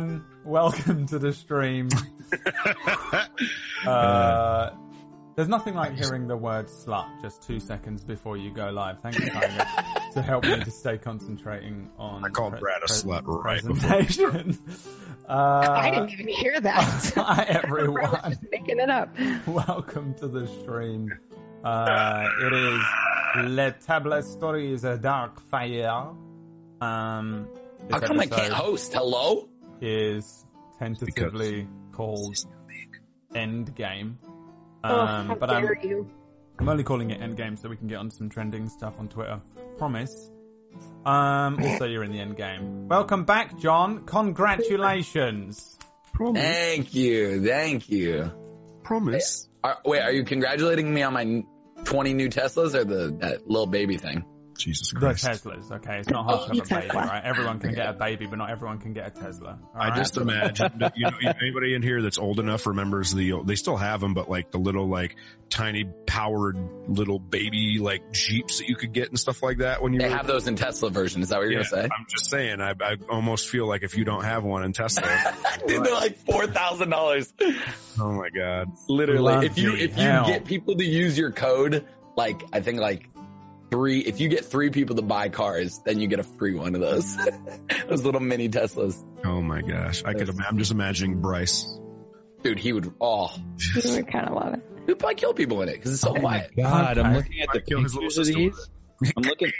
everyone. 0.00 0.24
Welcome 0.44 1.06
to 1.08 1.18
the 1.18 1.32
stream. 1.32 1.88
Uh, 3.86 4.74
there's 5.36 5.48
nothing 5.48 5.74
like 5.74 5.96
hearing 5.96 6.28
the 6.28 6.36
word 6.36 6.66
slut 6.66 7.08
just 7.22 7.42
two 7.42 7.58
seconds 7.58 8.04
before 8.04 8.36
you 8.36 8.50
go 8.52 8.68
live. 8.68 9.00
Thank 9.00 9.18
you, 9.18 9.30
Tiger, 9.30 9.64
to 10.12 10.20
help 10.20 10.44
me 10.44 10.62
to 10.62 10.70
stay 10.70 10.98
concentrating 10.98 11.88
on. 11.98 12.22
I 12.22 12.28
called 12.28 12.52
pre- 12.52 12.60
Brad 12.60 12.82
a 12.82 12.86
pre- 12.86 12.96
slut 12.96 13.22
right 13.26 13.62
before. 13.64 13.88
presentation. 13.88 14.58
Uh, 15.28 15.64
I 15.70 15.90
didn't 15.90 16.10
even 16.10 16.26
hear 16.26 16.60
that. 16.60 17.12
Hi 17.14 17.44
everyone. 17.48 18.10
just 18.30 18.42
making 18.50 18.80
it 18.80 18.90
up. 18.90 19.16
Welcome 19.46 20.14
to 20.14 20.26
the 20.26 20.48
stream. 20.48 21.08
Uh, 21.62 22.28
it 22.42 22.52
is 22.52 22.82
Le 23.44 23.72
Table 23.86 24.22
Stories 24.22 24.82
a 24.82 24.98
Dark 24.98 25.40
Fire. 25.48 26.08
Um, 26.80 27.46
this 27.88 28.00
How 28.00 28.00
come 28.00 28.18
I 28.18 28.26
can't 28.26 28.52
host? 28.52 28.92
Hello? 28.92 29.49
Is 29.80 30.44
tentatively 30.78 31.66
called 31.92 32.36
Endgame. 33.34 34.02
Um, 34.02 34.20
oh, 34.84 35.06
how 35.06 35.34
but 35.34 35.50
I'm, 35.50 35.64
you? 35.82 36.10
I'm 36.58 36.68
only 36.68 36.84
calling 36.84 37.10
it 37.10 37.20
Endgame 37.20 37.58
so 37.58 37.68
we 37.68 37.76
can 37.76 37.86
get 37.86 37.98
on 37.98 38.10
some 38.10 38.28
trending 38.28 38.68
stuff 38.68 38.94
on 38.98 39.08
Twitter. 39.08 39.40
Promise. 39.78 40.30
Um, 41.04 41.62
also, 41.62 41.86
you're 41.86 42.04
in 42.04 42.12
the 42.12 42.18
Endgame. 42.18 42.86
Welcome 42.86 43.24
back, 43.24 43.58
John. 43.58 44.04
Congratulations. 44.04 45.78
Promise. 46.12 46.42
Thank 46.42 46.94
you. 46.94 47.46
Thank 47.46 47.88
you. 47.88 48.30
Promise. 48.82 49.48
Are, 49.64 49.78
wait, 49.84 50.00
are 50.00 50.12
you 50.12 50.24
congratulating 50.24 50.92
me 50.92 51.02
on 51.02 51.12
my 51.14 51.44
20 51.84 52.14
new 52.14 52.28
Teslas 52.28 52.74
or 52.74 52.84
the 52.84 53.16
that 53.20 53.48
little 53.48 53.66
baby 53.66 53.96
thing? 53.96 54.24
Jesus 54.60 54.90
The 54.92 55.00
Christ. 55.00 55.24
Teslas, 55.24 55.70
okay? 55.72 55.98
It's 55.98 56.08
not 56.08 56.24
hard 56.24 56.42
to 56.42 56.48
have 56.48 56.66
a 56.70 56.74
baby, 56.80 56.94
right? 56.94 57.22
Everyone 57.24 57.58
can 57.58 57.74
get 57.74 57.88
a 57.88 57.92
baby, 57.92 58.26
but 58.26 58.36
not 58.36 58.50
everyone 58.50 58.78
can 58.78 58.92
get 58.92 59.06
a 59.06 59.10
Tesla. 59.10 59.58
I 59.74 59.96
just 59.96 60.16
imagine 60.16 60.70
that, 60.78 60.92
you 60.96 61.06
know, 61.10 61.16
anybody 61.40 61.74
in 61.74 61.82
here 61.82 62.02
that's 62.02 62.18
old 62.18 62.38
enough 62.40 62.66
remembers 62.66 63.12
the, 63.12 63.42
they 63.44 63.54
still 63.56 63.76
have 63.76 64.00
them, 64.00 64.14
but 64.14 64.28
like 64.30 64.50
the 64.50 64.58
little, 64.58 64.88
like, 64.88 65.16
tiny 65.48 65.84
powered 66.06 66.56
little 66.88 67.18
baby, 67.18 67.78
like, 67.80 68.12
Jeeps 68.12 68.58
that 68.58 68.68
you 68.68 68.76
could 68.76 68.92
get 68.92 69.08
and 69.08 69.18
stuff 69.18 69.42
like 69.42 69.58
that 69.58 69.82
when 69.82 69.92
you 69.92 70.00
They 70.00 70.08
were. 70.08 70.16
have 70.16 70.26
those 70.26 70.46
in 70.46 70.56
Tesla 70.56 70.90
version. 70.90 71.22
Is 71.22 71.30
that 71.30 71.38
what 71.38 71.42
you're 71.48 71.52
Yeah, 71.60 71.68
gonna 71.70 71.82
say? 71.82 71.82
I'm 71.84 72.06
just 72.08 72.30
saying, 72.30 72.60
I, 72.60 72.72
I 72.80 72.96
almost 73.10 73.48
feel 73.48 73.66
like 73.66 73.82
if 73.82 73.96
you 73.96 74.04
don't 74.04 74.24
have 74.24 74.44
one 74.44 74.64
in 74.64 74.72
Tesla, 74.72 75.02
Dude, 75.66 75.84
they're 75.84 75.94
like 75.94 76.18
four 76.18 76.46
thousand 76.46 76.90
dollars. 76.90 77.32
oh 77.98 78.12
my 78.12 78.28
god. 78.30 78.68
Literally, 78.88 79.46
if 79.46 79.58
you 79.58 79.70
Bloody 79.70 79.84
if 79.84 79.96
you 79.98 80.04
hell. 80.04 80.26
get 80.26 80.44
people 80.44 80.76
to 80.76 80.84
use 80.84 81.16
your 81.18 81.32
code, 81.32 81.86
like 82.16 82.42
I 82.52 82.60
think 82.60 82.80
like 82.80 83.08
three, 83.70 84.00
if 84.00 84.20
you 84.20 84.28
get 84.28 84.44
three 84.44 84.70
people 84.70 84.96
to 84.96 85.02
buy 85.02 85.28
cars, 85.28 85.80
then 85.84 86.00
you 86.00 86.08
get 86.08 86.18
a 86.18 86.24
free 86.24 86.54
one 86.54 86.74
of 86.74 86.80
those. 86.80 87.16
those 87.88 88.02
little 88.04 88.20
mini 88.20 88.48
Teslas. 88.48 88.96
Oh 89.24 89.40
my 89.40 89.62
gosh. 89.62 90.02
I 90.04 90.14
could, 90.14 90.28
im- 90.28 90.40
I'm 90.48 90.58
just 90.58 90.70
imagining 90.72 91.20
Bryce. 91.20 91.66
Dude, 92.42 92.58
he 92.58 92.72
would. 92.72 92.92
Oh, 93.00 93.30
You 93.76 93.92
would 93.92 94.08
kind 94.10 94.26
of 94.28 94.34
love 94.34 94.54
it. 94.54 94.60
he'd 94.86 94.98
probably 94.98 95.14
kill 95.16 95.34
people 95.34 95.60
in 95.62 95.68
it 95.68 95.72
because 95.72 95.92
it's 95.92 96.00
so 96.02 96.10
Oh 96.10 96.14
my 96.14 96.20
quiet. 96.20 96.56
god, 96.56 96.98
I'm 96.98 97.14
looking 97.14 97.40
at 97.40 97.48
the 97.52 97.58
Might 97.58 97.66
kill 97.66 97.82
his 97.82 97.94
little 97.94 98.08
pictures 98.08 98.28
of 98.28 98.34
these. 98.34 98.68
I'm 99.16 99.22
looking 99.22 99.52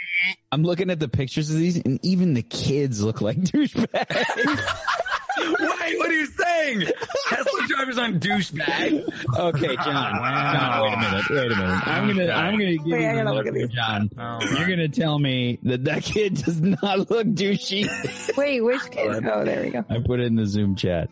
I'm 0.51 0.63
looking 0.63 0.89
at 0.91 0.99
the 0.99 1.07
pictures 1.07 1.49
of 1.49 1.57
these 1.57 1.77
and 1.77 1.99
even 2.05 2.33
the 2.35 2.43
kids 2.43 3.01
look 3.03 3.21
like 3.21 3.37
douchebags. 3.41 4.59
Wait, 5.37 5.97
what 5.97 6.09
are 6.09 6.13
you 6.13 6.25
saying? 6.25 6.81
Tesla 7.27 7.67
drivers 7.67 7.97
aren't 7.97 8.21
douchebags. 8.21 9.37
okay, 9.37 9.75
John. 9.75 9.85
John, 9.85 10.83
wait 10.83 10.93
a 10.93 10.97
minute. 10.97 11.29
Wait 11.29 11.51
a 11.51 11.55
minute. 11.55 11.87
I'm 11.87 12.07
gonna 12.07 12.31
I'm 12.31 12.53
gonna 12.53 12.77
give 12.77 12.85
Wait, 12.85 13.01
you 13.01 13.07
I 13.07 13.23
look 13.23 13.35
look 13.35 13.47
at 13.47 13.53
here, 13.55 13.67
these. 13.67 13.75
John. 13.75 14.09
Oh, 14.17 14.39
You're 14.57 14.67
gonna 14.67 14.89
tell 14.89 15.17
me 15.17 15.59
that 15.63 15.85
that 15.85 16.03
kid 16.03 16.35
does 16.35 16.61
not 16.61 17.09
look 17.09 17.27
douchey. 17.27 18.37
Wait, 18.37 18.61
which 18.61 18.91
kid? 18.91 19.25
Oh, 19.25 19.45
there 19.45 19.63
we 19.63 19.69
go. 19.69 19.85
I 19.89 19.99
put 20.05 20.19
it 20.19 20.27
in 20.27 20.35
the 20.35 20.45
Zoom 20.45 20.75
chat. 20.75 21.09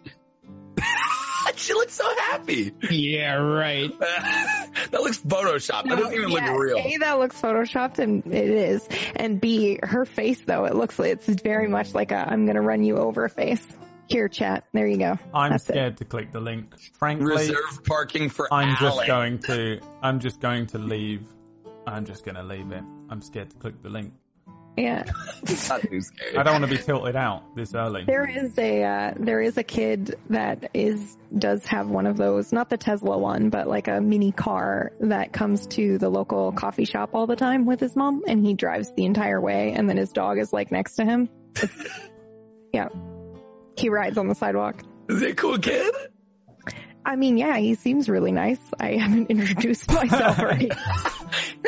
she 1.56 1.74
looks 1.74 1.94
so 1.94 2.10
happy. 2.32 2.72
Yeah, 2.90 3.36
right. 3.36 3.98
that 4.00 5.02
looks 5.02 5.20
photoshopped. 5.20 5.90
That 5.90 5.98
doesn't 5.98 6.14
even 6.14 6.30
yeah, 6.30 6.52
look 6.52 6.60
real. 6.60 6.78
A, 6.78 6.98
that 7.00 7.20
looks 7.20 7.40
photoshopped, 7.40 8.00
and 8.00 8.26
it 8.28 8.50
is. 8.50 8.88
And 9.16 9.40
B, 9.42 9.80
her 9.84 10.06
face 10.06 10.42
though, 10.46 10.66
it 10.66 10.76
looks 10.76 10.98
like 10.98 11.12
it's 11.28 11.42
very 11.42 11.68
much 11.68 11.94
like 11.94 12.12
a 12.12 12.18
"I'm 12.18 12.46
gonna 12.46 12.62
run 12.62 12.84
you 12.84 12.98
over" 12.98 13.28
face. 13.30 13.66
Here, 14.10 14.28
chat. 14.28 14.66
There 14.74 14.88
you 14.88 14.98
go. 14.98 15.20
I'm 15.34 15.52
That's 15.52 15.70
it. 15.70 15.74
scared 15.74 15.98
to 15.98 16.06
click 16.06 16.32
the 16.32 16.40
link. 16.40 16.74
Frankly, 16.94 17.28
Reserve 17.28 17.84
parking 17.86 18.30
for 18.30 18.52
I'm 18.52 18.76
just 18.78 19.06
going 19.06 19.40
to. 19.40 19.80
I'm 20.02 20.20
just 20.20 20.40
going 20.40 20.68
to 20.68 20.80
leave. 20.80 21.24
I'm 21.86 22.06
just 22.06 22.26
going 22.26 22.36
to 22.36 22.44
leave 22.44 22.72
it. 22.72 22.84
I'm 23.10 23.22
scared 23.22 23.52
to 23.52 23.58
click 23.58 23.82
the 23.84 23.90
link. 23.90 24.14
Yeah. 24.78 25.04
Not 25.70 25.82
too 25.82 26.02
scary. 26.02 26.38
I 26.38 26.44
don't 26.44 26.54
want 26.54 26.64
to 26.64 26.78
be 26.78 26.82
tilted 26.82 27.16
out 27.16 27.56
this 27.56 27.76
early. 27.76 28.06
There 28.06 28.28
is 28.28 28.58
a 28.58 28.84
uh, 28.84 29.14
there 29.18 29.42
is 29.42 29.58
a 29.58 29.64
kid 29.64 30.16
that 30.30 30.72
is 30.74 31.18
does 31.38 31.66
have 31.66 31.88
one 31.90 32.08
of 32.08 32.18
those, 32.18 32.52
not 32.52 32.70
the 32.70 32.78
Tesla 32.78 33.18
one, 33.18 33.50
but 33.50 33.68
like 33.68 33.88
a 33.88 34.02
mini 34.02 34.32
car 34.32 34.94
that 35.02 35.34
comes 35.34 35.68
to 35.68 35.98
the 35.98 36.10
local 36.10 36.52
coffee 36.52 36.86
shop 36.86 37.12
all 37.14 37.28
the 37.28 37.36
time 37.36 37.66
with 37.66 37.80
his 37.80 37.96
mom, 37.96 38.24
and 38.28 38.44
he 38.44 38.54
drives 38.54 38.92
the 38.96 39.06
entire 39.06 39.40
way, 39.40 39.74
and 39.74 39.88
then 39.90 39.98
his 39.98 40.12
dog 40.12 40.40
is 40.40 40.52
like 40.54 40.72
next 40.72 40.96
to 40.96 41.06
him. 41.06 41.30
Yeah, 42.72 42.90
he 43.80 43.90
rides 43.90 44.18
on 44.18 44.28
the 44.28 44.36
sidewalk. 44.36 44.84
Is 45.08 45.22
he 45.22 45.28
a 45.28 45.36
cool 45.36 45.58
kid? 45.58 45.94
I 47.06 47.16
mean, 47.16 47.38
yeah, 47.38 47.58
he 47.58 47.76
seems 47.76 48.10
really 48.10 48.32
nice. 48.32 48.60
I 48.80 48.98
haven't 48.98 49.28
introduced 49.32 49.90
myself 49.92 50.38
already. 50.40 50.70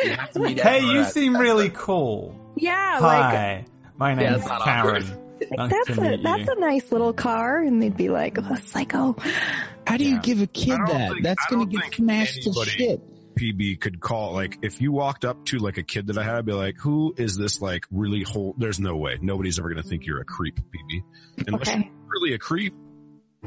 You 0.03 0.11
have 0.11 0.31
to 0.33 0.39
meet 0.39 0.59
Hey, 0.61 0.77
Edward 0.79 0.91
you 0.94 1.03
seem 1.05 1.35
really 1.38 1.69
cool. 1.69 2.35
yeah, 2.55 2.99
like 3.01 3.22
Hi, 3.23 3.66
my 3.97 4.09
Yeah, 4.11 4.16
name's 4.31 4.41
it's 4.41 4.47
Karen. 4.47 4.61
awkward. 5.03 5.17
Nice 5.57 5.72
that's 5.72 5.97
a 5.97 6.17
that's 6.22 6.45
you. 6.47 6.53
a 6.55 6.59
nice 6.59 6.91
little 6.91 7.13
car, 7.13 7.57
and 7.63 7.81
they'd 7.81 7.97
be 7.97 8.09
like, 8.09 8.38
oh, 8.39 8.57
psycho. 8.67 9.16
How 9.88 9.97
do 9.97 10.03
you 10.07 10.19
give 10.22 10.39
a 10.41 10.45
kid 10.47 10.78
that? 10.85 11.11
think- 11.13 11.23
That's 11.23 11.45
gonna 11.47 11.66
get 11.66 11.81
think 11.81 11.95
smashed 11.95 12.43
to 12.43 12.66
shit. 12.66 13.01
PB 13.35 13.79
could 13.79 13.99
call 13.99 14.33
like 14.33 14.59
if 14.61 14.81
you 14.81 14.91
walked 14.91 15.25
up 15.25 15.45
to 15.45 15.57
like 15.57 15.77
a 15.77 15.83
kid 15.83 16.07
that 16.07 16.17
I 16.17 16.23
had, 16.23 16.35
I'd 16.35 16.45
be 16.45 16.53
like, 16.53 16.75
"Who 16.79 17.13
is 17.17 17.35
this? 17.37 17.61
Like 17.61 17.85
really 17.91 18.23
whole? 18.23 18.55
There's 18.57 18.79
no 18.79 18.95
way. 18.97 19.17
Nobody's 19.21 19.59
ever 19.59 19.69
gonna 19.69 19.83
think 19.83 20.05
you're 20.05 20.21
a 20.21 20.25
creep, 20.25 20.57
PB. 20.59 21.03
Unless 21.47 21.69
Okay. 21.69 21.77
you're 21.79 22.07
really 22.21 22.33
a 22.33 22.39
creep. 22.39 22.73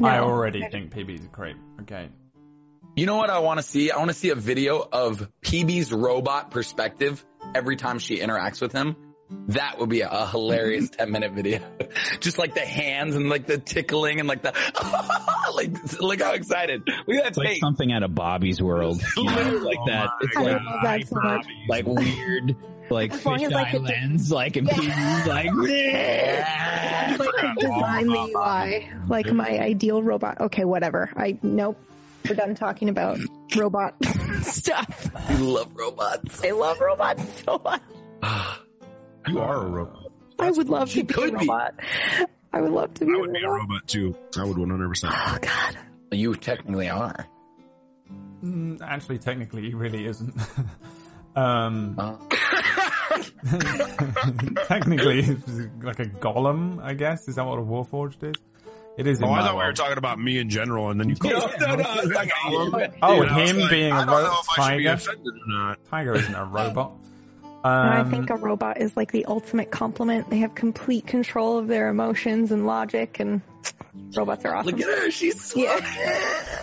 I 0.03 0.17
No. 0.17 0.25
already 0.25 0.67
think 0.71 0.93
PB's 0.93 1.25
a 1.25 1.29
creep. 1.29 1.57
Okay. 1.83 2.09
You 2.97 3.07
know 3.07 3.17
what 3.17 3.31
I 3.31 3.41
want 3.41 3.59
to 3.59 3.63
see? 3.63 3.91
I 3.91 3.99
want 3.99 4.11
to 4.11 4.15
see 4.15 4.31
a 4.31 4.35
video 4.37 4.79
of 4.93 5.29
PB's 5.43 5.93
robot 5.93 6.51
perspective 6.51 7.25
every 7.55 7.77
time 7.77 7.99
she 7.99 8.19
interacts 8.19 8.61
with 8.61 8.73
him. 8.73 8.97
That 9.49 9.79
would 9.79 9.89
be 9.89 10.03
a, 10.03 10.09
a 10.09 10.27
hilarious 10.27 10.91
10 10.97 11.11
minute 11.11 11.33
video. 11.33 11.61
Just 12.21 12.39
like 12.39 12.55
the 12.55 12.61
hands 12.61 13.17
and 13.17 13.29
like 13.29 13.47
the 13.47 13.59
tickling 13.59 14.21
and 14.21 14.29
like 14.29 14.43
the, 14.43 14.53
like, 15.55 16.01
look 16.01 16.21
how 16.21 16.33
excited. 16.35 16.83
Look 17.07 17.17
at 17.17 17.25
that 17.35 17.37
like 17.37 17.49
face. 17.49 17.61
something 17.61 17.91
out 17.93 18.03
of 18.03 18.15
Bobby's 18.15 18.61
world. 18.63 19.03
You 19.17 19.25
know, 19.25 19.53
like 19.59 19.79
oh 19.81 19.87
that. 19.87 20.11
It's 20.21 20.37
I 20.37 20.41
like 20.43 20.61
love 20.63 20.81
that 20.83 21.09
so 21.09 21.17
much. 21.21 21.47
like 21.69 21.87
weird, 21.87 22.57
like 22.91 23.13
As 23.13 23.25
long 23.25 23.43
as 23.43 23.53
I 23.53 23.65
fisheye 23.65 23.71
could 23.71 23.87
do- 23.87 23.93
lens, 23.93 24.31
like 24.33 24.57
and 24.57 24.67
Yeah. 24.67 24.75
PB's 24.75 25.27
like. 25.27 25.51
If 27.17 27.21
I 27.21 27.55
design 27.59 28.07
the 28.07 28.33
UI 28.37 28.91
like 29.09 29.33
my 29.33 29.59
ideal 29.59 30.03
robot. 30.03 30.41
Okay, 30.43 30.65
whatever. 30.65 31.11
I 31.17 31.39
nope. 31.43 31.79
We're 32.29 32.35
done 32.37 32.55
talking 32.55 32.89
about 32.89 33.19
robot 33.57 33.95
stuff. 34.43 35.11
You 35.31 35.37
love 35.39 35.71
robots. 35.75 36.43
I 36.45 36.51
love 36.53 36.81
robots 36.81 37.23
so 37.45 37.61
much. 37.63 37.83
You 39.29 39.39
are 39.41 39.57
a 39.57 39.67
robot. 39.69 40.07
I 40.39 40.51
would 40.51 40.69
love 40.69 40.91
to 40.91 41.05
be 41.05 41.13
a 41.13 41.17
could 41.17 41.31
be. 41.39 41.47
robot. 41.47 41.75
I 42.53 42.61
would 42.61 42.73
love 42.73 42.95
to 42.95 43.05
be 43.05 43.13
I 43.13 43.17
a 43.17 43.21
would 43.21 43.33
be 43.33 43.41
a 43.43 43.49
robot. 43.49 43.61
robot 43.69 43.89
too. 43.89 44.17
I 44.39 44.45
would 44.45 44.59
100. 44.59 44.89
percent 44.89 45.13
Oh 45.17 45.39
god. 45.41 45.77
You 46.13 46.35
technically 46.35 46.89
are. 46.89 47.27
Mm, 48.45 48.81
actually, 48.83 49.19
technically, 49.19 49.63
he 49.63 49.75
really 49.75 50.07
isn't. 50.07 50.35
um, 51.37 51.95
Uh, 51.99 52.17
technically, 54.67 55.23
he's 55.23 55.69
like 55.83 55.99
a 55.99 56.05
golem, 56.07 56.83
I 56.83 56.95
guess. 56.95 57.29
Is 57.29 57.37
that 57.37 57.45
what 57.47 57.59
a 57.59 57.63
warforged 57.63 58.23
is? 58.23 58.35
It 58.97 59.07
is. 59.07 59.19
in 59.19 59.25
Oh, 59.25 59.31
I 59.31 59.41
my 59.41 59.47
thought 59.47 59.57
we 59.59 59.65
were 59.65 59.73
talking 59.73 59.99
about 59.99 60.19
me 60.21 60.39
in 60.39 60.49
general, 60.51 60.91
and 60.91 61.01
then 61.01 61.09
you. 61.11 61.17
no, 61.25 61.31
no, 61.31 61.75
no, 61.77 61.95
it's 61.97 62.13
like, 62.15 62.31
Oh, 62.47 62.71
Dude, 62.71 63.29
I 63.29 63.47
him 63.47 63.59
like, 63.59 63.71
being 63.71 63.93
a 63.93 63.99
don't 63.99 64.07
ro- 64.09 64.23
know 64.25 64.37
if 64.41 64.59
I 64.59 64.71
should 64.73 64.79
be 64.79 64.85
tiger. 64.85 65.11
or 65.11 65.33
not. 65.49 65.79
Tiger 65.91 66.15
isn't 66.17 66.35
a 66.35 66.45
robot. 66.45 66.93
And 67.65 68.01
Um, 68.01 68.07
I 68.07 68.11
think 68.11 68.31
a 68.31 68.37
robot 68.37 68.81
is 68.81 68.95
like 68.97 69.11
the 69.11 69.25
ultimate 69.25 69.71
compliment. 69.71 70.29
They 70.29 70.39
have 70.39 70.55
complete 70.55 71.07
control 71.07 71.59
of 71.59 71.67
their 71.67 71.89
emotions 71.89 72.53
and 72.53 72.67
logic 72.67 73.21
and 73.21 73.41
robots 74.15 74.45
are 74.45 74.55
awesome. 74.55 74.73
look 74.77 74.81
at 74.87 74.99
her. 74.99 75.11
She's 75.11 75.43
sweet. 75.43 75.69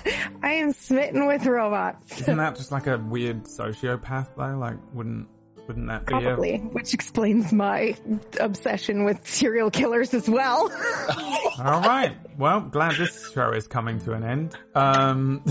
Yeah. 0.03 0.30
I 0.44 0.53
am 0.53 0.74
smitten 0.74 1.27
with 1.27 1.45
robots. 1.45 2.21
isn't 2.21 2.38
that 2.38 2.56
just 2.57 2.71
like 2.71 2.88
a 2.88 2.98
weird 2.98 3.44
sociopath 3.45 4.30
though? 4.38 4.57
Like, 4.57 4.77
wouldn't 4.94 5.27
wouldn't 5.68 5.88
that 5.88 6.06
be 6.06 6.15
a 6.15 6.19
Probably, 6.19 6.57
which 6.57 6.94
explains 6.94 7.53
my 7.53 7.95
obsession 8.39 9.06
with 9.06 9.27
serial 9.27 9.69
killers 9.69 10.13
as 10.13 10.27
well. 10.27 10.63
All 11.59 11.81
right. 11.81 12.15
Well, 12.38 12.62
glad 12.62 12.95
this 12.95 13.31
show 13.31 13.51
is 13.51 13.68
coming 13.68 14.00
to 14.01 14.13
an 14.13 14.24
end. 14.24 14.56
Um, 14.75 15.44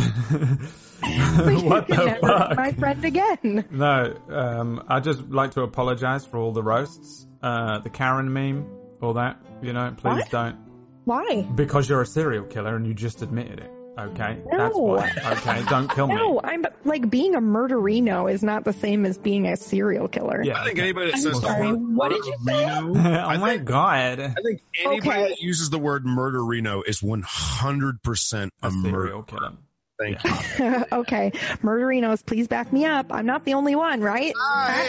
what 1.65 1.89
the 1.89 1.97
never 1.97 2.27
fuck? 2.27 2.57
my 2.57 2.73
friend 2.73 3.05
again. 3.05 3.65
No, 3.71 4.17
um, 4.31 4.85
I'd 4.89 5.05
just 5.05 5.21
like 5.29 5.53
to 5.53 5.63
apologize 5.63 6.25
for 6.27 6.39
all 6.39 6.53
the 6.53 6.63
roasts, 6.63 7.27
uh, 7.43 7.79
the 7.81 7.91
Karen 7.91 8.33
meme, 8.33 8.67
all 9.01 9.15
that. 9.15 9.41
You 9.63 9.73
know, 9.73 9.95
please 9.97 10.17
What? 10.23 10.31
don't. 10.31 10.57
Why? 11.05 11.43
Because 11.55 11.89
you're 11.89 12.03
a 12.03 12.07
serial 12.07 12.45
killer 12.45 12.77
and 12.77 12.87
you 12.87 12.95
just 12.95 13.23
admitted 13.23 13.59
it. 13.61 13.71
Okay, 13.99 14.39
No. 14.51 14.59
that's 14.59 14.77
why. 14.77 15.33
Okay, 15.33 15.63
don't 15.69 15.91
kill 15.91 16.07
me. 16.07 16.15
No, 16.21 16.41
I'm 16.43 16.65
like 16.85 17.11
being 17.11 17.35
a 17.35 17.41
murderino 17.41 18.33
is 18.33 18.43
not 18.43 18.65
the 18.65 18.73
same 18.73 19.05
as 19.05 19.19
being 19.19 19.47
a 19.47 19.57
serial 19.57 20.09
killer. 20.09 20.43
Yeah. 20.43 20.61
I 20.61 20.65
think 20.65 20.79
anybody 20.79 21.07
that 21.11 21.17
I'm 21.17 21.21
says 21.23 21.41
sorry, 21.41 21.67
the 21.73 21.77
word 21.77 21.97
what 21.97 22.09
did 22.11 22.25
you 22.25 22.35
say? 22.47 22.53
murderino, 22.53 23.25
oh 23.35 23.39
my 23.41 23.57
god. 23.59 24.21
I 24.21 24.29
think 24.43 24.63
anybody 24.85 25.11
Okay. 25.11 25.29
that 25.31 25.41
uses 25.41 25.69
the 25.71 25.79
word 25.79 26.05
murderino 26.07 26.83
is 26.87 27.01
100% 27.01 28.51
a, 28.63 28.67
A 28.67 28.71
murder. 28.71 28.89
serial 29.07 29.23
killer. 29.25 29.53
Thank 30.01 30.25
you. 30.25 30.85
okay, 31.01 31.31
murderinos, 31.63 32.25
please 32.25 32.49
back 32.49 32.73
me 32.73 32.87
up. 32.87 33.13
I'm 33.13 33.27
not 33.27 33.45
the 33.45 33.55
only 33.55 33.77
one, 33.77 34.01
right? 34.01 34.33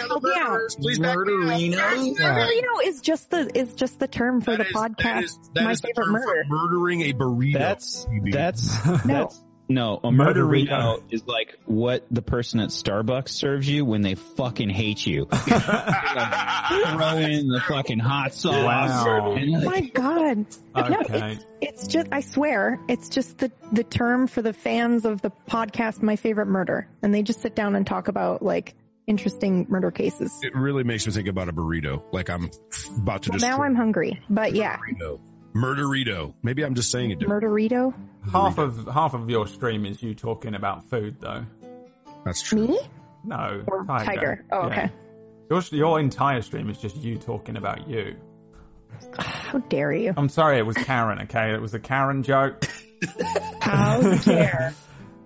Help 0.07 0.23
me 0.23 0.31
out. 0.37 0.59
Please 0.79 0.99
back 0.99 1.17
me 1.17 1.33
up. 1.75 1.79
Murderinos? 1.79 2.17
Murderino 2.17 2.83
is 2.85 3.01
just 3.01 3.29
the 3.29 3.51
is 3.57 3.73
just 3.73 3.99
the 3.99 4.07
term 4.07 4.39
for 4.41 4.51
That 4.51 4.59
the 4.63 4.69
is- 4.69 4.73
podcast. 4.75 4.97
that 5.03 5.23
is- 5.23 5.39
that 5.55 5.63
my 5.65 5.71
is 5.71 5.81
the 5.81 5.87
favorite 5.89 6.05
term 6.05 6.13
murder. 6.13 6.43
for 6.47 6.55
murdering 6.69 7.01
a 7.01 7.13
burrito. 7.13 7.59
That's 7.59 8.05
PB. 8.05 8.31
that's 8.33 8.85
No. 9.05 9.13
that's 9.25 9.43
no 9.73 9.99
a 10.03 10.09
Murderino. 10.09 10.67
murderino 10.67 11.03
is 11.11 11.25
like 11.25 11.57
what 11.65 12.05
the 12.11 12.21
person 12.21 12.59
at 12.59 12.69
Starbucks 12.69 13.29
serves 13.29 13.67
you 13.69 13.85
when 13.85 14.01
they 14.01 14.15
fucking 14.15 14.69
hate 14.69 15.05
you. 15.05 15.25
Throw 15.31 17.17
in 17.17 17.47
the 17.47 17.61
fucking 17.67 17.99
hot 17.99 18.33
sauce. 18.33 18.53
Wow. 18.63 19.31
Oh 19.31 19.33
like, 19.33 19.65
my 19.65 19.81
god. 19.81 20.45
No, 20.75 20.97
Okay. 21.01 21.33
it's, 21.33 21.45
it's 21.61 21.87
just 21.87 22.07
I 22.11 22.21
swear, 22.21 22.79
it's 22.87 23.09
just 23.09 23.37
the 23.39 23.51
the 23.71 23.83
term 23.83 24.27
for 24.27 24.41
the 24.41 24.53
fans 24.53 25.05
of 25.05 25.21
the 25.21 25.31
podcast 25.49 26.01
My 26.01 26.15
Favorite 26.15 26.47
Murder. 26.47 26.87
And 27.01 27.13
they 27.13 27.23
just 27.23 27.41
sit 27.41 27.55
down 27.55 27.75
and 27.75 27.85
talk 27.85 28.07
about 28.07 28.41
like 28.41 28.75
interesting 29.07 29.65
murder 29.69 29.91
cases. 29.91 30.31
It 30.41 30.55
really 30.55 30.83
makes 30.83 31.05
me 31.07 31.13
think 31.13 31.27
about 31.27 31.49
a 31.49 31.53
burrito. 31.53 32.03
Like 32.11 32.29
I'm 32.29 32.49
about 32.97 33.23
to 33.23 33.31
Well, 33.31 33.39
just 33.39 33.45
now 33.45 33.61
I'm 33.63 33.75
hungry. 33.75 34.21
But 34.29 34.53
yeah, 34.53 34.77
burrito. 34.77 35.19
Murderito. 35.53 36.33
Maybe 36.43 36.63
I'm 36.63 36.75
just 36.75 36.91
saying 36.91 37.11
it 37.11 37.19
different. 37.19 37.43
murderito? 37.43 37.93
Half 38.31 38.57
of 38.57 38.87
half 38.87 39.13
of 39.13 39.29
your 39.29 39.47
stream 39.47 39.85
is 39.85 40.01
you 40.01 40.15
talking 40.15 40.55
about 40.55 40.85
food, 40.89 41.17
though. 41.19 41.45
That's 42.25 42.41
true. 42.41 42.67
Me? 42.67 42.79
No, 43.23 43.63
Or 43.67 43.85
Tiger. 43.85 44.45
Oh, 44.51 44.67
okay. 44.67 44.89
Your 45.49 45.61
your 45.71 45.99
entire 45.99 46.41
stream 46.41 46.69
is 46.69 46.77
just 46.77 46.95
you 46.95 47.17
talking 47.17 47.57
about 47.57 47.87
you. 47.89 48.15
How 49.17 49.59
dare 49.59 49.91
you? 49.91 50.13
I'm 50.15 50.29
sorry, 50.29 50.57
it 50.57 50.65
was 50.65 50.75
Karen. 50.77 51.19
Okay, 51.23 51.53
it 51.53 51.61
was 51.61 51.73
a 51.73 51.79
Karen 51.79 52.23
joke. 52.23 52.63
How 53.61 53.99
dare. 54.17 54.73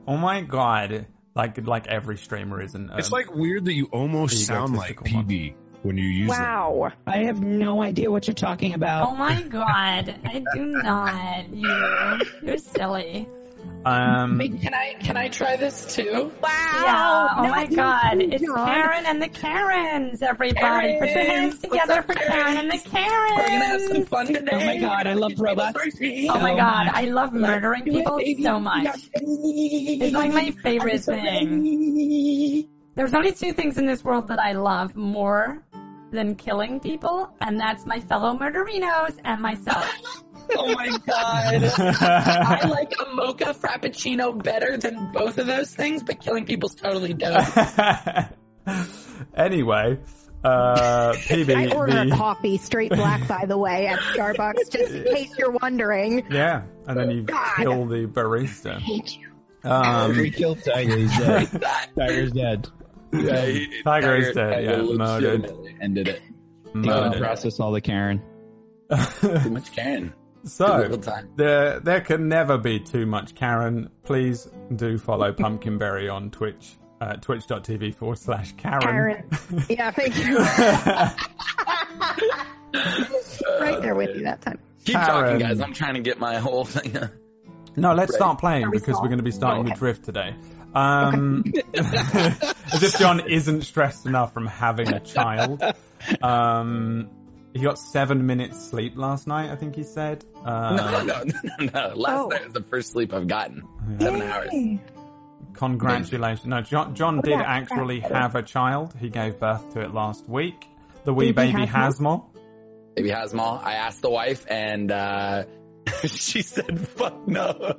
Oh 0.07 0.17
my 0.17 0.41
god, 0.41 1.07
like 1.33 1.65
like 1.65 1.87
every 1.87 2.17
streamer 2.17 2.61
isn't. 2.61 2.91
Um, 2.91 2.99
It's 2.99 3.11
like 3.11 3.33
weird 3.33 3.65
that 3.65 3.73
you 3.73 3.87
almost 3.91 4.45
sound 4.45 4.75
like 4.75 4.97
PB. 4.97 5.53
one. 5.55 5.64
PB 5.85 5.87
when 5.87 5.97
you 5.97 6.05
use 6.05 6.31
it. 6.31 6.39
Wow. 6.39 6.91
I 7.07 7.23
have 7.25 7.41
no 7.41 7.81
idea 7.81 8.09
what 8.11 8.27
you're 8.27 8.33
talking 8.33 8.73
about. 8.73 9.09
Oh 9.09 9.15
my 9.15 9.41
god, 9.43 10.15
I 10.25 10.43
do 10.53 10.65
not. 10.65 11.49
You, 11.53 12.19
you're 12.41 12.57
silly. 12.57 13.27
um, 13.85 14.39
Can 14.39 14.73
I 14.73 14.95
can 14.99 15.17
I 15.17 15.29
try 15.29 15.55
this 15.57 15.95
too? 15.95 16.31
Yeah. 16.43 17.27
Oh 17.37 17.43
no, 17.43 17.49
my 17.49 17.63
you- 17.69 17.75
god, 17.75 18.21
it's 18.21 18.43
God. 18.45 18.65
Karen 18.67 19.05
and 19.05 19.21
the 19.21 19.27
Karens, 19.29 20.21
everybody. 20.21 20.97
Put 20.99 21.09
your 21.09 21.23
hands 21.25 21.59
together 21.59 21.95
what's 21.95 22.05
for 22.05 22.11
up, 22.13 22.27
Karen 22.27 22.57
and 22.57 22.71
the 22.71 22.77
Karens. 22.89 23.35
We're 23.37 23.47
gonna 23.47 23.65
have 23.65 23.81
some 23.81 24.05
fun 24.05 24.25
today. 24.27 24.49
Oh 24.51 24.59
my 24.65 24.77
god, 24.77 25.07
I 25.07 25.13
love 25.13 25.33
robots. 25.39 25.79
Oh 26.01 26.39
my 26.39 26.55
god, 26.55 26.89
I 26.93 27.05
love 27.05 27.33
murdering 27.33 27.83
people 27.83 28.19
so 28.41 28.59
much. 28.59 29.09
It's 29.13 30.13
like 30.13 30.33
my 30.33 30.51
favorite 30.51 31.01
thing. 31.01 32.69
There's 32.95 33.13
only 33.13 33.33
two 33.33 33.51
things 33.51 33.77
in 33.77 33.85
this 33.87 34.01
world 34.05 34.29
that 34.29 34.39
I 34.39 34.53
love 34.53 34.95
more 34.95 35.61
than 36.15 36.33
killing 36.35 36.79
people, 36.79 37.29
and 37.39 37.59
that's 37.59 37.85
my 37.85 37.99
fellow 37.99 38.35
murderinos 38.37 39.17
and 39.23 39.41
myself. 39.41 39.87
Oh 40.57 40.71
my 40.75 40.89
god. 41.07 41.63
I 41.79 42.67
like 42.69 42.93
a 43.03 43.15
mocha 43.15 43.55
frappuccino 43.55 44.43
better 44.43 44.77
than 44.77 45.11
both 45.11 45.39
of 45.39 45.47
those 45.47 45.73
things, 45.73 46.03
but 46.03 46.19
killing 46.21 46.45
people's 46.45 46.75
totally 46.75 47.15
dope. 47.15 47.43
anyway, 49.35 49.97
uh, 50.43 51.13
PB. 51.15 51.55
I 51.55 51.75
order 51.75 51.97
a 51.97 52.05
the- 52.05 52.15
coffee 52.15 52.57
straight 52.57 52.91
black, 52.91 53.27
by 53.27 53.45
the 53.47 53.57
way, 53.57 53.87
at 53.87 53.97
Starbucks, 53.99 54.69
just 54.71 54.93
in 54.93 55.03
case 55.15 55.35
you're 55.37 55.49
wondering. 55.63 56.27
Yeah, 56.29 56.63
and 56.87 56.95
then 56.99 57.09
you 57.09 57.23
God. 57.23 57.55
kill 57.57 57.85
the 57.87 58.05
barista. 58.05 58.79
hate 58.79 59.17
you. 59.17 59.31
we 59.63 59.69
Um, 59.71 60.29
killed 60.31 60.63
Tiger. 60.63 60.95
He's 60.97 61.17
dead. 61.17 61.63
Tiger's 61.97 62.31
dead. 62.33 62.67
Yeah, 63.23 63.45
he- 63.45 63.81
Tiger 63.83 64.15
is 64.15 64.33
dead, 64.35 64.63
yeah, 64.63 64.77
murdered. 64.81 65.41
legitimately 65.41 65.75
ended 65.81 66.07
it. 66.07 66.21
Uh, 66.73 66.77
murdered. 66.77 67.21
process 67.21 67.59
all 67.59 67.71
the 67.71 67.81
Karen. 67.81 68.21
Too 69.21 69.49
much 69.49 69.71
Karen. 69.73 70.13
So 70.43 70.99
there, 71.37 71.79
there 71.79 72.01
can 72.01 72.27
never 72.27 72.57
be 72.59 72.79
too 72.79 73.07
much 73.07 73.33
Karen. 73.33 73.89
Please 74.03 74.47
do 74.75 74.97
follow 74.99 75.33
Pumpkinberry 75.37 76.07
on 76.07 76.29
Twitch. 76.29 76.75
Uh, 77.01 77.13
Twitch.tv 77.15 77.95
forward 77.95 78.19
slash 78.19 78.51
Karen. 78.53 78.79
Karen. 78.81 79.29
Yeah, 79.69 79.89
thank 79.91 80.15
you. 80.23 80.37
right 83.59 83.81
there 83.81 83.95
with 83.95 84.15
you 84.15 84.23
that 84.23 84.41
time. 84.41 84.59
Keep 84.85 84.95
Karen. 84.95 85.07
talking, 85.07 85.39
guys. 85.39 85.59
I'm 85.61 85.73
trying 85.73 85.95
to 85.95 86.01
get 86.01 86.19
my 86.19 86.37
whole 86.37 86.63
thing. 86.65 86.93
No, 87.75 87.93
let's 87.93 88.11
Right. 88.11 88.17
start 88.17 88.39
playing 88.39 88.69
we 88.69 88.77
because 88.77 88.93
small? 88.95 89.01
we're 89.01 89.07
going 89.09 89.17
to 89.19 89.23
be 89.23 89.31
starting 89.31 89.57
Oh, 89.59 89.61
okay. 89.63 89.71
with 89.71 89.79
Drift 89.79 90.05
today. 90.05 90.35
Um, 90.75 91.43
as 91.73 92.83
if 92.83 92.99
John 92.99 93.29
isn't 93.29 93.63
stressed 93.63 94.05
enough 94.05 94.33
from 94.33 94.45
having 94.45 94.93
a 94.93 94.99
child. 94.99 95.63
Um, 96.21 97.09
he 97.53 97.61
got 97.61 97.79
seven 97.79 98.25
minutes 98.25 98.59
sleep 98.69 98.97
last 98.97 99.27
night, 99.27 99.49
I 99.49 99.55
think 99.55 99.75
he 99.75 99.83
said. 99.83 100.25
Um, 100.43 100.75
no, 100.75 101.03
no, 101.03 101.23
no, 101.23 101.39
no, 101.59 101.65
no. 101.89 101.95
Last 101.95 102.19
Oh. 102.19 102.27
night 102.27 102.43
was 102.43 102.53
the 102.53 102.63
first 102.63 102.91
sleep 102.91 103.13
I've 103.13 103.27
gotten. 103.27 103.63
Seven 103.99 104.21
hours. 104.21 104.49
Congratulations. 105.53 106.45
No, 106.45 106.61
John, 106.61 106.95
John 106.95 107.21
did 107.21 107.33
about 107.33 107.45
actually 107.47 108.01
have 108.01 108.35
a 108.35 108.43
child. 108.43 108.93
He 108.99 109.09
gave 109.09 109.39
birth 109.39 109.73
to 109.73 109.81
it 109.81 109.93
last 109.93 110.27
week. 110.27 110.67
The 111.05 111.13
wee 111.13 111.31
Baby 111.31 111.53
baby 111.53 111.67
Hasmol. 111.67 112.25
Baby 112.95 113.09
Hasmol. 113.11 113.63
I 113.63 113.75
asked 113.75 114.01
the 114.01 114.09
wife, 114.09 114.45
and 114.49 114.91
uh, 114.91 115.43
she 116.05 116.41
said, 116.41 116.87
"Fuck 116.89 117.27
no." 117.27 117.51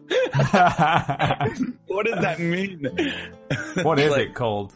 what 1.87 2.07
does 2.07 2.21
that 2.23 2.37
mean? 2.39 2.87
what 3.83 3.99
is 3.99 4.11
Like, 4.13 4.21
it 4.29 4.35
called? 4.35 4.73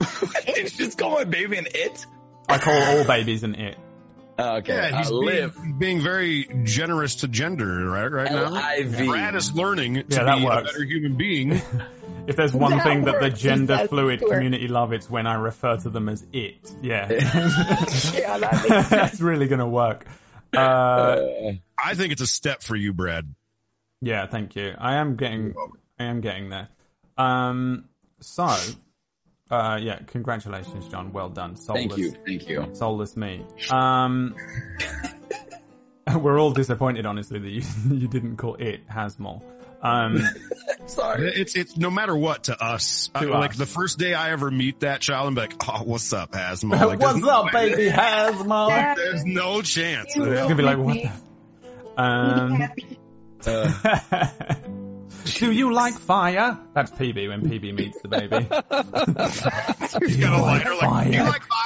Did 0.46 0.56
you 0.56 0.86
just 0.86 0.98
call 0.98 1.10
my 1.12 1.24
baby 1.24 1.58
an 1.58 1.66
it? 1.74 2.06
I 2.48 2.58
call 2.58 2.74
all 2.74 3.04
babies 3.04 3.42
an 3.44 3.54
it. 3.54 3.76
Oh, 4.38 4.56
okay. 4.56 4.74
Yeah, 4.74 4.98
he's 4.98 5.10
uh, 5.10 5.20
being, 5.20 5.78
being 5.78 6.00
very 6.00 6.48
generous 6.64 7.16
to 7.16 7.28
gender, 7.28 7.84
right? 7.88 8.10
Right 8.10 8.32
now, 8.32 8.46
L-I-V. 8.46 9.06
Brad 9.06 9.34
is 9.36 9.52
learning 9.54 9.94
to 9.94 10.04
Yeah, 10.08 10.24
that 10.24 10.38
be 10.38 10.42
a 10.42 10.46
works. 10.46 10.72
better 10.72 10.84
human 10.84 11.16
being. 11.16 11.60
If 12.26 12.36
there's 12.36 12.54
one 12.54 12.70
That 12.78 12.84
thing 12.84 13.04
that 13.04 13.20
the 13.20 13.30
gender 13.30 13.66
That's 13.76 13.88
fluid 13.90 14.20
sure. 14.20 14.30
community 14.30 14.68
love, 14.68 14.92
it's 14.92 15.08
when 15.10 15.26
I 15.26 15.34
refer 15.34 15.76
to 15.76 15.90
them 15.90 16.08
as 16.08 16.24
it. 16.32 16.56
Yeah. 16.80 17.08
Yeah, 17.10 18.38
that 18.38 18.86
That's 18.90 19.20
really 19.20 19.48
going 19.48 19.58
to 19.58 19.66
work. 19.66 20.06
Uh, 20.54 20.58
Uh, 20.58 21.52
I 21.82 21.94
think 21.94 22.12
it's 22.12 22.22
a 22.22 22.26
step 22.26 22.62
for 22.62 22.76
you, 22.76 22.92
Brad. 22.92 23.32
yeah, 24.00 24.26
thank 24.26 24.54
you. 24.56 24.74
I 24.78 24.96
am 24.96 25.16
getting, 25.16 25.54
I 25.98 26.04
am 26.04 26.20
getting 26.20 26.50
there. 26.50 26.68
Um, 27.16 27.88
so, 28.20 28.48
uh, 29.50 29.78
yeah, 29.80 29.98
congratulations, 30.06 30.88
John. 30.88 31.12
Well 31.12 31.28
done. 31.28 31.56
Soulless, 31.56 31.86
thank 31.88 31.96
you. 31.98 32.12
Thank 32.26 32.48
you. 32.48 32.68
Soulless 32.74 33.16
me. 33.16 33.44
Um, 33.70 34.34
we're 36.16 36.38
all 36.40 36.52
disappointed, 36.52 37.06
honestly, 37.06 37.38
that 37.38 37.50
you, 37.50 37.62
you 37.96 38.08
didn't 38.08 38.36
call 38.36 38.56
it 38.56 38.86
Hasmol. 38.88 39.42
Um, 39.82 40.22
Sorry. 40.86 41.32
It's 41.34 41.56
it's 41.56 41.76
no 41.76 41.90
matter 41.90 42.16
what 42.16 42.44
to 42.44 42.62
us. 42.62 43.10
To 43.14 43.32
I- 43.32 43.38
Like 43.40 43.56
the 43.56 43.66
first 43.66 43.98
day 43.98 44.14
I 44.14 44.30
ever 44.30 44.50
meet 44.50 44.80
that 44.80 45.00
child, 45.00 45.26
I'm 45.28 45.34
like, 45.34 45.54
oh, 45.68 45.82
what's 45.84 46.12
up, 46.12 46.32
Hasmo? 46.32 46.70
Like, 46.86 47.00
What's 47.00 47.14
there's 47.14 47.24
no 47.24 47.30
up, 47.30 47.52
way- 47.52 47.70
baby 47.70 47.90
Hasmol? 47.90 48.96
There's 48.96 49.24
no 49.24 49.60
chance. 49.62 50.14
You 50.14 50.24
It's 50.24 50.42
gonna 50.42 50.54
be 50.54 50.62
like, 50.62 50.78
what 50.78 50.94
the? 51.96 52.02
Um, 52.02 52.62
Uh, 53.44 54.28
do 55.24 55.50
you 55.50 55.72
like 55.72 55.94
fire? 55.94 56.58
That's 56.74 56.90
PB 56.90 57.28
when 57.28 57.42
PB 57.42 57.74
meets 57.74 58.00
the 58.02 58.08
baby. 58.08 58.36
He's 60.06 60.16
got 60.16 60.38
a 60.38 60.42
lighter 60.42 60.70
like, 60.70 60.80
Fire. 60.80 61.12
you 61.12 61.22
like 61.24 61.42
fire? 61.42 61.58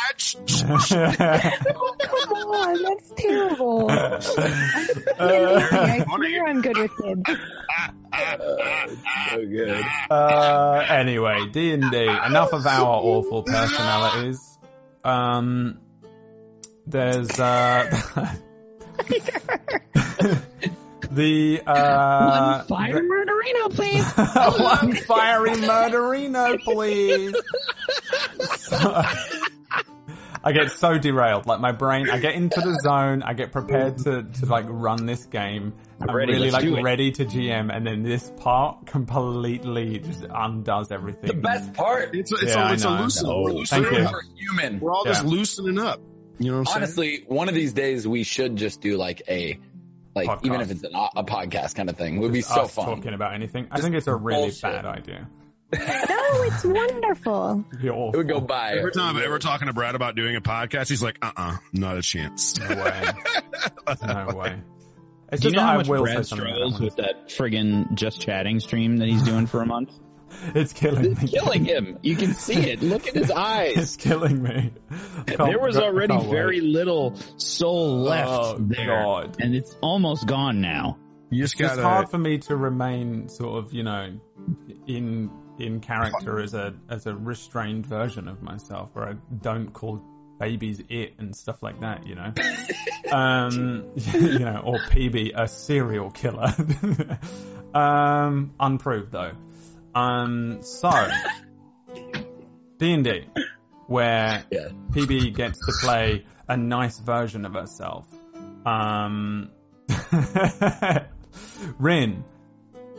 Come 2.03 2.49
on, 2.51 2.83
that's 2.83 3.13
terrible. 3.17 3.91
Uh, 5.19 5.69
I 5.73 6.05
swear 6.05 6.47
I'm 6.47 6.61
good 6.61 6.77
with 6.77 6.91
kids. 7.01 7.31
so 9.31 9.47
good. 9.47 9.85
uh, 10.11 10.85
anyway, 10.89 11.49
D 11.51 11.73
and 11.73 11.91
D. 11.91 12.03
Enough 12.07 12.53
of 12.53 12.67
our 12.67 12.85
awful 12.85 13.43
personalities. 13.43 14.59
Um, 15.05 15.79
there's 16.87 17.31
uh, 17.41 18.35
the 21.11 21.63
uh, 21.67 22.65
One 22.67 22.67
fire 22.67 23.03
murderino, 23.03 23.75
please. 23.75 24.05
one 24.61 24.93
fiery 24.95 25.51
murderino, 25.51 26.61
please. 26.61 27.35
So- 28.59 29.03
I 30.45 30.53
get 30.53 30.71
so 30.71 30.97
derailed. 30.97 31.47
Like 31.47 31.59
my 31.59 31.73
brain, 31.73 32.09
I 32.09 32.21
get 32.21 32.37
into 32.37 32.61
the 32.61 32.79
zone. 32.81 33.25
I 33.25 33.35
get 33.35 33.51
prepared 33.51 33.99
to, 33.99 34.23
to 34.23 34.47
like 34.47 34.67
run 34.69 35.05
this 35.05 35.27
game. 35.27 35.75
I'm, 36.01 36.15
ready, 36.15 36.35
really 36.35 36.53
like 36.53 36.85
ready 36.85 37.11
to 37.11 37.25
GM, 37.25 37.75
and 37.75 37.85
then 37.85 38.05
this 38.05 38.31
part 38.37 38.87
completely 38.87 39.99
just 39.99 40.25
undoes 40.33 40.93
everything. 40.93 41.27
The 41.27 41.35
best 41.35 41.75
part. 41.75 42.15
It's 42.15 42.31
a, 42.31 42.37
it's 42.37 42.55
Yeah, 42.55 42.71
a, 42.71 42.73
it's 42.75 42.85
I 42.85 42.93
a 42.93 42.97
know. 42.97 43.03
loosen. 43.03 43.27
We're 43.29 43.51
loosening 43.55 43.85
Thank 43.87 43.97
you. 43.99 44.05
up. 44.05 44.13
We're 44.13 44.23
human. 44.37 44.79
We're 44.79 44.93
all 44.95 45.05
just 45.05 45.25
loosening 45.25 45.81
up. 45.81 46.01
You 46.39 46.53
know 46.53 46.59
what 46.59 46.61
I'm 46.61 46.67
saying? 46.67 46.77
Honestly, 46.77 47.25
one 47.27 47.49
of 47.49 47.55
these 47.57 47.73
days 47.73 48.07
we 48.07 48.23
should 48.23 48.55
just 48.55 48.81
do 48.81 48.97
like 48.99 49.23
a, 49.29 49.59
like 50.17 50.29
Podcast. 50.29 50.47
even 50.47 50.61
if 50.63 50.71
it's 50.71 50.83
an, 50.83 50.91
a 50.95 51.23
podcast 51.23 51.75
kind 51.77 51.89
of 51.91 51.97
thing, 51.97 52.17
it 52.17 52.21
would 52.21 52.33
be 52.33 52.41
so 52.41 52.63
us 52.63 52.75
fun. 52.75 52.87
talking 52.87 53.15
about 53.15 53.35
anything. 53.35 53.69
I 53.71 53.81
think 53.81 53.95
it's 53.95 54.07
a 54.07 54.15
really 54.15 54.45
bullshit. 54.45 54.63
bad 54.63 54.87
idea. 54.87 55.29
No, 55.73 55.79
it's 55.81 56.65
wonderful. 56.65 57.65
You're 57.81 58.11
It 58.15 58.17
would 58.17 58.29
go 58.29 58.41
by. 58.41 58.73
Every 58.79 58.93
time 58.93 59.17
I'm 59.17 59.23
ever 59.23 59.39
talking 59.39 59.67
to 59.67 59.75
Brad 59.75 59.95
about 59.95 60.17
doing 60.17 60.37
a 60.37 60.41
podcast, 60.41 60.89
he's 60.89 61.03
like, 61.03 61.19
uh-uh, 61.21 61.57
not 61.73 61.99
a 61.99 62.03
chance. 62.03 62.59
No 62.59 62.69
way. 62.69 63.03
No 64.03 64.37
way. 64.37 64.61
It's 65.33 65.43
Do 65.43 65.49
you 65.49 65.55
know 65.55 65.61
that 65.61 65.67
how 65.67 65.73
I 65.73 65.77
much 65.79 65.89
will 65.89 66.03
Brad 66.03 66.17
say 66.19 66.23
something 66.23 66.47
struggles 66.47 66.77
about 66.77 66.85
with 66.85 66.97
that 66.97 67.29
friggin' 67.29 67.95
just 67.95 68.21
chatting 68.21 68.61
stream 68.61 68.99
that 68.99 69.09
he's 69.09 69.23
doing 69.23 69.47
for 69.47 69.61
a 69.61 69.67
month? 69.67 69.91
That. 70.45 70.57
It's 70.61 70.73
killing 70.73 71.15
me. 71.15 71.29
Killing 71.29 71.65
him. 71.75 71.99
You 72.03 72.17
can 72.17 72.35
see 72.35 72.71
it. 72.71 72.83
Look 72.83 73.07
at 73.07 73.15
his 73.15 73.31
eyes. 73.31 73.77
It's 73.77 73.97
killing 73.97 74.43
me. 74.43 74.73
There 75.27 75.59
was 75.59 75.77
already 75.77 76.15
can't 76.15 76.25
wait. 76.27 76.33
very 76.33 76.61
little 76.61 77.17
soul 77.37 77.99
left 78.03 78.31
Oh, 78.31 78.57
there, 78.61 78.87
God. 78.87 79.37
and 79.41 79.55
it's 79.55 79.77
almost 79.81 80.27
gone 80.27 80.61
now. 80.61 80.99
You 81.31 81.43
just 81.43 81.55
It's 81.55 81.61
just 81.61 81.77
gotta. 81.77 81.89
hard 81.89 82.09
for 82.11 82.19
me 82.19 82.39
to 82.39 82.57
remain 82.57 83.29
sort 83.29 83.65
of, 83.65 83.73
you 83.73 83.83
know, 83.83 84.19
in 84.87 85.31
in 85.59 85.81
character 85.81 86.39
as 86.39 86.55
a 86.55 86.75
as 86.89 87.07
a 87.07 87.15
restrained 87.17 87.85
version 87.87 88.29
of 88.29 88.43
myself, 88.43 88.91
where 88.93 89.09
I 89.09 89.15
don't 89.43 89.73
call 89.73 90.01
babies 90.39 90.83
it 90.91 91.15
and 91.19 91.35
stuff 91.35 91.63
like 91.63 91.81
that, 91.81 92.07
you 92.07 92.15
know. 92.15 92.33
um, 93.13 93.91
you 93.97 94.39
know, 94.39 94.61
or 94.65 94.79
PB 94.79 95.33
a 95.35 95.49
serial 95.49 96.11
killer. 96.11 96.55
um, 97.75 98.53
unproved 98.61 99.13
though. 99.13 99.33
Um, 99.97 100.59
so 100.63 100.91
D 102.79 102.93
and 102.93 103.03
D, 103.05 103.25
where 103.87 104.45
Yeah. 104.51 104.69
PB 104.91 105.35
gets 105.35 105.59
to 105.61 105.73
play 105.81 106.25
a 106.49 106.57
nice 106.57 106.99
version 106.99 107.45
of 107.47 107.55
herself. 107.55 108.07
Um, 108.67 109.51
Rin, 111.79 112.25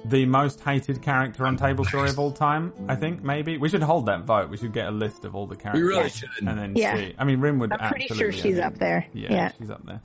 the 0.06 0.26
most 0.26 0.62
hated 0.62 1.02
character 1.02 1.46
on 1.46 1.58
Table 1.58 1.86
Story 1.86 2.10
of 2.10 2.18
all 2.20 2.32
time, 2.32 2.74
I 2.88 2.96
think, 2.96 3.24
maybe. 3.24 3.58
We 3.58 3.70
should 3.70 3.84
hold 3.84 4.08
that 4.08 4.24
vote. 4.24 4.50
We 4.50 4.58
should 4.58 4.74
get 4.74 4.88
a 4.88 4.92
list 4.92 5.26
of 5.26 5.36
all 5.36 5.46
the 5.48 5.56
characters. 5.56 5.84
really 5.88 6.10
should. 6.10 6.30
And 6.48 6.58
then 6.58 6.76
Yeah. 6.76 6.96
see. 6.98 7.14
I 7.18 7.24
mean, 7.26 7.40
Rin 7.42 7.60
would 7.60 7.72
I'm 7.74 7.92
pretty 7.92 8.08
sure 8.08 8.32
she's 8.32 8.60
up 8.60 8.78
there. 8.78 9.06
Yeah, 9.14 9.32
Yeah. 9.34 9.52
she's 9.60 9.70
up 9.70 9.86
there. 9.86 10.02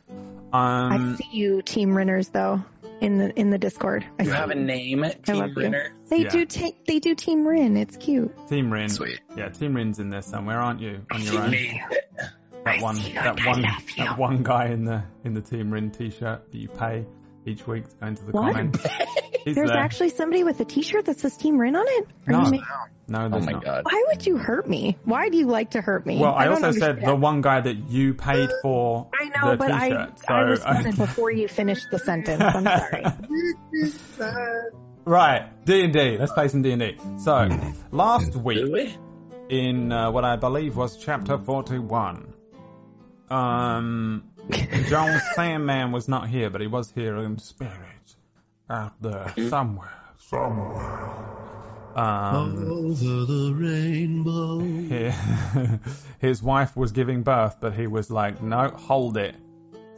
I 0.52 0.94
Um, 0.96 1.16
see 1.16 1.28
you, 1.32 1.62
Team 1.62 1.94
Rinners, 1.96 2.28
though, 2.28 2.62
in 3.02 3.18
the 3.18 3.38
in 3.38 3.50
the 3.50 3.58
Discord. 3.58 4.06
I 4.18 4.22
You 4.22 4.30
see 4.30 4.36
have 4.36 4.50
a 4.50 4.54
name, 4.54 5.02
I 5.04 5.10
Team 5.10 5.36
love 5.36 5.50
you. 5.56 5.62
Renner. 5.64 5.92
They 6.08 6.22
Yeah. 6.22 6.28
do 6.28 6.46
take 6.46 6.86
they 6.86 7.00
do 7.00 7.14
Team 7.14 7.46
Rin. 7.46 7.76
It's 7.76 7.96
cute. 7.96 8.32
Team 8.48 8.72
Rin. 8.72 8.88
Sweet. 8.88 9.20
Yeah, 9.36 9.48
Team 9.48 9.74
Rin's 9.74 9.98
in 9.98 10.08
there 10.08 10.22
somewhere, 10.22 10.60
aren't 10.60 10.80
you? 10.80 11.00
On 11.10 11.20
your 11.20 11.42
own. 11.42 11.50
Me. 11.50 11.82
That 12.64 12.80
one, 12.80 12.96
that 13.14 13.44
one, 13.44 13.62
that 13.98 14.18
one 14.18 14.42
guy 14.44 14.66
in 14.68 14.84
the 14.84 15.02
in 15.24 15.34
the 15.34 15.40
Team 15.40 15.72
Rin 15.72 15.90
T-shirt 15.90 16.50
that 16.52 16.56
you 16.58 16.68
pay 16.68 17.04
each 17.44 17.66
week 17.66 17.88
to 17.88 17.94
go 17.96 18.06
into 18.06 18.24
the 18.24 18.30
What? 18.32 18.52
comments. 18.54 18.78
There's 19.44 19.56
there. 19.56 19.76
actually 19.76 20.10
somebody 20.10 20.44
with 20.44 20.60
a 20.60 20.64
T-shirt 20.64 21.06
that 21.06 21.18
says 21.18 21.36
Team 21.36 21.58
Rin 21.58 21.74
on 21.74 21.84
it. 21.88 22.06
Are 22.28 22.32
No. 22.32 22.60
You 23.12 23.28
ma- 23.28 23.28
no, 23.28 23.36
Oh 23.36 23.40
my 23.40 23.52
not. 23.52 23.64
god. 23.64 23.84
Why 23.84 24.04
would 24.08 24.26
you 24.26 24.36
hurt 24.36 24.68
me? 24.68 24.96
Why 25.04 25.28
do 25.28 25.36
you 25.36 25.46
like 25.46 25.70
to 25.72 25.80
hurt 25.80 26.06
me? 26.06 26.18
Well, 26.18 26.34
I, 26.34 26.44
don't 26.44 26.64
also 26.64 26.78
said 26.78 27.00
the 27.00 27.14
one 27.14 27.40
guy 27.40 27.60
that 27.60 27.76
you 27.88 28.14
paid 28.14 28.50
for 28.62 29.08
I 29.18 29.24
know, 29.28 29.50
the 29.52 29.56
but 29.56 29.70
I 29.70 29.88
T-shirt. 29.88 30.18
So 30.18 30.34
I 30.34 30.40
responded 30.40 30.96
before 30.98 31.30
you 31.30 31.48
finished 31.48 31.90
the 31.90 31.98
sentence. 31.98 32.42
I'm 32.42 32.64
sorry. 32.64 33.04
right, 35.04 35.64
D 35.64 35.84
and 35.84 35.92
D. 35.92 36.18
Let's 36.18 36.32
play 36.32 36.48
some 36.48 36.62
D 36.62 36.72
and 36.72 36.80
D. 36.80 36.96
So 37.18 37.48
last 37.90 38.34
week 38.36 38.58
Really? 38.58 38.96
in 39.48 39.92
uh, 39.92 40.10
what 40.10 40.24
I 40.24 40.36
believe 40.36 40.76
was 40.76 40.96
chapter 40.96 41.38
forty-one, 41.38 42.32
um, 43.30 44.24
John 44.88 45.20
Sandman 45.34 45.92
was 45.92 46.08
not 46.08 46.28
here, 46.28 46.50
but 46.50 46.60
he 46.60 46.66
was 46.66 46.90
here 46.90 47.16
in 47.18 47.38
spirit, 47.38 48.16
out 48.70 49.00
there 49.00 49.32
somewhere, 49.48 49.92
somewhere. 50.18 51.10
Um, 51.94 52.68
Over 52.70 53.24
the 53.26 53.54
rainbow. 53.54 54.60
he- 54.60 55.78
his 56.26 56.42
wife 56.42 56.76
was 56.76 56.92
giving 56.92 57.22
birth, 57.22 57.56
but 57.60 57.74
he 57.74 57.86
was 57.86 58.10
like, 58.10 58.42
"No, 58.42 58.68
hold 58.68 59.16
it, 59.16 59.34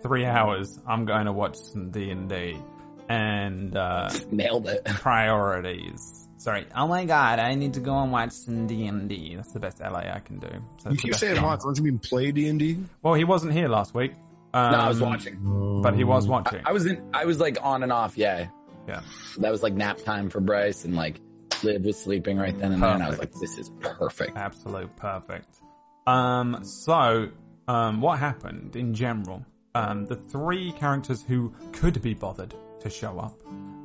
three 0.03 0.25
hours. 0.25 0.79
I'm 0.87 1.05
going 1.05 1.27
to 1.27 1.33
watch 1.33 1.57
some 1.57 1.91
D 1.91 2.11
and 2.11 2.29
D." 2.29 2.59
And 3.09 3.77
uh, 3.77 4.11
Nailed 4.31 4.69
it. 4.69 4.85
priorities. 4.87 6.21
Sorry. 6.39 6.67
Oh 6.77 6.87
my 6.89 7.05
god, 7.07 7.39
I 7.39 7.55
need 7.55 7.75
to 7.75 7.81
go 7.81 7.97
and 8.03 8.13
watch 8.13 8.33
some 8.33 8.67
D 8.67 8.87
and 8.87 9.09
D. 9.09 9.37
That's 9.37 9.53
the 9.53 9.61
best 9.61 9.81
LA 9.81 10.01
I 10.13 10.21
can 10.25 10.39
do. 10.41 10.49
So 10.83 10.91
You 10.91 10.97
keep 10.97 11.15
saying 11.15 11.37
one. 11.37 11.45
watch. 11.45 11.61
Don't 11.63 11.77
you 11.79 11.85
mean 11.85 11.99
play 11.99 12.33
D 12.33 12.49
and 12.49 12.59
D? 12.59 12.79
Well, 13.03 13.15
he 13.15 13.25
wasn't 13.25 13.53
here 13.53 13.69
last 13.69 13.95
week. 13.95 14.13
Um, 14.53 14.73
No, 14.73 14.79
I 14.79 14.89
was 14.89 15.01
watching. 15.01 15.81
but 15.83 15.95
he 15.95 16.05
was 16.05 16.27
watching. 16.29 16.61
I 16.65 16.73
was 16.73 16.87
in. 16.87 17.11
I 17.15 17.25
was 17.25 17.39
like 17.41 17.59
on 17.63 17.83
and 17.83 17.93
off. 17.93 18.17
Yeah. 18.19 18.49
Yeah. 18.87 19.01
That 19.39 19.51
was 19.51 19.63
like 19.63 19.73
nap 19.73 19.99
time 20.05 20.29
for 20.29 20.41
Bryce, 20.41 20.85
and 20.85 20.95
like 20.95 21.19
Liv 21.65 21.85
was 21.85 21.99
sleeping 21.99 22.37
right 22.37 22.57
then 22.59 22.73
and 22.73 22.83
there, 22.83 22.91
and 22.91 23.03
I 23.03 23.11
was 23.11 23.19
like, 23.19 23.33
"This 23.33 23.59
is 23.59 23.71
perfect." 23.81 24.37
Absolute 24.37 24.97
perfect. 24.97 25.49
Um, 26.07 26.65
so, 26.65 27.29
um, 27.67 28.01
what 28.01 28.19
happened 28.19 28.77
in 28.77 28.95
general? 28.95 29.45
Um, 29.75 30.07
the 30.07 30.17
three 30.17 30.73
characters 30.73 31.23
who 31.23 31.55
could 31.73 32.01
be 32.01 32.15
bothered 32.15 32.55
to 32.81 32.91
show 32.91 33.19
up, 33.19 33.41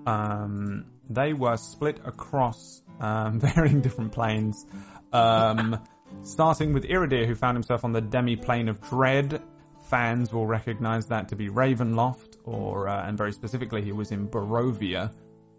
um, 0.05 0.85
they 1.09 1.33
were 1.33 1.57
split 1.57 1.99
across 2.05 2.81
um, 2.99 3.39
varying 3.39 3.81
different 3.81 4.11
planes. 4.11 4.65
Um, 5.11 5.81
starting 6.23 6.73
with 6.73 6.83
Iridir, 6.83 7.25
who 7.25 7.35
found 7.35 7.55
himself 7.55 7.83
on 7.83 7.91
the 7.91 8.01
demi-plane 8.01 8.69
of 8.69 8.81
Dread. 8.89 9.41
Fans 9.89 10.31
will 10.31 10.45
recognize 10.45 11.07
that 11.07 11.29
to 11.29 11.35
be 11.35 11.49
Ravenloft, 11.49 12.37
or 12.43 12.87
uh, 12.87 13.07
and 13.07 13.17
very 13.17 13.31
specifically, 13.31 13.81
he 13.81 13.91
was 13.91 14.11
in 14.11 14.27
Barovia, 14.27 15.11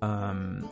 um, 0.02 0.68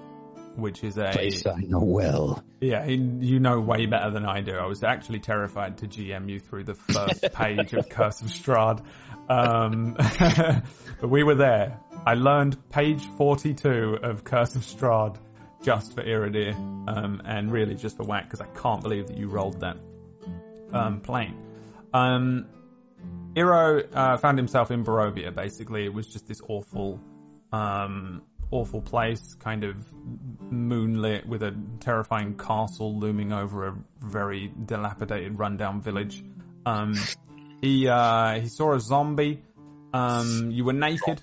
which 0.58 0.82
is 0.82 0.98
a 0.98 1.10
Place 1.12 1.46
I 1.46 1.60
know 1.60 1.80
well. 1.80 2.42
yeah, 2.60 2.84
you 2.84 3.38
know 3.38 3.60
way 3.60 3.86
better 3.86 4.10
than 4.10 4.26
I 4.26 4.40
do. 4.40 4.52
I 4.52 4.66
was 4.66 4.82
actually 4.82 5.20
terrified 5.20 5.78
to 5.78 5.86
GM 5.86 6.28
you 6.28 6.40
through 6.40 6.64
the 6.64 6.74
first 6.74 7.24
page 7.32 7.72
of 7.72 7.88
Curse 7.88 8.20
of 8.22 8.28
Strahd. 8.28 8.84
Um, 9.28 9.94
but 11.00 11.08
we 11.08 11.22
were 11.22 11.36
there. 11.36 11.78
I 12.04 12.14
learned 12.14 12.56
page 12.70 13.04
42 13.16 13.98
of 14.02 14.24
Curse 14.24 14.56
of 14.56 14.62
Strahd 14.62 15.16
just 15.62 15.94
for 15.94 16.02
Iridir, 16.02 16.54
um, 16.88 17.22
and 17.24 17.52
really 17.52 17.74
just 17.74 17.96
for 17.96 18.04
whack, 18.04 18.24
because 18.24 18.40
I 18.40 18.46
can't 18.60 18.82
believe 18.82 19.08
that 19.08 19.16
you 19.16 19.28
rolled 19.28 19.60
that 19.60 19.76
um, 20.72 21.00
plane. 21.00 21.36
Um, 21.92 22.46
Iro 23.36 23.80
uh, 23.80 24.16
found 24.16 24.38
himself 24.38 24.70
in 24.70 24.84
Barovia, 24.84 25.34
basically. 25.34 25.84
It 25.84 25.92
was 25.92 26.06
just 26.06 26.26
this 26.26 26.40
awful 26.48 27.00
um, 27.52 28.22
awful 28.50 28.80
place, 28.80 29.34
kind 29.34 29.64
of 29.64 29.76
moonlit 30.50 31.26
with 31.28 31.42
a 31.42 31.54
terrifying 31.80 32.36
castle 32.36 32.98
looming 32.98 33.32
over 33.32 33.68
a 33.68 33.76
very 34.00 34.52
dilapidated, 34.66 35.38
rundown 35.38 35.80
village. 35.80 36.24
Um, 36.66 36.94
he 37.62 37.88
uh, 37.88 38.40
he 38.40 38.48
saw 38.48 38.74
a 38.74 38.80
zombie. 38.80 39.42
Um, 39.92 40.50
you 40.50 40.64
were 40.64 40.72
naked. 40.72 41.22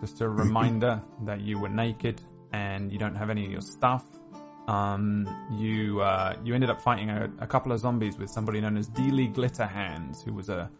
Just 0.00 0.20
a 0.20 0.28
reminder 0.28 1.02
that 1.24 1.40
you 1.40 1.58
were 1.58 1.68
naked 1.68 2.20
and 2.52 2.90
you 2.90 2.98
don't 2.98 3.14
have 3.14 3.28
any 3.28 3.44
of 3.44 3.52
your 3.52 3.60
stuff. 3.60 4.04
Um, 4.68 5.28
you 5.58 6.00
uh, 6.00 6.36
you 6.44 6.54
ended 6.54 6.70
up 6.70 6.80
fighting 6.80 7.10
a, 7.10 7.30
a 7.40 7.46
couple 7.46 7.72
of 7.72 7.80
zombies 7.80 8.18
with 8.18 8.30
somebody 8.30 8.60
known 8.60 8.76
as 8.76 8.88
Dealey 8.88 9.32
Glitterhands, 9.32 10.24
who 10.24 10.32
was 10.32 10.48
a 10.48 10.70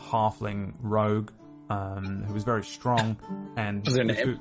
halfling 0.00 0.74
rogue 0.80 1.30
um, 1.70 2.24
who 2.26 2.34
was 2.34 2.44
very 2.44 2.64
strong 2.64 3.16
and 3.56 3.84
Was 3.86 3.96
her 3.96 4.04
name? 4.04 4.40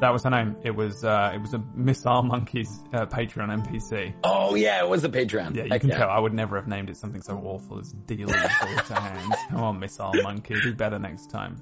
That 0.00 0.12
was 0.12 0.24
her 0.24 0.30
name. 0.30 0.56
It 0.64 0.74
was 0.74 1.04
uh, 1.04 1.32
it 1.34 1.40
was 1.40 1.54
a 1.54 1.62
Missile 1.74 2.22
Monkeys 2.22 2.70
uh, 2.92 3.06
Patreon 3.06 3.64
NPC. 3.64 4.14
Oh 4.24 4.54
yeah, 4.54 4.82
it 4.82 4.88
was 4.88 5.02
the 5.02 5.08
Patreon. 5.08 5.54
Yeah, 5.54 5.64
you 5.64 5.70
Heck 5.70 5.82
can 5.82 5.90
tell. 5.90 6.08
I 6.08 6.18
would 6.18 6.32
never 6.34 6.56
have 6.56 6.66
named 6.66 6.90
it 6.90 6.96
something 6.96 7.22
so 7.22 7.40
awful 7.44 7.78
as 7.78 7.92
Dealing 7.92 8.26
Glitter 8.26 8.94
Hands. 8.94 9.34
Come 9.50 9.60
on, 9.62 9.78
Missile 9.78 10.12
Monkey, 10.22 10.54
do 10.60 10.74
better 10.74 10.98
next 10.98 11.30
time. 11.30 11.56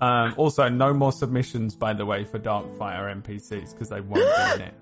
Um, 0.00 0.34
also, 0.36 0.68
no 0.68 0.92
more 0.92 1.12
submissions, 1.12 1.76
by 1.76 1.94
the 1.94 2.04
way, 2.04 2.24
for 2.24 2.38
Darkfire 2.38 3.22
NPCs 3.22 3.72
because 3.72 3.88
they 3.88 4.00
won't 4.00 4.14
be 4.14 4.62
in 4.62 4.68
it. 4.68 4.74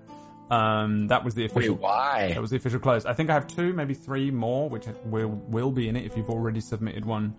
Um, 0.49 1.07
that 1.07 1.23
was 1.23 1.35
the 1.35 1.45
official. 1.45 1.75
Wait, 1.75 1.81
why? 1.81 2.31
That 2.33 2.41
was 2.41 2.51
the 2.51 2.57
official 2.57 2.79
close. 2.79 3.05
I 3.05 3.13
think 3.13 3.29
I 3.29 3.33
have 3.33 3.47
two, 3.47 3.73
maybe 3.73 3.93
three 3.93 4.31
more, 4.31 4.69
which 4.69 4.85
will 5.05 5.29
will 5.29 5.71
be 5.71 5.87
in 5.87 5.95
it 5.95 6.05
if 6.05 6.17
you've 6.17 6.29
already 6.29 6.61
submitted 6.61 7.05
one. 7.05 7.35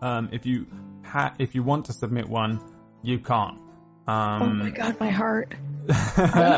Um, 0.00 0.30
if 0.32 0.46
you 0.46 0.66
ha- 1.04 1.34
if 1.38 1.54
you 1.54 1.62
want 1.62 1.86
to 1.86 1.92
submit 1.92 2.28
one, 2.28 2.60
you 3.02 3.18
can't. 3.18 3.58
Um, 4.06 4.42
oh 4.42 4.46
my 4.64 4.70
god, 4.70 5.00
my 5.00 5.10
heart. 5.10 5.54
Are 5.88 5.90
you 5.90 5.94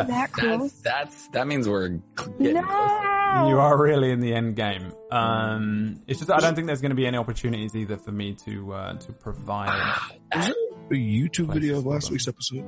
that 0.08 0.30
close? 0.32 0.72
that's 0.82 1.28
that 1.28 1.46
means 1.46 1.68
we're 1.68 1.88
getting 1.88 2.54
No. 2.54 2.62
close. 2.62 3.50
You 3.50 3.58
are 3.58 3.76
really 3.78 4.10
in 4.12 4.20
the 4.20 4.32
end 4.32 4.56
game. 4.56 4.92
Um, 5.12 6.00
it's 6.06 6.20
just 6.20 6.30
I 6.30 6.38
don't 6.38 6.54
think 6.54 6.68
there's 6.68 6.80
going 6.80 6.90
to 6.90 6.96
be 6.96 7.06
any 7.06 7.18
opportunities 7.18 7.74
either 7.76 7.98
for 7.98 8.12
me 8.12 8.34
to 8.46 8.72
uh, 8.72 8.94
to 8.98 9.12
provide. 9.12 9.68
Was 10.34 10.46
there 10.46 10.54
a 10.90 10.94
YouTube 10.94 11.52
video 11.52 11.78
of 11.78 11.86
last 11.86 12.10
week's 12.10 12.28
episode? 12.28 12.64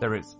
There 0.00 0.14
is. 0.14 0.36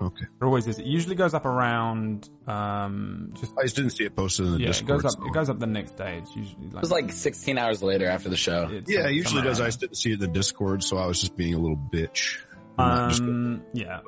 Okay. 0.00 0.24
There 0.38 0.46
always 0.46 0.66
is. 0.66 0.78
It 0.78 0.86
usually 0.86 1.16
goes 1.16 1.32
up 1.34 1.44
around 1.46 2.28
um, 2.46 3.32
just 3.40 3.52
I 3.58 3.62
just 3.62 3.76
didn't 3.76 3.90
see 3.92 4.04
it 4.04 4.14
posted 4.14 4.46
in 4.46 4.52
the 4.52 4.58
Discord. 4.58 4.88
yeah. 4.90 4.94
It 4.94 5.02
goes 5.02 5.04
up. 5.14 5.20
so- 5.20 5.26
It 5.26 5.32
goes 5.32 5.48
up 5.50 5.58
the 5.58 5.66
next 5.66 5.96
day. 5.96 6.18
It's 6.18 6.36
usually 6.36 6.66
like 6.66 6.76
It 6.76 6.80
was 6.82 6.90
like 6.90 7.12
16 7.12 7.56
hours 7.58 7.82
later 7.82 8.06
after 8.06 8.28
the 8.28 8.36
show. 8.36 8.68
Yeah, 8.70 8.80
some- 9.02 9.06
it 9.06 9.12
usually 9.14 9.22
somewhere 9.24 9.44
does. 9.44 9.60
I 9.60 9.66
just 9.66 9.80
didn't 9.80 9.96
see 9.96 10.10
it 10.10 10.14
in 10.14 10.20
the 10.20 10.28
Discord, 10.28 10.82
so 10.82 10.98
I 10.98 11.06
was 11.06 11.18
just 11.20 11.34
being 11.36 11.54
a 11.54 11.58
little 11.58 11.78
bitch. 11.78 12.38
Um, 12.78 13.64
yeah, 13.72 14.00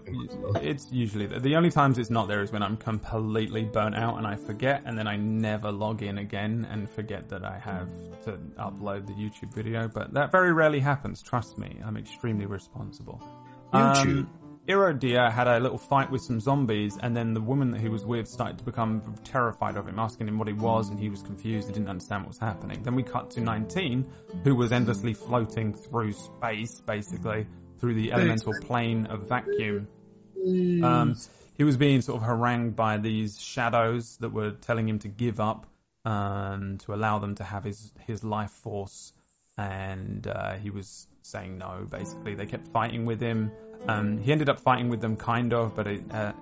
it's 0.57 0.93
usually 0.93 1.27
the, 1.27 1.41
the 1.41 1.57
only 1.57 1.71
times 1.71 1.97
it's 1.97 2.11
not 2.11 2.29
there 2.29 2.43
is 2.43 2.53
when 2.53 2.63
I'm 2.63 2.77
completely 2.77 3.65
burnt 3.65 3.95
out 3.95 4.19
and 4.19 4.27
I 4.27 4.37
forget, 4.37 4.83
and 4.85 4.99
then 4.99 5.07
I 5.07 5.17
never 5.17 5.73
log 5.73 6.03
in 6.03 6.19
again 6.19 6.67
and 6.71 6.89
forget 6.91 7.29
that 7.31 7.45
I 7.45 7.59
have 7.59 7.89
to 8.25 8.33
upload 8.59 9.07
the 9.07 9.15
YouTube 9.15 9.55
video. 9.55 9.89
But 9.89 10.13
that 10.15 10.31
very 10.31 10.53
rarely 10.53 10.81
happens. 10.81 11.23
Trust 11.23 11.57
me, 11.57 11.79
I'm 11.85 11.97
extremely 11.97 12.47
responsible. 12.47 13.23
YouTube. 13.73 14.07
Um, 14.07 14.31
Iradia 14.69 15.33
had 15.33 15.49
a 15.49 15.59
little 15.59 15.79
fight 15.79 16.11
with 16.11 16.21
some 16.21 16.41
zombies, 16.41 16.99
and 17.03 17.17
then 17.17 17.33
the 17.33 17.41
woman 17.41 17.71
that 17.71 17.81
he 17.81 17.89
was 17.89 18.05
with 18.05 18.29
started 18.29 18.59
to 18.59 18.65
become 18.65 19.15
terrified 19.25 19.79
of 19.79 19.89
him, 19.89 19.99
asking 19.99 20.29
him 20.29 20.39
what 20.39 20.47
he 20.47 20.53
was, 20.53 20.91
and 20.91 21.01
he 21.01 21.09
was 21.09 21.23
confused. 21.23 21.69
He 21.69 21.73
didn't 21.73 21.89
understand 21.89 22.25
what 22.25 22.29
was 22.29 22.39
happening. 22.39 22.83
Then 22.83 22.95
we 22.95 23.03
cut 23.03 23.31
to 23.31 23.41
19, 23.41 24.07
who 24.45 24.55
was 24.55 24.71
endlessly 24.71 25.15
floating 25.15 25.73
through 25.73 26.13
space, 26.13 26.83
basically, 26.83 27.47
through 27.79 27.95
the 27.95 28.13
elemental 28.13 28.53
plane 28.63 29.07
of 29.07 29.29
vacuum. 29.29 29.89
Um, 30.83 31.17
he 31.57 31.65
was 31.65 31.77
being 31.77 32.03
sort 32.03 32.23
of 32.23 32.27
harangued 32.27 32.77
by 32.77 32.99
these 32.99 33.41
shadows 33.41 34.17
that 34.19 34.31
were 34.33 34.53
telling 34.53 34.89
him 34.89 35.01
to 35.01 35.09
give 35.09 35.41
up, 35.41 35.67
um, 36.05 36.79
to 36.79 36.95
allow 36.95 37.19
them 37.19 37.35
to 37.37 37.45
have 37.45 37.65
his, 37.65 37.93
his 38.07 38.23
life 38.23 38.51
force, 38.51 39.13
and 39.57 40.27
uh, 40.27 40.55
he 40.55 40.71
was 40.71 41.07
saying 41.23 41.59
no, 41.59 41.87
basically. 41.91 42.35
They 42.35 42.47
kept 42.47 42.69
fighting 42.69 43.07
with 43.07 43.21
him. 43.21 43.51
Um, 43.87 44.19
he 44.19 44.33
ended 44.33 44.49
up 44.49 44.61
fighting 44.61 44.89
with 44.89 45.01
them, 45.01 45.17
kind 45.17 45.53
of, 45.53 45.75
but 45.75 45.87
it, 45.87 46.03
uh, 46.13 46.33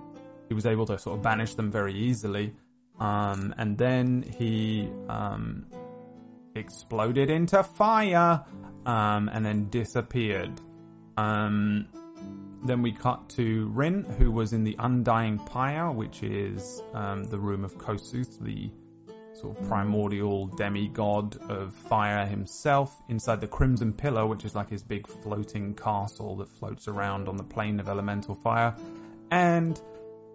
he 0.47 0.53
was 0.53 0.65
able 0.65 0.85
to 0.85 0.97
sort 0.99 1.17
of 1.17 1.23
banish 1.23 1.55
them 1.55 1.71
very 1.71 1.93
easily. 1.93 2.53
Um, 2.99 3.53
and 3.57 3.77
then 3.77 4.23
he 4.37 4.89
um, 5.07 5.65
exploded 6.55 7.29
into 7.29 7.61
fire 7.63 8.43
um, 8.85 9.29
and 9.31 9.45
then 9.45 9.69
disappeared. 9.69 10.61
Um, 11.17 11.87
then 12.63 12.81
we 12.81 12.91
cut 12.91 13.29
to 13.29 13.67
Rin, 13.73 14.03
who 14.03 14.31
was 14.31 14.53
in 14.53 14.63
the 14.63 14.75
Undying 14.79 15.39
Pyre, 15.39 15.91
which 15.91 16.23
is 16.23 16.81
um, 16.93 17.23
the 17.25 17.37
room 17.37 17.63
of 17.63 17.77
Kossuth, 17.77 18.39
the 18.39 18.69
sort 19.33 19.59
of 19.59 19.67
primordial 19.67 20.47
demigod 20.47 21.37
of 21.49 21.73
fire 21.73 22.25
himself, 22.25 22.95
inside 23.07 23.41
the 23.41 23.47
Crimson 23.47 23.93
Pillar, 23.93 24.25
which 24.25 24.45
is 24.45 24.55
like 24.55 24.69
his 24.69 24.83
big 24.83 25.07
floating 25.07 25.75
castle 25.75 26.37
that 26.37 26.49
floats 26.49 26.87
around 26.87 27.27
on 27.27 27.37
the 27.37 27.43
plane 27.43 27.79
of 27.79 27.87
elemental 27.87 28.35
fire. 28.35 28.75
And 29.29 29.79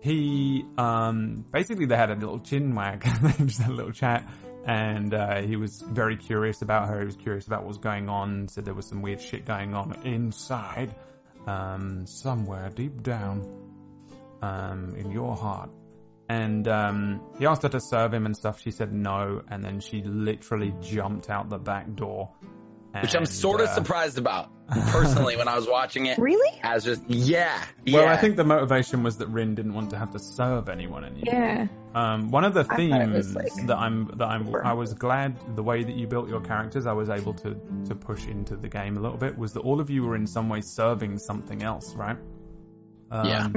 he, 0.01 0.65
um, 0.79 1.45
basically 1.53 1.87
they 1.87 1.97
had 1.97 2.11
a 2.11 2.15
little 2.15 2.41
chin 2.41 2.75
wag, 2.75 3.03
they 3.23 3.45
just 3.45 3.61
had 3.61 3.71
a 3.71 3.75
little 3.75 3.93
chat, 3.93 4.29
and 4.67 5.13
uh, 5.13 5.43
he 5.43 5.57
was 5.57 5.81
very 5.81 6.17
curious 6.17 6.63
about 6.63 6.89
her, 6.89 7.01
he 7.01 7.07
was 7.07 7.17
curious 7.17 7.47
about 7.47 7.61
what 7.61 7.69
was 7.69 7.79
going 7.79 8.09
on, 8.09 8.49
said 8.49 8.65
there 8.65 8.75
was 8.75 8.87
some 8.87 9.03
weird 9.03 9.21
shit 9.21 9.45
going 9.45 9.75
on 9.75 9.95
inside, 10.05 10.95
um, 11.47 12.07
somewhere 12.07 12.71
deep 12.71 13.03
down, 13.03 13.47
um, 14.41 14.95
in 14.97 15.11
your 15.11 15.37
heart. 15.37 15.71
And 16.29 16.67
um, 16.69 17.21
he 17.39 17.47
asked 17.47 17.63
her 17.63 17.69
to 17.69 17.81
serve 17.81 18.15
him 18.15 18.25
and 18.25 18.37
stuff. 18.37 18.61
She 18.61 18.71
said 18.71 18.93
no, 18.93 19.43
and 19.49 19.63
then 19.63 19.81
she 19.81 20.03
literally 20.03 20.73
jumped 20.81 21.29
out 21.29 21.51
the 21.51 21.59
back 21.59 21.95
door. 21.95 22.31
Which 23.01 23.15
I'm 23.15 23.27
sort 23.27 23.61
of 23.61 23.69
uh, 23.69 23.75
surprised 23.75 24.19
about, 24.19 24.51
personally, 24.89 25.37
when 25.37 25.49
I 25.49 25.57
was 25.57 25.69
watching 25.69 26.07
it. 26.07 26.19
Really? 26.19 26.61
As 26.63 26.85
just, 26.85 27.03
yeah. 27.09 27.65
Well, 27.87 28.03
yeah. 28.05 28.13
I 28.13 28.17
think 28.17 28.37
the 28.37 28.45
motivation 28.45 29.03
was 29.03 29.19
that 29.19 29.29
Rin 29.29 29.55
didn't 29.55 29.75
want 29.75 29.91
to 29.91 29.99
have 29.99 30.13
to 30.13 30.19
serve 30.19 30.69
anyone 30.69 31.05
anymore. 31.05 31.23
Yeah. 31.27 31.67
Um, 31.95 32.31
one 32.31 32.45
of 32.45 32.55
the 32.55 32.61
I 32.61 32.65
thought 32.65 32.81
it 32.81 33.11
was, 33.11 33.27
themes 33.33 33.35
like, 33.35 33.67
that 33.67 33.77
I'm 33.77 34.07
that 34.17 34.25
I'm 34.25 34.47
super. 34.47 34.65
I 34.65 34.73
was 34.73 34.95
glad 34.95 35.57
the 35.57 35.63
way 35.63 35.83
that 35.83 35.95
you 35.95 36.07
built 36.07 36.29
your 36.29 36.41
characters 36.41 36.87
I 36.87 36.93
was 36.93 37.11
able 37.11 37.35
to 37.35 37.61
to 37.89 37.95
push 37.95 38.27
into 38.27 38.57
the 38.57 38.69
game 38.69 38.97
a 38.97 39.01
little 39.01 39.19
bit 39.19 39.37
was 39.37 39.53
that 39.53 39.61
all 39.61 39.81
of 39.81 39.91
you 39.91 40.05
were 40.05 40.17
in 40.17 40.27
some 40.27 40.49
way 40.49 40.63
serving 40.63 41.19
something 41.19 41.63
else, 41.63 41.95
right? 41.95 42.17
Um, 43.11 43.27
Yeah. 43.29 43.49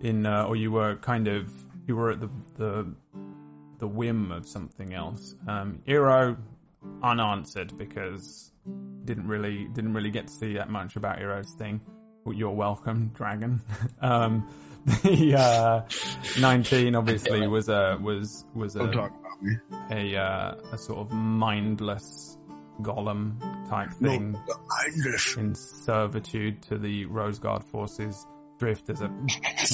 In 0.00 0.24
uh, 0.24 0.44
or 0.44 0.56
you 0.56 0.72
were 0.72 0.96
kind 0.96 1.28
of 1.28 1.52
you 1.86 1.96
were 1.96 2.12
at 2.12 2.20
the 2.20 2.30
the 2.56 2.94
the 3.78 3.88
whim 3.88 4.32
of 4.32 4.46
something 4.46 4.94
else. 4.94 5.34
Um, 5.46 5.82
Eero 5.86 6.36
unanswered 7.02 7.76
because 7.76 8.47
didn't 9.04 9.26
really 9.26 9.66
didn't 9.72 9.94
really 9.94 10.10
get 10.10 10.26
to 10.28 10.32
see 10.32 10.54
that 10.54 10.68
much 10.68 10.96
about 10.96 11.20
Eero's 11.20 11.52
thing. 11.52 11.80
You're 12.26 12.50
welcome, 12.50 13.10
dragon. 13.14 13.62
um, 14.02 14.48
the 14.84 15.34
uh, 15.34 16.40
19 16.40 16.94
obviously 16.94 17.46
was 17.48 17.68
a 17.68 17.98
was 18.00 18.44
was 18.54 18.76
a 18.76 18.90
talk 18.90 19.12
about 19.18 19.42
me. 19.42 19.56
a, 19.90 20.16
uh, 20.16 20.54
a 20.72 20.78
sort 20.78 20.98
of 20.98 21.12
mindless 21.12 22.36
golem 22.80 23.38
type 23.68 23.92
thing 23.92 24.32
No, 24.32 25.42
in 25.42 25.54
servitude 25.54 26.62
to 26.62 26.78
the 26.78 27.06
Rose 27.06 27.38
Guard 27.38 27.64
forces. 27.64 28.26
Drift 28.58 28.90
as 28.90 29.00
a 29.00 29.08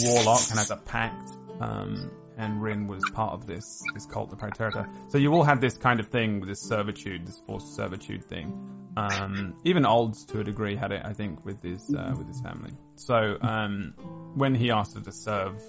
warlock 0.05 0.43
and 0.51 0.59
as 0.59 0.71
a 0.71 0.77
pact, 0.77 1.31
um, 1.59 2.11
and 2.37 2.63
Rin 2.63 2.87
was 2.89 3.03
part 3.15 3.33
of 3.33 3.47
this 3.47 3.83
this 3.95 4.07
cult 4.07 4.33
of 4.33 4.39
Praeterta. 4.39 4.89
So 5.09 5.19
you 5.19 5.33
all 5.33 5.45
had 5.45 5.61
this 5.61 5.77
kind 5.77 6.01
of 6.01 6.09
thing 6.09 6.41
with 6.41 6.49
this 6.49 6.61
servitude, 6.61 7.27
this 7.27 7.41
forced 7.47 7.75
servitude 7.75 8.25
thing. 8.25 8.71
Um, 8.97 9.55
even 9.65 9.85
Olds 9.87 10.25
to 10.27 10.41
a 10.41 10.45
degree 10.45 10.77
had 10.77 10.93
it, 10.93 11.03
I 11.05 11.13
think, 11.15 11.45
with 11.45 11.63
his 11.63 11.93
uh, 11.95 12.15
with 12.17 12.29
his 12.29 12.41
family. 12.41 12.73
So 12.97 13.37
um, 13.41 13.95
when 14.35 14.55
he 14.55 14.71
asked 14.71 14.95
her 14.95 15.01
to 15.01 15.13
serve 15.13 15.61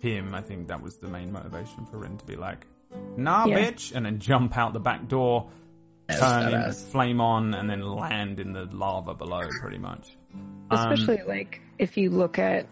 him, 0.00 0.34
I 0.34 0.40
think 0.40 0.68
that 0.68 0.82
was 0.82 0.96
the 0.96 1.08
main 1.08 1.32
motivation 1.32 1.86
for 1.86 1.98
Rin 1.98 2.16
to 2.18 2.24
be 2.24 2.36
like, 2.36 2.66
"Nah, 3.16 3.46
Yeah. 3.46 3.58
bitch," 3.58 3.94
and 3.94 4.04
then 4.06 4.18
jump 4.18 4.56
out 4.56 4.72
the 4.72 4.80
back 4.80 5.08
door, 5.08 5.50
Yes, 6.08 6.18
turn 6.20 6.48
into 6.52 6.72
flame 6.72 7.20
on, 7.20 7.54
and 7.54 7.68
then 7.68 7.82
land 7.82 8.40
in 8.40 8.52
the 8.52 8.64
lava 8.64 9.14
below, 9.14 9.48
pretty 9.60 9.78
much. 9.78 10.16
Um, 10.70 10.92
Especially 10.92 11.22
like 11.26 11.60
if 11.78 11.96
you 11.96 12.10
look 12.10 12.38
at 12.38 12.66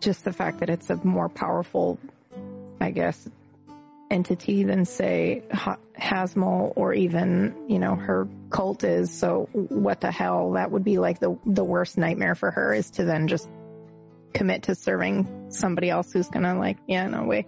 just 0.00 0.24
the 0.24 0.32
fact 0.32 0.60
that 0.60 0.70
it's 0.70 0.90
a 0.90 0.96
more 1.04 1.28
powerful, 1.28 1.98
I 2.80 2.90
guess, 2.90 3.28
entity 4.10 4.64
than 4.64 4.84
say 4.84 5.42
Ha- 5.52 5.78
Hasmol 5.98 6.72
or 6.74 6.92
even 6.92 7.66
you 7.68 7.78
know 7.78 7.94
her 7.94 8.28
cult 8.50 8.82
is. 8.84 9.12
So 9.12 9.48
what 9.52 10.00
the 10.00 10.10
hell? 10.10 10.52
That 10.52 10.70
would 10.70 10.84
be 10.84 10.98
like 10.98 11.20
the 11.20 11.38
the 11.46 11.64
worst 11.64 11.96
nightmare 11.96 12.34
for 12.34 12.50
her 12.50 12.74
is 12.74 12.90
to 12.92 13.04
then 13.04 13.28
just 13.28 13.48
commit 14.32 14.64
to 14.64 14.74
serving 14.74 15.50
somebody 15.50 15.90
else 15.90 16.12
who's 16.12 16.28
gonna 16.28 16.58
like 16.58 16.78
yeah 16.86 17.06
no 17.08 17.24
way 17.24 17.46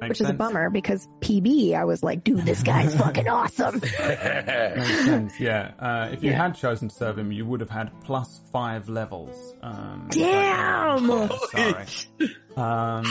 makes 0.00 0.08
which 0.10 0.20
is 0.22 0.30
a 0.30 0.32
bummer 0.34 0.70
because 0.70 1.06
PB 1.20 1.74
I 1.74 1.84
was 1.84 2.02
like 2.02 2.24
dude 2.24 2.44
this 2.44 2.62
guy's 2.62 2.94
fucking 2.98 3.28
awesome 3.28 3.80
Makes 3.80 5.04
sense, 5.04 5.40
yeah. 5.40 5.72
Uh, 5.78 6.08
if 6.12 6.22
you 6.22 6.30
Yeah. 6.30 6.42
had 6.42 6.54
chosen 6.56 6.88
to 6.88 6.94
serve 6.94 7.18
him, 7.18 7.32
you 7.32 7.44
would 7.46 7.60
have 7.60 7.70
had 7.70 7.90
plus 8.02 8.40
five 8.52 8.88
levels. 8.88 9.54
Um, 9.62 10.06
Damn! 10.10 11.28
Sorry. 11.50 11.86
Um, 12.56 13.04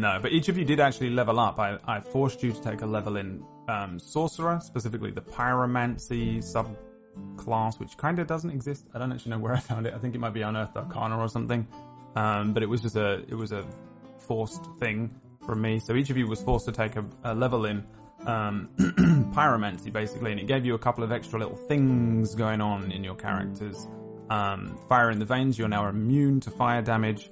no, 0.00 0.18
but 0.20 0.32
each 0.32 0.48
of 0.48 0.58
you 0.58 0.64
did 0.64 0.80
actually 0.80 1.10
level 1.10 1.38
up. 1.40 1.58
I, 1.58 1.78
I 1.86 2.00
forced 2.00 2.42
you 2.42 2.52
to 2.52 2.60
take 2.60 2.82
a 2.82 2.86
level 2.86 3.16
in 3.16 3.42
um, 3.68 3.98
Sorcerer, 3.98 4.60
specifically 4.62 5.10
the 5.10 5.20
Pyromancy 5.22 6.38
subclass, 6.38 7.78
which 7.80 7.96
kind 7.96 8.18
of 8.18 8.26
doesn't 8.26 8.50
exist. 8.50 8.86
I 8.94 8.98
don't 8.98 9.12
actually 9.12 9.30
know 9.30 9.38
where 9.38 9.54
I 9.54 9.60
found 9.60 9.86
it. 9.86 9.94
I 9.94 9.98
think 9.98 10.14
it 10.14 10.18
might 10.18 10.34
be 10.34 10.42
Unearthed 10.42 10.76
Arcana 10.76 11.18
or 11.18 11.28
something. 11.28 11.66
Um, 12.14 12.52
but 12.54 12.62
it 12.62 12.66
was 12.66 12.80
just 12.80 12.96
a 12.96 13.14
it 13.28 13.34
was 13.34 13.52
a 13.52 13.64
forced 14.26 14.64
thing 14.78 15.14
from 15.46 15.60
me. 15.62 15.78
So 15.78 15.94
each 15.94 16.10
of 16.10 16.16
you 16.16 16.26
was 16.26 16.42
forced 16.42 16.66
to 16.66 16.72
take 16.72 16.96
a, 16.96 17.04
a 17.24 17.34
level 17.34 17.64
in 17.66 17.84
um, 18.26 18.68
pyromancy 19.34 19.92
basically, 19.92 20.32
and 20.32 20.40
it 20.40 20.46
gave 20.46 20.66
you 20.66 20.74
a 20.74 20.78
couple 20.78 21.04
of 21.04 21.12
extra 21.12 21.38
little 21.38 21.56
things 21.56 22.34
going 22.34 22.60
on 22.60 22.92
in 22.92 23.04
your 23.04 23.14
characters. 23.14 23.86
Um, 24.28 24.78
fire 24.88 25.10
in 25.10 25.18
the 25.18 25.24
veins, 25.24 25.58
you're 25.58 25.68
now 25.68 25.88
immune 25.88 26.40
to 26.40 26.50
fire 26.50 26.82
damage. 26.82 27.30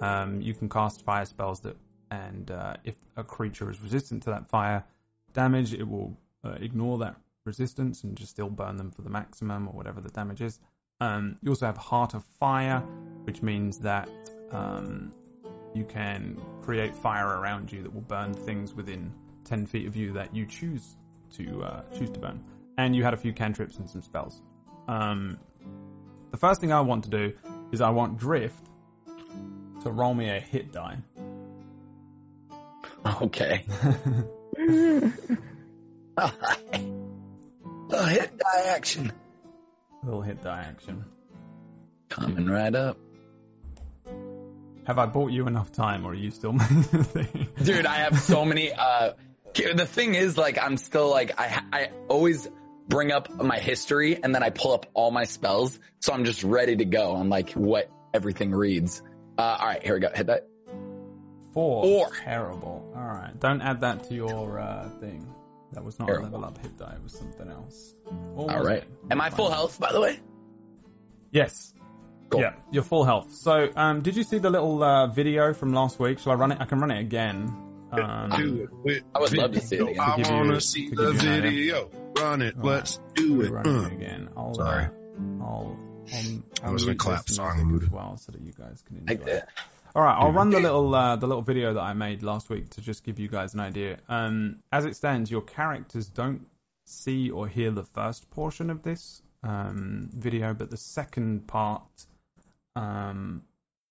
Um, 0.00 0.40
you 0.40 0.54
can 0.54 0.68
cast 0.68 1.04
fire 1.04 1.24
spells 1.24 1.60
that, 1.60 1.76
and 2.10 2.50
uh, 2.50 2.76
if 2.84 2.94
a 3.16 3.24
creature 3.24 3.70
is 3.70 3.80
resistant 3.80 4.22
to 4.24 4.30
that 4.30 4.48
fire 4.48 4.84
damage, 5.32 5.74
it 5.74 5.88
will 5.88 6.16
uh, 6.44 6.56
ignore 6.60 6.98
that 6.98 7.16
resistance 7.44 8.04
and 8.04 8.16
just 8.16 8.30
still 8.30 8.50
burn 8.50 8.76
them 8.76 8.90
for 8.90 9.02
the 9.02 9.10
maximum 9.10 9.68
or 9.68 9.72
whatever 9.72 10.00
the 10.00 10.10
damage 10.10 10.40
is. 10.40 10.58
Um, 11.00 11.36
you 11.42 11.50
also 11.50 11.66
have 11.66 11.76
Heart 11.76 12.14
of 12.14 12.24
Fire, 12.38 12.80
which 13.24 13.42
means 13.42 13.78
that 13.78 14.08
um, 14.50 15.12
you 15.76 15.84
can 15.84 16.40
create 16.62 16.94
fire 16.94 17.28
around 17.28 17.70
you 17.70 17.82
that 17.82 17.94
will 17.94 18.00
burn 18.00 18.32
things 18.34 18.74
within 18.74 19.12
10 19.44 19.66
feet 19.66 19.86
of 19.86 19.94
you 19.94 20.14
that 20.14 20.34
you 20.34 20.46
choose 20.46 20.96
to 21.36 21.62
uh, 21.62 21.82
choose 21.96 22.10
to 22.10 22.18
burn. 22.18 22.42
And 22.78 22.96
you 22.96 23.04
had 23.04 23.14
a 23.14 23.16
few 23.16 23.32
cantrips 23.32 23.76
and 23.76 23.88
some 23.88 24.02
spells. 24.02 24.40
Um, 24.88 25.38
the 26.30 26.36
first 26.36 26.60
thing 26.60 26.72
I 26.72 26.80
want 26.80 27.04
to 27.04 27.10
do 27.10 27.32
is 27.72 27.80
I 27.80 27.90
want 27.90 28.18
Drift 28.18 28.64
to 29.82 29.90
roll 29.90 30.14
me 30.14 30.30
a 30.30 30.40
hit 30.40 30.72
die. 30.72 30.98
Okay. 33.22 33.64
oh, 36.18 36.32
hit 37.88 38.36
die 38.36 38.62
action. 38.66 39.12
little 40.02 40.22
hit 40.22 40.42
die 40.42 40.64
action. 40.68 41.04
Coming 42.08 42.46
right 42.46 42.74
up. 42.74 42.98
Have 44.86 44.98
I 44.98 45.06
bought 45.06 45.32
you 45.32 45.48
enough 45.48 45.72
time, 45.72 46.06
or 46.06 46.12
are 46.12 46.14
you 46.14 46.30
still 46.30 46.52
making 46.54 46.82
the 46.82 47.04
thing? 47.04 47.48
Dude, 47.62 47.86
I 47.86 47.96
have 47.96 48.20
so 48.20 48.44
many, 48.44 48.72
uh, 48.72 49.12
the 49.54 49.86
thing 49.86 50.14
is, 50.14 50.38
like, 50.38 50.58
I'm 50.58 50.76
still, 50.76 51.10
like, 51.10 51.38
I, 51.38 51.62
I 51.72 51.90
always 52.08 52.48
bring 52.88 53.10
up 53.10 53.28
my 53.34 53.58
history 53.58 54.22
and 54.22 54.32
then 54.32 54.44
I 54.44 54.50
pull 54.50 54.72
up 54.72 54.86
all 54.94 55.10
my 55.10 55.24
spells. 55.24 55.76
So 55.98 56.12
I'm 56.12 56.24
just 56.24 56.44
ready 56.44 56.76
to 56.76 56.84
go 56.84 57.14
on, 57.14 57.28
like, 57.28 57.50
what 57.52 57.90
everything 58.14 58.52
reads. 58.52 59.02
Uh, 59.36 59.42
alright, 59.42 59.82
here 59.82 59.94
we 59.94 60.00
go. 60.00 60.10
Hit 60.14 60.28
that. 60.28 60.46
Four. 61.52 61.82
Four. 61.82 62.10
Terrible. 62.22 62.92
All 62.94 63.02
right. 63.02 63.32
Don't 63.40 63.62
add 63.62 63.80
that 63.80 64.04
to 64.04 64.14
your 64.14 64.60
uh, 64.60 64.88
thing. 65.00 65.26
That 65.72 65.84
was 65.84 65.98
not 65.98 66.08
a 66.08 66.20
level 66.20 66.44
up 66.44 66.58
hit 66.58 66.78
die. 66.78 66.94
It 66.94 67.02
was 67.02 67.12
something 67.12 67.50
else. 67.50 67.94
All 68.36 68.66
it? 68.68 68.84
Am 69.10 69.20
I 69.20 69.30
full 69.30 69.50
health, 69.50 69.80
by 69.80 69.92
the 69.92 70.00
way? 70.00 70.20
Yes. 71.32 71.74
Cool. 72.30 72.40
Yeah, 72.40 72.54
you're 72.72 72.82
full 72.82 73.04
health. 73.04 73.32
So, 73.34 73.70
um, 73.76 74.02
did 74.02 74.16
you 74.16 74.22
see 74.24 74.38
the 74.38 74.50
little 74.50 74.82
uh, 74.82 75.06
video 75.06 75.54
from 75.54 75.72
last 75.72 75.98
week? 76.00 76.18
Shall 76.18 76.32
I 76.32 76.34
run 76.34 76.52
it? 76.52 76.58
I 76.60 76.64
can 76.64 76.80
run 76.80 76.90
it 76.90 77.00
again. 77.00 77.54
Um, 77.92 78.30
do 78.36 78.68
it. 78.86 79.04
I 79.14 79.20
would 79.20 79.32
love 79.36 79.52
to 79.52 79.60
see 79.60 79.76
it 79.76 79.82
again. 79.82 80.00
I 80.00 80.16
To 80.16 80.22
give 80.22 80.30
you- 80.30 80.36
want 80.36 80.48
to 80.54 80.60
see 80.60 80.88
the 80.90 80.96
give 81.12 81.22
you 81.22 81.30
an 81.30 81.44
idea. 81.44 81.50
video. 81.50 81.90
Run 82.18 82.42
it. 82.42 82.56
Right. 82.56 82.64
Let's 82.64 83.00
do 83.14 83.40
it. 83.42 83.50
Run 83.50 83.66
Uh. 83.66 83.82
it 83.86 83.92
again. 83.92 84.28
I'll, 84.36 84.54
Sorry. 84.54 84.84
Uh, 84.86 84.88
I'll, 85.44 85.78
I'll, 86.12 86.42
I 86.64 86.70
was 86.70 86.84
gonna 86.84 86.96
clap 86.96 87.26
this 87.26 87.36
song. 87.36 87.64
music 87.68 87.88
as 87.88 87.92
well, 87.92 88.16
so 88.16 88.32
that 88.32 88.40
you 88.40 88.52
guys 88.52 88.82
can 88.86 88.96
enjoy. 88.98 89.14
Like 89.14 89.26
it. 89.28 89.44
All 89.94 90.02
right, 90.02 90.16
I'll 90.18 90.32
run 90.32 90.50
the 90.50 90.60
little 90.60 90.94
uh, 90.94 91.16
the 91.16 91.26
little 91.26 91.42
video 91.42 91.74
that 91.74 91.80
I 91.80 91.94
made 91.94 92.22
last 92.22 92.50
week 92.50 92.68
to 92.70 92.80
just 92.82 93.02
give 93.04 93.18
you 93.18 93.28
guys 93.28 93.54
an 93.54 93.60
idea. 93.60 93.98
Um, 94.08 94.58
as 94.72 94.84
it 94.84 94.94
stands, 94.96 95.30
your 95.30 95.40
characters 95.42 96.08
don't 96.08 96.46
see 96.84 97.30
or 97.30 97.48
hear 97.48 97.70
the 97.70 97.84
first 97.84 98.28
portion 98.30 98.68
of 98.70 98.82
this 98.82 99.22
um, 99.42 100.10
video, 100.12 100.52
but 100.54 100.70
the 100.70 100.76
second 100.76 101.46
part, 101.46 101.82
um, 102.76 103.42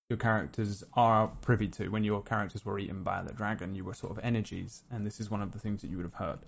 your 0.09 0.17
characters 0.17 0.83
are 0.93 1.27
privy 1.41 1.67
to. 1.69 1.89
When 1.89 2.03
your 2.03 2.21
characters 2.21 2.63
were 2.63 2.79
eaten 2.79 3.03
by 3.03 3.23
the 3.23 3.33
dragon, 3.33 3.75
you 3.75 3.83
were 3.83 3.93
sort 3.93 4.17
of 4.17 4.23
energies, 4.23 4.83
and 4.91 5.05
this 5.05 5.19
is 5.19 5.29
one 5.29 5.41
of 5.41 5.51
the 5.51 5.59
things 5.59 5.81
that 5.81 5.89
you 5.89 5.97
would 5.97 6.05
have 6.05 6.13
heard. 6.13 6.39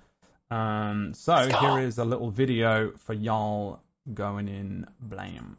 Um, 0.49 1.13
so 1.13 1.49
here 1.59 1.79
is 1.79 1.97
a 1.97 2.05
little 2.05 2.29
video 2.29 2.91
for 2.97 3.13
y'all 3.13 3.81
going 4.13 4.47
in 4.47 4.85
blame. 5.01 5.57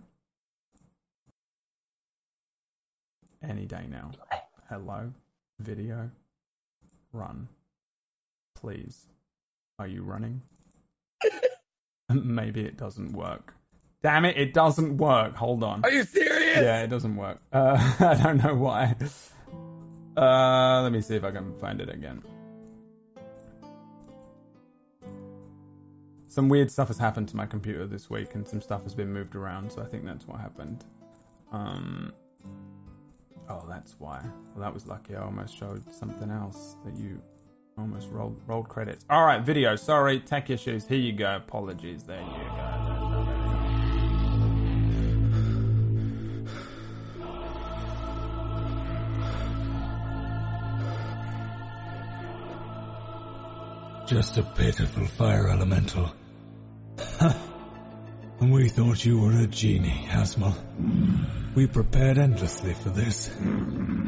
Any 3.42 3.66
day 3.66 3.86
now. 3.90 4.12
Hello, 4.68 5.12
video, 5.58 6.10
run. 7.12 7.48
Please. 8.54 9.06
Are 9.78 9.86
you 9.86 10.02
running? 10.02 10.40
Maybe 12.08 12.64
it 12.64 12.76
doesn't 12.76 13.12
work. 13.12 13.54
Damn 14.02 14.24
it, 14.24 14.36
it 14.36 14.54
doesn't 14.54 14.96
work. 14.96 15.34
Hold 15.34 15.64
on. 15.64 15.82
Are 15.84 15.90
you 15.90 16.04
serious? 16.04 16.58
Yeah, 16.58 16.82
it 16.82 16.88
doesn't 16.88 17.16
work. 17.16 17.40
Uh, 17.52 17.94
I 18.00 18.14
don't 18.14 18.42
know 18.42 18.54
why. 18.54 18.94
Uh, 20.16 20.82
let 20.82 20.92
me 20.92 21.00
see 21.00 21.16
if 21.16 21.24
I 21.24 21.30
can 21.30 21.56
find 21.58 21.80
it 21.80 21.88
again. 21.88 22.22
Some 26.28 26.48
weird 26.48 26.70
stuff 26.70 26.88
has 26.88 26.98
happened 26.98 27.28
to 27.30 27.36
my 27.36 27.46
computer 27.46 27.86
this 27.86 28.08
week, 28.08 28.34
and 28.34 28.46
some 28.46 28.60
stuff 28.60 28.84
has 28.84 28.94
been 28.94 29.12
moved 29.12 29.34
around, 29.34 29.72
so 29.72 29.82
I 29.82 29.86
think 29.86 30.04
that's 30.04 30.26
what 30.28 30.38
happened. 30.40 30.84
Um, 31.50 32.12
oh, 33.48 33.64
that's 33.68 33.96
why. 33.98 34.20
Well, 34.54 34.62
that 34.62 34.72
was 34.72 34.86
lucky. 34.86 35.16
I 35.16 35.22
almost 35.22 35.56
showed 35.56 35.92
something 35.92 36.30
else 36.30 36.76
that 36.84 36.94
you 36.96 37.20
almost 37.76 38.08
rolled 38.10 38.40
rolled 38.46 38.68
credits. 38.68 39.04
All 39.10 39.24
right, 39.24 39.42
video. 39.42 39.74
Sorry, 39.74 40.20
tech 40.20 40.50
issues. 40.50 40.86
Here 40.86 40.98
you 40.98 41.12
go. 41.12 41.36
Apologies. 41.36 42.02
There 42.04 42.20
you 42.20 42.26
go. 42.26 42.97
Just 54.08 54.38
a 54.38 54.42
pitiful 54.42 55.06
fire 55.06 55.50
elemental. 55.50 56.10
and 57.20 58.50
we 58.50 58.70
thought 58.70 59.04
you 59.04 59.20
were 59.20 59.38
a 59.38 59.46
genie, 59.46 60.06
Asmal. 60.08 60.54
We 61.54 61.66
prepared 61.66 62.16
endlessly 62.16 62.72
for 62.72 62.88
this. 62.88 63.30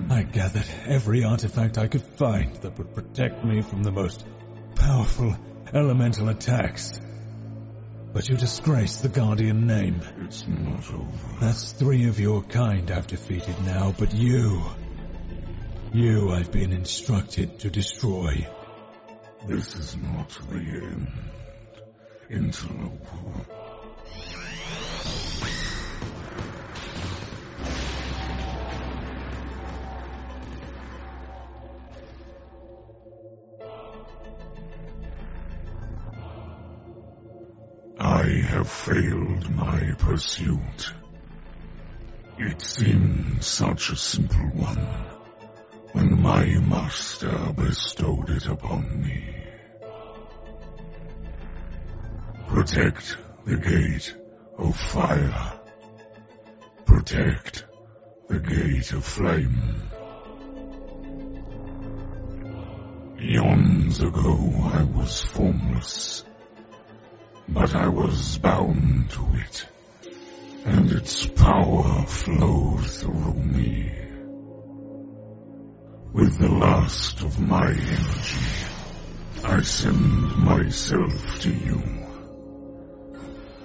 I 0.09 0.23
gathered 0.23 0.65
every 0.87 1.25
artifact 1.25 1.77
I 1.77 1.89
could 1.89 2.01
find 2.03 2.57
that 2.63 2.79
would 2.79 2.95
protect 2.95 3.45
me 3.45 3.61
from 3.61 3.83
the 3.83 3.93
most 3.93 4.25
powerful 4.75 5.37
elemental 5.75 6.31
attacks. 6.31 6.99
But 8.15 8.27
you 8.27 8.39
disgrace 8.39 9.03
the 9.03 9.11
Guardian 9.11 9.67
name. 9.67 10.01
It's 10.23 10.49
not 10.49 10.91
over. 10.95 11.41
That's 11.43 11.73
three 11.73 12.09
of 12.09 12.19
your 12.19 12.43
kind 12.43 12.91
I've 12.91 13.07
defeated 13.07 13.63
now, 13.67 13.95
but 13.99 14.15
you... 14.15 14.63
You 15.93 16.31
I've 16.31 16.51
been 16.51 16.73
instructed 16.73 17.59
to 17.59 17.69
destroy. 17.69 18.49
This 19.47 19.75
is 19.75 19.97
not 19.97 20.29
the 20.51 20.59
end. 20.59 21.09
Interloper. 22.29 23.47
I 37.99 38.23
have 38.49 38.71
failed 38.71 39.51
my 39.51 39.93
pursuit. 39.99 40.93
It 42.39 42.61
seemed 42.61 43.43
such 43.43 43.91
a 43.91 43.97
simple 43.97 44.39
one 44.55 45.20
my 45.95 46.45
master 46.61 47.53
bestowed 47.57 48.31
it 48.31 48.47
upon 48.47 49.03
me. 49.03 49.35
Protect 52.49 53.17
the 53.45 53.57
gate 53.57 54.15
of 54.59 54.77
fire. 54.77 55.53
Protect 56.85 57.65
the 58.29 58.39
gate 58.39 58.93
of 58.93 59.05
flame. 59.05 59.91
Eons 63.21 64.01
ago 64.01 64.39
I 64.73 64.83
was 64.83 65.23
formless, 65.23 66.25
but 67.49 67.75
I 67.75 67.89
was 67.89 68.39
bound 68.39 69.11
to 69.11 69.27
it, 69.35 69.67
and 70.65 70.91
its 70.93 71.27
power 71.27 72.05
flowed 72.07 72.87
through 72.87 73.35
me. 73.35 74.10
With 76.13 76.39
the 76.39 76.49
last 76.49 77.23
of 77.23 77.39
my 77.39 77.69
energy, 77.69 78.67
I 79.45 79.63
send 79.63 80.37
myself 80.39 81.39
to 81.43 81.55
you. 81.55 81.83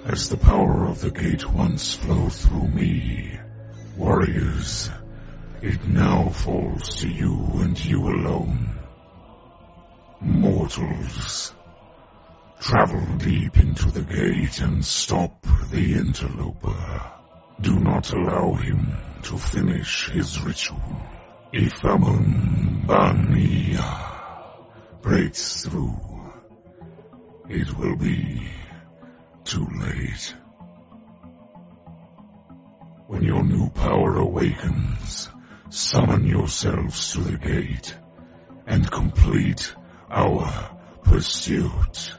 As 0.04 0.28
the 0.28 0.36
power 0.36 0.86
of 0.86 1.00
the 1.00 1.10
gate 1.10 1.50
once 1.50 1.96
flowed 1.96 2.32
through 2.32 2.68
me, 2.68 3.36
warriors, 3.96 4.88
it 5.60 5.88
now 5.88 6.28
falls 6.28 7.00
to 7.00 7.08
you 7.08 7.34
and 7.54 7.84
you 7.84 8.06
alone. 8.06 8.78
Mortals, 10.20 11.52
travel 12.60 13.04
deep 13.18 13.58
into 13.58 13.90
the 13.90 14.02
gate 14.02 14.60
and 14.60 14.84
stop 14.84 15.44
the 15.72 15.94
interloper. 15.94 17.02
Do 17.60 17.80
not 17.80 18.12
allow 18.12 18.54
him 18.54 18.96
to 19.24 19.36
finish 19.36 20.10
his 20.10 20.40
ritual. 20.40 21.02
If 21.58 21.82
Amun 21.84 22.84
Bania 22.86 23.82
breaks 25.00 25.64
through, 25.64 25.98
it 27.48 27.74
will 27.78 27.96
be 27.96 28.46
too 29.42 29.66
late. 29.80 30.34
When 33.06 33.22
your 33.22 33.42
new 33.42 33.70
power 33.70 34.18
awakens, 34.18 35.30
summon 35.70 36.26
yourselves 36.26 37.12
to 37.12 37.20
the 37.20 37.38
gate 37.38 37.96
and 38.66 38.90
complete 38.90 39.74
our 40.10 40.76
pursuit. 41.04 42.12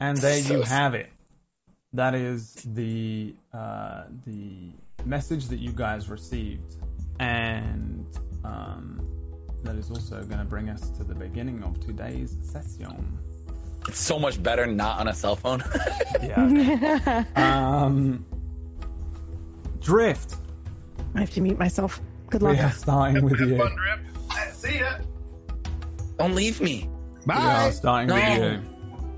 And 0.00 0.16
there 0.18 0.38
you 0.38 0.62
have 0.62 0.94
it. 0.94 1.10
That 1.92 2.14
is 2.14 2.54
the 2.64 3.34
uh, 3.52 4.04
the 4.26 4.70
message 5.04 5.48
that 5.48 5.58
you 5.58 5.72
guys 5.72 6.08
received, 6.08 6.76
and 7.18 8.06
um, 8.44 9.06
that 9.64 9.76
is 9.76 9.90
also 9.90 10.22
going 10.22 10.38
to 10.38 10.44
bring 10.44 10.68
us 10.70 10.88
to 10.90 11.04
the 11.04 11.14
beginning 11.14 11.62
of 11.64 11.80
today's 11.80 12.36
session. 12.42 13.18
It's 13.88 13.98
so 13.98 14.18
much 14.18 14.40
better 14.42 14.66
not 14.66 15.00
on 15.00 15.08
a 15.08 15.14
cell 15.14 15.36
phone. 15.36 15.62
Yeah. 16.22 17.24
um, 17.36 18.24
Drift. 19.80 20.36
I 21.14 21.20
have 21.20 21.30
to 21.30 21.40
mute 21.40 21.58
myself. 21.58 22.00
Good 22.28 22.42
We 22.42 22.48
luck. 22.48 22.58
are 22.60 22.72
starting 22.72 23.24
with 23.24 23.40
you. 23.40 23.56
Fun 23.58 23.74
drip. 23.74 24.00
See 24.54 24.78
ya. 24.78 24.98
Don't 26.18 26.34
leave 26.34 26.60
me. 26.60 26.88
We 27.26 27.34
are 27.34 27.66
Bye. 27.66 27.70
starting 27.70 28.08
No. 28.08 28.14
with 28.14 28.38
you. 28.62 28.62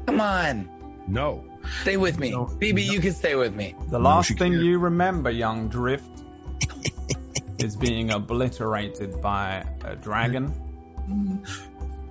Come 0.07 0.21
on. 0.21 0.69
No. 1.07 1.45
Stay 1.83 1.97
with 1.97 2.19
me. 2.19 2.31
No. 2.31 2.47
BB, 2.47 2.85
you 2.85 3.01
can 3.01 3.13
stay 3.13 3.35
with 3.35 3.55
me. 3.55 3.75
The 3.89 3.99
No, 3.99 4.05
last 4.05 4.27
she 4.29 4.35
thing 4.35 4.53
can't. 4.53 4.65
you 4.65 4.79
remember, 4.79 5.31
young 5.31 5.69
Drift, 5.69 6.23
is 7.59 7.77
being 7.77 8.11
obliterated 8.11 9.21
by 9.21 9.65
a 9.85 9.95
dragon. 9.97 10.53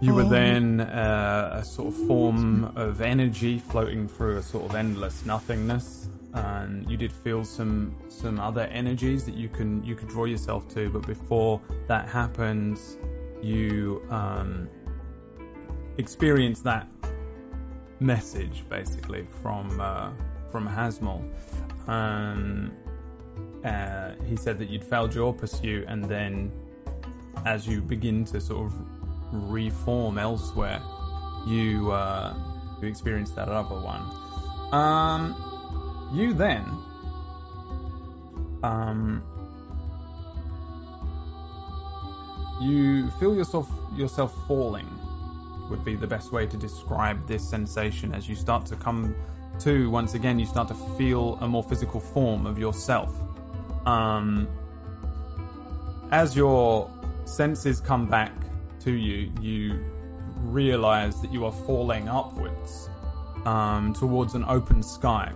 You 0.01 0.15
were 0.15 0.23
then 0.23 0.79
uh, 0.81 1.59
a 1.61 1.65
sort 1.65 1.89
of 1.89 2.07
form 2.07 2.73
of 2.75 3.01
energy 3.01 3.59
floating 3.59 4.07
through 4.07 4.37
a 4.37 4.43
sort 4.43 4.69
of 4.69 4.75
endless 4.75 5.25
nothingness. 5.25 6.09
And 6.33 6.89
you 6.89 6.95
did 6.97 7.11
feel 7.11 7.43
some 7.43 7.93
some 8.07 8.39
other 8.39 8.61
energies 8.61 9.25
that 9.25 9.35
you 9.35 9.49
can 9.49 9.83
you 9.83 9.95
could 9.95 10.07
draw 10.07 10.23
yourself 10.25 10.67
to, 10.75 10.89
but 10.89 11.05
before 11.05 11.59
that 11.87 12.07
happens, 12.07 12.97
you 13.41 14.01
um, 14.09 14.69
experience 15.97 16.61
that 16.61 16.87
message 18.01 18.65
basically 18.67 19.25
from 19.41 19.79
uh, 19.79 20.11
from 20.51 20.67
Hasmol. 20.67 21.23
Um, 21.87 22.73
uh, 23.63 24.13
he 24.27 24.35
said 24.35 24.57
that 24.59 24.69
you'd 24.69 24.83
failed 24.83 25.13
your 25.13 25.33
pursuit, 25.33 25.85
and 25.87 26.03
then 26.03 26.51
as 27.45 27.67
you 27.67 27.81
begin 27.81 28.25
to 28.25 28.41
sort 28.41 28.65
of 28.65 28.73
reform 29.31 30.17
elsewhere, 30.17 30.81
you 31.47 31.91
uh, 31.91 32.35
you 32.81 32.87
experience 32.87 33.31
that 33.31 33.47
other 33.49 33.79
one. 33.79 34.01
Um, 34.73 36.09
you 36.13 36.33
then 36.33 36.65
um, 38.63 39.23
you 42.61 43.09
feel 43.11 43.35
yourself 43.35 43.69
yourself 43.95 44.35
falling 44.47 44.87
would 45.71 45.83
be 45.83 45.95
the 45.95 46.07
best 46.07 46.31
way 46.31 46.45
to 46.45 46.57
describe 46.57 47.27
this 47.27 47.49
sensation. 47.49 48.13
As 48.13 48.29
you 48.29 48.35
start 48.35 48.67
to 48.67 48.75
come 48.75 49.15
to 49.61 49.89
once 49.89 50.13
again 50.13 50.39
you 50.39 50.45
start 50.45 50.67
to 50.67 50.73
feel 50.97 51.37
a 51.41 51.47
more 51.47 51.63
physical 51.63 51.99
form 51.99 52.45
of 52.45 52.59
yourself. 52.59 53.13
Um, 53.85 54.47
as 56.11 56.35
your 56.35 56.91
senses 57.25 57.79
come 57.79 58.07
back 58.07 58.33
to 58.81 58.91
you 58.91 59.31
you 59.41 59.83
realize 60.37 61.21
that 61.21 61.31
you 61.31 61.45
are 61.45 61.51
falling 61.51 62.09
upwards 62.09 62.89
um, 63.45 63.93
towards 63.93 64.35
an 64.35 64.45
open 64.47 64.83
sky. 64.83 65.31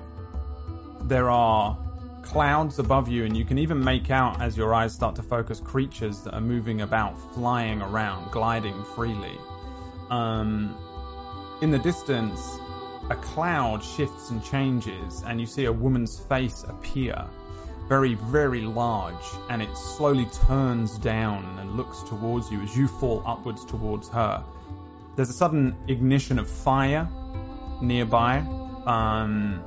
There 1.02 1.30
are 1.30 1.78
clouds 2.24 2.80
above 2.80 3.08
you, 3.08 3.26
and 3.26 3.38
you 3.38 3.45
can 3.45 3.60
even 3.60 3.84
make 3.84 4.10
out 4.10 4.41
as 4.41 4.58
your 4.58 4.74
eyes 4.74 4.93
start 4.93 5.15
to 5.15 5.24
focus 5.24 5.60
creatures 5.60 6.21
that 6.21 6.34
are 6.34 6.41
moving 6.41 6.82
about, 6.82 7.13
flying 7.34 7.82
around, 7.82 8.32
gliding 8.32 8.84
freely. 8.95 9.38
Um, 10.09 10.77
in 11.61 11.71
the 11.71 11.79
distance, 11.79 12.59
a 13.09 13.15
cloud 13.15 13.83
shifts 13.83 14.29
and 14.29 14.43
changes, 14.43 15.23
and 15.25 15.39
you 15.39 15.45
see 15.45 15.65
a 15.65 15.71
woman's 15.71 16.19
face 16.19 16.63
appear, 16.67 17.25
very, 17.87 18.15
very 18.15 18.61
large, 18.61 19.25
and 19.49 19.61
it 19.61 19.75
slowly 19.77 20.25
turns 20.47 20.97
down 20.97 21.59
and 21.59 21.77
looks 21.77 22.01
towards 22.03 22.51
you 22.51 22.61
as 22.61 22.75
you 22.75 22.87
fall 22.87 23.23
upwards 23.25 23.63
towards 23.65 24.09
her. 24.09 24.43
There's 25.15 25.29
a 25.29 25.33
sudden 25.33 25.75
ignition 25.87 26.39
of 26.39 26.49
fire 26.49 27.07
nearby. 27.81 28.39
Um, 28.85 29.63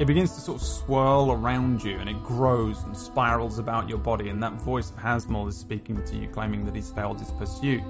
it 0.00 0.06
begins 0.06 0.34
to 0.34 0.40
sort 0.40 0.62
of 0.62 0.66
swirl 0.66 1.30
around 1.30 1.84
you 1.84 1.98
and 1.98 2.08
it 2.08 2.24
grows 2.24 2.82
and 2.82 2.96
spirals 2.96 3.58
about 3.58 3.88
your 3.90 3.98
body 3.98 4.30
and 4.30 4.42
that 4.42 4.54
voice 4.54 4.90
of 4.90 4.96
Hasmol 4.96 5.46
is 5.48 5.58
speaking 5.58 6.02
to 6.06 6.16
you 6.16 6.26
claiming 6.26 6.64
that 6.64 6.74
he's 6.74 6.90
failed 6.90 7.20
his 7.20 7.30
pursuit 7.32 7.82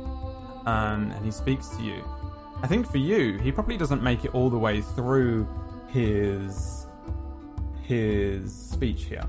um, 0.67 1.11
and 1.11 1.25
he 1.25 1.31
speaks 1.31 1.69
to 1.69 1.83
you 1.83 2.05
I 2.63 2.67
think 2.67 2.91
for 2.91 2.99
you 2.99 3.39
he 3.39 3.53
probably 3.53 3.77
doesn't 3.77 4.03
make 4.03 4.25
it 4.25 4.35
all 4.35 4.51
the 4.51 4.59
way 4.59 4.81
through 4.83 5.49
his 5.89 6.87
his 7.83 8.55
speech 8.55 9.05
here 9.05 9.27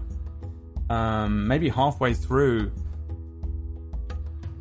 um, 0.90 1.48
maybe 1.48 1.70
halfway 1.70 2.14
through 2.14 2.72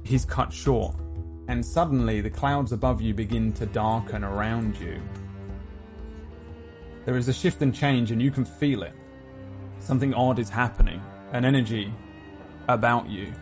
he's 0.04 0.24
cut 0.24 0.52
short 0.52 0.96
and 1.48 1.64
suddenly 1.64 2.20
the 2.20 2.30
clouds 2.30 2.72
above 2.72 3.00
you 3.00 3.14
begin 3.14 3.52
to 3.54 3.66
darken 3.66 4.24
around 4.24 4.78
you 4.78 5.00
there 7.04 7.16
is 7.16 7.28
a 7.28 7.32
shift 7.32 7.62
and 7.62 7.74
change, 7.74 8.10
and 8.10 8.20
you 8.20 8.30
can 8.30 8.44
feel 8.44 8.82
it. 8.82 8.92
Something 9.78 10.12
odd 10.14 10.38
is 10.38 10.50
happening, 10.50 11.02
an 11.32 11.44
energy 11.44 11.92
about 12.68 13.08
you. 13.08 13.32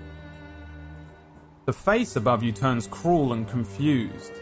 The 1.68 1.74
face 1.74 2.16
above 2.16 2.42
you 2.42 2.52
turns 2.52 2.86
cruel 2.86 3.34
and 3.34 3.46
confused. 3.46 4.32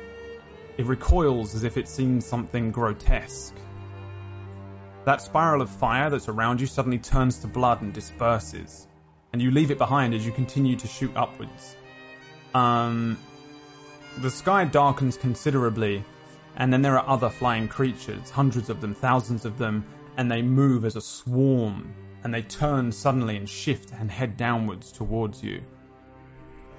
It 0.79 0.87
recoils 0.87 1.57
as 1.57 1.65
if 1.65 1.77
it 1.77 1.89
sees 1.89 2.25
something 2.25 2.71
grotesque. 2.71 3.57
That 5.07 5.23
spiral 5.23 5.61
of 5.61 5.69
fire 5.69 6.09
that's 6.09 6.29
around 6.29 6.61
you 6.61 6.69
suddenly 6.69 7.01
turns 7.01 7.39
to 7.39 7.49
blood 7.49 7.83
and 7.83 7.93
disperses, 7.93 8.87
and 9.33 9.43
you 9.43 9.51
leave 9.51 9.73
it 9.73 9.79
behind 9.79 10.15
as 10.15 10.25
you 10.25 10.31
continue 10.31 10.77
to 10.77 10.87
shoot 10.87 11.17
upwards. 11.17 11.75
Um, 12.55 13.19
the 14.19 14.31
sky 14.31 14.65
darkens 14.65 15.17
considerably, 15.17 16.05
and 16.55 16.73
then 16.73 16.83
there 16.83 16.97
are 16.97 17.09
other 17.09 17.29
flying 17.29 17.67
creatures, 17.67 18.31
hundreds 18.31 18.71
of 18.71 18.81
them, 18.81 18.95
thousands 18.95 19.45
of 19.45 19.59
them, 19.59 19.85
and 20.17 20.31
they 20.31 20.43
move 20.43 20.85
as 20.85 20.95
a 20.95 21.01
swarm, 21.01 21.93
and 22.23 22.33
they 22.33 22.43
turn 22.43 22.93
suddenly 22.93 23.37
and 23.37 23.49
shift 23.49 23.91
and 23.91 24.13
head 24.13 24.37
downwards 24.37 24.93
towards 24.93 25.43
you. 25.43 25.65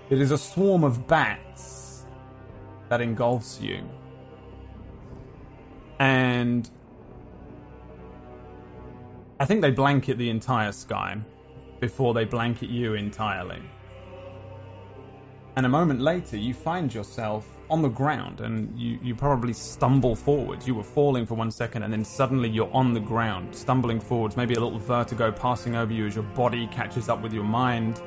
It 0.09 0.21
is 0.21 0.31
a 0.31 0.37
swarm 0.37 0.83
of 0.85 1.05
bats 1.07 2.05
that 2.89 3.01
engulfs 3.01 3.59
you. 3.59 3.83
And 5.99 6.69
I 9.39 9.45
think 9.45 9.61
they 9.61 9.71
blanket 9.71 10.17
the 10.17 10.29
entire 10.29 10.71
sky 10.71 11.17
before 11.79 12.13
they 12.13 12.23
blanket 12.23 12.69
you 12.69 12.93
entirely. 12.93 13.61
And 15.57 15.65
a 15.65 15.69
moment 15.69 15.99
later, 15.99 16.37
you 16.37 16.53
find 16.53 16.93
yourself 16.93 17.45
on 17.69 17.81
the 17.81 17.89
ground 17.89 18.39
and 18.41 18.79
you, 18.79 18.99
you 19.03 19.15
probably 19.15 19.53
stumble 19.53 20.15
forwards. 20.15 20.67
You 20.67 20.75
were 20.75 20.83
falling 20.83 21.25
for 21.25 21.33
one 21.33 21.51
second 21.51 21.83
and 21.83 21.91
then 21.91 22.05
suddenly 22.05 22.47
you're 22.47 22.71
on 22.71 22.93
the 22.93 22.99
ground, 22.99 23.55
stumbling 23.55 23.99
forwards, 23.99 24.37
maybe 24.37 24.53
a 24.53 24.59
little 24.59 24.79
vertigo 24.79 25.31
passing 25.31 25.75
over 25.75 25.91
you 25.91 26.05
as 26.05 26.15
your 26.15 26.23
body 26.23 26.67
catches 26.67 27.09
up 27.09 27.21
with 27.21 27.33
your 27.33 27.43
mind. 27.43 28.01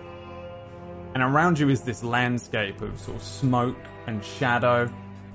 And 1.15 1.23
around 1.23 1.59
you 1.59 1.69
is 1.69 1.83
this 1.83 2.05
landscape 2.05 2.81
of 2.83 3.01
sort 3.01 3.17
of 3.17 3.23
smoke 3.23 3.79
and 4.07 4.25
shadow. 4.25 4.93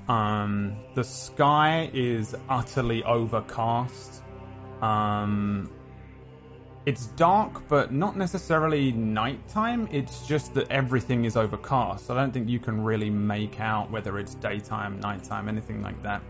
Um, 0.08 0.76
the 0.94 1.04
sky 1.04 1.90
is 1.92 2.34
utterly 2.48 3.02
overcast. 3.04 4.22
Um, 4.80 5.70
it's 6.86 7.06
dark, 7.06 7.68
but 7.68 7.92
not 7.92 8.16
necessarily 8.16 8.92
nighttime. 8.92 9.88
It's 9.90 10.26
just 10.26 10.54
that 10.54 10.70
everything 10.70 11.24
is 11.24 11.36
overcast. 11.36 12.10
I 12.10 12.14
don't 12.14 12.32
think 12.32 12.48
you 12.48 12.60
can 12.60 12.84
really 12.84 13.10
make 13.10 13.58
out 13.60 13.90
whether 13.90 14.18
it's 14.18 14.34
daytime, 14.36 15.00
nighttime, 15.00 15.48
anything 15.48 15.82
like 15.82 16.02
that. 16.04 16.22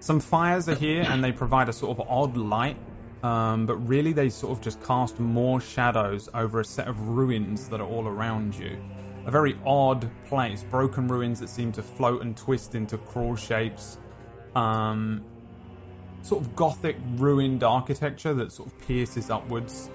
Some 0.00 0.20
fires 0.20 0.68
are 0.68 0.74
here 0.74 1.02
and 1.02 1.22
they 1.22 1.32
provide 1.32 1.68
a 1.68 1.72
sort 1.72 1.98
of 1.98 2.08
odd 2.08 2.36
light, 2.36 2.76
um, 3.22 3.66
but 3.66 3.76
really 3.76 4.12
they 4.12 4.28
sort 4.28 4.56
of 4.56 4.62
just 4.62 4.82
cast 4.82 5.18
more 5.18 5.60
shadows 5.60 6.28
over 6.32 6.60
a 6.60 6.64
set 6.64 6.88
of 6.88 7.08
ruins 7.08 7.68
that 7.68 7.80
are 7.80 7.86
all 7.86 8.06
around 8.06 8.54
you. 8.54 8.78
A 9.26 9.30
very 9.30 9.58
odd 9.66 10.10
place, 10.26 10.62
broken 10.62 11.08
ruins 11.08 11.40
that 11.40 11.48
seem 11.48 11.72
to 11.72 11.82
float 11.82 12.22
and 12.22 12.36
twist 12.36 12.74
into 12.74 12.96
crawl 12.96 13.36
shapes. 13.36 13.98
Um, 14.54 15.24
sort 16.22 16.42
of 16.42 16.56
gothic 16.56 16.96
ruined 17.16 17.62
architecture 17.62 18.34
that 18.34 18.52
sort 18.52 18.68
of 18.68 18.78
pierces 18.86 19.30
upwards 19.30 19.90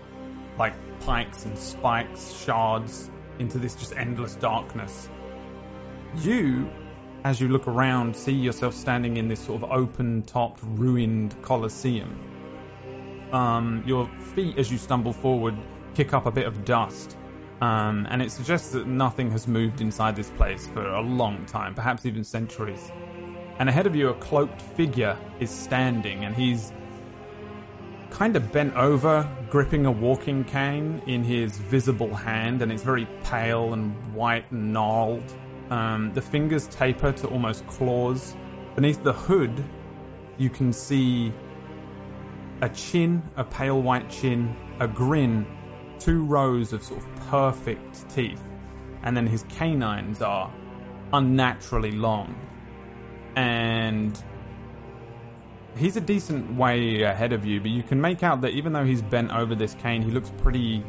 like 0.58 0.74
pikes 1.02 1.46
and 1.46 1.58
spikes, 1.58 2.34
shards 2.46 3.10
into 3.40 3.58
this 3.58 3.76
just 3.76 3.96
endless 3.96 4.36
darkness. 4.36 5.10
You, 6.18 6.70
as 7.24 7.42
you 7.42 7.48
look 7.48 7.68
around, 7.68 8.16
see 8.16 8.34
yourself 8.34 8.74
standing 8.76 9.18
in 9.18 9.28
this 9.28 9.40
sort 9.40 9.64
of 9.64 9.72
open 9.72 10.24
topped, 10.24 10.60
ruined 10.64 11.36
coliseum. 11.42 12.33
Um, 13.34 13.84
your 13.86 14.10
feet, 14.36 14.58
as 14.58 14.72
you 14.72 14.78
stumble 14.78 15.14
forward, 15.14 15.56
kick 15.96 16.14
up 16.14 16.26
a 16.26 16.32
bit 16.32 16.46
of 16.46 16.64
dust. 16.64 17.18
Um, 17.62 18.08
and 18.10 18.22
it 18.22 18.32
suggests 18.32 18.72
that 18.72 18.88
nothing 18.88 19.32
has 19.32 19.48
moved 19.48 19.82
inside 19.82 20.16
this 20.16 20.30
place 20.30 20.68
for 20.68 20.86
a 20.86 21.02
long 21.02 21.46
time, 21.46 21.76
perhaps 21.76 22.06
even 22.06 22.24
centuries 22.24 22.92
and 23.60 23.70
ahead 23.70 23.88
of 23.88 23.96
you 23.96 24.10
a 24.10 24.14
cloaked 24.16 24.62
figure 24.62 25.18
is 25.40 25.50
standing 25.50 26.26
and 26.26 26.36
he's 26.36 26.72
kind 28.10 28.36
of 28.36 28.52
bent 28.52 28.76
over, 28.76 29.30
gripping 29.50 29.86
a 29.86 29.92
walking 29.92 30.44
cane 30.44 31.02
in 31.08 31.24
his 31.24 31.58
visible 31.58 32.14
hand, 32.14 32.62
and 32.62 32.72
it's 32.72 32.84
very 32.84 33.08
pale 33.24 33.74
and 33.74 34.14
white 34.14 34.52
and 34.52 34.72
gnarled. 34.72 35.24
Um, 35.72 36.12
the 36.14 36.22
fingers 36.22 36.68
taper 36.68 37.12
to 37.12 37.28
almost 37.28 37.66
claws. 37.66 38.36
Beneath 38.76 39.02
the 39.02 39.14
hood, 39.14 39.64
you 40.38 40.50
can 40.50 40.74
see 40.74 41.34
a 42.64 42.70
chin, 42.70 43.22
a 43.36 43.44
pale 43.44 43.82
white 43.82 44.10
chin, 44.10 44.56
a 44.80 44.88
grin, 44.88 45.46
two 46.00 46.24
rows 46.24 46.72
of 46.72 46.82
sort 46.82 47.02
of 47.02 47.16
perfect 47.30 48.10
teeth, 48.16 48.42
and 49.04 49.18
then 49.18 49.28
his 49.28 49.44
canines 49.50 50.22
are 50.22 50.50
unnaturally 51.12 51.92
long. 51.92 52.34
And 53.36 54.18
he's 55.76 55.98
a 55.98 56.02
decent 56.02 56.56
way 56.56 57.02
ahead 57.02 57.34
of 57.34 57.46
you, 57.46 57.60
but 57.60 57.70
you 57.70 57.84
can 57.84 58.00
make 58.00 58.24
out 58.24 58.40
that 58.42 58.52
even 58.52 58.72
though 58.72 58.86
he's 58.86 59.02
bent 59.02 59.34
over 59.34 59.56
this 59.56 59.74
cane, 59.74 60.02
he 60.02 60.12
looks 60.12 60.32
pretty, 60.38 60.86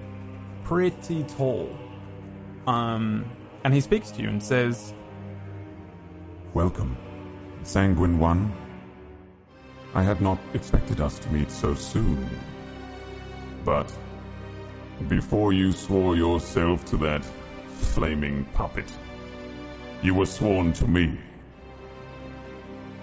pretty 0.62 1.24
tall. 1.24 1.76
Um, 2.68 3.28
and 3.64 3.74
he 3.74 3.80
speaks 3.80 4.12
to 4.12 4.22
you 4.22 4.28
and 4.28 4.40
says, 4.40 4.94
Welcome, 6.52 6.96
Sanguine 7.64 8.20
One. 8.20 8.54
I 9.94 10.02
had 10.02 10.20
not 10.20 10.38
expected 10.54 11.00
us 11.00 11.18
to 11.20 11.30
meet 11.30 11.50
so 11.52 11.74
soon. 11.74 12.28
But 13.64 13.92
before 15.08 15.52
you 15.52 15.70
swore 15.70 16.16
yourself 16.16 16.84
to 16.86 16.96
that 16.98 17.24
flaming 17.94 18.44
puppet, 18.44 18.90
you 20.02 20.14
were 20.14 20.26
sworn 20.26 20.72
to 20.74 20.88
me. 20.88 21.16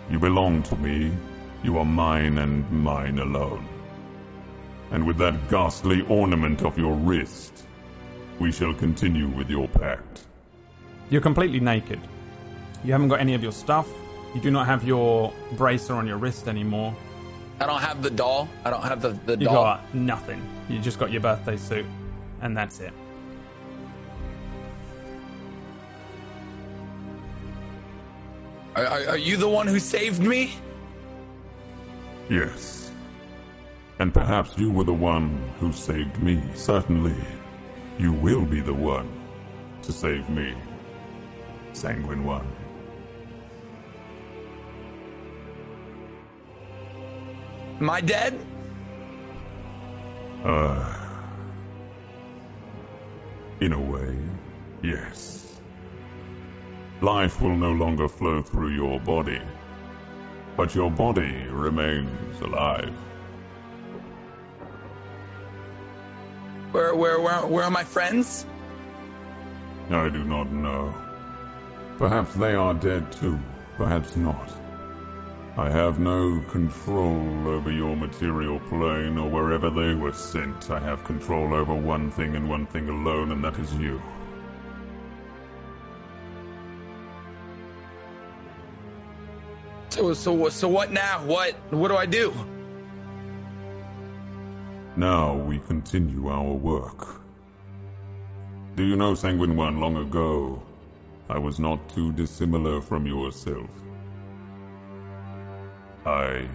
You 0.09 0.19
belong 0.19 0.63
to 0.63 0.75
me. 0.75 1.11
You 1.63 1.77
are 1.77 1.85
mine 1.85 2.37
and 2.37 2.69
mine 2.71 3.19
alone. 3.19 3.67
And 4.91 5.07
with 5.07 5.17
that 5.19 5.49
ghastly 5.49 6.01
ornament 6.09 6.61
of 6.63 6.77
your 6.77 6.93
wrist, 6.93 7.65
we 8.39 8.51
shall 8.51 8.73
continue 8.73 9.29
with 9.29 9.49
your 9.49 9.69
pact. 9.69 10.25
You're 11.09 11.21
completely 11.21 11.61
naked. 11.61 12.01
You 12.83 12.91
haven't 12.91 13.07
got 13.07 13.21
any 13.21 13.33
of 13.35 13.43
your 13.43 13.53
stuff. 13.53 13.87
You 14.33 14.41
do 14.41 14.51
not 14.51 14.65
have 14.67 14.83
your 14.83 15.33
bracer 15.53 15.93
on 15.93 16.07
your 16.07 16.17
wrist 16.17 16.47
anymore. 16.47 16.95
I 17.59 17.65
don't 17.65 17.81
have 17.81 18.01
the 18.01 18.09
doll. 18.09 18.47
I 18.65 18.69
don't 18.69 18.81
have 18.83 19.01
the, 19.01 19.09
the 19.09 19.33
You 19.37 19.45
doll. 19.45 19.55
got 19.63 19.93
nothing. 19.93 20.41
You 20.69 20.79
just 20.79 20.99
got 20.99 21.11
your 21.11 21.21
birthday 21.21 21.57
suit, 21.57 21.85
and 22.41 22.55
that's 22.55 22.79
it. 22.79 22.93
Are, 28.75 28.85
are, 28.85 29.07
are 29.09 29.17
you 29.17 29.37
the 29.37 29.49
one 29.49 29.67
who 29.67 29.79
saved 29.79 30.21
me? 30.21 30.53
Yes. 32.29 32.89
And 33.99 34.13
perhaps 34.13 34.57
you 34.57 34.71
were 34.71 34.85
the 34.85 34.93
one 34.93 35.53
who 35.59 35.71
saved 35.73 36.21
me. 36.23 36.41
Certainly, 36.55 37.15
you 37.99 38.13
will 38.13 38.45
be 38.45 38.61
the 38.61 38.73
one 38.73 39.09
to 39.83 39.91
save 39.91 40.29
me. 40.29 40.55
Sanguine 41.73 42.23
One. 42.23 42.47
Am 47.81 47.89
I 47.89 47.99
dead? 47.99 48.39
Uh. 50.45 50.97
In 53.59 53.73
a 53.73 53.81
way, 53.81 54.15
yes. 54.83 55.59
Life 57.01 57.41
will 57.41 57.55
no 57.55 57.71
longer 57.71 58.07
flow 58.07 58.43
through 58.43 58.75
your 58.75 58.99
body, 58.99 59.41
but 60.55 60.75
your 60.75 60.91
body 60.91 61.47
remains 61.49 62.39
alive. 62.41 62.93
Where, 66.73 66.93
where, 66.93 67.19
where, 67.19 67.47
where 67.47 67.63
are 67.63 67.71
my 67.71 67.83
friends? 67.83 68.45
I 69.89 70.07
do 70.09 70.23
not 70.23 70.51
know. 70.51 70.93
Perhaps 71.97 72.35
they 72.35 72.53
are 72.53 72.75
dead 72.75 73.11
too, 73.11 73.39
perhaps 73.75 74.15
not. 74.15 74.60
I 75.57 75.69
have 75.69 75.99
no 75.99 76.39
control 76.49 77.47
over 77.49 77.69
your 77.69 77.97
material 77.97 78.59
plane 78.61 79.17
or 79.17 79.29
wherever 79.29 79.69
they 79.69 79.93
were 79.93 80.13
sent. 80.13 80.71
I 80.71 80.79
have 80.79 81.03
control 81.03 81.53
over 81.53 81.75
one 81.75 82.09
thing 82.09 82.37
and 82.37 82.49
one 82.49 82.65
thing 82.65 82.87
alone, 82.87 83.33
and 83.33 83.43
that 83.43 83.59
is 83.59 83.73
you. 83.73 84.01
So, 89.89 90.13
so, 90.13 90.47
so 90.47 90.69
what 90.69 90.89
now? 90.89 91.25
What, 91.25 91.53
what 91.69 91.89
do 91.89 91.97
I 91.97 92.05
do? 92.05 92.33
Now 94.95 95.35
we 95.35 95.59
continue 95.59 96.29
our 96.29 96.53
work. 96.53 97.21
Do 98.77 98.85
you 98.85 98.95
know, 98.95 99.15
Sanguine 99.15 99.57
One, 99.57 99.81
long 99.81 99.97
ago, 99.97 100.63
I 101.29 101.39
was 101.39 101.59
not 101.59 101.89
too 101.89 102.13
dissimilar 102.13 102.79
from 102.79 103.05
yourself. 103.05 103.69
I 106.05 106.47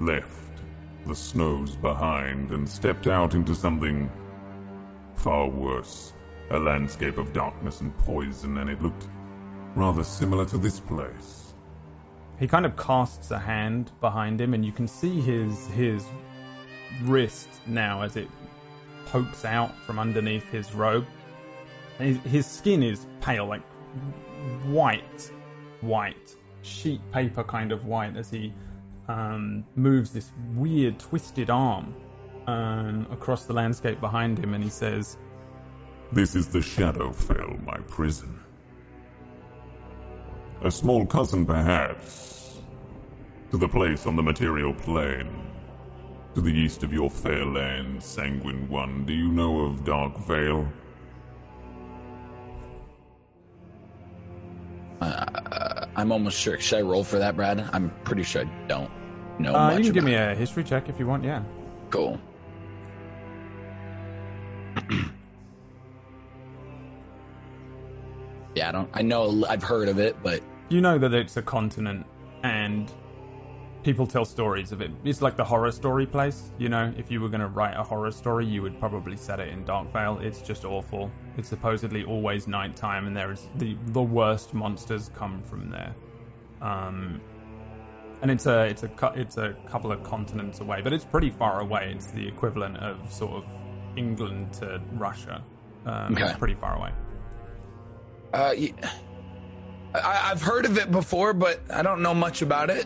left 0.00 0.62
the 1.06 1.14
snows 1.14 1.76
behind 1.76 2.50
and 2.50 2.68
stepped 2.68 3.06
out 3.06 3.34
into 3.34 3.54
something 3.54 4.10
far 5.16 5.48
worse. 5.48 6.12
A 6.50 6.58
landscape 6.58 7.18
of 7.18 7.32
darkness 7.32 7.80
and 7.80 7.96
poison, 7.98 8.58
and 8.58 8.70
it 8.70 8.80
looked 8.80 9.08
rather 9.74 10.04
similar 10.04 10.46
to 10.46 10.58
this 10.58 10.78
place. 10.78 11.54
He 12.38 12.46
kind 12.46 12.64
of 12.64 12.76
casts 12.76 13.30
a 13.32 13.38
hand 13.38 13.90
behind 14.00 14.40
him, 14.40 14.54
and 14.54 14.64
you 14.64 14.72
can 14.72 14.86
see 14.86 15.20
his 15.20 15.66
his 15.68 16.06
wrist 17.02 17.48
now 17.66 18.02
as 18.02 18.16
it 18.16 18.28
pokes 19.06 19.44
out 19.44 19.76
from 19.86 19.98
underneath 19.98 20.48
his 20.50 20.72
robe. 20.74 21.06
His, 21.98 22.16
his 22.18 22.46
skin 22.46 22.82
is 22.82 23.04
pale, 23.20 23.46
like 23.46 23.62
white, 24.66 25.30
white, 25.80 26.36
sheet 26.62 27.00
paper 27.10 27.42
kind 27.42 27.72
of 27.72 27.86
white, 27.86 28.16
as 28.16 28.30
he 28.30 28.52
um, 29.08 29.64
moves 29.74 30.12
this 30.12 30.30
weird, 30.54 30.98
twisted 30.98 31.50
arm 31.50 31.94
um, 32.46 33.06
across 33.10 33.44
the 33.44 33.52
landscape 33.52 34.00
behind 34.00 34.38
him, 34.38 34.54
and 34.54 34.62
he 34.62 34.70
says, 34.70 35.16
This 36.12 36.34
is 36.34 36.48
the 36.48 36.60
Shadowfell, 36.60 37.64
my 37.64 37.78
prison. 37.88 38.40
A 40.62 40.70
small 40.70 41.06
cousin, 41.06 41.46
perhaps, 41.46 42.60
to 43.50 43.58
the 43.58 43.68
place 43.68 44.06
on 44.06 44.16
the 44.16 44.22
material 44.22 44.74
plane. 44.74 45.42
To 46.34 46.40
the 46.42 46.52
east 46.52 46.82
of 46.82 46.92
your 46.92 47.08
fair 47.08 47.46
land, 47.46 48.02
Sanguine 48.02 48.68
One. 48.68 49.06
Do 49.06 49.14
you 49.14 49.28
know 49.28 49.60
of 49.60 49.84
Dark 49.84 50.18
Vale? 50.18 50.70
Uh, 55.00 55.85
I'm 55.96 56.12
almost 56.12 56.38
sure. 56.38 56.60
Should 56.60 56.78
I 56.78 56.82
roll 56.82 57.02
for 57.02 57.18
that, 57.18 57.34
Brad? 57.36 57.68
I'm 57.72 57.90
pretty 58.04 58.22
sure 58.22 58.42
I 58.42 58.66
don't 58.68 58.90
know 59.40 59.54
uh, 59.54 59.70
much 59.70 59.78
"You 59.78 59.84
can 59.84 59.92
give 59.94 60.04
me 60.04 60.14
a 60.14 60.34
history 60.34 60.62
check 60.62 60.90
if 60.90 60.98
you 60.98 61.06
want." 61.06 61.24
Yeah. 61.24 61.42
Cool. 61.90 62.20
yeah, 68.54 68.68
I 68.68 68.72
don't. 68.72 68.90
I 68.92 69.00
know. 69.02 69.46
I've 69.48 69.62
heard 69.62 69.88
of 69.88 69.98
it, 69.98 70.22
but 70.22 70.42
You 70.68 70.82
know 70.82 70.98
that 70.98 71.14
it's 71.14 71.38
a 71.38 71.42
continent, 71.42 72.04
and 72.42 72.92
people 73.86 74.04
tell 74.06 74.24
stories 74.24 74.72
of 74.72 74.80
it. 74.82 74.90
It's 75.04 75.22
like 75.22 75.36
the 75.36 75.44
horror 75.44 75.70
story 75.70 76.06
place. 76.06 76.50
You 76.58 76.68
know, 76.68 76.92
if 76.98 77.08
you 77.08 77.20
were 77.20 77.28
going 77.28 77.40
to 77.40 77.46
write 77.46 77.76
a 77.76 77.84
horror 77.84 78.10
story, 78.10 78.44
you 78.44 78.60
would 78.62 78.78
probably 78.80 79.16
set 79.16 79.38
it 79.38 79.48
in 79.48 79.64
Darkvale. 79.64 80.20
It's 80.22 80.42
just 80.42 80.64
awful. 80.64 81.12
It's 81.38 81.48
supposedly 81.48 82.02
always 82.02 82.48
nighttime, 82.48 83.06
and 83.06 83.16
there 83.16 83.30
is 83.30 83.46
the 83.58 83.76
the 83.92 84.02
worst 84.02 84.52
monsters 84.54 85.08
come 85.14 85.40
from 85.44 85.70
there. 85.70 85.94
Um, 86.60 87.22
and 88.22 88.30
it's 88.30 88.46
a 88.46 88.64
it's 88.64 88.82
a 88.82 88.90
it's 89.14 89.36
a 89.36 89.54
couple 89.70 89.92
of 89.92 90.02
continents 90.02 90.60
away, 90.60 90.80
but 90.82 90.92
it's 90.92 91.04
pretty 91.04 91.30
far 91.30 91.60
away. 91.60 91.92
It's 91.94 92.06
the 92.10 92.26
equivalent 92.26 92.78
of 92.78 93.12
sort 93.12 93.34
of 93.34 93.44
England 93.96 94.52
to 94.54 94.80
Russia. 94.94 95.44
Um, 95.86 96.12
Okay. 96.14 96.24
It's 96.24 96.38
pretty 96.38 96.54
far 96.54 96.74
away. 96.76 96.90
uh, 98.34 98.52
y- 98.58 98.74
I, 99.94 100.30
I've 100.32 100.42
heard 100.42 100.66
of 100.66 100.76
it 100.76 100.90
before, 100.90 101.32
but 101.34 101.62
I 101.72 101.82
don't 101.82 102.02
know 102.02 102.14
much 102.14 102.42
about 102.42 102.68
it. 102.70 102.84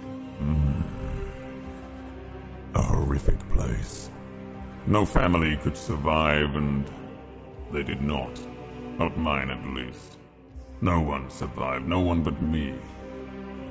A 2.75 2.83
horrific 2.83 3.39
place. 3.51 4.11
No 4.87 5.05
family 5.05 5.57
could 5.57 5.77
survive, 5.77 6.55
and 6.55 6.89
they 7.73 7.83
did 7.83 8.01
not. 8.01 8.41
Not 8.97 9.19
mine, 9.19 9.51
at 9.51 9.67
least. 9.75 10.19
No 10.81 11.01
one 11.01 11.31
survived, 11.31 11.89
no 11.89 12.01
one 12.01 12.23
but 12.23 12.41
me. 12.41 12.75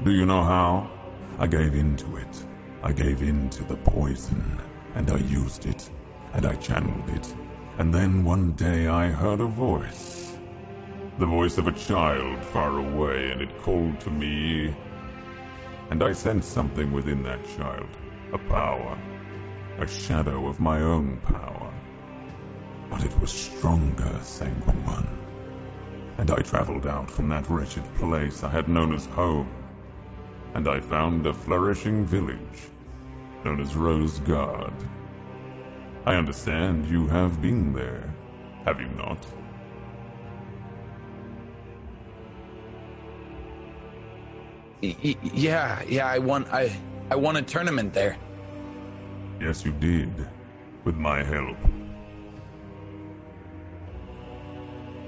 Do 0.04 0.12
you 0.12 0.26
know 0.26 0.44
how? 0.44 0.92
I 1.38 1.48
gave 1.48 1.76
in 1.76 1.96
to 1.98 2.18
it. 2.18 2.46
I 2.84 2.92
gave 2.92 3.22
in 3.22 3.50
to 3.52 3.64
the 3.64 3.78
poison, 3.78 4.60
and 4.96 5.10
I 5.10 5.18
used 5.18 5.66
it, 5.66 5.90
and 6.34 6.46
I 6.46 6.56
channeled 6.56 7.10
it. 7.10 7.34
And 7.78 7.94
then 7.94 8.26
one 8.26 8.52
day 8.52 8.88
I 8.88 9.08
heard 9.08 9.40
a 9.40 9.46
voice. 9.46 10.38
The 11.20 11.26
voice 11.26 11.58
of 11.58 11.68
a 11.68 11.72
child 11.72 12.44
far 12.44 12.78
away, 12.78 13.32
and 13.32 13.42
it 13.42 13.62
called 13.62 14.00
to 14.02 14.12
me. 14.12 14.76
And 15.90 16.04
I 16.04 16.12
sensed 16.12 16.52
something 16.52 16.92
within 16.92 17.24
that 17.24 17.46
child. 17.58 17.88
A 18.32 18.38
power. 18.38 18.98
a 19.80 19.88
shadow 19.88 20.48
of 20.48 20.60
my 20.60 20.82
own 20.82 21.18
power. 21.18 21.74
But 22.90 23.06
it 23.06 23.20
was 23.20 23.32
stronger, 23.32 24.20
Sanguine 24.24 24.86
One. 24.86 25.08
And 26.18 26.30
I 26.30 26.42
traveled 26.42 26.86
out 26.86 27.10
from 27.10 27.30
that 27.30 27.50
wretched 27.50 27.86
place 27.96 28.44
I 28.44 28.50
had 28.50 28.68
known 28.68 28.94
as 28.94 29.06
home, 29.06 29.50
and 30.54 30.68
I 30.68 30.80
found 30.82 31.26
a 31.26 31.34
flourishing 31.34 32.06
village 32.06 32.70
known 33.46 33.62
as 33.62 33.74
Rosegard. 33.74 34.74
I 36.06 36.16
understand 36.16 36.88
you 36.88 37.08
have 37.08 37.42
been 37.42 37.74
there, 37.74 38.14
have 38.66 38.82
you 38.82 38.90
not? 38.90 39.26
Yeah, 44.82 45.84
yeah, 45.88 46.08
I 46.08 46.20
won. 46.20 46.46
I 46.52 46.72
I 47.12 47.16
won 47.16 47.36
a 47.38 47.42
tournament 47.42 47.94
there. 47.94 48.18
Yes, 49.42 49.66
you 49.66 49.72
did, 49.72 50.28
with 50.84 50.96
my 50.96 51.24
help. 51.24 51.58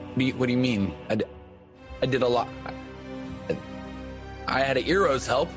What 0.09 0.17
do 0.17 0.25
you, 0.25 0.33
what 0.33 0.45
do 0.47 0.51
you 0.51 0.57
mean? 0.57 0.93
I, 1.09 1.15
d- 1.15 1.25
I 2.01 2.05
did 2.05 2.23
a 2.23 2.27
lot. 2.27 2.47
I, 2.65 3.57
I 4.47 4.59
had 4.61 4.77
Eero's 4.77 5.27
help. 5.27 5.49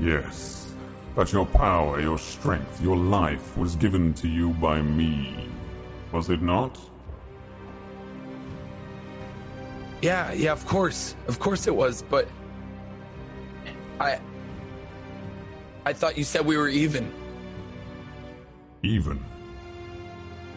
Yes, 0.00 0.72
but 1.14 1.32
your 1.32 1.46
power, 1.46 2.00
your 2.00 2.18
strength, 2.18 2.80
your 2.80 2.96
life 2.96 3.56
was 3.56 3.76
given 3.76 4.14
to 4.14 4.28
you 4.28 4.50
by 4.50 4.80
me, 4.80 5.48
was 6.12 6.30
it 6.30 6.40
not? 6.40 6.78
Yeah, 10.00 10.32
yeah, 10.32 10.52
of 10.52 10.64
course, 10.64 11.14
of 11.26 11.38
course 11.40 11.66
it 11.66 11.74
was. 11.74 12.02
But 12.02 12.28
I, 14.00 14.20
I 15.88 15.94
thought 15.94 16.18
you 16.18 16.24
said 16.24 16.44
we 16.44 16.58
were 16.58 16.68
even. 16.68 17.10
Even. 18.82 19.24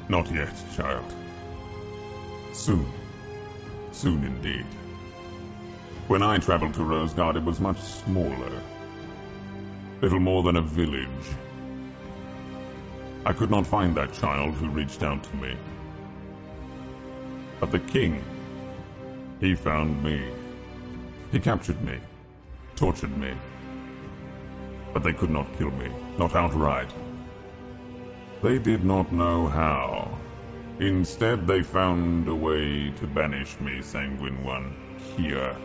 Not 0.09 0.29
yet, 0.29 0.53
child. 0.75 1.05
Soon. 2.51 2.85
Soon 3.93 4.25
indeed. 4.25 4.65
When 6.09 6.21
I 6.21 6.37
traveled 6.37 6.73
to 6.73 6.81
Rosegard, 6.81 7.37
it 7.37 7.45
was 7.45 7.61
much 7.61 7.79
smaller. 7.79 8.61
Little 10.01 10.19
more 10.19 10.43
than 10.43 10.57
a 10.57 10.61
village. 10.61 11.27
I 13.25 13.31
could 13.31 13.49
not 13.49 13.65
find 13.65 13.95
that 13.95 14.11
child 14.11 14.55
who 14.55 14.67
reached 14.67 15.01
out 15.01 15.23
to 15.23 15.35
me. 15.37 15.55
But 17.61 17.71
the 17.71 17.79
king, 17.79 18.21
he 19.39 19.55
found 19.55 20.03
me. 20.03 20.25
He 21.31 21.39
captured 21.39 21.81
me, 21.83 21.99
tortured 22.75 23.17
me. 23.17 23.31
But 24.93 25.03
they 25.03 25.13
could 25.13 25.29
not 25.29 25.57
kill 25.57 25.71
me, 25.71 25.89
not 26.17 26.35
outright. 26.35 26.93
They 28.41 28.59
did 28.59 28.83
not 28.83 29.11
know 29.11 29.47
how. 29.47 30.19
Instead, 30.79 31.45
they 31.45 31.61
found 31.61 32.27
a 32.27 32.35
way 32.35 32.91
to 32.99 33.07
banish 33.07 33.59
me, 33.59 33.81
Sanguine 33.81 34.43
One, 34.43 34.75
here. 35.15 35.55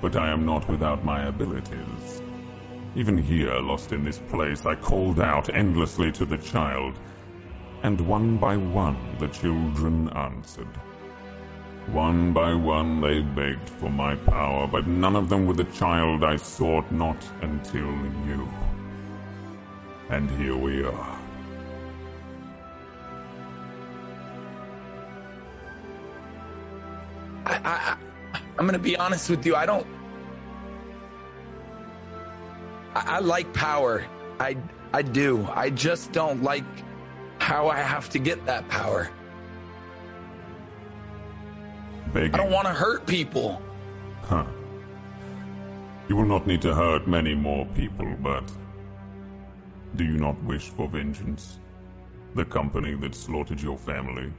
But 0.00 0.16
I 0.16 0.30
am 0.30 0.44
not 0.44 0.68
without 0.68 1.04
my 1.04 1.26
abilities. 1.26 2.22
Even 2.96 3.16
here, 3.16 3.58
lost 3.60 3.92
in 3.92 4.04
this 4.04 4.18
place, 4.18 4.66
I 4.66 4.74
called 4.74 5.20
out 5.20 5.48
endlessly 5.48 6.12
to 6.12 6.24
the 6.24 6.38
child, 6.38 6.98
and 7.82 8.00
one 8.00 8.36
by 8.38 8.56
one 8.56 8.98
the 9.18 9.28
children 9.28 10.08
answered. 10.10 10.76
One 11.86 12.32
by 12.32 12.54
one 12.54 13.00
they 13.00 13.20
begged 13.20 13.68
for 13.68 13.90
my 13.90 14.16
power, 14.16 14.66
but 14.66 14.86
none 14.86 15.16
of 15.16 15.28
them 15.28 15.46
were 15.46 15.54
the 15.54 15.64
child 15.64 16.24
I 16.24 16.36
sought 16.36 16.90
not 16.90 17.22
until 17.42 17.92
you. 18.26 18.48
And 20.10 20.30
here 20.30 20.56
we 20.56 20.84
are. 20.84 21.18
I, 27.46 27.54
I, 27.54 27.96
I 28.34 28.40
I'm 28.58 28.66
gonna 28.66 28.78
be 28.78 28.96
honest 28.96 29.28
with 29.30 29.44
you. 29.44 29.56
I 29.56 29.66
don't. 29.66 29.86
I, 32.94 33.16
I 33.16 33.18
like 33.18 33.52
power. 33.52 34.04
I, 34.38 34.56
I 34.92 35.02
do. 35.02 35.46
I 35.52 35.70
just 35.70 36.12
don't 36.12 36.42
like 36.42 36.64
how 37.38 37.68
I 37.68 37.78
have 37.78 38.08
to 38.10 38.18
get 38.18 38.46
that 38.46 38.68
power. 38.68 39.10
Begging. 42.12 42.34
I 42.34 42.36
don't 42.38 42.52
want 42.52 42.66
to 42.66 42.72
hurt 42.72 43.06
people. 43.06 43.60
Huh. 44.22 44.44
You 46.08 46.16
will 46.16 46.26
not 46.26 46.46
need 46.46 46.62
to 46.62 46.74
hurt 46.74 47.08
many 47.08 47.34
more 47.34 47.66
people, 47.74 48.14
but 48.22 48.44
do 49.96 50.04
you 50.04 50.18
not 50.18 50.42
wish 50.44 50.68
for 50.68 50.88
vengeance? 50.88 51.58
The 52.34 52.44
company 52.44 52.94
that 52.94 53.14
slaughtered 53.14 53.60
your 53.60 53.78
family? 53.78 54.32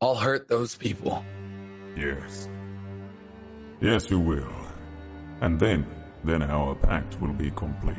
I'll 0.00 0.16
hurt 0.16 0.48
those 0.48 0.74
people. 0.74 1.24
Yes. 1.96 2.48
Yes, 3.80 4.10
you 4.10 4.18
will. 4.18 4.52
And 5.40 5.60
then, 5.60 5.86
then 6.24 6.42
our 6.42 6.74
pact 6.74 7.20
will 7.20 7.32
be 7.32 7.52
complete. 7.52 7.96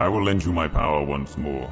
I 0.00 0.08
will 0.08 0.24
lend 0.24 0.44
you 0.44 0.52
my 0.52 0.68
power 0.68 1.04
once 1.04 1.36
more. 1.36 1.70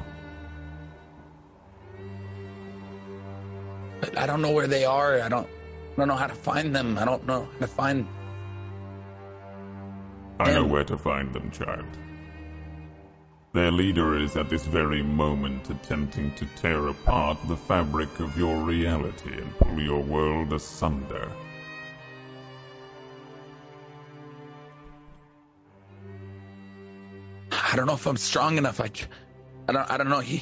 But 3.99 4.17
I 4.17 4.27
don't 4.27 4.41
know 4.41 4.51
where 4.51 4.67
they 4.67 4.85
are. 4.85 5.21
I 5.21 5.29
don't. 5.29 5.47
I 5.93 5.95
don't 5.95 6.07
know 6.07 6.15
how 6.15 6.27
to 6.27 6.35
find 6.35 6.75
them. 6.75 6.97
I 6.97 7.05
don't 7.05 7.25
know 7.27 7.47
how 7.53 7.59
to 7.59 7.67
find. 7.67 8.07
I 10.39 10.51
know 10.53 10.65
where 10.65 10.83
to 10.83 10.97
find 10.97 11.31
them, 11.31 11.51
child. 11.51 11.85
Their 13.53 13.71
leader 13.71 14.17
is 14.17 14.35
at 14.35 14.49
this 14.49 14.65
very 14.65 15.03
moment 15.03 15.69
attempting 15.69 16.33
to 16.35 16.47
tear 16.55 16.87
apart 16.87 17.37
the 17.47 17.55
fabric 17.55 18.19
of 18.19 18.35
your 18.35 18.57
reality 18.57 19.31
and 19.31 19.57
pull 19.59 19.79
your 19.79 20.01
world 20.01 20.51
asunder. 20.53 21.31
I 27.51 27.75
don't 27.75 27.85
know 27.85 27.93
if 27.93 28.07
I'm 28.07 28.17
strong 28.17 28.57
enough. 28.57 28.81
I, 28.81 28.89
I 29.67 29.71
don't. 29.71 29.91
I 29.91 29.97
don't 29.97 30.09
know. 30.09 30.19
He. 30.19 30.41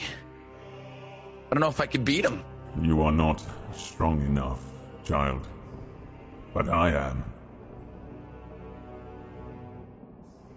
I 1.50 1.54
don't 1.54 1.60
know 1.60 1.70
if 1.70 1.82
I 1.82 1.86
could 1.86 2.06
beat 2.06 2.24
him. 2.24 2.44
You 2.82 3.02
are 3.02 3.12
not 3.12 3.44
strong 3.74 4.22
enough, 4.22 4.62
child. 5.04 5.48
But 6.54 6.70
I 6.70 6.92
am. 7.10 7.24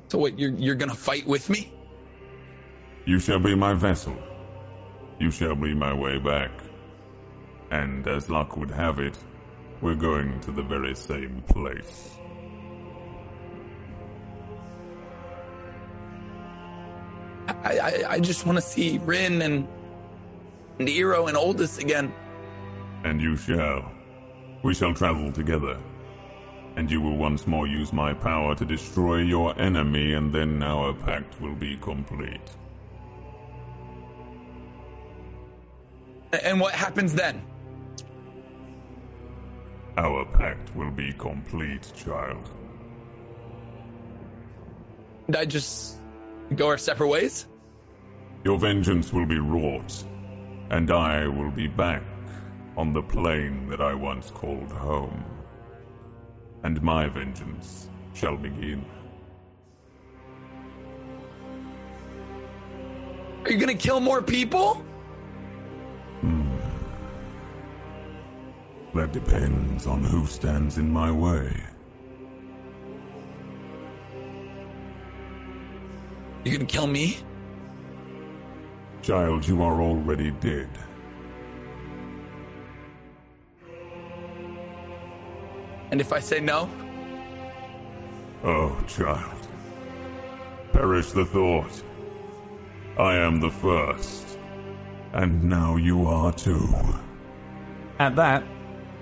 So 0.09 0.18
what? 0.18 0.38
You're 0.38 0.53
you're 0.53 0.74
gonna 0.74 0.95
fight 0.95 1.26
with 1.26 1.49
me? 1.49 1.72
You 3.05 3.18
shall 3.18 3.38
be 3.38 3.55
my 3.55 3.74
vessel. 3.74 4.16
You 5.18 5.30
shall 5.30 5.55
be 5.55 5.74
my 5.74 5.95
way 5.95 6.18
back. 6.18 6.51
And 7.70 8.07
as 8.07 8.30
luck 8.30 8.57
would 8.57 8.70
have 8.70 8.99
it, 8.99 9.16
we're 9.80 9.95
going 9.95 10.40
to 10.40 10.53
the 10.53 10.62
very 10.62 10.95
same 10.95 11.42
place. 11.47 12.11
I 17.49 17.78
I, 17.78 18.05
I 18.11 18.20
just 18.20 18.47
want 18.47 18.59
to 18.59 18.62
see 18.62 18.99
Rin 18.99 19.42
and 19.42 19.68
and 20.78 20.88
Eero 20.88 21.28
and 21.28 21.36
Oldest 21.36 21.80
again. 21.80 22.12
And 23.05 23.20
you 23.20 23.36
shall. 23.36 23.93
We 24.64 24.72
shall 24.72 24.94
travel 24.94 25.30
together. 25.30 25.78
And 26.76 26.90
you 26.90 27.02
will 27.02 27.18
once 27.18 27.46
more 27.46 27.66
use 27.66 27.92
my 27.92 28.14
power 28.14 28.54
to 28.54 28.64
destroy 28.64 29.18
your 29.18 29.56
enemy, 29.60 30.14
and 30.14 30.32
then 30.32 30.62
our 30.62 30.94
pact 30.94 31.38
will 31.38 31.54
be 31.54 31.76
complete. 31.76 32.50
And 36.32 36.58
what 36.58 36.74
happens 36.74 37.12
then? 37.12 37.42
Our 39.98 40.24
pact 40.24 40.74
will 40.74 40.90
be 40.90 41.12
complete, 41.12 41.92
child. 41.94 42.48
Did 45.26 45.36
I 45.36 45.44
just 45.44 45.94
go 46.54 46.68
our 46.68 46.78
separate 46.78 47.08
ways? 47.08 47.46
Your 48.44 48.58
vengeance 48.58 49.12
will 49.12 49.26
be 49.26 49.38
wrought, 49.38 50.04
and 50.70 50.90
I 50.90 51.28
will 51.28 51.50
be 51.50 51.68
back 51.68 52.02
on 52.77 52.93
the 52.93 53.03
plane 53.03 53.68
that 53.68 53.81
I 53.81 53.95
once 53.95 54.31
called 54.31 54.72
home. 54.72 55.25
And 56.62 56.83
my 56.83 57.09
vengeance 57.09 57.89
shall 58.14 58.37
begin. 58.37 58.85
Are 63.45 63.51
you 63.51 63.59
gonna 63.59 63.75
kill 63.75 64.01
more 64.01 64.22
people? 64.22 64.75
Hmm. 66.20 66.57
That 68.95 69.12
depends 69.12 69.87
on 69.87 70.03
who 70.03 70.27
stands 70.27 70.79
in 70.79 70.91
my 70.91 71.11
way. 71.11 71.53
You 76.45 76.53
gonna 76.53 76.64
kill 76.66 76.87
me? 76.87 77.18
Child, 79.03 79.47
you 79.47 79.62
are 79.62 79.83
already 79.83 80.31
dead. 80.31 80.70
And 85.95 86.01
if 86.01 86.12
I 86.12 86.18
say 86.18 86.40
no? 86.40 86.68
Oh, 88.42 88.76
child. 88.88 89.47
Perish 90.72 91.12
the 91.12 91.24
thought. 91.24 91.84
I 92.99 93.18
am 93.18 93.38
the 93.38 93.53
first. 93.53 94.36
And 95.12 95.45
now 95.45 95.76
you 95.76 96.09
are 96.09 96.32
too. 96.32 96.68
At 98.01 98.16
that, 98.16 98.42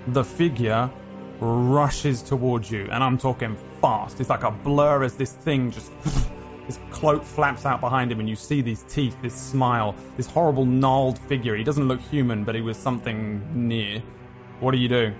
the 0.05 0.23
figure 0.23 0.91
rushes 1.39 2.21
towards 2.21 2.69
you, 2.69 2.87
and 2.91 3.03
I'm 3.03 3.17
talking 3.17 3.57
fast. 3.81 4.19
It's 4.19 4.29
like 4.29 4.43
a 4.43 4.51
blur 4.51 5.03
as 5.03 5.15
this 5.15 5.33
thing 5.33 5.71
just. 5.71 5.91
His 6.67 6.77
cloak 6.91 7.23
flaps 7.23 7.65
out 7.65 7.81
behind 7.81 8.11
him, 8.11 8.19
and 8.19 8.29
you 8.29 8.35
see 8.35 8.61
these 8.61 8.83
teeth, 8.83 9.17
this 9.23 9.33
smile, 9.33 9.95
this 10.15 10.27
horrible 10.27 10.65
gnarled 10.65 11.17
figure. 11.17 11.55
He 11.55 11.63
doesn't 11.63 11.87
look 11.87 12.01
human, 12.01 12.43
but 12.43 12.53
he 12.53 12.61
was 12.61 12.77
something 12.77 13.67
near. 13.67 14.03
What 14.59 14.73
do 14.73 14.77
you 14.77 14.89
do? 14.89 15.15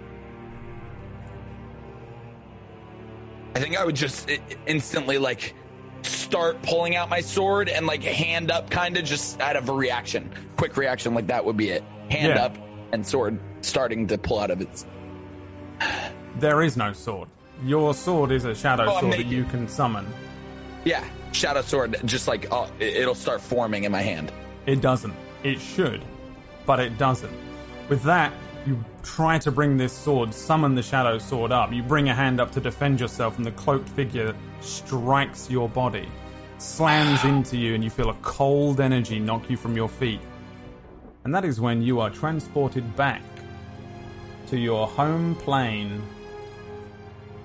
I 3.55 3.59
think 3.59 3.77
I 3.77 3.85
would 3.85 3.95
just 3.95 4.29
instantly 4.65 5.17
like 5.17 5.55
start 6.01 6.61
pulling 6.63 6.95
out 6.95 7.09
my 7.09 7.21
sword 7.21 7.69
and 7.69 7.85
like 7.85 8.03
hand 8.03 8.51
up, 8.51 8.69
kind 8.69 8.97
of 8.97 9.05
just 9.05 9.39
out 9.39 9.55
of 9.55 9.69
a 9.69 9.73
reaction, 9.73 10.31
quick 10.57 10.75
reaction, 10.77 11.13
like 11.13 11.27
that 11.27 11.45
would 11.45 11.57
be 11.57 11.69
it. 11.69 11.83
Hand 12.09 12.35
Yeah. 12.35 12.45
up 12.45 12.57
and 12.91 13.05
sword 13.05 13.39
starting 13.61 14.07
to 14.07 14.17
pull 14.17 14.39
out 14.39 14.51
of 14.51 14.61
its. 14.61 14.85
There 16.39 16.61
is 16.61 16.75
no 16.77 16.93
sword. 16.93 17.29
Your 17.63 17.93
sword 17.93 18.31
is 18.31 18.45
a 18.45 18.55
shadow 18.55 18.85
Oh, 18.87 18.99
sword 18.99 19.13
that 19.13 19.25
you 19.27 19.43
can 19.45 19.67
summon. 19.67 20.07
Yeah, 20.83 21.03
shadow 21.31 21.61
sword, 21.61 21.95
just 22.05 22.27
like 22.27 22.51
uh, 22.51 22.67
it- 22.79 22.97
it'll 22.97 23.15
start 23.15 23.41
forming 23.41 23.83
in 23.83 23.91
my 23.91 24.01
hand. 24.01 24.31
It 24.65 24.81
doesn't. 24.81 25.13
It 25.43 25.59
should, 25.61 26.03
but 26.65 26.79
it 26.79 26.97
doesn't. 26.97 27.31
With 27.89 28.03
that, 28.03 28.33
try 29.03 29.37
to 29.39 29.51
bring 29.51 29.77
this 29.77 29.93
sword, 29.93 30.33
summon 30.33 30.75
the 30.75 30.81
shadow 30.81 31.19
sword 31.19 31.51
up. 31.51 31.71
You 31.71 31.83
bring 31.83 32.09
a 32.09 32.15
hand 32.15 32.39
up 32.39 32.53
to 32.53 32.61
defend 32.61 32.99
yourself, 32.99 33.37
and 33.37 33.45
the 33.45 33.51
cloaked 33.51 33.89
figure 33.89 34.33
strikes 34.61 35.49
your 35.49 35.69
body, 35.69 36.07
slams 36.57 37.23
into 37.23 37.57
you, 37.57 37.75
and 37.75 37.83
you 37.83 37.89
feel 37.89 38.09
a 38.09 38.15
cold 38.21 38.79
energy 38.79 39.19
knock 39.19 39.49
you 39.49 39.57
from 39.57 39.75
your 39.75 39.89
feet. 39.89 40.21
And 41.25 41.35
that 41.35 41.45
is 41.45 41.59
when 41.59 41.81
you 41.81 41.99
are 41.99 42.09
transported 42.09 42.95
back 42.95 43.21
to 44.47 44.57
your 44.57 44.87
home 44.87 45.35
plane 45.35 46.01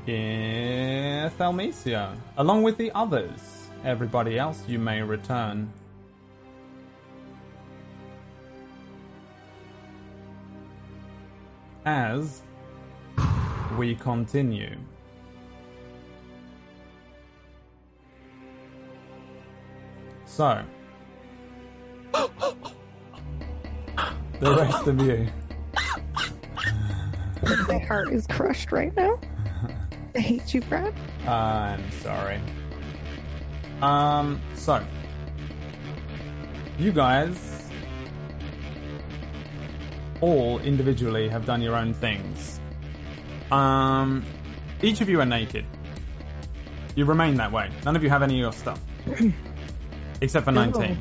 in 0.06 1.30
Thelmesia, 1.38 2.16
along 2.36 2.62
with 2.62 2.76
the 2.76 2.92
others. 2.92 3.40
Everybody 3.84 4.38
else, 4.38 4.60
you 4.66 4.78
may 4.78 5.02
return. 5.02 5.72
As 11.88 12.42
we 13.78 13.94
continue. 13.94 14.76
So, 20.26 20.62
the 22.12 22.30
rest 24.42 24.86
of 24.86 25.00
you. 25.00 25.28
My 27.68 27.78
heart 27.78 28.12
is 28.12 28.26
crushed 28.26 28.70
right 28.70 28.94
now. 28.94 29.18
I 30.14 30.18
hate 30.18 30.52
you, 30.52 30.60
Brad. 30.60 30.92
I'm 31.26 31.90
sorry. 32.02 32.38
Um, 33.80 34.38
so, 34.54 34.84
you 36.78 36.92
guys 36.92 37.57
all 40.20 40.58
individually 40.58 41.28
have 41.28 41.46
done 41.46 41.62
your 41.62 41.76
own 41.76 41.94
things. 41.94 42.60
Um, 43.50 44.24
each 44.82 45.00
of 45.00 45.08
you 45.08 45.20
are 45.20 45.26
naked. 45.26 45.64
You 46.94 47.04
remain 47.04 47.36
that 47.36 47.52
way. 47.52 47.70
None 47.84 47.96
of 47.96 48.02
you 48.02 48.10
have 48.10 48.22
any 48.22 48.34
of 48.34 48.40
your 48.40 48.52
stuff. 48.52 48.80
Except 50.20 50.44
for 50.44 50.52
19. 50.52 50.98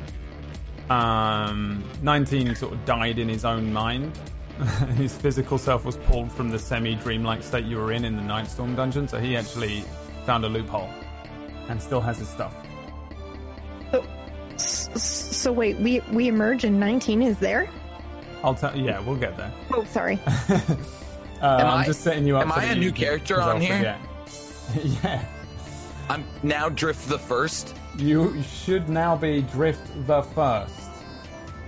Um, 0.88 1.84
19 2.02 2.54
sort 2.54 2.72
of 2.72 2.84
died 2.84 3.18
in 3.18 3.28
his 3.28 3.44
own 3.44 3.72
mind. 3.72 4.16
his 4.96 5.14
physical 5.16 5.58
self 5.58 5.84
was 5.84 5.96
pulled 5.96 6.32
from 6.32 6.50
the 6.50 6.58
semi-dreamlike 6.58 7.42
state 7.42 7.64
you 7.64 7.76
were 7.76 7.92
in 7.92 8.04
in 8.04 8.16
the 8.16 8.22
Nightstorm 8.22 8.74
dungeon, 8.76 9.06
so 9.08 9.18
he 9.18 9.36
actually 9.36 9.84
found 10.24 10.44
a 10.44 10.48
loophole 10.48 10.88
and 11.68 11.80
still 11.82 12.00
has 12.00 12.18
his 12.18 12.28
stuff. 12.28 12.54
S- 14.54 14.88
s- 14.94 15.36
So 15.36 15.52
wait, 15.52 15.78
we 15.78 16.00
we 16.12 16.28
emerge 16.28 16.64
and 16.64 16.80
19 16.80 17.22
is 17.22 17.38
there? 17.38 17.68
I'll 18.42 18.54
tell. 18.54 18.76
Yeah, 18.76 19.00
we'll 19.00 19.16
get 19.16 19.36
there. 19.36 19.52
Oh, 19.72 19.84
sorry. 19.84 20.18
uh, 20.26 20.60
I'm 21.42 21.66
I- 21.80 21.86
just 21.86 22.02
setting 22.02 22.26
you 22.26 22.36
up. 22.36 22.42
am 22.44 22.50
so 22.50 22.56
I 22.60 22.66
that 22.66 22.76
a 22.76 22.80
new 22.80 22.92
character 22.92 23.40
on 23.40 23.56
I'll 23.56 23.58
here? 23.58 23.96
yeah, 25.02 25.24
I'm 26.08 26.24
now 26.42 26.68
Drift 26.68 27.08
the 27.08 27.18
First. 27.18 27.74
you 27.96 28.42
should 28.42 28.88
now 28.88 29.16
be 29.16 29.42
Drift 29.42 30.06
the 30.06 30.22
first. 30.22 30.74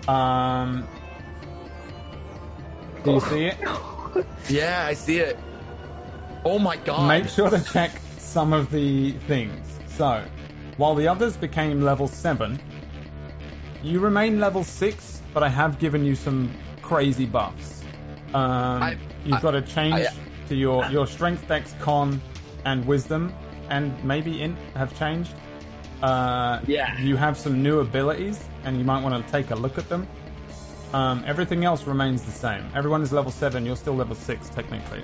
Um, 0.08 0.86
do 3.04 3.12
you 3.12 3.20
see 3.20 3.44
it? 3.46 3.56
Yeah, 4.48 4.84
I 4.84 4.94
see 4.94 5.18
it. 5.18 5.38
Oh 6.44 6.58
my 6.58 6.76
god. 6.76 7.06
Make 7.06 7.28
sure 7.28 7.48
to 7.48 7.62
check 7.62 7.92
some 8.18 8.52
of 8.52 8.70
the 8.72 9.12
things. 9.12 9.78
So, 9.96 10.24
while 10.76 10.96
the 10.96 11.06
others 11.06 11.36
became 11.36 11.82
level 11.82 12.08
7, 12.08 12.58
you 13.84 14.00
remain 14.00 14.40
level 14.40 14.64
6, 14.64 15.19
but 15.32 15.42
I 15.42 15.48
have 15.48 15.78
given 15.78 16.04
you 16.04 16.14
some 16.14 16.50
crazy 16.82 17.26
buffs. 17.26 17.82
Um, 18.34 18.82
I- 18.82 18.96
you've 19.24 19.34
I- 19.34 19.40
got 19.40 19.50
to 19.52 19.62
change 19.62 19.94
I- 19.94 20.08
to 20.48 20.54
your, 20.54 20.84
your 20.86 21.06
strength, 21.06 21.46
dex, 21.48 21.74
con, 21.80 22.20
and 22.64 22.84
wisdom, 22.86 23.32
and 23.68 23.92
maybe 24.04 24.42
int 24.42 24.58
have 24.74 24.96
changed. 24.98 25.32
Uh, 26.02 26.60
Yeah. 26.66 26.98
You 26.98 27.16
have 27.16 27.36
some 27.36 27.62
new 27.62 27.80
abilities, 27.80 28.42
and 28.64 28.78
you 28.78 28.84
might 28.84 29.02
want 29.02 29.24
to 29.24 29.32
take 29.32 29.50
a 29.50 29.54
look 29.54 29.78
at 29.78 29.88
them. 29.88 30.06
Um, 30.92 31.22
everything 31.26 31.64
else 31.64 31.86
remains 31.86 32.22
the 32.22 32.32
same. 32.32 32.64
Everyone 32.74 33.02
is 33.02 33.12
level 33.12 33.30
7, 33.30 33.64
you're 33.64 33.76
still 33.76 33.94
level 33.94 34.16
6 34.16 34.48
technically 34.48 35.02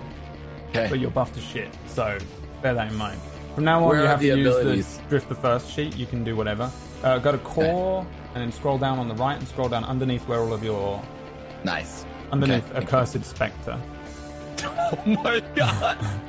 Okay. 0.71 0.89
but 0.91 0.99
you're 0.99 1.11
buffed 1.13 1.35
to 1.37 1.41
shit. 1.41 1.69
So 1.87 2.19
bear 2.61 2.75
that 2.75 2.89
in 2.91 2.97
mind. 2.97 3.21
From 3.55 3.65
now 3.65 3.83
on, 3.85 3.89
Where 3.91 4.01
you 4.03 4.07
have 4.09 4.21
to 4.21 4.27
use 4.37 4.97
the 4.97 5.09
drift 5.09 5.29
the 5.29 5.35
first 5.37 5.71
sheet. 5.71 5.97
You 5.97 6.05
can 6.07 6.25
do 6.25 6.35
whatever. 6.37 6.71
Uh, 7.05 7.19
go 7.19 7.31
to 7.33 7.39
core 7.39 8.05
and 8.37 8.43
then 8.45 8.53
scroll 8.53 8.77
down 8.77 8.99
on 8.99 9.09
the 9.09 9.15
right 9.15 9.39
and 9.39 9.49
scroll 9.49 9.71
down 9.71 9.83
underneath 9.83 10.29
where 10.29 10.41
all 10.41 10.53
of 10.53 10.63
your 10.63 11.03
Nice. 11.65 12.05
underneath 12.31 12.71
Okay. 12.71 12.85
accursed 12.85 13.25
spectre. 13.25 13.81
Oh 14.89 14.99
my 15.05 15.43
god. 15.57 15.97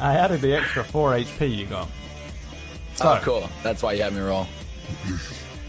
I 0.00 0.16
added 0.18 0.40
the 0.42 0.54
extra 0.54 0.84
four 0.84 1.12
HP 1.12 1.56
you 1.56 1.64
got. 1.66 1.88
So 2.96 3.08
oh, 3.12 3.20
cool. 3.22 3.50
That's 3.62 3.82
why 3.82 3.92
you 3.94 4.02
had 4.02 4.12
me 4.12 4.20
roll. 4.20 4.46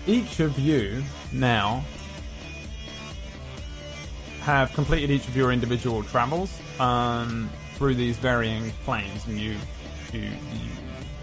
each 0.08 0.42
of 0.42 0.60
you 0.60 1.02
now 1.32 1.84
have 4.42 4.74
completed 4.74 5.10
each 5.10 5.28
of 5.28 5.38
your 5.38 5.54
individual 5.54 6.04
travels 6.04 6.52
um, 6.82 7.50
through 7.76 7.96
these 7.96 8.18
varying 8.18 8.72
planes, 8.84 9.26
and 9.26 9.40
you, 9.40 9.56
you, 10.12 10.22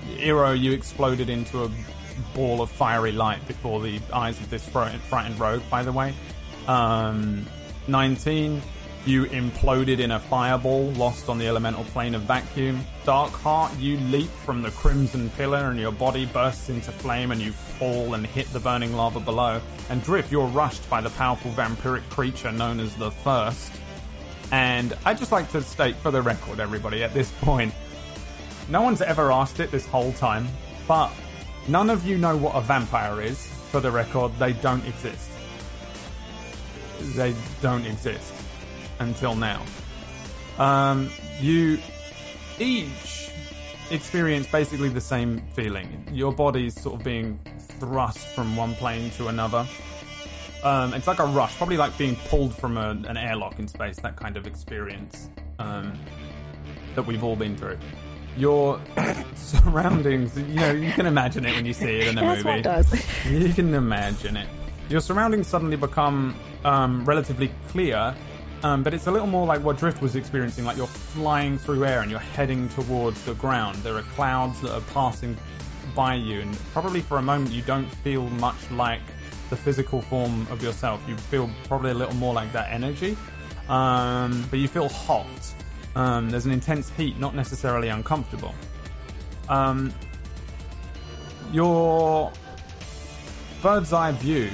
you, 0.08 0.16
Eero, 0.16 0.58
you 0.58 0.72
exploded 0.72 1.28
into 1.28 1.64
a 1.64 1.70
ball 2.34 2.62
of 2.62 2.70
fiery 2.70 3.12
light 3.12 3.46
before 3.46 3.80
the 3.80 4.00
eyes 4.12 4.38
of 4.40 4.50
this 4.50 4.66
frightened, 4.68 5.40
rogue. 5.40 5.62
By 5.70 5.82
the 5.82 5.92
way, 5.92 6.14
um, 6.66 7.46
19, 7.88 8.62
you 9.06 9.24
imploded 9.26 10.00
in 10.00 10.10
a 10.10 10.18
fireball, 10.18 10.90
lost 10.92 11.28
on 11.28 11.38
the 11.38 11.46
elemental 11.46 11.84
plane 11.84 12.14
of 12.14 12.22
vacuum. 12.22 12.84
Darkheart, 13.04 13.78
you 13.80 13.98
leap 13.98 14.30
from 14.44 14.62
the 14.62 14.70
crimson 14.72 15.30
pillar 15.30 15.70
and 15.70 15.78
your 15.78 15.92
body 15.92 16.26
bursts 16.26 16.68
into 16.68 16.90
flame 16.90 17.30
and 17.30 17.40
you 17.40 17.52
fall 17.52 18.14
and 18.14 18.26
hit 18.26 18.52
the 18.52 18.58
burning 18.58 18.94
lava 18.94 19.20
below. 19.20 19.60
And 19.90 20.02
Drift, 20.02 20.32
you're 20.32 20.46
rushed 20.46 20.90
by 20.90 21.00
the 21.00 21.10
powerful 21.10 21.52
vampiric 21.52 22.08
creature 22.10 22.50
known 22.50 22.80
as 22.80 22.94
the 22.96 23.12
First. 23.12 23.72
And 24.50 24.96
I'd 25.04 25.18
just 25.18 25.32
like 25.32 25.50
to 25.52 25.62
state 25.62 25.96
for 25.96 26.10
the 26.10 26.22
record, 26.22 26.60
everybody, 26.60 27.04
at 27.04 27.14
this 27.14 27.30
point, 27.40 27.72
no 28.68 28.82
one's 28.82 29.02
ever 29.02 29.30
asked 29.30 29.60
it 29.60 29.70
this 29.70 29.86
whole 29.86 30.12
time, 30.12 30.48
but 30.88 31.12
none 31.68 31.90
of 31.90 32.06
you 32.06 32.18
know 32.18 32.36
what 32.36 32.54
a 32.54 32.60
vampire 32.60 33.20
is. 33.20 33.46
For 33.70 33.80
the 33.80 33.90
record, 33.90 34.32
they 34.38 34.52
don't 34.52 34.84
exist. 34.86 35.30
They 37.16 37.34
don't 37.60 37.84
exist 37.84 38.32
until 38.98 39.34
now. 39.34 39.62
Um, 40.58 41.10
you 41.40 41.78
each 42.58 43.30
experience 43.90 44.46
basically 44.46 44.88
the 44.88 45.00
same 45.00 45.42
feeling. 45.54 46.08
Your 46.12 46.32
body's 46.32 46.80
sort 46.80 46.96
of 46.96 47.04
being 47.04 47.38
thrust 47.78 48.18
from 48.18 48.56
one 48.56 48.74
plane 48.74 49.10
to 49.12 49.28
another. 49.28 49.66
Um, 50.62 50.94
it's 50.94 51.06
like 51.06 51.18
a 51.18 51.26
rush, 51.26 51.54
probably 51.56 51.76
like 51.76 51.96
being 51.98 52.16
pulled 52.28 52.54
from 52.56 52.76
a, 52.76 52.90
an 52.90 53.16
airlock 53.16 53.58
in 53.58 53.68
space, 53.68 53.96
that 54.00 54.16
kind 54.16 54.36
of 54.36 54.46
experience 54.46 55.28
um, 55.58 55.92
that 56.94 57.06
we've 57.06 57.22
all 57.22 57.36
been 57.36 57.56
through. 57.56 57.78
Your 58.36 58.80
surroundings, 59.34 60.36
you 60.36 60.44
know, 60.54 60.72
you 60.72 60.92
can 60.92 61.06
imagine 61.06 61.44
it 61.46 61.54
when 61.54 61.64
you 61.66 61.72
see 61.72 61.98
it 62.00 62.08
in 62.08 62.18
a 62.18 62.20
That's 62.20 62.44
movie. 62.44 62.56
what 62.56 62.62
does. 62.62 63.26
You 63.26 63.52
can 63.52 63.72
imagine 63.74 64.36
it. 64.36 64.48
Your 64.88 65.00
surroundings 65.00 65.48
suddenly 65.48 65.76
become 65.76 66.36
um, 66.64 67.04
relatively 67.04 67.50
clear, 67.68 68.14
um, 68.62 68.82
but 68.82 68.94
it's 68.94 69.06
a 69.06 69.10
little 69.10 69.26
more 69.26 69.46
like 69.46 69.62
what 69.62 69.78
Drift 69.78 70.00
was 70.00 70.16
experiencing, 70.16 70.64
like 70.64 70.76
you're 70.76 70.86
flying 70.86 71.58
through 71.58 71.84
air 71.84 72.02
and 72.02 72.10
you're 72.10 72.20
heading 72.20 72.68
towards 72.70 73.22
the 73.24 73.34
ground. 73.34 73.76
There 73.78 73.96
are 73.96 74.02
clouds 74.02 74.60
that 74.60 74.72
are 74.72 74.80
passing 74.92 75.36
by 75.94 76.14
you, 76.14 76.40
and 76.40 76.56
probably 76.72 77.00
for 77.00 77.18
a 77.18 77.22
moment 77.22 77.52
you 77.52 77.62
don't 77.62 77.88
feel 77.88 78.28
much 78.30 78.70
like 78.70 79.00
the 79.50 79.56
physical 79.56 80.02
form 80.02 80.46
of 80.50 80.62
yourself. 80.62 81.00
You 81.08 81.16
feel 81.16 81.50
probably 81.68 81.90
a 81.90 81.94
little 81.94 82.14
more 82.16 82.34
like 82.34 82.52
that 82.52 82.72
energy, 82.72 83.16
um, 83.68 84.46
but 84.50 84.58
you 84.58 84.68
feel 84.68 84.88
hot. 84.88 85.26
Um, 85.96 86.28
there's 86.28 86.44
an 86.44 86.52
intense 86.52 86.90
heat, 86.90 87.18
not 87.18 87.34
necessarily 87.34 87.88
uncomfortable. 87.88 88.54
Um, 89.48 89.94
your 91.52 92.32
bird's 93.62 93.94
eye 93.94 94.12
view 94.12 94.50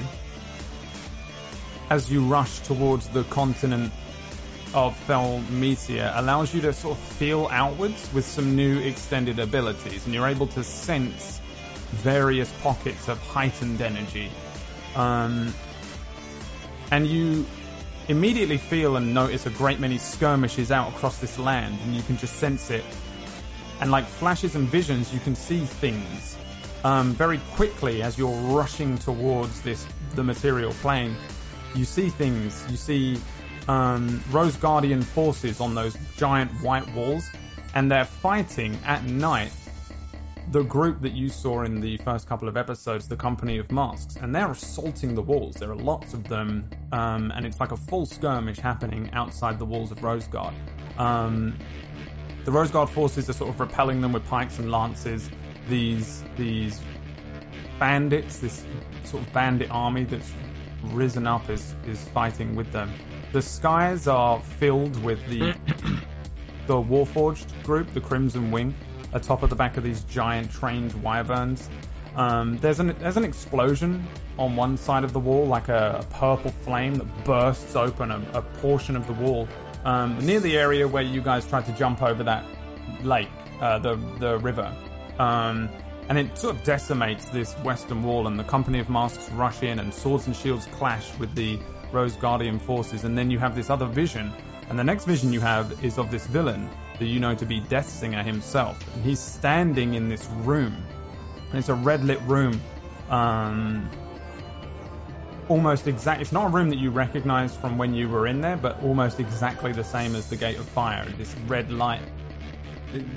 as 1.90 2.10
you 2.10 2.24
rush 2.26 2.60
towards 2.60 3.08
the 3.08 3.24
continent 3.24 3.92
of 4.72 4.96
Thelmetia 5.08 6.12
allows 6.14 6.54
you 6.54 6.60
to 6.60 6.72
sort 6.72 6.96
of 6.96 7.04
feel 7.04 7.48
outwards 7.50 8.08
with 8.14 8.24
some 8.24 8.54
new 8.54 8.78
extended 8.78 9.40
abilities, 9.40 10.06
and 10.06 10.14
you're 10.14 10.28
able 10.28 10.46
to 10.46 10.62
sense 10.62 11.40
various 11.90 12.50
pockets 12.62 13.08
of 13.08 13.18
heightened 13.18 13.80
energy. 13.80 14.30
Um, 14.94 15.52
and 16.92 17.04
you 17.06 17.46
immediately 18.08 18.58
feel 18.58 18.96
and 18.96 19.14
notice 19.14 19.46
a 19.46 19.50
great 19.50 19.80
many 19.80 19.98
skirmishes 19.98 20.70
out 20.70 20.88
across 20.88 21.18
this 21.18 21.38
land, 21.38 21.78
and 21.84 21.94
you 21.94 22.02
can 22.02 22.16
just 22.16 22.36
sense 22.36 22.70
it. 22.70 22.84
And 23.80 23.90
like 23.90 24.06
flashes 24.06 24.54
and 24.54 24.68
visions, 24.68 25.12
you 25.12 25.20
can 25.20 25.34
see 25.34 25.60
things 25.60 26.36
um, 26.84 27.12
very 27.12 27.38
quickly 27.54 28.02
as 28.02 28.18
you're 28.18 28.34
rushing 28.54 28.98
towards 28.98 29.62
this 29.62 29.86
the 30.14 30.22
material 30.22 30.72
plane. 30.72 31.16
You 31.74 31.84
see 31.84 32.10
things. 32.10 32.64
You 32.68 32.76
see 32.76 33.18
um, 33.68 34.22
Rose 34.30 34.56
Guardian 34.56 35.02
forces 35.02 35.60
on 35.60 35.74
those 35.74 35.96
giant 36.16 36.50
white 36.62 36.92
walls, 36.94 37.28
and 37.74 37.90
they're 37.90 38.04
fighting 38.04 38.78
at 38.84 39.04
night. 39.04 39.52
The 40.50 40.62
group 40.62 41.00
that 41.02 41.12
you 41.12 41.28
saw 41.28 41.62
in 41.62 41.80
the 41.80 41.96
first 41.98 42.28
couple 42.28 42.48
of 42.48 42.56
episodes, 42.56 43.08
the 43.08 43.16
Company 43.16 43.58
of 43.58 43.70
Masks, 43.70 44.16
and 44.16 44.34
they're 44.34 44.50
assaulting 44.50 45.14
the 45.14 45.22
walls. 45.22 45.54
There 45.54 45.70
are 45.70 45.76
lots 45.76 46.12
of 46.12 46.24
them, 46.28 46.68
um, 46.90 47.32
and 47.34 47.46
it's 47.46 47.60
like 47.60 47.72
a 47.72 47.76
full 47.76 48.04
skirmish 48.04 48.58
happening 48.58 49.10
outside 49.14 49.58
the 49.58 49.64
walls 49.64 49.92
of 49.92 49.98
Roseguard. 49.98 50.54
Um, 50.98 51.56
the 52.44 52.50
Roseguard 52.50 52.88
forces 52.88 53.30
are 53.30 53.32
sort 53.32 53.50
of 53.50 53.60
repelling 53.60 54.00
them 54.00 54.12
with 54.12 54.26
pikes 54.26 54.58
and 54.58 54.70
lances. 54.70 55.30
These 55.68 56.24
these 56.36 56.80
bandits, 57.78 58.40
this 58.40 58.64
sort 59.04 59.22
of 59.22 59.32
bandit 59.32 59.70
army 59.70 60.04
that's 60.04 60.32
risen 60.82 61.26
up 61.26 61.48
is 61.48 61.74
is 61.86 62.02
fighting 62.08 62.56
with 62.56 62.72
them. 62.72 62.92
The 63.32 63.42
skies 63.42 64.08
are 64.08 64.40
filled 64.40 65.02
with 65.02 65.24
the 65.28 65.54
the 66.66 66.74
Warforged 66.74 67.62
group, 67.62 67.92
the 67.94 68.00
Crimson 68.00 68.50
Wing, 68.50 68.74
atop 69.12 69.42
of 69.42 69.50
the 69.50 69.56
back 69.56 69.76
of 69.76 69.84
these 69.84 70.02
giant 70.04 70.50
trained 70.50 70.92
wyverns. 71.02 71.68
Um, 72.14 72.58
there's 72.58 72.78
an 72.80 72.94
there's 72.98 73.16
an 73.16 73.24
explosion 73.24 74.06
on 74.38 74.56
one 74.56 74.76
side 74.76 75.04
of 75.04 75.12
the 75.12 75.20
wall, 75.20 75.46
like 75.46 75.68
a, 75.68 76.00
a 76.00 76.14
purple 76.14 76.50
flame 76.50 76.96
that 76.96 77.24
bursts 77.24 77.74
open 77.74 78.10
a, 78.10 78.22
a 78.34 78.42
portion 78.42 78.96
of 78.96 79.06
the 79.06 79.14
wall 79.14 79.48
um, 79.84 80.18
near 80.24 80.40
the 80.40 80.56
area 80.56 80.86
where 80.86 81.02
you 81.02 81.22
guys 81.22 81.46
tried 81.46 81.66
to 81.66 81.72
jump 81.72 82.02
over 82.02 82.22
that 82.24 82.44
lake, 83.02 83.30
uh, 83.60 83.78
the 83.78 83.96
the 84.18 84.38
river. 84.38 84.74
Um, 85.18 85.70
and 86.08 86.18
it 86.18 86.36
sort 86.36 86.56
of 86.56 86.64
decimates 86.64 87.24
this 87.26 87.54
western 87.58 88.02
wall, 88.02 88.26
and 88.26 88.38
the 88.38 88.44
company 88.44 88.80
of 88.80 88.90
masks 88.90 89.30
rush 89.30 89.62
in, 89.62 89.78
and 89.78 89.94
swords 89.94 90.26
and 90.26 90.36
shields 90.36 90.66
clash 90.72 91.16
with 91.18 91.34
the 91.34 91.58
Rose 91.92 92.16
Guardian 92.16 92.58
forces, 92.58 93.04
and 93.04 93.16
then 93.16 93.30
you 93.30 93.38
have 93.38 93.54
this 93.54 93.70
other 93.70 93.86
vision, 93.86 94.32
and 94.68 94.78
the 94.78 94.84
next 94.84 95.04
vision 95.04 95.32
you 95.32 95.40
have 95.40 95.84
is 95.84 95.98
of 95.98 96.10
this 96.10 96.26
villain 96.26 96.68
you 97.04 97.20
know 97.20 97.34
to 97.34 97.46
be 97.46 97.60
Death 97.60 97.88
Singer 97.88 98.22
himself, 98.22 98.78
and 98.94 99.04
he's 99.04 99.20
standing 99.20 99.94
in 99.94 100.08
this 100.08 100.26
room, 100.28 100.76
and 101.50 101.58
it's 101.58 101.68
a 101.68 101.74
red 101.74 102.04
lit 102.04 102.20
room, 102.22 102.60
um, 103.08 103.90
almost 105.48 105.86
exact. 105.86 106.20
It's 106.20 106.32
not 106.32 106.46
a 106.46 106.50
room 106.50 106.70
that 106.70 106.78
you 106.78 106.90
recognize 106.90 107.56
from 107.56 107.78
when 107.78 107.94
you 107.94 108.08
were 108.08 108.26
in 108.26 108.40
there, 108.40 108.56
but 108.56 108.82
almost 108.82 109.20
exactly 109.20 109.72
the 109.72 109.84
same 109.84 110.14
as 110.14 110.28
the 110.28 110.36
Gate 110.36 110.58
of 110.58 110.68
Fire. 110.68 111.06
This 111.18 111.34
red 111.46 111.70
light 111.70 112.02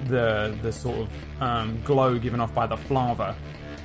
the 0.08 0.58
the 0.62 0.72
sort 0.72 1.00
of 1.00 1.10
um, 1.42 1.82
glow 1.84 2.18
given 2.18 2.40
off 2.40 2.54
by 2.54 2.68
the 2.68 2.78
flava. 2.78 3.36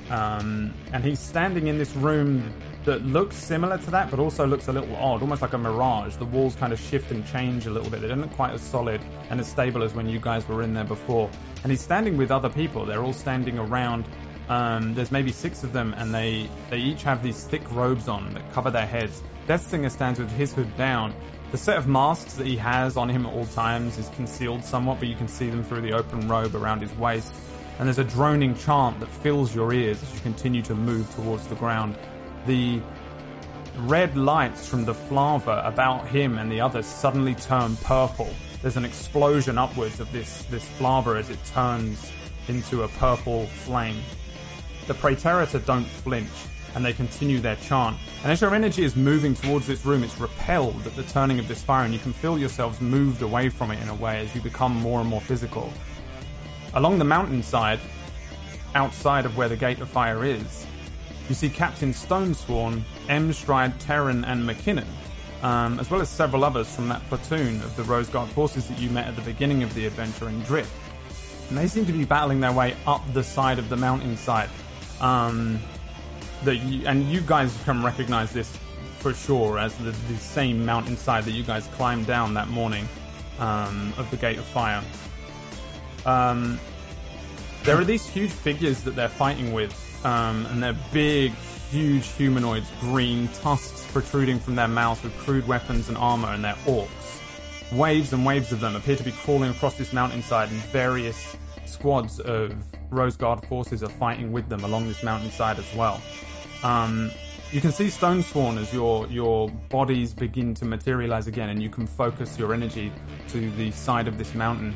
Um, 0.09 0.73
and 0.91 1.03
he's 1.03 1.19
standing 1.19 1.67
in 1.67 1.77
this 1.77 1.95
room 1.95 2.53
that 2.85 3.03
looks 3.05 3.35
similar 3.35 3.77
to 3.77 3.91
that, 3.91 4.09
but 4.09 4.19
also 4.19 4.45
looks 4.45 4.67
a 4.67 4.73
little 4.73 4.95
odd, 4.95 5.21
almost 5.21 5.41
like 5.41 5.53
a 5.53 5.57
mirage. 5.57 6.15
The 6.15 6.25
walls 6.25 6.55
kind 6.55 6.73
of 6.73 6.79
shift 6.79 7.11
and 7.11 7.25
change 7.25 7.67
a 7.67 7.69
little 7.69 7.89
bit. 7.89 8.01
They 8.01 8.07
don't 8.07 8.21
look 8.21 8.33
quite 8.33 8.53
as 8.53 8.61
solid 8.61 9.01
and 9.29 9.39
as 9.39 9.47
stable 9.47 9.83
as 9.83 9.93
when 9.93 10.09
you 10.09 10.19
guys 10.19 10.47
were 10.47 10.61
in 10.63 10.73
there 10.73 10.83
before. 10.83 11.29
And 11.63 11.71
he's 11.71 11.81
standing 11.81 12.17
with 12.17 12.31
other 12.31 12.49
people. 12.49 12.85
They're 12.85 13.03
all 13.03 13.13
standing 13.13 13.59
around. 13.59 14.05
Um, 14.49 14.93
there's 14.95 15.11
maybe 15.11 15.31
six 15.31 15.63
of 15.63 15.73
them, 15.73 15.93
and 15.97 16.13
they 16.13 16.49
they 16.69 16.79
each 16.79 17.03
have 17.03 17.23
these 17.23 17.43
thick 17.43 17.71
robes 17.71 18.07
on 18.07 18.33
that 18.33 18.51
cover 18.51 18.71
their 18.71 18.87
heads. 18.87 19.21
Deathsinger 19.47 19.91
stands 19.91 20.19
with 20.19 20.31
his 20.31 20.53
hood 20.53 20.75
down, 20.77 21.13
the 21.51 21.57
set 21.57 21.77
of 21.77 21.85
masks 21.85 22.35
that 22.35 22.47
he 22.47 22.55
has 22.55 22.95
on 22.95 23.09
him 23.09 23.25
at 23.25 23.33
all 23.33 23.45
times 23.45 23.97
is 23.97 24.07
concealed 24.15 24.63
somewhat, 24.63 24.99
but 24.99 25.09
you 25.09 25.17
can 25.17 25.27
see 25.27 25.49
them 25.49 25.65
through 25.65 25.81
the 25.81 25.91
open 25.91 26.29
robe 26.29 26.55
around 26.55 26.81
his 26.81 26.93
waist. 26.95 27.33
And 27.77 27.87
there's 27.87 27.99
a 27.99 28.05
droning 28.05 28.55
chant 28.55 29.01
that 29.01 29.09
fills 29.09 29.53
your 29.53 29.73
ears 29.73 30.01
as 30.01 30.13
you 30.13 30.21
continue 30.21 30.61
to 30.61 30.75
move 30.75 31.13
towards 31.13 31.45
the 31.47 31.55
ground. 31.55 31.97
The 32.45 32.81
red 33.77 34.17
lights 34.17 34.67
from 34.67 34.85
the 34.85 34.93
flava 34.93 35.61
about 35.63 36.07
him 36.07 36.37
and 36.37 36.51
the 36.51 36.61
others 36.61 36.85
suddenly 36.85 37.35
turn 37.35 37.75
purple. 37.77 38.33
There's 38.61 38.77
an 38.77 38.85
explosion 38.85 39.57
upwards 39.57 39.99
of 39.99 40.11
this, 40.11 40.43
this 40.43 40.63
flava 40.63 41.11
as 41.11 41.29
it 41.29 41.43
turns 41.45 42.11
into 42.47 42.83
a 42.83 42.87
purple 42.87 43.45
flame. 43.45 44.01
The 44.87 44.93
Praetorita 44.95 45.65
don't 45.65 45.85
flinch 45.85 46.29
and 46.73 46.83
they 46.83 46.93
continue 46.93 47.39
their 47.39 47.57
chant. 47.57 47.97
And 48.23 48.31
as 48.31 48.41
your 48.41 48.55
energy 48.55 48.83
is 48.83 48.95
moving 48.95 49.35
towards 49.35 49.67
this 49.67 49.85
room, 49.85 50.03
it's 50.03 50.19
repelled 50.19 50.87
at 50.87 50.95
the 50.95 51.03
turning 51.03 51.37
of 51.37 51.47
this 51.47 51.61
fire, 51.61 51.83
and 51.83 51.93
you 51.93 51.99
can 51.99 52.13
feel 52.13 52.39
yourselves 52.39 52.79
moved 52.79 53.21
away 53.21 53.49
from 53.49 53.71
it 53.71 53.81
in 53.81 53.89
a 53.89 53.95
way 53.95 54.19
as 54.19 54.33
you 54.33 54.41
become 54.41 54.73
more 54.75 55.01
and 55.01 55.09
more 55.09 55.21
physical. 55.21 55.71
Along 56.73 56.97
the 56.97 57.05
mountainside, 57.05 57.79
outside 58.73 59.25
of 59.25 59.35
where 59.35 59.49
the 59.49 59.57
Gate 59.57 59.79
of 59.79 59.89
Fire 59.89 60.23
is, 60.23 60.65
you 61.31 61.35
see 61.35 61.49
Captain 61.49 61.93
Stonesworn, 61.93 62.81
Emstride, 63.07 63.79
Terran, 63.79 64.25
and 64.25 64.43
McKinnon, 64.43 64.85
um, 65.41 65.79
as 65.79 65.89
well 65.89 66.01
as 66.01 66.09
several 66.09 66.43
others 66.43 66.75
from 66.75 66.89
that 66.89 67.01
platoon 67.07 67.55
of 67.61 67.73
the 67.77 67.83
Rose 67.83 68.09
Guard 68.09 68.27
forces 68.31 68.67
that 68.67 68.77
you 68.77 68.89
met 68.89 69.07
at 69.07 69.15
the 69.15 69.21
beginning 69.21 69.63
of 69.63 69.73
the 69.73 69.85
adventure 69.85 70.27
in 70.27 70.41
Drift. 70.41 70.69
And 71.47 71.57
they 71.57 71.67
seem 71.67 71.85
to 71.85 71.93
be 71.93 72.03
battling 72.03 72.41
their 72.41 72.51
way 72.51 72.75
up 72.85 73.01
the 73.13 73.23
side 73.23 73.59
of 73.59 73.69
the 73.69 73.77
mountainside. 73.77 74.49
Um, 74.99 75.61
that 76.43 76.57
you, 76.57 76.85
and 76.85 77.09
you 77.09 77.21
guys 77.21 77.57
can 77.63 77.81
recognize 77.81 78.33
this 78.33 78.51
for 78.99 79.13
sure 79.13 79.57
as 79.57 79.73
the, 79.77 79.91
the 79.91 80.17
same 80.17 80.65
mountainside 80.65 81.23
that 81.23 81.31
you 81.31 81.43
guys 81.43 81.65
climbed 81.77 82.07
down 82.07 82.33
that 82.33 82.49
morning 82.49 82.89
um, 83.39 83.93
of 83.97 84.11
the 84.11 84.17
Gate 84.17 84.37
of 84.37 84.43
Fire. 84.43 84.83
Um, 86.05 86.59
there 87.63 87.79
are 87.79 87.85
these 87.85 88.05
huge 88.05 88.31
figures 88.31 88.83
that 88.83 88.97
they're 88.97 89.07
fighting 89.07 89.53
with, 89.53 89.90
um, 90.03 90.45
and 90.47 90.63
they're 90.63 90.77
big, 90.91 91.33
huge 91.69 92.07
humanoids, 92.07 92.69
green 92.79 93.27
tusks 93.27 93.85
protruding 93.91 94.39
from 94.39 94.55
their 94.55 94.67
mouths 94.67 95.03
with 95.03 95.17
crude 95.19 95.47
weapons 95.47 95.89
and 95.89 95.97
armor, 95.97 96.29
and 96.29 96.43
they're 96.43 96.53
orcs. 96.65 96.87
Waves 97.71 98.11
and 98.13 98.25
waves 98.25 98.51
of 98.51 98.59
them 98.59 98.75
appear 98.75 98.95
to 98.95 99.03
be 99.03 99.11
crawling 99.11 99.51
across 99.51 99.75
this 99.75 99.93
mountainside, 99.93 100.49
and 100.49 100.59
various 100.59 101.35
squads 101.65 102.19
of 102.19 102.53
Rose 102.89 103.15
Guard 103.15 103.45
forces 103.45 103.83
are 103.83 103.89
fighting 103.89 104.31
with 104.31 104.49
them 104.49 104.63
along 104.63 104.87
this 104.87 105.03
mountainside 105.03 105.57
as 105.57 105.75
well. 105.75 106.01
Um, 106.63 107.11
you 107.51 107.59
can 107.59 107.71
see 107.71 107.87
Stonesworn 107.87 108.57
as 108.57 108.73
your 108.73 109.07
your 109.07 109.49
bodies 109.49 110.13
begin 110.13 110.53
to 110.55 110.65
materialize 110.65 111.27
again, 111.27 111.49
and 111.49 111.61
you 111.61 111.69
can 111.69 111.87
focus 111.87 112.37
your 112.37 112.53
energy 112.53 112.91
to 113.29 113.51
the 113.51 113.71
side 113.71 114.07
of 114.07 114.17
this 114.17 114.33
mountain. 114.33 114.75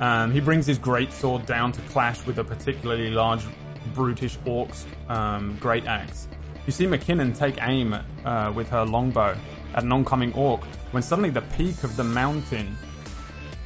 Um, 0.00 0.32
he 0.32 0.40
brings 0.40 0.66
his 0.66 0.78
great 0.78 1.12
sword 1.12 1.46
down 1.46 1.72
to 1.72 1.80
clash 1.82 2.24
with 2.26 2.38
a 2.38 2.44
particularly 2.44 3.10
large, 3.10 3.42
brutish 3.94 4.38
orc's 4.44 4.86
um, 5.08 5.56
great 5.60 5.86
axe. 5.86 6.28
You 6.66 6.72
see 6.72 6.86
McKinnon 6.86 7.36
take 7.36 7.58
aim 7.62 7.96
uh, 8.24 8.52
with 8.54 8.68
her 8.70 8.84
longbow 8.84 9.36
at 9.74 9.84
an 9.84 9.92
oncoming 9.92 10.32
orc 10.34 10.64
when 10.90 11.02
suddenly 11.02 11.30
the 11.30 11.42
peak 11.42 11.84
of 11.84 11.96
the 11.96 12.04
mountain 12.04 12.76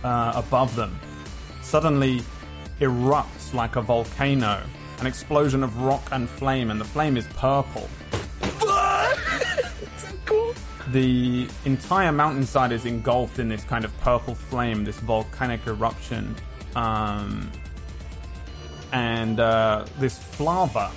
uh, 0.05 0.33
above 0.35 0.77
them 0.77 0.99
suddenly 1.63 2.23
erupts 2.81 3.55
like 3.55 3.77
a 3.77 3.83
volcano 3.83 4.63
an 5.01 5.07
explosion 5.07 5.65
of 5.65 5.81
rock 5.81 6.09
and 6.13 6.29
flame, 6.29 6.71
and 6.71 6.81
the 6.81 6.85
flame 6.85 7.17
is 7.17 7.27
purple. 7.37 7.89
cool. 10.27 10.55
The 10.89 11.47
entire 11.65 12.11
mountainside 12.11 12.73
is 12.73 12.85
engulfed 12.85 13.39
in 13.39 13.49
this 13.49 13.63
kind 13.63 13.85
of 13.85 13.97
purple 14.01 14.35
flame, 14.35 14.85
this 14.85 14.99
volcanic 14.99 15.65
eruption. 15.69 16.35
Um, 16.75 17.53
and 18.93 19.39
uh, 19.41 19.85
this 19.99 20.19
flava, 20.19 20.91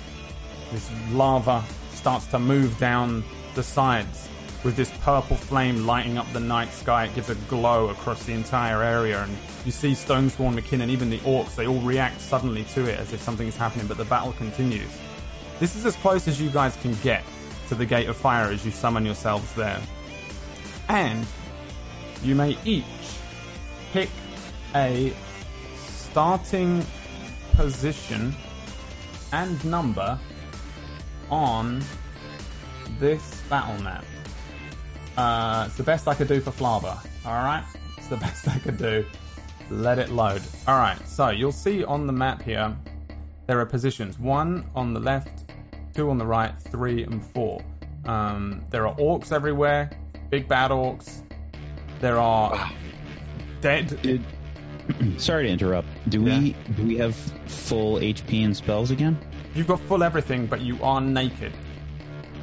this 0.72 0.90
lava, 1.10 1.64
starts 1.92 2.26
to 2.26 2.38
move 2.38 2.78
down 2.78 3.24
the 3.54 3.62
sides. 3.62 4.28
with 4.64 4.76
this 4.76 4.90
purple 5.02 5.36
flame 5.36 5.86
lighting 5.86 6.16
up 6.16 6.30
the 6.32 6.40
night 6.40 6.72
sky. 6.72 7.04
It 7.04 7.14
gives 7.14 7.28
a 7.28 7.34
glow 7.34 7.90
across 7.90 8.24
the 8.24 8.32
entire 8.32 8.82
area, 8.82 9.22
and 9.22 9.36
you 9.64 9.70
see 9.70 9.92
Stonesworn 9.92 10.58
McKinnon, 10.58 10.88
even 10.88 11.10
the 11.10 11.18
orcs, 11.18 11.54
they 11.54 11.66
all 11.66 11.80
react 11.80 12.20
suddenly 12.20 12.64
to 12.64 12.86
it 12.86 12.98
as 12.98 13.12
if 13.12 13.20
something 13.20 13.46
is 13.46 13.56
happening, 13.56 13.86
but 13.86 13.98
the 13.98 14.06
battle 14.06 14.32
continues. 14.32 14.90
This 15.60 15.76
is 15.76 15.84
as 15.84 15.94
close 15.96 16.26
as 16.26 16.40
you 16.40 16.50
guys 16.50 16.74
can 16.76 16.94
get 17.02 17.22
to 17.68 17.74
the 17.74 17.86
Gate 17.86 18.08
of 18.08 18.16
Fire 18.16 18.50
as 18.50 18.64
you 18.64 18.72
summon 18.72 19.04
yourselves 19.04 19.52
there. 19.54 19.80
And 20.88 21.26
you 22.22 22.34
may 22.34 22.56
each 22.64 22.84
pick 23.92 24.08
a 24.74 25.12
starting 25.86 26.84
position 27.56 28.34
and 29.32 29.64
number 29.64 30.18
on 31.30 31.82
this 32.98 33.42
battle 33.48 33.82
map. 33.82 34.04
Uh, 35.16 35.64
it's 35.66 35.76
the 35.76 35.82
best 35.82 36.08
I 36.08 36.14
could 36.14 36.28
do 36.28 36.40
for 36.40 36.50
Flava. 36.50 37.00
Alright? 37.24 37.64
It's 37.96 38.08
the 38.08 38.16
best 38.26 38.48
I 38.48 38.58
could 38.58 38.76
do. 38.76 39.04
Let 39.70 39.98
it 39.98 40.10
load. 40.10 40.42
Alright, 40.68 41.06
so 41.08 41.30
you'll 41.30 41.52
see 41.52 41.84
on 41.84 42.06
the 42.06 42.12
map 42.12 42.42
here, 42.42 42.76
there 43.46 43.60
are 43.60 43.66
positions. 43.66 44.18
One 44.18 44.64
on 44.74 44.92
the 44.92 45.00
left, 45.00 45.44
two 45.94 46.10
on 46.10 46.18
the 46.18 46.26
right, 46.26 46.52
three 46.70 47.04
and 47.04 47.24
four. 47.24 47.64
Um, 48.04 48.64
there 48.70 48.86
are 48.86 48.94
orcs 48.96 49.32
everywhere, 49.32 49.90
big 50.30 50.48
bad 50.48 50.70
orcs. 50.70 51.22
There 52.00 52.18
are 52.18 52.70
dead. 53.60 54.20
Did, 54.88 55.20
sorry 55.20 55.44
to 55.44 55.48
interrupt. 55.50 55.88
Do 56.08 56.22
we 56.22 56.54
do 56.76 56.84
we 56.84 56.96
have 56.98 57.14
full 57.46 57.96
HP 57.96 58.44
and 58.44 58.56
spells 58.56 58.90
again? 58.90 59.18
You've 59.54 59.66
got 59.68 59.80
full 59.80 60.02
everything, 60.02 60.46
but 60.46 60.60
you 60.60 60.82
are 60.82 61.00
naked. 61.00 61.52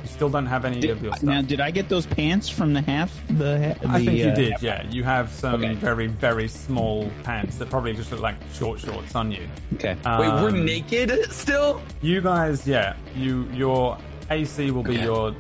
You 0.04 0.08
still 0.08 0.30
don't 0.30 0.46
have 0.48 0.66
any 0.66 0.88
of 0.90 1.04
your 1.04 1.12
stuff. 1.14 1.24
Now, 1.24 1.42
did 1.42 1.60
I 1.60 1.72
get 1.72 1.90
those 1.90 2.06
pants 2.06 2.50
from 2.50 2.74
the 2.74 2.82
half? 2.82 3.12
The, 3.28 3.76
the 3.82 3.88
I 3.88 4.04
think 4.04 4.18
you 4.20 4.30
uh, 4.30 4.36
did, 4.36 4.54
yeah. 4.62 4.88
You 4.90 5.04
have 5.04 5.30
some 5.32 5.56
Okay. 5.64 5.74
very, 5.76 6.08
very 6.08 6.48
small 6.48 7.12
pants 7.24 7.58
that 7.58 7.70
probably 7.70 7.94
just 7.94 8.12
look 8.12 8.22
like 8.22 8.36
short 8.54 8.80
shorts 8.80 9.14
on 9.16 9.32
you. 9.32 9.48
Okay. 9.76 9.94
Wait, 9.96 10.04
we're 10.06 10.50
Um, 10.50 10.66
naked 10.66 11.32
still? 11.32 11.82
You 12.02 12.22
guys, 12.22 12.66
yeah. 12.66 12.96
You 13.16 13.48
your 13.54 13.98
AC 14.30 14.72
will 14.72 14.84
be 14.84 14.92
Okay. 14.96 15.04
your 15.04 15.36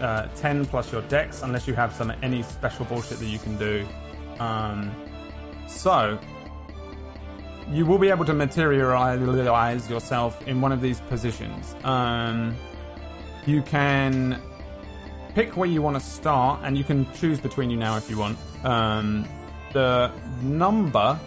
uh, 0.00 0.26
10 0.36 0.64
plus 0.66 0.90
your 0.90 1.02
dex, 1.02 1.42
unless 1.42 1.68
you 1.68 1.74
have 1.74 1.92
some 1.92 2.10
any 2.22 2.42
special 2.42 2.86
bullshit 2.86 3.18
that 3.18 3.26
you 3.26 3.38
can 3.38 3.58
do. 3.58 3.86
Um, 4.40 4.90
so 5.68 6.18
you 7.70 7.86
will 7.86 7.98
be 7.98 8.10
able 8.10 8.24
to 8.24 8.34
materialize 8.34 9.88
yourself 9.88 10.46
in 10.46 10.60
one 10.60 10.72
of 10.72 10.80
these 10.80 11.00
positions. 11.02 11.74
Um, 11.84 12.56
you 13.46 13.62
can 13.62 14.40
pick 15.34 15.56
where 15.56 15.68
you 15.68 15.80
want 15.80 15.96
to 15.96 16.04
start, 16.04 16.60
and 16.64 16.76
you 16.76 16.84
can 16.84 17.10
choose 17.14 17.40
between 17.40 17.70
you 17.70 17.76
now 17.76 17.96
if 17.96 18.10
you 18.10 18.18
want. 18.18 18.38
Um, 18.64 19.28
the 19.72 20.10
number 20.42 21.18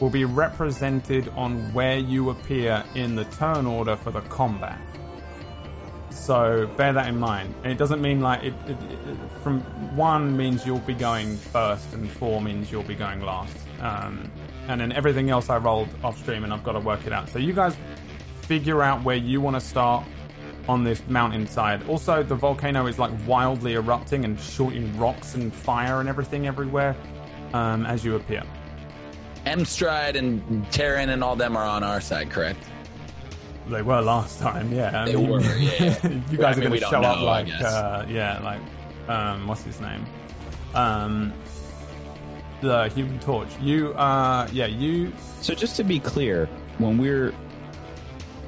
will 0.00 0.10
be 0.10 0.26
represented 0.26 1.28
on 1.30 1.72
where 1.72 1.96
you 1.96 2.28
appear 2.28 2.84
in 2.94 3.16
the 3.16 3.24
turn 3.24 3.66
order 3.66 3.96
for 3.96 4.10
the 4.10 4.20
combat. 4.20 4.78
So 6.10 6.68
bear 6.76 6.92
that 6.92 7.08
in 7.08 7.18
mind. 7.18 7.54
And 7.62 7.72
it 7.72 7.78
doesn't 7.78 8.02
mean 8.02 8.20
like 8.20 8.42
it, 8.42 8.54
it, 8.66 8.70
it 8.70 9.16
from 9.42 9.60
one 9.96 10.36
means 10.36 10.66
you'll 10.66 10.78
be 10.80 10.94
going 10.94 11.36
first, 11.36 11.94
and 11.94 12.10
four 12.10 12.42
means 12.42 12.70
you'll 12.70 12.82
be 12.82 12.96
going 12.96 13.20
last. 13.20 13.56
Um, 13.80 14.30
and 14.68 14.80
then 14.80 14.92
everything 14.92 15.30
else 15.30 15.48
I 15.50 15.58
rolled 15.58 15.88
off 16.02 16.18
stream, 16.18 16.44
and 16.44 16.52
I've 16.52 16.64
got 16.64 16.72
to 16.72 16.80
work 16.80 17.06
it 17.06 17.12
out. 17.12 17.28
So 17.30 17.38
you 17.38 17.52
guys 17.52 17.76
figure 18.42 18.82
out 18.82 19.02
where 19.04 19.16
you 19.16 19.40
want 19.40 19.56
to 19.56 19.60
start 19.60 20.04
on 20.68 20.84
this 20.84 21.00
mountainside. 21.08 21.88
Also, 21.88 22.22
the 22.22 22.34
volcano 22.34 22.86
is 22.86 22.98
like 22.98 23.12
wildly 23.26 23.74
erupting 23.74 24.24
and 24.24 24.38
shooting 24.40 24.98
rocks 24.98 25.34
and 25.34 25.54
fire 25.54 26.00
and 26.00 26.08
everything 26.08 26.46
everywhere 26.46 26.96
um, 27.52 27.86
as 27.86 28.04
you 28.04 28.16
appear. 28.16 28.42
Emstride 29.46 30.16
and 30.16 30.70
Terran 30.72 31.08
and 31.08 31.22
all 31.22 31.36
them 31.36 31.56
are 31.56 31.64
on 31.64 31.84
our 31.84 32.00
side, 32.00 32.30
correct? 32.30 32.58
They 33.68 33.82
were 33.82 34.00
last 34.00 34.40
time, 34.40 34.72
yeah. 34.72 35.02
I 35.02 35.06
They 35.06 35.16
mean, 35.16 35.30
were, 35.30 35.40
yeah. 35.40 36.06
you 36.06 36.22
I 36.32 36.36
guys 36.36 36.56
mean, 36.56 36.66
are 36.66 36.68
going 36.68 36.72
to 36.72 36.86
show 36.86 37.00
up 37.02 37.18
know, 37.20 37.26
I 37.26 37.42
like, 37.42 37.48
uh, 37.62 38.06
yeah, 38.08 38.40
like, 38.40 38.60
um, 39.08 39.46
what's 39.46 39.62
his 39.62 39.80
name? 39.80 40.04
Um, 40.74 41.32
the 42.60 42.88
Human 42.88 43.18
Torch. 43.20 43.48
You, 43.60 43.92
uh, 43.94 44.48
yeah, 44.52 44.66
you. 44.66 45.12
So 45.40 45.54
just 45.54 45.76
to 45.76 45.84
be 45.84 46.00
clear, 46.00 46.48
when 46.78 46.98
we're 46.98 47.32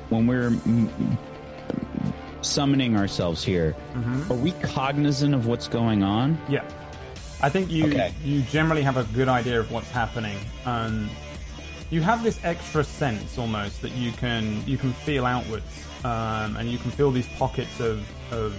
when 0.08 0.26
we're 0.26 0.50
mm, 0.50 1.18
summoning 2.40 2.96
ourselves 2.96 3.44
here, 3.44 3.76
mhm. 3.94 4.30
are 4.30 4.34
we 4.34 4.52
cognizant 4.52 5.34
of 5.34 5.46
what's 5.46 5.68
going 5.68 6.02
on? 6.02 6.38
Yeah. 6.48 6.64
I 7.40 7.50
think 7.50 7.70
you 7.70 7.86
Okay. 7.86 8.12
you 8.24 8.42
generally 8.42 8.82
have 8.82 8.96
a 8.96 9.04
good 9.04 9.28
idea 9.28 9.60
of 9.60 9.70
what's 9.70 9.90
happening. 9.90 10.36
Um, 10.64 11.08
you 11.90 12.02
have 12.02 12.22
this 12.22 12.38
extra 12.42 12.84
sense 12.84 13.38
almost 13.38 13.82
that 13.82 13.92
you 13.92 14.12
can 14.12 14.62
you 14.66 14.76
can 14.76 14.92
feel 14.92 15.24
outwards, 15.24 15.84
um, 16.04 16.56
and 16.56 16.68
you 16.68 16.78
can 16.78 16.90
feel 16.90 17.10
these 17.10 17.28
pockets 17.38 17.80
of 17.80 18.06
of 18.32 18.54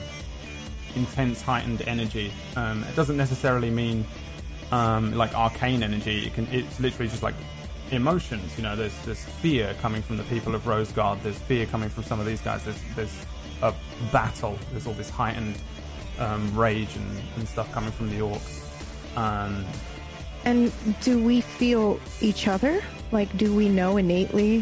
intense 0.95 1.41
heightened 1.41 1.81
energy. 1.87 2.31
Um, 2.55 2.83
it 2.83 2.95
doesn't 2.95 3.17
necessarily 3.17 3.69
mean 3.69 4.05
um, 4.71 5.13
like 5.13 5.33
arcane 5.35 5.83
energy. 5.83 6.27
It 6.27 6.33
can 6.33 6.47
it's 6.51 6.79
literally 6.79 7.09
just 7.09 7.23
like 7.23 7.35
emotions. 7.91 8.55
You 8.57 8.63
know, 8.63 8.75
there's 8.75 8.97
there's 9.05 9.23
fear 9.23 9.75
coming 9.81 10.01
from 10.01 10.17
the 10.17 10.23
people 10.23 10.55
of 10.55 10.63
Rosegard. 10.63 11.21
There's 11.23 11.37
fear 11.37 11.65
coming 11.65 11.89
from 11.89 12.03
some 12.03 12.19
of 12.19 12.25
these 12.25 12.41
guys. 12.41 12.63
There's 12.63 12.81
there's 12.95 13.25
a 13.61 13.73
battle. 14.11 14.57
There's 14.71 14.87
all 14.87 14.93
this 14.93 15.09
heightened 15.09 15.55
um, 16.19 16.55
rage 16.57 16.95
and, 16.95 17.21
and 17.37 17.47
stuff 17.47 17.71
coming 17.71 17.91
from 17.91 18.09
the 18.09 18.19
orcs. 18.19 19.17
Um, 19.17 19.65
And 20.45 20.71
do 21.01 21.21
we 21.21 21.41
feel 21.41 21.99
each 22.21 22.47
other? 22.47 22.81
Like, 23.11 23.35
do 23.35 23.53
we 23.53 23.69
know 23.69 23.97
innately 23.97 24.61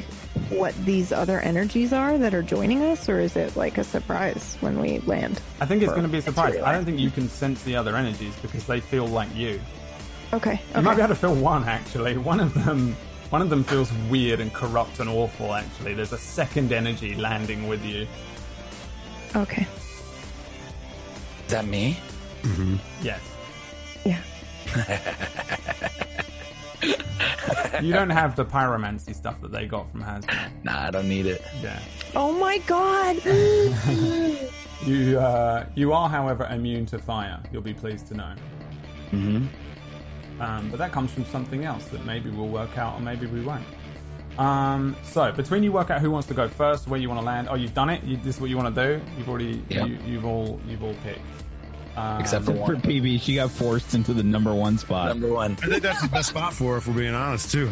what 0.50 0.74
these 0.86 1.12
other 1.12 1.40
energies 1.40 1.92
are 1.92 2.18
that 2.18 2.34
are 2.34 2.42
joining 2.42 2.82
us, 2.84 3.10
or 3.10 3.20
is 3.20 3.36
it 3.36 3.56
like 3.56 3.78
a 3.78 3.84
surprise 3.84 4.58
when 4.62 4.80
we 4.80 5.00
land? 5.00 5.42
I 5.60 5.66
think 5.66 5.84
it's 5.84 5.92
going 5.92 6.04
to 6.04 6.10
be 6.10 6.20
a 6.20 6.22
surprise. 6.22 6.56
I 6.58 6.72
don't 6.72 6.86
think 6.86 7.00
you 7.00 7.12
can 7.12 7.28
sense 7.28 7.64
the 7.64 7.76
other 7.76 7.96
energies 7.96 8.36
because 8.42 8.66
they 8.66 8.80
feel 8.80 9.06
like 9.08 9.36
you. 9.36 9.60
Okay. 10.34 10.60
You 10.76 10.82
might 10.82 10.96
be 10.96 11.02
able 11.02 11.14
to 11.14 11.20
feel 11.20 11.36
one 11.36 11.64
actually. 11.64 12.18
One 12.18 12.40
of 12.40 12.54
them, 12.54 12.96
one 13.30 13.42
of 13.42 13.50
them 13.50 13.64
feels 13.64 13.92
weird 14.10 14.40
and 14.40 14.54
corrupt 14.54 15.00
and 15.00 15.10
awful. 15.10 15.54
Actually, 15.54 15.94
there's 15.94 16.14
a 16.14 16.18
second 16.18 16.72
energy 16.72 17.16
landing 17.16 17.68
with 17.68 17.84
you. 17.86 18.08
Okay. 19.36 19.68
Is 21.46 21.52
that 21.52 21.66
me? 21.66 21.98
Yes. 23.02 23.22
Yeah. 24.06 24.22
You 27.82 27.94
don't 27.94 28.10
have 28.10 28.36
the 28.36 28.46
pyromancy 28.46 29.16
stuff 29.16 29.40
that 29.42 29.52
they 29.52 29.68
got 29.68 29.92
from 29.92 30.02
Hasmol. 30.02 30.50
Nah, 30.64 30.88
I 30.88 30.92
don't 30.92 31.08
need 31.08 31.26
it. 31.28 31.44
Yeah. 31.62 31.80
Oh 32.16 32.32
my 32.34 32.58
god! 32.60 33.18
You 34.86 35.20
uh, 35.20 35.66
you 35.76 35.92
are, 35.92 36.08
however, 36.08 36.48
immune 36.50 36.86
to 36.88 37.00
fire. 37.00 37.42
You'll 37.52 37.64
be 37.64 37.74
pleased 37.74 38.08
to 38.08 38.14
know. 38.14 38.34
Mm-hmm. 39.12 39.48
Um, 40.40 40.70
but 40.70 40.78
that 40.78 40.92
comes 40.92 41.12
from 41.12 41.26
something 41.26 41.66
else 41.66 41.86
that 41.88 42.06
maybe 42.06 42.30
we'll 42.30 42.48
work 42.48 42.78
out 42.78 42.96
or 42.96 43.00
maybe 43.02 43.26
we 43.26 43.42
won't. 43.42 43.66
Um, 44.38 44.96
so 45.04 45.32
between 45.32 45.64
you 45.64 45.72
work 45.72 45.90
out 45.90 46.00
who 46.00 46.12
wants 46.12 46.28
to 46.28 46.36
go 46.36 46.48
first, 46.48 46.88
where 46.88 47.00
you 47.00 47.10
want 47.10 47.20
to 47.22 47.26
land. 47.26 47.48
Oh, 47.50 47.56
you've 47.56 47.74
done 47.74 47.90
it. 47.90 48.04
You, 48.04 48.18
this 48.18 48.36
is 48.36 48.42
what 48.42 48.50
you 48.52 48.58
want 48.58 48.76
to 48.76 48.98
do. 49.00 49.04
You've 49.18 49.30
already 49.30 49.64
Yeah. 49.70 49.86
you, 49.86 49.98
you've 50.06 50.26
all 50.26 50.60
you've 50.68 50.84
all 50.84 50.94
picked. 51.04 51.22
Um, 51.96 52.22
Except 52.22 52.46
for 52.46 52.54
For. 52.54 52.76
PB, 52.76 53.20
she 53.22 53.34
got 53.34 53.50
forced 53.50 53.96
into 53.96 54.14
the 54.14 54.22
number 54.22 54.54
one 54.54 54.78
spot. 54.78 55.08
Number 55.08 55.34
one. 55.34 55.54
I 55.64 55.66
think 55.66 55.82
that's 55.82 56.04
the 56.04 56.10
best 56.10 56.30
spot 56.30 56.54
for 56.54 56.74
her, 56.74 56.78
if 56.78 56.88
we're 56.88 56.94
being 56.94 57.16
honest, 57.16 57.52
too. 57.52 57.68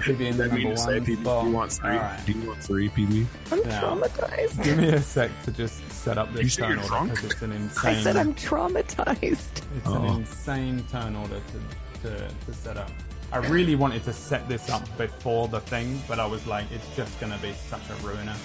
PB 0.00 0.20
in 0.20 0.36
the 0.36 0.44
I 0.44 0.46
number 0.46 0.54
mean 0.54 0.66
one 0.68 0.76
to 0.76 0.82
say, 0.82 1.00
PB, 1.00 1.20
spot. 1.22 1.42
do 1.42 1.48
you 1.48 1.54
want 1.54 1.72
three? 1.72 1.90
All 1.90 1.96
right. 1.96 2.20
Do 2.24 2.32
you 2.32 2.48
want 2.48 2.62
three, 2.62 2.88
PB? 2.90 3.26
I'm 3.50 3.58
Yeah. 3.58 3.80
traumatized. 3.80 4.62
Give 4.62 4.78
me 4.78 4.88
a 4.90 5.02
sec 5.02 5.30
to 5.46 5.50
just 5.50 5.80
set 6.06 6.18
up 6.18 6.30
You 6.30 6.36
this 6.44 6.54
say 6.54 6.62
turn 6.62 6.70
you're 6.70 6.78
order 6.78 6.88
drunk? 6.88 7.10
because 7.10 7.24
it's 7.32 7.42
an 7.42 7.70
I 7.84 7.94
said 8.02 8.16
I'm 8.16 8.32
traumatized. 8.34 9.62
It's 9.76 9.86
an 9.86 10.04
Oh. 10.06 10.16
insane 10.16 10.84
turn 10.92 11.16
order 11.16 11.40
to, 11.52 12.08
to, 12.08 12.28
to 12.46 12.54
set 12.54 12.76
up. 12.76 12.90
I 13.32 13.38
really 13.38 13.74
wanted 13.74 14.04
to 14.04 14.12
set 14.12 14.48
this 14.48 14.70
up 14.70 14.84
before 14.96 15.48
the 15.48 15.58
thing, 15.60 16.00
but 16.06 16.20
I 16.20 16.26
was 16.26 16.46
like, 16.46 16.66
it's 16.70 16.86
just 16.96 17.18
going 17.18 17.32
to 17.32 17.38
be 17.38 17.52
such 17.68 17.82
a 17.90 17.94
ruiner. 18.06 18.36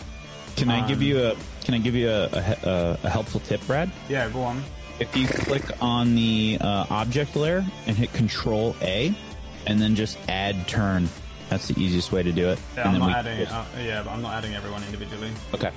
Can 0.55 0.69
I 0.71 0.87
give 0.87 0.97
Um, 0.97 1.03
you 1.03 1.23
a 1.27 1.35
Can 1.63 1.75
I 1.75 1.77
give 1.77 1.93
you 1.95 2.09
a, 2.09 2.23
a, 2.25 2.57
a, 2.63 2.99
a 3.03 3.09
helpful 3.09 3.41
tip, 3.41 3.61
Brad? 3.67 3.91
Yeah, 4.09 4.27
go 4.29 4.41
on. 4.41 4.63
If 4.99 5.15
you 5.15 5.27
click 5.27 5.63
on 5.81 6.15
the 6.15 6.57
uh, 6.59 6.85
object 6.89 7.35
layer 7.35 7.63
and 7.85 7.95
hit 7.95 8.11
Control 8.13 8.75
A, 8.81 9.13
and 9.67 9.79
then 9.79 9.95
just 9.95 10.17
add 10.27 10.67
turn, 10.67 11.07
that's 11.49 11.67
the 11.67 11.79
easiest 11.81 12.11
way 12.11 12.23
to 12.23 12.31
do 12.31 12.49
it. 12.49 12.59
Yeah, 12.75 12.81
and 12.81 12.87
I'm 12.87 12.93
then 12.93 12.99
not 13.01 13.25
we 13.25 13.29
adding. 13.31 13.47
Uh, 13.47 13.65
yeah, 13.79 14.03
but 14.03 14.11
I'm 14.11 14.21
not 14.23 14.33
adding 14.33 14.55
everyone 14.55 14.83
individually. 14.83 15.31
okay. 15.53 15.71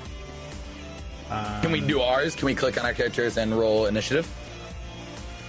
Um, 1.30 1.62
Can 1.62 1.72
we 1.72 1.80
do 1.80 2.00
ours? 2.00 2.34
Can 2.34 2.46
we 2.46 2.54
click 2.54 2.78
on 2.78 2.84
our 2.84 2.92
characters 2.94 3.38
and 3.38 3.58
roll 3.58 3.86
initiative? 3.86 4.28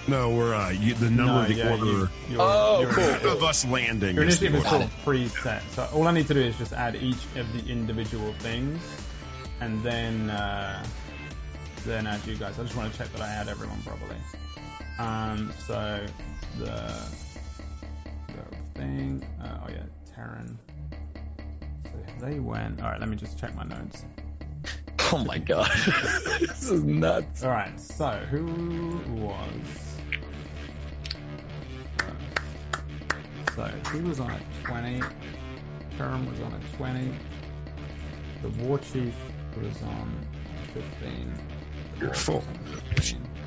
No, 0.07 0.30
we're 0.30 0.53
uh, 0.53 0.69
you, 0.69 0.93
the 0.93 1.09
number 1.09 1.34
No, 1.34 1.41
of 1.41 1.47
the 1.47 1.53
yeah, 1.55 1.71
order 1.71 1.86
you, 1.86 2.09
you're, 2.30 2.38
Oh, 2.41 2.82
you're- 2.82 2.93
cool. 2.93 3.32
of 3.32 3.43
us 3.43 3.65
landing. 3.65 4.13
Your 4.15 4.23
initiative 4.23 4.53
is 4.55 4.63
order. 4.63 4.69
sort 4.69 4.84
of 4.84 4.91
preset, 5.03 5.61
so 5.71 5.89
all 5.93 6.07
I 6.07 6.11
need 6.11 6.28
to 6.28 6.34
do 6.36 6.41
is 6.41 6.55
just 6.57 6.73
add 6.73 6.95
each 6.95 7.26
of 7.36 7.51
the 7.53 7.71
individual 7.71 8.32
things, 8.39 8.80
and 9.61 9.82
then 9.84 10.30
uh, 10.30 10.86
then 11.86 12.05
add 12.05 12.26
you 12.28 12.36
guys. 12.36 12.59
I 12.59 12.63
just 12.63 12.76
want 12.76 12.91
to 12.91 12.97
check 12.97 13.11
that 13.13 13.21
I 13.21 13.28
add 13.30 13.47
everyone 13.47 13.82
properly. 13.82 14.17
Um, 14.99 15.51
so 15.67 16.05
the 16.59 16.93
the 18.28 18.80
thing. 18.80 19.26
Uh, 19.43 19.57
oh 19.65 19.69
yeah, 19.71 19.84
Terran. 20.13 20.57
So 21.84 22.26
they 22.26 22.39
went. 22.39 22.80
All 22.82 22.91
right, 22.91 22.99
let 22.99 23.09
me 23.09 23.15
just 23.15 23.39
check 23.39 23.55
my 23.55 23.63
notes. 23.63 24.05
Oh 25.11 25.23
my 25.23 25.37
god. 25.37 25.69
this 26.39 26.69
is 26.69 26.83
nuts. 26.83 27.43
All 27.43 27.51
right, 27.51 27.79
so 27.79 28.07
who 28.29 28.99
was? 29.15 29.95
So 33.55 33.63
who 33.63 34.07
was 34.09 34.19
on 34.19 34.31
a 34.31 34.39
twenty? 34.63 35.01
Terran 35.97 36.29
was 36.29 36.39
on 36.41 36.53
a 36.53 36.75
twenty. 36.77 37.11
The 38.41 38.49
war 38.63 38.79
chief 38.79 39.13
was 39.61 39.81
on 39.83 40.25
fifteen. 40.73 41.33
You're 42.01 42.13
full. 42.13 42.43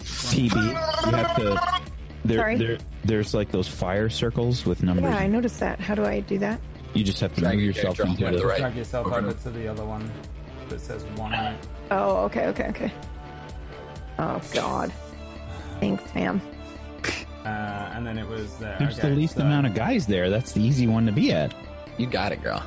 TB, 0.00 0.54
you 0.54 1.16
have 1.16 1.36
to. 1.36 1.82
There, 2.24 2.38
Sorry? 2.38 2.56
there, 2.56 2.78
there's 3.04 3.34
like 3.34 3.50
those 3.50 3.68
fire 3.68 4.08
circles 4.08 4.64
with 4.64 4.82
numbers. 4.82 5.04
Yeah, 5.04 5.16
I 5.18 5.26
noticed 5.26 5.60
that. 5.60 5.80
How 5.80 5.94
do 5.94 6.04
I 6.04 6.20
do 6.20 6.38
that? 6.38 6.60
You 6.94 7.04
just 7.04 7.20
have 7.20 7.34
to 7.34 7.40
Drag 7.42 7.56
move 7.56 7.64
yourself 7.64 7.96
character 7.98 8.24
into 8.26 8.30
to 8.30 8.36
the. 8.36 8.42
the 8.42 8.46
right. 8.48 8.58
Drag 8.60 8.76
yourself 8.76 9.06
Over 9.06 9.18
over 9.18 9.32
to- 9.32 9.42
to 9.44 9.50
the 9.50 9.68
other 9.68 9.84
one 9.84 10.10
that 10.68 10.80
says 10.80 11.04
one 11.16 11.34
on 11.34 11.54
it. 11.54 11.68
Oh, 11.90 12.24
okay, 12.24 12.46
okay, 12.48 12.68
okay. 12.68 12.92
Oh 14.18 14.40
God. 14.52 14.92
Thanks, 15.80 16.02
fam. 16.10 16.40
Uh, 17.44 17.48
and 17.94 18.06
then 18.06 18.18
it 18.18 18.28
was 18.28 18.56
there. 18.58 18.76
There's 18.78 18.98
okay, 18.98 19.10
the 19.10 19.16
least 19.16 19.36
so- 19.36 19.42
amount 19.42 19.66
of 19.66 19.74
guys 19.74 20.06
there. 20.06 20.28
That's 20.30 20.52
the 20.52 20.60
easy 20.62 20.86
one 20.86 21.06
to 21.06 21.12
be 21.12 21.32
at. 21.32 21.54
You 21.96 22.06
got 22.06 22.32
it, 22.32 22.42
girl. 22.42 22.62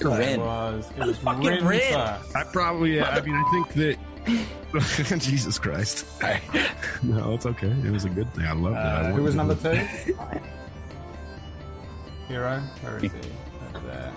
You're 0.00 0.20
it 0.20 0.28
in. 0.34 0.40
was, 0.40 0.90
it 0.96 1.06
was 1.06 1.16
Fucking 1.18 1.42
Rin 1.46 1.64
Rin. 1.66 1.80
first. 1.80 2.36
I 2.36 2.44
probably, 2.52 2.96
yeah, 2.96 3.08
I 3.08 3.20
mean, 3.22 3.34
I 3.34 3.50
think 3.50 3.72
that. 3.74 5.18
Jesus 5.20 5.58
Christ. 5.58 6.04
No, 7.02 7.34
it's 7.34 7.46
okay. 7.46 7.68
It 7.68 7.90
was 7.92 8.04
a 8.04 8.08
good 8.08 8.32
thing. 8.34 8.44
I 8.46 8.52
love 8.52 8.72
that. 8.74 9.06
I 9.06 9.10
Uh, 9.10 9.12
who 9.12 9.22
was 9.22 9.36
wanted 9.36 9.62
number 9.62 9.76
to- 9.76 10.04
two? 10.04 10.18
Hero? 12.28 12.58
Where 12.82 12.96
is 12.96 13.02
he? 13.12 13.18
Over 13.76 13.86
there. 13.86 14.12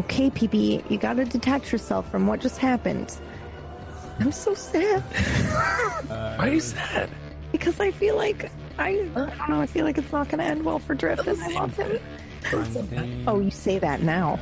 Okay, 0.00 0.30
PB, 0.30 0.90
you 0.90 0.96
gotta 0.98 1.24
detach 1.26 1.72
yourself 1.72 2.10
from 2.10 2.26
what 2.26 2.40
just 2.40 2.56
happened. 2.58 3.14
I'm 4.18 4.32
so 4.32 4.54
sad 4.54 5.02
Uh, 6.10 6.36
Why 6.36 6.48
are 6.48 6.48
you 6.48 6.60
sad? 6.60 7.10
because 7.52 7.78
I 7.80 7.90
feel 7.90 8.16
like 8.16 8.50
I, 8.78 8.88
I 8.88 8.94
don't 9.14 9.48
know. 9.50 9.60
I 9.60 9.66
feel 9.66 9.84
like 9.84 9.98
it's 9.98 10.10
not 10.10 10.28
gonna 10.30 10.44
end 10.44 10.64
well 10.64 10.78
for 10.78 10.94
Drift, 10.94 11.26
and 11.26 11.38
I 11.42 11.48
love 11.48 11.76
him. 11.76 11.98
19, 12.50 13.24
Oh, 13.26 13.40
you 13.40 13.50
say 13.50 13.78
that 13.78 14.02
now. 14.02 14.38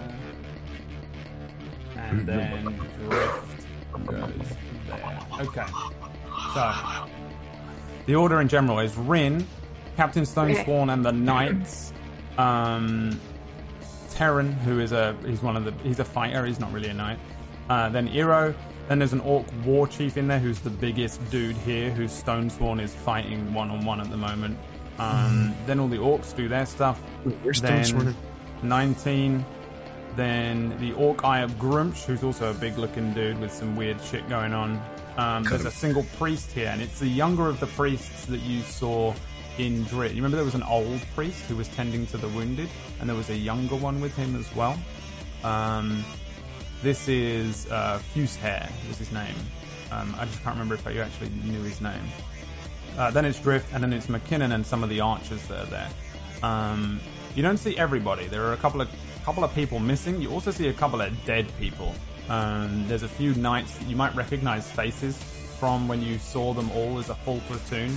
And 1.97 2.27
then 2.27 2.79
Drift 3.01 3.67
goes 4.07 4.57
there. 4.87 5.21
Okay. 5.41 5.67
So, 6.55 6.75
the 8.07 8.15
order 8.15 8.41
in 8.41 8.47
general 8.49 8.79
is 8.79 8.97
Rin, 8.97 9.45
Captain 9.97 10.23
Stonesworn, 10.23 10.93
and 10.93 11.05
the 11.05 11.13
Knights. 11.13 11.93
Um, 12.37 13.19
Terran, 14.19 14.51
who 14.51 14.81
is 14.81 14.91
a 14.91 15.17
he's 15.25 15.41
one 15.41 15.57
of 15.57 15.65
the 15.65 15.73
he's 15.85 16.01
a 16.01 16.05
fighter. 16.05 16.45
He's 16.45 16.59
not 16.59 16.73
really 16.73 16.89
a 16.89 16.95
knight. 16.95 17.21
Uh, 17.71 17.89
then 17.89 18.09
Eero. 18.09 18.53
Then 18.89 18.99
there's 18.99 19.13
an 19.13 19.21
orc 19.21 19.47
war 19.65 19.87
chief 19.87 20.17
in 20.17 20.27
there 20.27 20.41
who's 20.41 20.59
the 20.59 20.71
biggest 20.71 21.31
dude 21.31 21.57
here, 21.59 21.91
who's 21.91 22.11
Stonesworn 22.11 22.81
is 22.81 22.93
fighting 22.93 23.55
one 23.55 23.71
on 23.71 23.85
one 23.85 24.01
at 24.01 24.11
the 24.11 24.17
moment. 24.17 24.59
Um, 24.99 25.55
then 25.67 25.79
all 25.79 25.87
the 25.87 25.99
orcs 25.99 26.35
do 26.35 26.49
their 26.49 26.67
stuff. 26.67 26.99
Where's 27.43 27.61
then 27.61 27.85
Stonesworn? 27.85 28.15
19. 28.63 29.45
Then 30.17 30.77
the 30.81 30.95
Orc 30.95 31.23
Eye 31.23 31.43
of 31.43 31.53
Gruumsh, 31.53 32.05
who's 32.05 32.25
also 32.25 32.51
a 32.51 32.55
big 32.55 32.77
looking 32.77 33.15
dude 33.15 33.39
with 33.39 33.53
some 33.53 33.77
weird 33.77 34.01
shit 34.03 34.29
going 34.29 34.53
on. 34.53 34.83
Um, 35.17 35.45
there's 35.45 35.65
a 35.65 35.71
single 35.71 36.05
priest 36.17 36.51
here, 36.51 36.69
and 36.69 36.83
it's 36.83 36.99
the 36.99 37.07
younger 37.07 37.47
of 37.47 37.61
the 37.61 37.69
priests 37.69 38.25
that 38.27 38.41
you 38.41 38.63
saw 38.63 39.15
in 39.59 39.85
Drift. 39.85 40.15
You 40.15 40.23
remember 40.23 40.37
there 40.37 40.45
was 40.45 40.55
an 40.55 40.63
old 40.63 41.01
priest 41.15 41.43
who 41.45 41.57
was 41.57 41.69
tending 41.69 42.07
to 42.09 42.17
the 42.17 42.29
wounded, 42.29 42.69
and 43.01 43.09
there 43.09 43.17
was 43.17 43.31
a 43.31 43.37
younger 43.37 43.77
one 43.77 44.01
with 44.01 44.15
him 44.17 44.37
as 44.37 44.55
well. 44.55 44.79
Um, 45.45 46.05
this 46.83 47.09
is 47.09 47.67
uh, 47.71 48.01
Fusehair, 48.15 48.71
was 48.89 48.99
his 48.99 49.13
name. 49.13 49.35
Um, 49.91 50.15
I 50.19 50.27
just 50.27 50.43
can't 50.43 50.55
remember 50.55 50.75
if 50.75 50.85
you 50.95 51.01
actually 51.01 51.31
knew 51.31 51.63
his 51.63 51.81
name. 51.81 52.03
Uh, 52.97 53.11
then 53.11 53.25
it's 53.25 53.41
Drift, 53.41 53.73
and 53.73 53.83
then 53.83 53.93
it's 53.93 54.07
McKinnon 54.07 54.53
and 54.53 54.67
some 54.67 54.83
of 54.83 54.91
the 54.91 55.01
archers 55.01 55.43
that 55.49 55.61
are 55.61 55.67
there. 55.67 55.91
Um, 56.43 57.01
you 57.35 57.43
don't 57.43 57.57
see 57.57 57.77
everybody. 57.77 58.27
There 58.27 58.45
are 58.45 58.53
a 58.53 58.57
couple 58.57 58.81
of 58.81 58.89
couple 59.25 59.45
of 59.45 59.55
people 59.55 59.79
missing. 59.79 60.23
You 60.23 60.31
also 60.31 60.51
see 60.51 60.69
a 60.69 60.73
couple 60.73 61.01
of 61.01 61.13
dead 61.27 61.47
people. 61.59 61.95
Um, 62.29 62.89
there's 62.89 63.03
a 63.03 63.09
few 63.09 63.35
knights 63.35 63.77
that 63.77 63.89
you 63.89 63.97
might 63.97 64.15
recognize 64.15 64.71
faces 64.71 65.17
from 65.59 65.89
when 65.89 66.03
you 66.03 66.19
saw 66.19 66.55
them 66.55 66.71
all 66.71 66.99
as 66.99 67.11
a 67.11 67.15
full 67.15 67.41
platoon 67.41 67.97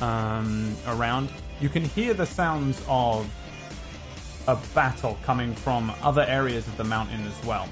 um, 0.00 0.76
around. 0.86 1.30
You 1.60 1.68
can 1.68 1.84
hear 1.84 2.14
the 2.14 2.26
sounds 2.26 2.80
of 2.88 3.28
a 4.48 4.56
battle 4.74 5.18
coming 5.22 5.54
from 5.54 5.92
other 6.02 6.22
areas 6.22 6.66
of 6.66 6.76
the 6.76 6.84
mountain 6.84 7.26
as 7.26 7.44
well. 7.44 7.68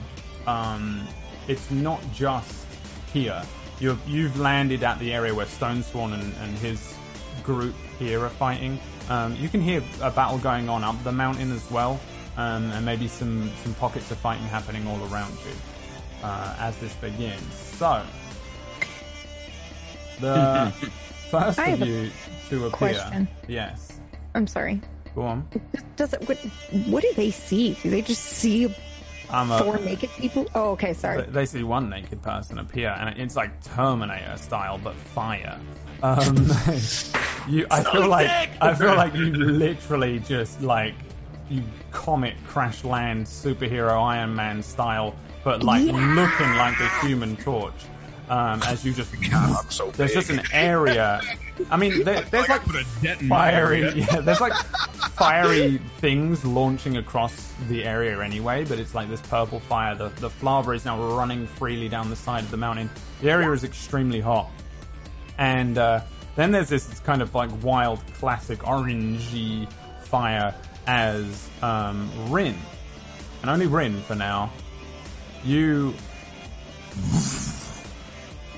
Um, 0.47 1.07
it's 1.47 1.71
not 1.71 2.01
just 2.13 2.67
here. 3.13 3.43
You've, 3.81 4.01
you've 4.07 4.39
landed 4.39 4.83
at 4.83 4.99
the 4.99 5.13
area 5.13 5.35
where 5.35 5.47
Stonesworn 5.47 6.13
and, 6.15 6.35
and 6.43 6.59
his 6.59 6.95
group 7.43 7.75
here 7.99 8.25
are 8.25 8.31
fighting. 8.31 8.79
Um, 9.09 9.35
you 9.37 9.49
can 9.49 9.61
hear 9.61 9.83
a 10.03 10.11
battle 10.11 10.39
going 10.39 10.69
on 10.69 10.85
up 10.85 11.03
the 11.05 11.13
mountain 11.13 11.53
as 11.53 11.71
well, 11.71 11.99
um, 12.37 12.71
and 12.73 12.85
maybe 12.85 13.09
some, 13.09 13.51
some 13.63 13.75
pockets 13.75 14.11
of 14.11 14.19
fighting 14.19 14.45
happening 14.47 14.87
all 14.87 15.01
around 15.13 15.33
you 15.33 15.53
uh, 16.23 16.57
as 16.59 16.77
this 16.79 16.95
begins. 16.97 17.55
So, 17.55 18.03
the 20.21 20.73
first 21.31 21.59
I 21.59 21.69
of 21.69 21.79
have 21.79 21.89
a 21.89 21.91
you 21.91 22.11
to 22.51 22.57
appear. 22.67 22.71
question. 22.71 23.29
Yes. 23.47 23.99
I'm 24.35 24.47
sorry. 24.47 24.81
Go 25.15 25.23
on. 25.23 25.49
Does 25.97 26.13
it? 26.13 26.29
What, 26.29 26.39
what 26.87 27.03
do 27.03 27.13
they 27.17 27.31
see? 27.31 27.75
Do 27.83 27.91
they 27.91 28.03
just 28.03 28.23
see 28.23 28.75
I'm 29.31 29.51
a, 29.51 29.59
four 29.63 29.79
naked 29.79 30.11
people? 30.11 30.49
Oh, 30.55 30.71
okay. 30.73 30.93
Sorry. 30.95 31.23
They- 31.23 31.31
They 31.31 31.47
see 31.47 31.63
one 31.63 31.91
naked 31.91 32.23
person 32.23 32.59
appear, 32.59 32.89
and 32.91 33.19
it's 33.19 33.37
like 33.37 33.63
Terminator 33.63 34.37
style, 34.37 34.79
but 34.83 34.95
fire. 34.95 35.59
Um, 36.03 36.37
you, 37.49 37.67
I 37.71 37.83
feel 37.83 38.07
like 38.09 38.31
I 38.61 38.75
feel 38.75 38.95
like 38.95 39.15
you 39.15 39.33
literally 39.35 40.21
just 40.21 40.61
like 40.63 40.95
you 41.51 41.63
comet 41.91 42.35
crash 42.47 42.85
land 42.85 43.27
superhero 43.27 44.01
Iron 44.01 44.35
Man 44.37 44.63
style, 44.63 45.15
but 45.43 45.63
like 45.65 45.85
Yeah. 45.85 45.93
looking 45.93 46.57
like 46.57 46.79
the 46.79 46.89
Human 47.07 47.37
Torch. 47.37 47.75
Um, 48.29 48.63
as 48.65 48.85
you 48.85 48.93
just 48.93 49.11
God, 49.31 49.65
I'm 49.65 49.71
so 49.71 49.91
there's 49.91 50.11
big. 50.15 50.27
just 50.27 50.31
an 50.31 50.43
area. 50.53 51.21
I 51.71 51.77
mean, 51.77 52.05
there, 52.05 52.21
there's 52.23 52.49
Like 52.49 52.49
like 52.49 52.65
put 52.65 52.77
a 52.77 52.85
detonator. 53.03 53.29
fiery 53.29 53.91
yeah 54.01 54.21
there's 54.21 54.41
like 54.41 54.53
fiery 55.17 55.79
things 55.99 56.45
launching 56.45 56.97
across 56.97 57.53
the 57.69 57.85
area 57.85 58.21
anyway 58.21 58.65
but 58.65 58.79
it's 58.79 58.95
like 58.95 59.09
this 59.09 59.21
purple 59.23 59.59
fire 59.59 59.97
the, 59.97 60.09
the 60.21 60.31
lava 60.41 60.71
is 60.73 60.85
now 60.85 61.03
running 61.17 61.47
freely 61.49 61.89
down 61.89 62.11
the 62.11 62.17
side 62.17 62.45
of 62.45 62.51
the 62.53 62.57
mountain 62.57 62.89
the 63.21 63.31
area 63.31 63.51
is 63.51 63.65
extremely 63.65 64.21
hot 64.21 64.49
and 65.37 65.77
uh, 65.79 66.01
then 66.37 66.53
there's 66.53 66.69
this 66.69 66.87
kind 67.01 67.23
of 67.23 67.35
like 67.35 67.51
wild 67.65 68.01
classic 68.15 68.61
orangey 68.61 69.69
fire 70.03 70.55
as 70.87 71.49
um, 71.63 72.09
Rin 72.31 72.57
and 73.43 73.51
only 73.51 73.67
Rin 73.67 74.01
for 74.03 74.15
now 74.15 74.53
you 75.45 75.93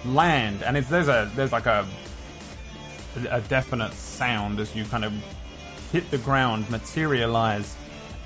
land 0.04 0.62
and 0.62 0.76
it's 0.76 0.88
there's 0.88 1.08
a 1.08 1.30
there's 1.34 1.52
like 1.52 1.66
a 1.66 1.86
a 3.30 3.40
definite 3.42 3.92
sound 3.92 4.60
as 4.60 4.74
you 4.74 4.84
kind 4.84 5.04
of 5.04 5.12
hit 5.92 6.10
the 6.10 6.18
ground, 6.18 6.70
materialize, 6.70 7.76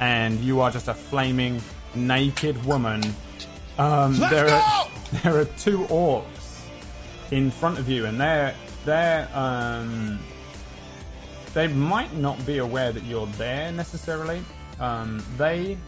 and 0.01 0.39
you 0.41 0.61
are 0.61 0.71
just 0.71 0.89
a 0.89 0.95
flaming 0.95 1.61
naked 1.95 2.65
woman. 2.65 3.03
Um, 3.79 4.19
there 4.19 4.49
are 4.49 4.89
there 5.23 5.39
are 5.39 5.45
two 5.45 5.79
orcs 5.85 6.65
in 7.31 7.51
front 7.51 7.79
of 7.79 7.89
you, 7.89 8.07
and 8.07 8.21
they're 8.21 8.55
they're 8.85 9.29
um, 9.35 10.19
they 11.55 11.69
might 11.69 12.15
not 12.15 12.45
be 12.45 12.59
aware 12.59 12.93
that 12.93 13.05
you're 13.05 13.27
there 13.39 13.73
necessarily. 13.73 14.43
Um, 14.81 15.25
they 15.37 15.79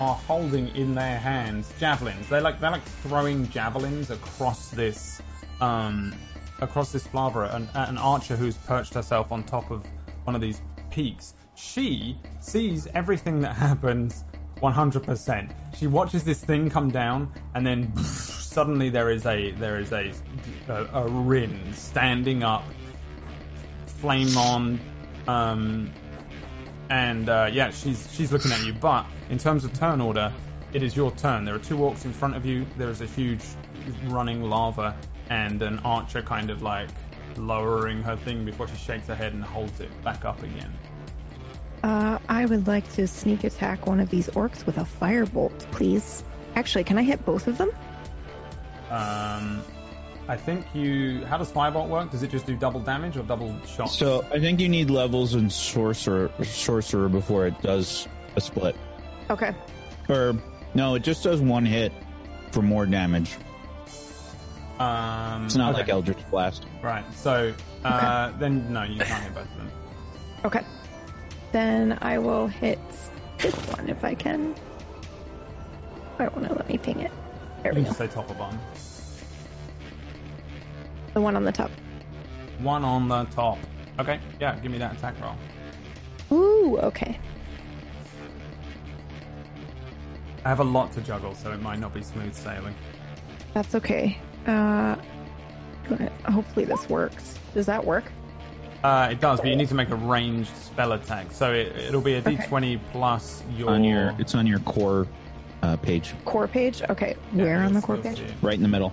are 0.00 0.14
holding 0.14 0.68
in 0.76 0.94
their 0.94 1.18
hands 1.18 1.72
javelins. 1.78 2.28
They're 2.28 2.40
like 2.40 2.60
they're 2.60 2.70
like 2.70 2.84
throwing 3.02 3.48
javelins 3.48 4.10
across 4.10 4.70
this 4.70 5.20
um, 5.60 6.14
across 6.60 6.92
this 6.92 7.12
lava. 7.14 7.50
An, 7.52 7.68
an 7.74 7.98
archer 7.98 8.36
who's 8.36 8.56
perched 8.56 8.94
herself 8.94 9.32
on 9.32 9.42
top 9.44 9.70
of 9.70 9.84
one 10.24 10.34
of 10.34 10.40
these 10.40 10.60
peaks. 10.90 11.34
She 11.54 12.18
sees 12.40 12.86
everything 12.94 13.40
that 13.40 13.56
happens 13.56 14.24
100%. 14.62 15.52
She 15.76 15.86
watches 15.86 16.24
this 16.24 16.42
thing 16.42 16.70
come 16.70 16.90
down, 16.90 17.32
and 17.54 17.66
then 17.66 17.96
suddenly 18.04 18.88
there 18.90 19.10
is 19.10 19.26
a 19.26 19.52
there 19.52 19.78
is 19.78 19.92
a 19.92 20.12
a, 20.68 20.84
a 20.92 21.08
Rin 21.08 21.72
standing 21.74 22.42
up, 22.42 22.64
flame 24.00 24.36
on, 24.36 24.80
um, 25.28 25.92
and 26.90 27.28
uh, 27.28 27.50
yeah, 27.52 27.70
she's 27.70 28.08
she's 28.12 28.32
looking 28.32 28.52
at 28.52 28.64
you. 28.64 28.72
But 28.72 29.06
in 29.30 29.38
terms 29.38 29.64
of 29.64 29.72
turn 29.72 30.00
order, 30.00 30.32
it 30.72 30.82
is 30.82 30.96
your 30.96 31.10
turn. 31.12 31.44
There 31.44 31.54
are 31.54 31.60
two 31.60 31.76
orcs 31.78 32.04
in 32.04 32.12
front 32.12 32.36
of 32.36 32.44
you. 32.44 32.66
There 32.76 32.90
is 32.90 33.00
a 33.00 33.06
huge 33.06 33.42
running 34.04 34.42
lava 34.42 34.96
and 35.28 35.62
an 35.62 35.80
archer 35.80 36.22
kind 36.22 36.50
of 36.50 36.62
like 36.62 36.88
lowering 37.36 38.02
her 38.02 38.16
thing 38.16 38.44
before 38.44 38.68
she 38.68 38.76
shakes 38.76 39.06
her 39.08 39.14
head 39.14 39.32
and 39.32 39.44
holds 39.44 39.80
it 39.80 39.90
back 40.02 40.24
up 40.24 40.42
again. 40.42 40.72
Uh, 41.82 42.18
I 42.28 42.46
would 42.46 42.66
like 42.66 42.90
to 42.94 43.06
sneak 43.06 43.44
attack 43.44 43.86
one 43.86 44.00
of 44.00 44.10
these 44.10 44.28
orcs 44.28 44.64
with 44.66 44.78
a 44.78 44.86
firebolt, 45.00 45.58
please. 45.70 46.24
Actually, 46.54 46.84
can 46.84 46.98
I 46.98 47.02
hit 47.02 47.24
both 47.24 47.46
of 47.46 47.58
them? 47.58 47.70
Um, 48.90 49.62
I 50.28 50.36
think 50.36 50.66
you. 50.74 51.24
How 51.24 51.38
does 51.38 51.50
firebolt 51.52 51.88
work? 51.88 52.10
Does 52.10 52.22
it 52.22 52.30
just 52.30 52.46
do 52.46 52.56
double 52.56 52.80
damage 52.80 53.16
or 53.16 53.22
double 53.22 53.54
shot? 53.66 53.86
So 53.90 54.24
I 54.32 54.40
think 54.40 54.60
you 54.60 54.68
need 54.68 54.90
levels 54.90 55.34
in 55.34 55.50
sorcerer 55.50 56.30
sorcerer 56.44 57.08
before 57.08 57.46
it 57.46 57.60
does 57.62 58.08
a 58.34 58.40
split. 58.40 58.74
Okay. 59.30 59.54
Or 60.08 60.34
no, 60.74 60.94
it 60.96 61.02
just 61.04 61.22
does 61.22 61.40
one 61.40 61.64
hit 61.64 61.92
for 62.50 62.60
more 62.62 62.86
damage. 62.86 63.36
Um, 64.78 65.46
It's 65.46 65.54
not 65.56 65.70
okay. 65.72 65.82
like 65.82 65.88
Eldritch 65.88 66.18
Blast. 66.30 66.66
Right. 66.82 67.04
So 67.14 67.54
uh, 67.84 68.32
then 68.38 68.72
no, 68.72 68.82
you 68.82 68.98
can't 69.00 69.22
hit 69.24 69.34
both 69.34 69.50
of 69.50 69.56
them. 69.56 69.70
Okay. 70.44 70.60
Then 71.52 71.98
I 72.02 72.18
will 72.18 72.46
hit 72.48 72.78
this 73.38 73.54
one 73.54 73.88
if 73.88 74.04
I 74.04 74.14
can. 74.14 74.54
I 76.18 76.24
don't 76.24 76.36
want 76.36 76.48
to 76.48 76.54
let 76.54 76.68
me 76.68 76.78
ping 76.78 77.00
it. 77.00 77.12
There 77.62 77.72
You 77.72 77.78
we 77.80 77.84
go. 77.84 77.92
say 77.92 78.06
top 78.08 78.30
or 78.30 78.34
bottom. 78.34 78.58
The 81.16 81.22
one 81.22 81.34
on 81.34 81.44
the 81.44 81.52
top. 81.52 81.70
One 82.58 82.84
on 82.84 83.08
the 83.08 83.24
top. 83.24 83.56
Okay. 83.98 84.20
Yeah. 84.38 84.54
Give 84.60 84.70
me 84.70 84.76
that 84.76 84.96
attack 84.98 85.14
roll. 85.22 85.34
Ooh, 86.30 86.76
okay. 86.80 87.18
I 90.44 90.48
have 90.50 90.60
a 90.60 90.64
lot 90.64 90.92
to 90.92 91.00
juggle, 91.00 91.34
so 91.34 91.52
it 91.52 91.62
might 91.62 91.78
not 91.78 91.94
be 91.94 92.02
smooth 92.02 92.34
sailing. 92.34 92.74
That's 93.54 93.74
okay. 93.76 94.18
Uh, 94.46 94.96
go 95.88 95.94
ahead. 95.94 96.12
hopefully 96.26 96.66
this 96.66 96.86
works. 96.90 97.38
Does 97.54 97.64
that 97.64 97.82
work? 97.82 98.04
Uh, 98.84 99.08
it 99.12 99.18
does, 99.18 99.40
but 99.40 99.48
you 99.48 99.56
need 99.56 99.68
to 99.70 99.74
make 99.74 99.88
a 99.88 99.96
ranged 99.96 100.54
spell 100.54 100.92
attack. 100.92 101.32
So 101.32 101.54
it, 101.54 101.74
it'll 101.76 102.02
be 102.02 102.16
a 102.16 102.18
Okay. 102.18 102.36
d20 102.36 102.78
plus 102.92 103.42
your. 103.56 103.70
On 103.70 103.82
your, 103.82 104.14
it's 104.18 104.34
on 104.34 104.46
your 104.46 104.58
core 104.58 105.06
uh, 105.62 105.76
page, 105.76 106.12
Core 106.26 106.46
page? 106.46 106.82
Okay. 106.90 107.16
Yeah, 107.32 107.42
Where 107.44 107.62
on 107.62 107.72
the 107.72 107.80
core 107.80 107.96
page? 107.96 108.20
it. 108.20 108.34
right 108.42 108.52
in 108.54 108.60
the 108.62 108.68
middle. 108.68 108.92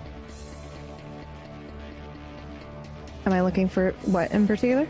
Am 3.26 3.34
I 3.34 3.42
looking 3.42 3.70
for 3.70 3.92
what 4.04 4.32
in 4.32 4.48
particular? 4.48 4.88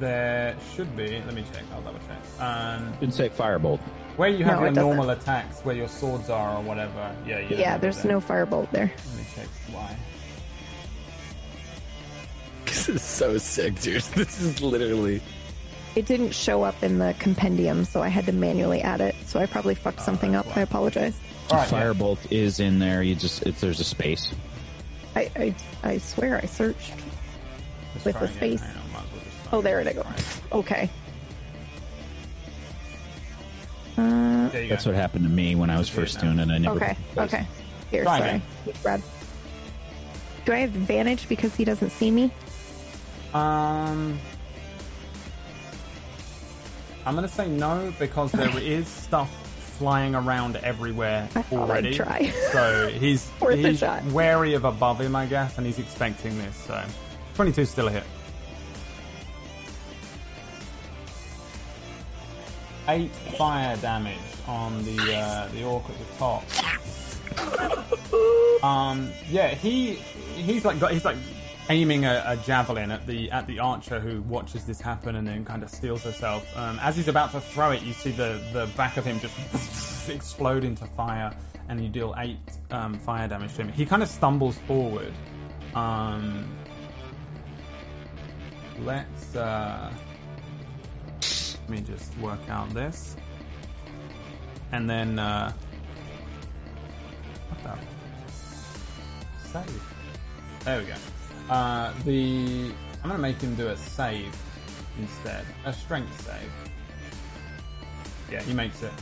There 0.00 0.56
should 0.74 0.96
be. 0.96 1.08
Let 1.24 1.34
me 1.34 1.44
check. 1.52 1.62
I'll 1.72 1.82
double 1.82 2.00
check. 2.08 2.18
Um, 2.40 2.92
It'd 3.00 3.14
say 3.14 3.28
Firebolt. 3.28 3.78
where 4.16 4.28
you 4.28 4.44
have 4.44 4.54
No, 4.56 4.60
your 4.60 4.68
it 4.68 4.74
doesn't. 4.74 4.88
normal 4.96 5.10
attacks, 5.10 5.60
where 5.62 5.74
your 5.76 5.88
swords 5.88 6.30
are 6.30 6.56
or 6.58 6.62
whatever. 6.62 7.14
Yeah, 7.26 7.40
you 7.40 7.56
Yeah, 7.56 7.78
there's 7.78 8.02
there. 8.02 8.12
no 8.12 8.20
firebolt 8.20 8.70
there. 8.70 8.92
Let 9.08 9.16
me 9.16 9.24
check 9.34 9.46
why. 9.72 9.96
This 12.66 12.88
is 12.88 13.02
so 13.02 13.38
sick, 13.38 13.80
dude. 13.80 14.02
This 14.14 14.40
is 14.40 14.60
literally. 14.62 15.20
It 15.94 16.06
didn't 16.06 16.32
show 16.32 16.64
up 16.64 16.82
in 16.82 16.98
the 16.98 17.14
compendium, 17.20 17.84
so 17.84 18.02
I 18.02 18.08
had 18.08 18.26
to 18.26 18.32
manually 18.32 18.82
add 18.82 19.00
it. 19.00 19.14
So 19.26 19.38
I 19.38 19.46
probably 19.46 19.76
fucked 19.76 20.00
Oh, 20.00 20.04
something 20.04 20.34
up. 20.34 20.44
that's 20.46 20.56
I 20.56 20.60
why. 20.60 20.64
apologize. 20.64 21.16
All 21.50 21.58
right. 21.58 21.70
yeah. 21.70 21.82
Firebolt 21.84 22.32
is 22.32 22.58
in 22.58 22.80
there. 22.80 23.00
You 23.02 23.14
just 23.14 23.42
it's 23.44 23.60
there's 23.60 23.78
a 23.78 23.84
space. 23.84 24.32
I 25.14 25.30
I, 25.36 25.54
I 25.84 25.98
swear 25.98 26.36
I 26.42 26.46
searched. 26.46 26.92
Let's 28.06 28.20
with 28.20 28.30
the 28.30 28.36
space. 28.36 28.60
Hang 28.60 28.76
on, 28.76 28.92
might 28.92 29.02
as 29.04 29.12
well 29.12 29.20
just 29.24 29.52
Oh, 29.52 29.62
there 29.62 29.80
it 29.80 29.94
goes. 29.94 30.40
Okay. 30.52 30.90
Uh, 33.96 34.48
There 34.48 34.62
you 34.62 34.68
go. 34.68 34.74
That's 34.74 34.86
what 34.86 34.94
happened 34.94 35.24
to 35.24 35.30
me 35.30 35.54
when 35.54 35.70
I 35.70 35.78
was 35.78 35.88
Just 35.88 35.96
do 35.96 36.02
it 36.02 36.04
first 36.06 36.20
doing 36.20 36.38
it. 36.38 36.48
I 36.50 36.58
never. 36.58 36.76
okay. 36.76 36.96
Okay. 37.16 37.46
Here, 37.90 38.02
Try 38.02 38.18
sorry. 38.18 38.42
Brad. 38.82 39.02
Do 40.44 40.52
I 40.52 40.56
have 40.58 40.74
advantage 40.74 41.28
because 41.28 41.54
he 41.54 41.64
doesn't 41.64 41.90
see 41.90 42.10
me? 42.10 42.30
Um, 43.32 44.18
I'm 47.06 47.14
gonna 47.14 47.28
say 47.28 47.48
no 47.48 47.92
because 47.98 48.32
there 48.32 48.48
is 48.58 48.86
stuff 48.88 49.30
flying 49.78 50.14
around 50.14 50.56
everywhere 50.56 51.28
I 51.34 51.42
thought 51.42 51.64
I'd 51.64 51.70
already. 51.70 51.94
try. 51.94 52.32
So 52.52 52.88
he's 52.88 53.28
he's 53.52 53.82
wary 54.12 54.54
of 54.54 54.64
above 54.64 55.00
him, 55.00 55.16
I 55.16 55.26
guess, 55.26 55.56
and 55.58 55.66
he's 55.66 55.78
expecting 55.78 56.36
this. 56.38 56.56
So 56.56 56.82
22 57.34 57.60
is 57.62 57.70
still 57.70 57.88
a 57.88 57.90
hit. 57.90 58.04
Eight 62.86 63.10
fire 63.10 63.76
damage 63.78 64.18
on 64.46 64.84
the 64.84 65.16
uh, 65.16 65.48
the 65.48 65.64
orc 65.64 65.84
at 65.88 65.98
the 65.98 66.04
top. 66.18 66.44
Um, 68.62 69.10
yeah, 69.30 69.48
he 69.48 69.94
he's 70.36 70.64
like 70.64 70.78
got 70.80 70.92
he's 70.92 71.04
like 71.04 71.16
aiming 71.70 72.04
a, 72.04 72.22
a 72.26 72.36
javelin 72.36 72.90
at 72.90 73.06
the 73.06 73.30
at 73.30 73.46
the 73.46 73.58
archer 73.58 74.00
who 74.00 74.20
watches 74.22 74.64
this 74.64 74.80
happen 74.80 75.16
and 75.16 75.26
then 75.26 75.44
kind 75.44 75.62
of 75.62 75.70
steels 75.70 76.02
herself. 76.02 76.46
Um, 76.56 76.78
as 76.82 76.96
he's 76.96 77.08
about 77.08 77.32
to 77.32 77.40
throw 77.40 77.72
it, 77.72 77.82
you 77.82 77.92
see 77.92 78.10
the 78.10 78.40
the 78.52 78.68
back 78.76 78.96
of 78.96 79.04
him 79.04 79.18
just 79.20 80.08
explode 80.10 80.64
into 80.64 80.84
fire, 80.86 81.34
and 81.68 81.82
you 81.82 81.88
deal 81.88 82.14
eight 82.18 82.38
um, 82.70 82.98
fire 82.98 83.28
damage 83.28 83.54
to 83.54 83.62
him. 83.62 83.72
He 83.72 83.86
kind 83.86 84.02
of 84.02 84.08
stumbles 84.08 84.58
forward. 84.66 85.12
Um, 85.74 86.46
let's 88.78 89.36
uh, 89.36 89.92
let 91.20 91.68
me 91.68 91.80
just 91.80 92.16
work 92.18 92.40
out 92.48 92.72
this, 92.74 93.16
and 94.72 94.88
then 94.88 95.18
uh, 95.18 95.52
what 97.48 97.62
the 97.62 99.48
save? 99.48 99.82
There 100.64 100.80
we 100.80 100.86
go. 100.86 100.94
Uh, 101.52 101.92
the 102.04 102.72
I'm 103.02 103.10
gonna 103.10 103.18
make 103.18 103.40
him 103.40 103.54
do 103.54 103.68
a 103.68 103.76
save 103.76 104.34
instead, 104.98 105.44
a 105.64 105.72
strength 105.72 106.24
save. 106.26 106.50
Yeah, 108.30 108.42
he 108.42 108.54
makes 108.54 108.82
it. 108.82 108.92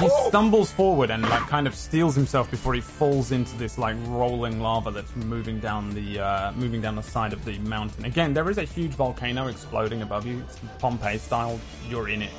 He 0.00 0.08
stumbles 0.28 0.70
forward 0.72 1.10
and 1.10 1.22
like 1.22 1.42
kind 1.48 1.66
of 1.66 1.74
steels 1.74 2.14
himself 2.14 2.50
before 2.50 2.74
he 2.74 2.80
falls 2.82 3.32
into 3.32 3.56
this 3.56 3.78
like 3.78 3.96
rolling 4.06 4.60
lava 4.60 4.90
that's 4.90 5.14
moving 5.16 5.58
down 5.58 5.90
the 5.90 6.18
uh, 6.20 6.52
moving 6.52 6.80
down 6.82 6.96
the 6.96 7.02
side 7.02 7.32
of 7.32 7.44
the 7.44 7.58
mountain. 7.60 8.04
Again, 8.04 8.34
there 8.34 8.48
is 8.50 8.58
a 8.58 8.64
huge 8.64 8.90
volcano 8.92 9.46
exploding 9.46 10.02
above 10.02 10.26
you. 10.26 10.40
It's 10.46 10.58
Pompeii 10.78 11.18
style. 11.18 11.58
You're 11.88 12.08
in 12.10 12.20
it. 12.22 12.30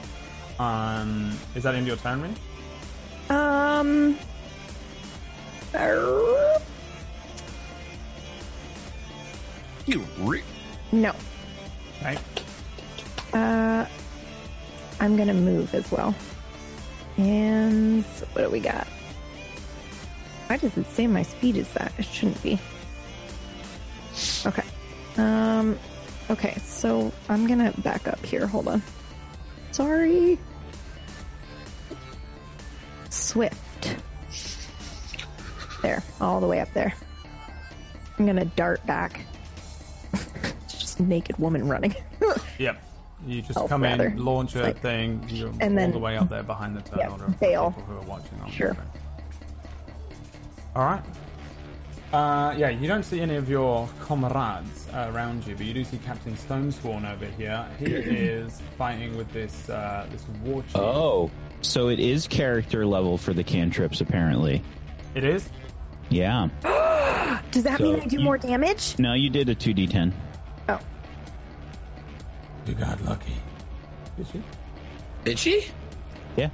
Um, 0.59 1.35
is 1.55 1.63
that 1.63 1.73
in 1.75 1.85
your 1.87 1.97
turn, 1.97 2.21
Rin? 2.21 2.35
Um. 3.29 4.17
uh, 5.73 6.59
You 9.85 10.05
re- 10.19 10.43
No. 10.91 11.13
Okay. 12.01 12.17
Uh, 13.33 13.85
I'm 14.99 15.15
gonna 15.17 15.33
move 15.33 15.73
as 15.73 15.89
well. 15.91 16.13
And 17.17 18.03
what 18.33 18.43
do 18.43 18.49
we 18.49 18.59
got? 18.59 18.87
Why 20.47 20.57
does 20.57 20.77
it 20.77 20.85
say 20.87 21.07
my 21.07 21.23
speed 21.23 21.57
is 21.57 21.67
that? 21.73 21.91
It 21.97 22.05
shouldn't 22.05 22.41
be. 22.41 22.59
Okay. 24.45 24.63
Um. 25.17 25.77
Okay, 26.29 26.57
so 26.63 27.11
I'm 27.29 27.47
gonna 27.47 27.73
back 27.79 28.07
up 28.07 28.23
here. 28.25 28.45
Hold 28.47 28.67
on. 28.67 28.83
Sorry. 29.71 30.37
Swift. 33.09 33.95
There, 35.81 36.03
all 36.19 36.39
the 36.39 36.47
way 36.47 36.59
up 36.59 36.73
there. 36.73 36.93
I'm 38.17 38.25
gonna 38.25 38.45
dart 38.45 38.85
back. 38.85 39.21
Just 40.67 40.99
naked 40.99 41.37
woman 41.37 41.67
running. 41.67 41.95
Yep. 42.59 42.77
You 43.25 43.41
just 43.41 43.55
Health, 43.55 43.69
come 43.69 43.83
in, 43.83 43.99
rather. 43.99 44.15
launch 44.17 44.55
a 44.55 44.61
Like- 44.63 44.79
thing, 44.79 45.25
you're 45.29 45.49
and 45.49 45.61
all 45.63 45.69
then- 45.75 45.91
the 45.91 45.99
way 45.99 46.17
up 46.17 46.29
there 46.29 46.43
behind 46.43 46.77
the 46.77 46.81
turn 46.81 46.99
yeah, 46.99 47.09
order 47.09 47.25
for 47.25 47.31
bail. 47.31 47.71
people 47.71 47.83
who 47.93 47.97
are 47.99 48.05
watching 48.05 48.39
on 48.41 48.51
Sure. 48.51 48.77
All 50.75 50.83
right. 50.85 51.01
Uh, 52.13 52.53
yeah, 52.57 52.69
you 52.69 52.87
don't 52.87 53.03
see 53.03 53.19
any 53.19 53.35
of 53.35 53.49
your 53.49 53.89
comrades 53.99 54.87
uh, 54.93 55.11
around 55.13 55.45
you, 55.45 55.55
but 55.55 55.65
you 55.65 55.73
do 55.73 55.83
see 55.83 55.97
Captain 55.97 56.35
Stonesworn 56.35 57.11
over 57.11 57.25
here. 57.25 57.67
He 57.79 57.85
is 57.85 58.61
fighting 58.77 59.17
with 59.17 59.29
this 59.33 59.69
uh, 59.69 60.05
this 60.11 60.23
war 60.43 60.61
chief. 60.63 60.75
Oh, 60.77 61.29
so 61.61 61.89
it 61.89 61.99
is 61.99 62.27
character 62.27 62.85
level 62.85 63.17
for 63.17 63.33
the 63.33 63.43
cantrips 63.43 63.99
apparently. 63.99 64.61
It 65.15 65.25
is. 65.25 65.49
Yeah. 66.09 66.47
Does 67.51 67.63
that 67.63 67.79
So 67.79 67.83
mean 67.83 67.99
I 67.99 68.05
do 68.05 68.17
you- 68.19 68.23
more 68.23 68.37
damage? 68.37 68.97
No, 68.99 69.13
you 69.13 69.29
did 69.29 69.49
a 69.49 69.55
two 69.55 69.73
d10. 69.73 70.13
Oh, 70.13 70.26
You 72.67 72.73
got 72.73 73.01
lucky. 73.05 73.33
Did 74.17 74.27
she? 74.27 74.43
Did 75.23 75.39
she? 75.39 75.65
Yeah. 76.35 76.49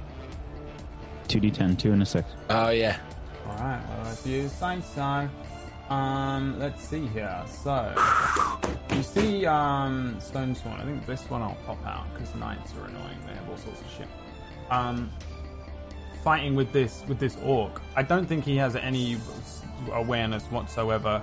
Two 1.26 1.40
d10, 1.40 1.76
two 1.76 1.92
and 1.92 2.02
a 2.02 2.06
six. 2.06 2.30
Oh 2.48 2.70
yeah. 2.70 2.98
All 3.46 3.56
right. 3.56 3.82
Well, 3.88 4.12
if 4.12 4.24
you 4.24 4.48
say 4.48 4.80
so. 4.94 5.28
Um, 5.92 6.58
let's 6.60 6.82
see 6.84 7.06
here. 7.08 7.42
So 7.62 7.92
you 8.90 9.02
see 9.02 9.44
um, 9.44 10.16
Stonesworn. 10.20 10.80
I 10.80 10.84
think 10.84 11.04
this 11.04 11.28
one 11.28 11.42
I'll 11.42 11.58
pop 11.66 11.84
out 11.84 12.06
because 12.14 12.32
knights 12.36 12.72
are 12.74 12.86
annoying. 12.86 13.18
They 13.26 13.34
have 13.34 13.48
all 13.50 13.56
sorts 13.56 13.80
of 13.80 13.90
shit. 13.90 14.08
Um, 14.70 15.10
fighting 16.22 16.54
with 16.54 16.72
this 16.72 17.02
with 17.08 17.18
this 17.18 17.36
orc. 17.44 17.82
I 17.96 18.02
don't 18.02 18.26
think 18.26 18.44
he 18.44 18.56
has 18.58 18.76
any 18.76 19.18
awareness 19.92 20.44
whatsoever 20.44 21.22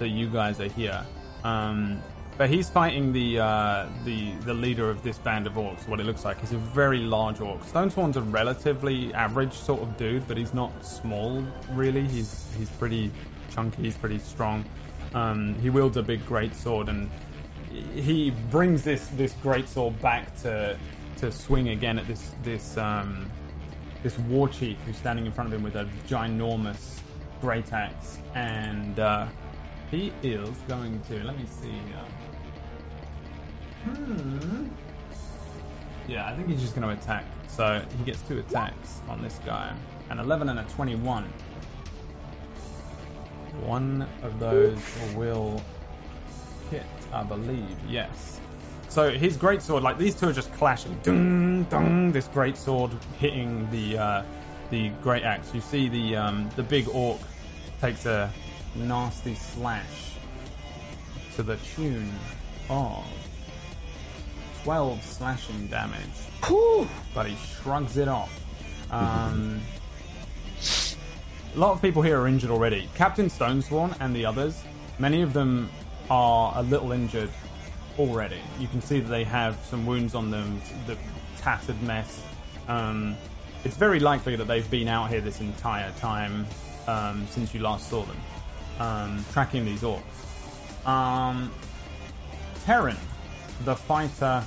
that 0.00 0.08
you 0.08 0.28
guys 0.28 0.60
are 0.60 0.68
here. 0.68 1.06
Um, 1.44 2.02
but 2.42 2.50
he's 2.50 2.68
fighting 2.68 3.12
the 3.12 3.38
uh, 3.38 3.86
the 4.04 4.32
the 4.44 4.52
leader 4.52 4.90
of 4.90 5.00
this 5.04 5.16
band 5.16 5.46
of 5.46 5.52
orcs. 5.52 5.86
What 5.86 6.00
it 6.00 6.06
looks 6.06 6.24
like 6.24 6.40
he's 6.40 6.50
a 6.50 6.58
very 6.58 6.98
large 6.98 7.40
orc. 7.40 7.60
Stonesworn's 7.60 8.16
a 8.16 8.20
relatively 8.20 9.14
average 9.14 9.52
sort 9.52 9.80
of 9.80 9.96
dude, 9.96 10.26
but 10.26 10.36
he's 10.36 10.52
not 10.52 10.84
small 10.84 11.40
really. 11.70 12.02
He's 12.02 12.44
he's 12.58 12.68
pretty 12.68 13.12
chunky. 13.54 13.82
He's 13.82 13.96
pretty 13.96 14.18
strong. 14.18 14.64
Um, 15.14 15.54
he 15.60 15.70
wields 15.70 15.96
a 15.96 16.02
big 16.02 16.26
great 16.26 16.52
sword, 16.56 16.88
and 16.88 17.08
he 17.94 18.32
brings 18.50 18.82
this 18.82 19.06
this 19.10 19.32
great 19.34 19.68
sword 19.68 20.02
back 20.02 20.36
to 20.42 20.76
to 21.18 21.30
swing 21.30 21.68
again 21.68 21.96
at 21.96 22.08
this 22.08 22.34
this 22.42 22.76
um, 22.76 23.30
this 24.02 24.18
war 24.18 24.48
chief 24.48 24.78
who's 24.84 24.96
standing 24.96 25.26
in 25.26 25.30
front 25.30 25.52
of 25.52 25.56
him 25.56 25.62
with 25.62 25.76
a 25.76 25.88
ginormous 26.08 26.98
great 27.40 27.72
axe, 27.72 28.18
and 28.34 28.98
uh, 28.98 29.28
he 29.92 30.12
is 30.24 30.50
going 30.66 31.00
to 31.02 31.22
let 31.22 31.38
me 31.38 31.46
see. 31.46 31.78
Uh, 31.96 32.04
hmm. 33.84 34.68
Yeah, 36.08 36.26
I 36.26 36.34
think 36.34 36.48
he's 36.48 36.60
just 36.60 36.74
going 36.74 36.86
to 36.86 37.02
attack. 37.02 37.24
So 37.48 37.84
he 37.98 38.04
gets 38.04 38.20
two 38.22 38.38
attacks 38.38 39.00
on 39.08 39.22
this 39.22 39.38
guy, 39.44 39.72
an 40.10 40.18
11 40.18 40.48
and 40.48 40.58
a 40.58 40.64
21. 40.64 41.24
One 43.64 44.08
of 44.22 44.38
those 44.38 44.78
will 45.14 45.62
hit, 46.70 46.82
I 47.12 47.22
believe. 47.22 47.76
Yes. 47.86 48.40
So 48.88 49.10
his 49.10 49.36
great 49.36 49.62
sword, 49.62 49.82
like 49.82 49.98
these 49.98 50.14
two 50.14 50.28
are 50.28 50.32
just 50.32 50.52
clashing. 50.54 50.98
Dung, 51.02 51.64
dung, 51.64 52.12
this 52.12 52.28
great 52.28 52.56
sword 52.56 52.90
hitting 53.18 53.70
the 53.70 53.98
uh, 53.98 54.22
the 54.70 54.88
great 55.02 55.22
axe. 55.22 55.54
You 55.54 55.60
see 55.60 55.88
the 55.88 56.16
um, 56.16 56.50
the 56.56 56.62
big 56.62 56.88
orc 56.88 57.20
takes 57.80 58.06
a 58.06 58.30
nasty 58.74 59.34
slash 59.34 60.14
to 61.36 61.42
the 61.42 61.56
tune 61.74 62.12
of 62.68 63.04
12 64.64 65.02
slashing 65.02 65.66
damage. 65.66 66.00
But 67.14 67.26
he 67.26 67.36
shrugs 67.36 67.96
it 67.96 68.08
off. 68.08 68.32
Um, 68.90 69.60
a 71.54 71.58
lot 71.58 71.72
of 71.72 71.82
people 71.82 72.02
here 72.02 72.20
are 72.20 72.26
injured 72.26 72.50
already. 72.50 72.88
Captain 72.94 73.28
Stonesworn 73.28 73.96
and 74.00 74.14
the 74.14 74.26
others, 74.26 74.62
many 74.98 75.22
of 75.22 75.32
them 75.32 75.70
are 76.10 76.52
a 76.56 76.62
little 76.62 76.92
injured 76.92 77.30
already. 77.98 78.40
You 78.58 78.68
can 78.68 78.80
see 78.80 79.00
that 79.00 79.08
they 79.08 79.24
have 79.24 79.56
some 79.66 79.86
wounds 79.86 80.14
on 80.14 80.30
them, 80.30 80.60
the 80.86 80.96
tattered 81.38 81.82
mess. 81.82 82.22
Um, 82.68 83.16
it's 83.64 83.76
very 83.76 84.00
likely 84.00 84.36
that 84.36 84.44
they've 84.44 84.70
been 84.70 84.88
out 84.88 85.10
here 85.10 85.20
this 85.20 85.40
entire 85.40 85.92
time 85.92 86.46
um, 86.86 87.26
since 87.30 87.54
you 87.54 87.60
last 87.60 87.88
saw 87.88 88.04
them, 88.04 88.20
um, 88.78 89.24
tracking 89.32 89.64
these 89.64 89.82
orcs. 89.82 90.02
Um, 90.86 91.52
Terran, 92.64 92.96
the 93.64 93.76
fighter 93.76 94.44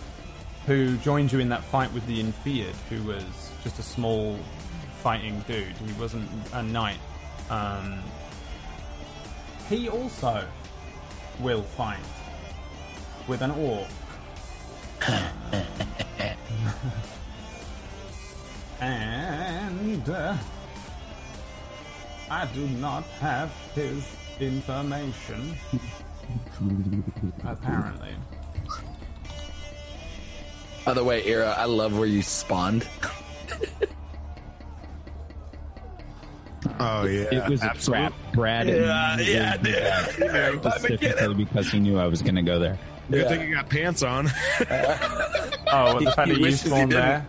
who 0.65 0.97
joined 0.97 1.31
you 1.31 1.39
in 1.39 1.49
that 1.49 1.63
fight 1.63 1.93
with 1.93 2.05
the 2.07 2.19
Infeared, 2.21 2.75
who 2.89 3.03
was 3.03 3.23
just 3.63 3.79
a 3.79 3.83
small 3.83 4.37
fighting 5.01 5.43
dude. 5.47 5.77
He 5.77 5.93
wasn't 5.99 6.29
a 6.53 6.63
knight. 6.63 6.99
Um, 7.49 8.01
he 9.69 9.89
also 9.89 10.45
will 11.39 11.61
fight 11.63 11.99
with 13.27 13.41
an 13.41 13.51
orc. 13.51 13.87
and 18.81 20.09
uh, 20.09 20.35
I 22.29 22.45
do 22.47 22.67
not 22.67 23.03
have 23.19 23.51
his 23.75 24.03
information. 24.39 25.55
Apparently. 27.45 28.15
By 30.85 30.93
the 30.93 31.03
way, 31.03 31.23
Eero, 31.23 31.47
I 31.55 31.65
love 31.65 31.97
where 31.97 32.07
you 32.07 32.21
spawned. 32.21 32.87
Oh 36.79 37.05
yeah, 37.05 37.21
It 37.31 37.49
was 37.49 37.61
a 37.61 37.65
absolutely. 37.65 38.09
trap. 38.09 38.13
Brad 38.33 38.67
Yeah, 38.67 39.17
yeah, 39.19 39.57
dude. 39.57 39.75
Yeah, 40.19 40.59
specifically 40.61 41.33
because 41.35 41.69
he 41.71 41.79
knew 41.79 41.97
I 41.97 42.07
was 42.07 42.21
going 42.21 42.35
to 42.35 42.41
go 42.41 42.59
there. 42.59 42.79
Good 43.09 43.21
Yeah. 43.21 43.27
thing 43.29 43.47
you 43.47 43.55
got 43.55 43.69
pants 43.69 44.03
on. 44.03 44.29
Oh, 45.67 45.95
well, 45.95 45.99
the 45.99 46.11
fact 46.11 46.29
He 46.29 46.35
that 46.35 46.39
you 46.41 46.51
spawned 46.51 46.91
there. 46.91 47.27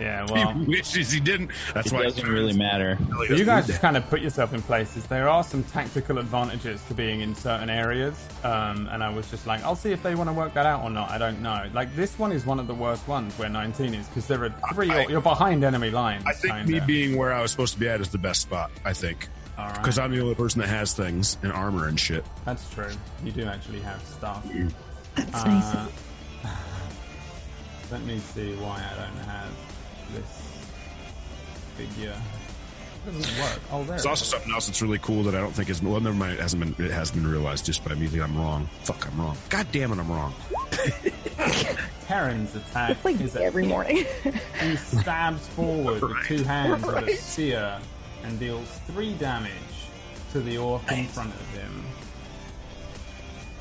Yeah, 0.00 0.26
well. 0.30 0.52
he 0.52 0.66
wishes 0.66 1.10
he 1.10 1.20
didn't. 1.20 1.50
That's 1.74 1.90
why 1.90 2.00
It 2.00 2.02
why 2.02 2.08
doesn't 2.10 2.28
really 2.28 2.56
matter. 2.56 2.98
Really 3.08 3.22
You 3.24 3.28
doesn't 3.30 3.46
guys 3.46 3.66
just 3.66 3.80
kind 3.80 3.96
of 3.96 4.06
put 4.08 4.20
yourself 4.20 4.52
in 4.52 4.60
places. 4.62 5.06
There 5.06 5.28
are 5.28 5.42
some 5.42 5.64
tactical 5.64 6.18
advantages 6.18 6.82
to 6.88 6.94
being 6.94 7.20
in 7.22 7.34
certain 7.34 7.70
areas, 7.70 8.14
um, 8.44 8.88
and 8.90 9.02
I 9.02 9.08
was 9.14 9.30
just 9.30 9.46
like, 9.46 9.62
I'll 9.64 9.74
see 9.76 9.92
if 9.92 10.02
they 10.02 10.14
want 10.14 10.28
to 10.28 10.34
work 10.34 10.54
that 10.54 10.66
out 10.66 10.82
or 10.82 10.90
not. 10.90 11.10
I 11.10 11.18
don't 11.18 11.40
know. 11.42 11.68
Like 11.72 11.94
this 11.96 12.18
one 12.18 12.32
is 12.32 12.44
one 12.44 12.60
of 12.60 12.66
the 12.66 12.74
worst 12.74 13.06
ones 13.08 13.32
where 13.38 13.48
19 13.48 13.94
is 13.94 14.06
because 14.08 14.26
there 14.26 14.44
are 14.44 14.54
three. 14.74 14.90
I- 14.90 15.06
you're 15.06 15.20
behind 15.20 15.64
enemy 15.64 15.90
lines. 15.90 16.24
I 16.26 16.32
think 16.32 16.52
kinda. 16.54 16.72
me 16.72 16.80
being 16.80 17.16
where 17.16 17.32
I 17.32 17.40
was 17.42 17.50
supposed 17.50 17.74
to 17.74 17.80
be 17.80 17.88
at 17.88 18.00
is 18.00 18.10
the 18.10 18.18
best 18.18 18.42
spot. 18.42 18.70
I 18.84 18.92
think 18.92 19.28
All 19.56 19.66
right. 19.66 19.76
because 19.76 19.98
I'm 19.98 20.10
the 20.12 20.20
only 20.20 20.34
person 20.34 20.60
that 20.60 20.68
has 20.68 20.92
things 20.92 21.38
and 21.42 21.52
armor 21.52 21.86
and 21.88 21.98
shit. 21.98 22.24
That's 22.44 22.68
true. 22.74 22.90
You 23.24 23.32
do 23.32 23.44
actually 23.46 23.80
have 23.80 24.02
stuff. 24.04 24.44
That's 25.14 25.34
Uh, 25.42 25.48
nice. 25.48 26.52
let 27.90 28.02
me 28.04 28.18
see 28.18 28.52
why 28.56 28.76
I 28.92 28.94
don't 28.96 29.24
have 29.24 29.50
this 30.12 30.66
figure. 31.76 32.14
It 33.06 33.12
doesn't 33.12 33.38
work. 33.38 33.60
Oh, 33.70 33.78
there. 33.78 33.86
There's 33.86 34.04
it 34.04 34.08
also 34.08 34.22
is. 34.24 34.30
something 34.30 34.52
else 34.52 34.66
that's 34.66 34.82
really 34.82 34.98
cool 34.98 35.24
that 35.24 35.34
I 35.34 35.40
don't 35.40 35.52
think 35.52 35.70
is 35.70 35.80
well. 35.82 36.00
Never 36.00 36.16
mind, 36.16 36.34
it 36.34 36.40
hasn't 36.40 36.76
been. 36.76 36.84
It 36.86 36.90
has 36.90 37.10
been 37.12 37.26
realized 37.26 37.66
just 37.66 37.84
by 37.84 37.94
me 37.94 38.06
that 38.06 38.22
I'm 38.22 38.36
wrong. 38.36 38.68
Fuck, 38.82 39.06
I'm 39.06 39.20
wrong. 39.20 39.36
God 39.48 39.66
damn 39.70 39.92
it, 39.92 39.98
I'm 39.98 40.10
wrong. 40.10 40.34
Terran's 42.06 42.54
attack 42.54 42.90
It's 42.90 43.04
like 43.04 43.20
is 43.20 43.36
a 43.36 43.42
every 43.42 43.66
morning. 43.66 44.04
He 44.60 44.76
stabs 44.76 45.46
forward 45.48 46.02
with 46.02 46.26
two 46.26 46.42
hands 46.44 46.84
with 46.84 47.08
a 47.08 47.16
spear 47.16 47.78
and 48.24 48.38
deals 48.38 48.68
three 48.86 49.14
damage 49.14 49.52
to 50.32 50.40
the 50.40 50.58
orc 50.58 50.90
in 50.90 51.06
front 51.06 51.34
of 51.34 51.50
him. 51.50 51.84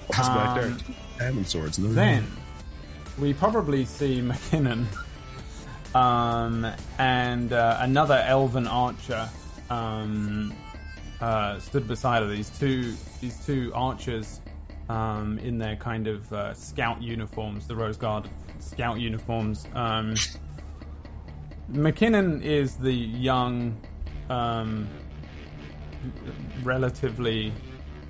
That's 0.09 0.29
back 0.29 0.61
there. 0.61 0.71
Um, 0.71 0.95
Diamond 1.19 1.47
swords. 1.47 1.77
Then 1.77 2.27
we 3.17 3.33
probably 3.33 3.85
see 3.85 4.21
McKinnon 4.21 4.85
um, 5.95 6.67
and 6.99 7.53
uh, 7.53 7.77
another 7.79 8.21
elven 8.27 8.67
archer 8.67 9.29
um, 9.69 10.53
uh, 11.21 11.57
stood 11.59 11.87
beside 11.87 12.21
her. 12.21 12.27
These 12.27 12.49
two 12.59 12.93
these 13.21 13.45
two 13.45 13.71
archers 13.73 14.41
um, 14.89 15.39
in 15.39 15.57
their 15.57 15.77
kind 15.77 16.07
of 16.07 16.31
uh, 16.33 16.53
scout 16.53 17.01
uniforms, 17.01 17.65
the 17.65 17.75
Rose 17.75 17.97
Guard 17.97 18.29
scout 18.59 18.99
uniforms. 18.99 19.65
Um, 19.73 20.15
McKinnon 21.71 22.43
is 22.43 22.75
the 22.75 22.93
young, 22.93 23.79
um, 24.29 24.89
relatively. 26.61 27.53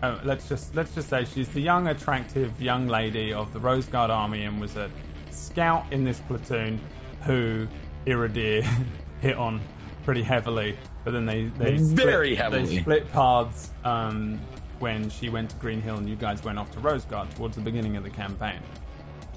Uh, 0.01 0.19
let's 0.23 0.49
just 0.49 0.73
let's 0.75 0.93
just 0.95 1.07
say 1.07 1.25
she's 1.25 1.49
the 1.49 1.61
young, 1.61 1.87
attractive 1.87 2.59
young 2.59 2.87
lady 2.87 3.31
of 3.31 3.53
the 3.53 3.59
Rose 3.59 3.85
Guard 3.85 4.09
army 4.09 4.43
and 4.43 4.59
was 4.59 4.75
a 4.75 4.89
scout 5.29 5.85
in 5.91 6.03
this 6.03 6.19
platoon 6.21 6.79
who 7.25 7.67
Iridir 8.05 8.67
hit 9.21 9.35
on 9.35 9.61
pretty 10.03 10.23
heavily. 10.23 10.77
But 11.03 11.11
then 11.11 11.25
they 11.25 11.45
they 11.45 11.77
Very 11.77 12.35
split, 12.35 12.37
heavily. 12.37 12.65
They 12.65 12.81
split 12.81 13.11
paths 13.11 13.71
um, 13.83 14.39
when 14.79 15.09
she 15.09 15.29
went 15.29 15.49
to 15.51 15.55
Green 15.57 15.81
Hill 15.81 15.97
and 15.97 16.09
you 16.09 16.15
guys 16.15 16.43
went 16.43 16.57
off 16.57 16.71
to 16.71 16.79
Rose 16.79 17.05
Guard 17.05 17.29
towards 17.35 17.55
the 17.55 17.61
beginning 17.61 17.97
of 17.97 18.03
the 18.03 18.09
campaign. 18.09 18.59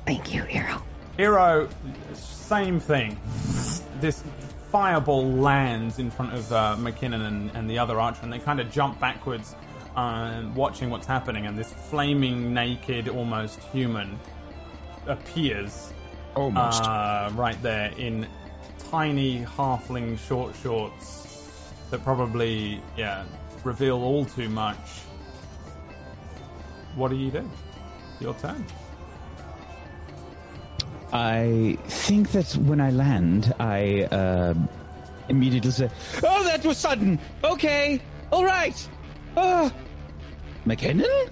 Thank 0.07 0.33
you, 0.33 0.43
Eero. 0.43 0.83
Eero, 1.19 1.69
same 2.15 2.81
thing. 2.81 3.19
This 4.01 4.23
fireball 4.71 5.31
lands 5.31 5.99
in 5.99 6.11
front 6.11 6.33
of 6.35 6.53
uh, 6.53 6.77
McKinnon 6.79 7.27
and, 7.27 7.51
and 7.55 7.69
the 7.69 7.79
other 7.79 7.99
archer, 8.01 8.21
and 8.23 8.33
they 8.33 8.39
kind 8.39 8.61
of 8.61 8.71
jump 8.71 9.01
backwards, 9.01 9.55
uh, 9.97 10.43
watching 10.55 10.91
what's 10.91 11.07
happening. 11.07 11.47
And 11.47 11.59
this 11.59 11.73
flaming, 11.73 12.55
naked, 12.55 13.09
almost 13.09 13.63
human 13.65 14.19
appears 15.07 15.93
almost. 16.35 16.83
uh, 16.83 17.31
right 17.35 17.61
there 17.63 17.93
in 17.97 18.27
tiny 18.91 19.41
halfling 19.45 20.19
short 20.19 20.55
shorts 20.63 21.71
that 21.91 22.03
probably, 22.05 22.83
yeah, 22.97 23.25
reveal 23.65 24.03
all 24.03 24.25
too 24.25 24.49
much. 24.49 24.79
What 26.95 27.11
do 27.11 27.17
you 27.17 27.31
do? 27.31 27.49
Your 28.21 28.35
turn. 28.35 28.65
I 31.13 31.79
think 31.87 32.33
that 32.33 32.53
when 32.57 32.81
I 32.81 32.91
land, 32.91 33.55
I 33.59 34.03
uh, 34.03 34.55
immediately 35.29 35.71
say, 35.71 35.91
"Oh, 36.23 36.45
that 36.45 36.65
was 36.67 36.77
sudden. 36.77 37.19
Okay, 37.43 38.01
all 38.31 38.45
right. 38.45 38.89
Uh, 39.37 39.71
McKinnon, 40.67 41.31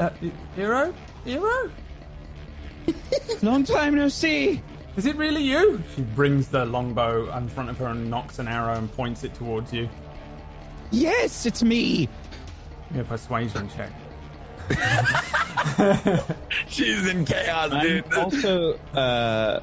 Uh, 0.00 0.10
Eero? 0.56 0.92
Eero? 1.26 1.70
long 3.42 3.64
time 3.64 3.94
no 3.94 4.08
see. 4.08 4.62
Is 4.96 5.06
it 5.06 5.16
really 5.16 5.42
you? 5.42 5.82
She 5.96 6.02
brings 6.02 6.48
the 6.48 6.66
longbow 6.66 7.34
in 7.36 7.48
front 7.48 7.70
of 7.70 7.78
her 7.78 7.86
and 7.86 8.10
nocks 8.10 8.38
an 8.38 8.46
arrow 8.46 8.76
and 8.76 8.94
points 8.94 9.24
it 9.24 9.34
towards 9.34 9.72
you. 9.72 9.88
Yes, 10.90 11.46
it's 11.46 11.62
me. 11.62 12.08
Give 12.88 12.96
me 12.96 13.00
a 13.00 13.04
persuasion 13.04 13.70
check. 13.70 13.90
She's 16.68 17.06
in 17.06 17.24
chaos, 17.24 17.72
I'm 17.72 17.86
dude. 17.86 18.12
also, 18.12 18.78
uh, 18.94 19.60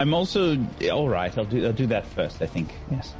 I'm 0.00 0.12
also, 0.12 0.58
all 0.92 1.08
right, 1.08 1.36
I'll 1.38 1.44
do, 1.44 1.64
I'll 1.66 1.72
do 1.72 1.86
that 1.86 2.06
first, 2.06 2.42
I 2.42 2.46
think. 2.46 2.74
Yes. 2.90 3.14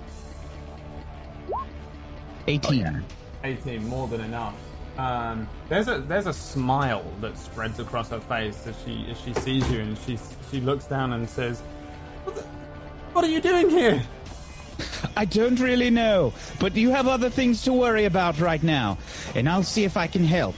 18. 2.48 3.04
18, 3.44 3.88
more 3.88 4.08
than 4.08 4.20
enough. 4.20 4.54
Um, 4.98 5.48
there's 5.68 5.88
a 5.88 5.98
there's 5.98 6.26
a 6.26 6.32
smile 6.32 7.04
that 7.20 7.36
spreads 7.36 7.78
across 7.78 8.08
her 8.10 8.20
face 8.20 8.66
as 8.66 8.74
she 8.82 9.06
as 9.10 9.20
she 9.20 9.34
sees 9.34 9.70
you, 9.70 9.80
and 9.80 9.98
she 9.98 10.18
she 10.50 10.60
looks 10.60 10.86
down 10.86 11.12
and 11.12 11.28
says, 11.28 11.60
"What, 12.24 12.34
the, 12.34 12.42
what 13.12 13.24
are 13.24 13.28
you 13.28 13.40
doing 13.40 13.68
here?" 13.68 14.02
I 15.16 15.24
don't 15.26 15.60
really 15.60 15.90
know, 15.90 16.32
but 16.60 16.76
you 16.76 16.90
have 16.90 17.08
other 17.08 17.30
things 17.30 17.62
to 17.62 17.72
worry 17.72 18.04
about 18.04 18.40
right 18.40 18.62
now, 18.62 18.98
and 19.34 19.48
I'll 19.48 19.62
see 19.62 19.84
if 19.84 19.96
I 19.96 20.06
can 20.06 20.24
help. 20.24 20.54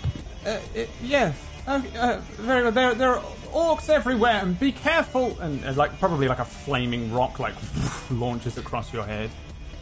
Uh, 0.46 0.50
uh, 0.50 0.84
yes. 1.02 1.36
Uh, 1.66 1.82
uh, 1.96 2.20
very 2.36 2.62
good. 2.62 2.74
There, 2.74 2.94
there 2.94 3.10
are 3.16 3.22
orcs 3.52 3.90
everywhere, 3.90 4.40
and 4.40 4.58
be 4.58 4.72
careful. 4.72 5.38
And 5.38 5.64
uh, 5.64 5.72
like 5.74 5.98
probably 5.98 6.28
like 6.28 6.38
a 6.38 6.44
flaming 6.44 7.12
rock 7.12 7.38
like 7.38 7.54
launches 8.10 8.56
across 8.56 8.92
your 8.92 9.04
head. 9.04 9.30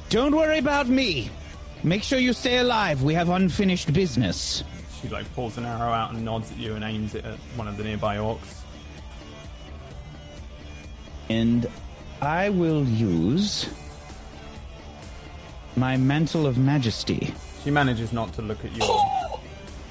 Don't 0.09 0.35
worry 0.35 0.59
about 0.59 0.89
me. 0.89 1.31
Make 1.83 2.03
sure 2.03 2.19
you 2.19 2.33
stay 2.33 2.59
alive. 2.59 3.03
We 3.03 3.15
have 3.15 3.29
unfinished 3.29 3.93
business. 3.93 4.65
She 5.01 5.09
like 5.09 5.33
pulls 5.35 5.59
an 5.59 5.67
arrow 5.67 5.93
out 5.93 6.13
and 6.13 6.25
nods 6.25 6.51
at 6.51 6.59
you 6.59 6.75
and 6.75 6.85
aims 6.85 7.15
it 7.15 7.25
at 7.25 7.39
one 7.57 7.69
of 7.69 7.77
the 7.77 7.85
nearby 7.85 8.17
orcs. 8.17 8.63
And 11.29 11.67
I 12.21 12.51
will 12.51 12.85
use 12.85 13.69
my 15.77 15.97
mantle 15.97 16.47
of 16.47 16.57
majesty. 16.57 17.35
She 17.63 17.71
manages 17.71 18.13
not 18.13 18.33
to 18.35 18.43
look 18.43 18.65
at 18.65 18.75
your 18.75 19.01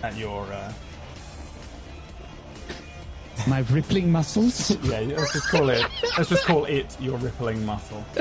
at 0.04 0.18
your. 0.18 0.44
Uh, 0.52 0.74
My 3.48 3.60
rippling 3.70 4.12
muscles. 4.12 4.72
yeah, 4.84 5.02
let's 5.02 5.34
just 5.34 5.50
call 5.50 5.70
it. 5.70 5.86
Let's 6.18 6.30
just 6.30 6.46
call 6.46 6.66
it 6.66 7.00
your 7.00 7.18
rippling 7.18 7.66
muscle. 7.66 8.04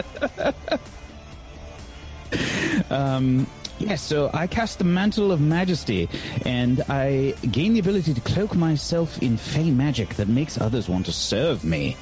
Um, 2.91 3.47
yes, 3.79 4.03
so 4.03 4.31
I 4.33 4.47
cast 4.47 4.79
the 4.79 4.85
Mantle 4.85 5.33
of 5.33 5.41
Majesty, 5.41 6.09
and 6.45 6.83
I 6.89 7.35
gain 7.51 7.75
the 7.75 7.81
ability 7.81 8.15
to 8.15 8.21
cloak 8.21 8.55
myself 8.55 9.19
in 9.19 9.37
Fey 9.37 9.71
magic 9.71 10.15
that 10.17 10.29
makes 10.29 10.61
others 10.61 10.89
want 10.89 11.07
to 11.07 11.13
serve 11.13 11.65
me. 11.65 11.97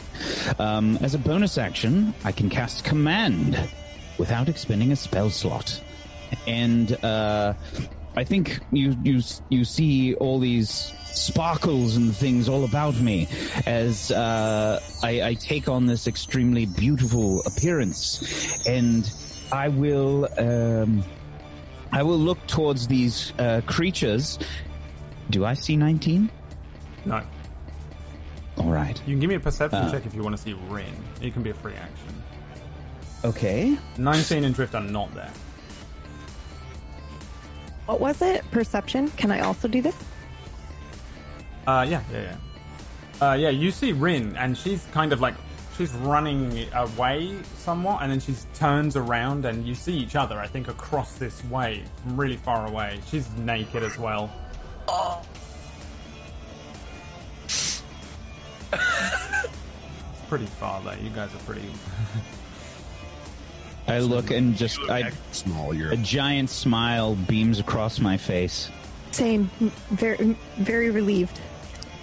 Um, 0.59 0.99
as 1.01 1.15
a 1.15 1.19
bonus 1.19 1.59
action, 1.59 2.15
I 2.25 2.33
can 2.33 2.51
cast 2.51 2.85
Command 2.85 3.59
without 4.19 4.49
expending 4.49 4.93
a 4.93 4.97
spell 4.97 5.31
slot. 5.31 5.81
And 6.47 6.93
uh, 7.05 7.55
I 8.17 8.25
think 8.25 8.61
you 8.71 8.95
you 9.03 9.21
you 9.49 9.65
see 9.65 10.15
all 10.15 10.39
these 10.39 10.93
sparkles 11.05 11.97
and 11.97 12.15
things 12.17 12.49
all 12.49 12.65
about 12.65 12.95
me 12.95 13.29
as 13.67 14.11
uh, 14.11 14.81
I, 15.03 15.23
I 15.23 15.35
take 15.35 15.69
on 15.69 15.87
this 15.87 16.07
extremely 16.07 16.67
beautiful 16.67 17.43
appearance, 17.43 18.67
and 18.67 19.11
I 19.53 19.69
will 19.69 20.29
um, 20.39 21.05
I 21.93 22.03
will 22.03 22.19
look 22.19 22.45
towards 22.47 22.87
these 22.89 23.33
uh, 23.39 23.61
creatures. 23.67 24.39
Do 25.31 25.45
I 25.45 25.55
see 25.55 25.77
nineteen? 25.77 26.31
No, 27.05 27.21
All 28.59 28.71
right. 28.71 28.99
you 29.07 29.13
can 29.15 29.21
give 29.21 29.29
me 29.29 29.35
a 29.37 29.41
perception 29.41 29.81
Uh. 29.81 29.91
check 29.91 30.07
if 30.07 30.15
you 30.15 30.23
want 30.23 30.37
to 30.37 30.43
see 30.43 30.55
Rin. 30.69 30.87
It 31.21 31.33
can 31.33 31.43
be 31.43 31.51
a 31.51 31.55
free 31.55 31.75
action. 31.75 32.23
Okay. 33.25 33.77
19 33.99 34.45
and 34.45 34.55
Drift 34.55 34.75
are 34.75 34.81
not 34.83 35.13
there. 35.15 35.31
What 37.87 38.01
was 38.01 38.23
it? 38.23 38.49
Perception. 38.53 39.09
Can 39.11 39.31
I 39.33 39.41
also 39.41 39.69
do 39.69 39.83
this? 39.83 39.97
Uh, 41.67 41.85
yeah, 41.89 42.03
yeah, 42.13 42.37
yeah. 43.21 43.29
Uh, 43.31 43.35
yeah, 43.35 43.51
you 43.51 43.71
see 43.71 43.93
Rin, 43.93 44.37
and 44.37 44.57
she's 44.57 44.85
kind 44.93 45.13
of 45.13 45.21
like 45.21 45.35
she's 45.77 45.93
running 45.93 46.67
away 46.75 47.37
somewhat, 47.59 48.03
and 48.03 48.13
then 48.13 48.21
she 48.21 48.35
turns 48.55 48.97
around, 48.97 49.45
and 49.45 49.67
you 49.67 49.75
see 49.75 49.95
each 49.95 50.17
other. 50.17 50.39
I 50.39 50.47
think 50.47 50.69
across 50.69 51.15
this 51.15 51.45
way, 51.47 51.83
from 52.03 52.17
really 52.17 52.37
far 52.37 52.67
away. 52.67 53.01
She's 53.11 53.29
naked 53.37 53.83
as 53.83 53.99
well. 53.99 54.33
it's 57.49 57.83
pretty 60.29 60.47
far 60.47 60.83
though. 60.83 60.93
You 60.93 61.11
guys 61.11 61.35
are 61.35 61.39
pretty. 61.39 61.69
I 63.87 63.99
look 64.01 64.31
and 64.31 64.57
just 64.57 64.79
I, 64.81 65.11
Small, 65.33 65.75
you're 65.75 65.93
a 65.93 65.97
giant 65.97 66.51
smile 66.51 67.15
beams 67.15 67.59
across 67.59 68.01
my 68.01 68.17
face, 68.17 68.71
Same. 69.11 69.51
Very, 69.91 70.37
very 70.57 70.91
relieved 70.91 71.39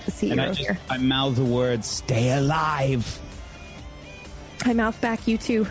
to 0.05 0.11
see 0.11 0.29
and 0.31 0.39
you 0.39 0.43
I 0.43 0.47
just 0.49 0.59
here. 0.59 0.79
I 0.89 0.97
mouth 0.97 1.35
the 1.35 1.43
words 1.43 1.87
"Stay 1.87 2.31
alive." 2.31 3.19
I 4.65 4.73
mouth 4.73 4.99
back 5.01 5.27
you 5.27 5.37
too. 5.37 5.67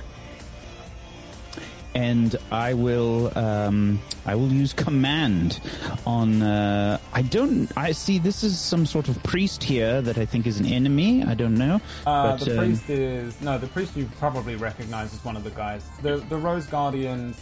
and 1.99 2.37
I 2.53 2.75
will 2.75 3.37
um, 3.37 4.01
I 4.25 4.37
will 4.37 4.53
use 4.53 4.73
command 4.73 5.61
on. 6.07 6.43
Uh, 6.43 6.99
I 7.13 7.23
don't. 7.23 7.71
I 7.77 7.93
see. 7.93 8.19
This 8.19 8.45
is 8.45 8.59
some 8.59 8.87
sort 8.87 9.09
of 9.09 9.21
priest 9.23 9.65
here 9.65 10.01
that 10.03 10.17
I 10.17 10.25
think 10.25 10.47
is 10.47 10.61
an 10.61 10.67
enemy. 10.67 11.25
I 11.25 11.35
don't 11.35 11.55
know. 11.55 11.81
Uh, 12.07 12.37
but, 12.37 12.45
the 12.45 12.53
um, 12.53 12.59
priest 12.59 12.91
is 12.91 13.41
no. 13.41 13.59
The 13.59 13.67
priest 13.67 13.97
you 13.97 14.09
probably 14.19 14.55
recognize 14.55 15.13
as 15.13 15.25
one 15.25 15.37
of 15.37 15.45
the 15.45 15.51
guys. 15.51 15.85
The 16.03 16.19
the 16.29 16.37
Rose 16.37 16.67
Guardians. 16.67 17.37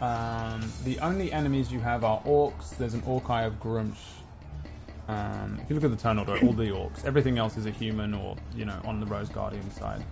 Um, 0.00 0.60
the 0.84 1.00
only 1.00 1.32
enemies 1.32 1.72
you 1.72 1.80
have 1.80 2.04
are 2.04 2.20
orcs. 2.22 2.76
There's 2.76 2.92
an 2.94 3.02
orc 3.06 3.30
eye 3.30 3.44
of 3.44 3.58
Gruumsh. 3.60 3.96
Um, 5.08 5.58
if 5.62 5.70
you 5.70 5.74
look 5.74 5.84
at 5.84 5.90
the 5.90 5.96
turn 5.96 6.18
order, 6.18 6.38
all 6.44 6.52
the 6.52 6.68
orcs. 6.68 7.04
Everything 7.04 7.38
else 7.38 7.56
is 7.56 7.64
a 7.64 7.70
human 7.70 8.12
or 8.12 8.36
you 8.54 8.66
know 8.66 8.78
on 8.84 9.00
the 9.00 9.06
Rose 9.06 9.30
Guardian 9.30 9.70
side. 9.72 10.04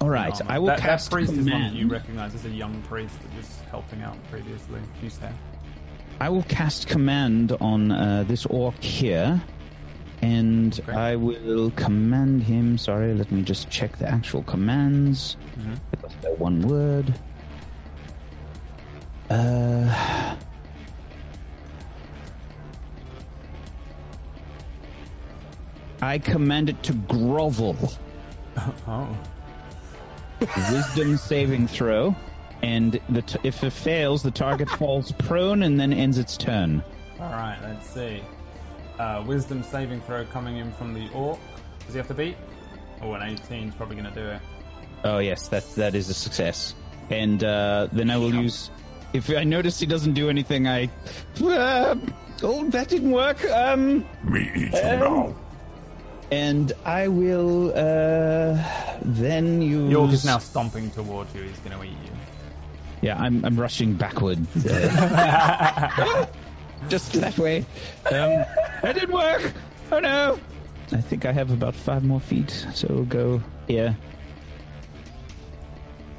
All 0.00 0.08
right. 0.08 0.38
I 0.48 0.58
will 0.58 0.66
that, 0.66 0.78
cast 0.80 1.10
that 1.10 1.16
priest 1.16 1.32
is 1.32 1.38
one 1.38 1.46
that 1.46 1.50
command. 1.52 1.76
you 1.76 1.88
recognize 1.88 2.34
as 2.34 2.44
a 2.44 2.50
young 2.50 2.80
priest 2.82 3.14
that 3.22 3.36
was 3.36 3.58
helping 3.70 4.02
out 4.02 4.16
previously. 4.30 4.80
Who's 5.00 5.18
there? 5.18 5.34
I 6.20 6.28
will 6.30 6.42
cast 6.44 6.86
command 6.88 7.52
on 7.60 7.90
uh, 7.92 8.24
this 8.26 8.46
orc 8.46 8.82
here. 8.82 9.40
And 10.20 10.78
Okay. 10.80 10.92
I 10.92 11.14
will 11.16 11.70
command 11.70 12.42
him. 12.42 12.76
Sorry, 12.76 13.14
let 13.14 13.30
me 13.30 13.42
just 13.42 13.70
check 13.70 13.96
the 13.98 14.08
actual 14.08 14.42
commands. 14.42 15.36
Mhm. 15.56 15.78
Because 15.92 16.12
they're 16.22 16.34
one 16.34 16.60
word. 16.62 17.14
Uh, 19.30 20.34
I 26.00 26.18
command 26.18 26.68
it 26.70 26.82
to 26.84 26.92
grovel. 26.94 27.76
Oh, 28.88 29.06
Wisdom 30.40 31.16
saving 31.16 31.66
throw, 31.68 32.14
and 32.62 33.00
the 33.08 33.22
t- 33.22 33.38
if 33.42 33.62
it 33.64 33.72
fails, 33.72 34.22
the 34.22 34.30
target 34.30 34.68
falls 34.78 35.12
prone 35.12 35.62
and 35.62 35.78
then 35.78 35.92
ends 35.92 36.18
its 36.18 36.36
turn. 36.36 36.82
all 37.20 37.30
right. 37.30 37.58
Let's 37.62 37.88
see. 37.90 38.22
Uh, 38.98 39.22
wisdom 39.26 39.62
saving 39.62 40.00
throw 40.02 40.24
coming 40.26 40.58
in 40.58 40.72
from 40.72 40.92
the 40.94 41.08
orc. 41.12 41.38
Does 41.86 41.94
he 41.94 41.98
have 41.98 42.08
to 42.08 42.14
beat? 42.14 42.36
Oh, 43.00 43.12
an 43.12 43.22
18 43.22 43.68
is 43.68 43.74
probably 43.74 43.96
going 43.96 44.12
to 44.12 44.20
do 44.20 44.26
it. 44.26 44.40
Oh 45.04 45.18
yes, 45.18 45.48
that 45.48 45.64
that 45.76 45.94
is 45.94 46.08
a 46.08 46.14
success. 46.14 46.74
And 47.10 47.42
uh, 47.44 47.88
then 47.92 48.10
I 48.10 48.16
will 48.16 48.34
use. 48.34 48.70
If 49.12 49.30
I 49.30 49.44
notice 49.44 49.78
he 49.80 49.86
doesn't 49.86 50.14
do 50.14 50.28
anything, 50.28 50.66
I. 50.66 50.90
Uh, 51.40 51.94
oh, 52.42 52.68
that 52.70 52.88
didn't 52.88 53.12
work. 53.12 53.42
Um, 53.50 54.04
Me 54.24 54.50
eat 54.54 54.56
you 54.56 54.70
now. 54.70 55.36
And 56.30 56.72
I 56.84 57.08
will 57.08 57.70
uh, 57.70 58.62
then 59.02 59.62
use. 59.62 59.94
Orc 59.94 60.12
is 60.12 60.24
now 60.24 60.38
stomping 60.38 60.90
towards 60.90 61.34
you. 61.34 61.42
He's 61.42 61.58
going 61.60 61.76
to 61.78 61.84
eat 61.84 61.90
you. 61.90 62.10
Yeah, 63.00 63.18
I'm 63.18 63.44
I'm 63.44 63.58
rushing 63.58 63.94
backward. 63.94 64.38
Just 66.88 67.12
that 67.14 67.38
way. 67.38 67.58
Um, 68.06 68.44
that 68.82 68.94
didn't 68.94 69.12
work. 69.12 69.52
Oh 69.92 70.00
no. 70.00 70.38
I 70.92 71.00
think 71.00 71.26
I 71.26 71.32
have 71.32 71.50
about 71.50 71.74
five 71.74 72.02
more 72.04 72.20
feet, 72.20 72.50
so 72.74 72.88
we'll 72.88 73.04
go 73.04 73.42
here. 73.66 73.96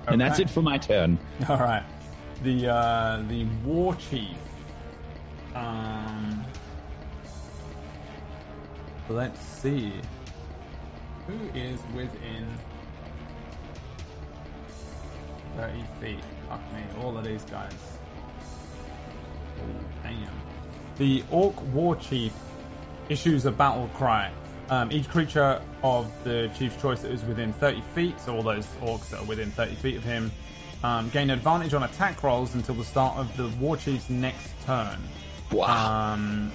Okay. 0.04 0.14
And 0.14 0.22
that's 0.22 0.40
it 0.40 0.50
for 0.50 0.62
my 0.62 0.78
turn. 0.78 1.18
All 1.48 1.58
right. 1.58 1.84
The 2.44 2.68
uh, 2.68 3.24
the 3.28 3.46
war 3.66 3.96
chief. 3.96 4.38
Um, 5.56 6.46
let's 9.10 9.40
see. 9.42 9.94
Who 11.28 11.60
is 11.60 11.80
within 11.94 12.48
thirty 15.56 15.84
feet? 16.00 16.24
Fuck 16.48 16.62
me, 16.74 16.82
all 17.04 17.18
of 17.18 17.24
these 17.24 17.44
guys. 17.44 17.74
Oh, 19.60 19.64
damn. 20.04 20.30
The 20.98 21.24
orc 21.32 21.62
war 21.74 21.96
chief 21.96 22.34
issues 23.10 23.46
a 23.46 23.52
battle 23.52 23.90
cry. 23.96 24.32
Um, 24.70 24.92
each 24.92 25.10
creature 25.10 25.62
of 25.84 26.12
the 26.24 26.50
chief's 26.58 26.80
choice 26.82 27.02
that 27.02 27.12
is 27.12 27.24
within 27.26 27.54
30 27.54 27.82
feet, 27.96 28.20
so 28.20 28.36
all 28.36 28.44
those 28.44 28.68
orcs 28.82 29.10
that 29.10 29.20
are 29.20 29.26
within 29.26 29.50
30 29.52 29.76
feet 29.76 29.96
of 29.96 30.04
him, 30.04 30.32
Um, 30.84 31.10
gain 31.10 31.30
advantage 31.30 31.74
on 31.74 31.84
attack 31.84 32.24
rolls 32.24 32.54
until 32.56 32.76
the 32.76 32.86
start 32.86 33.18
of 33.18 33.36
the 33.36 33.50
war 33.60 33.76
chief's 33.76 34.10
next 34.10 34.50
turn. 34.66 34.98
Wow. 35.52 36.14
Um, 36.14 36.52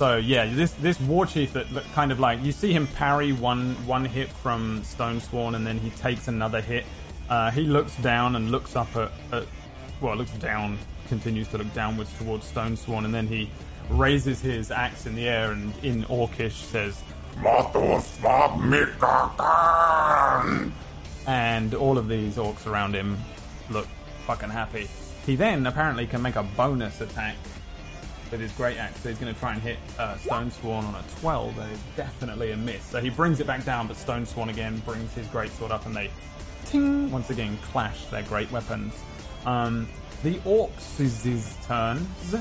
so 0.00 0.16
yeah, 0.16 0.46
this 0.46 0.72
this 0.72 0.98
war 0.98 1.26
chief 1.26 1.52
that, 1.52 1.68
that 1.74 1.84
kind 1.92 2.10
of 2.10 2.18
like 2.18 2.42
you 2.42 2.52
see 2.52 2.72
him 2.72 2.86
parry 2.86 3.34
one 3.34 3.74
one 3.86 4.06
hit 4.06 4.30
from 4.30 4.80
Stonesworn 4.80 5.54
and 5.54 5.66
then 5.66 5.78
he 5.78 5.90
takes 5.90 6.26
another 6.26 6.62
hit. 6.62 6.86
Uh, 7.28 7.50
he 7.50 7.64
looks 7.64 7.94
down 7.96 8.34
and 8.34 8.50
looks 8.50 8.76
up 8.76 8.96
at, 8.96 9.12
at 9.30 9.44
well, 10.00 10.16
looks 10.16 10.30
down, 10.38 10.78
continues 11.08 11.48
to 11.48 11.58
look 11.58 11.70
downwards 11.74 12.10
towards 12.16 12.50
Stonesworn, 12.50 13.04
and 13.04 13.12
then 13.12 13.26
he 13.26 13.50
raises 13.90 14.40
his 14.40 14.70
axe 14.70 15.04
in 15.04 15.14
the 15.14 15.28
air 15.28 15.52
and 15.52 15.70
in 15.84 16.04
Orcish 16.04 16.52
says, 16.52 16.98
and 21.26 21.74
all 21.74 21.98
of 21.98 22.08
these 22.08 22.36
orcs 22.36 22.66
around 22.66 22.94
him 22.94 23.18
look 23.68 23.86
fucking 24.26 24.48
happy. 24.48 24.88
He 25.26 25.36
then 25.36 25.66
apparently 25.66 26.06
can 26.06 26.22
make 26.22 26.36
a 26.36 26.42
bonus 26.42 27.02
attack 27.02 27.36
with 28.30 28.40
his 28.40 28.52
great 28.52 28.78
axe. 28.78 29.00
So 29.00 29.08
he's 29.08 29.18
going 29.18 29.32
to 29.32 29.38
try 29.38 29.52
and 29.52 29.62
hit 29.62 29.78
uh, 29.98 30.14
Stonesworn 30.16 30.84
on 30.84 30.94
a 30.94 31.20
12. 31.20 31.56
That 31.56 31.70
is 31.70 31.80
definitely 31.96 32.52
a 32.52 32.56
miss. 32.56 32.84
So 32.84 33.00
he 33.00 33.10
brings 33.10 33.40
it 33.40 33.46
back 33.46 33.64
down, 33.64 33.86
but 33.86 33.96
Stonesworn 33.96 34.48
again 34.50 34.78
brings 34.80 35.12
his 35.14 35.26
great 35.28 35.50
sword 35.52 35.72
up, 35.72 35.86
and 35.86 35.94
they 35.94 36.10
ting 36.66 37.10
once 37.10 37.30
again 37.30 37.58
clash 37.72 38.04
their 38.06 38.22
great 38.22 38.50
weapons. 38.50 38.94
Um, 39.44 39.88
the 40.22 40.36
orcs 40.40 41.66
turns. 41.66 42.34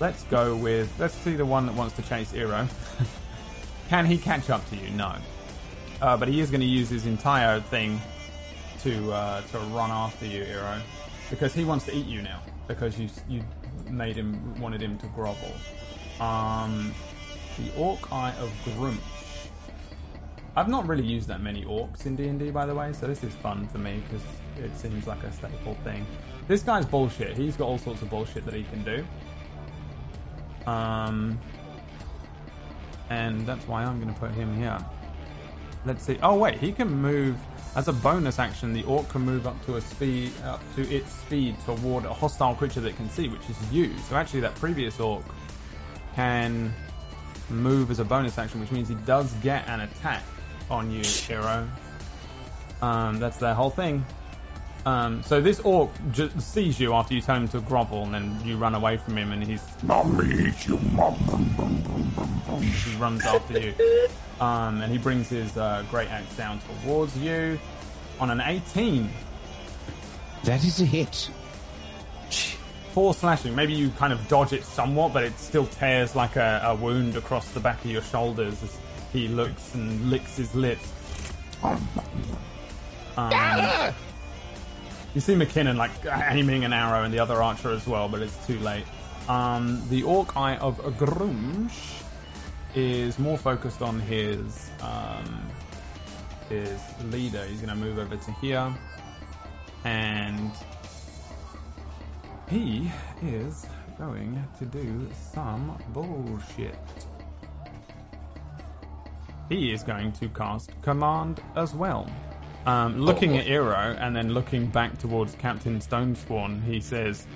Let's 0.00 0.24
go 0.24 0.56
with 0.56 0.90
let's 0.98 1.14
see 1.14 1.36
the 1.36 1.44
one 1.44 1.66
that 1.66 1.74
wants 1.74 1.94
to 1.96 2.02
chase 2.02 2.32
Eero. 2.32 2.66
Can 3.88 4.06
he 4.06 4.16
catch 4.16 4.48
up 4.48 4.66
to 4.70 4.76
you? 4.76 4.88
No. 4.90 5.14
Uh, 6.00 6.16
but 6.16 6.28
he 6.28 6.40
is 6.40 6.50
going 6.50 6.62
to 6.62 6.66
use 6.66 6.88
his 6.88 7.04
entire 7.04 7.60
thing 7.60 8.00
to 8.82 9.12
uh, 9.12 9.42
to 9.42 9.58
run 9.58 9.90
after 9.90 10.24
you, 10.24 10.44
Eero, 10.44 10.80
because 11.28 11.52
he 11.52 11.64
wants 11.64 11.84
to 11.84 11.94
eat 11.94 12.06
you 12.06 12.22
now 12.22 12.40
because 12.70 12.98
you 12.98 13.08
you 13.28 13.42
made 13.90 14.16
him 14.16 14.60
wanted 14.60 14.82
him 14.82 14.98
to 14.98 15.06
grovel. 15.08 15.52
Um, 16.20 16.94
the 17.58 17.74
Orc 17.76 18.12
Eye 18.12 18.34
of 18.40 18.50
Gruumsh. 18.64 18.98
I've 20.56 20.68
not 20.68 20.86
really 20.88 21.04
used 21.04 21.28
that 21.28 21.40
many 21.40 21.64
orcs 21.64 22.06
in 22.06 22.16
D&D, 22.16 22.50
by 22.50 22.66
the 22.66 22.74
way, 22.74 22.92
so 22.92 23.06
this 23.06 23.22
is 23.22 23.32
fun 23.34 23.68
for 23.68 23.78
me 23.78 24.02
because 24.08 24.24
it 24.58 24.76
seems 24.76 25.06
like 25.06 25.22
a 25.22 25.32
staple 25.32 25.74
thing. 25.84 26.04
This 26.48 26.62
guy's 26.62 26.84
bullshit. 26.84 27.36
He's 27.36 27.56
got 27.56 27.66
all 27.66 27.78
sorts 27.78 28.02
of 28.02 28.10
bullshit 28.10 28.44
that 28.44 28.54
he 28.54 28.64
can 28.64 28.82
do. 28.82 29.06
Um, 30.66 31.38
and 33.10 33.46
that's 33.46 33.66
why 33.68 33.84
I'm 33.84 34.00
going 34.00 34.12
to 34.12 34.20
put 34.20 34.32
him 34.32 34.54
here. 34.56 34.78
Let's 35.84 36.04
see. 36.04 36.18
Oh 36.22 36.34
wait, 36.36 36.58
he 36.58 36.72
can 36.72 36.90
move 36.90 37.36
as 37.76 37.88
a 37.88 37.92
bonus 37.92 38.38
action. 38.38 38.72
The 38.72 38.84
orc 38.84 39.08
can 39.08 39.22
move 39.22 39.46
up 39.46 39.64
to 39.66 39.76
a 39.76 39.80
speed 39.80 40.32
up 40.44 40.62
to 40.74 40.88
its 40.94 41.10
speed 41.12 41.56
toward 41.64 42.04
a 42.04 42.12
hostile 42.12 42.54
creature 42.54 42.80
that 42.80 42.88
it 42.88 42.96
can 42.96 43.08
see, 43.10 43.28
which 43.28 43.48
is 43.48 43.72
you. 43.72 43.96
So 44.08 44.16
actually, 44.16 44.40
that 44.40 44.54
previous 44.56 44.98
orc 45.00 45.24
can 46.14 46.72
move 47.48 47.90
as 47.90 47.98
a 47.98 48.04
bonus 48.04 48.38
action, 48.38 48.60
which 48.60 48.70
means 48.70 48.88
he 48.88 48.94
does 48.94 49.32
get 49.34 49.68
an 49.68 49.80
attack 49.80 50.24
on 50.70 50.90
you, 50.90 51.02
hero. 51.02 51.68
Um, 52.82 53.18
that's 53.18 53.38
their 53.38 53.54
whole 53.54 53.70
thing. 53.70 54.04
Um, 54.86 55.22
so 55.22 55.40
this 55.40 55.60
orc 55.60 55.90
sees 56.38 56.80
you 56.80 56.94
after 56.94 57.14
you 57.14 57.20
tell 57.20 57.36
him 57.36 57.48
to 57.48 57.60
grovel, 57.60 58.04
and 58.04 58.14
then 58.14 58.40
you 58.44 58.56
run 58.56 58.74
away 58.74 58.96
from 58.96 59.18
him, 59.18 59.32
and 59.32 59.42
he's 59.44 59.62
Mommy 59.82 60.24
eat 60.46 60.66
you, 60.66 60.78
mom. 60.78 61.14
he 62.62 62.96
runs 62.96 63.24
after 63.26 63.60
you, 63.60 63.74
um, 64.40 64.80
and 64.80 64.90
he 64.90 64.98
brings 64.98 65.28
his 65.28 65.56
uh, 65.56 65.84
great 65.90 66.10
axe 66.10 66.34
down 66.36 66.60
towards 66.82 67.16
you 67.16 67.58
on 68.18 68.30
an 68.30 68.40
18. 68.40 69.08
That 70.44 70.64
is 70.64 70.80
a 70.80 70.86
hit. 70.86 71.30
Four 72.92 73.14
slashing. 73.14 73.54
Maybe 73.54 73.74
you 73.74 73.90
kind 73.90 74.12
of 74.12 74.26
dodge 74.28 74.52
it 74.52 74.64
somewhat, 74.64 75.12
but 75.12 75.22
it 75.22 75.38
still 75.38 75.66
tears 75.66 76.16
like 76.16 76.36
a, 76.36 76.62
a 76.64 76.74
wound 76.74 77.16
across 77.16 77.48
the 77.52 77.60
back 77.60 77.84
of 77.84 77.90
your 77.90 78.02
shoulders 78.02 78.60
as 78.62 78.76
he 79.12 79.28
looks 79.28 79.74
and 79.74 80.10
licks 80.10 80.36
his 80.36 80.54
lips. 80.54 80.90
Um, 81.62 81.86
you 85.14 85.20
see 85.20 85.34
McKinnon 85.34 85.76
like 85.76 85.90
aiming 86.06 86.64
an 86.64 86.72
arrow 86.72 87.04
and 87.04 87.12
the 87.12 87.18
other 87.18 87.42
archer 87.42 87.70
as 87.70 87.86
well, 87.86 88.08
but 88.08 88.22
it's 88.22 88.46
too 88.46 88.58
late. 88.58 88.84
Um, 89.28 89.86
the 89.90 90.04
Orc 90.04 90.36
Eye 90.36 90.56
of 90.56 90.78
Gruumsh 90.78 91.99
is 92.74 93.18
more 93.18 93.38
focused 93.38 93.82
on 93.82 94.00
his 94.00 94.70
um, 94.82 95.50
his 96.48 96.80
leader. 97.10 97.44
He's 97.44 97.60
going 97.60 97.70
to 97.70 97.84
move 97.84 97.98
over 97.98 98.16
to 98.16 98.32
here, 98.32 98.74
and 99.84 100.50
he 102.48 102.90
is 103.22 103.66
going 103.98 104.42
to 104.58 104.64
do 104.66 105.08
some 105.32 105.78
bullshit. 105.92 106.78
He 109.48 109.72
is 109.72 109.82
going 109.82 110.12
to 110.12 110.28
cast 110.28 110.70
Command 110.82 111.40
as 111.56 111.74
well. 111.74 112.08
Um, 112.66 113.00
looking 113.00 113.36
at 113.36 113.46
Eero 113.46 113.96
and 114.00 114.14
then 114.14 114.32
looking 114.32 114.66
back 114.66 114.98
towards 114.98 115.34
Captain 115.34 115.80
Stonesworn, 115.80 116.62
he 116.64 116.80
says 116.80 117.26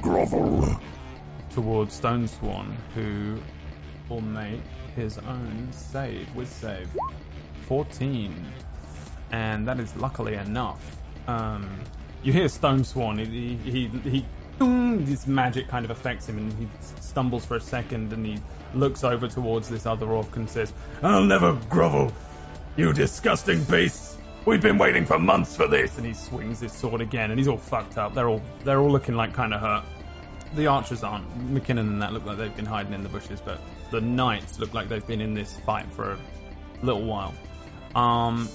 Grovel. 0.00 0.80
towards 1.50 2.00
Stonesworn, 2.00 2.74
who 2.94 3.38
will 4.08 4.20
make 4.20 4.60
his 4.94 5.18
own 5.18 5.68
save 5.72 6.34
with 6.34 6.48
save 6.48 6.88
14, 7.66 8.52
and 9.32 9.66
that 9.66 9.80
is 9.80 9.94
luckily 9.96 10.34
enough. 10.34 10.80
Um, 11.26 11.80
you 12.22 12.32
hear 12.32 12.46
Stonesworn, 12.46 13.18
he 13.18 13.56
he 13.56 13.86
he. 13.86 14.10
he 14.10 14.26
this 14.58 15.26
magic 15.26 15.68
kind 15.68 15.84
of 15.84 15.90
affects 15.90 16.28
him, 16.28 16.38
and 16.38 16.52
he 16.52 16.68
stumbles 17.00 17.44
for 17.44 17.56
a 17.56 17.60
second, 17.60 18.12
and 18.12 18.24
he 18.24 18.38
looks 18.72 19.02
over 19.02 19.26
towards 19.26 19.68
this 19.68 19.86
other 19.86 20.06
orc 20.06 20.36
and 20.36 20.48
says, 20.48 20.72
"I'll 21.02 21.24
never 21.24 21.54
grovel, 21.68 22.12
you 22.76 22.92
disgusting 22.92 23.64
beasts! 23.64 24.16
We've 24.46 24.60
been 24.60 24.78
waiting 24.78 25.06
for 25.06 25.18
months 25.18 25.56
for 25.56 25.66
this." 25.66 25.96
And 25.98 26.06
he 26.06 26.14
swings 26.14 26.60
his 26.60 26.72
sword 26.72 27.00
again, 27.00 27.30
and 27.30 27.38
he's 27.38 27.48
all 27.48 27.58
fucked 27.58 27.98
up. 27.98 28.14
They're 28.14 28.28
all 28.28 28.42
they're 28.62 28.78
all 28.78 28.90
looking 28.92 29.16
like 29.16 29.32
kind 29.32 29.52
of 29.52 29.60
hurt. 29.60 29.84
The 30.54 30.68
archers 30.68 31.02
aren't. 31.02 31.26
McKinnon 31.52 31.80
and 31.80 32.02
that 32.02 32.12
look 32.12 32.24
like 32.24 32.38
they've 32.38 32.54
been 32.54 32.66
hiding 32.66 32.92
in 32.92 33.02
the 33.02 33.08
bushes, 33.08 33.40
but 33.40 33.58
the 33.94 34.00
knights 34.00 34.58
look 34.58 34.74
like 34.74 34.88
they've 34.88 35.06
been 35.06 35.20
in 35.20 35.34
this 35.34 35.56
fight 35.60 35.86
for 35.92 36.12
a 36.12 36.18
little 36.82 37.04
while. 37.04 37.32
Um, 37.94 38.48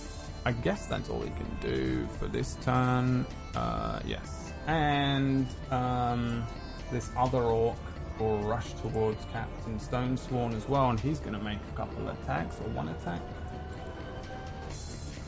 I 0.45 0.51
guess 0.51 0.85
that's 0.87 1.09
all 1.09 1.21
he 1.21 1.29
can 1.29 1.57
do 1.61 2.07
for 2.19 2.27
this 2.27 2.57
turn. 2.61 3.25
Uh, 3.55 4.01
yes. 4.05 4.51
And 4.67 5.47
um, 5.71 6.45
this 6.91 7.09
other 7.15 7.41
orc 7.41 7.77
will 8.19 8.39
rush 8.39 8.73
towards 8.73 9.23
Captain 9.31 9.79
Stonesworn 9.79 10.53
as 10.55 10.67
well, 10.67 10.89
and 10.89 10.99
he's 10.99 11.19
going 11.19 11.33
to 11.33 11.43
make 11.43 11.59
a 11.71 11.77
couple 11.77 12.09
attacks 12.09 12.57
or 12.59 12.69
one 12.71 12.89
attack 12.89 13.21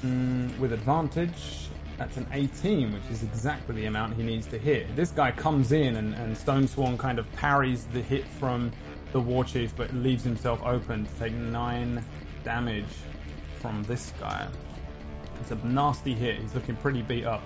mm, 0.04 0.60
with 0.60 0.74
advantage. 0.74 1.70
That's 1.98 2.18
an 2.18 2.28
18, 2.34 2.92
which 2.92 3.04
is 3.12 3.24
exactly 3.24 3.76
the 3.76 3.86
amount 3.86 4.16
he 4.16 4.24
needs 4.24 4.48
to 4.48 4.58
hit. 4.58 4.94
This 4.96 5.12
guy 5.12 5.32
comes 5.32 5.72
in, 5.72 5.96
and, 5.96 6.14
and 6.16 6.36
Stonesworn 6.36 7.00
kind 7.00 7.18
of 7.18 7.32
parries 7.34 7.86
the 7.94 8.02
hit 8.02 8.26
from 8.28 8.74
the 9.12 9.20
War 9.20 9.44
Chief, 9.44 9.76
but 9.76 9.94
leaves 9.94 10.24
himself 10.24 10.62
open 10.64 11.06
to 11.06 11.12
take 11.20 11.34
nine 11.34 12.04
damage 12.44 12.86
from 13.60 13.84
this 13.84 14.14
guy. 14.20 14.48
It's 15.42 15.52
a 15.52 15.56
nasty 15.56 16.14
hit. 16.14 16.40
He's 16.40 16.54
looking 16.54 16.76
pretty 16.76 17.02
beat 17.02 17.26
up. 17.26 17.44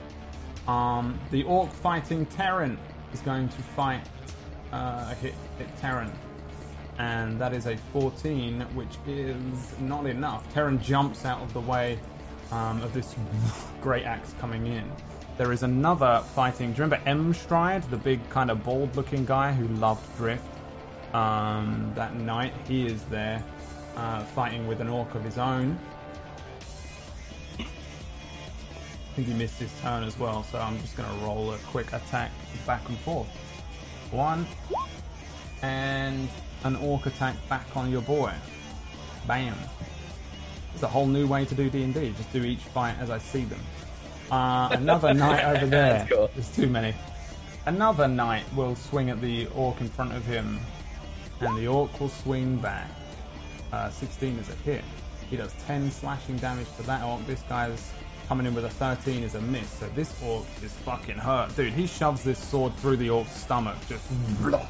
Um, 0.67 1.19
the 1.31 1.43
orc 1.43 1.71
fighting 1.71 2.25
Terran 2.25 2.77
is 3.13 3.21
going 3.21 3.49
to 3.49 3.61
fight 3.61 4.01
uh, 4.71 5.13
hit, 5.15 5.33
hit 5.57 5.77
Terran, 5.77 6.11
and 6.97 7.39
that 7.39 7.53
is 7.53 7.67
a 7.67 7.77
14, 7.93 8.61
which 8.73 8.97
is 9.07 9.79
not 9.79 10.05
enough. 10.05 10.51
Terran 10.53 10.81
jumps 10.81 11.25
out 11.25 11.41
of 11.41 11.53
the 11.53 11.61
way 11.61 11.99
um, 12.51 12.81
of 12.81 12.93
this 12.93 13.15
great 13.81 14.05
axe 14.05 14.33
coming 14.39 14.67
in. 14.67 14.91
There 15.37 15.51
is 15.51 15.63
another 15.63 16.23
fighting. 16.33 16.71
Do 16.71 16.77
you 16.77 16.83
remember 16.85 17.09
Emstride, 17.09 17.89
the 17.89 17.97
big 17.97 18.27
kind 18.29 18.49
of 18.49 18.63
bald-looking 18.63 19.25
guy 19.25 19.51
who 19.51 19.67
loved 19.75 20.15
drift? 20.17 20.43
Um, 21.15 21.93
that 21.95 22.13
night. 22.15 22.53
he 22.67 22.85
is 22.87 23.01
there 23.05 23.41
uh, 23.95 24.25
fighting 24.25 24.67
with 24.67 24.81
an 24.81 24.89
orc 24.89 25.15
of 25.15 25.23
his 25.23 25.37
own. 25.37 25.79
I 27.57 27.63
think 29.15 29.29
he 29.29 29.33
missed 29.33 29.57
his 29.57 29.71
turn 29.79 30.03
as 30.03 30.19
well, 30.19 30.43
so 30.43 30.59
I'm 30.59 30.77
just 30.81 30.97
going 30.97 31.07
to 31.07 31.25
roll 31.25 31.53
a 31.53 31.57
quick 31.59 31.93
attack 31.93 32.31
back 32.67 32.89
and 32.89 32.97
forth. 32.97 33.29
One, 34.11 34.45
and 35.61 36.27
an 36.65 36.75
orc 36.75 37.05
attack 37.05 37.37
back 37.47 37.65
on 37.77 37.89
your 37.89 38.01
boy. 38.01 38.33
Bam. 39.25 39.55
It's 40.73 40.83
a 40.83 40.87
whole 40.89 41.07
new 41.07 41.27
way 41.27 41.45
to 41.45 41.55
do 41.55 41.69
D&D. 41.69 42.13
Just 42.17 42.33
do 42.33 42.43
each 42.43 42.59
fight 42.59 42.97
as 42.99 43.09
I 43.09 43.19
see 43.19 43.45
them. 43.45 43.61
Uh, 44.29 44.67
another 44.73 45.13
knight 45.21 45.45
over 45.45 45.65
there. 45.65 46.07
Cool. 46.11 46.29
There's 46.35 46.53
too 46.53 46.67
many. 46.67 46.93
Another 47.65 48.09
knight 48.09 48.43
will 48.53 48.75
swing 48.75 49.09
at 49.09 49.21
the 49.21 49.47
orc 49.55 49.79
in 49.79 49.87
front 49.87 50.11
of 50.11 50.25
him, 50.25 50.59
and 51.41 51.57
the 51.57 51.67
orc 51.67 51.99
will 51.99 52.09
swing 52.09 52.57
back. 52.57 52.89
Uh, 53.71 53.89
16 53.89 54.37
is 54.37 54.49
a 54.49 54.55
hit. 54.55 54.83
He 55.29 55.37
does 55.37 55.53
10 55.67 55.91
slashing 55.91 56.37
damage 56.37 56.67
to 56.77 56.83
that 56.83 57.03
orc. 57.03 57.25
This 57.25 57.41
guy's 57.49 57.91
coming 58.27 58.45
in 58.45 58.53
with 58.55 58.65
a 58.65 58.69
13 58.69 59.23
is 59.23 59.35
a 59.35 59.41
miss. 59.41 59.69
So 59.69 59.87
this 59.95 60.13
orc 60.23 60.45
is 60.63 60.71
fucking 60.71 61.17
hurt. 61.17 61.55
Dude, 61.55 61.73
he 61.73 61.87
shoves 61.87 62.23
this 62.23 62.39
sword 62.39 62.75
through 62.77 62.97
the 62.97 63.09
orc's 63.09 63.35
stomach, 63.35 63.77
just. 63.87 64.05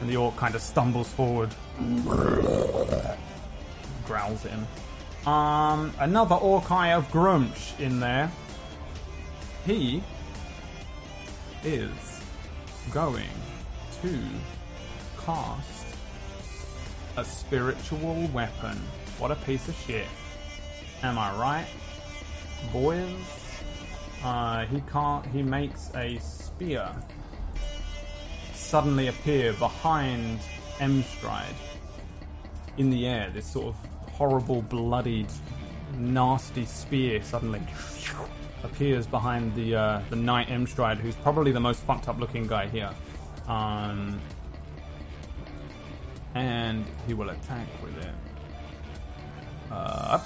And 0.00 0.10
the 0.10 0.16
orc 0.16 0.34
kind 0.36 0.54
of 0.56 0.62
stumbles 0.62 1.08
forward. 1.12 1.54
Growls 4.04 4.44
at 4.44 4.50
him. 4.50 4.66
Um, 5.32 5.92
another 6.00 6.34
orc 6.34 6.64
Orcai 6.64 6.96
of 6.96 7.08
Gruumsh 7.12 7.78
in 7.78 8.00
there. 8.00 8.28
He 9.64 10.02
is 11.62 12.20
going 12.90 13.28
to 14.02 14.18
cast 15.24 15.96
a 17.16 17.24
spiritual 17.24 18.28
weapon. 18.32 18.80
What 19.18 19.30
a 19.30 19.36
piece 19.36 19.68
of 19.68 19.76
shit. 19.86 20.06
Am 21.02 21.18
I 21.18 21.36
right? 21.38 21.66
Boys? 22.72 23.08
Uh, 24.24 24.66
he 24.66 24.80
can't, 24.92 25.26
he 25.26 25.42
makes 25.42 25.90
a 25.94 26.18
spear 26.18 26.88
suddenly 28.54 29.08
appear 29.08 29.52
behind 29.52 30.38
Emstride 30.80 31.54
in 32.78 32.90
the 32.90 33.06
air. 33.06 33.30
This 33.30 33.46
sort 33.46 33.66
of 33.66 33.76
horrible, 34.12 34.62
bloodied, 34.62 35.28
nasty 35.96 36.64
spear 36.64 37.22
suddenly 37.22 37.60
appears 38.62 39.06
behind 39.06 39.54
the 39.54 39.74
uh, 39.74 40.02
the 40.08 40.16
knight 40.16 40.48
Emstride, 40.48 40.98
who's 40.98 41.16
probably 41.16 41.52
the 41.52 41.60
most 41.60 41.80
fucked 41.80 42.08
up 42.08 42.18
looking 42.18 42.46
guy 42.46 42.68
here. 42.68 42.90
Um, 43.46 44.20
and 46.34 46.84
he 47.06 47.14
will 47.14 47.30
attack 47.30 47.68
with 47.82 47.96
it. 47.98 48.14
Uh. 49.70 50.20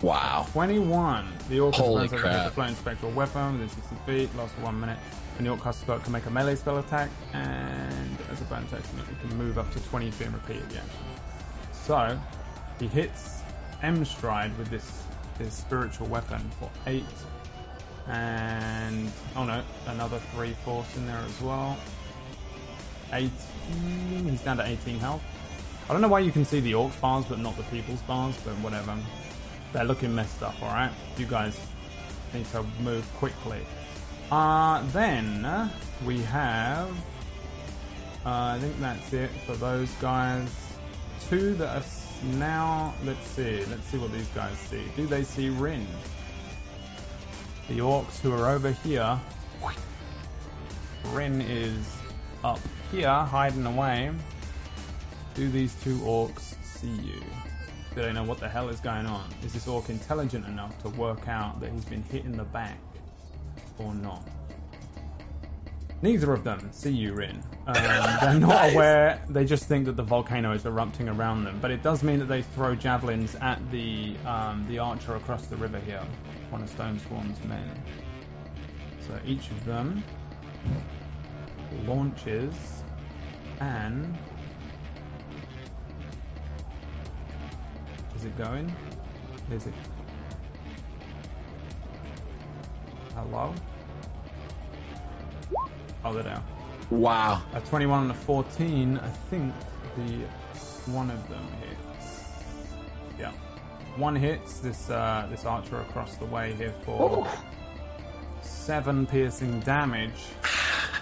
Wow. 0.00 0.46
21. 0.52 1.26
The 1.48 1.60
orc 1.60 1.74
Holy 1.74 2.08
has 2.08 2.46
a 2.46 2.50
flaming 2.50 2.74
spectral 2.74 3.12
weapon 3.12 3.52
within 3.52 3.68
60 3.68 3.96
feet, 4.06 4.36
lasts 4.36 4.54
for 4.56 4.62
one 4.62 4.78
minute. 4.80 4.98
And 5.38 5.46
the 5.46 5.50
orc 5.50 5.62
caster 5.62 5.82
spell 5.82 5.98
can 6.00 6.12
make 6.12 6.26
a 6.26 6.30
melee 6.30 6.56
spell 6.56 6.78
attack, 6.78 7.10
and 7.32 8.18
as 8.30 8.40
a 8.40 8.44
bonus 8.44 8.72
action, 8.72 8.98
it 9.00 9.20
can 9.20 9.36
move 9.38 9.58
up 9.58 9.70
to 9.72 9.80
20 9.80 10.10
feet 10.10 10.26
and 10.26 10.34
repeat 10.34 10.68
the 10.68 10.76
action. 10.76 11.00
So, 11.72 12.18
he 12.78 12.86
hits 12.86 13.42
Emstride 13.82 14.56
with 14.58 14.68
this, 14.68 15.04
his 15.38 15.52
spiritual 15.54 16.06
weapon 16.08 16.40
for 16.60 16.70
8. 16.86 17.04
And, 18.08 19.10
oh 19.36 19.44
no, 19.44 19.62
another 19.86 20.18
3 20.34 20.52
force 20.64 20.96
in 20.96 21.06
there 21.06 21.16
as 21.16 21.40
well. 21.40 21.78
18. 23.12 23.30
He's 24.28 24.40
down 24.42 24.56
to 24.58 24.66
18 24.66 24.98
health. 24.98 25.22
I 25.88 25.92
don't 25.92 26.00
know 26.00 26.08
why 26.08 26.20
you 26.20 26.32
can 26.32 26.44
see 26.44 26.60
the 26.60 26.72
orcs 26.72 26.98
bars 27.00 27.24
but 27.28 27.38
not 27.38 27.56
the 27.56 27.64
people's 27.64 28.00
bars, 28.02 28.36
but 28.44 28.54
whatever. 28.54 28.96
They're 29.72 29.84
looking 29.84 30.14
messed 30.14 30.42
up, 30.42 30.60
alright? 30.62 30.92
You 31.16 31.26
guys 31.26 31.58
need 32.32 32.46
to 32.52 32.62
move 32.80 33.06
quickly. 33.16 33.60
Uh, 34.30 34.82
then 34.92 35.70
we 36.06 36.20
have. 36.22 36.90
Uh, 38.24 38.54
I 38.54 38.58
think 38.60 38.78
that's 38.80 39.12
it 39.12 39.30
for 39.46 39.54
those 39.56 39.90
guys. 39.94 40.48
Two 41.28 41.54
that 41.54 41.76
are 41.76 41.84
now. 42.36 42.94
Let's 43.04 43.26
see. 43.28 43.64
Let's 43.66 43.84
see 43.86 43.98
what 43.98 44.12
these 44.12 44.28
guys 44.28 44.56
see. 44.56 44.82
Do 44.96 45.06
they 45.06 45.24
see 45.24 45.48
Rin? 45.50 45.86
The 47.68 47.78
orcs 47.78 48.20
who 48.20 48.32
are 48.32 48.48
over 48.48 48.70
here. 48.70 49.20
Rin 51.12 51.40
is 51.40 51.96
up 52.44 52.60
here, 52.92 53.08
hiding 53.08 53.64
away. 53.64 54.10
Do 55.34 55.48
these 55.48 55.74
two 55.82 55.96
orcs 56.00 56.54
see 56.62 56.90
you? 56.90 57.22
Do 57.94 58.02
they 58.02 58.12
know 58.12 58.22
what 58.22 58.38
the 58.38 58.48
hell 58.48 58.68
is 58.68 58.80
going 58.80 59.06
on? 59.06 59.30
Is 59.42 59.54
this 59.54 59.66
orc 59.66 59.88
intelligent 59.88 60.46
enough 60.46 60.80
to 60.82 60.90
work 60.90 61.26
out 61.26 61.58
that 61.60 61.72
he's 61.72 61.86
been 61.86 62.02
hit 62.02 62.26
in 62.26 62.36
the 62.36 62.44
back 62.44 62.78
or 63.78 63.94
not? 63.94 64.28
Neither 66.02 66.34
of 66.34 66.44
them 66.44 66.68
see 66.70 66.90
you, 66.90 67.14
Rin. 67.14 67.42
Um, 67.66 67.74
they're 68.20 68.34
not 68.38 68.74
aware. 68.74 69.24
They 69.30 69.46
just 69.46 69.64
think 69.64 69.86
that 69.86 69.96
the 69.96 70.02
volcano 70.02 70.52
is 70.52 70.66
erupting 70.66 71.08
around 71.08 71.44
them. 71.44 71.60
But 71.62 71.70
it 71.70 71.82
does 71.82 72.02
mean 72.02 72.18
that 72.18 72.28
they 72.28 72.42
throw 72.42 72.74
javelins 72.74 73.36
at 73.40 73.58
the 73.70 74.14
um, 74.26 74.66
the 74.68 74.80
archer 74.80 75.16
across 75.16 75.46
the 75.46 75.56
river 75.56 75.78
here, 75.78 76.04
one 76.50 76.62
of 76.62 76.70
Stonesworn's 76.76 77.42
men. 77.44 77.70
So 79.06 79.18
each 79.24 79.50
of 79.50 79.64
them 79.64 80.04
launches 81.86 82.81
an 83.62 84.18
Is 88.16 88.24
it 88.24 88.36
going? 88.36 88.74
Is 89.50 89.66
it? 89.66 89.74
Hello? 93.14 93.54
Oh, 96.04 96.12
they're 96.12 96.22
down. 96.22 96.44
Wow. 96.90 97.42
A 97.54 97.60
21 97.60 98.02
and 98.02 98.10
a 98.10 98.14
14, 98.14 98.98
I 98.98 99.08
think 99.08 99.54
the 99.96 100.26
one 100.90 101.10
of 101.10 101.28
them 101.28 101.46
hits. 101.60 102.24
Yeah. 103.18 103.32
One 103.96 104.16
hits 104.16 104.58
this 104.60 104.90
uh, 104.90 105.28
this 105.30 105.44
archer 105.44 105.80
across 105.80 106.16
the 106.16 106.24
way 106.24 106.54
here 106.54 106.74
for 106.84 107.28
seven 108.42 109.06
piercing 109.06 109.60
damage. 109.60 110.10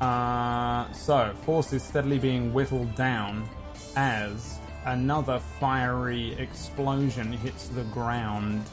Uh, 0.00 0.90
so, 0.92 1.32
force 1.44 1.72
is 1.72 1.82
steadily 1.82 2.18
being 2.18 2.52
whittled 2.52 2.94
down 2.94 3.48
as 3.96 4.58
another 4.84 5.38
fiery 5.60 6.34
explosion 6.34 7.32
hits 7.32 7.68
the 7.68 7.84
ground 7.84 8.64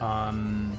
um, 0.00 0.76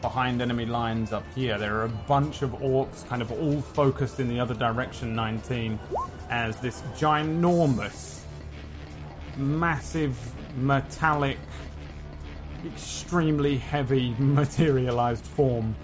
behind 0.00 0.40
enemy 0.40 0.64
lines 0.64 1.12
up 1.12 1.24
here. 1.34 1.58
There 1.58 1.76
are 1.76 1.84
a 1.84 1.88
bunch 1.88 2.42
of 2.42 2.50
orcs 2.52 3.06
kind 3.08 3.20
of 3.20 3.32
all 3.32 3.60
focused 3.60 4.20
in 4.20 4.28
the 4.28 4.40
other 4.40 4.54
direction, 4.54 5.14
19, 5.14 5.78
as 6.30 6.56
this 6.56 6.80
ginormous, 6.96 8.20
massive, 9.36 10.16
metallic, 10.56 11.38
extremely 12.64 13.58
heavy 13.58 14.14
materialized 14.18 15.24
form 15.24 15.74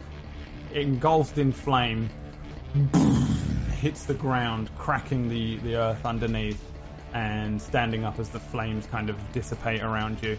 engulfed 0.73 1.39
in 1.39 1.53
flame 1.53 2.09
hits 3.81 4.05
the 4.05 4.15
ground, 4.15 4.71
cracking 4.79 5.29
the, 5.29 5.57
the 5.59 5.77
earth 5.77 6.05
underneath 6.05 6.63
and 7.13 7.61
standing 7.63 8.05
up 8.05 8.19
as 8.19 8.29
the 8.31 8.41
flames 8.41 8.87
kind 8.87 9.09
of 9.09 9.17
dissipate 9.33 9.83
around 9.83 10.23
you. 10.23 10.37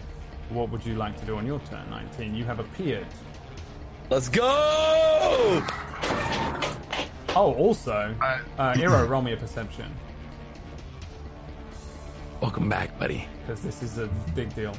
What 0.50 0.70
would 0.70 0.84
you 0.84 0.94
like 0.94 1.18
to 1.20 1.26
do 1.26 1.36
on 1.36 1.46
your 1.46 1.58
turn, 1.60 1.88
19? 1.90 2.34
You 2.34 2.44
have 2.44 2.60
appeared. 2.60 3.06
Let's 4.10 4.28
go! 4.28 5.62
Oh, 7.38 7.54
also, 7.54 8.14
uh, 8.58 8.74
Eero, 8.74 9.08
roll 9.08 9.22
me 9.22 9.32
a 9.32 9.36
perception, 9.36 9.92
Welcome 12.40 12.68
back, 12.68 12.98
buddy. 12.98 13.26
because 13.40 13.62
this 13.62 13.82
is 13.82 13.98
a 13.98 14.06
big 14.34 14.54
deal. 14.54 14.74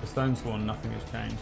The 0.00 0.06
Stonesworn, 0.06 0.64
nothing 0.64 0.92
has 0.92 1.10
changed. 1.10 1.36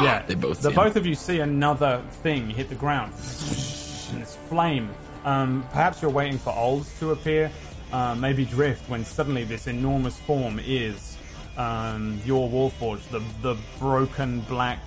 Yeah, 0.00 0.22
They 0.26 0.34
both 0.34 0.60
The 0.60 0.70
both 0.70 0.96
of 0.96 1.06
you 1.06 1.14
see 1.14 1.40
another 1.40 2.02
thing 2.22 2.50
hit 2.50 2.68
the 2.68 2.76
ground. 2.76 3.12
And 3.14 4.22
it's 4.22 4.36
flame. 4.48 4.90
Um, 5.24 5.66
perhaps 5.70 6.00
you're 6.00 6.10
waiting 6.10 6.38
for 6.38 6.54
Olds 6.56 6.96
to 7.00 7.10
appear, 7.10 7.50
uh, 7.92 8.14
maybe 8.14 8.44
Drift, 8.44 8.88
when 8.88 9.04
suddenly 9.04 9.44
this 9.44 9.66
enormous 9.66 10.16
form 10.16 10.60
is 10.64 11.18
um, 11.56 12.20
your 12.24 12.48
Warforged, 12.48 13.08
the 13.10 13.22
the 13.42 13.56
broken 13.78 14.40
black 14.42 14.78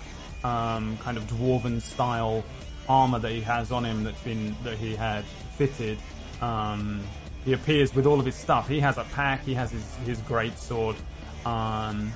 um, 0.44 0.98
kind 0.98 1.18
of 1.18 1.26
dwarven 1.26 1.82
style 1.82 2.44
armor 2.88 3.20
that 3.20 3.32
he 3.32 3.42
has 3.42 3.72
on 3.72 3.86
him 3.86 4.04
that's 4.04 4.22
been 4.22 4.56
that 4.64 4.78
he 4.78 4.96
had 4.96 5.26
fitted. 5.58 6.00
Um, 6.42 7.02
he 7.44 7.54
appears 7.54 7.94
with 7.94 8.06
all 8.06 8.20
of 8.20 8.26
his 8.26 8.36
stuff. 8.36 8.68
He 8.68 8.80
has 8.80 8.98
a 8.98 9.04
pack. 9.04 9.44
He 9.44 9.54
has 9.56 9.72
his 9.72 9.96
his 10.06 10.22
great 10.22 10.58
sword. 10.58 10.96
Um, 11.46 12.12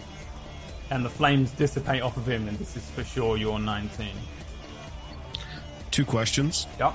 and 0.89 1.05
the 1.05 1.09
flames 1.09 1.51
dissipate 1.51 2.01
off 2.01 2.17
of 2.17 2.27
him, 2.27 2.47
and 2.47 2.57
this 2.57 2.75
is 2.75 2.89
for 2.91 3.03
sure 3.03 3.37
your 3.37 3.59
19. 3.59 4.07
Two 5.91 6.05
questions. 6.05 6.67
Yep. 6.79 6.93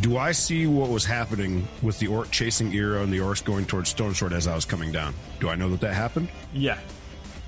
Do 0.00 0.16
I 0.16 0.32
see 0.32 0.66
what 0.66 0.90
was 0.90 1.04
happening 1.04 1.68
with 1.80 1.98
the 1.98 2.08
orc 2.08 2.30
chasing 2.30 2.72
Eero 2.72 3.02
and 3.02 3.12
the 3.12 3.18
orcs 3.18 3.44
going 3.44 3.64
towards 3.64 3.94
Stonesworn 3.94 4.32
as 4.32 4.48
I 4.48 4.54
was 4.54 4.64
coming 4.64 4.90
down? 4.90 5.14
Do 5.40 5.48
I 5.48 5.54
know 5.54 5.70
that 5.70 5.80
that 5.82 5.94
happened? 5.94 6.28
Yeah. 6.52 6.78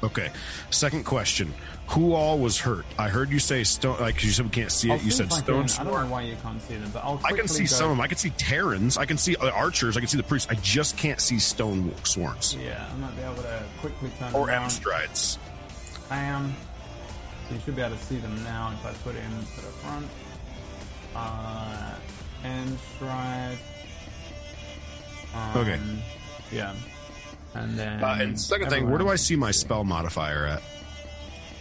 Okay. 0.02 0.30
Second 0.70 1.04
question: 1.04 1.54
Who 1.90 2.12
all 2.12 2.38
was 2.38 2.58
hurt? 2.58 2.84
I 2.98 3.08
heard 3.08 3.32
you 3.32 3.38
say 3.38 3.64
stone. 3.64 3.98
Like 3.98 4.22
you 4.22 4.30
said, 4.30 4.44
we 4.44 4.50
can't 4.50 4.70
see 4.70 4.90
I'll 4.90 4.96
it. 4.98 5.02
You 5.02 5.10
said 5.10 5.32
I 5.32 5.38
Stone 5.40 5.68
can- 5.68 5.80
I 5.80 5.90
don't 5.90 6.04
know 6.04 6.12
why 6.12 6.22
you 6.22 6.36
can't 6.36 6.60
see 6.62 6.76
them, 6.76 6.90
but 6.92 7.02
I'll 7.02 7.20
I 7.24 7.32
can 7.32 7.48
see 7.48 7.64
go- 7.64 7.66
some 7.66 7.84
of 7.90 7.96
them. 7.96 8.00
I 8.02 8.08
can 8.08 8.18
see 8.18 8.30
Terrans. 8.30 8.98
I 8.98 9.06
can 9.06 9.16
see 9.16 9.36
uh, 9.36 9.48
archers. 9.48 9.96
I 9.96 10.00
can 10.00 10.08
see 10.08 10.18
the 10.18 10.22
priests. 10.22 10.48
I 10.50 10.54
just 10.54 10.96
can't 10.98 11.20
see 11.20 11.38
stone 11.38 11.94
Swarms. 12.04 12.54
Yeah, 12.54 12.86
I 12.92 12.96
might 12.96 13.16
be 13.16 13.22
able 13.22 13.36
to 13.42 13.62
quickly 13.80 14.10
turn 14.18 14.34
or 14.34 14.48
around. 14.48 14.70
Emstrides. 14.70 15.38
Bam. 16.08 16.54
So 17.48 17.54
you 17.54 17.60
should 17.64 17.76
be 17.76 17.82
able 17.82 17.96
to 17.96 18.02
see 18.02 18.16
them 18.18 18.42
now 18.44 18.72
if 18.78 18.84
I 18.84 18.92
put 19.02 19.16
it 19.16 19.24
into 19.24 19.56
the 19.56 19.72
front. 19.82 20.06
Uh, 21.14 21.94
and 22.44 22.78
stride. 22.96 23.58
Um, 25.34 25.56
Okay. 25.56 25.80
Yeah. 26.52 26.74
And 27.56 27.78
then. 27.78 28.02
Uh, 28.04 28.18
and 28.20 28.40
second 28.40 28.70
thing, 28.70 28.88
where 28.88 28.98
do 28.98 29.08
I 29.08 29.16
see 29.16 29.36
my 29.36 29.50
spell 29.50 29.84
modifier 29.84 30.46
at? 30.46 30.62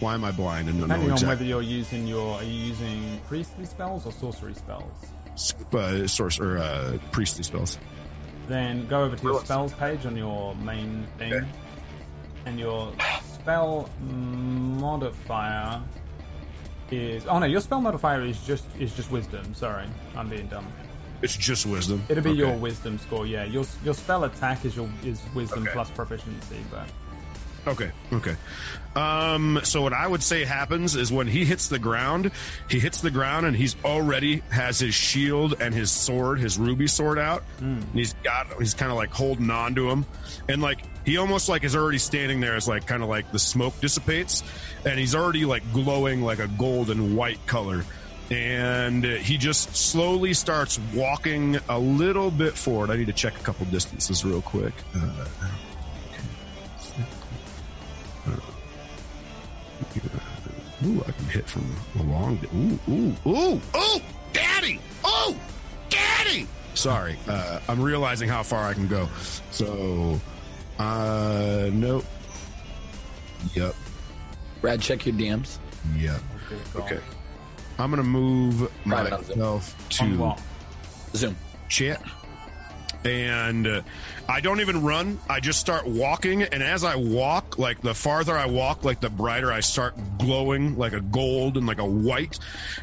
Why 0.00 0.14
am 0.14 0.24
I 0.24 0.30
blind 0.30 0.68
and 0.68 0.78
don't 0.78 0.88
Depending 0.88 1.08
know 1.08 1.12
on 1.14 1.16
exactly? 1.18 1.28
whether 1.36 1.44
you're 1.44 1.62
using 1.62 2.06
your, 2.06 2.36
are 2.36 2.42
you 2.42 2.52
using 2.52 3.20
priestly 3.28 3.64
spells 3.64 4.04
or 4.04 4.12
sorcery 4.12 4.54
spells? 4.54 4.92
Uh, 5.72 6.06
source 6.06 6.38
or 6.38 6.58
uh, 6.58 6.98
priestly 7.12 7.44
spells. 7.44 7.78
Then 8.46 8.86
go 8.86 9.04
over 9.04 9.16
to 9.16 9.22
your 9.22 9.40
spells 9.44 9.72
page 9.74 10.04
on 10.06 10.16
your 10.16 10.54
main 10.56 11.06
thing, 11.18 11.32
Okay. 11.32 11.46
and 12.44 12.60
your 12.60 12.92
spell 13.34 13.90
modifier 14.00 15.82
is. 16.90 17.26
Oh 17.26 17.38
no, 17.38 17.46
your 17.46 17.60
spell 17.60 17.80
modifier 17.80 18.22
is 18.24 18.40
just 18.46 18.64
is 18.78 18.94
just 18.94 19.10
wisdom. 19.10 19.54
Sorry, 19.54 19.86
I'm 20.14 20.28
being 20.28 20.46
dumb. 20.46 20.66
It's 21.22 21.36
just 21.36 21.66
wisdom. 21.66 22.04
It'll 22.08 22.22
be 22.22 22.30
Okay. 22.30 22.38
your 22.38 22.56
wisdom 22.56 22.98
score. 22.98 23.26
Yeah, 23.26 23.44
your 23.44 23.64
your 23.82 23.94
spell 23.94 24.24
attack 24.24 24.64
is 24.64 24.76
your 24.76 24.88
is 25.04 25.20
wisdom 25.34 25.62
Okay. 25.62 25.72
plus 25.72 25.90
proficiency, 25.90 26.64
but 26.70 26.88
Okay, 27.68 27.90
okay. 28.12 28.36
Um, 28.94 29.58
so 29.64 29.82
what 29.82 29.92
I 29.92 30.06
would 30.06 30.22
say 30.22 30.44
happens 30.44 30.94
is 30.94 31.10
when 31.12 31.26
he 31.26 31.44
hits 31.44 31.66
the 31.66 31.80
ground, 31.80 32.30
he 32.70 32.78
hits 32.78 33.00
the 33.00 33.10
ground 33.10 33.44
and 33.44 33.56
he's 33.56 33.74
already 33.84 34.42
has 34.50 34.78
his 34.78 34.94
shield 34.94 35.56
and 35.60 35.74
his 35.74 35.90
sword, 35.90 36.38
his 36.38 36.58
ruby 36.58 36.86
sword 36.86 37.18
out. 37.18 37.42
And 37.58 37.84
he's 37.92 38.12
got, 38.22 38.46
he's 38.60 38.74
kind 38.74 38.92
of 38.92 38.96
like 38.96 39.10
holding 39.12 39.50
on 39.50 39.74
to 39.74 39.90
him. 39.90 40.06
And 40.48 40.62
like, 40.62 40.78
he 41.04 41.16
almost 41.16 41.48
like 41.48 41.64
is 41.64 41.74
already 41.74 41.98
standing 41.98 42.38
there 42.38 42.54
as 42.54 42.68
like 42.68 42.86
kind 42.86 43.02
of 43.02 43.08
like 43.08 43.32
the 43.32 43.38
smoke 43.40 43.74
dissipates 43.80 44.44
and 44.84 44.96
he's 44.96 45.16
already 45.16 45.44
like 45.44 45.72
glowing 45.72 46.22
like 46.22 46.38
a 46.38 46.46
gold 46.48 46.88
and 46.90 47.16
white 47.16 47.44
color. 47.46 47.84
And 48.30 49.04
uh, 49.04 49.08
he 49.08 49.38
just 49.38 49.76
slowly 49.76 50.34
starts 50.34 50.80
walking 50.94 51.58
a 51.68 51.78
little 51.78 52.30
bit 52.30 52.54
forward. 52.54 52.90
I 52.90 52.96
need 52.96 53.06
to 53.06 53.12
check 53.12 53.38
a 53.38 53.42
couple 53.42 53.66
distances 53.66 54.24
real 54.24 54.42
quick. 54.42 54.74
Uh, 54.94 55.26
Ooh, 60.84 61.02
I 61.06 61.10
can 61.10 61.24
hit 61.26 61.46
from 61.48 61.74
a 61.98 62.02
long. 62.02 62.38
Ooh, 62.54 62.92
ooh, 62.92 63.16
ooh, 63.26 63.60
ooh, 63.76 64.00
daddy! 64.32 64.78
Oh, 65.02 65.36
daddy! 65.88 66.46
Sorry, 66.74 67.16
uh, 67.26 67.60
I'm 67.68 67.80
realizing 67.80 68.28
how 68.28 68.42
far 68.42 68.64
I 68.64 68.74
can 68.74 68.86
go. 68.86 69.08
So, 69.50 70.20
uh, 70.78 71.70
nope. 71.72 72.04
Yep, 73.54 73.74
Brad, 74.60 74.82
check 74.82 75.06
your 75.06 75.14
DMs. 75.14 75.58
yep. 75.96 76.20
good. 76.48 76.82
Okay. 76.82 77.00
I'm 77.78 77.90
gonna 77.90 78.02
move 78.02 78.70
Private 78.84 79.28
myself 79.28 79.88
to? 79.90 79.94
Zoom. 81.14 81.36
chat. 81.68 82.02
And 83.04 83.66
uh, 83.68 83.82
I 84.28 84.40
don't 84.40 84.60
even 84.60 84.82
run. 84.82 85.18
I 85.30 85.38
just 85.38 85.60
start 85.60 85.86
walking. 85.86 86.42
And 86.42 86.60
as 86.60 86.82
I 86.82 86.96
walk, 86.96 87.56
like 87.56 87.80
the 87.80 87.94
farther 87.94 88.36
I 88.36 88.46
walk, 88.46 88.84
like 88.84 88.98
the 88.98 89.10
brighter 89.10 89.52
I 89.52 89.60
start 89.60 89.94
glowing 90.18 90.76
like 90.76 90.92
a 90.92 91.00
gold 91.00 91.56
and 91.56 91.66
like 91.66 91.78
a 91.78 91.84
white. 91.84 92.36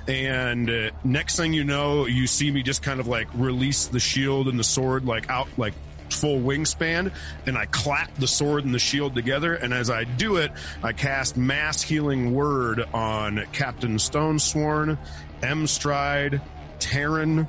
And 0.07 0.69
uh, 0.69 0.91
next 1.03 1.35
thing 1.35 1.51
you 1.51 1.65
know, 1.65 2.05
you 2.05 2.27
see 2.27 2.49
me 2.49 2.63
just 2.63 2.81
kind 2.81 3.01
of 3.01 3.07
like 3.07 3.27
release 3.33 3.87
the 3.87 3.99
shield 3.99 4.47
and 4.47 4.57
the 4.57 4.63
sword 4.63 5.05
like 5.05 5.29
out 5.29 5.49
like 5.57 5.73
full 6.13 6.39
wingspan 6.39 7.11
and 7.45 7.57
I 7.57 7.65
clap 7.65 8.15
the 8.15 8.27
sword 8.27 8.65
and 8.65 8.73
the 8.73 8.79
shield 8.79 9.15
together 9.15 9.53
and 9.53 9.73
as 9.73 9.89
I 9.89 10.03
do 10.03 10.37
it 10.37 10.51
I 10.81 10.93
cast 10.93 11.37
mass 11.37 11.81
healing 11.81 12.33
word 12.33 12.83
on 12.93 13.45
Captain 13.51 13.95
Stonesworn, 13.95 14.97
Emstride, 15.41 16.41
Terran, 16.79 17.47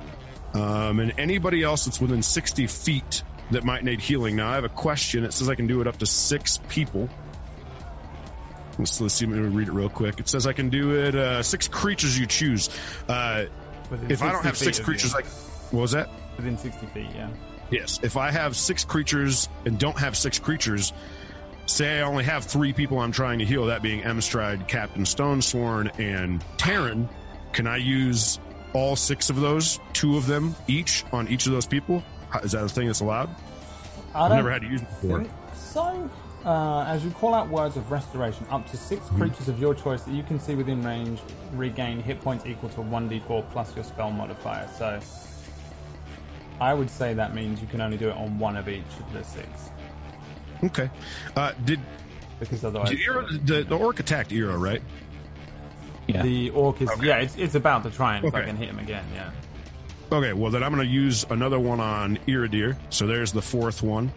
um, 0.55 1.01
and 1.01 1.15
anybody 1.19 1.63
else 1.63 1.85
that's 1.85 2.01
within 2.01 2.23
60 2.23 2.67
feet 2.67 3.23
that 3.51 3.65
might 3.65 3.85
need 3.85 4.01
healing. 4.01 4.37
Now, 4.37 4.51
I 4.51 4.55
have 4.55 4.65
a 4.65 4.69
question. 4.69 5.25
It 5.25 5.33
says 5.33 5.49
I 5.49 5.55
can 5.55 5.67
do 5.67 5.81
it 5.81 5.87
up 5.87 5.99
to 5.99 6.07
six 6.07 6.59
people. 6.69 7.09
Let's, 8.79 9.01
let's 9.01 9.15
see. 9.15 9.27
Let 9.27 9.37
me 9.37 9.49
read 9.49 9.69
it 9.69 9.73
real 9.73 9.89
quick. 9.89 10.21
It 10.21 10.29
says 10.29 10.47
I 10.47 10.53
can 10.53 10.71
do 10.71 10.95
it 10.95 11.15
uh, 11.15 11.43
six 11.43 11.69
creatures 11.69 12.19
you 12.19 12.27
choose. 12.27 12.71
Uh, 13.09 13.45
if 14.09 14.23
I 14.23 14.33
don't 14.33 14.45
have 14.45 14.57
six 14.57 14.81
creatures, 14.81 15.15
like 15.15 15.27
what 15.71 15.83
was 15.83 15.91
that? 15.93 16.09
within 16.37 16.59
60 16.59 16.87
feet, 16.87 17.09
yeah. 17.15 17.29
Yes. 17.75 17.99
If 18.03 18.17
I 18.17 18.31
have 18.31 18.57
six 18.57 18.85
creatures 18.85 19.49
and 19.65 19.79
don't 19.79 19.99
have 19.99 20.17
six 20.17 20.39
creatures, 20.39 20.93
say 21.67 21.99
I 21.99 22.03
only 22.03 22.23
have 22.25 22.45
three 22.45 22.73
people 22.73 23.01
I'm 23.01 23.11
trying 23.11 23.41
to 23.41 23.45
heal, 23.45 23.67
that 23.67 23.83
being 23.83 24.03
Emstride, 24.03 24.69
Captain 24.69 25.03
Stonesworn, 25.03 25.99
and 25.99 26.41
Terran, 26.57 27.09
can 27.53 27.67
I 27.67 27.79
use 27.79 28.39
all 28.73 28.95
six 28.95 29.29
of 29.31 29.37
those, 29.37 29.81
two 29.93 30.17
of 30.17 30.27
them 30.27 30.55
each 30.69 31.05
on 31.13 31.27
each 31.29 31.47
of 31.47 31.53
those 31.53 31.67
people? 31.67 32.05
Is 32.45 32.53
that 32.53 32.63
a 32.65 32.69
thing 32.69 32.87
that's 32.87 33.01
allowed? 33.01 33.35
I 34.15 34.21
I've 34.25 34.29
don't 34.29 34.37
never 34.37 34.53
had 34.53 34.63
to 34.63 34.69
use 34.69 34.83
it 34.83 34.89
before. 34.89 35.25
so. 35.55 36.11
Uh, 36.45 36.85
as 36.87 37.03
you 37.03 37.11
call 37.11 37.33
out 37.35 37.49
words 37.49 37.79
of 37.79 37.91
restoration, 37.91 38.47
up 38.51 38.71
to 38.71 38.77
six 38.77 39.03
Mm-hmm. 39.07 39.17
creatures 39.17 39.49
of 39.49 39.59
your 39.59 39.75
choice 39.75 40.03
that 40.03 40.13
you 40.13 40.23
can 40.23 40.39
see 40.39 40.55
within 40.55 40.83
range 40.85 41.19
regain 41.53 42.01
hit 42.03 42.21
points 42.21 42.45
equal 42.45 42.69
to 42.69 42.81
1d4 42.83 43.49
plus 43.51 43.75
your 43.75 43.83
spell 43.83 44.11
modifier. 44.11 44.69
So, 44.77 45.01
I 46.61 46.73
would 46.73 46.91
say 46.91 47.15
that 47.15 47.35
means 47.35 47.61
you 47.61 47.67
can 47.67 47.81
only 47.81 47.97
do 47.97 48.09
it 48.09 48.17
on 48.17 48.39
one 48.39 48.57
of 48.57 48.69
each 48.69 48.83
of 49.01 49.13
the 49.13 49.25
six, 49.25 49.49
Okay. 50.63 50.89
Uh, 51.37 51.53
did, 51.65 51.81
because 52.41 52.65
otherwise 52.65 52.89
did 52.91 53.01
Eero, 53.01 53.47
the, 53.47 53.65
the 53.65 53.77
orc 53.77 54.01
attacked 54.01 54.31
Eero, 54.31 54.59
right? 54.59 54.81
Yeah. 56.07 56.23
the 56.23 56.51
orc 56.51 56.81
is 56.81 56.89
Okay. 56.91 57.07
yeah, 57.07 57.17
it's, 57.19 57.37
it's 57.37 57.55
about 57.55 57.83
to 57.85 57.91
try 57.91 58.17
and 58.17 58.27
Okay. 58.27 58.39
fucking 58.39 58.57
hit 58.57 58.69
him 58.69 58.79
again. 58.79 59.05
Yeah. 59.15 59.31
Okay, 60.13 60.33
well 60.33 60.51
then 60.51 60.63
I'm 60.63 60.73
going 60.75 60.87
to 60.87 60.93
use 60.93 61.27
another 61.29 61.59
one 61.59 61.81
on 61.81 62.19
Iridir. 62.29 62.77
So 62.91 63.07
there's 63.07 63.33
the 63.33 63.43
fourth 63.43 63.83
one. 63.83 64.13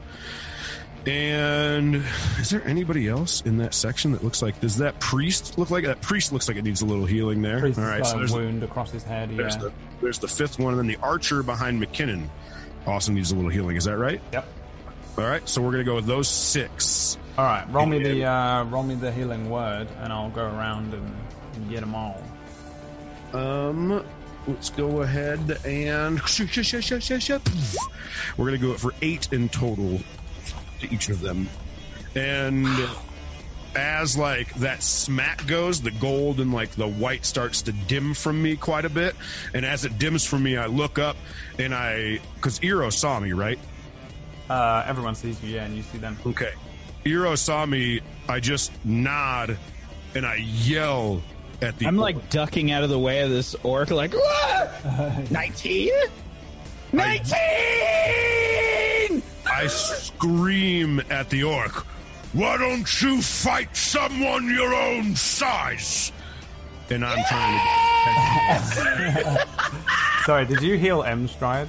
And 1.08 2.04
is 2.40 2.50
there 2.50 2.66
anybody 2.68 3.08
else 3.08 3.42
in 3.42 3.58
that 3.58 3.74
section 3.74 4.12
that 4.12 4.24
looks 4.24 4.42
like 4.42 4.60
does 4.60 4.78
that 4.78 5.00
priest 5.00 5.58
look 5.58 5.72
like 5.72 5.86
that 5.86 6.02
priest 6.02 6.34
looks 6.34 6.50
like 6.50 6.58
it 6.58 6.66
needs 6.66 6.82
a 6.82 6.86
little 6.86 7.06
healing 7.06 7.42
there? 7.42 7.62
Priest 7.62 7.80
All 7.80 7.86
right, 7.86 8.06
so 8.06 8.16
a 8.16 8.20
there's, 8.20 8.34
wound 8.34 8.64
across 8.64 8.92
his 8.92 9.04
head. 9.04 9.30
there's 9.30 9.56
Yeah. 9.56 9.62
the 9.62 9.72
there's 10.02 10.20
the 10.20 10.28
fifth 10.28 10.60
one, 10.60 10.74
and 10.74 10.80
then 10.80 10.88
the 10.88 10.98
archer 11.02 11.44
behind 11.44 11.82
McKinnon 11.82 12.28
also 12.86 13.14
needs 13.14 13.32
a 13.32 13.36
little 13.36 13.50
healing. 13.50 13.78
Is 13.78 13.86
that 13.86 13.98
right? 13.98 14.22
Yep. 14.34 14.48
All 15.18 15.24
right, 15.24 15.48
so 15.48 15.62
we're 15.62 15.72
gonna 15.72 15.86
go 15.86 15.96
with 15.96 16.06
those 16.06 16.28
six. 16.28 17.18
All 17.38 17.46
right, 17.46 17.66
roll 17.72 17.86
me 17.86 18.04
the 18.04 18.26
uh, 18.26 18.66
roll 18.66 18.84
me 18.84 18.96
the 18.96 19.12
healing 19.12 19.50
word, 19.50 19.88
and 20.02 20.12
I'll 20.12 20.30
go 20.30 20.44
around 20.44 20.94
and, 20.94 21.16
and 21.56 21.70
get 21.70 21.80
them 21.80 21.96
all. 21.96 22.22
Um, 23.34 24.04
let's 24.46 24.70
go 24.72 25.02
ahead 25.02 25.58
and 25.66 26.20
we're 28.38 28.46
gonna 28.46 28.58
go 28.58 28.74
for 28.76 28.94
eight 29.02 29.30
in 29.32 29.50
total 29.50 30.00
to 30.80 30.94
each 30.94 31.10
of 31.10 31.20
them, 31.20 31.50
and 32.16 32.68
as 33.76 34.18
like 34.18 34.54
that 34.56 34.82
smack 34.82 35.46
goes, 35.46 35.82
the 35.82 35.92
gold 35.92 36.40
and 36.40 36.52
like 36.52 36.72
the 36.72 36.88
white 36.88 37.26
starts 37.26 37.64
to 37.64 37.72
dim 37.72 38.14
from 38.14 38.42
me 38.42 38.56
quite 38.56 38.86
a 38.86 38.90
bit, 38.90 39.16
and 39.54 39.66
as 39.66 39.86
it 39.86 39.98
dims 40.00 40.26
from 40.26 40.44
me, 40.44 40.58
I 40.58 40.66
look 40.66 41.00
up 41.00 41.18
and 41.60 41.74
I 41.74 42.20
because 42.36 42.60
Eero 42.60 42.92
saw 42.92 43.20
me 43.20 43.34
right. 43.34 43.60
Uh, 44.50 44.84
everyone 44.88 45.16
sees 45.16 45.42
you, 45.44 45.56
yeah, 45.56 45.66
and 45.66 45.76
you 45.76 45.84
see 45.84 45.98
them. 45.98 46.18
Okay. 46.26 46.54
Eero 47.06 47.38
saw 47.38 47.66
me. 47.66 48.02
I 48.28 48.40
just 48.40 48.72
nod 48.86 49.58
and 50.16 50.26
I 50.26 50.36
yell 50.36 51.22
at 51.62 51.78
the. 51.78 51.88
I'm 51.88 51.98
like 51.98 52.30
ducking 52.30 52.72
out 52.72 52.84
of 52.84 52.90
the 52.90 53.00
way 53.00 53.22
of 53.22 53.30
this 53.30 53.56
orc, 53.64 53.92
like, 53.92 54.14
"Wah! 54.14 54.68
19? 55.32 55.92
19! 56.94 57.36
I 59.46 59.68
scream 59.68 61.02
at 61.10 61.30
the 61.30 61.44
orc. 61.44 61.86
Why 62.34 62.58
don't 62.58 63.02
you 63.02 63.22
fight 63.22 63.76
someone 63.76 64.50
your 64.50 64.74
own 64.74 65.16
size? 65.16 66.12
And 66.90 67.04
I'm 67.04 67.24
trying 67.28 67.60
to. 69.26 69.48
Sorry, 70.26 70.46
did 70.46 70.62
you 70.62 70.78
heal 70.78 71.04
Emstride? 71.04 71.68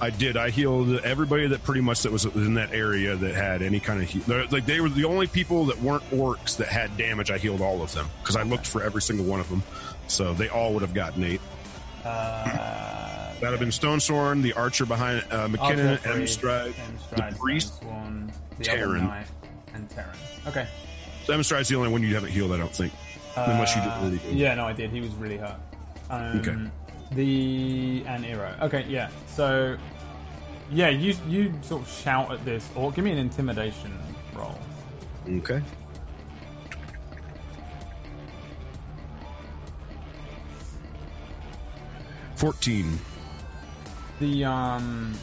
I 0.00 0.10
did. 0.10 0.36
I 0.36 0.50
healed 0.50 1.00
everybody 1.00 1.46
that 1.48 1.62
pretty 1.62 1.80
much 1.80 2.02
that 2.02 2.12
was 2.12 2.24
in 2.24 2.54
that 2.54 2.72
area 2.72 3.16
that 3.16 3.34
had 3.34 3.62
any 3.62 3.80
kind 3.80 4.02
of 4.02 4.08
heal. 4.08 4.46
Like 4.50 4.66
they 4.66 4.80
were 4.80 4.88
the 4.88 5.04
only 5.04 5.26
people 5.26 5.66
that 5.66 5.80
weren't 5.80 6.08
orcs 6.10 6.58
that 6.58 6.68
had 6.68 6.96
damage. 6.96 7.30
I 7.30 7.38
healed 7.38 7.60
all 7.60 7.82
of 7.82 7.92
them 7.92 8.06
because 8.20 8.36
I 8.36 8.42
looked 8.42 8.66
for 8.66 8.82
every 8.82 9.02
single 9.02 9.24
one 9.26 9.40
of 9.40 9.48
them. 9.48 9.62
So 10.08 10.34
they 10.34 10.48
all 10.48 10.74
would 10.74 10.82
have 10.82 10.94
gotten 10.94 11.24
eight. 11.24 11.40
Uh, 12.04 13.13
That'd 13.44 13.60
have 13.60 13.60
been 13.60 13.90
Stonesworn, 13.90 14.40
the 14.40 14.54
archer 14.54 14.86
behind 14.86 15.22
uh, 15.30 15.48
McKinnon, 15.48 15.90
Archer, 15.98 16.08
M 16.08 16.14
Priest, 16.16 16.32
Stride, 16.32 16.74
M 16.78 16.98
the 17.30 17.36
priest, 17.38 17.78
Swan, 17.78 18.32
the 18.56 18.64
Terran. 18.64 19.04
knight, 19.04 19.26
and 19.74 19.90
Terran. 19.90 20.16
Okay. 20.46 20.66
Emstride's 21.28 21.68
the 21.68 21.76
only 21.76 21.90
one 21.90 22.02
you 22.02 22.14
haven't 22.14 22.30
healed. 22.30 22.52
I 22.52 22.56
don't 22.56 22.74
think. 22.74 22.94
Unless 23.36 23.76
you 23.76 23.82
did 23.82 23.90
Uh, 23.90 24.00
really 24.02 24.16
good. 24.16 24.34
Yeah, 24.34 24.54
no, 24.54 24.64
I 24.66 24.72
did. 24.72 24.90
He 24.90 25.02
was 25.02 25.10
really 25.10 25.36
hurt. 25.36 25.56
Um, 26.08 26.38
Okay. 26.38 26.56
The 27.12 28.02
and 28.06 28.24
Eero. 28.24 28.62
Okay, 28.62 28.86
yeah. 28.88 29.10
So, 29.26 29.76
yeah, 30.70 30.88
you 30.88 31.14
you 31.28 31.52
sort 31.60 31.82
of 31.82 31.88
shout 31.90 32.32
at 32.32 32.46
this, 32.46 32.66
or 32.74 32.92
give 32.92 33.04
me 33.04 33.12
an 33.12 33.18
intimidation 33.18 33.92
roll. 34.34 34.58
Okay. 35.28 35.60
Fourteen. 42.36 42.98
The 44.20 44.44
um, 44.44 45.14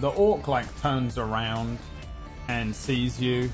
the 0.00 0.08
orc 0.08 0.48
like 0.48 0.80
turns 0.80 1.18
around 1.18 1.78
and 2.48 2.74
sees 2.74 3.20
you. 3.20 3.50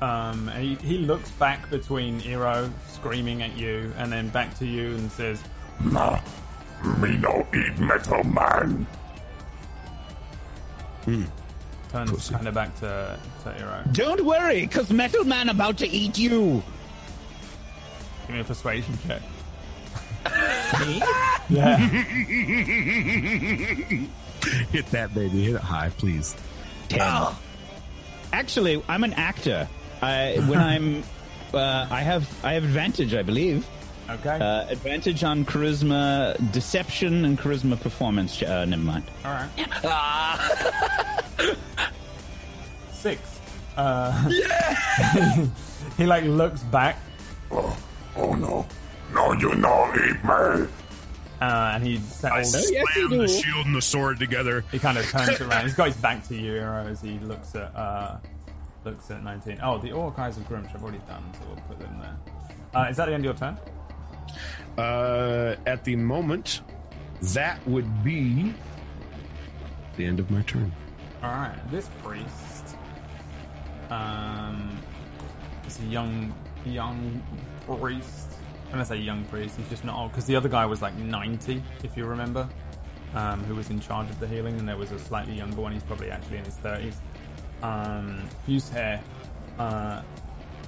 Um, 0.00 0.48
he, 0.48 0.76
he 0.76 0.98
looks 0.98 1.30
back 1.32 1.68
between 1.68 2.20
Eero 2.20 2.70
screaming 2.88 3.42
at 3.42 3.56
you 3.56 3.92
and 3.98 4.10
then 4.10 4.30
back 4.30 4.56
to 4.58 4.66
you 4.66 4.94
and 4.94 5.12
says, 5.12 5.42
Nah, 5.84 6.20
me 6.98 7.18
no 7.18 7.46
eat 7.54 7.78
metal 7.78 8.24
man. 8.24 8.86
turns 11.90 12.10
Pussy. 12.10 12.34
kind 12.34 12.48
of 12.48 12.54
back 12.54 12.74
to, 12.80 13.18
to 13.42 13.48
Eero. 13.50 13.92
Don't 13.92 14.24
worry, 14.24 14.66
cause 14.68 14.90
Metal 14.90 15.24
Man 15.24 15.48
about 15.50 15.78
to 15.78 15.88
eat 15.88 16.16
you. 16.18 16.62
Give 18.26 18.36
me 18.36 18.40
a 18.40 18.44
persuasion 18.44 18.96
check. 19.06 19.20
Yeah. 21.48 21.76
Hit 24.70 24.86
that 24.92 25.12
baby. 25.14 25.44
Hit 25.44 25.56
it 25.56 25.60
high, 25.60 25.90
please. 25.90 26.36
Ten. 26.88 27.34
Actually, 28.32 28.82
I'm 28.88 29.04
an 29.04 29.12
actor. 29.14 29.68
I 30.00 30.36
when 30.46 30.60
I'm, 30.60 31.02
uh, 31.54 31.86
I 31.90 32.02
have 32.02 32.28
I 32.44 32.54
have 32.54 32.64
advantage, 32.64 33.14
I 33.14 33.22
believe. 33.22 33.66
Okay. 34.08 34.38
Uh, 34.40 34.66
advantage 34.68 35.22
on 35.22 35.44
charisma, 35.44 36.36
deception, 36.52 37.24
and 37.24 37.38
charisma 37.38 37.80
performance. 37.80 38.42
Uh, 38.42 38.64
never 38.64 38.82
mind. 38.82 39.04
All 39.24 39.32
right. 39.32 39.50
Ah. 39.84 41.24
Six. 42.92 43.20
Uh, 43.76 44.28
yeah. 44.28 45.46
he 45.96 46.04
like 46.06 46.24
looks 46.24 46.60
back 46.64 46.98
Oh, 47.50 47.76
oh 48.16 48.34
no. 48.34 48.66
No, 49.14 49.32
you 49.32 49.54
no 49.56 49.92
eat 49.94 50.22
me. 50.24 50.30
uh, 51.40 51.72
and 51.74 51.84
he 51.86 51.96
I 51.96 51.98
settles. 52.00 52.70
yes, 52.70 52.84
slam 52.94 53.10
the 53.18 53.28
shield 53.28 53.66
and 53.66 53.74
the 53.74 53.82
sword 53.82 54.18
together. 54.18 54.64
He 54.70 54.78
kind 54.78 54.98
of 54.98 55.04
turns 55.10 55.40
around. 55.40 55.64
He's 55.64 55.74
got 55.74 55.88
his 55.88 55.96
back 55.96 56.26
to 56.28 56.36
you, 56.36 56.58
as 56.58 57.00
he 57.00 57.18
looks 57.18 57.54
at 57.54 57.74
uh, 57.74 58.18
looks 58.84 59.10
at 59.10 59.22
19. 59.22 59.60
Oh, 59.62 59.78
the 59.78 59.92
Orc 59.92 60.18
Eyes 60.18 60.36
of 60.36 60.48
Gruumsh 60.48 60.74
I've 60.74 60.82
already 60.82 61.00
done, 61.08 61.22
so 61.34 61.40
we'll 61.46 61.56
put 61.68 61.78
them 61.78 61.98
there. 62.00 62.16
Uh, 62.74 62.86
is 62.88 62.96
that 62.98 63.06
the 63.06 63.14
end 63.14 63.24
of 63.24 63.24
your 63.24 63.34
turn? 63.34 63.58
Uh, 64.78 65.56
at 65.66 65.84
the 65.84 65.96
moment, 65.96 66.60
that 67.34 67.66
would 67.66 68.04
be 68.04 68.54
the 69.96 70.06
end 70.06 70.20
of 70.20 70.30
my 70.30 70.42
turn. 70.42 70.72
All 71.22 71.30
right. 71.30 71.58
This 71.70 71.88
priest, 72.02 72.76
um, 73.90 74.78
is 75.66 75.78
a 75.80 75.84
young 75.84 76.32
young 76.64 77.22
priest. 77.66 78.28
When 78.70 78.80
I 78.80 78.84
say 78.84 78.96
young 78.96 79.24
priest, 79.24 79.56
he's 79.56 79.68
just 79.68 79.84
not 79.84 79.96
old 79.96 80.12
because 80.12 80.26
the 80.26 80.36
other 80.36 80.48
guy 80.48 80.66
was 80.66 80.80
like 80.80 80.94
90, 80.96 81.62
if 81.82 81.96
you 81.96 82.06
remember, 82.06 82.48
um, 83.14 83.42
who 83.44 83.56
was 83.56 83.68
in 83.68 83.80
charge 83.80 84.08
of 84.10 84.20
the 84.20 84.28
healing, 84.28 84.58
and 84.58 84.68
there 84.68 84.76
was 84.76 84.92
a 84.92 84.98
slightly 84.98 85.34
younger 85.34 85.60
one. 85.60 85.72
He's 85.72 85.82
probably 85.82 86.10
actually 86.10 86.38
in 86.38 86.44
his 86.44 86.56
30s. 86.56 86.94
Um, 87.62 88.28
fused 88.46 88.72
hair. 88.72 89.02
Uh, 89.58 90.02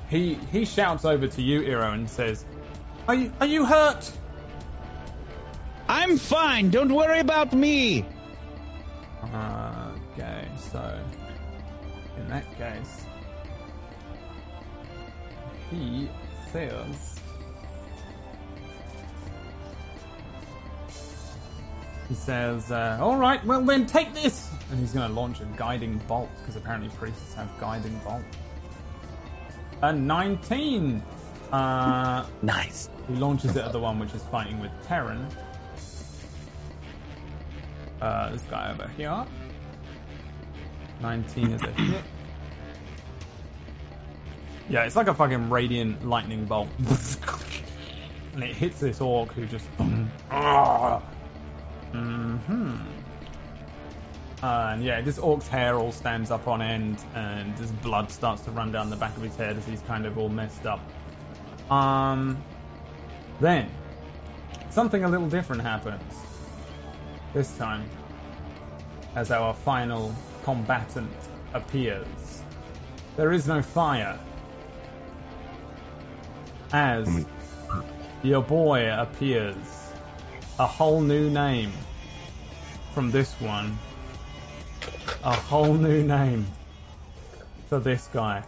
he 0.08 0.34
he 0.34 0.64
shouts 0.64 1.04
over 1.04 1.26
to 1.26 1.42
you, 1.42 1.62
Eero, 1.62 1.94
and 1.94 2.10
says, 2.10 2.44
"Are 3.08 3.14
you 3.14 3.32
are 3.40 3.46
you 3.46 3.64
hurt?" 3.64 4.10
I'm 5.88 6.18
fine. 6.18 6.70
Don't 6.70 6.92
worry 6.92 7.20
about 7.20 7.52
me. 7.52 8.04
Uh, 9.32 9.92
okay, 10.12 10.46
so 10.70 11.00
in 12.18 12.28
that 12.28 12.44
case, 12.58 13.06
he 15.70 16.10
says. 16.52 17.11
He 22.12 22.18
says, 22.18 22.70
uh, 22.70 22.98
"All 23.00 23.16
right, 23.16 23.42
well 23.46 23.62
then, 23.62 23.86
take 23.86 24.12
this," 24.12 24.46
and 24.70 24.78
he's 24.78 24.92
going 24.92 25.08
to 25.08 25.14
launch 25.14 25.40
a 25.40 25.46
guiding 25.56 25.96
bolt 26.06 26.28
because 26.40 26.56
apparently 26.56 26.90
priests 26.90 27.32
have 27.32 27.48
guiding 27.58 27.98
bolt. 28.04 28.20
A 29.80 29.94
19. 29.94 31.02
Uh, 31.50 32.26
nice. 32.42 32.90
he 33.08 33.14
launches 33.14 33.56
it 33.56 33.64
at 33.64 33.72
the 33.72 33.78
one 33.78 33.98
which 33.98 34.12
is 34.12 34.22
fighting 34.24 34.60
with 34.60 34.70
Terran. 34.86 35.26
Uh, 38.02 38.32
this 38.32 38.42
guy 38.42 38.70
over 38.72 38.88
here. 38.94 39.24
19 41.00 41.50
is 41.52 41.62
a 41.62 41.70
hit. 41.70 42.04
Yeah, 44.68 44.84
it's 44.84 44.96
like 44.96 45.08
a 45.08 45.14
fucking 45.14 45.48
radiant 45.48 46.06
lightning 46.06 46.44
bolt. 46.44 46.68
and 48.34 48.44
it 48.44 48.54
hits 48.54 48.80
this 48.80 49.00
orc 49.00 49.32
who 49.32 49.46
just. 49.46 49.66
hmm 51.92 52.76
and 54.42 54.82
yeah, 54.82 55.00
this 55.00 55.18
orc's 55.18 55.46
hair 55.46 55.78
all 55.78 55.92
stands 55.92 56.30
up 56.30 56.48
on 56.48 56.60
end, 56.60 56.98
and 57.14 57.56
his 57.56 57.70
blood 57.70 58.10
starts 58.10 58.42
to 58.42 58.50
run 58.50 58.72
down 58.72 58.90
the 58.90 58.96
back 58.96 59.16
of 59.16 59.22
his 59.22 59.36
head 59.36 59.56
as 59.56 59.64
he's 59.64 59.80
kind 59.82 60.04
of 60.04 60.18
all 60.18 60.28
messed 60.28 60.66
up. 60.66 60.80
Um, 61.70 62.42
then 63.40 63.70
something 64.70 65.04
a 65.04 65.08
little 65.08 65.28
different 65.28 65.62
happens. 65.62 66.02
This 67.32 67.56
time, 67.56 67.88
as 69.14 69.30
our 69.30 69.54
final 69.54 70.12
combatant 70.42 71.12
appears, 71.54 72.42
there 73.16 73.32
is 73.32 73.46
no 73.46 73.62
fire. 73.62 74.18
As 76.72 77.26
your 78.24 78.42
boy 78.42 78.92
appears, 78.92 79.81
a 80.62 80.66
whole 80.66 81.00
new 81.00 81.28
name 81.28 81.72
from 82.94 83.10
this 83.10 83.32
one, 83.40 83.76
a 85.24 85.34
whole 85.34 85.74
new 85.74 86.04
name 86.04 86.46
for 87.68 87.80
this 87.80 88.08
guy. 88.12 88.44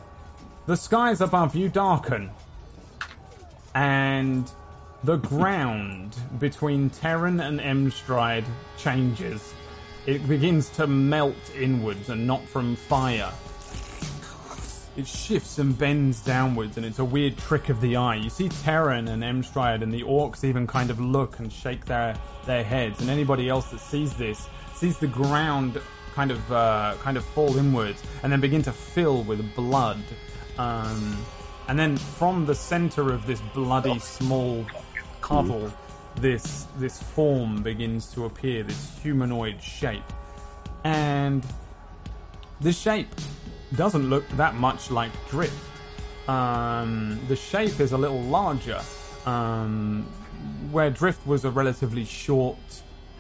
The 0.66 0.76
skies 0.76 1.20
above 1.20 1.56
you 1.56 1.68
darken, 1.68 2.30
and 3.74 4.48
the 5.02 5.16
ground 5.16 6.14
between 6.38 6.90
Terran 6.90 7.40
and 7.40 7.58
Emstride 7.58 8.46
changes. 8.78 9.52
It 10.06 10.28
begins 10.28 10.68
to 10.76 10.86
melt 10.86 11.50
inwards 11.58 12.10
and 12.10 12.28
not 12.28 12.42
from 12.46 12.76
fire. 12.76 13.32
It 14.96 15.08
shifts 15.08 15.58
and 15.58 15.76
bends 15.76 16.20
downwards, 16.20 16.76
and 16.76 16.86
it's 16.86 17.00
a 17.00 17.04
weird 17.04 17.36
trick 17.36 17.68
of 17.68 17.80
the 17.80 17.96
eye. 17.96 18.14
You 18.14 18.30
see 18.30 18.48
Terran 18.48 19.08
and 19.08 19.24
Emstride 19.24 19.82
and 19.82 19.92
the 19.92 20.02
orcs 20.02 20.44
even 20.44 20.68
kind 20.68 20.90
of 20.90 21.00
look 21.00 21.40
and 21.40 21.52
shake 21.52 21.84
their, 21.86 22.16
their 22.46 22.62
heads, 22.62 23.00
and 23.00 23.10
anybody 23.10 23.48
else 23.48 23.70
that 23.70 23.80
sees 23.80 24.14
this 24.14 24.48
sees 24.74 24.98
the 24.98 25.06
ground 25.06 25.80
kind 26.14 26.30
of 26.30 26.52
uh, 26.52 26.94
kind 27.00 27.16
of 27.16 27.24
fall 27.24 27.56
inwards 27.56 28.02
and 28.22 28.32
then 28.32 28.40
begin 28.40 28.62
to 28.62 28.72
fill 28.72 29.22
with 29.24 29.54
blood. 29.56 29.98
Um, 30.58 31.24
and 31.66 31.78
then 31.78 31.96
from 31.96 32.46
the 32.46 32.54
center 32.54 33.12
of 33.12 33.26
this 33.26 33.40
bloody 33.52 33.98
small 33.98 34.64
puddle, 35.20 35.72
this 36.16 36.66
this 36.76 37.02
form 37.02 37.62
begins 37.62 38.12
to 38.12 38.26
appear, 38.26 38.62
this 38.62 38.98
humanoid 39.02 39.60
shape, 39.60 40.04
and 40.84 41.44
this 42.60 42.78
shape 42.78 43.08
doesn't 43.76 44.08
look 44.08 44.28
that 44.30 44.54
much 44.54 44.90
like 44.90 45.10
Drift. 45.28 45.54
Um, 46.28 47.20
the 47.28 47.36
shape 47.36 47.80
is 47.80 47.92
a 47.92 47.98
little 47.98 48.22
larger, 48.22 48.80
um, 49.26 50.06
where 50.70 50.90
Drift 50.90 51.26
was 51.26 51.44
a 51.44 51.50
relatively 51.50 52.04
short 52.04 52.58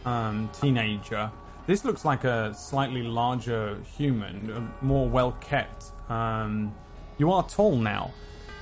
um, 0.04 0.50
teenager. 0.60 1.30
This 1.66 1.84
looks 1.84 2.04
like 2.04 2.24
a 2.24 2.54
slightly 2.54 3.02
larger 3.02 3.78
human, 3.96 4.72
more 4.80 5.08
well 5.08 5.32
kept. 5.32 5.84
Um, 6.10 6.74
you 7.18 7.32
are 7.32 7.42
tall 7.42 7.76
now. 7.76 8.12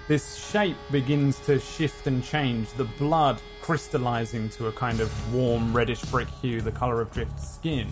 This 0.08 0.36
shape 0.50 0.76
begins 0.90 1.38
to 1.46 1.58
shift 1.58 2.06
and 2.06 2.24
change, 2.24 2.70
the 2.72 2.84
blood 2.84 3.40
crystallizing 3.62 4.48
to 4.50 4.66
a 4.66 4.72
kind 4.72 5.00
of 5.00 5.34
warm 5.34 5.72
reddish 5.72 6.02
brick 6.02 6.28
hue, 6.40 6.60
the 6.60 6.72
color 6.72 7.00
of 7.00 7.12
Drift's 7.12 7.54
skin. 7.54 7.88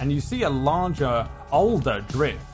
And 0.00 0.10
you 0.10 0.20
see 0.20 0.42
a 0.42 0.50
larger, 0.50 1.28
older 1.52 2.04
Drift. 2.08 2.44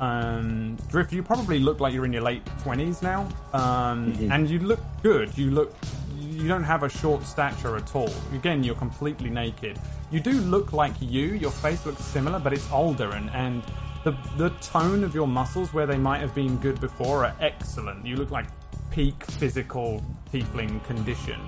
Um, 0.00 0.76
Drift, 0.88 1.12
you 1.12 1.22
probably 1.22 1.58
look 1.58 1.78
like 1.80 1.92
you're 1.92 2.06
in 2.06 2.12
your 2.12 2.22
late 2.22 2.44
20s 2.64 3.02
now. 3.02 3.28
Um, 3.52 4.14
And 4.30 4.48
you 4.48 4.58
look 4.58 4.80
good. 5.02 5.36
You 5.36 5.50
look. 5.50 5.74
You 6.18 6.48
don't 6.48 6.64
have 6.64 6.82
a 6.82 6.88
short 6.88 7.24
stature 7.26 7.76
at 7.76 7.94
all. 7.94 8.10
Again, 8.34 8.64
you're 8.64 8.74
completely 8.74 9.30
naked. 9.30 9.78
You 10.10 10.20
do 10.20 10.32
look 10.32 10.72
like 10.72 10.94
you. 11.00 11.26
Your 11.34 11.50
face 11.50 11.84
looks 11.84 12.02
similar, 12.02 12.38
but 12.38 12.52
it's 12.52 12.70
older, 12.72 13.10
and, 13.10 13.30
and 13.30 13.62
the 14.04 14.16
the 14.36 14.50
tone 14.60 15.04
of 15.04 15.14
your 15.14 15.26
muscles, 15.28 15.72
where 15.74 15.86
they 15.86 15.98
might 15.98 16.18
have 16.20 16.34
been 16.34 16.56
good 16.58 16.80
before, 16.80 17.24
are 17.26 17.36
excellent. 17.40 18.06
You 18.06 18.16
look 18.16 18.30
like 18.30 18.46
peak 18.90 19.22
physical 19.24 20.02
tiefling 20.32 20.82
condition. 20.84 21.40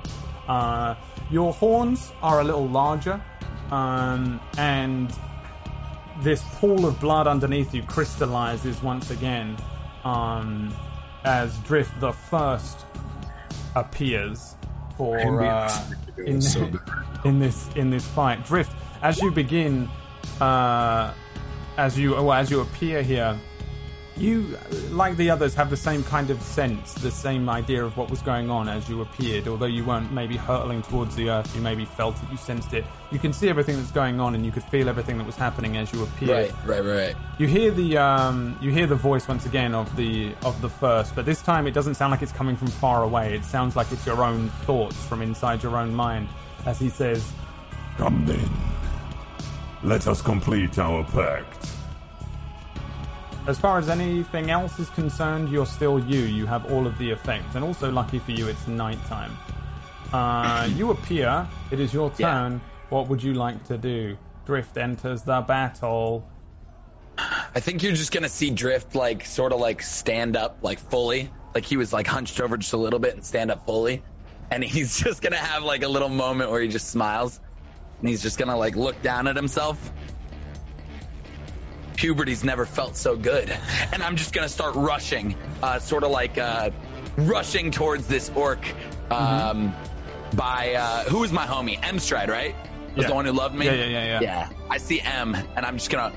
Uh, 0.47 0.95
your 1.31 1.53
horns 1.53 2.13
are 2.23 2.41
a 2.41 2.45
little 2.45 2.69
larger, 2.69 3.21
um, 3.71 4.41
and 4.59 5.13
this 6.23 6.43
pool 6.55 6.87
of 6.87 7.01
blood 7.01 7.27
underneath 7.27 7.75
you 7.75 7.83
crystallizes 7.83 8.83
once 8.83 9.11
again 9.11 9.57
um, 10.05 10.75
as 11.25 11.57
Drift 11.61 11.99
the 12.01 12.13
First 12.13 12.79
appears 13.75 14.55
for 14.97 15.43
uh, 15.43 15.91
in, 16.19 16.41
so 16.41 16.71
in 17.25 17.39
this 17.39 17.69
in 17.75 17.91
this 17.91 18.07
fight. 18.07 18.45
Drift, 18.45 18.75
as 19.03 19.21
you 19.21 19.31
begin, 19.31 19.89
uh, 20.41 21.15
as 21.77 21.99
you 21.99 22.13
well, 22.13 22.33
as 22.33 22.51
you 22.51 22.61
appear 22.61 23.03
here, 23.03 23.39
You, 24.17 24.59
like 24.91 25.17
the 25.17 25.31
others, 25.31 25.55
have 25.55 25.71
the 25.71 25.77
same 25.77 26.05
kind 26.05 26.31
of 26.31 26.41
sense, 26.43 26.93
the 26.95 27.11
same 27.11 27.49
idea 27.49 27.83
of 27.83 27.97
what 27.97 28.11
was 28.11 28.21
going 28.21 28.51
on 28.51 28.69
as 28.69 28.89
you 28.89 29.01
appeared. 29.01 29.49
Although 29.49 29.67
you 29.67 29.85
weren't 29.85 30.13
maybe 30.13 30.37
hurtling 30.37 30.83
towards 30.83 31.17
the 31.17 31.31
earth, 31.31 31.55
you 31.57 31.63
maybe 31.63 31.87
felt 31.87 32.17
it, 32.23 32.31
you 32.31 32.37
sensed 32.37 32.75
it. 32.75 32.85
You 33.11 33.19
can 33.19 33.33
see 33.33 33.49
everything 33.49 33.77
that's 33.77 33.91
going 33.91 34.21
on, 34.21 34.35
and 34.35 34.45
you 34.45 34.53
could 34.53 34.65
feel 34.65 34.89
everything 34.89 35.17
that 35.19 35.27
was 35.27 35.37
happening 35.37 35.77
as 35.77 35.93
you 35.93 36.03
appeared. 36.03 36.53
Right, 36.67 36.83
right, 36.83 36.85
right. 36.85 37.17
You 37.39 37.47
hear 37.47 37.71
the 37.71 37.97
um, 37.97 38.59
you 38.61 38.71
hear 38.71 38.87
the 38.87 38.97
voice 38.97 39.27
once 39.27 39.47
again 39.47 39.75
of 39.75 39.95
the 39.97 40.35
of 40.45 40.61
the 40.61 40.69
first, 40.69 41.15
but 41.15 41.25
this 41.25 41.41
time 41.41 41.67
it 41.67 41.73
doesn't 41.73 41.95
sound 41.95 42.11
like 42.11 42.23
it's 42.23 42.33
coming 42.33 42.57
from 42.57 42.69
far 42.69 43.03
away. 43.03 43.35
It 43.35 43.45
sounds 43.45 43.77
like 43.77 43.91
it's 43.93 44.07
your 44.07 44.23
own 44.23 44.51
thoughts 44.67 44.97
from 45.07 45.23
inside 45.23 45.63
your 45.63 45.77
own 45.77 45.95
mind, 45.95 46.29
as 46.67 46.79
he 46.79 46.91
says, 46.91 47.33
Come 47.97 48.27
then. 48.27 48.51
Let 49.83 50.07
us 50.07 50.23
complete 50.23 50.79
our 50.79 51.03
pact. 51.05 51.82
As 53.47 53.59
far 53.59 53.79
as 53.79 53.89
anything 53.89 54.51
else 54.51 54.79
is 54.79 54.89
concerned, 54.91 55.49
you're 55.49 55.67
still 55.67 55.99
you. 55.99 56.21
You 56.21 56.47
have 56.47 56.71
all 56.73 56.87
of 56.87 56.97
the 56.99 57.11
effects, 57.11 57.57
and 57.57 57.65
also 57.65 57.91
lucky 57.91 58.21
for 58.21 58.31
you, 58.31 58.47
it's 58.47 58.69
nighttime. 58.69 59.37
Uh, 60.13 60.69
you 60.77 60.91
appear. 60.91 61.49
It 61.71 61.81
is 61.81 61.93
your 61.93 62.13
Yeah. 62.19 62.33
turn. 62.33 62.61
What 62.89 63.09
would 63.09 63.23
you 63.23 63.35
like 63.35 63.65
to 63.67 63.77
do? 63.77 64.17
Drift 64.47 64.77
enters 64.77 65.23
the 65.23 65.41
battle. 65.41 66.25
I 67.19 67.61
think 67.61 67.83
you're 67.83 67.93
just 67.93 68.13
gonna 68.13 68.29
see 68.29 68.51
Drift 68.51 68.95
like 68.95 69.25
sort 69.25 69.53
of 69.53 69.61
like 69.61 69.83
stand 69.83 70.37
up 70.37 70.59
like 70.63 70.79
fully, 70.79 71.31
like 71.55 71.65
he 71.65 71.77
was 71.77 71.93
like 71.93 72.07
hunched 72.07 72.41
over 72.41 72.57
just 72.57 72.73
a 72.73 72.77
little 72.79 72.99
bit 72.99 73.15
and 73.15 73.25
stand 73.25 73.51
up 73.51 73.67
fully, 73.67 74.03
and 74.51 74.63
he's 74.75 74.99
just 74.99 75.21
gonna 75.21 75.37
have 75.37 75.63
like 75.63 75.83
a 75.83 75.89
little 75.89 76.09
moment 76.09 76.51
where 76.51 76.61
he 76.61 76.69
just 76.69 76.89
smiles, 76.89 77.41
and 78.01 78.09
he's 78.09 78.23
just 78.23 78.39
gonna 78.39 78.57
like 78.57 78.77
look 78.77 79.03
down 79.03 79.27
at 79.27 79.37
himself. 79.37 79.93
Puberty's 81.97 82.43
never 82.45 82.67
felt 82.67 82.97
so 82.97 83.17
good, 83.17 83.51
and 83.93 84.03
I'm 84.03 84.17
just 84.17 84.33
gonna 84.33 84.49
start 84.49 84.75
rushing, 84.75 85.37
uh, 85.63 85.79
sort 85.79 86.05
of 86.05 86.11
like 86.11 86.39
uh, 86.39 86.71
rushing 87.17 87.71
towards 87.71 88.07
this 88.07 88.31
orc. 88.35 88.65
Um, 89.11 89.75
by 90.35 90.75
uh, 90.75 91.05
who 91.05 91.19
was 91.19 91.33
my 91.33 91.45
homie? 91.47 91.79
Emstride, 91.79 92.29
right? 92.29 92.55
Was 92.97 93.03
Yeah. 93.05 93.09
the 93.09 93.15
one 93.15 93.25
who 93.27 93.33
loved 93.33 93.55
me. 93.55 93.67
Yeah, 93.67 93.73
yeah, 93.73 93.85
yeah, 93.87 94.05
yeah. 94.05 94.21
Yeah, 94.21 94.49
I 94.71 94.79
see 94.79 95.01
M, 95.01 95.35
and 95.35 95.67
I'm 95.67 95.77
just 95.79 95.91
gonna 95.91 96.13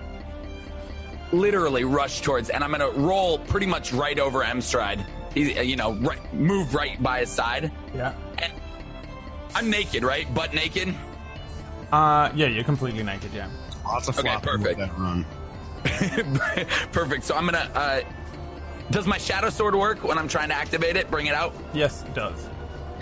literally 1.32 1.84
rush 1.84 2.22
towards, 2.22 2.50
and 2.50 2.64
I'm 2.64 2.72
gonna 2.72 2.90
roll 2.92 3.40
pretty 3.40 3.66
much 3.66 3.92
right 3.94 4.18
over 4.18 4.44
Emstride. 4.44 5.06
He, 5.34 5.58
uh, 5.58 5.62
you 5.62 5.76
know, 5.76 5.94
right, 5.94 6.34
move 6.34 6.74
right 6.74 7.02
by 7.02 7.20
his 7.20 7.30
side. 7.30 7.72
Yeah. 7.94 8.14
And 8.38 8.54
I'm 9.54 9.70
naked, 9.70 10.04
right? 10.04 10.32
Butt 10.34 10.54
naked. 10.54 10.94
Uh, 11.92 12.32
yeah, 12.36 12.48
you're 12.48 12.64
completely 12.64 13.04
naked. 13.04 13.32
Yeah. 13.34 13.50
Lots 13.86 14.08
of 14.08 14.18
Okay, 14.18 14.30
flopping 14.30 14.62
with 14.64 14.78
perfect. 14.78 14.98
That 15.86 16.26
run. 16.58 16.92
Perfect. 16.92 17.24
So 17.24 17.36
I'm 17.36 17.46
gonna. 17.46 17.70
Uh, 17.74 18.02
does 18.92 19.08
my 19.08 19.18
shadow 19.18 19.50
sword 19.50 19.76
work 19.76 20.04
when 20.04 20.18
I'm 20.18 20.28
trying 20.28 20.50
to 20.50 20.56
activate 20.56 20.96
it? 20.96 21.10
Bring 21.10 21.26
it 21.26 21.34
out. 21.34 21.56
Yes, 21.74 22.04
it 22.04 22.14
does. 22.14 22.50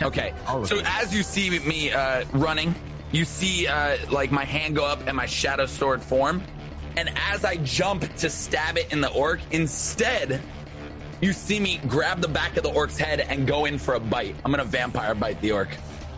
Okay. 0.01 0.33
So 0.65 0.77
it. 0.77 0.85
as 0.85 1.13
you 1.13 1.23
see 1.23 1.59
me 1.59 1.91
uh, 1.91 2.25
running, 2.33 2.73
you 3.11 3.25
see 3.25 3.67
uh, 3.67 3.97
like 4.09 4.31
my 4.31 4.45
hand 4.45 4.75
go 4.75 4.85
up 4.85 5.07
and 5.07 5.15
my 5.15 5.25
shadow 5.25 5.65
sword 5.65 6.01
form, 6.01 6.43
and 6.95 7.11
as 7.31 7.45
I 7.45 7.57
jump 7.57 8.01
to 8.17 8.29
stab 8.29 8.77
it 8.77 8.91
in 8.93 9.01
the 9.01 9.11
orc, 9.11 9.39
instead. 9.51 10.41
You 11.21 11.31
see 11.31 11.57
me 11.57 11.79
grab 11.87 12.19
the 12.19 12.27
back 12.27 12.57
of 12.57 12.63
the 12.63 12.73
orc's 12.73 12.97
head 12.97 13.21
and 13.21 13.47
go 13.47 13.63
in 13.63 13.77
for 13.77 13.93
a 13.93 13.99
bite. 14.01 14.35
I'm 14.43 14.51
gonna 14.51 14.65
vampire 14.65 15.15
bite 15.15 15.39
the 15.39 15.53
orc. 15.53 15.69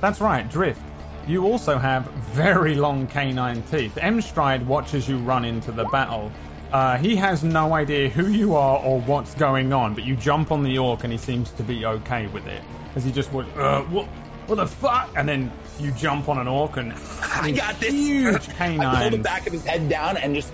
That's 0.01 0.19
right, 0.19 0.49
Drift. 0.49 0.81
You 1.27 1.45
also 1.45 1.77
have 1.77 2.05
very 2.05 2.75
long 2.75 3.05
canine 3.07 3.63
teeth. 3.63 3.97
Emstride 3.97 4.65
watches 4.65 5.07
you 5.07 5.17
run 5.17 5.45
into 5.45 5.71
the 5.71 5.85
battle. 5.85 6.31
Uh, 6.75 6.97
he 6.97 7.15
has 7.15 7.41
no 7.41 7.73
idea 7.73 8.09
who 8.09 8.27
you 8.27 8.55
are 8.55 8.77
or 8.79 8.99
what's 8.99 9.33
going 9.35 9.71
on, 9.71 9.93
but 9.93 10.03
you 10.03 10.13
jump 10.13 10.51
on 10.51 10.61
the 10.61 10.77
orc 10.77 11.05
and 11.05 11.13
he 11.13 11.17
seems 11.17 11.49
to 11.51 11.63
be 11.63 11.85
okay 11.85 12.27
with 12.27 12.45
it. 12.47 12.61
As 12.97 13.05
he 13.05 13.13
just 13.13 13.31
would, 13.31 13.45
uh, 13.55 13.83
what, 13.83 14.07
what 14.47 14.55
the 14.55 14.67
fuck? 14.67 15.09
And 15.15 15.25
then 15.29 15.53
you 15.79 15.91
jump 15.91 16.27
on 16.27 16.37
an 16.37 16.49
orc 16.49 16.75
and 16.75 16.91
I 17.21 17.51
got 17.51 17.79
this. 17.79 17.93
huge 17.93 18.49
I 18.59 19.03
pull 19.03 19.11
the 19.11 19.23
back 19.23 19.47
of 19.47 19.53
his 19.53 19.63
head 19.63 19.87
down 19.87 20.17
and 20.17 20.35
just 20.35 20.51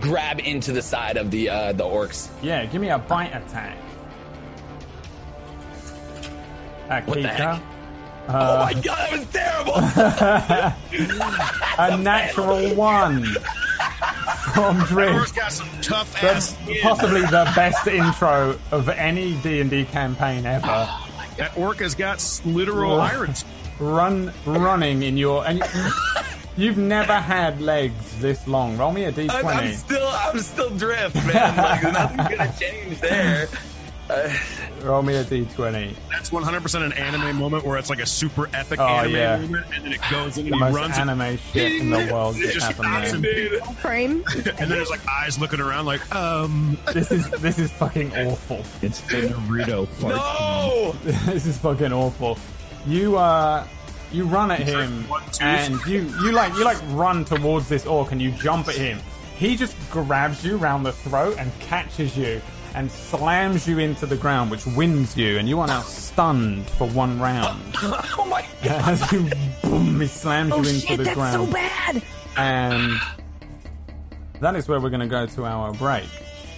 grab 0.00 0.40
into 0.40 0.72
the 0.72 0.80
side 0.80 1.18
of 1.18 1.30
the 1.30 1.50
uh, 1.50 1.72
the 1.74 1.84
orcs. 1.84 2.30
Yeah, 2.40 2.64
give 2.64 2.80
me 2.80 2.88
a 2.88 2.98
bite 2.98 3.34
attack. 3.34 3.76
What 6.88 7.20
the 7.20 7.28
Akika. 7.28 7.58
heck? 7.58 7.62
Oh 8.28 8.32
Uh, 8.34 8.70
my 8.72 8.80
god, 8.80 9.10
that 9.10 9.12
was 9.12 9.26
terrible! 9.32 10.78
a 11.78 11.96
natural 11.98 12.74
one 12.74 13.24
from 14.52 14.78
Drift. 14.84 15.34
got 15.36 15.52
some 15.52 15.68
tough 15.82 16.20
That's 16.20 16.52
ass 16.54 16.58
possibly 16.82 17.22
the 17.22 17.50
best 17.54 17.86
intro 17.86 18.58
of 18.70 18.88
any 18.88 19.34
D&D 19.40 19.84
campaign 19.86 20.46
ever. 20.46 20.88
That 21.36 21.56
orc 21.56 21.78
has 21.80 21.94
got 21.94 22.40
literal 22.44 23.00
irons. 23.00 23.44
Run, 23.78 24.32
running 24.44 25.02
in 25.02 25.16
your... 25.16 25.46
and 25.46 25.58
you- 25.58 25.64
You've 26.56 26.76
never 26.76 27.14
had 27.14 27.60
legs 27.60 28.18
this 28.20 28.44
long. 28.48 28.76
Roll 28.78 28.90
me 28.90 29.04
a 29.04 29.12
d20. 29.12 29.30
I'm, 29.32 29.46
I'm 29.46 29.72
still 29.74 30.08
I'm 30.12 30.40
still 30.40 30.70
drift, 30.70 31.14
man. 31.24 31.56
Like 31.56 31.82
nothing's 31.84 32.36
gonna 32.36 32.54
change 32.60 32.98
there. 32.98 33.46
Uh, 34.10 34.32
Roll 34.82 35.02
me 35.02 35.14
a 35.16 35.24
d20. 35.24 35.94
That's 36.10 36.30
100% 36.30 36.82
an 36.86 36.92
anime 36.94 37.36
moment 37.36 37.64
where 37.64 37.76
it's 37.78 37.90
like 37.90 37.98
a 38.00 38.06
super 38.06 38.48
epic 38.54 38.78
Oh, 38.80 38.86
anime 38.86 39.12
yeah. 39.14 39.36
moment, 39.38 39.66
and 39.74 39.84
then 39.84 39.92
it 39.92 40.00
goes 40.10 40.38
in 40.38 40.44
The 40.46 40.52
and 40.52 40.54
he 40.54 40.60
most 40.60 40.74
runs 40.74 40.98
anime 40.98 41.36
shit 41.36 41.72
in 41.80 41.90
the 41.90 42.08
world 42.12 42.36
It 42.38 42.52
just 42.52 42.72
happened 42.72 43.22
there. 43.24 43.60
Frame. 43.74 44.24
and 44.34 44.44
then 44.44 44.68
there's 44.70 44.88
like 44.90 45.00
eyes 45.08 45.38
looking 45.38 45.60
around 45.60 45.86
like, 45.86 46.14
um, 46.14 46.78
This 46.94 47.10
is 47.12 47.28
this 47.30 47.58
is 47.58 47.70
fucking 47.72 48.12
awful. 48.14 48.64
It's 48.82 49.00
the 49.02 49.28
Naruto 49.28 49.86
part. 50.00 50.14
no! 50.16 50.92
this 51.32 51.44
is 51.46 51.58
fucking 51.58 51.92
awful. 51.92 52.38
You 52.86 53.18
uh, 53.18 53.66
you 54.12 54.24
run 54.24 54.50
at 54.50 54.60
him 54.60 55.06
One, 55.08 55.22
two. 55.32 55.44
and 55.44 55.84
you 55.86 56.00
you 56.22 56.32
like 56.32 56.54
you 56.54 56.64
like 56.64 56.78
run 56.92 57.24
towards 57.26 57.68
this 57.68 57.84
orc 57.84 58.12
and 58.12 58.22
you 58.22 58.30
jump 58.30 58.68
at 58.68 58.76
him. 58.76 59.00
He 59.36 59.56
just 59.56 59.76
grabs 59.90 60.42
you 60.44 60.56
round 60.56 60.86
the 60.86 60.92
throat 60.92 61.36
and 61.38 61.52
catches 61.60 62.16
you 62.16 62.40
and 62.74 62.90
slams 62.90 63.66
you 63.66 63.78
into 63.78 64.06
the 64.06 64.16
ground, 64.16 64.50
which 64.50 64.66
wins 64.66 65.16
you, 65.16 65.38
and 65.38 65.48
you 65.48 65.60
are 65.60 65.66
now 65.66 65.82
stunned 65.82 66.68
for 66.70 66.88
one 66.88 67.18
round. 67.20 67.74
Oh 68.20 68.26
my 68.28 68.44
god! 68.62 68.88
As 68.88 69.12
you 69.12 69.28
boom, 69.62 70.00
he 70.00 70.06
slams 70.06 70.52
Oh 70.52 70.56
you 70.62 70.68
into 70.68 70.80
shit, 70.80 70.98
the 70.98 71.04
that's 71.04 71.14
ground, 71.16 71.46
so 71.48 71.52
bad. 71.52 72.02
and 72.36 73.00
that 74.40 74.56
is 74.56 74.68
where 74.68 74.80
we're 74.80 74.90
going 74.90 75.00
to 75.00 75.06
go 75.06 75.26
to 75.26 75.44
our 75.44 75.72
break. 75.72 76.08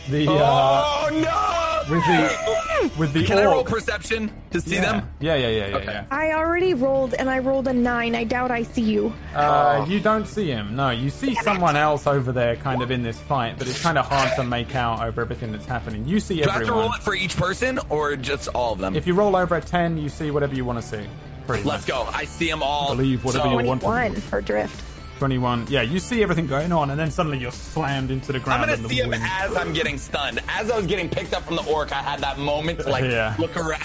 The 0.09 0.29
uh, 0.29 0.33
Oh 0.33 1.09
no! 1.13 1.95
with 1.95 2.05
the 2.05 2.99
with 2.99 3.13
the 3.13 3.25
Can 3.27 3.39
I 3.39 3.45
roll 3.45 3.65
perception 3.65 4.33
to 4.53 4.61
see 4.61 4.77
yeah. 4.77 4.81
them? 4.93 5.09
Yeah, 5.21 5.35
yeah, 5.37 5.49
yeah, 5.49 5.67
yeah, 5.69 5.77
Okay. 5.77 5.87
yeah. 5.87 6.05
I 6.11 6.33
already 6.33 6.75
rolled 6.75 7.15
and 7.15 7.29
I 7.29 7.41
rolled 7.41 7.69
a 7.69 7.73
nine. 7.73 8.15
I 8.15 8.25
doubt 8.25 8.51
I 8.51 8.63
see 8.63 8.83
you. 8.83 9.13
Uh, 9.35 9.83
Oh. 9.83 9.91
you 9.91 10.01
don't 10.01 10.27
see 10.27 10.49
him. 10.49 10.77
No, 10.77 10.91
you 10.91 11.11
see 11.11 11.35
someone 11.35 11.77
else 11.77 12.07
over 12.07 12.33
there, 12.33 12.57
kind 12.57 12.83
of 12.83 12.91
in 12.91 13.03
this 13.03 13.19
fight, 13.19 13.59
but 13.59 13.69
it's 13.69 13.83
kind 13.83 13.99
of 13.99 14.07
hard 14.07 14.35
to 14.37 14.45
make 14.45 14.75
out 14.75 15.03
over 15.07 15.21
everything 15.21 15.53
that's 15.53 15.67
happening. 15.67 16.07
You 16.09 16.21
see 16.21 16.43
everyone. 16.43 16.47
Do 16.47 16.51
I 16.51 16.59
have 16.59 16.67
to 16.67 16.73
roll 16.81 16.93
it 16.95 17.03
for 17.03 17.15
each 17.15 17.37
person 17.37 17.79
or 17.91 18.17
just 18.17 18.49
all 18.49 18.73
of 18.73 18.79
them? 18.79 18.97
If 18.97 19.07
you 19.07 19.15
roll 19.15 19.37
over 19.37 19.57
a 19.57 19.61
ten, 19.61 19.99
you 19.99 20.09
see 20.09 20.31
whatever 20.31 20.55
you 20.55 20.65
want 20.65 20.81
to 20.81 20.87
see. 20.87 21.07
Let's 21.49 21.65
much. 21.65 21.87
go. 21.87 22.03
I 22.13 22.25
see 22.27 22.49
them 22.49 22.63
all. 22.63 22.95
Believe 22.95 23.25
whatever 23.25 23.45
So, 23.45 23.59
you 23.61 23.67
want. 23.67 23.81
Twenty-one 23.83 24.21
for 24.21 24.41
drift. 24.41 24.81
Twenty-one. 25.21 25.67
Yeah, 25.69 25.83
you 25.83 25.99
see 25.99 26.23
everything 26.23 26.47
going 26.47 26.73
on, 26.73 26.89
and 26.89 26.99
then 26.99 27.11
suddenly 27.11 27.37
you're 27.39 27.53
slammed 27.53 28.11
into 28.11 28.33
the 28.33 28.41
ground. 28.41 28.63
I'm 28.63 28.69
ground. 28.69 28.71
gonna 28.71 28.77
in 28.77 28.83
the 28.83 28.89
see 28.89 29.03
him 29.03 29.11
wind. 29.11 29.23
as 29.31 29.55
I'm 29.55 29.75
getting 29.75 29.99
stunned. 29.99 30.41
As 30.49 30.71
I 30.71 30.77
was 30.79 30.87
getting 30.87 31.11
picked 31.11 31.35
up 31.35 31.43
from 31.45 31.57
the 31.57 31.65
orc, 31.71 31.93
I 31.93 32.01
had 32.03 32.21
that 32.21 32.39
moment 32.39 32.81
to 32.81 32.89
like 32.89 33.05
Yeah. 33.11 33.35
look 33.39 33.55
around 33.55 33.83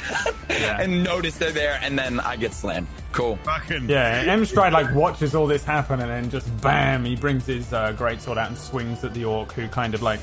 Yeah. 0.50 0.80
and 0.82 1.04
notice 1.04 1.36
they're 1.38 1.52
there, 1.52 1.78
and 1.82 2.00
then 2.00 2.22
I 2.22 2.38
get 2.38 2.54
slammed. 2.54 2.88
Cool. 3.12 3.36
fucking. 3.44 3.90
Yeah, 3.90 4.34
Emstride 4.34 4.72
like 4.72 4.96
watches 4.96 5.36
all 5.36 5.46
this 5.46 5.66
happen, 5.66 6.00
and 6.00 6.10
then 6.10 6.30
just 6.30 6.48
bam, 6.62 7.04
he 7.04 7.18
brings 7.18 7.46
his 7.46 7.74
uh, 7.74 7.92
greatsword 8.00 8.38
out 8.38 8.48
and 8.48 8.58
swings 8.58 9.04
at 9.04 9.14
the 9.14 9.26
orc, 9.26 9.52
who 9.52 9.68
kind 9.68 9.94
of 9.94 10.02
like 10.02 10.22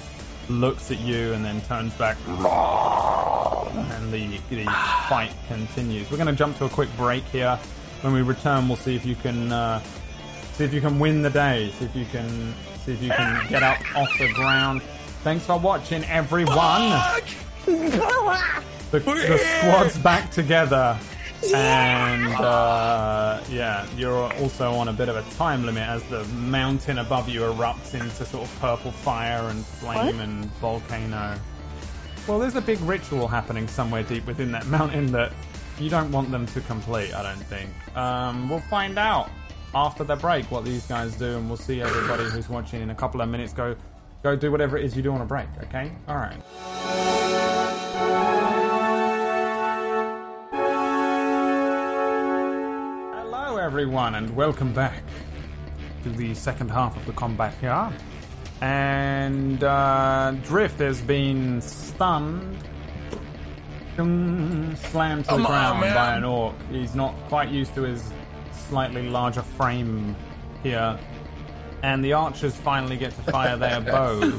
looks 0.49 0.91
at 0.91 0.99
you 0.99 1.35
and 1.35 1.45
then 1.45 1.61
turns 1.63 1.93
back, 1.95 2.17
and 2.27 4.13
the 4.13 4.39
the 4.51 4.65
fight 5.09 5.33
continues. 5.49 6.11
We're 6.11 6.17
gonna 6.17 6.33
jump 6.33 6.57
to 6.59 6.65
a 6.65 6.69
quick 6.71 6.89
break 6.97 7.25
here. 7.25 7.59
When 8.01 8.13
we 8.15 8.23
return, 8.23 8.67
we'll 8.69 8.77
see 8.79 8.97
if 8.97 9.05
you 9.07 9.15
can 9.15 9.53
uh, 9.53 9.81
see 10.55 10.65
if 10.65 10.73
you 10.75 10.81
can 10.81 10.99
win 10.99 11.23
the 11.23 11.31
day, 11.31 11.73
see 11.79 11.85
if 11.85 11.97
you 11.97 12.05
can 12.07 12.55
see 12.85 12.93
if 12.93 13.03
you 13.03 13.11
can 13.11 13.49
get 13.49 13.63
up 13.63 13.79
off 13.97 14.11
the 14.19 14.33
ground. 14.33 14.83
Thanks 15.23 15.47
for 15.47 15.59
watching, 15.59 16.05
everyone. 16.05 16.91
The, 17.65 18.99
the 18.99 19.39
squad's 19.39 19.99
back 19.99 20.31
together. 20.31 20.99
And 21.55 22.27
uh, 22.35 23.43
yeah, 23.51 23.87
you're 23.97 24.33
also 24.35 24.73
on 24.73 24.89
a 24.89 24.93
bit 24.93 25.09
of 25.09 25.17
a 25.17 25.23
time 25.35 25.65
limit 25.67 25.89
as 25.89 26.03
the 26.05 26.25
mountain 26.25 26.99
above 26.99 27.29
you 27.29 27.41
erupts 27.41 27.95
into 27.95 28.25
sort 28.25 28.45
of 28.45 28.61
purple 28.61 28.93
fire 28.93 29.49
and 29.49 29.65
flame 29.65 30.17
What? 30.17 30.25
and 30.25 30.45
volcano. 30.57 31.37
Well, 32.29 32.39
there's 32.39 32.55
a 32.55 32.61
big 32.61 32.81
ritual 32.83 33.27
happening 33.27 33.67
somewhere 33.67 34.05
deep 34.05 34.27
within 34.27 34.53
that 34.53 34.67
mountain 34.67 35.11
that 35.13 35.33
you 35.81 35.91
don't 35.91 36.13
want 36.13 36.31
them 36.31 36.47
to 36.47 36.61
complete, 36.61 37.13
I 37.13 37.23
don't 37.25 37.45
think. 37.47 37.71
Um, 37.97 38.49
we'll 38.49 38.61
find 38.61 38.99
out 38.99 39.29
after 39.75 40.05
the 40.05 40.17
break 40.17 40.51
what 40.51 40.65
these 40.65 40.87
guys 40.87 41.17
do, 41.17 41.37
and 41.37 41.49
we'll 41.49 41.57
see 41.57 41.81
everybody 41.81 42.25
who's 42.25 42.49
watching 42.49 42.83
in 42.83 42.91
a 42.91 42.95
couple 42.95 43.21
of 43.21 43.29
minutes 43.29 43.53
go 43.53 43.77
go 44.23 44.37
do 44.37 44.51
whatever 44.53 44.77
it 44.77 44.85
is 44.85 44.97
you 44.97 45.03
do 45.03 45.13
on 45.13 45.21
a 45.21 45.25
break. 45.25 45.49
Okay. 45.65 45.91
All 46.07 46.17
right. 46.17 46.37
Hello, 53.15 53.57
everyone, 53.57 54.15
and 54.15 54.37
welcome 54.37 54.73
back 54.73 55.03
to 56.03 56.11
the 56.11 56.35
second 56.35 56.71
half 56.71 56.97
of 56.97 57.07
the 57.07 57.13
combat 57.13 57.55
here. 57.61 57.93
And 58.61 59.63
uh, 59.65 60.33
Drift 60.45 60.79
has 60.79 61.01
been 61.01 61.61
stunned, 61.63 62.57
slammed 63.97 65.25
to 65.25 65.31
the 65.31 65.41
on, 65.41 65.43
ground 65.43 65.81
man. 65.81 65.95
by 65.95 66.17
an 66.17 66.25
orc. 66.25 66.55
He's 66.71 66.95
not 66.95 67.15
quite 67.29 67.51
used 67.51 67.75
to 67.75 67.83
his 67.83 68.13
slightly 68.73 69.03
larger 69.03 69.43
frame 69.43 70.17
here. 70.63 70.99
And 71.83 72.03
the 72.03 72.15
archers 72.15 72.57
finally 72.57 72.97
get 72.97 73.15
to 73.17 73.23
fire 73.31 73.59
their 73.59 73.81
bows. 73.93 74.33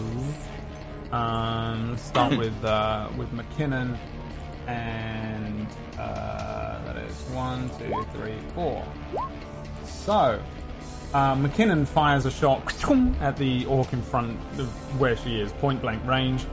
Um, 1.12 1.92
let's 1.92 2.02
start 2.02 2.36
with 2.36 2.66
uh, 2.66 3.10
with 3.16 3.32
McKinnon, 3.32 3.96
and 4.66 5.68
uh, 6.00 6.84
that 6.84 6.98
is 6.98 7.14
one, 7.30 7.70
two, 7.78 8.04
three, 8.14 8.40
four. 8.56 8.84
So, 9.86 10.42
uh, 11.14 11.36
McKinnon 11.36 11.86
fires 11.86 12.26
a 12.26 12.32
shot 12.32 12.64
at 13.22 13.38
the 13.38 13.68
orc 13.68 13.94
in 13.94 14.02
front 14.02 14.40
of 14.58 15.00
where 15.00 15.16
she 15.16 15.40
is, 15.40 15.52
point 15.54 15.80
blank 15.80 16.04
range. 16.08 16.44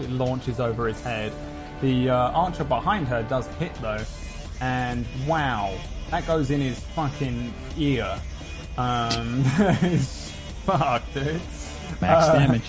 It 0.00 0.08
launches 0.08 0.58
over 0.58 0.88
his 0.88 1.02
head. 1.02 1.34
The 1.82 2.08
uh, 2.08 2.30
archer 2.30 2.64
behind 2.64 3.08
her 3.08 3.22
does 3.24 3.46
hit 3.58 3.74
though, 3.82 4.02
and 4.62 5.04
wow, 5.26 5.76
that 6.14 6.26
goes 6.28 6.50
in 6.52 6.60
his 6.60 6.78
fucking 6.78 7.52
ear. 7.76 8.20
Um, 8.78 9.42
it's 9.58 10.30
fuck, 10.64 11.02
dude. 11.12 11.40
Max 12.00 12.26
Uh, 12.28 12.38
damage. 12.38 12.62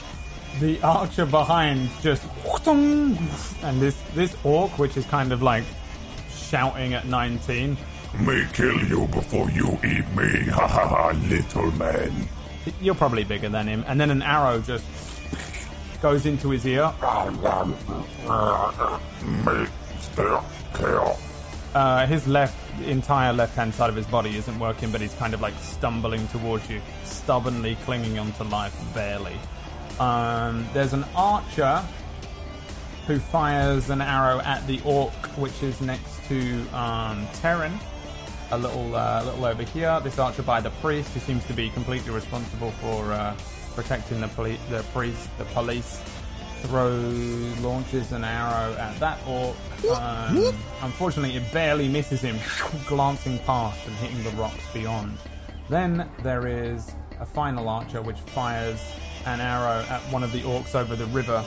the 0.60 0.82
archer 0.82 1.28
behind 1.28 1.90
just 2.02 2.24
and 3.62 3.80
this 3.82 3.96
this 4.16 4.36
orc 4.44 4.80
which 4.80 4.98
is 4.98 5.06
kind 5.06 5.32
of 5.32 5.44
like 5.44 5.64
shouting 6.32 6.94
at 6.96 7.06
19 7.06 7.78
Me 8.22 8.44
kill 8.54 8.80
you 8.86 9.06
before 9.08 9.50
you 9.52 9.68
eat 9.84 10.08
me, 10.16 10.46
ha 10.50 10.68
ha 10.68 10.88
ha, 10.88 11.12
little 11.30 11.72
man. 11.74 12.28
you're 12.82 12.96
probably 12.96 13.24
bigger 13.26 13.50
than 13.50 13.68
him 13.68 13.84
and 13.88 14.00
then 14.02 14.10
an 14.10 14.22
arrow 14.24 14.60
just 14.60 14.86
goes 16.02 16.26
into 16.26 16.50
his 16.50 16.66
ear 16.66 16.92
Me 19.46 19.68
still 20.00 20.44
kill. 20.74 21.18
uh, 21.76 22.08
his 22.08 22.28
left 22.28 22.56
entire 22.84 23.34
left 23.34 23.56
hand 23.56 23.74
side 23.74 23.90
of 23.90 23.96
his 23.96 24.08
body 24.08 24.38
isn't 24.38 24.60
working 24.60 24.92
but 24.92 25.02
he's 25.02 25.14
kind 25.16 25.34
of 25.34 25.42
like 25.42 25.54
stumbling 25.60 26.28
towards 26.30 26.70
you 26.70 26.82
stubbornly 27.04 27.76
clinging 27.86 28.20
onto 28.20 28.44
life 28.44 28.76
barely 28.94 29.38
um, 30.00 30.68
there's 30.74 30.94
an 30.94 31.06
archer 31.16 31.84
who 33.08 33.20
fires 33.20 33.90
an 33.90 34.02
arrow 34.02 34.40
at 34.40 34.66
the 34.68 34.82
orc 34.84 35.14
which 35.38 35.64
is 35.64 35.80
next 35.82 36.26
to 36.28 36.68
um, 36.74 37.28
Terran 37.34 37.80
a 38.52 38.58
little 38.58 38.96
uh, 38.96 39.24
little 39.24 39.46
over 39.46 39.64
here. 39.64 40.00
This 40.02 40.20
archer 40.20 40.44
by 40.44 40.62
the 40.62 40.70
priest, 40.70 41.14
who 41.14 41.20
seems 41.20 41.46
to 41.46 41.54
be 41.54 41.70
completely 41.70 42.12
responsible 42.12 42.72
for 42.72 43.12
uh, 43.12 43.36
protecting 43.74 44.22
the 44.22 44.28
police. 44.30 44.60
The 44.70 44.84
priest, 44.94 45.30
the 45.38 45.46
police, 45.46 46.02
throws 46.68 47.60
launches 47.60 48.12
an 48.12 48.24
arrow 48.24 48.74
at 48.74 49.00
that 49.00 49.20
orc. 49.28 49.56
Um, 49.96 50.54
unfortunately, 50.82 51.36
it 51.36 51.52
barely 51.52 51.88
misses 51.88 52.22
him, 52.22 52.38
glancing 52.88 53.40
past 53.40 53.86
and 53.88 53.96
hitting 53.98 54.24
the 54.24 54.32
rocks 54.42 54.64
beyond. 54.74 55.18
Then 55.70 56.10
there 56.24 56.48
is 56.48 56.94
a 57.20 57.26
final 57.26 57.70
archer 57.70 58.02
which 58.02 58.20
fires 58.20 58.82
an 59.26 59.42
arrow 59.42 59.86
at 59.90 60.02
one 60.12 60.24
of 60.24 60.32
the 60.32 60.42
orcs 60.42 60.76
over 60.76 60.96
the 60.96 61.06
river 61.08 61.44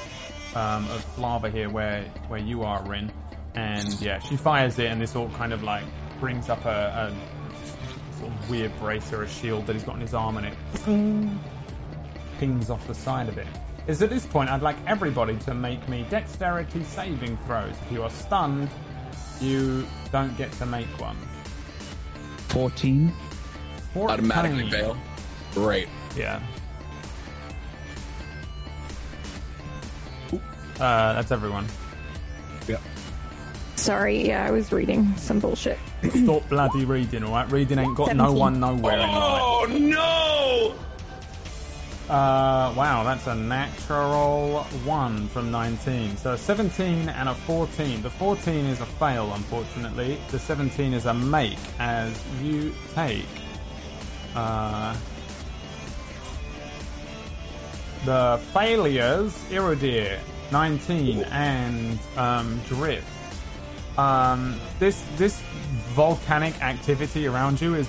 um, 0.55 0.89
of 0.90 1.19
lava 1.19 1.51
here, 1.51 1.69
where 1.69 2.05
where 2.28 2.40
you 2.40 2.62
are, 2.62 2.82
Rin. 2.85 3.12
And 3.55 4.01
yeah, 4.01 4.19
she 4.20 4.36
fires 4.36 4.78
it, 4.78 4.86
and 4.86 5.01
this 5.01 5.15
orc 5.15 5.32
kind 5.35 5.53
of 5.53 5.62
like 5.62 5.85
brings 6.20 6.49
up 6.49 6.65
a, 6.65 7.12
a 7.12 8.19
sort 8.19 8.32
of 8.32 8.51
weird 8.51 8.77
bracer, 8.78 9.23
a 9.23 9.28
shield 9.28 9.66
that 9.66 9.74
he's 9.74 9.85
got 9.85 9.97
on 9.97 10.01
his 10.01 10.15
arm, 10.15 10.36
and 10.36 10.47
it 10.47 11.40
pings 12.39 12.70
off 12.70 12.86
the 12.86 12.95
side 12.95 13.28
of 13.28 13.39
it. 13.39 13.47
Is 13.89 14.02
at 14.02 14.10
this 14.10 14.27
point, 14.27 14.51
I'd 14.51 14.60
like 14.60 14.77
everybody 14.86 15.36
to 15.39 15.55
make 15.55 15.89
me 15.89 16.06
dexterity 16.10 16.85
saving 16.85 17.39
throws. 17.47 17.74
If 17.86 17.93
you 17.93 18.02
are 18.02 18.10
stunned, 18.10 18.69
you 19.40 19.86
don't 20.12 20.36
get 20.36 20.52
to 20.52 20.66
make 20.66 20.89
one. 21.01 21.16
14. 22.48 23.10
Automatically 23.97 24.70
fail. 24.70 24.97
Great. 25.55 25.89
Yeah. 26.15 26.43
Uh, 30.78 31.15
that's 31.15 31.32
everyone. 31.32 31.66
Sorry, 33.77 34.27
yeah, 34.27 34.44
I 34.44 34.51
was 34.51 34.70
reading 34.70 35.16
some 35.16 35.39
bullshit. 35.39 35.78
Stop 36.10 36.48
bloody 36.48 36.85
reading, 36.85 37.24
alright? 37.24 37.51
Reading 37.51 37.78
ain't 37.78 37.97
got 37.97 38.15
no 38.15 38.32
one 38.32 38.60
nowhere 38.60 38.94
in 38.94 39.01
life. 39.01 39.43
Oh 39.43 39.66
no! 39.70 40.88
Uh, 42.09 42.73
wow, 42.75 43.03
that's 43.05 43.27
a 43.27 43.35
natural 43.35 44.63
1 44.63 45.29
from 45.29 45.51
19. 45.51 46.17
So 46.17 46.33
a 46.33 46.39
17 46.39 47.11
and 47.11 47.29
a 47.29 47.35
14. 47.35 48.01
The 48.01 48.09
14 48.09 48.65
is 48.65 48.81
a 48.81 48.87
fail, 48.87 49.31
unfortunately. 49.35 50.19
The 50.31 50.39
17 50.39 50.95
is 50.95 51.05
a 51.05 51.13
make, 51.13 51.59
as 51.79 52.19
you 52.41 52.75
take. 52.95 53.27
Uh, 54.35 54.97
the 58.07 58.41
failures, 58.55 59.35
Iridir, 59.51 60.19
19, 60.51 61.25
and 61.25 61.99
um, 62.17 62.59
Drift. 62.69 63.07
Um, 63.99 64.59
this 64.79 65.05
this 65.17 65.39
volcanic 65.89 66.63
activity 66.63 67.27
around 67.27 67.61
you 67.61 67.75
is 67.75 67.89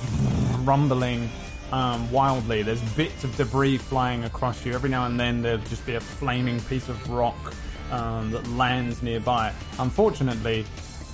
rumbling 0.64 1.30
um, 1.72 2.12
wildly. 2.12 2.64
There's 2.64 2.82
bits 2.94 3.24
of 3.24 3.36
debris 3.36 3.78
flying 3.78 4.24
across 4.24 4.66
you. 4.66 4.74
Every 4.74 4.90
now 4.90 5.06
and 5.06 5.20
then 5.20 5.42
there'll 5.42 5.60
just 5.60 5.86
be 5.86 5.96
a 5.96 6.02
flaming 6.02 6.60
piece 6.62 6.90
of 6.90 7.10
rock 7.10 7.54
um, 7.92 8.32
that 8.32 8.48
lands 8.48 9.02
nearby. 9.04 9.54
Unfortunately, 9.78 10.66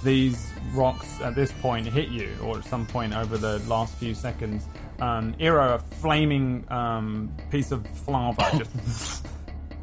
these 0.03 0.51
rocks 0.73 1.19
at 1.21 1.35
this 1.35 1.51
point 1.51 1.87
hit 1.87 2.09
you, 2.09 2.35
or 2.41 2.59
at 2.59 2.65
some 2.65 2.85
point 2.85 3.15
over 3.15 3.37
the 3.37 3.59
last 3.67 3.95
few 3.95 4.13
seconds. 4.13 4.67
Um, 4.99 5.33
Eero, 5.33 5.75
a 5.75 5.79
flaming 5.95 6.65
um, 6.69 7.35
piece 7.49 7.71
of 7.71 7.85
lava 8.07 8.49
just 8.57 9.25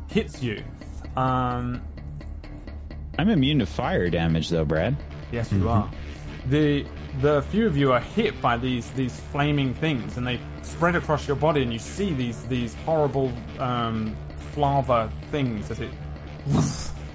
hits 0.09 0.43
you. 0.43 0.63
Um, 1.17 1.83
I'm 3.19 3.29
immune 3.29 3.59
to 3.59 3.67
fire 3.67 4.09
damage, 4.09 4.49
though, 4.49 4.65
Brad. 4.65 4.97
Yes, 5.31 5.53
you 5.53 5.69
are. 5.69 5.91
The 6.49 6.87
the 7.21 7.43
few 7.43 7.67
of 7.67 7.77
you 7.77 7.93
are 7.93 8.01
hit 8.01 8.41
by 8.41 8.57
these 8.57 8.91
these 8.93 9.19
flaming 9.33 9.75
things, 9.75 10.17
and 10.17 10.27
they 10.27 10.41
spread 10.63 10.97
across 10.97 11.27
your 11.27 11.37
body, 11.37 11.63
and 11.63 11.73
you 11.73 11.79
see 11.79 12.13
these 12.13 12.43
these 12.45 12.75
horrible 12.87 13.33
um, 13.59 14.17
lava 14.57 15.11
things 15.31 15.71
as 15.71 15.81
it. 15.81 15.91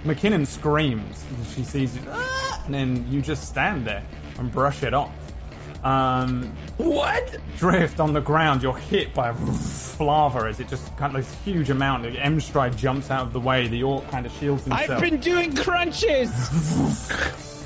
McKinnon 0.06 0.46
screams. 0.48 1.24
She 1.56 1.64
sees 1.64 1.96
it, 1.96 2.04
"Ah!" 2.10 2.62
and 2.66 2.74
then 2.74 3.12
you 3.12 3.22
just 3.22 3.48
stand 3.48 3.86
there 3.86 4.04
and 4.38 4.52
brush 4.52 4.84
it 4.84 4.94
off. 4.94 5.12
Um, 5.84 6.56
What? 6.78 7.38
drift 7.58 8.00
on 8.00 8.14
the 8.14 8.20
ground, 8.22 8.64
you're 8.64 8.76
hit 8.78 9.14
by 9.14 9.34
lava 10.00 10.48
as 10.48 10.60
it 10.60 10.68
just 10.68 10.96
kind 10.98 11.16
of 11.16 11.24
this 11.26 11.36
huge 11.44 11.70
amount. 11.70 12.06
Emstride 12.06 12.76
jumps 12.78 13.10
out 13.12 13.24
of 13.28 13.34
the 13.34 13.40
way. 13.40 13.68
The 13.68 13.84
orc 13.84 14.08
kind 14.10 14.26
of 14.26 14.32
shields 14.34 14.64
himself 14.64 14.90
I've 14.90 15.02
been 15.02 15.20
doing 15.20 15.56
crunches! 15.56 16.32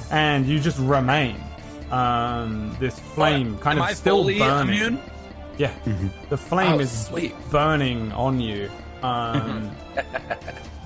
and 0.12 0.46
you 0.46 0.60
just 0.60 0.80
remain. 0.80 1.42
Um, 1.90 2.76
this 2.80 2.98
flame 3.00 3.58
kind 3.60 3.78
Am 3.80 3.84
of 3.84 3.90
I 3.90 3.94
still 3.94 4.24
burning. 4.24 4.74
immune? 4.76 5.00
Yeah, 5.58 5.74
the 6.30 6.38
flame 6.38 6.74
Oh, 6.76 6.80
is 6.80 7.06
sweet. 7.08 7.34
burning 7.50 8.12
on 8.12 8.40
you. 8.40 8.70
Um, 9.02 9.72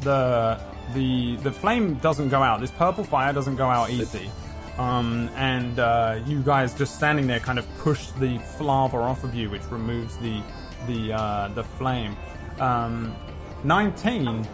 the 0.02 0.58
the 0.94 1.36
the 1.36 1.52
flame 1.52 1.96
doesn't 1.96 2.30
go 2.30 2.42
out. 2.42 2.62
This 2.62 2.72
purple 2.72 3.04
fire 3.04 3.34
doesn't 3.34 3.58
go 3.58 3.68
out 3.68 3.90
easy. 3.90 4.32
Um, 4.78 5.30
and 5.36 5.78
uh, 5.78 6.20
you 6.26 6.42
guys 6.42 6.74
just 6.76 6.96
standing 6.96 7.28
there 7.28 7.42
kind 7.42 7.60
of 7.60 7.68
push 7.80 8.08
the 8.12 8.40
lava 8.62 8.98
off 9.00 9.26
of 9.26 9.36
you, 9.36 9.50
which 9.50 9.64
removes 9.70 10.16
the 10.20 10.42
the 10.88 11.12
uh, 11.14 11.48
the 11.50 11.66
flame. 11.66 12.16
Um, 12.58 13.14
Nineteen 13.66 14.48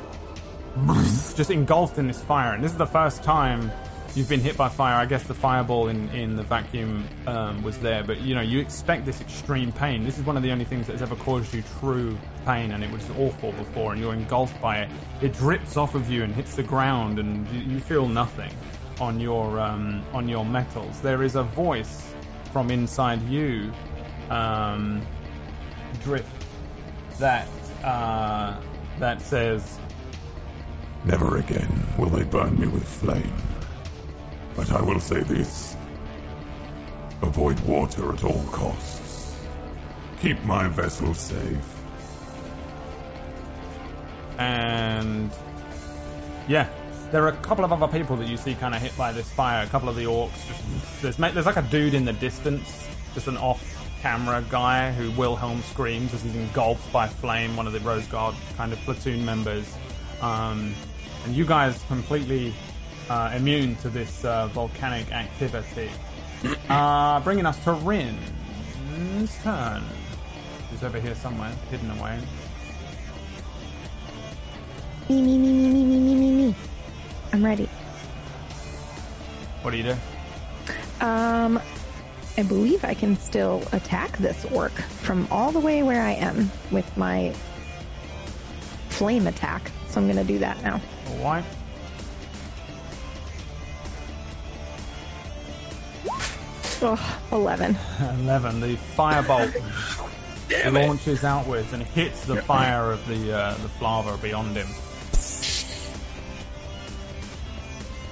just 1.35 1.51
engulfed 1.51 1.97
in 1.99 2.07
this 2.07 2.21
fire, 2.23 2.53
and 2.53 2.63
this 2.63 2.71
is 2.71 2.77
the 2.77 2.87
first 2.87 3.23
time 3.23 3.71
you've 4.15 4.29
been 4.29 4.41
hit 4.41 4.57
by 4.57 4.69
fire. 4.69 4.95
I 4.95 5.05
guess 5.05 5.23
the 5.23 5.33
fireball 5.33 5.87
in, 5.87 6.09
in 6.09 6.35
the 6.35 6.43
vacuum 6.43 7.07
um, 7.27 7.63
was 7.63 7.79
there, 7.79 8.03
but 8.03 8.21
you 8.21 8.35
know 8.35 8.41
you 8.41 8.59
expect 8.59 9.05
this 9.05 9.21
extreme 9.21 9.71
pain. 9.71 10.03
This 10.03 10.17
is 10.17 10.25
one 10.25 10.37
of 10.37 10.43
the 10.43 10.51
only 10.51 10.65
things 10.65 10.87
that 10.87 10.93
has 10.93 11.01
ever 11.01 11.15
caused 11.15 11.53
you 11.53 11.63
true 11.79 12.17
pain, 12.45 12.71
and 12.71 12.83
it 12.83 12.91
was 12.91 13.09
awful 13.11 13.51
before, 13.53 13.93
and 13.93 14.01
you're 14.01 14.13
engulfed 14.13 14.59
by 14.61 14.79
it. 14.79 14.89
It 15.21 15.33
drips 15.33 15.77
off 15.77 15.95
of 15.95 16.09
you 16.09 16.23
and 16.23 16.33
hits 16.33 16.55
the 16.55 16.63
ground, 16.63 17.19
and 17.19 17.47
you, 17.49 17.73
you 17.73 17.79
feel 17.79 18.07
nothing 18.07 18.51
on 18.99 19.19
your 19.19 19.59
um, 19.59 20.03
on 20.13 20.27
your 20.27 20.45
metals. 20.45 21.01
There 21.01 21.23
is 21.23 21.35
a 21.35 21.43
voice 21.43 22.13
from 22.51 22.69
inside 22.69 23.21
you, 23.23 23.71
um, 24.29 25.01
drift 26.03 26.29
that 27.19 27.47
uh, 27.83 28.59
that 28.99 29.21
says, 29.21 29.79
Never 31.05 31.37
again 31.37 31.83
will 31.97 32.09
they 32.09 32.23
burn 32.23 32.59
me 32.59 32.67
with 32.67 32.87
flame. 32.87 33.33
But 34.55 34.71
I 34.71 34.81
will 34.81 34.99
say 34.99 35.21
this. 35.21 35.75
Avoid 37.21 37.59
water 37.61 38.13
at 38.13 38.23
all 38.23 38.43
costs. 38.51 39.35
Keep 40.21 40.43
my 40.43 40.67
vessel 40.67 41.13
safe. 41.13 41.81
and 44.41 45.31
yeah, 46.47 46.67
there 47.11 47.23
are 47.23 47.27
a 47.27 47.37
couple 47.37 47.63
of 47.63 47.71
other 47.71 47.87
people 47.87 48.15
that 48.17 48.27
you 48.27 48.37
see 48.37 48.55
kind 48.55 48.73
of 48.73 48.81
hit 48.81 48.95
by 48.97 49.11
this 49.11 49.29
fire. 49.31 49.63
A 49.63 49.69
couple 49.69 49.87
of 49.87 49.95
the 49.95 50.05
orcs. 50.05 50.31
Just, 50.47 51.01
there's 51.01 51.33
there's 51.33 51.45
like 51.45 51.57
a 51.57 51.61
dude 51.61 51.93
in 51.93 52.05
the 52.05 52.13
distance, 52.13 52.87
just 53.13 53.27
an 53.27 53.37
off-camera 53.37 54.43
guy 54.49 54.91
who 54.91 55.11
Wilhelm 55.11 55.61
screams 55.61 56.13
as 56.13 56.23
he's 56.23 56.35
engulfed 56.35 56.91
by 56.91 57.07
flame. 57.07 57.55
One 57.55 57.67
of 57.67 57.73
the 57.73 57.79
Rose 57.81 58.07
Guard 58.07 58.35
kind 58.57 58.73
of 58.73 58.79
platoon 58.79 59.23
members, 59.23 59.71
um, 60.21 60.73
and 61.25 61.35
you 61.35 61.45
guys 61.45 61.81
completely 61.87 62.53
uh, 63.09 63.31
immune 63.35 63.75
to 63.77 63.89
this 63.89 64.23
uh, 64.25 64.47
volcanic 64.47 65.11
activity. 65.11 65.89
Uh, 66.69 67.19
bringing 67.19 67.45
us 67.45 67.63
to 67.63 67.71
Rin's 67.73 69.37
turn. 69.43 69.83
He's 70.71 70.83
over 70.83 70.99
here 70.99 71.13
somewhere, 71.13 71.51
hidden 71.69 71.91
away. 71.91 72.19
Me, 75.07 75.21
me, 75.21 75.37
me, 75.37 75.51
me, 75.51 75.69
me, 75.69 75.83
me, 75.83 75.99
me, 75.99 76.15
me, 76.15 76.45
me. 76.47 76.55
I'm 77.31 77.45
ready. 77.45 77.69
What 79.61 79.71
do 79.71 79.77
you 79.77 79.83
do? 79.83 79.95
Um, 81.05 81.61
I 82.37 82.43
believe 82.43 82.83
I 82.85 82.93
can 82.93 83.17
still 83.17 83.63
attack 83.71 84.17
this 84.17 84.45
orc 84.45 84.71
from 84.71 85.27
all 85.29 85.51
the 85.51 85.59
way 85.59 85.83
where 85.83 86.01
I 86.01 86.13
am 86.13 86.49
with 86.71 86.97
my 86.97 87.33
flame 88.89 89.27
attack. 89.27 89.69
So 89.89 89.99
I'm 89.99 90.07
gonna 90.07 90.23
do 90.23 90.39
that 90.39 90.61
now. 90.63 90.81
Alright. 91.09 91.43
Oh, 96.83 97.19
11. 97.31 97.77
11. 98.21 98.59
The 98.59 98.75
firebolt 98.95 100.73
launches 100.87 101.23
outwards 101.23 101.71
and 101.73 101.83
hits 101.83 102.25
the 102.25 102.41
fire 102.41 102.91
of 102.91 103.05
the 103.07 103.37
uh, 103.37 103.53
the 103.55 103.69
lava 103.83 104.17
beyond 104.17 104.55
him. 104.57 104.67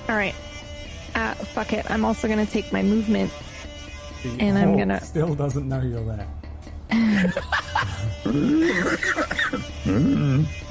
All 0.07 0.15
right. 0.15 0.35
Uh, 1.15 1.33
fuck 1.33 1.73
it. 1.73 1.89
I'm 1.89 2.05
also 2.05 2.27
gonna 2.27 2.45
take 2.45 2.71
my 2.71 2.83
movement. 2.83 3.31
The 4.23 4.29
And 4.39 4.57
I'm 4.57 4.77
gonna- 4.77 5.03
still 5.03 5.33
doesn't 5.35 5.67
know 5.67 5.81
you're 5.81 6.05
there. 6.05 6.27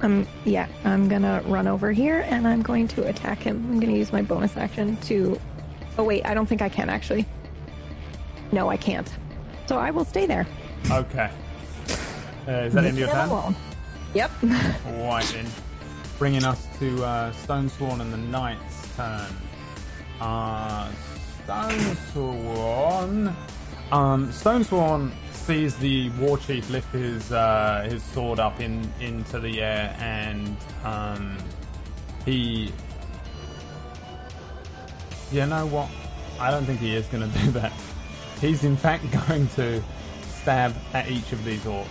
I'm 0.00 0.26
yeah. 0.44 0.68
I'm 0.84 1.08
gonna 1.08 1.42
run 1.46 1.66
over 1.66 1.92
here 1.92 2.20
and 2.20 2.46
I'm 2.46 2.62
going 2.62 2.88
to 2.88 3.06
attack 3.06 3.42
him. 3.42 3.64
I'm 3.70 3.80
gonna 3.80 3.96
use 3.96 4.12
my 4.12 4.22
bonus 4.22 4.56
action 4.56 4.96
to. 5.02 5.40
Oh 5.98 6.04
wait, 6.04 6.26
I 6.26 6.34
don't 6.34 6.46
think 6.46 6.62
I 6.62 6.68
can 6.68 6.90
actually. 6.90 7.26
No, 8.52 8.68
I 8.68 8.76
can't. 8.76 9.10
So 9.66 9.78
I 9.78 9.90
will 9.90 10.04
stay 10.04 10.26
there. 10.26 10.46
Okay. 10.90 11.30
Uh, 12.46 12.52
is 12.52 12.74
that 12.74 12.84
in 12.84 12.96
your 12.96 13.08
turn? 13.08 13.28
alone. 13.28 13.56
Yep. 14.14 14.30
Alright 14.86 15.24
then. 15.26 15.46
Bringing 16.18 16.44
us 16.44 16.66
to 16.78 17.04
uh, 17.04 17.32
Stonesworn 17.32 18.00
and 18.00 18.12
the 18.12 18.18
Knight's 18.18 18.96
turn. 18.96 19.26
Uh, 20.20 20.90
Stone 21.44 21.96
Sworn. 22.12 23.36
Um, 23.92 24.28
Stonesworn 24.28 25.12
sees 25.46 25.76
the 25.76 26.10
war 26.10 26.36
chief 26.38 26.68
lift 26.70 26.92
his 26.92 27.30
uh, 27.30 27.86
his 27.88 28.02
sword 28.02 28.40
up 28.40 28.60
in 28.60 28.92
into 29.00 29.38
the 29.38 29.62
air, 29.62 29.96
and 30.00 30.56
um, 30.84 31.38
he. 32.24 32.72
You 35.30 35.46
know 35.46 35.66
what? 35.66 35.88
I 36.40 36.50
don't 36.50 36.64
think 36.64 36.80
he 36.80 36.94
is 36.94 37.06
going 37.06 37.30
to 37.32 37.38
do 37.38 37.50
that. 37.52 37.72
He's 38.40 38.64
in 38.64 38.76
fact 38.76 39.04
going 39.28 39.48
to 39.50 39.82
stab 40.22 40.74
at 40.92 41.10
each 41.10 41.32
of 41.32 41.44
these 41.44 41.60
orcs. 41.60 41.86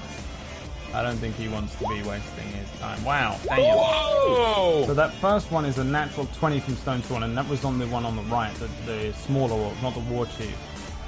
I 0.94 1.02
don't 1.02 1.18
think 1.18 1.36
he 1.36 1.50
wants 1.50 1.76
to 1.76 1.88
be 1.88 2.02
wasting 2.04 2.48
his 2.48 2.70
time. 2.80 3.04
Wow, 3.04 3.38
damn. 3.44 3.60
Whoa! 3.60 4.84
So 4.86 4.94
that 4.94 5.14
first 5.16 5.52
one 5.52 5.66
is 5.66 5.78
a 5.78 5.84
natural 5.84 6.28
20 6.38 6.60
from 6.62 6.76
Stonesworn, 6.76 7.24
and 7.24 7.38
that 7.38 7.48
was 7.50 7.66
on 7.66 7.80
the 7.80 7.88
one 7.88 8.06
on 8.06 8.16
the 8.16 8.22
right, 8.24 8.54
the, 8.56 8.70
the 8.86 9.14
smaller 9.14 9.56
orc, 9.56 9.82
not 9.82 9.94
the 9.94 10.00
war 10.02 10.26
chief. 10.26 10.56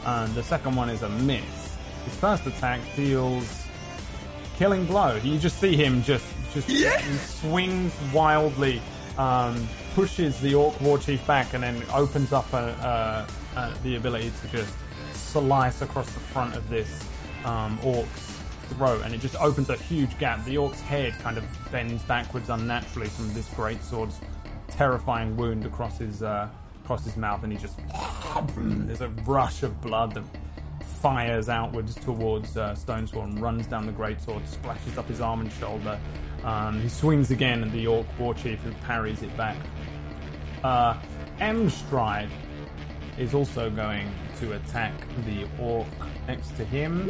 And 0.05 0.33
the 0.35 0.43
second 0.43 0.75
one 0.75 0.89
is 0.89 1.03
a 1.03 1.09
miss. 1.09 1.41
His 2.07 2.15
first 2.15 2.47
attack 2.47 2.79
deals 2.95 3.65
killing 4.55 4.85
blow. 4.85 5.17
You 5.17 5.37
just 5.37 5.59
see 5.59 5.75
him 5.75 6.01
just 6.03 6.25
just 6.53 6.65
he 6.69 6.89
swings 7.17 7.93
wildly, 8.13 8.81
um, 9.17 9.67
pushes 9.93 10.39
the 10.39 10.55
orc 10.55 10.79
war 10.79 10.97
chief 10.97 11.27
back, 11.27 11.53
and 11.53 11.61
then 11.61 11.83
opens 11.93 12.31
up 12.31 12.51
a, 12.53 13.27
a, 13.55 13.59
a, 13.59 13.73
the 13.83 13.97
ability 13.97 14.31
to 14.41 14.47
just 14.47 14.73
slice 15.11 15.81
across 15.81 16.09
the 16.13 16.21
front 16.21 16.55
of 16.55 16.69
this 16.69 17.03
um, 17.43 17.77
orc's 17.83 18.39
throat, 18.69 19.01
and 19.03 19.13
it 19.13 19.19
just 19.19 19.35
opens 19.41 19.69
a 19.69 19.75
huge 19.75 20.17
gap. 20.17 20.45
The 20.45 20.57
orc's 20.57 20.79
head 20.79 21.11
kind 21.19 21.37
of 21.37 21.43
bends 21.73 22.03
backwards 22.03 22.49
unnaturally 22.49 23.09
from 23.09 23.33
this 23.33 23.49
great 23.49 23.83
sword's 23.83 24.21
terrifying 24.69 25.35
wound 25.35 25.65
across 25.65 25.97
his 25.97 26.23
uh, 26.23 26.47
across 26.85 27.03
his 27.03 27.17
mouth, 27.17 27.43
and 27.43 27.51
he 27.51 27.59
just 27.59 27.77
there's 28.55 29.01
a 29.01 29.09
rush 29.25 29.63
of 29.63 29.81
blood 29.81 30.13
that 30.13 30.23
fires 30.87 31.49
outwards 31.49 31.95
towards 31.95 32.57
uh, 32.57 32.75
Stonesworn, 32.75 33.39
runs 33.39 33.67
down 33.67 33.85
the 33.85 33.91
greatsword, 33.91 34.47
splashes 34.47 34.97
up 34.97 35.07
his 35.07 35.21
arm 35.21 35.41
and 35.41 35.51
shoulder. 35.53 35.99
Um, 36.43 36.81
he 36.81 36.89
swings 36.89 37.31
again, 37.31 37.63
and 37.63 37.71
the 37.71 37.87
orc 37.87 38.07
war 38.19 38.33
chief 38.33 38.59
who 38.61 38.71
parries 38.85 39.21
it 39.21 39.35
back. 39.37 39.57
Uh, 40.63 40.97
Emstride 41.39 42.29
is 43.17 43.33
also 43.33 43.69
going 43.69 44.09
to 44.39 44.53
attack 44.53 44.93
the 45.25 45.47
orc 45.59 45.87
next 46.27 46.55
to 46.57 46.65
him. 46.65 47.09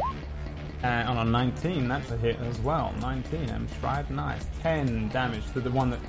Uh, 0.82 1.04
on 1.08 1.18
a 1.18 1.24
19, 1.24 1.88
that's 1.88 2.10
a 2.10 2.16
hit 2.16 2.38
as 2.40 2.58
well. 2.60 2.94
19, 3.00 3.50
M 3.50 3.66
Stride, 3.78 4.10
nice. 4.10 4.46
10 4.62 5.08
damage 5.08 5.44
to 5.52 5.60
the 5.60 5.70
one 5.70 5.90
that, 5.90 6.00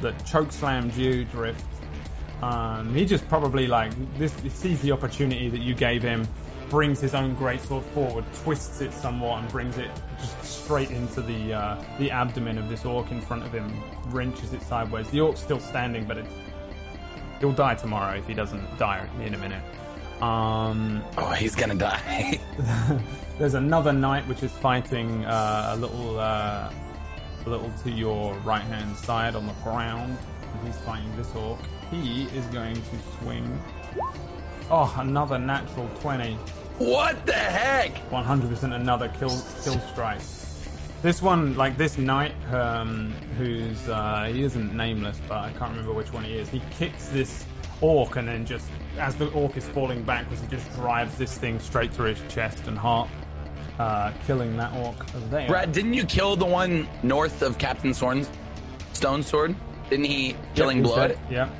that 0.00 0.24
choke 0.24 0.50
slammed 0.50 0.94
you, 0.94 1.24
Drift. 1.26 1.64
Um, 2.42 2.94
he 2.94 3.04
just 3.04 3.28
probably 3.28 3.66
like 3.66 3.92
this. 4.18 4.32
Sees 4.54 4.80
the 4.80 4.92
opportunity 4.92 5.50
that 5.50 5.60
you 5.60 5.74
gave 5.74 6.02
him, 6.02 6.26
brings 6.68 7.00
his 7.00 7.14
own 7.14 7.36
greatsword 7.36 7.84
forward, 7.92 8.24
twists 8.42 8.80
it 8.80 8.92
somewhat, 8.92 9.42
and 9.42 9.50
brings 9.50 9.78
it 9.78 9.90
just 10.18 10.42
straight 10.44 10.90
into 10.90 11.20
the 11.20 11.52
uh, 11.52 11.84
the 11.98 12.10
abdomen 12.10 12.58
of 12.58 12.68
this 12.68 12.84
orc 12.84 13.10
in 13.10 13.20
front 13.20 13.44
of 13.44 13.52
him. 13.52 13.82
Wrenches 14.06 14.52
it 14.52 14.62
sideways. 14.62 15.08
The 15.10 15.20
orc's 15.20 15.40
still 15.40 15.60
standing, 15.60 16.04
but 16.04 16.18
it's, 16.18 16.30
he'll 17.40 17.52
die 17.52 17.74
tomorrow 17.74 18.18
if 18.18 18.26
he 18.26 18.34
doesn't 18.34 18.78
die 18.78 19.08
in 19.22 19.34
a 19.34 19.38
minute. 19.38 19.62
Um, 20.22 21.02
Oh, 21.18 21.30
he's 21.32 21.54
gonna 21.54 21.74
die. 21.74 22.40
there's 23.38 23.54
another 23.54 23.92
knight 23.92 24.26
which 24.28 24.42
is 24.42 24.52
fighting 24.52 25.24
uh, 25.24 25.70
a 25.72 25.76
little 25.76 26.18
uh, 26.18 26.72
a 27.46 27.48
little 27.48 27.70
to 27.82 27.90
your 27.90 28.34
right 28.38 28.62
hand 28.62 28.96
side 28.96 29.34
on 29.34 29.46
the 29.46 29.52
ground. 29.64 30.18
He's 30.64 30.76
fighting 30.78 31.14
this 31.16 31.34
orc. 31.34 31.58
He 31.90 32.24
is 32.24 32.46
going 32.46 32.76
to 32.76 32.98
swing. 33.18 33.60
Oh, 34.70 34.94
another 34.98 35.38
natural 35.38 35.88
20. 36.00 36.34
what 36.78 37.26
the 37.26 37.32
heck? 37.32 37.94
100% 38.10 38.74
another 38.74 39.08
kill 39.08 39.28
kill 39.62 39.78
strike. 39.92 40.20
This 41.02 41.20
one, 41.20 41.54
like 41.54 41.76
this 41.76 41.98
knight, 41.98 42.32
um, 42.50 43.12
who's 43.36 43.88
uh, 43.88 44.30
he 44.32 44.42
isn't 44.42 44.74
nameless, 44.74 45.20
but 45.28 45.36
I 45.36 45.50
can't 45.50 45.72
remember 45.72 45.92
which 45.92 46.12
one 46.12 46.24
he 46.24 46.32
is. 46.34 46.48
He 46.48 46.62
kicks 46.70 47.08
this 47.08 47.44
orc, 47.82 48.16
and 48.16 48.26
then 48.26 48.46
just 48.46 48.66
as 48.98 49.14
the 49.16 49.28
orc 49.32 49.54
is 49.58 49.68
falling 49.68 50.02
backwards, 50.02 50.40
he 50.40 50.48
just 50.48 50.72
drives 50.76 51.18
this 51.18 51.36
thing 51.36 51.60
straight 51.60 51.92
through 51.92 52.14
his 52.14 52.32
chest 52.32 52.66
and 52.66 52.78
heart, 52.78 53.10
uh, 53.78 54.12
killing 54.26 54.56
that 54.56 54.72
orc 54.78 55.06
there. 55.30 55.46
Brad, 55.46 55.72
didn't 55.72 55.92
you 55.92 56.06
kill 56.06 56.36
the 56.36 56.46
one 56.46 56.88
north 57.02 57.42
of 57.42 57.58
Captain 57.58 57.92
Sorn's 57.92 58.30
Stone 58.94 59.24
Sword? 59.24 59.54
Didn't 59.90 60.06
he 60.06 60.34
killing 60.54 60.78
he's 60.78 60.86
blood? 60.86 61.08
dead. 61.08 61.18
Yeah. 61.30 61.50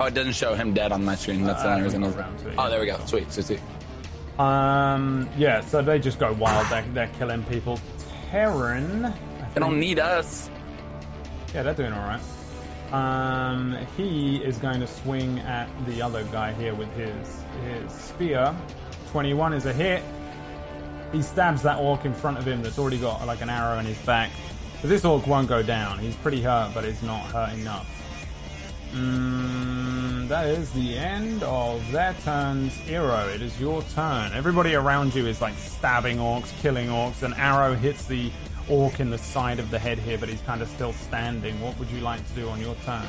Oh, 0.00 0.06
it 0.06 0.14
doesn't 0.14 0.32
show 0.32 0.54
him 0.54 0.74
dead 0.74 0.92
on 0.92 1.04
my 1.04 1.14
screen. 1.14 1.44
That's 1.44 1.62
the 1.62 1.68
Uh, 1.68 1.72
only 1.72 1.84
reason. 1.84 2.02
I 2.02 2.06
was- 2.06 2.16
around 2.16 2.38
to 2.40 2.48
it, 2.48 2.54
Oh, 2.58 2.64
yeah. 2.64 2.68
there 2.70 2.80
we 2.80 2.86
go. 2.86 2.98
Sweet, 3.06 3.32
sweet, 3.32 3.46
sweet. 3.46 3.60
Um, 4.38 5.28
yeah, 5.38 5.60
so 5.60 5.82
they 5.82 5.98
just 6.00 6.18
go 6.18 6.32
wild. 6.32 6.66
They're, 6.68 6.84
they're 6.92 7.10
killing 7.18 7.44
people. 7.44 7.78
Terran. 8.30 9.04
I 9.06 9.12
They 9.54 9.60
don't 9.60 9.78
need 9.78 10.00
us. 10.00 10.50
Yeah, 11.54 11.62
they're 11.62 11.74
doing 11.74 11.92
alright. 11.92 12.20
Um, 12.92 13.76
he 13.96 14.36
is 14.38 14.58
going 14.58 14.80
to 14.80 14.86
swing 14.88 15.38
at 15.40 15.68
the 15.86 16.02
other 16.02 16.24
guy 16.24 16.52
here 16.52 16.74
with 16.74 16.92
his 16.96 17.42
his 17.64 17.92
spear. 17.92 18.54
21 19.12 19.52
is 19.52 19.66
a 19.66 19.72
hit. 19.72 20.02
He 21.12 21.22
stabs 21.22 21.62
that 21.62 21.78
orc 21.78 22.04
in 22.04 22.12
front 22.14 22.38
of 22.38 22.44
him 22.46 22.62
that's 22.62 22.78
already 22.78 22.98
got 22.98 23.24
like 23.26 23.40
an 23.40 23.48
arrow 23.50 23.78
in 23.78 23.86
his 23.86 23.98
back. 23.98 24.30
But 24.80 24.90
this 24.90 25.04
orc 25.04 25.26
won't 25.28 25.48
go 25.48 25.62
down. 25.62 25.98
He's 26.00 26.16
pretty 26.16 26.42
hurt, 26.42 26.72
but 26.74 26.84
it's 26.84 27.02
not 27.02 27.20
hurt 27.26 27.52
enough. 27.54 27.86
Mm, 28.94 30.28
that 30.28 30.46
is 30.46 30.70
the 30.70 30.96
end 30.96 31.42
of 31.42 31.90
their 31.90 32.14
turns. 32.24 32.72
Eero, 32.86 33.34
it 33.34 33.42
is 33.42 33.58
your 33.60 33.82
turn. 33.82 34.32
Everybody 34.32 34.76
around 34.76 35.16
you 35.16 35.26
is 35.26 35.40
like 35.40 35.58
stabbing 35.58 36.18
orcs, 36.18 36.56
killing 36.60 36.86
orcs. 36.86 37.24
An 37.24 37.34
arrow 37.34 37.74
hits 37.74 38.06
the 38.06 38.30
orc 38.68 39.00
in 39.00 39.10
the 39.10 39.18
side 39.18 39.58
of 39.58 39.72
the 39.72 39.80
head 39.80 39.98
here, 39.98 40.16
but 40.16 40.28
he's 40.28 40.40
kind 40.42 40.62
of 40.62 40.68
still 40.68 40.92
standing. 40.92 41.60
What 41.60 41.76
would 41.80 41.90
you 41.90 42.02
like 42.02 42.24
to 42.28 42.34
do 42.34 42.48
on 42.48 42.60
your 42.60 42.76
turn? 42.86 43.04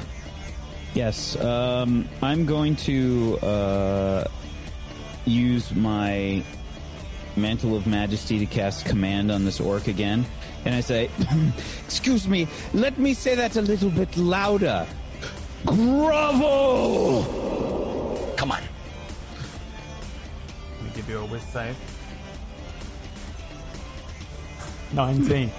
Yes, 0.95 1.35
um, 1.39 2.09
I'm 2.19 2.47
going 2.47 2.77
to 2.77 3.37
uh, 3.43 4.23
use 5.25 5.71
my 5.71 6.43
Mantle 7.35 7.75
of 7.75 7.85
Majesty 7.85 8.39
to 8.39 8.47
cast 8.47 8.85
command 8.85 9.31
on 9.31 9.45
this 9.45 9.59
orc 9.59 9.87
again. 9.87 10.25
And 10.63 10.73
I 10.73 10.79
say, 10.79 11.11
Excuse 11.85 12.27
me, 12.27 12.47
let 12.73 12.97
me 12.97 13.13
say 13.13 13.35
that 13.35 13.55
a 13.55 13.61
little 13.61 13.91
bit 13.91 14.17
louder. 14.17 14.87
Grovel! 15.65 17.23
Come 18.37 18.51
on. 18.51 18.61
Let 20.75 20.83
me 20.83 20.89
give 20.95 21.09
you 21.09 21.19
a 21.19 21.25
whiz 21.25 21.41
save. 21.43 21.75
19. 24.93 25.51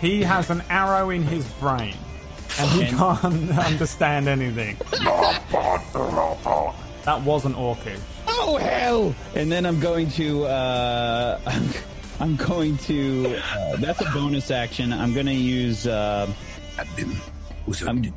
He 0.00 0.22
has 0.22 0.50
an 0.50 0.62
arrow 0.68 1.10
in 1.10 1.22
his 1.22 1.46
brain, 1.54 1.96
and 2.58 2.70
he 2.70 2.86
can't 2.96 3.24
understand 3.58 4.28
anything. 4.28 4.76
That 7.04 7.22
wasn't 7.24 7.56
orcish. 7.56 8.00
Oh 8.28 8.56
hell! 8.56 9.14
And 9.34 9.50
then 9.50 9.66
I'm 9.66 9.80
going 9.80 10.10
to, 10.10 10.44
uh, 10.44 11.40
I'm 12.20 12.36
going 12.36 12.78
to, 12.78 13.36
uh, 13.36 13.76
that's 13.76 14.00
a 14.00 14.10
bonus 14.10 14.50
action. 14.50 14.92
I'm 14.92 15.14
going 15.14 15.26
to 15.26 15.32
use, 15.32 15.86
uh, 15.86 16.30
I'm, 17.86 18.14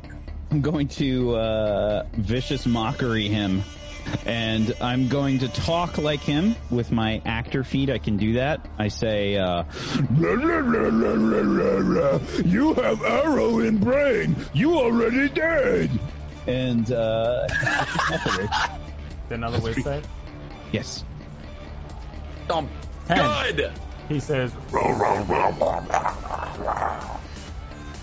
I'm 0.50 0.60
going 0.62 0.88
to, 0.88 1.34
uh, 1.36 2.06
vicious 2.12 2.66
mockery 2.66 3.28
him. 3.28 3.62
And 4.24 4.74
I'm 4.80 5.08
going 5.08 5.40
to 5.40 5.48
talk 5.48 5.98
like 5.98 6.20
him 6.20 6.56
with 6.70 6.90
my 6.90 7.20
actor 7.26 7.62
feet. 7.62 7.90
I 7.90 7.98
can 7.98 8.16
do 8.16 8.32
that. 8.34 8.66
I 8.78 8.88
say, 8.88 9.36
uh, 9.36 9.64
you 12.44 12.72
have 12.74 13.02
arrow 13.04 13.58
in 13.60 13.76
brain. 13.78 14.34
You 14.54 14.78
already 14.78 15.28
dead. 15.28 15.90
And, 16.46 16.90
uh, 16.90 17.46
Another 19.30 19.60
whiz 19.60 19.84
save. 19.84 20.06
yes. 20.72 21.04
Um, 22.48 22.70
Ten. 23.06 23.56
good. 23.56 23.72
He 24.08 24.20
says, 24.20 24.50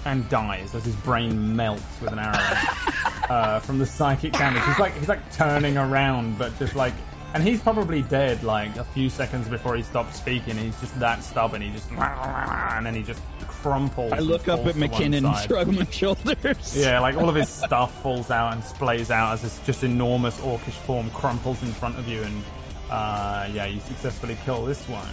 and 0.06 0.30
dies 0.30 0.73
as 0.76 0.86
his 0.86 0.95
brain 0.95 1.56
melts 1.56 1.84
with 1.99 2.11
an 2.11 2.19
arrow 2.19 2.34
uh, 3.30 3.60
from 3.60 3.80
the 3.80 3.86
psychic 3.86 4.34
damage. 4.34 4.64
He's 4.64 4.80
like 4.80 4.98
he's 4.98 5.10
like 5.10 5.34
turning 5.34 5.77
around, 5.77 6.38
but 6.38 6.57
just 6.60 6.76
like, 6.76 6.94
and 7.34 7.44
he's 7.44 7.61
probably 7.61 8.03
dead 8.03 8.44
like 8.44 8.77
a 8.77 8.84
few 8.84 9.10
seconds 9.10 9.48
before 9.48 9.76
he 9.76 9.84
stops 9.84 10.18
speaking. 10.18 10.57
He's 10.57 10.80
just 10.80 10.98
that 10.99 11.23
stubborn. 11.23 11.61
He 11.61 11.72
just 11.72 11.91
and 11.91 12.86
then 12.86 12.94
he 12.94 13.03
just 13.03 13.22
crumples. 13.48 14.14
I 14.14 14.19
look 14.19 14.48
up 14.48 14.65
at 14.68 14.76
McKinnon 14.76 15.26
and 15.26 15.48
shrug 15.48 15.68
my 15.73 15.86
shoulders. 15.86 16.77
Yeah, 16.77 16.99
like 16.99 17.18
all 17.18 17.27
of 17.27 17.36
his 17.36 17.49
stuff 17.65 18.02
falls 18.03 18.30
out 18.30 18.53
and 18.53 18.61
splays 18.64 19.10
out 19.10 19.34
as 19.34 19.41
this 19.41 19.60
just 19.65 19.84
enormous 19.84 20.40
orcish 20.41 20.77
form 20.86 21.10
crumples 21.10 21.61
in 21.64 21.69
front 21.69 21.98
of 21.98 22.07
you, 22.07 22.22
and 22.22 22.44
uh, 22.91 23.49
yeah, 23.52 23.65
you 23.65 23.80
successfully 23.80 24.38
kill 24.45 24.65
this 24.65 24.88
one. 24.88 25.07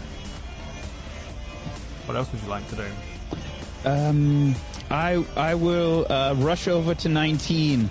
What 2.05 2.17
else 2.17 2.31
would 2.33 2.43
you 2.43 2.49
like 2.49 2.69
to 2.69 2.77
do? 2.77 2.87
Um, 3.85 4.55
I 4.93 5.25
I 5.37 5.55
will 5.55 6.07
uh, 6.13 6.35
rush 6.37 6.69
over 6.69 6.95
to 6.95 7.09
19, 7.09 7.89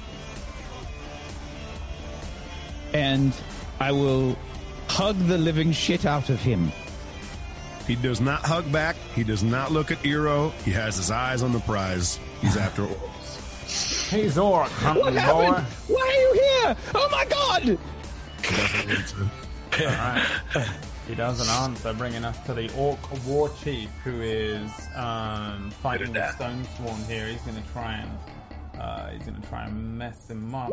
and 2.93 3.33
I 3.79 3.91
will 3.91 4.37
hug 4.87 5.17
the 5.17 5.37
living 5.39 5.71
shit 5.71 6.05
out 6.05 6.29
of 6.29 6.39
him. 6.39 6.71
He 7.87 7.95
does 7.95 8.21
not 8.21 8.41
hug 8.45 8.71
back. 8.71 8.95
He 9.15 9.23
does 9.23 9.41
not 9.43 9.71
look 9.71 9.89
at 9.89 9.97
Eero. 10.03 10.51
He 10.63 10.71
has 10.71 10.97
his 10.97 11.09
eyes 11.09 11.41
on 11.41 11.51
the 11.53 11.59
prize. 11.59 12.19
He's 12.39 12.55
after 12.65 12.83
orcs. 12.83 14.07
Hey 14.09 14.25
Zork, 14.25 14.67
hunting 14.67 15.03
What 15.03 15.13
boy. 15.13 15.19
happened? 15.19 15.65
Why 15.87 16.01
are 16.01 16.21
you 16.21 16.33
here? 16.33 16.75
Oh 16.93 17.09
my 17.11 17.25
god! 17.25 17.61
He 17.63 18.55
doesn't 18.55 18.91
answer. 18.91 19.31
Alright. 19.81 20.67
He 21.07 21.15
doesn't 21.15 21.49
answer, 21.49 21.93
bringing 21.93 22.23
us 22.23 22.37
to 22.45 22.53
the 22.53 22.71
Orc 22.77 22.99
War 23.25 23.49
Chief, 23.63 23.89
who 24.03 24.21
is 24.21 24.71
um, 24.95 25.71
fighting 25.81 26.13
with 26.13 26.31
Stone 26.35 26.65
Swarm 26.77 27.03
here. 27.05 27.27
He's 27.27 27.41
going 27.41 27.61
to 27.61 27.69
try 27.71 27.95
and 27.95 28.11
uh, 28.79 29.09
he's 29.09 29.23
going 29.25 29.41
to 29.41 29.47
try 29.47 29.65
and 29.65 29.97
mess 29.97 30.29
him 30.29 30.53
up. 30.55 30.69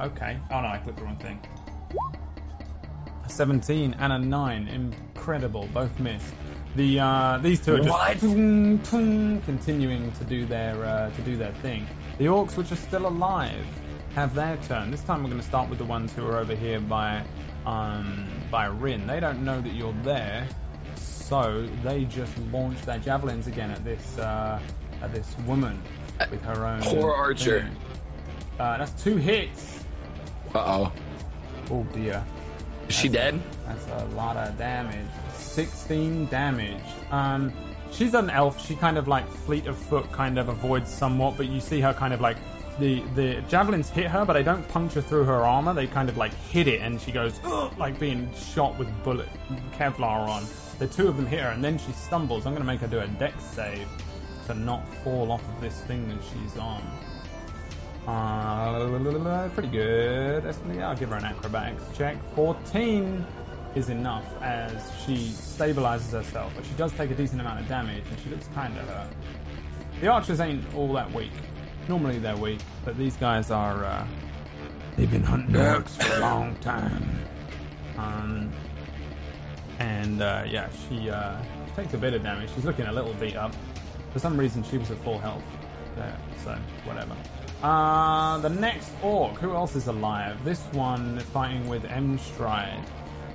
Okay. 0.00 0.38
Oh 0.50 0.60
no, 0.60 0.68
I 0.68 0.78
clicked 0.78 0.98
the 0.98 1.04
wrong 1.04 1.16
thing. 1.16 1.40
A 3.24 3.28
17 3.28 3.96
and 3.98 4.12
a 4.12 4.18
9. 4.18 4.68
Incredible. 4.68 5.68
Both 5.72 5.98
miss. 5.98 6.22
The 6.74 7.00
uh, 7.00 7.38
these 7.38 7.60
two 7.64 7.74
are 7.74 7.78
just 7.78 7.90
What? 7.90 8.18
tung, 8.18 8.78
tung, 8.78 9.42
continuing 9.42 10.10
to 10.12 10.24
do 10.24 10.46
their 10.46 10.82
uh, 10.84 11.10
to 11.10 11.22
do 11.22 11.36
their 11.36 11.52
thing. 11.52 11.86
The 12.18 12.26
orcs, 12.26 12.56
which 12.56 12.72
are 12.72 12.76
still 12.76 13.06
alive, 13.06 13.66
have 14.14 14.34
their 14.34 14.56
turn. 14.56 14.90
This 14.90 15.02
time 15.02 15.22
we're 15.22 15.28
going 15.30 15.40
to 15.40 15.46
start 15.46 15.68
with 15.68 15.78
the 15.78 15.84
ones 15.84 16.12
who 16.14 16.26
are 16.26 16.38
over 16.38 16.54
here 16.54 16.80
by 16.80 17.22
um, 17.66 18.26
by 18.52 18.66
Rin. 18.66 19.08
They 19.08 19.18
don't 19.18 19.44
know 19.44 19.60
that 19.60 19.72
you're 19.72 19.96
there, 20.04 20.46
so 20.94 21.66
they 21.82 22.04
just 22.04 22.36
launch 22.52 22.80
their 22.82 22.98
javelins 22.98 23.48
again 23.48 23.72
at 23.72 23.82
this 23.82 24.18
uh, 24.18 24.60
at 25.00 25.12
this 25.12 25.34
woman 25.46 25.82
with 26.30 26.42
her 26.44 26.64
own. 26.64 26.82
Poor 26.82 27.12
archer. 27.12 27.68
Uh, 28.60 28.78
that's 28.78 29.02
two 29.02 29.16
hits. 29.16 29.82
Uh 30.54 30.58
oh. 30.58 30.92
Oh 31.70 31.82
dear. 31.94 32.22
Is 32.88 32.94
she 32.94 33.08
dead? 33.08 33.40
That's 33.66 33.86
a 33.88 34.04
lot 34.14 34.36
of 34.36 34.58
damage. 34.58 35.08
16 35.38 36.26
damage. 36.26 36.82
Um, 37.10 37.52
she's 37.90 38.12
an 38.12 38.28
elf. 38.28 38.64
She 38.66 38.76
kind 38.76 38.98
of 38.98 39.08
like 39.08 39.26
fleet 39.30 39.66
of 39.66 39.78
foot 39.78 40.12
kind 40.12 40.38
of 40.38 40.50
avoids 40.50 40.92
somewhat, 40.92 41.38
but 41.38 41.48
you 41.48 41.60
see 41.60 41.80
her 41.80 41.94
kind 41.94 42.12
of 42.12 42.20
like 42.20 42.36
the 42.78 43.02
the 43.14 43.42
javelins 43.48 43.88
hit 43.88 44.06
her, 44.06 44.24
but 44.24 44.34
they 44.34 44.42
don't 44.42 44.66
puncture 44.68 45.02
through 45.02 45.24
her 45.24 45.44
armor. 45.44 45.74
They 45.74 45.86
kind 45.86 46.08
of 46.08 46.16
like 46.16 46.34
hit 46.34 46.68
it, 46.68 46.80
and 46.80 47.00
she 47.00 47.12
goes 47.12 47.40
like 47.76 47.98
being 47.98 48.32
shot 48.34 48.78
with 48.78 48.88
bullet 49.04 49.28
Kevlar 49.72 50.28
on. 50.28 50.44
The 50.78 50.86
two 50.86 51.08
of 51.08 51.16
them 51.16 51.26
hit 51.26 51.40
her, 51.40 51.50
and 51.50 51.62
then 51.62 51.78
she 51.78 51.92
stumbles. 51.92 52.46
I'm 52.46 52.52
gonna 52.52 52.64
make 52.64 52.80
her 52.80 52.86
do 52.86 53.00
a 53.00 53.06
dex 53.06 53.42
save 53.44 53.86
to 54.46 54.54
not 54.54 54.86
fall 55.04 55.30
off 55.30 55.42
of 55.48 55.60
this 55.60 55.80
thing 55.82 56.08
that 56.08 56.18
she's 56.32 56.56
on. 56.58 56.82
Uh, 58.06 59.48
pretty 59.50 59.68
good. 59.68 60.44
I'll 60.80 60.96
give 60.96 61.10
her 61.10 61.16
an 61.16 61.24
acrobatics 61.24 61.84
check. 61.96 62.16
14 62.34 63.24
is 63.76 63.88
enough 63.88 64.24
as 64.42 64.72
she 65.04 65.16
stabilizes 65.16 66.10
herself, 66.10 66.52
but 66.56 66.64
she 66.64 66.72
does 66.72 66.92
take 66.92 67.10
a 67.10 67.14
decent 67.14 67.40
amount 67.40 67.60
of 67.60 67.68
damage 67.68 68.04
and 68.10 68.20
she 68.20 68.28
looks 68.28 68.48
kind 68.54 68.76
of 68.76 68.88
hurt. 68.88 69.08
The 70.00 70.08
archers 70.08 70.40
ain't 70.40 70.62
all 70.74 70.92
that 70.94 71.12
weak. 71.12 71.30
Normally 71.88 72.18
they're 72.18 72.36
weak, 72.36 72.60
but 72.84 72.96
these 72.96 73.16
guys 73.16 73.50
are, 73.50 73.84
uh, 73.84 74.06
they've 74.96 75.10
been 75.10 75.22
hunting 75.24 75.54
orcs 75.54 75.90
for 76.02 76.16
a 76.16 76.20
long 76.20 76.54
time. 76.56 77.26
Um, 77.98 78.52
and, 79.78 80.22
uh, 80.22 80.44
yeah, 80.46 80.68
she, 80.88 81.10
uh, 81.10 81.36
takes 81.76 81.94
a 81.94 81.98
bit 81.98 82.14
of 82.14 82.22
damage. 82.22 82.50
She's 82.54 82.64
looking 82.64 82.86
a 82.86 82.92
little 82.92 83.14
beat 83.14 83.36
up. 83.36 83.52
For 84.12 84.18
some 84.18 84.36
reason, 84.38 84.62
she 84.62 84.78
was 84.78 84.90
at 84.90 84.98
full 84.98 85.18
health 85.18 85.42
there, 85.96 86.16
so 86.44 86.56
whatever. 86.84 87.16
Uh, 87.62 88.38
the 88.38 88.50
next 88.50 88.90
orc, 89.02 89.36
who 89.38 89.54
else 89.54 89.74
is 89.76 89.86
alive? 89.86 90.42
This 90.44 90.60
one 90.72 91.18
fighting 91.32 91.68
with 91.68 91.84
Emstride 91.84 92.84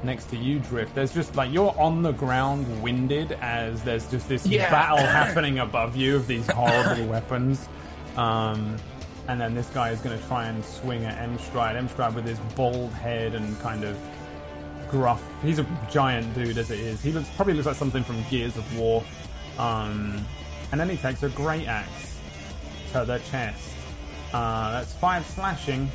next 0.04 0.26
to 0.30 0.38
you, 0.38 0.60
Drift. 0.60 0.94
There's 0.94 1.14
just 1.14 1.36
like 1.36 1.52
you're 1.52 1.74
on 1.80 2.04
the 2.04 2.12
ground, 2.12 2.84
winded, 2.84 3.32
as 3.42 3.84
there's 3.84 4.08
just 4.10 4.28
this 4.30 4.46
Yeah. 4.46 4.70
battle 4.70 4.98
happening 5.06 5.60
above 5.60 5.96
you 5.96 6.16
of 6.18 6.28
these 6.28 6.46
horrible 6.52 7.06
weapons. 7.08 7.68
Um, 8.18 8.78
and 9.28 9.40
then 9.40 9.54
this 9.56 9.68
guy 9.70 9.92
is 9.92 10.00
going 10.00 10.18
to 10.18 10.28
try 10.28 10.46
and 10.48 10.64
swing 10.64 11.06
at 11.06 11.18
Emstride. 11.18 11.76
M 11.76 11.88
Stride 11.90 12.16
with 12.16 12.26
his 12.26 12.40
bald 12.56 12.92
head 12.94 13.36
and 13.36 13.60
kind 13.60 13.84
of 13.84 13.98
gruff. 14.90 15.22
He's 15.42 15.60
a 15.60 15.66
giant 15.92 16.34
dude 16.34 16.58
as 16.58 16.72
it 16.72 16.80
is. 16.80 17.02
He 17.02 17.12
looks 17.12 17.30
probably 17.36 17.54
looks 17.54 17.68
like 17.68 17.76
something 17.76 18.04
from 18.04 18.24
Gears 18.30 18.56
of 18.56 18.80
War. 18.80 19.04
Um, 19.58 20.26
and 20.72 20.80
then 20.80 20.90
he 20.90 20.98
takes 20.98 21.24
a 21.24 21.30
great 21.30 21.68
axe 21.68 22.18
to 22.94 23.06
the 23.06 23.20
chest. 23.30 23.74
Uh, 24.34 24.72
that's 24.72 24.94
five 24.94 25.26
slashing. 25.26 25.90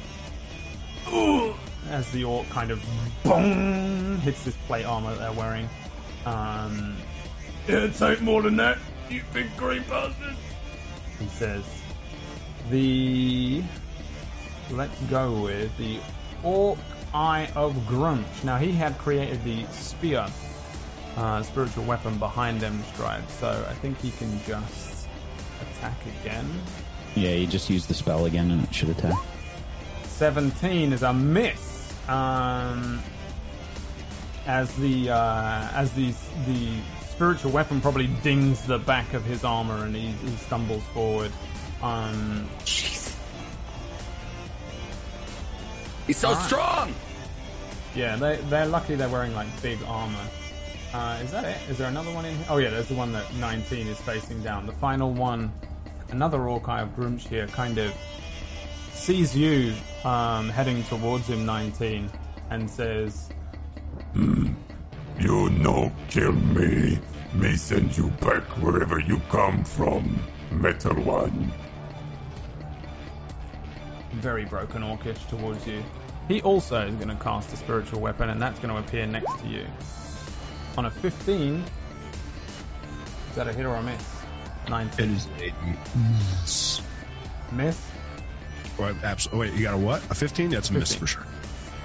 Ooh, 1.12 1.54
as 1.90 2.10
the 2.12 2.24
orc 2.24 2.48
kind 2.50 2.70
of 2.70 2.82
boom 3.24 4.18
hits 4.20 4.44
this 4.44 4.56
plate 4.66 4.84
armor 4.84 5.14
that 5.14 5.18
they're 5.18 5.32
wearing. 5.32 5.68
Um, 6.26 6.96
It'll 7.66 7.90
take 7.90 8.20
more 8.20 8.42
than 8.42 8.56
that, 8.56 8.78
you 9.08 9.22
big 9.32 9.56
green 9.56 9.84
bastard. 9.88 10.36
He 11.18 11.28
says. 11.28 11.64
The 12.72 13.62
let's 14.70 14.98
go 15.02 15.42
with 15.42 15.76
the 15.76 15.98
Orc 16.42 16.78
Eye 17.12 17.50
of 17.54 17.74
Gruumsh. 17.86 18.44
Now 18.44 18.56
he 18.56 18.72
had 18.72 18.96
created 18.96 19.44
the 19.44 19.66
spear, 19.66 20.26
uh, 21.18 21.42
spiritual 21.42 21.84
weapon 21.84 22.18
behind 22.18 22.62
them 22.62 22.82
stride, 22.94 23.28
so 23.28 23.66
I 23.68 23.74
think 23.74 24.00
he 24.00 24.10
can 24.12 24.42
just 24.46 25.06
attack 25.60 25.98
again. 26.22 26.50
Yeah, 27.14 27.32
you 27.32 27.46
just 27.46 27.68
used 27.68 27.88
the 27.88 27.94
spell 27.94 28.24
again 28.24 28.50
and 28.50 28.64
it 28.64 28.74
should 28.74 28.88
attack. 28.88 29.18
17 30.04 30.94
is 30.94 31.02
a 31.02 31.12
miss. 31.12 31.92
Um, 32.08 33.02
as 34.46 34.74
the 34.76 35.10
uh, 35.10 35.68
as 35.74 35.92
the 35.92 36.14
the 36.46 36.80
spiritual 37.10 37.50
weapon 37.50 37.82
probably 37.82 38.06
dings 38.22 38.66
the 38.66 38.78
back 38.78 39.12
of 39.12 39.26
his 39.26 39.44
armor 39.44 39.84
and 39.84 39.94
he, 39.94 40.06
he 40.12 40.36
stumbles 40.36 40.84
forward. 40.94 41.30
Um, 41.82 42.48
Jeez. 42.60 43.14
He's 46.06 46.16
so 46.18 46.28
Alright. 46.28 46.44
strong. 46.46 46.94
yeah, 47.94 48.16
they 48.16 48.36
they're 48.36 48.66
lucky 48.66 48.94
they're 48.96 49.08
wearing 49.08 49.34
like 49.34 49.48
big 49.62 49.78
armor. 49.86 50.18
Uh, 50.92 51.20
is 51.22 51.30
that 51.30 51.44
it? 51.44 51.56
Is 51.70 51.78
there 51.78 51.88
another 51.88 52.12
one 52.12 52.24
in 52.24 52.36
here? 52.36 52.46
Oh 52.50 52.58
yeah, 52.58 52.70
there's 52.70 52.88
the 52.88 52.94
one 52.94 53.12
that 53.12 53.32
19 53.34 53.86
is 53.86 53.98
facing 54.00 54.42
down. 54.42 54.66
The 54.66 54.72
final 54.72 55.12
one, 55.12 55.52
another 56.10 56.46
Orc 56.48 56.68
Eye 56.68 56.82
of 56.82 56.90
Gruumsh 56.96 57.26
here, 57.26 57.46
kind 57.46 57.78
of 57.78 57.94
sees 58.92 59.34
you 59.36 59.72
um, 60.04 60.50
heading 60.50 60.82
towards 60.84 61.26
him, 61.28 61.46
19, 61.46 62.10
and 62.50 62.70
says, 62.70 63.30
You 64.14 65.50
no 65.50 65.90
kill 66.08 66.32
me. 66.32 66.98
Me 67.32 67.56
send 67.56 67.96
you 67.96 68.10
back 68.20 68.42
wherever 68.58 69.00
you 69.00 69.18
come 69.30 69.64
from, 69.64 70.22
Metal 70.50 70.94
One. 71.02 71.50
Very 74.12 74.44
broken 74.44 74.82
orcish 74.82 75.26
towards 75.28 75.66
you. 75.66 75.82
He 76.28 76.40
also 76.42 76.86
is 76.86 76.94
going 76.94 77.08
to 77.08 77.22
cast 77.22 77.52
a 77.52 77.56
spiritual 77.56 78.00
weapon, 78.00 78.30
and 78.30 78.40
that's 78.40 78.58
going 78.60 78.72
to 78.72 78.80
appear 78.80 79.06
next 79.06 79.40
to 79.40 79.48
you. 79.48 79.66
On 80.76 80.86
a 80.86 80.90
15, 80.90 81.64
is 83.30 83.36
that 83.36 83.48
a 83.48 83.52
hit 83.52 83.66
or 83.66 83.74
a 83.74 83.82
miss? 83.82 84.22
19. 84.68 85.04
It 85.04 85.16
is 85.16 85.26
a 85.26 85.98
miss. 85.98 86.82
Miss? 87.50 87.90
Or 88.78 88.94
abs- 89.02 89.28
oh, 89.32 89.38
wait, 89.38 89.52
you 89.54 89.62
got 89.62 89.74
a 89.74 89.78
what? 89.78 90.02
A 90.10 90.14
15? 90.14 90.50
That's 90.50 90.70
a 90.70 90.72
miss 90.74 90.94
for 90.94 91.06
sure. 91.06 91.26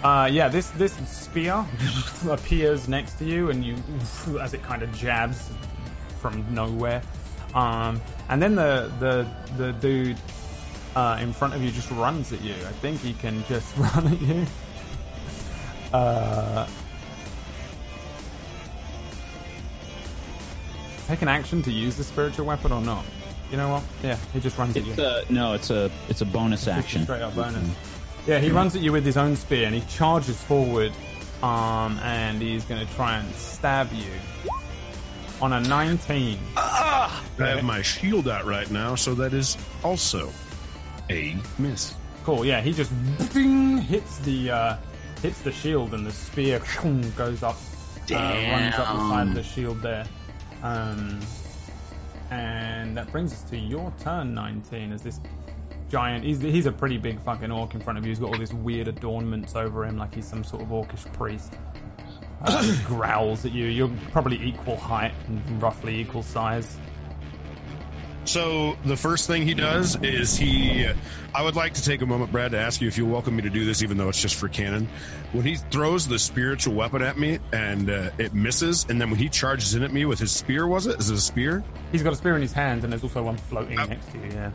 Uh, 0.04 0.30
yeah, 0.32 0.48
this 0.48 0.70
this 0.72 0.94
spear 1.10 1.66
appears 2.30 2.88
next 2.88 3.16
to 3.16 3.26
you, 3.26 3.50
and 3.50 3.66
you, 3.66 3.76
as 4.40 4.54
it 4.54 4.62
kind 4.62 4.84
of 4.84 4.96
jabs 4.96 5.50
from 6.20 6.54
nowhere. 6.54 7.02
Um, 7.54 8.02
and 8.30 8.42
then 8.42 8.56
the 8.56 8.92
the 9.00 9.28
the 9.58 9.74
dude 9.74 10.18
uh, 10.98 11.16
in 11.22 11.32
front 11.32 11.54
of 11.54 11.64
you 11.64 11.70
just 11.70 11.92
runs 11.92 12.34
at 12.34 12.42
you. 12.42 12.54
I 12.54 12.72
think 12.72 13.02
he 13.02 13.14
can 13.14 13.44
just 13.46 13.78
run 13.96 14.08
at 14.08 14.20
you. 14.20 14.46
Uh, 15.94 16.68
take 21.06 21.22
an 21.22 21.28
action 21.28 21.62
to 21.62 21.72
use 21.72 21.98
the 21.98 22.04
spiritual 22.04 22.48
weapon 22.48 22.72
or 22.72 22.82
not? 22.82 23.06
You 23.52 23.58
know 23.58 23.70
what? 23.70 23.84
Yeah, 24.04 24.18
he 24.34 24.40
just 24.40 24.58
runs 24.58 24.76
at 24.76 24.86
you. 24.86 24.94
A, 24.98 25.22
no, 25.30 25.54
it's 25.54 25.70
a 25.70 25.92
it's 26.10 26.22
a 26.22 26.26
bonus 26.26 26.66
Just 26.66 26.76
a 26.76 26.80
action. 26.80 27.04
Straight 27.04 27.22
up 27.22 27.36
bonus. 27.36 27.70
Yeah, 28.26 28.40
he 28.40 28.50
runs 28.50 28.76
at 28.76 28.82
you 28.82 28.92
with 28.92 29.06
his 29.06 29.18
own 29.18 29.36
spear 29.36 29.68
and 29.68 29.76
he 29.76 29.82
charges 29.82 30.42
forward, 30.42 30.94
um, 31.44 32.00
and 32.02 32.42
he's 32.42 32.66
going 32.66 32.86
to 32.86 32.94
try 32.96 33.20
and 33.20 33.36
stab 33.36 33.94
you. 33.94 34.12
On 35.40 35.54
a 35.54 35.62
19. 35.62 36.40
I 36.58 37.22
have 37.38 37.64
my 37.64 37.84
shield 37.84 38.28
out 38.28 38.46
right 38.48 38.70
now, 38.72 38.96
so 38.96 39.14
that 39.16 39.34
is 39.34 39.56
also 39.84 40.32
a 41.10 41.36
miss. 41.58 41.94
Cool. 42.24 42.46
Yeah, 42.46 42.62
he 42.62 42.74
just 42.74 42.92
ding, 43.34 43.78
hits 43.78 44.18
the 44.20 44.52
uh, 44.52 44.78
hits 45.22 45.42
the 45.42 45.52
shield 45.52 45.94
and 45.94 46.06
the 46.06 46.12
spear 46.12 46.62
goes 47.16 47.44
up, 47.44 47.56
uh, 48.12 48.16
runs 48.16 48.76
up 48.76 48.88
the 48.96 49.10
side 49.10 49.28
of 49.28 49.34
the 49.36 49.44
shield 49.44 49.82
there. 49.82 50.06
Um, 50.64 51.20
and 52.30 52.98
that 52.98 53.12
brings 53.12 53.32
us 53.34 53.44
to 53.50 53.58
your 53.58 53.94
turn, 54.00 54.34
19, 54.34 54.92
as 54.92 55.02
this 55.02 55.20
giant. 55.90 56.26
He's, 56.26 56.42
he's 56.42 56.66
a 56.66 56.72
pretty 56.72 56.98
big 56.98 57.22
fucking 57.22 57.52
orc 57.52 57.74
in 57.74 57.82
front 57.82 57.98
of 57.98 58.06
you. 58.06 58.10
He's 58.10 58.20
got 58.20 58.34
all 58.34 58.38
these 58.38 58.54
weird 58.54 58.88
adornments 58.88 59.56
over 59.56 59.86
him, 59.86 59.98
like 59.98 60.14
he's 60.14 60.28
some 60.28 60.44
sort 60.44 60.62
of 60.62 60.70
orcish 60.70 61.12
priest. 61.14 61.54
Uh, 62.42 62.76
growls 62.86 63.46
at 63.46 63.52
you. 63.52 63.66
You're 63.66 63.92
probably 64.12 64.42
equal 64.44 64.78
height 64.78 65.14
and 65.28 65.62
roughly 65.62 66.00
equal 66.00 66.24
size. 66.24 66.78
So 68.28 68.78
the 68.84 68.98
first 68.98 69.26
thing 69.26 69.44
he 69.44 69.54
does 69.54 69.96
is 70.04 70.38
he. 70.38 70.86
I 71.34 71.42
would 71.42 71.56
like 71.56 71.76
to 71.76 71.84
take 71.84 72.02
a 72.02 72.06
moment, 72.06 72.32
Brad, 72.32 72.52
to 72.52 72.60
ask 72.60 72.82
you 72.82 72.90
if 72.90 72.98
you'll 72.98 73.10
welcome 73.10 73.36
me 73.38 73.44
to 73.44 73.50
do 73.50 73.64
this, 73.64 73.84
even 73.84 73.98
though 73.98 74.10
it's 74.10 74.22
just 74.22 74.36
for 74.36 74.50
canon. 74.50 74.90
When 75.32 75.46
he 75.46 75.56
throws 75.56 76.08
the 76.08 76.20
spiritual 76.20 76.76
weapon 76.76 77.02
at 77.02 77.18
me 77.18 77.40
and 77.54 77.90
uh, 77.90 78.10
it 78.18 78.34
misses, 78.34 78.86
and 78.90 79.00
then 79.00 79.12
when 79.12 79.20
he 79.20 79.30
charges 79.30 79.76
in 79.76 79.84
at 79.84 79.94
me 79.94 80.04
with 80.04 80.20
his 80.20 80.34
spear, 80.34 80.68
was 80.68 80.88
it? 80.88 81.00
Is 81.00 81.10
it 81.10 81.16
a 81.16 81.22
spear? 81.22 81.64
He's 81.94 82.04
got 82.04 82.12
a 82.12 82.18
spear 82.18 82.36
in 82.36 82.42
his 82.42 82.52
hand, 82.52 82.84
and 82.84 82.92
there's 82.92 83.04
also 83.04 83.24
one 83.24 83.38
floating 83.38 83.80
Uh, 83.80 83.86
next 83.86 84.12
to 84.12 84.18
you. 84.18 84.26
Yeah. 84.26 84.52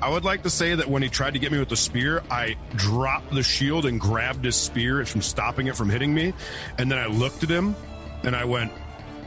I 0.00 0.10
would 0.10 0.24
like 0.24 0.44
to 0.44 0.50
say 0.50 0.76
that 0.76 0.86
when 0.88 1.02
he 1.02 1.08
tried 1.08 1.32
to 1.32 1.40
get 1.40 1.50
me 1.50 1.58
with 1.58 1.70
the 1.70 1.76
spear, 1.76 2.22
I 2.30 2.54
dropped 2.76 3.34
the 3.34 3.42
shield 3.42 3.84
and 3.84 4.00
grabbed 4.00 4.44
his 4.44 4.54
spear 4.54 5.04
from 5.06 5.22
stopping 5.22 5.66
it 5.66 5.74
from 5.76 5.90
hitting 5.90 6.14
me, 6.14 6.34
and 6.78 6.88
then 6.88 6.98
I 6.98 7.06
looked 7.06 7.42
at 7.42 7.48
him 7.50 7.74
and 8.22 8.36
I 8.36 8.44
went, 8.44 8.70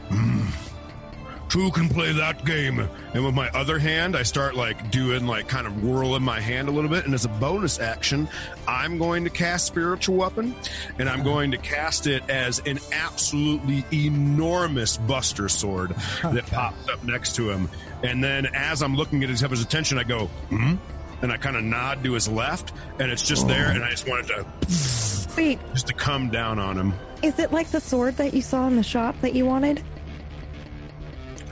hmm, 0.08 0.46
"Who 1.52 1.70
can 1.70 1.88
play 1.88 2.12
that 2.12 2.44
game?" 2.44 2.88
And 3.14 3.24
with 3.24 3.34
my 3.34 3.48
other 3.50 3.78
hand, 3.78 4.16
I 4.16 4.22
start 4.22 4.54
like 4.54 4.90
doing 4.90 5.26
like 5.26 5.48
kind 5.48 5.66
of 5.66 5.82
whirling 5.82 6.22
my 6.22 6.40
hand 6.40 6.68
a 6.68 6.70
little 6.70 6.90
bit, 6.90 7.04
and 7.04 7.14
as 7.14 7.24
a 7.24 7.28
bonus 7.28 7.78
action, 7.78 8.28
I'm 8.66 8.98
going 8.98 9.24
to 9.24 9.30
cast 9.30 9.66
spiritual 9.66 10.16
weapon, 10.16 10.54
and 10.98 11.08
I'm 11.08 11.22
going 11.22 11.50
to 11.52 11.58
cast 11.58 12.06
it 12.06 12.28
as 12.28 12.60
an 12.60 12.78
absolutely 12.92 13.84
enormous 13.92 14.96
Buster 14.96 15.48
sword 15.48 15.90
that 16.22 16.46
pops 16.46 16.88
up 16.88 17.02
next 17.04 17.36
to 17.36 17.50
him. 17.50 17.68
And 18.02 18.22
then 18.22 18.46
as 18.54 18.82
I'm 18.82 18.96
looking 18.96 19.22
at 19.22 19.28
his, 19.28 19.40
have 19.40 19.50
his 19.50 19.62
attention, 19.62 19.98
I 19.98 20.04
go, 20.04 20.26
hmm? 20.48 20.74
And 21.22 21.30
I 21.30 21.36
kind 21.36 21.56
of 21.56 21.62
nod 21.62 22.02
to 22.02 22.12
his 22.14 22.28
left, 22.28 22.72
and 22.98 23.12
it's 23.12 23.22
just 23.22 23.46
there, 23.46 23.68
and 23.70 23.84
I 23.84 23.90
just 23.90 24.08
wanted 24.08 24.26
to 24.28 25.36
Wait, 25.36 25.58
just 25.72 25.86
to 25.86 25.94
come 25.94 26.30
down 26.30 26.58
on 26.58 26.76
him. 26.76 26.94
is 27.22 27.38
it 27.38 27.52
like 27.52 27.68
the 27.70 27.80
sword 27.80 28.16
that 28.16 28.34
you 28.34 28.42
saw 28.42 28.66
in 28.66 28.76
the 28.76 28.82
shop 28.82 29.20
that 29.20 29.34
you 29.34 29.46
wanted? 29.46 29.82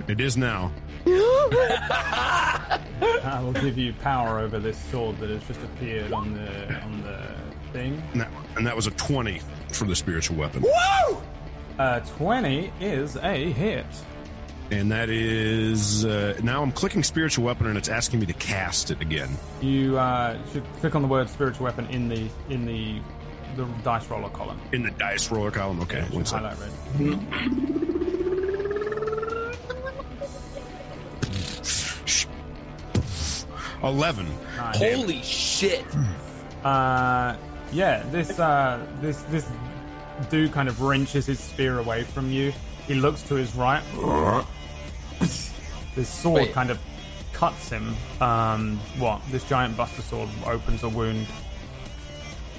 It 0.08 0.20
is 0.20 0.36
now. 0.36 0.72
I 1.06 2.80
will 3.42 3.52
give 3.52 3.78
you 3.78 3.92
power 3.92 4.40
over 4.40 4.58
this 4.58 4.76
sword 4.90 5.18
that 5.18 5.30
has 5.30 5.46
just 5.46 5.62
appeared 5.62 6.12
on 6.12 6.34
the 6.34 6.82
on 6.82 7.02
the 7.02 7.20
thing. 7.72 8.02
And 8.12 8.20
that, 8.22 8.30
and 8.56 8.66
that 8.66 8.76
was 8.76 8.86
a 8.86 8.90
20 8.90 9.40
for 9.72 9.84
the 9.84 9.96
spiritual 9.96 10.36
weapon. 10.36 10.64
Uh, 11.78 12.00
Twenty 12.00 12.72
is 12.80 13.16
a 13.16 13.52
hit. 13.52 13.86
And 14.70 14.92
that 14.92 15.08
is 15.08 16.04
uh, 16.04 16.38
now 16.42 16.62
I'm 16.62 16.72
clicking 16.72 17.02
spiritual 17.02 17.46
weapon 17.46 17.66
and 17.66 17.78
it's 17.78 17.88
asking 17.88 18.20
me 18.20 18.26
to 18.26 18.32
cast 18.34 18.90
it 18.90 19.00
again. 19.00 19.30
You 19.60 19.98
uh, 19.98 20.38
should 20.52 20.64
click 20.80 20.94
on 20.94 21.02
the 21.02 21.08
word 21.08 21.28
spiritual 21.30 21.64
weapon 21.64 21.86
in 21.86 22.08
the 22.08 22.28
in 22.48 22.66
the 22.66 23.00
the 23.56 23.64
dice 23.82 24.08
roller 24.08 24.28
column. 24.28 24.60
In 24.72 24.82
the 24.82 24.90
dice 24.92 25.30
roller 25.30 25.50
column. 25.50 25.80
Okay, 25.80 25.98
Yeah, 25.98 26.06
it 26.06 26.12
one 26.12 26.24
should 26.24 26.40
second. 26.98 28.06
Eleven. 33.82 34.26
Nice. 34.56 34.78
Holy 34.78 35.22
shit. 35.22 35.84
Uh, 36.64 37.36
yeah, 37.72 38.02
this 38.10 38.38
uh, 38.38 38.84
this 39.00 39.20
this 39.24 39.48
dude 40.28 40.52
kind 40.52 40.68
of 40.68 40.82
wrenches 40.82 41.26
his 41.26 41.38
spear 41.40 41.78
away 41.78 42.02
from 42.04 42.30
you. 42.30 42.52
He 42.86 42.94
looks 42.94 43.22
to 43.22 43.36
his 43.36 43.54
right. 43.54 43.82
This 45.96 46.08
sword 46.08 46.42
Wait. 46.42 46.52
kind 46.52 46.70
of 46.70 46.78
cuts 47.32 47.68
him. 47.70 47.96
Um, 48.20 48.78
what? 48.98 49.20
This 49.30 49.42
giant 49.44 49.76
buster 49.76 50.02
sword 50.02 50.28
opens 50.46 50.82
a 50.82 50.88
wound. 50.88 51.26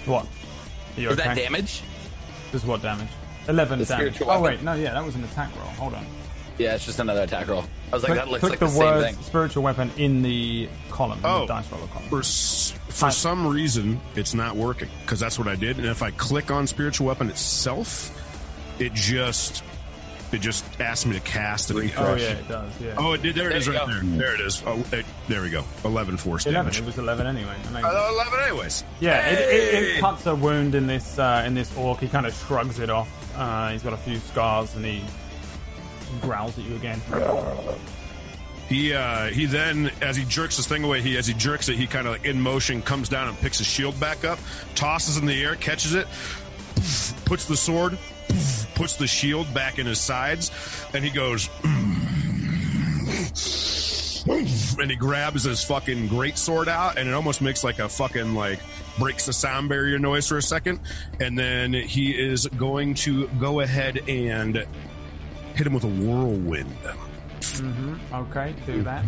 What? 0.05 0.25
Are 0.97 1.01
you 1.01 1.07
Was 1.09 1.19
okay? 1.19 1.29
that 1.29 1.37
damage? 1.37 1.81
This 2.51 2.63
is 2.63 2.67
what 2.67 2.81
damage? 2.81 3.07
Eleven 3.47 3.79
The 3.79 3.85
damage. 3.85 4.21
Oh 4.21 4.27
weapon. 4.27 4.43
wait, 4.43 4.61
no, 4.63 4.73
yeah, 4.73 4.93
that 4.93 5.05
was 5.05 5.15
an 5.15 5.23
attack 5.23 5.55
roll. 5.55 5.65
Hold 5.67 5.93
on. 5.93 6.05
Yeah, 6.57 6.75
it's 6.75 6.85
just 6.85 6.99
another 6.99 7.21
attack 7.21 7.47
roll. 7.47 7.63
I 7.91 7.95
was 7.95 8.03
like, 8.03 8.11
click 8.13 8.17
that 8.25 8.27
looks 8.31 8.43
like 8.43 8.59
the, 8.59 8.65
the, 8.65 8.71
same 8.71 8.79
word 8.79 9.03
thing. 9.03 9.15
spiritual 9.23 9.63
weapon 9.63 9.91
in 9.97 10.21
the 10.21 10.69
column, 10.89 11.19
in 11.19 11.25
Oh. 11.25 11.39
the 11.41 11.45
dice 11.47 11.71
roller 11.71 11.87
column. 11.87 12.09
For 12.09 12.19
s- 12.19 12.73
for 12.89 13.09
some 13.11 13.47
reason, 13.47 13.99
it's 14.15 14.33
not 14.33 14.55
working 14.55 14.89
because 15.01 15.19
that's 15.19 15.39
what 15.39 15.47
I 15.47 15.55
did. 15.55 15.77
And 15.77 15.87
if 15.87 16.03
I 16.03 16.11
click 16.11 16.51
on 16.51 16.67
spiritual 16.67 17.07
weapon 17.07 17.29
itself, 17.29 18.11
it 18.79 18.93
just 18.93 19.63
it 20.31 20.39
just 20.39 20.63
asked 20.79 21.05
me 21.05 21.13
to 21.13 21.19
cast 21.19 21.71
it. 21.71 21.77
again. 21.77 21.91
Oh 21.97 22.15
yeah, 22.15 22.23
it 22.29 22.47
does. 22.47 22.71
Yeah. 22.79 22.95
Oh, 22.97 23.13
it 23.13 23.21
did. 23.21 23.35
There 23.35 23.47
it 23.47 23.49
There 23.49 23.57
is, 23.57 23.67
right 23.69 23.79
go. 23.79 23.87
there. 23.87 24.01
There 24.01 24.33
it 24.35 24.39
is. 24.41 24.63
Oh, 24.65 24.83
it, 24.93 25.05
there 25.27 25.41
we 25.41 25.49
go. 25.49 25.63
Eleven 25.83 26.15
force 26.17 26.45
11. 26.45 26.61
damage. 26.65 26.79
It 26.79 26.85
was 26.85 26.97
11 26.97 27.27
anyway. 27.27 27.55
Uh, 27.73 28.09
Eleven, 28.13 28.39
anyways. 28.47 28.83
Yeah, 29.01 29.25
it, 29.27 29.39
it, 29.39 29.83
it 29.97 29.99
cuts 29.99 30.25
a 30.27 30.35
wound 30.35 30.75
in 30.75 30.87
this 30.87 31.17
uh, 31.19 31.43
in 31.45 31.53
this 31.55 31.75
orc. 31.75 31.99
He 31.99 32.07
kind 32.07 32.25
of 32.25 32.33
shrugs 32.33 32.79
it 32.79 32.89
off. 32.89 33.09
Uh, 33.37 33.71
he's 33.71 33.83
got 33.83 33.93
a 33.93 33.97
few 33.97 34.19
scars 34.19 34.73
and 34.75 34.85
he 34.85 35.03
growls 36.19 36.57
at 36.57 36.65
you 36.65 36.75
again. 36.75 37.01
He 38.71 38.93
uh, 38.93 39.25
he 39.25 39.47
then, 39.47 39.91
as 40.01 40.15
he 40.15 40.23
jerks 40.23 40.55
his 40.55 40.65
thing 40.65 40.85
away, 40.85 41.01
he 41.01 41.17
as 41.17 41.27
he 41.27 41.33
jerks 41.33 41.67
it, 41.67 41.75
he 41.75 41.87
kind 41.87 42.07
of 42.07 42.13
like 42.13 42.25
in 42.25 42.39
motion 42.39 42.81
comes 42.81 43.09
down 43.09 43.27
and 43.27 43.37
picks 43.37 43.57
his 43.57 43.67
shield 43.67 43.99
back 43.99 44.23
up, 44.23 44.39
tosses 44.75 45.17
in 45.17 45.25
the 45.25 45.43
air, 45.43 45.55
catches 45.55 45.93
it, 45.93 46.07
puts 47.25 47.47
the 47.47 47.57
sword, 47.57 47.97
puts 48.75 48.95
the 48.95 49.07
shield 49.07 49.53
back 49.53 49.77
in 49.77 49.85
his 49.85 49.99
sides, 49.99 50.51
and 50.93 51.03
he 51.03 51.11
goes. 51.11 51.49
and 54.25 54.89
he 54.89 54.95
grabs 54.95 55.43
his 55.43 55.63
fucking 55.63 56.07
great 56.07 56.37
sword 56.37 56.69
out, 56.69 56.97
and 56.97 57.09
it 57.09 57.13
almost 57.13 57.41
makes 57.41 57.63
like 57.63 57.79
a 57.79 57.89
fucking 57.89 58.35
like 58.35 58.59
breaks 58.97 59.25
the 59.25 59.33
sound 59.33 59.67
barrier 59.67 59.99
noise 59.99 60.27
for 60.27 60.37
a 60.37 60.41
second, 60.41 60.79
and 61.19 61.37
then 61.37 61.73
he 61.73 62.11
is 62.11 62.47
going 62.47 62.93
to 62.93 63.27
go 63.27 63.59
ahead 63.59 63.99
and 64.07 64.65
hit 65.55 65.67
him 65.67 65.73
with 65.73 65.83
a 65.83 65.87
whirlwind. 65.87 66.71
hmm 67.41 67.95
Okay, 68.13 68.53
do 68.65 68.83
that. 68.83 69.05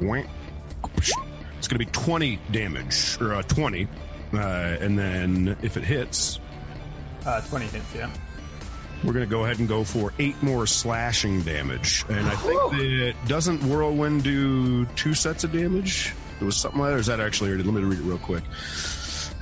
It's 0.00 1.68
going 1.68 1.78
to 1.78 1.78
be 1.78 1.86
20 1.86 2.38
damage, 2.50 3.18
or 3.20 3.34
uh, 3.34 3.42
20. 3.42 3.86
Uh, 4.34 4.38
and 4.38 4.98
then 4.98 5.56
if 5.62 5.76
it 5.76 5.84
hits, 5.84 6.40
Uh, 7.24 7.40
20 7.42 7.66
hits, 7.66 7.94
yeah. 7.94 8.10
we're 9.04 9.12
going 9.12 9.24
to 9.24 9.30
go 9.30 9.44
ahead 9.44 9.58
and 9.60 9.68
go 9.68 9.84
for 9.84 10.12
eight 10.18 10.42
more 10.42 10.66
slashing 10.66 11.42
damage. 11.42 12.04
And 12.08 12.26
I 12.26 12.34
think 12.34 12.72
that 12.72 13.14
doesn't 13.28 13.62
Whirlwind 13.62 14.24
do 14.24 14.86
two 14.86 15.14
sets 15.14 15.44
of 15.44 15.52
damage? 15.52 16.14
It 16.40 16.44
was 16.44 16.56
something 16.56 16.80
like 16.80 16.90
that, 16.90 16.96
or 16.96 16.98
is 17.00 17.06
that 17.06 17.20
actually? 17.20 17.54
Let 17.56 17.66
me 17.66 17.80
read 17.82 17.98
it 18.00 18.02
real 18.02 18.18
quick. 18.18 18.42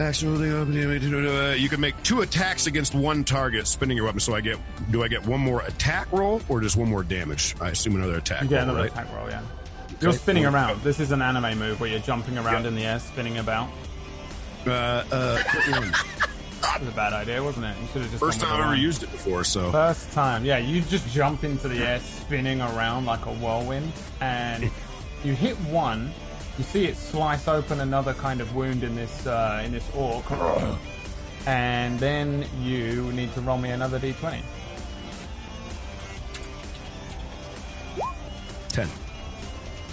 Action 0.00 0.32
rolling 0.32 0.52
up 0.52 0.68
uh, 0.68 1.50
You 1.52 1.68
can 1.68 1.80
make 1.80 2.02
two 2.02 2.22
attacks 2.22 2.66
against 2.66 2.94
one 2.94 3.24
target, 3.24 3.66
spinning 3.66 3.98
your 3.98 4.06
weapon. 4.06 4.20
So 4.20 4.34
I 4.34 4.40
get, 4.40 4.58
do 4.90 5.02
I 5.02 5.08
get 5.08 5.26
one 5.26 5.40
more 5.40 5.60
attack 5.60 6.10
roll 6.10 6.40
or 6.48 6.60
just 6.62 6.76
one 6.76 6.88
more 6.88 7.02
damage? 7.02 7.54
I 7.60 7.68
assume 7.68 7.96
another 7.96 8.16
attack 8.16 8.42
You 8.42 8.48
get 8.48 8.56
roll, 8.56 8.62
another 8.70 8.80
right? 8.80 8.90
attack 8.90 9.14
roll, 9.14 9.28
yeah. 9.28 9.42
You're 10.00 10.12
spinning 10.14 10.46
around. 10.46 10.82
This 10.82 11.00
is 11.00 11.12
an 11.12 11.20
anime 11.20 11.58
move 11.58 11.80
where 11.80 11.90
you're 11.90 12.00
jumping 12.00 12.38
around 12.38 12.64
in 12.64 12.76
the 12.76 12.84
air, 12.84 12.98
spinning 12.98 13.36
about. 13.36 13.68
Uh, 14.66 15.04
uh, 15.12 15.42
That 16.62 16.80
was 16.80 16.88
a 16.88 16.92
bad 16.92 17.12
idea, 17.12 17.42
wasn't 17.42 17.66
it? 17.66 17.76
You 17.80 17.86
should 17.88 18.02
have 18.02 18.10
just 18.10 18.20
first 18.20 18.40
time 18.40 18.54
I've 18.54 18.66
ever 18.66 18.76
used 18.76 19.02
it 19.02 19.10
before, 19.10 19.44
so. 19.44 19.70
First 19.72 20.12
time, 20.12 20.44
yeah. 20.44 20.58
You 20.58 20.82
just 20.82 21.08
jump 21.08 21.42
into 21.42 21.68
the 21.68 21.78
air, 21.86 22.00
spinning 22.00 22.60
around 22.60 23.06
like 23.06 23.26
a 23.26 23.32
whirlwind, 23.32 23.92
and 24.20 24.70
you 25.24 25.34
hit 25.34 25.56
one. 25.60 26.12
You 26.58 26.64
see 26.64 26.84
it 26.86 26.96
slice 26.96 27.48
open 27.48 27.80
another 27.80 28.14
kind 28.14 28.40
of 28.40 28.54
wound 28.54 28.82
in 28.84 28.94
this 28.94 29.26
uh, 29.26 29.62
in 29.64 29.72
this 29.72 29.88
orc, 29.94 30.24
and 31.46 31.98
then 31.98 32.44
you 32.60 33.12
need 33.12 33.32
to 33.34 33.40
roll 33.40 33.58
me 33.58 33.70
another 33.70 33.98
d20. 33.98 34.42
10. 38.68 38.88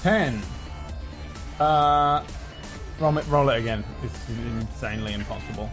10. 0.03 0.41
Uh, 1.59 2.23
roll 2.99 3.17
it, 3.17 3.27
roll 3.27 3.49
it 3.49 3.57
again. 3.59 3.84
It's 4.03 4.29
insanely 4.29 5.13
impossible. 5.13 5.69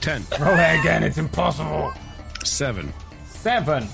10. 0.00 0.24
Roll 0.40 0.54
it 0.54 0.80
again. 0.80 1.02
It's 1.02 1.18
impossible. 1.18 1.92
7. 2.44 2.92
Seven. 3.26 3.88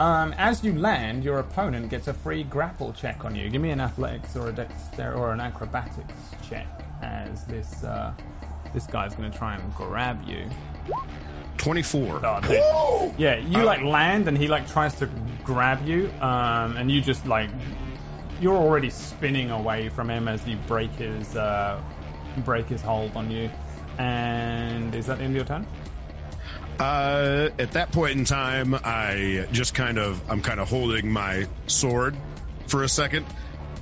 Um, 0.00 0.34
as 0.38 0.64
you 0.64 0.78
land, 0.78 1.22
your 1.22 1.38
opponent 1.38 1.90
gets 1.90 2.08
a 2.08 2.14
free 2.14 2.44
grapple 2.44 2.92
check 2.92 3.24
on 3.24 3.36
you. 3.36 3.50
Give 3.50 3.60
me 3.60 3.70
an 3.70 3.80
athletics 3.80 4.36
or 4.36 4.48
a 4.48 4.52
dexter 4.52 5.14
or 5.14 5.32
an 5.32 5.40
acrobatics 5.40 6.14
check 6.48 6.66
as 7.02 7.44
this 7.44 7.84
uh, 7.84 8.12
this 8.72 8.86
guy's 8.86 9.14
going 9.14 9.30
to 9.30 9.36
try 9.36 9.54
and 9.54 9.74
grab 9.74 10.22
you. 10.26 10.48
24. 11.58 12.20
Oh. 12.24 13.14
Yeah, 13.18 13.36
you 13.36 13.62
like 13.62 13.82
land 13.82 14.26
and 14.26 14.36
he 14.36 14.48
like 14.48 14.66
tries 14.66 14.94
to 14.96 15.08
grab 15.44 15.86
you, 15.86 16.10
um, 16.20 16.76
and 16.76 16.90
you 16.90 17.00
just 17.00 17.26
like 17.26 17.50
you're 18.40 18.56
already 18.56 18.90
spinning 18.90 19.50
away 19.50 19.88
from 19.88 20.10
him 20.10 20.26
as 20.26 20.44
you 20.46 20.56
break 20.66 20.90
his 20.92 21.36
uh, 21.36 21.80
break 22.38 22.68
his 22.68 22.82
hold 22.82 23.14
on 23.14 23.30
you. 23.30 23.48
And 23.98 24.94
is 24.94 25.06
that 25.06 25.18
the 25.18 25.24
end 25.24 25.32
of 25.32 25.36
your 25.36 25.44
turn? 25.44 25.66
Uh, 26.78 27.50
at 27.58 27.72
that 27.72 27.92
point 27.92 28.18
in 28.18 28.24
time, 28.24 28.74
I 28.74 29.46
just 29.52 29.74
kind 29.74 29.98
of, 29.98 30.20
I'm 30.30 30.42
kind 30.42 30.58
of 30.58 30.68
holding 30.68 31.10
my 31.10 31.46
sword 31.66 32.16
for 32.66 32.82
a 32.82 32.88
second. 32.88 33.26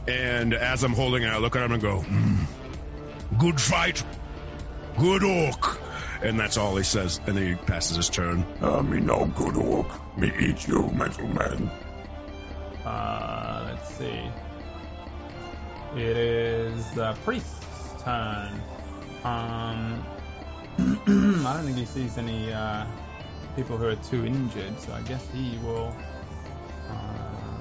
And 0.08 0.54
as 0.54 0.82
I'm 0.82 0.92
holding 0.92 1.22
it, 1.22 1.28
I 1.28 1.38
look 1.38 1.56
at 1.56 1.62
him 1.62 1.72
and 1.72 1.82
go, 1.82 2.00
"Hmm, 2.00 3.38
good 3.38 3.60
fight. 3.60 4.02
Good 4.98 5.22
orc. 5.24 5.78
And 6.22 6.38
that's 6.38 6.56
all 6.56 6.76
he 6.76 6.82
says. 6.82 7.20
And 7.26 7.36
then 7.36 7.46
he 7.46 7.54
passes 7.54 7.96
his 7.96 8.10
turn. 8.10 8.44
Ah, 8.60 8.82
me 8.82 9.00
no 9.00 9.24
good 9.26 9.56
orc. 9.56 10.18
Me 10.18 10.30
eat 10.38 10.66
you, 10.66 10.90
metal 10.90 11.26
man. 11.28 11.70
Uh, 12.84 13.70
let's 13.70 13.94
see. 13.94 14.22
It 15.96 16.16
is 16.16 16.90
the 16.92 17.14
priest's 17.24 18.02
turn. 18.02 18.60
Um, 19.24 20.04
I 21.06 21.54
don't 21.54 21.64
think 21.64 21.76
he 21.76 21.84
sees 21.84 22.16
any 22.18 22.52
uh, 22.52 22.86
people 23.56 23.76
who 23.76 23.86
are 23.86 23.96
too 23.96 24.24
injured, 24.24 24.78
so 24.80 24.92
I 24.92 25.02
guess 25.02 25.26
he 25.32 25.58
will. 25.62 25.94
Uh, 26.88 26.94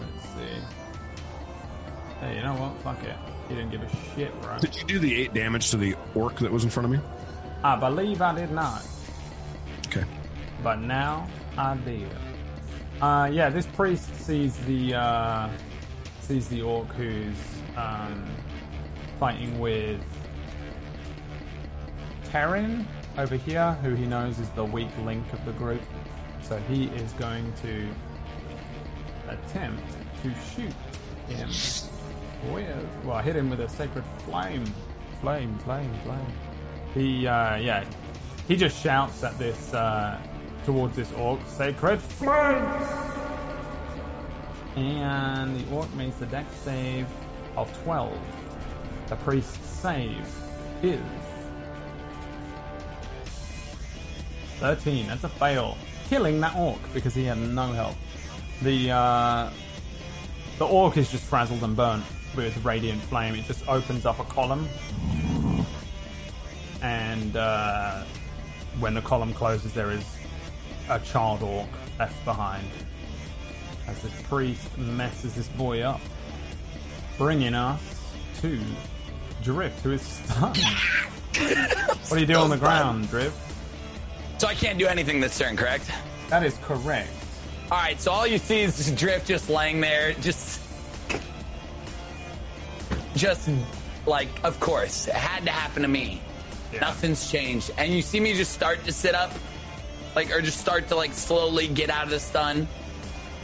let's 0.02 0.26
see. 0.30 0.62
Hey, 2.22 2.36
you 2.38 2.44
know 2.44 2.54
what? 2.56 2.82
Fuck 2.82 3.04
it. 3.04 3.16
He 3.48 3.56
didn't 3.56 3.72
give 3.72 3.82
a 3.84 3.90
shit, 4.16 4.34
right? 4.44 4.62
Did 4.62 4.76
you 4.76 4.84
do 4.86 5.00
the 5.00 5.16
eight 5.22 5.34
damage 5.34 5.72
to 5.72 5.78
the 5.78 5.96
orc 6.16 6.40
that 6.40 6.52
was 6.52 6.64
in 6.64 6.70
front 6.70 6.86
of 6.86 6.92
me? 6.92 7.00
I 7.64 7.76
believe 7.76 8.22
I 8.22 8.34
did 8.36 8.52
not, 8.52 8.84
Okay. 9.88 10.06
but 10.64 10.80
now 10.80 11.28
I 11.58 11.76
did. 11.76 12.10
Uh, 13.02 13.30
yeah, 13.32 13.50
this 13.50 13.66
priest 13.66 14.14
sees 14.26 14.56
the 14.66 14.94
uh, 14.96 15.50
sees 16.22 16.48
the 16.48 16.62
orc 16.62 16.88
who's 16.94 17.36
um, 17.76 18.26
fighting 19.20 19.60
with 19.60 20.00
Terran 22.26 22.88
over 23.18 23.36
here, 23.36 23.74
who 23.82 23.96
he 23.96 24.06
knows 24.06 24.40
is 24.40 24.50
the 24.50 24.66
weak 24.66 24.90
link 25.04 25.32
of 25.34 25.44
the 25.46 25.52
group. 25.54 25.82
So 26.42 26.58
he 26.70 26.86
is 26.86 27.12
going 27.14 27.52
to 27.62 27.88
attempt 29.28 29.84
to 30.24 30.34
shoot 30.56 30.74
him 31.28 31.50
with, 32.52 33.06
well, 33.06 33.20
hit 33.20 33.36
him 33.36 33.50
with 33.50 33.60
a 33.60 33.70
sacred 33.70 34.04
flame, 34.26 34.66
flame, 35.22 35.58
flame, 35.60 35.94
flame. 36.04 36.34
He, 36.94 37.28
uh, 37.28 37.58
yeah, 37.58 37.86
he 38.48 38.56
just 38.56 38.82
shouts 38.82 39.24
at 39.24 39.38
this, 39.38 39.74
uh, 39.74 40.20
towards 40.66 40.96
this 40.96 41.12
orc, 41.14 41.40
sacred 41.48 42.02
flame. 42.02 42.66
And 44.76 45.60
the 45.60 45.76
orc 45.76 45.94
makes 45.96 46.22
a 46.22 46.26
dex 46.26 46.52
save 46.64 47.08
of 47.58 47.72
12. 47.84 48.18
The 49.08 49.16
priest's 49.18 49.68
save 49.68 50.28
is 50.82 51.00
13. 54.60 55.08
That's 55.08 55.24
a 55.24 55.30
fail. 55.30 55.78
Killing 56.10 56.40
that 56.42 56.56
orc 56.56 56.80
because 56.94 57.16
he 57.16 57.26
had 57.26 57.38
no 57.38 57.72
health. 57.72 57.98
The 58.62 58.92
uh, 58.92 59.50
the 60.58 60.66
orc 60.68 60.98
is 60.98 61.10
just 61.10 61.24
frazzled 61.24 61.64
and 61.64 61.76
burnt 61.76 62.04
with 62.36 62.64
radiant 62.66 63.02
flame. 63.04 63.36
It 63.36 63.46
just 63.46 63.68
opens 63.68 64.06
up 64.06 64.20
a 64.20 64.24
column, 64.26 64.68
and 66.82 67.36
uh, 67.36 68.04
when 68.80 68.94
the 68.94 69.02
column 69.02 69.34
closes, 69.34 69.74
there 69.74 69.92
is 69.92 70.04
a 70.90 71.00
child 71.00 71.44
orc 71.44 71.70
left 71.98 72.26
behind. 72.26 72.68
As 73.88 74.02
this 74.02 74.22
priest 74.24 74.78
messes 74.78 75.36
this 75.36 75.48
boy 75.50 75.82
up, 75.82 76.02
bringing 77.18 77.56
us 77.56 77.82
to 78.42 78.60
Drift, 79.42 79.82
who 79.82 79.92
is 79.92 80.02
stunned. 80.02 80.58
what 82.08 82.12
do 82.12 82.20
you 82.20 82.26
do 82.26 82.36
on 82.36 82.50
the 82.50 82.58
ground, 82.58 83.10
Drift? 83.10 83.49
So 84.40 84.48
I 84.48 84.56
can't 84.56 84.80
do 84.80 84.88
anything 84.88 85.20
this 85.20 85.38
turn, 85.38 85.58
correct? 85.58 85.92
That 86.30 86.46
is 86.46 86.58
correct. 86.60 87.12
All 87.70 87.78
right, 87.78 88.00
so 88.00 88.12
all 88.12 88.26
you 88.26 88.38
see 88.38 88.62
is 88.62 88.78
just 88.78 88.96
Drift 88.96 89.28
just 89.28 89.50
laying 89.50 89.82
there, 89.82 90.14
just, 90.14 90.62
just 93.16 93.50
like, 94.06 94.30
of 94.46 94.62
course, 94.62 95.10
it 95.10 95.14
had 95.14 95.44
to 95.44 95.52
happen 95.52 95.82
to 95.82 95.90
me. 95.90 96.22
Yeah. 96.72 96.80
Nothing's 96.80 97.30
changed, 97.30 97.72
and 97.78 97.94
you 97.94 98.02
see 98.02 98.20
me 98.20 98.34
just 98.34 98.54
start 98.54 98.86
to 98.86 98.94
sit 98.94 99.14
up, 99.14 99.34
like, 100.16 100.32
or 100.32 100.42
just 100.42 100.60
start 100.60 100.88
to 100.88 100.96
like 100.96 101.14
slowly 101.14 101.68
get 101.68 101.90
out 101.90 102.06
of 102.06 102.10
the 102.10 102.20
stun, 102.20 102.70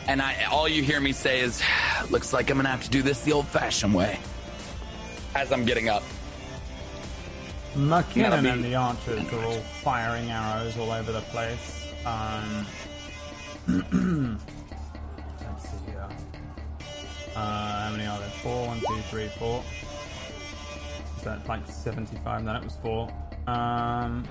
and 0.08 0.22
I, 0.22 0.46
all 0.46 0.68
you 0.68 0.82
hear 0.82 1.02
me 1.02 1.12
say 1.12 1.42
is, 1.42 1.62
"Looks 2.10 2.32
like 2.32 2.50
I'm 2.50 2.58
gonna 2.58 2.70
have 2.70 2.84
to 2.84 2.90
do 2.90 3.02
this 3.02 3.22
the 3.22 3.34
old-fashioned 3.34 3.94
way." 3.94 4.18
As 5.36 5.52
I'm 5.52 5.66
getting 5.66 5.90
up, 5.90 6.04
McKinnon 7.76 8.44
be- 8.44 8.50
and 8.50 8.64
the 8.64 8.76
archers 8.76 9.32
are 9.34 9.44
all 9.44 9.60
firing 9.84 10.30
arrows 10.32 10.78
all 10.78 10.92
over 10.92 11.12
the 11.12 11.22
place. 11.22 11.94
Um, 12.06 12.66
let's 15.42 15.70
see 15.70 15.78
here. 15.92 16.08
Uh, 17.36 17.84
how 17.84 17.90
many 17.92 18.06
are 18.06 18.20
there? 18.20 18.30
Four, 18.30 18.68
one, 18.68 18.80
two, 18.80 19.02
three, 19.10 19.28
four. 19.38 19.64
Is 21.18 21.24
that 21.24 21.46
like 21.50 21.68
75? 21.70 22.44
No, 22.44 22.54
that 22.54 22.64
was 22.64 22.76
four. 22.82 23.10
Um, 23.48 24.24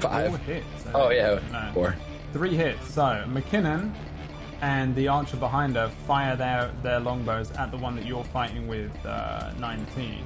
Five. 0.00 0.28
Four 0.28 0.38
hits. 0.38 0.66
Oh, 0.94 1.10
yeah, 1.10 1.40
No. 1.50 1.70
four. 1.72 1.96
Three 2.32 2.54
hits. 2.54 2.92
So 2.94 3.24
McKinnon 3.28 3.92
and 4.60 4.94
the 4.94 5.08
archer 5.08 5.36
behind 5.36 5.74
her 5.76 5.88
fire 6.06 6.36
their, 6.36 6.70
their 6.82 7.00
longbows 7.00 7.50
at 7.52 7.70
the 7.70 7.78
one 7.78 7.96
that 7.96 8.04
you're 8.04 8.24
fighting 8.24 8.68
with, 8.68 8.92
uh, 9.06 9.52
19. 9.58 10.22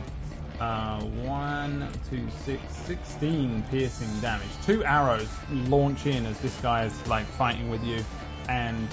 Uh, 0.62 1.00
one, 1.24 1.88
two, 2.08 2.24
six, 2.44 2.62
16 2.86 3.64
piercing 3.68 4.20
damage. 4.20 4.46
Two 4.64 4.84
arrows 4.84 5.28
launch 5.50 6.06
in 6.06 6.24
as 6.24 6.38
this 6.38 6.56
guy 6.60 6.84
is 6.84 7.06
like 7.08 7.26
fighting 7.26 7.68
with 7.68 7.82
you, 7.82 8.04
and 8.48 8.86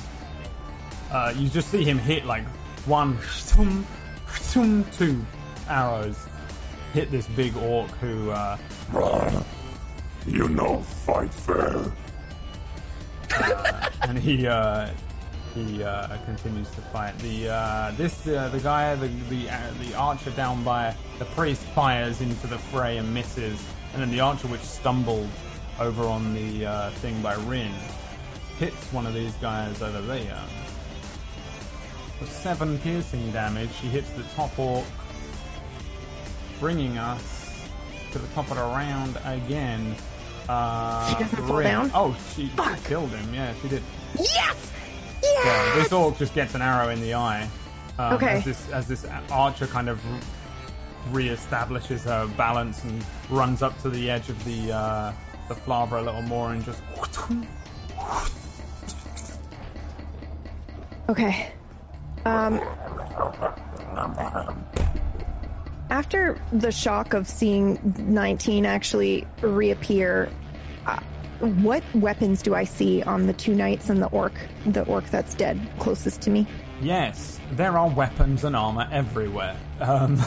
uh, 1.12 1.32
you 1.38 1.48
just 1.48 1.70
see 1.70 1.84
him 1.84 2.00
hit 2.00 2.26
like 2.26 2.44
one, 2.88 3.20
two 4.98 5.24
arrows 5.68 6.18
hit 6.92 7.12
this 7.12 7.28
big 7.28 7.56
orc 7.56 7.92
who 8.02 8.32
uh, 8.32 8.58
You 10.26 10.50
know, 10.50 10.82
fight 10.82 11.32
fair. 11.32 11.86
and 14.02 14.18
he 14.18 14.48
uh, 14.48 14.90
he 15.56 15.84
uh, 15.84 16.08
continues 16.26 16.70
to 16.72 16.82
fight. 16.82 17.18
The 17.20 17.50
uh, 17.50 17.92
this 17.98 18.28
uh, 18.28 18.50
the 18.50 18.60
guy 18.60 18.96
the 18.96 19.08
the 19.08 19.50
uh, 19.50 19.60
the 19.84 19.96
archer 19.96 20.32
down 20.32 20.64
by 20.64 20.96
the 21.18 21.26
priest 21.26 21.62
fires 21.62 22.22
into 22.22 22.48
the 22.48 22.58
fray 22.58 22.98
and 22.98 23.14
misses, 23.14 23.64
and 23.94 24.02
then 24.02 24.12
the 24.12 24.20
archer 24.22 24.48
which 24.48 24.62
stumbled 24.62 25.30
over 25.80 26.06
on 26.06 26.34
the 26.34 26.66
uh, 26.66 26.90
thing 26.92 27.22
by 27.22 27.36
Rin 27.36 27.72
hits 28.60 28.92
one 28.92 29.06
of 29.06 29.14
these 29.14 29.34
guys 29.36 29.82
over 29.82 30.02
there. 30.02 30.40
For 32.20 32.26
seven 32.26 32.78
piercing 32.80 33.32
damage, 33.32 33.70
she 33.80 33.88
hits 33.88 34.10
the 34.12 34.24
top 34.36 34.58
orc, 34.60 34.86
bringing 36.60 36.98
us 36.98 37.66
to 38.12 38.20
the 38.20 38.28
top 38.30 38.52
of 38.52 38.58
the 38.58 38.64
round 38.64 39.18
again. 39.24 39.96
Uh, 40.50 41.08
She 41.14 41.24
doesn't 41.24 41.48
fall 41.48 41.62
down? 41.62 41.92
Oh, 41.94 42.18
she, 42.36 42.48
she 42.48 42.84
killed 42.84 43.12
him. 43.12 43.34
Yeah, 43.34 43.54
she 43.62 43.70
did. 43.70 43.84
Yes! 44.18 44.72
Yeah, 45.24 45.76
this 45.76 45.92
orc 45.92 46.18
just 46.18 46.34
gets 46.34 46.56
an 46.56 46.62
arrow 46.62 46.90
in 46.90 47.02
the 47.02 47.14
eye. 47.14 47.50
Um, 47.98 48.14
Okay. 48.14 48.28
As 48.38 48.46
this, 48.46 48.70
as 48.70 48.88
this 48.88 49.06
archer 49.32 49.68
kind 49.68 49.90
of 49.90 50.02
re-establishes 51.12 52.04
her 52.04 52.28
balance 52.38 52.84
and 52.84 53.04
runs 53.30 53.62
up 53.62 53.80
to 53.82 53.90
the 53.90 54.10
edge 54.10 54.30
of 54.30 54.44
the 54.46 54.72
uh, 54.72 55.14
the 55.48 55.56
flava 55.56 56.00
a 56.00 56.04
little 56.04 56.22
more 56.22 56.54
and 56.54 56.64
just. 56.64 56.82
Okay. 61.10 61.52
Um, 62.26 62.62
after 65.90 66.40
the 66.52 66.72
shock 66.72 67.14
of 67.14 67.28
seeing 67.28 67.96
19 67.98 68.66
actually 68.66 69.26
reappear, 69.42 70.30
what 71.40 71.84
weapons 71.94 72.42
do 72.42 72.54
I 72.54 72.66
see 72.66 73.02
on 73.04 73.28
the 73.28 73.34
two 73.34 73.56
knights 73.56 73.90
and 73.90 74.02
the 74.02 74.08
orc, 74.08 74.40
the 74.66 74.84
orc 74.84 75.10
that's 75.10 75.36
dead 75.36 75.60
closest 75.80 76.22
to 76.22 76.30
me? 76.30 76.48
Yes, 76.82 77.40
there 77.52 77.78
are 77.78 77.90
weapons 77.90 78.44
and 78.44 78.56
armor 78.56 78.88
everywhere. 78.92 79.56
Um, 79.80 80.22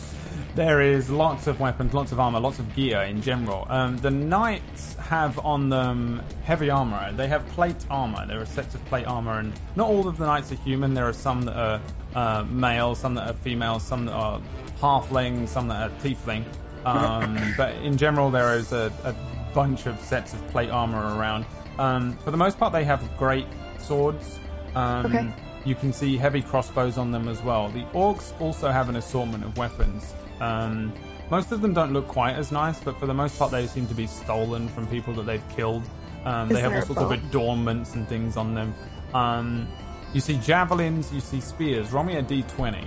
there 0.54 0.80
is 0.80 1.10
lots 1.10 1.46
of 1.46 1.60
weapons, 1.60 1.94
lots 1.94 2.12
of 2.12 2.20
armor, 2.20 2.40
lots 2.40 2.58
of 2.58 2.74
gear 2.74 3.02
in 3.02 3.22
general. 3.22 3.66
Um, 3.68 3.96
the 3.98 4.10
knights 4.10 4.94
have 4.96 5.38
on 5.38 5.68
them 5.68 6.22
heavy 6.44 6.70
armor. 6.70 7.12
They 7.12 7.28
have 7.28 7.46
plate 7.48 7.86
armor. 7.90 8.26
There 8.26 8.40
are 8.40 8.46
sets 8.46 8.74
of 8.74 8.84
plate 8.86 9.06
armor, 9.06 9.38
and 9.38 9.52
not 9.76 9.88
all 9.88 10.08
of 10.08 10.18
the 10.18 10.26
knights 10.26 10.52
are 10.52 10.56
human. 10.56 10.94
There 10.94 11.08
are 11.08 11.12
some 11.12 11.42
that 11.42 11.56
are 11.56 11.80
uh, 12.14 12.44
male, 12.44 12.94
some 12.94 13.14
that 13.14 13.28
are 13.28 13.34
female, 13.34 13.80
some 13.80 14.06
that 14.06 14.14
are 14.14 14.40
halfling, 14.80 15.48
some 15.48 15.68
that 15.68 15.90
are 15.90 15.94
tiefling. 16.00 16.44
Um, 16.84 17.54
but 17.56 17.76
in 17.76 17.96
general, 17.96 18.30
there 18.30 18.58
is 18.58 18.70
a, 18.72 18.92
a 19.04 19.14
bunch 19.54 19.86
of 19.86 20.00
sets 20.00 20.34
of 20.34 20.46
plate 20.48 20.70
armor 20.70 21.16
around. 21.16 21.46
Um, 21.78 22.16
for 22.18 22.30
the 22.30 22.36
most 22.36 22.58
part, 22.58 22.72
they 22.72 22.84
have 22.84 23.16
great 23.16 23.46
swords. 23.78 24.38
Um, 24.74 25.06
Okay. 25.06 25.32
You 25.64 25.74
can 25.74 25.94
see 25.94 26.18
heavy 26.18 26.42
crossbows 26.42 26.98
on 26.98 27.10
them 27.10 27.26
as 27.26 27.40
well. 27.42 27.70
The 27.70 27.84
orcs 27.94 28.38
also 28.38 28.70
have 28.70 28.90
an 28.90 28.96
assortment 28.96 29.44
of 29.44 29.56
weapons. 29.56 30.14
Um, 30.38 30.92
most 31.30 31.52
of 31.52 31.62
them 31.62 31.72
don't 31.72 31.94
look 31.94 32.06
quite 32.06 32.34
as 32.34 32.52
nice, 32.52 32.78
but 32.80 33.00
for 33.00 33.06
the 33.06 33.14
most 33.14 33.38
part, 33.38 33.50
they 33.50 33.66
seem 33.66 33.86
to 33.86 33.94
be 33.94 34.06
stolen 34.06 34.68
from 34.68 34.86
people 34.88 35.14
that 35.14 35.24
they've 35.24 35.48
killed. 35.56 35.82
Um, 36.26 36.50
they 36.50 36.60
have 36.60 36.74
all 36.74 36.82
sorts 36.82 37.00
of 37.00 37.10
adornments 37.12 37.94
and 37.94 38.06
things 38.06 38.36
on 38.36 38.54
them. 38.54 38.74
Um, 39.14 39.68
you 40.12 40.20
see 40.20 40.36
javelins, 40.36 41.12
you 41.12 41.20
see 41.20 41.40
spears. 41.40 41.92
Roll 41.92 42.04
me 42.04 42.16
a 42.16 42.22
d20 42.22 42.86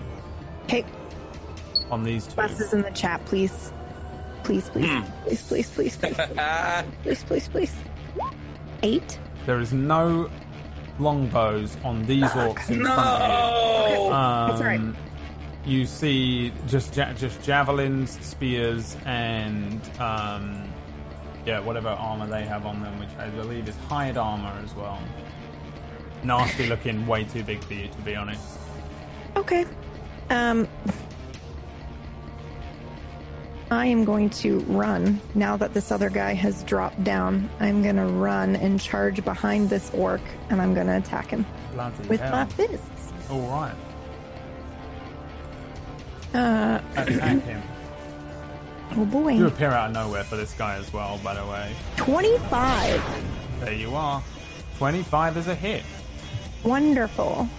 Okay, 0.65 0.85
on 1.89 2.03
these 2.03 2.27
two. 2.27 2.39
Is 2.41 2.73
in 2.73 2.81
the 2.81 2.91
chat, 2.91 3.25
please. 3.25 3.71
Please, 4.43 4.69
please, 4.69 5.01
please, 5.23 5.41
please, 5.43 5.69
please, 5.69 5.97
please, 5.97 6.15
please, 7.03 7.23
please, 7.23 7.47
please. 7.47 7.75
Eight? 8.83 9.19
There 9.45 9.59
is 9.59 9.73
no 9.73 10.29
longbows 10.99 11.77
on 11.83 12.05
these 12.05 12.23
orcs 12.23 12.69
in 12.69 12.83
front 12.83 12.99
of 12.99 13.89
you. 13.89 13.95
No. 13.97 14.11
Um, 14.13 14.49
That's 14.49 14.61
all 14.61 14.67
right. 14.67 14.95
You 15.65 15.85
see 15.85 16.53
just 16.67 16.95
ja- 16.95 17.13
just 17.13 17.41
javelins, 17.43 18.11
spears, 18.25 18.95
and 19.05 19.81
um, 19.99 20.63
yeah, 21.45 21.59
whatever 21.59 21.89
armor 21.89 22.27
they 22.27 22.45
have 22.45 22.65
on 22.65 22.81
them, 22.81 22.99
which 22.99 23.09
I 23.19 23.29
believe 23.29 23.67
is 23.67 23.75
hide 23.89 24.17
armor 24.17 24.53
as 24.63 24.73
well. 24.75 24.99
Nasty 26.23 26.67
looking, 26.67 27.05
way 27.05 27.25
too 27.25 27.43
big 27.43 27.59
for 27.61 27.73
you 27.73 27.87
to 27.87 28.01
be 28.01 28.15
honest. 28.15 28.41
Okay. 29.35 29.65
Um, 30.29 30.67
I 33.69 33.87
am 33.87 34.05
going 34.05 34.29
to 34.41 34.59
run 34.59 35.19
now 35.35 35.57
that 35.57 35.73
this 35.73 35.91
other 35.91 36.09
guy 36.09 36.33
has 36.35 36.63
dropped 36.63 37.03
down. 37.03 37.49
I'm 37.59 37.83
going 37.83 37.97
to 37.97 38.05
run 38.05 38.55
and 38.55 38.79
charge 38.79 39.23
behind 39.25 39.69
this 39.69 39.91
orc, 39.93 40.21
and 40.49 40.61
I'm 40.61 40.73
going 40.73 40.87
to 40.87 40.95
attack 40.97 41.27
him 41.31 41.45
Bloody 41.73 42.07
with 42.07 42.21
hell. 42.21 42.31
my 42.31 42.45
fists. 42.45 43.11
All 43.29 43.41
right, 43.41 43.75
Uh, 46.33 46.81
attack 46.95 47.43
him. 47.43 47.61
oh 48.95 49.05
boy. 49.05 49.33
You 49.33 49.47
appear 49.47 49.69
out 49.71 49.89
of 49.89 49.93
nowhere 49.95 50.23
for 50.23 50.37
this 50.37 50.53
guy 50.53 50.75
as 50.77 50.91
well, 50.93 51.19
by 51.23 51.33
the 51.33 51.45
way. 51.45 51.75
25. 51.97 53.03
There 53.59 53.73
you 53.73 53.95
are. 53.95 54.23
Twenty-five 54.77 55.35
is 55.37 55.47
a 55.47 55.55
hit. 55.55 55.83
Wonderful. 56.63 57.49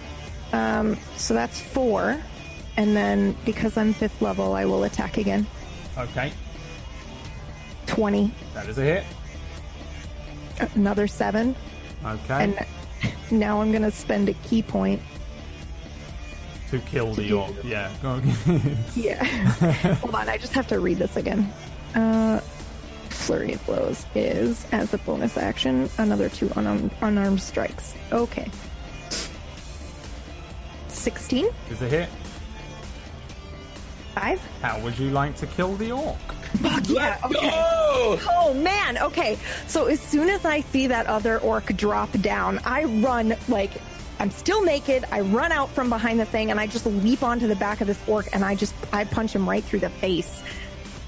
Um, 0.53 0.97
so 1.17 1.33
that's 1.33 1.59
four. 1.59 2.17
And 2.77 2.95
then 2.95 3.35
because 3.45 3.75
I'm 3.77 3.91
fifth 3.93 4.21
level, 4.21 4.53
I 4.53 4.65
will 4.65 4.85
attack 4.85 5.17
again. 5.17 5.45
Okay, 5.99 6.31
20. 7.87 8.31
that 8.53 8.67
is 8.67 8.77
a 8.77 8.81
hit. 8.83 9.03
Another 10.75 11.07
seven. 11.07 11.55
Okay, 12.05 12.43
And 12.43 12.65
now 13.31 13.59
I'm 13.61 13.71
going 13.71 13.83
to 13.83 13.91
spend 13.91 14.29
a 14.29 14.33
ki 14.33 14.61
point. 14.63 15.01
to 16.69 16.79
kill 16.79 17.13
the 17.13 17.33
orc. 17.33 17.51
Yeah. 17.63 17.91
Yeah. 18.95 19.23
Hold 19.95 20.15
on, 20.15 20.29
I 20.29 20.37
just 20.37 20.53
have 20.53 20.67
to 20.67 20.79
read 20.79 20.97
this 20.99 21.15
again. 21.17 21.51
Uh, 21.95 22.39
Flurry 23.09 23.53
of 23.53 23.65
Blows 23.65 24.05
is, 24.15 24.65
as 24.71 24.93
a 24.93 24.97
bonus 24.99 25.35
action, 25.37 25.89
another 25.97 26.29
two 26.29 26.49
unarmed, 26.55 26.91
unarmed 27.01 27.41
strikes. 27.41 27.93
Okay. 28.11 28.49
16? 30.89 31.47
is 31.69 31.81
a 31.81 31.87
hit. 31.89 32.09
5? 34.15 34.39
How 34.61 34.81
would 34.81 34.97
you 34.97 35.09
like 35.11 35.35
to 35.37 35.47
kill 35.47 35.75
the 35.75 35.91
orc? 35.91 36.17
Yeah, 36.83 37.19
okay. 37.23 37.51
Oh 38.29 38.53
man, 38.55 38.97
okay. 38.97 39.37
So 39.67 39.85
as 39.85 39.99
soon 39.99 40.29
as 40.29 40.45
I 40.45 40.61
see 40.61 40.87
that 40.87 41.07
other 41.07 41.37
orc 41.37 41.65
drop 41.75 42.11
down, 42.11 42.59
I 42.65 42.83
run 42.85 43.35
like 43.47 43.71
I'm 44.19 44.31
still 44.31 44.63
naked. 44.63 45.05
I 45.11 45.21
run 45.21 45.51
out 45.51 45.69
from 45.71 45.89
behind 45.89 46.19
the 46.19 46.25
thing 46.25 46.51
and 46.51 46.59
I 46.59 46.67
just 46.67 46.85
leap 46.85 47.23
onto 47.23 47.47
the 47.47 47.55
back 47.55 47.81
of 47.81 47.87
this 47.87 47.99
orc 48.07 48.27
and 48.33 48.43
I 48.43 48.55
just 48.55 48.73
I 48.91 49.05
punch 49.05 49.33
him 49.33 49.47
right 49.47 49.63
through 49.63 49.79
the 49.79 49.89
face. 49.89 50.43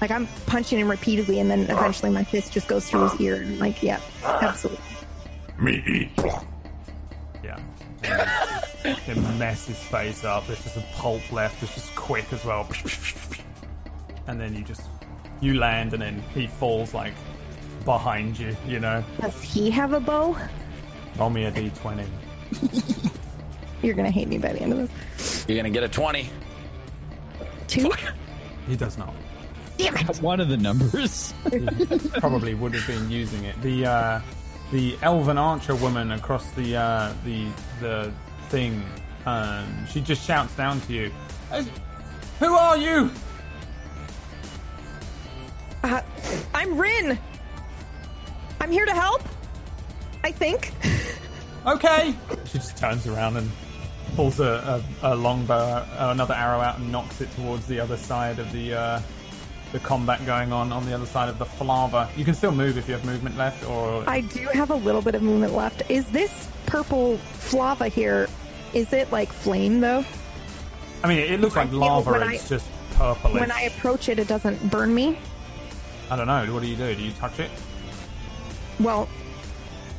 Like 0.00 0.10
I'm 0.10 0.26
punching 0.46 0.78
him 0.78 0.90
repeatedly 0.90 1.38
and 1.38 1.50
then 1.50 1.62
eventually 1.62 2.10
my 2.10 2.24
fist 2.24 2.52
just 2.52 2.68
goes 2.68 2.88
through 2.88 3.10
his 3.10 3.20
ear 3.20 3.36
and 3.36 3.58
like 3.58 3.82
yeah, 3.82 4.00
absolutely. 4.24 4.84
Me 5.58 5.82
eat. 5.86 6.10
Yeah. 7.44 7.58
It 8.04 9.16
mess 9.38 9.66
his 9.66 9.78
face 9.78 10.24
up. 10.24 10.46
There's 10.46 10.62
just 10.62 10.76
a 10.76 10.84
pulp 10.94 11.30
left. 11.32 11.62
It's 11.62 11.74
just 11.74 11.94
quick 11.94 12.32
as 12.32 12.44
well. 12.44 12.68
And 14.26 14.40
then 14.40 14.54
you 14.54 14.62
just 14.62 14.82
you 15.40 15.54
land, 15.54 15.92
and 15.92 16.02
then 16.02 16.22
he 16.34 16.46
falls 16.46 16.94
like 16.94 17.14
behind 17.84 18.38
you. 18.38 18.56
You 18.66 18.80
know. 18.80 19.04
Does 19.20 19.40
he 19.42 19.70
have 19.70 19.92
a 19.92 20.00
bow? 20.00 20.36
Roll 21.16 21.30
me 21.30 21.44
a 21.44 21.52
d20. 21.52 22.06
You're 23.82 23.94
gonna 23.94 24.10
hate 24.10 24.28
me 24.28 24.38
by 24.38 24.52
the 24.52 24.60
end 24.62 24.72
of 24.72 24.78
this. 24.78 25.44
You're 25.48 25.56
gonna 25.56 25.70
get 25.70 25.82
a 25.82 25.88
20. 25.88 26.28
Two? 27.66 27.90
He 28.68 28.76
does 28.76 28.96
not. 28.96 29.12
Damn 29.76 29.96
it! 29.96 30.22
One 30.22 30.38
of 30.38 30.48
the 30.48 30.56
numbers. 30.56 31.34
He 31.50 32.08
probably 32.20 32.54
would 32.54 32.74
have 32.74 32.86
been 32.86 33.10
using 33.10 33.42
it. 33.42 33.60
The 33.60 33.86
uh, 33.86 34.20
the 34.72 34.96
elven 35.02 35.38
archer 35.38 35.76
woman 35.76 36.10
across 36.10 36.50
the 36.52 36.76
uh, 36.76 37.12
the 37.24 37.46
the 37.80 38.12
thing. 38.48 38.82
Um, 39.24 39.86
she 39.86 40.00
just 40.00 40.26
shouts 40.26 40.54
down 40.56 40.80
to 40.82 40.92
you. 40.92 41.12
"Uh, 41.52 41.62
Who 42.40 42.54
are 42.54 42.76
you? 42.76 43.10
Uh, 45.84 46.00
I'm 46.54 46.76
Rin. 46.78 47.18
I'm 48.60 48.70
here 48.70 48.86
to 48.86 48.92
help. 48.94 49.22
I 50.24 50.32
think. 50.32 50.72
Okay. 51.66 52.14
She 52.46 52.58
just 52.58 52.76
turns 52.76 53.06
around 53.06 53.38
and 53.38 53.50
pulls 54.14 54.38
a, 54.38 54.82
a, 55.02 55.14
a 55.14 55.16
longbow, 55.16 55.54
uh, 55.54 55.86
another 56.12 56.34
arrow 56.34 56.60
out, 56.60 56.78
and 56.78 56.92
nocks 56.92 57.22
it 57.22 57.30
towards 57.34 57.66
the 57.66 57.80
other 57.80 57.96
side 57.96 58.38
of 58.38 58.52
the 58.52 58.74
uh, 58.74 59.00
the 59.72 59.80
combat 59.80 60.24
going 60.26 60.52
on 60.52 60.70
on 60.72 60.84
the 60.86 60.94
other 60.94 61.06
side 61.06 61.28
of 61.28 61.38
the 61.38 61.46
flava. 61.46 62.08
You 62.16 62.24
can 62.24 62.34
still 62.34 62.52
move 62.52 62.76
if 62.76 62.86
you 62.88 62.94
have 62.94 63.04
movement 63.04 63.36
left, 63.36 63.66
or 63.68 64.04
I 64.08 64.20
do 64.20 64.46
have 64.48 64.70
a 64.70 64.74
little 64.74 65.02
bit 65.02 65.14
of 65.14 65.22
movement 65.22 65.54
left. 65.54 65.82
Is 65.90 66.04
this 66.06 66.48
purple 66.66 67.16
flava 67.16 67.88
here? 67.88 68.28
Is 68.74 68.92
it 68.92 69.10
like 69.10 69.32
flame 69.32 69.80
though? 69.80 70.04
I 71.02 71.08
mean, 71.08 71.18
it 71.18 71.40
looks 71.40 71.56
like 71.56 71.70
feel 71.70 71.78
lava. 71.80 72.12
when 72.12 72.30
It's 72.32 72.44
I- 72.44 72.48
just 72.48 72.68
purplish. 72.94 73.40
When 73.40 73.50
I 73.50 73.62
approach 73.62 74.08
it, 74.08 74.18
it 74.18 74.28
doesn't 74.28 74.70
burn 74.70 74.94
me. 74.94 75.18
I 76.10 76.16
don't 76.16 76.26
know. 76.26 76.44
What 76.52 76.62
do 76.62 76.68
you 76.68 76.76
do? 76.76 76.94
Do 76.94 77.02
you 77.02 77.12
touch 77.12 77.40
it? 77.40 77.50
Well, 78.78 79.08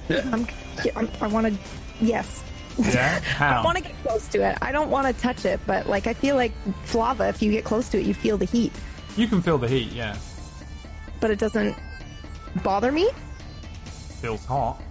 I'm, 0.10 0.48
I'm, 0.95 1.10
I 1.22 1.28
want 1.28 1.48
to. 1.48 1.60
Yes. 2.00 2.44
Yeah. 2.78 3.20
How? 3.22 3.62
I 3.62 3.64
want 3.66 3.78
to 3.78 3.84
get 3.84 3.95
close 4.04 4.28
to 4.30 4.48
it. 4.48 4.58
I 4.62 4.72
don't 4.72 4.90
want 4.90 5.08
to 5.08 5.20
touch 5.22 5.45
it, 5.45 5.60
but 5.66 5.88
like 5.88 6.06
I 6.08 6.14
feel 6.14 6.36
like 6.36 6.54
flava. 6.86 7.30
If 7.30 7.41
you 7.41 7.52
get 7.52 7.64
close 7.64 7.90
to 7.90 8.00
it, 8.00 8.06
you 8.06 8.14
feel 8.14 8.38
the 8.38 8.45
heat, 8.45 8.74
You 9.15 9.27
can 9.27 9.41
feel 9.41 9.57
the 9.57 9.68
heat. 9.68 9.91
Yeah. 9.91 10.15
but 11.19 11.31
it 11.31 11.40
doesn't 11.40 11.76
bother 12.64 12.91
me. 12.91 13.10
feels 14.22 14.45
hot. 14.45 14.81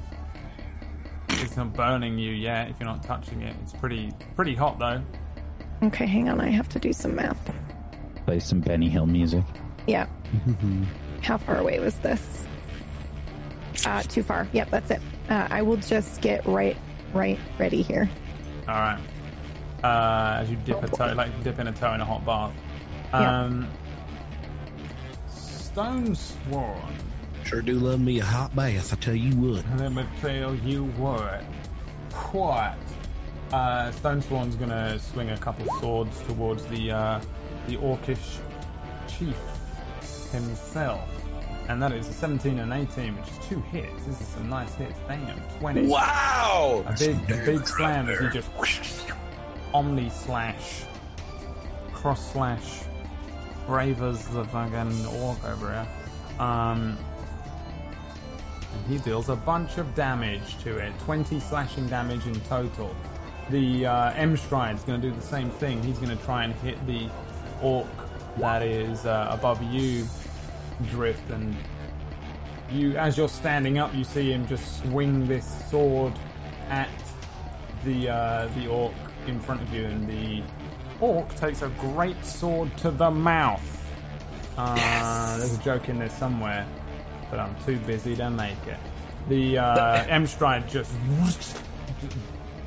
It's 1.28 1.56
not 1.56 1.72
burning 1.72 2.18
you 2.18 2.32
yet 2.32 2.68
if 2.70 2.76
you're 2.78 2.88
not 2.88 3.02
touching 3.02 3.42
it. 3.42 3.56
It's 3.62 3.72
pretty 3.72 4.12
pretty 4.36 4.54
hot 4.54 4.78
though. 4.78 5.02
Okay, 5.82 6.06
hang 6.06 6.28
on. 6.28 6.40
I 6.40 6.50
have 6.50 6.68
to 6.70 6.78
do 6.78 6.92
some 6.92 7.16
math. 7.16 7.52
Play 8.24 8.38
some 8.38 8.60
Benny 8.60 8.88
Hill 8.88 9.06
music. 9.06 9.44
Yeah. 9.86 10.06
How 11.22 11.38
far 11.38 11.58
away 11.58 11.80
was 11.80 11.94
this? 11.96 12.46
Uh, 13.84 14.02
too 14.02 14.22
far. 14.22 14.46
Yep, 14.52 14.70
that's 14.70 14.90
it. 14.92 15.00
Uh, 15.28 15.48
I 15.50 15.62
will 15.62 15.76
just 15.78 16.20
get 16.20 16.46
right, 16.46 16.76
right, 17.12 17.38
ready 17.58 17.82
here. 17.82 18.08
All 18.68 18.74
right. 18.74 19.00
Uh, 19.82 20.42
as 20.42 20.50
you 20.50 20.56
dip 20.64 20.80
a 20.84 20.88
toe, 20.88 21.12
like 21.16 21.42
dipping 21.42 21.66
a 21.66 21.72
toe 21.72 21.92
in 21.94 22.00
a 22.00 22.04
hot 22.04 22.24
bath. 22.24 22.52
Yeah. 23.12 23.46
Um, 25.76 26.14
Stone 26.14 26.14
Sworn. 26.14 26.94
Sure 27.44 27.62
do 27.62 27.74
love 27.74 28.00
me 28.00 28.20
a 28.20 28.24
hot 28.24 28.54
bath, 28.54 28.92
I 28.92 28.96
tell 28.96 29.14
you 29.14 29.34
what. 29.36 29.64
Let 29.78 29.92
me 29.92 30.04
tell 30.20 30.54
you 30.54 30.84
what. 30.84 31.42
What? 32.32 32.78
Uh, 33.52 33.90
Stonesworn's 33.92 34.56
gonna 34.56 34.98
swing 34.98 35.30
a 35.30 35.38
couple 35.38 35.66
swords 35.80 36.18
towards 36.22 36.64
the 36.66 36.90
uh, 36.90 37.20
the 37.66 37.76
orcish 37.76 38.40
chief 39.08 39.36
himself, 40.30 41.08
and 41.68 41.82
that 41.82 41.92
is 41.92 42.08
a 42.08 42.12
17 42.12 42.58
and 42.58 42.72
18, 42.72 43.16
which 43.16 43.28
is 43.28 43.38
two 43.48 43.60
hits. 43.60 44.04
This 44.04 44.20
is 44.20 44.28
some 44.28 44.48
nice 44.48 44.74
hits. 44.74 44.98
Damn, 45.08 45.40
20. 45.58 45.86
Wow! 45.86 46.84
A 46.86 46.92
big, 46.98 47.16
a 47.30 47.44
big 47.44 47.66
slam 47.66 48.08
as 48.08 48.18
he 48.18 48.28
just 48.28 48.50
omni 49.74 50.10
slash, 50.10 50.82
cross 51.92 52.32
slash, 52.32 52.82
bravers 53.66 54.24
the 54.26 54.44
fucking 54.44 55.06
orc 55.06 55.44
over 55.44 55.70
here. 55.70 55.88
Um, 56.38 56.98
and 58.72 58.86
he 58.92 58.98
deals 58.98 59.28
a 59.28 59.36
bunch 59.36 59.78
of 59.78 59.94
damage 59.94 60.58
to 60.62 60.78
it. 60.78 60.92
20 61.00 61.40
slashing 61.40 61.86
damage 61.88 62.26
in 62.26 62.40
total. 62.42 62.94
The 63.50 63.86
uh, 63.86 64.12
Emstride's 64.12 64.82
going 64.84 65.00
to 65.00 65.10
do 65.10 65.14
the 65.14 65.22
same 65.22 65.50
thing. 65.50 65.82
He's 65.82 65.98
going 65.98 66.16
to 66.16 66.24
try 66.24 66.44
and 66.44 66.54
hit 66.54 66.84
the 66.86 67.08
orc 67.60 67.86
that 68.38 68.62
is 68.62 69.04
uh, 69.04 69.28
above 69.30 69.62
you, 69.62 70.06
Drift, 70.90 71.30
and 71.30 71.54
you, 72.70 72.96
as 72.96 73.18
you're 73.18 73.28
standing 73.28 73.78
up, 73.78 73.94
you 73.94 74.04
see 74.04 74.32
him 74.32 74.46
just 74.46 74.80
swing 74.80 75.26
this 75.26 75.46
sword 75.70 76.14
at 76.68 76.88
the 77.84 78.08
uh, 78.08 78.48
the 78.56 78.68
orc 78.68 78.94
in 79.26 79.38
front 79.38 79.60
of 79.60 79.72
you, 79.72 79.84
and 79.84 80.08
the 80.08 80.42
orc 81.02 81.34
takes 81.34 81.62
a 81.62 81.68
great 81.68 82.24
sword 82.24 82.74
to 82.78 82.90
the 82.90 83.10
mouth. 83.10 83.68
Uh, 84.56 85.36
There's 85.36 85.58
a 85.58 85.62
joke 85.62 85.88
in 85.88 85.98
there 85.98 86.10
somewhere, 86.10 86.66
but 87.30 87.40
I'm 87.40 87.56
too 87.66 87.78
busy 87.78 88.16
to 88.16 88.30
make 88.30 88.66
it. 88.66 88.78
The 89.28 89.58
uh, 89.58 90.04
Emstride 90.04 90.68
just 90.68 90.92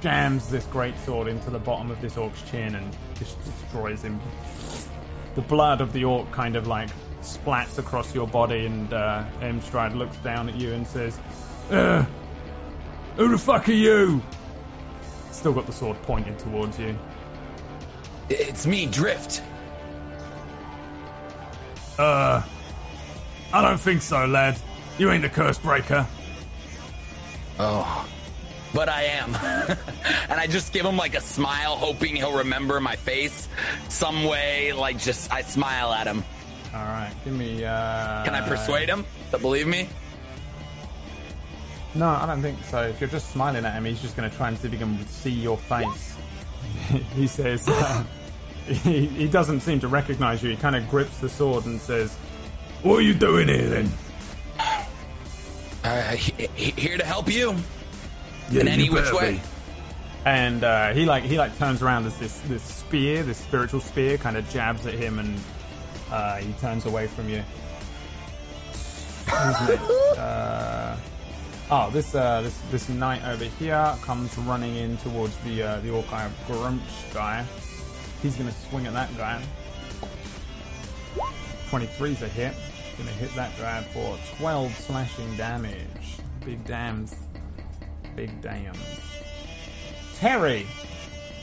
jams 0.02 0.50
this 0.50 0.66
great 0.66 0.98
sword 1.00 1.28
into 1.28 1.50
the 1.50 1.60
bottom 1.60 1.92
of 1.92 2.02
this 2.02 2.18
orc's 2.18 2.42
chin 2.44 2.76
and 2.76 2.96
just 3.16 3.38
destroys 3.46 4.02
him. 4.02 4.20
The 5.36 5.42
blood 5.42 5.82
of 5.82 5.94
the 5.94 6.04
orc 6.04 6.32
kind 6.32 6.56
of 6.56 6.68
like 6.68 6.90
splats 7.22 7.78
across 7.78 8.14
your 8.14 8.28
body, 8.28 8.66
and 8.66 8.92
uh, 8.94 9.24
Emstride 9.42 9.96
looks 9.96 10.18
down 10.18 10.50
at 10.50 10.56
you 10.56 10.74
and 10.74 10.86
says, 10.88 11.18
"Who 11.70 13.30
the 13.30 13.38
fuck 13.38 13.70
are 13.70 13.74
you?" 13.74 14.22
Still 15.32 15.54
got 15.54 15.66
the 15.68 15.74
sword 15.74 16.02
pointed 16.04 16.40
towards 16.40 16.80
you. 16.80 16.98
It's 18.30 18.66
me, 18.66 18.86
Drift. 18.88 19.42
Uh, 21.98 22.42
I 23.54 23.62
don't 23.62 23.80
think 23.80 24.02
so, 24.02 24.26
lad. 24.26 24.58
You 24.98 25.12
ain't 25.12 25.22
the 25.22 25.30
curse 25.30 25.58
breaker. 25.58 26.08
Oh. 27.60 28.08
But 28.74 28.90
I 28.90 29.04
am. 29.04 29.36
and 30.30 30.40
I 30.40 30.48
just 30.48 30.74
give 30.74 30.86
him 30.86 30.98
like 30.98 31.16
a 31.16 31.22
smile, 31.22 31.76
hoping 31.76 32.16
he'll 32.16 32.40
remember 32.40 32.80
my 32.82 32.96
face 32.96 33.48
some 33.88 34.26
way. 34.26 34.74
Like, 34.74 35.00
just, 35.00 35.32
I 35.32 35.44
smile 35.44 35.94
at 35.94 36.08
him. 36.08 36.24
All 36.74 36.84
right, 36.84 37.14
give 37.24 37.34
me. 37.34 37.64
Uh, 37.64 38.26
Can 38.26 38.36
I 38.36 38.42
persuade 38.46 38.90
him 38.90 39.06
to 39.32 39.38
believe 39.38 39.68
me? 39.68 39.88
No, 41.94 42.10
I 42.10 42.26
don't 42.26 42.42
think 42.42 42.62
so. 42.66 42.82
If 42.82 43.00
you're 43.00 43.10
just 43.10 43.32
smiling 43.32 43.64
at 43.64 43.74
him, 43.74 43.86
he's 43.86 44.02
just 44.02 44.18
going 44.18 44.30
to 44.30 44.36
try 44.36 44.50
and 44.50 44.58
see 44.58 44.68
if 44.68 44.74
he 44.74 44.80
can 44.80 45.08
see 45.08 45.30
your 45.30 45.58
face. 45.58 46.18
he 47.16 47.28
says. 47.28 47.68
Uh, 47.68 48.04
he, 48.68 49.06
he 49.06 49.28
doesn't 49.28 49.60
seem 49.62 49.80
to 49.82 49.88
recognize 49.88 50.42
you. 50.42 50.50
He 50.50 50.56
kind 50.58 50.76
of 50.76 50.90
grips 50.90 51.20
the 51.20 51.30
sword 51.30 51.66
and 51.66 51.80
says, 51.80 52.14
"What 52.82 52.96
are 52.96 53.02
you 53.02 53.14
doing 53.14 53.48
here, 53.48 53.70
then?" 53.70 53.92
Uh, 55.84 56.12
he- 56.16 56.50
he- 56.56 56.72
here 56.82 56.98
to 56.98 57.06
help 57.06 57.30
you. 57.32 57.56
Yeah, 58.50 58.62
in 58.62 58.68
any 58.68 58.86
you 58.86 58.94
which 58.94 59.04
better 59.04 59.16
way. 59.16 59.34
be. 59.34 59.42
And 60.26 60.64
uh, 60.64 60.94
he 60.94 61.06
like 61.06 61.24
he 61.24 61.38
like 61.38 61.58
turns 61.60 61.84
around 61.84 62.08
as 62.08 62.18
this 62.18 62.40
this 62.48 62.64
spear, 62.64 63.22
this 63.22 63.38
spiritual 63.38 63.82
spear, 63.82 64.18
kind 64.18 64.36
of 64.38 64.50
jabs 64.50 64.88
at 64.88 64.96
him, 64.96 65.20
and 65.20 65.40
uh, 66.12 66.38
he 66.38 66.52
turns 66.54 66.88
away 66.88 67.06
from 67.06 67.30
you. 67.30 67.44
Who's 69.30 69.68
next? 69.70 69.90
Uh, 70.18 70.98
oh, 71.72 71.90
this 71.92 72.16
uh, 72.16 72.42
this 72.42 72.60
this 72.72 72.90
knight 72.90 73.24
over 73.26 73.46
here 73.46 73.96
comes 74.02 74.38
running 74.40 74.76
in 74.76 74.98
towards 74.98 75.36
the 75.38 75.64
uh, 75.64 75.80
the 75.82 75.90
Orkai 75.90 76.30
Grunch 76.48 77.14
guy. 77.14 77.46
He's 78.22 78.36
gonna 78.36 78.54
swing 78.70 78.88
at 78.88 78.94
that 78.94 79.16
guy. 79.18 79.42
23's 81.70 82.22
a 82.22 82.28
hit. 82.28 82.54
Gonna 82.98 83.10
hit 83.12 83.34
that 83.36 83.58
guy 83.58 83.82
for 83.84 84.18
12 84.38 84.74
slashing 84.76 85.36
damage. 85.36 86.18
Big 86.46 86.64
dams. 86.66 87.16
Big 88.16 88.42
damn. 88.42 88.76
Terry! 90.16 90.66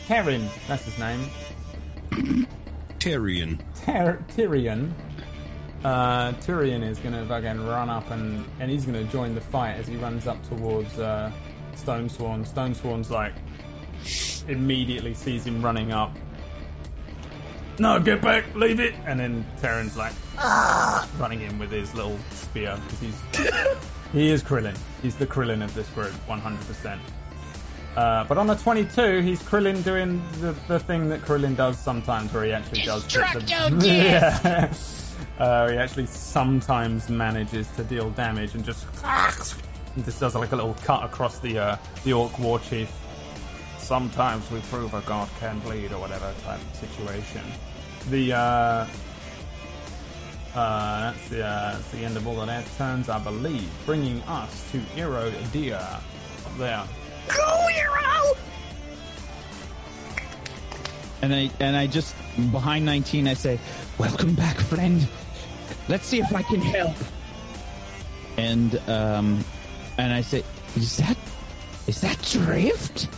Terran, 0.06 0.48
that's 0.66 0.84
his 0.84 0.98
name. 0.98 1.26
Tyrion. 2.98 3.60
Ter- 3.84 4.24
Tyrion. 4.34 4.92
Uh, 5.84 6.32
Tyrion 6.34 6.82
is 6.88 6.98
gonna 6.98 7.26
fucking 7.26 7.66
run 7.66 7.90
up 7.90 8.10
and, 8.10 8.44
and 8.60 8.70
he's 8.70 8.86
gonna 8.86 9.04
join 9.04 9.34
the 9.34 9.40
fight 9.40 9.74
as 9.74 9.86
he 9.86 9.96
runs 9.96 10.26
up 10.26 10.40
towards, 10.48 10.98
uh, 10.98 11.30
Stonesworn. 11.74 12.46
Stone 12.46 12.74
Sworn's 12.74 13.10
like, 13.10 13.34
immediately 14.48 15.14
sees 15.14 15.44
him 15.44 15.62
running 15.62 15.92
up. 15.92 16.16
No, 17.78 17.98
get 17.98 18.20
back, 18.20 18.54
leave 18.54 18.80
it! 18.80 18.94
And 19.06 19.18
then 19.18 19.46
Terran's 19.60 19.96
like, 19.96 20.12
ah, 20.38 21.08
running 21.18 21.40
in 21.40 21.58
with 21.58 21.70
his 21.70 21.94
little 21.94 22.18
spear, 22.30 22.78
because 22.84 23.00
he's, 23.00 23.48
he 24.12 24.30
is 24.30 24.42
Krillin. 24.42 24.76
He's 25.00 25.16
the 25.16 25.26
Krillin 25.26 25.64
of 25.64 25.74
this 25.74 25.88
group, 25.90 26.12
100%. 26.28 26.98
Uh, 27.96 28.24
but 28.24 28.38
on 28.38 28.48
a 28.48 28.56
22, 28.56 29.20
he's 29.20 29.42
Krillin 29.42 29.82
doing 29.84 30.22
the, 30.40 30.54
the 30.68 30.78
thing 30.78 31.08
that 31.08 31.22
Krillin 31.22 31.56
does 31.56 31.78
sometimes, 31.78 32.32
where 32.32 32.44
he 32.44 32.52
actually 32.52 32.82
does 32.82 33.04
hit 33.12 33.24
the, 33.32 33.78
yeah. 33.86 34.72
Uh, 35.38 35.68
he 35.68 35.76
actually 35.76 36.06
sometimes 36.06 37.08
manages 37.08 37.68
to 37.76 37.84
deal 37.84 38.10
damage 38.10 38.54
and 38.54 38.64
just 38.64 38.86
and 39.04 40.04
just 40.04 40.20
does 40.20 40.34
like 40.34 40.52
a 40.52 40.56
little 40.56 40.76
cut 40.84 41.04
across 41.04 41.38
the 41.38 41.58
uh, 41.58 41.76
the 42.04 42.12
orc 42.12 42.38
war 42.38 42.58
chief. 42.58 42.90
Sometimes 43.78 44.50
we 44.50 44.60
prove 44.60 44.94
a 44.94 45.00
god 45.02 45.28
can 45.40 45.58
bleed 45.60 45.92
or 45.92 46.00
whatever 46.00 46.32
type 46.44 46.60
situation. 46.74 47.42
The 48.10 48.32
uh, 48.32 48.86
uh, 50.54 51.12
that's 51.12 51.28
the 51.28 51.44
uh, 51.46 51.72
that's 51.72 51.90
the 51.90 52.04
end 52.04 52.16
of 52.16 52.26
all 52.26 52.40
of 52.40 52.46
their 52.46 52.64
turns, 52.76 53.08
I 53.08 53.18
believe, 53.18 53.70
bringing 53.86 54.20
us 54.22 54.70
to 54.72 54.82
Iro 54.96 55.30
Dia 55.52 55.78
up 55.78 56.58
there. 56.58 56.84
And 61.22 61.34
I 61.34 61.50
and 61.60 61.76
I 61.76 61.86
just 61.86 62.14
behind 62.50 62.84
19, 62.84 63.28
I 63.28 63.34
say, 63.34 63.58
"Welcome 63.98 64.34
back, 64.34 64.56
friend. 64.56 65.08
Let's 65.88 66.06
see 66.06 66.18
if 66.20 66.32
I 66.34 66.42
can 66.42 66.60
help." 66.60 66.96
And 68.36 68.76
um, 68.88 69.44
and 69.98 70.12
I 70.12 70.20
say, 70.22 70.42
"Is 70.76 70.96
that 70.98 71.16
is 71.86 72.00
that 72.00 72.20
Drift?" 72.22 73.08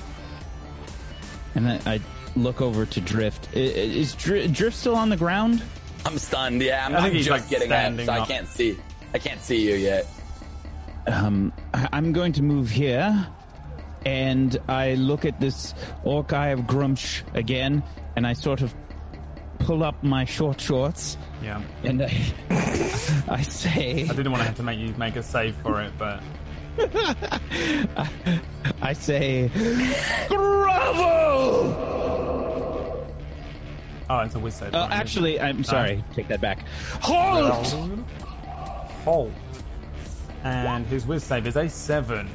And 1.55 1.69
I, 1.69 1.81
I 1.86 2.01
look 2.35 2.61
over 2.61 2.85
to 2.85 3.01
Drift. 3.01 3.49
I- 3.55 3.59
i- 3.59 3.62
Is 3.62 4.15
Dri- 4.15 4.49
Drift 4.49 4.77
still 4.77 4.97
on 4.97 5.09
the 5.09 5.16
ground? 5.16 5.62
I'm 6.05 6.19
stunned. 6.19 6.61
Yeah, 6.61 6.85
I'm, 6.85 6.93
I 6.93 6.97
think 6.97 7.07
I'm 7.11 7.15
he's, 7.15 7.27
just 7.27 7.41
like, 7.43 7.49
getting 7.51 7.70
up, 7.73 7.78
standing 7.78 8.07
so 8.07 8.12
I 8.12 8.27
can't 8.27 8.49
see. 8.49 8.77
I 9.15 9.19
can't 9.19 9.41
see 9.41 9.62
you 9.62 9.77
yet. 9.77 10.07
Um, 11.07 11.53
I- 11.73 11.89
I'm 11.93 12.12
going 12.12 12.32
to 12.35 12.43
move 12.43 12.70
here, 12.70 13.27
and 14.05 14.59
I 14.69 14.95
look 14.95 15.24
at 15.24 15.39
this 15.41 15.74
orc 16.03 16.32
eye 16.32 16.49
of 16.49 16.61
Gruumsh 16.61 17.23
again, 17.35 17.85
and 18.16 18.27
I 18.27 18.32
sort 18.32 18.62
of 18.62 18.74
pull 19.59 19.83
up 19.83 20.03
my 20.03 20.25
short 20.25 20.61
shorts 20.61 21.17
Yeah. 21.43 21.63
and 21.83 22.03
I, 22.03 22.33
I 23.29 23.43
say, 23.43 24.03
I 24.05 24.13
didn't 24.15 24.31
want 24.33 24.43
to 24.43 24.47
have 24.47 24.57
to 24.57 24.63
make 24.63 24.79
you 24.79 24.95
make 24.99 25.17
a 25.17 25.23
save 25.23 25.57
for 25.57 25.81
it, 25.83 25.93
but 25.99 26.23
I 28.83 28.93
say, 28.95 29.51
Bravo! 30.29 31.95
oh, 34.11 34.19
it's 34.21 34.35
a 34.35 34.39
whiz 34.39 34.55
save. 34.55 34.75
Uh, 34.75 34.89
actually, 34.91 35.41
I'm 35.41 35.63
sorry. 35.65 36.03
Take 36.15 36.29
that 36.29 36.41
back. 36.41 36.67
Halt! 37.01 37.67
Halt. 39.05 39.33
And 40.43 40.87
his 40.87 41.07
whiz 41.07 41.23
save 41.25 41.47
is 41.47 41.57
a 41.57 41.69
seven. 41.69 42.29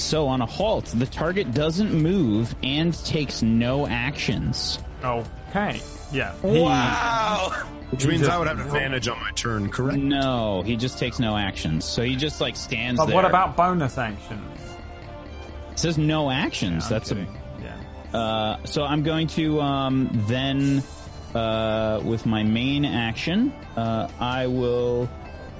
So 0.00 0.28
on 0.28 0.40
a 0.40 0.46
halt, 0.46 0.86
the 0.86 1.06
target 1.06 1.52
doesn't 1.52 1.92
move 1.92 2.54
and 2.62 2.92
takes 3.04 3.42
no 3.42 3.86
actions. 3.86 4.78
Okay. 5.04 5.80
Yeah. 6.12 6.34
Wow! 6.42 7.50
Which 7.90 8.06
means 8.06 8.26
I 8.28 8.38
would 8.38 8.46
have 8.48 8.60
advantage 8.60 9.08
on 9.08 9.18
my 9.20 9.30
turn, 9.32 9.68
correct? 9.68 9.98
No, 9.98 10.62
he 10.62 10.76
just 10.76 10.98
takes 10.98 11.18
no 11.18 11.36
actions. 11.36 11.84
So 11.84 12.02
he 12.02 12.16
just 12.16 12.40
like 12.40 12.56
stands 12.56 12.98
But 12.98 13.06
there. 13.06 13.14
what 13.16 13.24
about 13.24 13.56
bonus 13.56 13.98
actions? 13.98 14.60
It 15.72 15.78
says 15.78 15.98
no 15.98 16.30
actions. 16.30 16.84
I'm 16.84 16.90
That's 16.90 17.08
kidding. 17.08 17.36
Yeah. 17.60 17.80
a. 18.12 18.16
Uh, 18.16 18.64
so 18.64 18.82
I'm 18.84 19.02
going 19.02 19.26
to 19.28 19.60
um, 19.60 20.24
then, 20.28 20.82
uh, 21.34 22.00
with 22.04 22.26
my 22.26 22.42
main 22.44 22.84
action, 22.84 23.52
uh, 23.76 24.08
I 24.20 24.46
will 24.46 25.08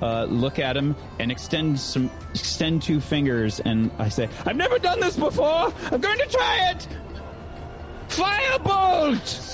uh, 0.00 0.24
look 0.24 0.58
at 0.58 0.76
him 0.76 0.96
and 1.18 1.30
extend 1.30 1.78
some, 1.78 2.10
extend 2.34 2.82
two 2.82 3.00
fingers, 3.00 3.60
and 3.60 3.90
I 3.98 4.08
say, 4.08 4.28
"I've 4.46 4.56
never 4.56 4.78
done 4.78 5.00
this 5.00 5.16
before. 5.16 5.72
I'm 5.90 6.00
going 6.00 6.18
to 6.18 6.26
try 6.26 6.70
it. 6.72 6.88
Firebolt." 8.08 9.46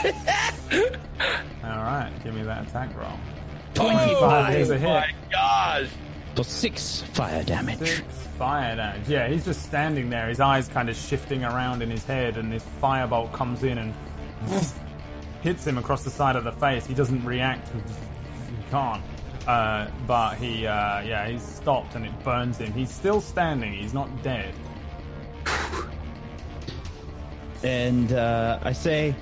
All 1.64 1.70
right. 1.70 2.10
Give 2.24 2.34
me 2.34 2.42
that 2.42 2.68
attack 2.68 2.96
roll. 2.96 3.18
Twenty-five. 3.74 4.54
Here's 4.54 4.70
a 4.70 4.78
hit. 4.78 5.04
gosh. 5.30 5.88
So 6.36 6.42
six 6.44 7.02
fire 7.02 7.44
damage. 7.44 7.78
Six 7.78 8.02
fire 8.38 8.76
damage. 8.76 9.08
Yeah, 9.08 9.28
he's 9.28 9.44
just 9.44 9.62
standing 9.62 10.08
there, 10.08 10.28
his 10.28 10.40
eyes 10.40 10.68
kind 10.68 10.88
of 10.88 10.96
shifting 10.96 11.44
around 11.44 11.82
in 11.82 11.90
his 11.90 12.04
head, 12.04 12.38
and 12.38 12.50
this 12.50 12.64
firebolt 12.80 13.32
comes 13.32 13.62
in 13.62 13.76
and 13.76 13.94
hits 15.42 15.66
him 15.66 15.78
across 15.78 16.02
the 16.02 16.10
side 16.10 16.36
of 16.36 16.44
the 16.44 16.52
face. 16.52 16.86
He 16.86 16.94
doesn't 16.94 17.24
react. 17.24 17.68
He 17.68 18.70
can't. 18.70 19.02
Uh, 19.46 19.88
but 20.06 20.36
he, 20.36 20.66
uh, 20.66 21.00
yeah, 21.00 21.26
he's 21.28 21.42
stopped 21.42 21.94
and 21.94 22.04
it 22.04 22.24
burns 22.24 22.58
him. 22.58 22.72
He's 22.72 22.90
still 22.90 23.20
standing. 23.20 23.72
He's 23.72 23.94
not 23.94 24.22
dead. 24.22 24.54
and 27.62 28.12
uh, 28.12 28.58
I 28.62 28.72
say, 28.72 29.14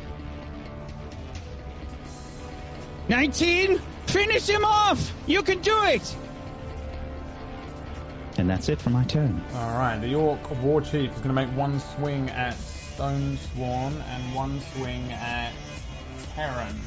19, 3.08 3.80
finish 4.06 4.46
him 4.46 4.64
off! 4.64 5.12
You 5.26 5.42
can 5.42 5.60
do 5.60 5.84
it! 5.84 6.16
And 8.36 8.48
that's 8.48 8.68
it 8.68 8.80
for 8.80 8.90
my 8.90 9.04
turn. 9.04 9.42
All 9.54 9.78
right, 9.78 9.98
the 9.98 10.14
Orc 10.14 10.62
War 10.62 10.80
Chief 10.80 11.10
is 11.10 11.16
going 11.20 11.28
to 11.28 11.32
make 11.32 11.48
one 11.56 11.80
swing 11.80 12.28
at 12.30 12.54
Stonesworn 12.54 14.00
and 14.08 14.34
one 14.34 14.60
swing 14.74 15.10
at 15.12 15.52
Terran. 16.38 16.80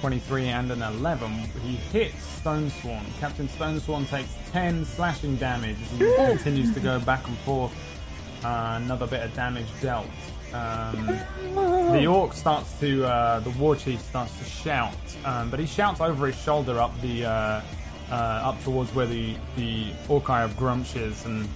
23 0.00 0.48
and 0.48 0.70
an 0.72 0.82
11. 0.82 1.30
He 1.64 1.76
hits 1.76 2.14
Stonesworn. 2.38 3.02
Captain 3.18 3.48
Stonesworn 3.48 4.06
takes 4.10 4.28
10 4.52 4.84
slashing 4.84 5.36
damage 5.36 5.78
as 5.94 5.98
he 5.98 6.14
continues 6.14 6.74
to 6.74 6.80
go 6.80 7.00
back 7.00 7.26
and 7.26 7.38
forth. 7.38 7.72
Uh, 8.44 8.78
another 8.82 9.06
bit 9.06 9.22
of 9.22 9.34
damage 9.34 9.68
dealt. 9.80 10.06
Um, 10.52 11.06
the 11.94 12.06
orc 12.06 12.34
starts 12.34 12.78
to, 12.80 13.06
uh, 13.06 13.40
the 13.40 13.50
war 13.50 13.74
chief 13.74 14.02
starts 14.02 14.36
to 14.38 14.44
shout, 14.44 14.92
um, 15.24 15.48
but 15.48 15.60
he 15.60 15.66
shouts 15.66 16.02
over 16.02 16.26
his 16.26 16.36
shoulder 16.36 16.78
up 16.78 16.92
the, 17.00 17.24
uh, 17.24 17.62
uh, 18.10 18.14
up 18.14 18.62
towards 18.64 18.94
where 18.94 19.06
the 19.06 19.34
the 19.56 19.92
Orc 20.08 20.28
Eye 20.28 20.42
of 20.42 20.58
Gruumsh 20.58 20.94
is, 20.94 21.24
and 21.24 21.48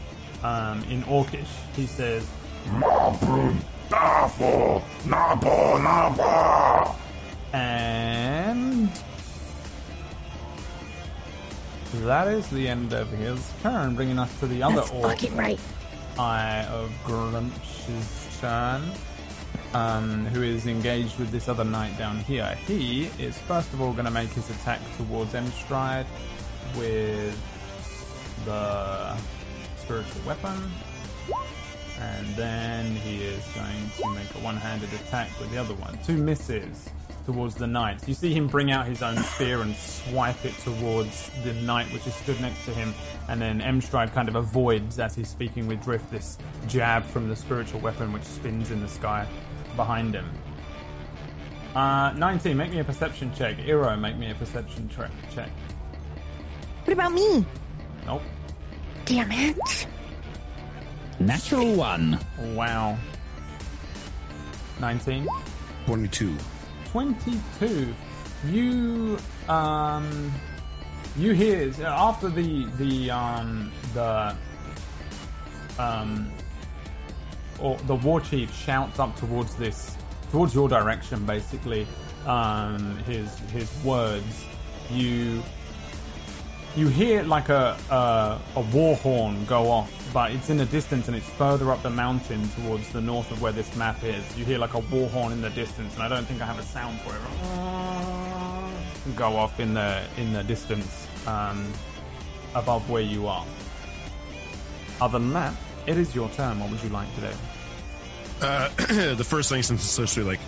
um, 0.43 0.83
in 0.85 1.03
Orcish 1.03 1.45
he 1.75 1.87
says, 1.87 2.27
Mabrun, 3.95 4.83
Dafo, 5.05 5.79
Nabo, 5.79 6.97
and 7.53 8.91
that 11.93 12.29
is 12.29 12.49
the 12.51 12.69
end 12.69 12.93
of 12.93 13.11
his 13.11 13.53
turn, 13.63 13.95
bringing 13.95 14.19
us 14.19 14.39
to 14.41 14.47
the 14.47 14.63
other 14.63 14.77
That's 14.77 14.91
orc. 14.91 15.05
fucking 15.05 15.37
right. 15.37 15.61
Eye 16.19 16.67
of 16.71 16.91
Gruumsh's 17.05 18.39
turn, 18.41 18.83
um, 19.75 20.27
who 20.27 20.43
is 20.43 20.67
engaged 20.67 21.19
with 21.19 21.31
this 21.31 21.49
other 21.49 21.65
knight 21.65 21.97
down 21.97 22.19
here. 22.21 22.57
He 22.67 23.11
is 23.19 23.39
first 23.39 23.73
of 23.73 23.81
all 23.81 23.93
going 23.93 24.05
to 24.07 24.11
make 24.11 24.31
his 24.31 24.51
attack 24.51 24.81
towards 24.97 25.35
Emstride 25.35 26.07
with 26.77 27.37
the 28.45 29.17
spiritual 29.77 30.23
weapon, 30.27 30.71
and 32.01 32.27
then 32.37 32.87
he 32.97 33.23
is 33.23 33.45
going 33.55 33.91
to 33.99 34.11
make 34.15 34.35
a 34.35 34.39
one-handed 34.39 34.93
attack 34.93 35.29
with 35.41 35.51
the 35.51 35.59
other 35.59 35.75
one. 35.75 35.99
Two 36.05 36.17
misses 36.17 36.89
towards 37.27 37.55
the 37.55 37.67
knight. 37.67 38.07
You 38.07 38.15
see 38.15 38.35
him 38.35 38.49
bring 38.49 38.71
out 38.71 38.87
his 38.87 39.03
own 39.03 39.17
spear 39.17 39.63
and 39.63 39.75
swipe 39.77 40.45
it 40.45 40.57
towards 40.59 41.31
the 41.43 41.55
knight 41.55 41.87
which 41.93 42.07
is 42.07 42.15
stood 42.15 42.41
next 42.41 42.65
to 42.67 42.73
him, 42.73 42.95
and 43.29 43.41
then 43.41 43.61
Emstride 43.61 44.13
kind 44.13 44.29
of 44.29 44.35
avoids 44.35 44.99
as 44.99 45.15
he's 45.15 45.29
speaking 45.29 45.67
with 45.67 45.83
Drift 45.83 46.11
this 46.11 46.39
jab 46.67 47.05
from 47.05 47.29
the 47.29 47.37
spiritual 47.37 47.81
weapon 47.81 48.13
which 48.13 48.25
spins 48.25 48.71
in 48.71 48.81
the 48.81 48.89
sky 48.89 49.27
behind 49.77 50.15
him. 50.15 50.31
Uh, 51.75 52.13
19, 52.13 52.57
make 52.57 52.71
me 52.71 52.79
a 52.79 52.85
perception 52.85 53.33
check. 53.35 53.57
Eero, 53.59 53.99
make 53.99 54.17
me 54.17 54.31
a 54.31 54.35
perception 54.35 54.89
tre- 54.89 55.09
check. 55.35 55.51
What 56.85 56.93
about 56.93 57.13
me? 57.13 57.45
Nope. 58.07 58.23
Damn 59.07 59.33
it. 59.33 59.87
Natural 61.19 61.75
one. 61.75 62.19
Wow. 62.39 62.99
19. 64.81 65.29
22. 65.87 66.37
22. 66.91 67.95
You 68.47 69.19
um 69.49 70.33
you 71.17 71.33
hear 71.33 71.73
after 71.85 72.29
the 72.29 72.67
the 72.79 73.11
um 73.11 73.73
the 73.95 74.37
um 75.79 76.31
or 77.59 77.77
the 77.87 77.95
war 77.95 78.21
chief 78.21 78.55
shouts 78.55 78.99
up 78.99 79.17
towards 79.17 79.55
this 79.55 79.97
towards 80.31 80.55
your 80.55 80.69
direction 80.69 81.25
basically 81.25 81.87
um 82.27 82.97
his 83.05 83.39
his 83.51 83.71
words 83.85 84.45
you 84.91 85.43
you 86.77 86.89
hear 86.89 87.23
like 87.23 87.49
a, 87.51 87.77
a 87.91 88.41
a 88.57 88.61
war 88.61 88.97
horn 88.97 89.45
go 89.45 89.71
off, 89.71 89.93
but 90.13 90.33
it's 90.33 90.51
in 90.51 90.57
the 90.57 90.67
distance 90.67 91.07
and 91.07 91.17
it's 91.17 91.29
further 91.31 91.71
up 91.71 91.83
the 91.83 91.91
mountain 91.91 92.49
towards 92.51 92.91
the 92.91 93.01
north 93.01 93.31
of 93.31 93.41
where 93.41 93.53
this 93.53 93.75
map 93.77 94.03
is. 94.03 94.25
You 94.37 94.45
hear 94.45 94.59
like 94.59 94.75
a 94.75 94.81
war 94.81 95.09
horn 95.09 95.33
in 95.33 95.41
the 95.41 95.51
distance, 95.51 95.95
and 95.95 96.03
I 96.03 96.09
don't 96.09 96.25
think 96.27 96.43
I 96.43 96.47
have 96.47 96.59
a 96.59 96.63
sound 96.63 97.01
for 97.01 97.15
it. 97.15 97.21
Go 99.17 99.37
off 99.37 99.61
in 99.61 99.75
the 99.75 100.03
in 100.17 100.33
the 100.33 100.43
distance 100.43 101.07
um, 101.27 101.73
above 102.55 102.91
where 102.91 103.03
you 103.03 103.29
are. 103.29 103.45
Other 105.01 105.19
than 105.19 105.33
that, 105.35 105.55
it 105.87 105.97
is 105.99 106.15
your 106.15 106.29
turn. 106.31 106.59
What 106.59 106.71
would 106.71 106.83
you 106.83 106.89
like 106.89 107.13
to 107.17 107.21
do? 107.21 107.31
Uh, 108.41 108.69
the 109.15 109.25
first 109.25 109.49
thing, 109.49 109.63
since 109.63 109.83
it's 109.83 109.91
socially 109.91 110.27
like 110.27 110.41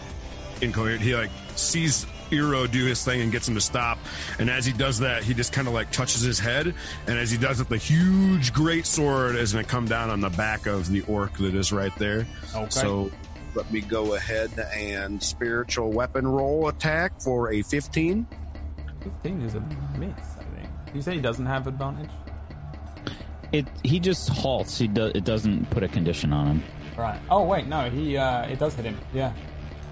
incoherent, 0.62 1.02
he 1.02 1.14
like 1.14 1.30
sees 1.54 2.06
Eero 2.30 2.70
do 2.70 2.84
his 2.84 3.04
thing 3.04 3.20
and 3.20 3.30
gets 3.30 3.48
him 3.48 3.54
to 3.54 3.60
stop. 3.60 3.98
And 4.38 4.50
as 4.50 4.66
he 4.66 4.72
does 4.72 5.00
that, 5.00 5.22
he 5.22 5.34
just 5.34 5.52
kind 5.52 5.68
of 5.68 5.74
like 5.74 5.90
touches 5.90 6.22
his 6.22 6.38
head. 6.38 6.74
And 7.06 7.18
as 7.18 7.30
he 7.30 7.38
does 7.38 7.60
it, 7.60 7.68
the 7.68 7.76
huge 7.76 8.52
great 8.52 8.86
sword 8.86 9.36
is 9.36 9.52
going 9.52 9.64
to 9.64 9.70
come 9.70 9.86
down 9.86 10.10
on 10.10 10.20
the 10.20 10.30
back 10.30 10.66
of 10.66 10.88
the 10.88 11.02
orc 11.02 11.36
that 11.38 11.54
is 11.54 11.72
right 11.72 11.94
there. 11.98 12.26
Okay. 12.54 12.70
So 12.70 13.10
let 13.54 13.70
me 13.70 13.80
go 13.80 14.14
ahead 14.14 14.50
and 14.58 15.22
spiritual 15.22 15.90
weapon 15.90 16.26
roll 16.26 16.68
attack 16.68 17.20
for 17.20 17.52
a 17.52 17.62
15. 17.62 18.26
15 19.02 19.42
is 19.42 19.54
a 19.54 19.60
miss, 19.98 20.10
I 20.38 20.44
think. 20.56 20.68
You 20.94 21.02
say 21.02 21.14
he 21.14 21.20
doesn't 21.20 21.46
have 21.46 21.66
advantage? 21.66 22.10
It 23.52 23.66
he 23.84 24.00
just 24.00 24.28
halts. 24.28 24.78
He 24.78 24.88
do, 24.88 25.04
it 25.04 25.24
doesn't 25.24 25.70
put 25.70 25.84
a 25.84 25.88
condition 25.88 26.32
on 26.32 26.46
him. 26.48 26.62
Right. 26.98 27.20
Oh 27.30 27.44
wait, 27.44 27.66
no, 27.66 27.88
he 27.88 28.16
uh, 28.16 28.46
it 28.46 28.58
does 28.58 28.74
hit 28.74 28.86
him. 28.86 28.98
Yeah. 29.12 29.32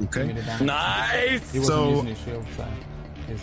Okay. 0.02 0.26
Give 0.26 0.28
me 0.28 0.32
the 0.34 0.42
damage. 0.42 0.66
Nice. 0.66 1.66
So- 1.66 2.05
shield, 2.24 2.47
so 2.56 2.62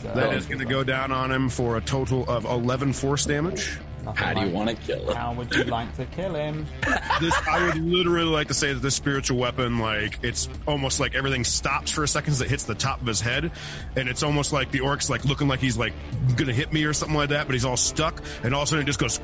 uh, 0.09 0.13
That 0.13 0.33
is 0.33 0.45
going 0.45 0.59
to 0.59 0.65
go 0.65 0.83
down 0.83 1.11
on 1.11 1.31
him 1.31 1.49
for 1.49 1.77
a 1.77 1.81
total 1.81 2.29
of 2.29 2.45
11 2.45 2.93
force 2.93 3.25
damage. 3.25 3.79
Nothing 4.03 4.17
How 4.23 4.33
do 4.33 4.39
you 4.39 4.45
like- 4.47 4.55
want 4.55 4.69
to 4.69 4.75
kill 4.75 5.09
him? 5.09 5.15
How 5.15 5.33
would 5.33 5.55
you 5.55 5.63
like 5.65 5.95
to 5.97 6.05
kill 6.05 6.33
him? 6.35 6.65
This, 7.19 7.35
I 7.47 7.65
would 7.67 7.77
literally 7.77 8.25
like 8.31 8.47
to 8.47 8.55
say 8.55 8.73
that 8.73 8.79
this 8.79 8.95
spiritual 8.95 9.37
weapon, 9.37 9.77
like, 9.77 10.19
it's 10.23 10.49
almost 10.67 10.99
like 10.99 11.13
everything 11.13 11.43
stops 11.43 11.91
for 11.91 12.03
a 12.03 12.07
second 12.07 12.31
as 12.33 12.41
it 12.41 12.49
hits 12.49 12.63
the 12.63 12.73
top 12.73 12.99
of 12.99 13.05
his 13.05 13.21
head. 13.21 13.51
And 13.95 14.09
it's 14.09 14.23
almost 14.23 14.51
like 14.53 14.71
the 14.71 14.79
orc's 14.79 15.07
like 15.09 15.23
looking 15.23 15.47
like 15.47 15.59
he's 15.59 15.77
like 15.77 15.93
going 16.35 16.47
to 16.47 16.53
hit 16.53 16.73
me 16.73 16.85
or 16.85 16.93
something 16.93 17.15
like 17.15 17.29
that, 17.29 17.45
but 17.45 17.53
he's 17.53 17.65
all 17.65 17.77
stuck. 17.77 18.23
And 18.43 18.55
all 18.55 18.63
of 18.63 18.67
a 18.67 18.69
sudden 18.69 18.83
it 18.83 18.87
just 18.87 18.99
goes. 18.99 19.19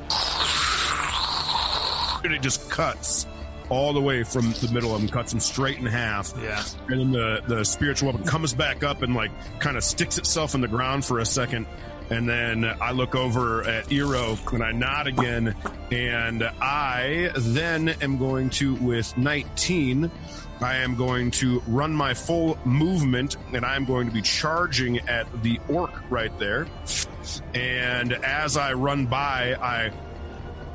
and 2.24 2.32
it 2.32 2.42
just 2.42 2.70
cuts 2.70 3.26
all 3.70 3.92
the 3.92 4.00
way 4.00 4.22
from 4.22 4.52
the 4.52 4.70
middle 4.72 4.94
of 4.94 5.02
him, 5.02 5.08
cuts 5.08 5.32
him 5.32 5.40
straight 5.40 5.78
in 5.78 5.86
half. 5.86 6.32
Yeah. 6.40 6.62
And 6.88 7.00
then 7.00 7.12
the, 7.12 7.42
the 7.46 7.64
spiritual 7.64 8.12
weapon 8.12 8.26
comes 8.26 8.54
back 8.54 8.82
up 8.82 9.02
and 9.02 9.14
like 9.14 9.30
kind 9.58 9.76
of 9.76 9.84
sticks 9.84 10.18
itself 10.18 10.54
in 10.54 10.60
the 10.60 10.68
ground 10.68 11.04
for 11.04 11.18
a 11.18 11.26
second. 11.26 11.66
And 12.10 12.26
then 12.28 12.64
I 12.64 12.92
look 12.92 13.14
over 13.14 13.68
at 13.68 13.88
Eero 13.88 14.52
and 14.52 14.62
I 14.62 14.72
nod 14.72 15.06
again. 15.06 15.54
And 15.90 16.42
I 16.42 17.30
then 17.36 17.88
am 17.88 18.16
going 18.18 18.50
to, 18.50 18.74
with 18.74 19.16
19, 19.18 20.10
I 20.60 20.76
am 20.78 20.96
going 20.96 21.30
to 21.32 21.62
run 21.66 21.92
my 21.92 22.14
full 22.14 22.58
movement 22.64 23.36
and 23.52 23.64
I'm 23.64 23.84
going 23.84 24.08
to 24.08 24.12
be 24.12 24.22
charging 24.22 25.00
at 25.00 25.42
the 25.42 25.60
orc 25.68 25.92
right 26.10 26.36
there. 26.38 26.66
And 27.54 28.12
as 28.12 28.56
I 28.56 28.72
run 28.72 29.06
by, 29.06 29.54
I, 29.54 29.90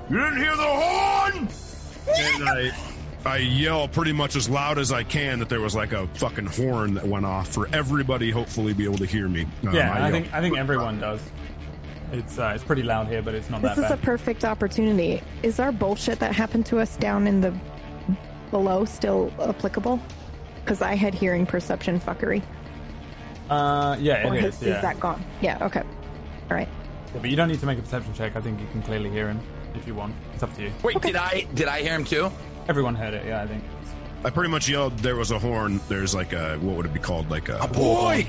you 0.09 0.19
didn't 0.19 0.37
hear 0.37 0.55
the 0.55 0.63
horn? 0.63 1.49
And 2.07 2.49
I, 2.49 2.71
I 3.25 3.37
yell 3.37 3.87
pretty 3.87 4.11
much 4.11 4.35
as 4.35 4.49
loud 4.49 4.77
as 4.77 4.91
I 4.91 5.03
can 5.03 5.39
that 5.39 5.49
there 5.49 5.61
was 5.61 5.75
like 5.75 5.93
a 5.93 6.07
fucking 6.07 6.47
horn 6.47 6.95
that 6.95 7.05
went 7.05 7.25
off 7.25 7.49
for 7.49 7.67
everybody, 7.73 8.31
hopefully, 8.31 8.73
be 8.73 8.85
able 8.85 8.97
to 8.97 9.05
hear 9.05 9.27
me. 9.27 9.47
Um, 9.65 9.73
Yeah, 9.73 9.91
I 9.91 9.99
yell. 9.99 10.11
think 10.11 10.33
I 10.33 10.41
think 10.41 10.57
everyone 10.57 10.99
does. 10.99 11.21
It's 12.11 12.37
uh, 12.37 12.51
it's 12.55 12.63
pretty 12.63 12.83
loud 12.83 13.07
here, 13.07 13.21
but 13.21 13.33
it's 13.33 13.49
not 13.49 13.61
that 13.61 13.75
bad. 13.75 13.77
This 13.77 13.89
that 13.89 13.97
is 13.97 14.03
a 14.03 14.05
perfect 14.05 14.45
opportunity. 14.45 15.21
Is 15.41 15.59
our 15.59 15.71
bullshit 15.71 16.19
that 16.19 16.33
happened 16.35 16.65
to 16.67 16.79
us 16.79 16.95
down 16.97 17.27
in 17.27 17.41
the 17.41 17.53
below 18.51 18.85
still 18.85 19.31
applicable? 19.39 19.99
Because 20.63 20.81
I 20.81 20.95
had 20.95 21.13
hearing 21.13 21.45
perception 21.45 21.99
fuckery. 21.99 22.43
Uh, 23.49 23.97
yeah, 23.99 24.27
or 24.27 24.35
it 24.35 24.41
has, 24.41 24.61
is. 24.61 24.67
Yeah. 24.67 24.81
that 24.81 24.99
gone? 24.99 25.23
Yeah, 25.41 25.65
okay. 25.65 25.81
All 25.81 26.57
right. 26.57 26.69
Yeah, 27.13 27.19
but 27.21 27.29
you 27.29 27.35
don't 27.35 27.49
need 27.49 27.59
to 27.59 27.65
make 27.65 27.79
a 27.79 27.81
perception 27.81 28.13
check. 28.13 28.35
I 28.35 28.41
think 28.41 28.59
you 28.61 28.67
can 28.67 28.81
clearly 28.81 29.09
hear 29.09 29.27
him 29.29 29.41
if 29.75 29.87
you 29.87 29.95
want. 29.95 30.15
It's 30.33 30.43
up 30.43 30.53
to 30.55 30.61
you. 30.63 30.71
Wait, 30.83 30.99
did 31.01 31.15
I 31.15 31.45
did 31.53 31.67
I 31.67 31.81
hear 31.81 31.93
him 31.93 32.05
too? 32.05 32.31
Everyone 32.67 32.95
heard 32.95 33.13
it. 33.13 33.25
Yeah, 33.25 33.41
I 33.41 33.47
think. 33.47 33.63
I 34.25 34.29
pretty 34.29 34.49
much 34.49 34.69
yelled, 34.69 34.97
there 34.99 35.15
was 35.17 35.31
a 35.31 35.39
horn. 35.39 35.81
There's 35.89 36.15
like 36.15 36.31
a, 36.31 36.57
what 36.57 36.77
would 36.77 36.85
it 36.85 36.93
be 36.93 36.99
called? 36.99 37.29
Like 37.29 37.49
a, 37.49 37.57
A 37.59 37.67
boy. 37.67 38.25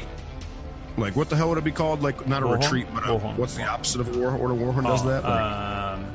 Like, 0.96 1.14
what 1.16 1.28
the 1.28 1.36
hell 1.36 1.48
would 1.50 1.58
it 1.58 1.64
be 1.64 1.70
called? 1.72 2.02
Like, 2.02 2.26
not 2.26 2.42
a 2.42 2.46
War 2.46 2.56
horn? 2.56 2.64
retreat, 2.72 2.86
but 2.92 3.04
a, 3.08 3.18
horn. 3.18 3.36
what's 3.36 3.54
the 3.54 3.64
opposite 3.64 4.00
of 4.00 4.14
a 4.14 4.18
war 4.18 4.30
horn? 4.32 4.50
A 4.50 4.54
war 4.54 4.72
horn 4.72 4.84
does 4.84 5.04
Oh, 5.04 5.08
that? 5.08 5.22
Like, 5.24 5.98
Um, 5.98 6.06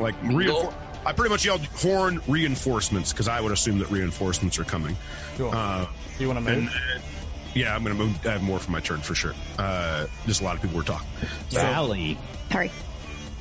like 0.00 0.20
reinfor- 0.22 0.74
I 1.04 1.12
pretty 1.12 1.30
much 1.30 1.44
yelled 1.44 1.64
horn 1.66 2.20
reinforcements 2.28 3.12
because 3.12 3.26
I 3.28 3.40
would 3.40 3.52
assume 3.52 3.78
that 3.80 3.90
reinforcements 3.90 4.58
are 4.58 4.64
coming. 4.64 4.96
sure. 5.36 5.52
Uh, 5.54 5.86
Do 6.18 6.22
you 6.24 6.28
want 6.28 6.44
to 6.44 6.52
and 6.52 6.62
move? 6.64 6.72
then, 6.72 7.02
yeah, 7.54 7.74
I'm 7.74 7.82
gonna 7.84 7.94
move. 7.96 8.24
I 8.26 8.30
have 8.32 8.42
more 8.42 8.58
for 8.58 8.70
my 8.72 8.80
turn 8.80 9.00
for 9.00 9.14
sure. 9.14 9.34
Uh, 9.58 10.06
just 10.26 10.40
a 10.40 10.44
lot 10.44 10.56
of 10.56 10.62
people 10.62 10.76
were 10.76 10.82
talking. 10.84 11.06
Sally. 11.48 12.18
Sorry. 12.50 12.70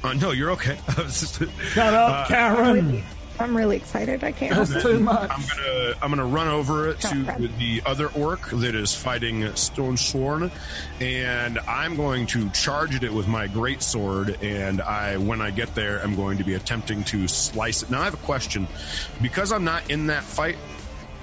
Uh, 0.05 0.13
no, 0.13 0.31
you're 0.31 0.51
okay. 0.51 0.77
I 0.97 1.01
was 1.01 1.19
just- 1.19 1.39
Shut 1.73 1.93
up, 1.93 2.09
uh, 2.09 2.27
Karen. 2.27 3.03
I'm 3.37 3.57
really 3.57 3.75
excited. 3.75 4.23
I 4.23 4.31
can't. 4.31 4.55
That's 4.55 4.81
too 4.81 4.97
much. 4.97 5.29
I'm 5.29 5.41
gonna 5.41 5.93
I'm 6.01 6.09
gonna 6.09 6.25
run 6.25 6.47
over 6.47 6.93
to 6.93 7.07
Come 7.25 7.55
the 7.59 7.81
other 7.85 8.07
orc 8.07 8.49
that 8.49 8.75
is 8.75 8.95
fighting 8.95 9.41
Stonesworn, 9.41 10.51
and 11.01 11.59
I'm 11.67 11.97
going 11.97 12.27
to 12.27 12.49
charge 12.51 12.95
at 12.95 13.03
it 13.03 13.11
with 13.11 13.27
my 13.27 13.47
great 13.47 13.83
sword. 13.83 14.37
And 14.41 14.81
I, 14.81 15.17
when 15.17 15.41
I 15.41 15.51
get 15.51 15.75
there, 15.75 15.99
I'm 16.01 16.15
going 16.15 16.37
to 16.37 16.45
be 16.45 16.53
attempting 16.53 17.03
to 17.05 17.27
slice 17.27 17.83
it. 17.83 17.89
Now 17.89 17.99
I 18.01 18.05
have 18.05 18.13
a 18.13 18.17
question, 18.17 18.69
because 19.21 19.51
I'm 19.51 19.65
not 19.65 19.89
in 19.91 20.07
that 20.07 20.23
fight, 20.23 20.55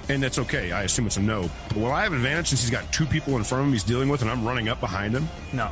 and 0.07 0.23
it's 0.23 0.37
okay. 0.37 0.71
I 0.71 0.83
assume 0.83 1.07
it's 1.07 1.17
a 1.17 1.21
no. 1.21 1.49
But 1.69 1.77
will 1.77 1.91
I 1.91 2.03
have 2.03 2.13
advantage 2.13 2.49
since 2.49 2.61
he's 2.61 2.69
got 2.69 2.91
two 2.91 3.07
people 3.07 3.37
in 3.37 3.43
front 3.43 3.61
of 3.63 3.67
him 3.69 3.73
he's 3.73 3.85
dealing 3.85 4.09
with, 4.09 4.21
and 4.21 4.29
I'm 4.29 4.45
running 4.45 4.69
up 4.69 4.79
behind 4.79 5.15
him? 5.15 5.27
No. 5.51 5.71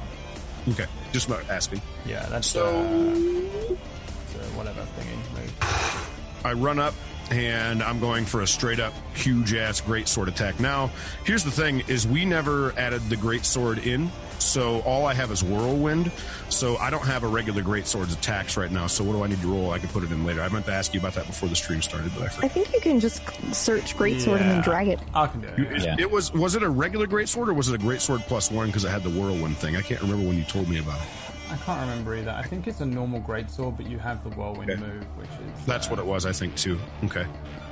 Okay, 0.69 0.85
just 1.11 1.27
not 1.30 1.41
asking. 1.49 1.81
Yeah, 2.06 2.25
that's 2.30 2.48
So- 2.48 2.65
uh, 2.65 3.15
so 3.15 4.40
whatever 4.56 4.81
thingy. 4.98 5.17
Move. 5.35 6.41
I 6.45 6.53
run 6.53 6.80
up 6.80 6.93
and 7.30 7.83
I'm 7.83 8.00
going 8.00 8.25
for 8.25 8.41
a 8.41 8.48
straight 8.48 8.80
up 8.80 8.93
huge 9.16 9.53
ass 9.53 9.82
great 9.82 10.08
sword 10.08 10.27
attack. 10.30 10.59
Now, 10.59 10.91
here's 11.25 11.43
the 11.43 11.51
thing 11.51 11.83
is 11.88 12.08
we 12.08 12.25
never 12.25 12.74
added 12.77 13.01
the 13.09 13.17
great 13.17 13.45
sword 13.45 13.80
in, 13.80 14.11
so 14.40 14.80
all 14.80 15.06
I 15.06 15.14
have 15.14 15.32
is 15.32 15.43
whirlwind. 15.43 16.11
So 16.50 16.77
I 16.77 16.90
don't 16.90 17.06
have 17.06 17.24
a 17.24 17.27
regular 17.27 17.61
great 17.61 17.88
sword's 17.88 18.14
attacks 18.14 18.58
right 18.58 18.69
now. 18.69 18.88
So 18.88 19.03
what 19.03 19.14
do 19.14 19.24
I 19.24 19.27
need 19.27 19.41
to 19.41 19.51
roll? 19.51 19.72
I 19.72 19.80
can 19.80 19.90
put 19.90 20.03
it 20.03 20.11
in 20.11 20.25
later. 20.25 20.41
I 20.41 20.50
meant 20.50 20.66
to 20.66 20.74
ask 20.74 20.93
you 20.93 21.00
about 21.00 21.14
that 21.14 21.25
before 21.27 21.50
the 21.50 21.56
stream 21.56 21.82
started, 21.82 22.11
but 22.14 22.24
I 22.24 22.45
I 22.45 22.48
think 22.50 22.74
you 22.74 22.82
can 22.82 23.00
just 23.00 23.22
search 23.56 23.95
greatsword 23.95 24.41
and 24.41 24.51
then 24.51 24.61
drag 24.61 24.88
it. 24.90 25.00
I 25.14 25.27
can 25.27 25.41
do 25.41 25.48
it. 25.48 25.59
It, 25.59 25.83
Yeah. 25.83 25.95
it 25.98 26.11
was 26.11 26.33
was 26.33 26.56
it 26.56 26.64
a 26.64 26.69
regular 26.69 27.08
great 27.08 27.30
sword 27.30 27.50
or 27.50 27.53
was 27.53 27.69
it 27.69 27.75
a 27.75 27.77
great 27.77 28.01
sword 28.01 28.22
plus 28.27 28.51
one 28.51 28.67
because 28.67 28.85
I 28.85 28.91
had 28.91 29.03
the 29.03 29.09
whirlwind 29.09 29.58
thing? 29.58 29.75
I 29.75 29.82
can't 29.82 30.01
remember 30.01 30.27
when 30.27 30.38
you 30.38 30.43
told 30.43 30.67
me 30.69 30.80
about 30.80 31.00
it. 31.00 31.31
I 31.51 31.57
can't 31.57 31.81
remember 31.81 32.15
either. 32.15 32.31
I 32.31 32.43
think 32.43 32.67
it's 32.67 32.80
a 32.81 32.85
normal 32.85 33.19
greatsword, 33.21 33.75
but 33.77 33.85
you 33.85 33.99
have 33.99 34.23
the 34.23 34.30
whirlwind 34.30 34.71
Okay. 34.71 34.80
move, 34.81 35.03
which 35.17 35.27
is 35.27 35.65
That's 35.65 35.89
what 35.89 35.99
it 35.99 36.05
was, 36.05 36.25
I 36.25 36.31
think 36.31 36.55
too. 36.55 36.80
Okay. 37.03 37.25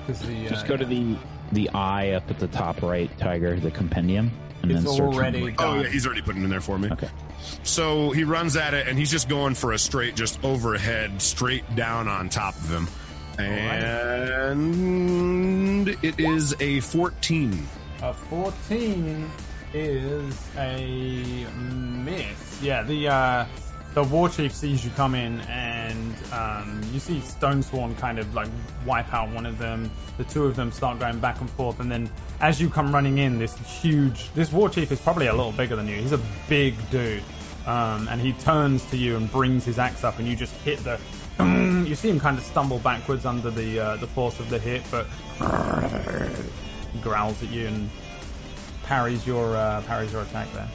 The 0.07 0.47
uh, 0.47 0.49
Just 0.49 0.67
go 0.67 0.75
to 0.75 0.85
the 0.85 1.15
the 1.51 1.69
eye 1.69 2.11
up 2.11 2.29
at 2.29 2.39
the 2.39 2.47
top 2.47 2.81
right, 2.81 3.09
Tiger, 3.19 3.59
the 3.59 3.71
compendium, 3.71 4.31
and 4.61 4.71
It's 4.71 4.83
then 4.83 4.91
search. 4.93 5.13
already 5.15 5.55
Oh 5.59 5.79
yeah, 5.81 5.87
he's 5.87 6.05
already 6.05 6.21
putting 6.21 6.41
it 6.41 6.45
in 6.45 6.49
there 6.49 6.61
for 6.61 6.77
me. 6.77 6.89
Okay. 6.91 7.09
So 7.63 8.11
he 8.11 8.23
runs 8.25 8.55
at 8.57 8.73
it, 8.73 8.87
and 8.87 8.97
he's 8.97 9.11
just 9.11 9.29
going 9.29 9.53
for 9.55 9.71
a 9.71 9.79
straight, 9.79 10.15
just 10.15 10.43
overhead, 10.43 11.21
straight 11.21 11.75
down 11.75 12.07
on 12.07 12.29
top 12.29 12.55
of 12.55 12.69
him. 12.69 12.87
And 14.69 15.87
it 16.03 16.19
is 16.19 16.55
a 16.59 16.79
14. 16.81 17.67
A 18.01 18.13
14 18.13 19.31
is 19.73 20.49
a 20.57 21.45
miss. 21.55 22.61
Yeah, 22.61 22.83
the 22.83 23.07
uh, 23.07 23.45
the 23.93 24.03
war 24.03 24.29
chief 24.29 24.53
sees 24.53 24.85
you 24.85 24.91
come 24.91 25.15
in, 25.15 25.41
and 25.41 26.15
um, 26.31 26.81
you 26.93 26.99
see 26.99 27.19
Stonesworn 27.19 27.97
kind 27.97 28.19
of 28.19 28.33
like 28.35 28.47
wipe 28.85 29.11
out 29.13 29.29
one 29.29 29.45
of 29.45 29.57
them. 29.57 29.89
The 30.17 30.23
two 30.25 30.45
of 30.45 30.55
them 30.55 30.71
start 30.71 30.99
going 30.99 31.19
back 31.19 31.41
and 31.41 31.49
forth, 31.49 31.79
and 31.79 31.91
then 31.91 32.09
as 32.39 32.61
you 32.61 32.69
come 32.69 32.93
running 32.93 33.17
in, 33.17 33.39
this 33.39 33.57
huge 33.81 34.31
this 34.33 34.51
war 34.51 34.69
chief 34.69 34.91
is 34.91 34.99
probably 34.99 35.27
a 35.27 35.33
little 35.33 35.51
bigger 35.51 35.75
than 35.75 35.87
you. 35.87 35.95
He's 35.95 36.11
a 36.11 36.21
big 36.47 36.75
dude, 36.91 37.23
um, 37.65 38.07
and 38.09 38.21
he 38.21 38.33
turns 38.33 38.85
to 38.91 38.97
you 38.97 39.17
and 39.17 39.31
brings 39.31 39.65
his 39.65 39.79
axe 39.79 40.03
up, 40.03 40.19
and 40.19 40.27
you 40.27 40.35
just 40.35 40.53
hit 40.57 40.79
the. 40.79 40.99
You 41.89 41.95
see 41.95 42.09
him 42.09 42.19
kind 42.19 42.37
of 42.37 42.43
stumble 42.43 42.77
backwards 42.77 43.25
under 43.25 43.49
the 43.49 43.79
uh, 43.79 43.95
the 43.95 44.05
force 44.05 44.39
of 44.39 44.49
the 44.51 44.59
hit, 44.59 44.83
but 44.91 45.07
growls 47.01 47.41
at 47.41 47.49
you 47.49 47.65
and 47.65 47.89
parries 48.83 49.25
your 49.25 49.55
uh, 49.55 49.81
parries 49.87 50.11
your 50.11 50.21
attack 50.21 50.51
there. 50.53 50.67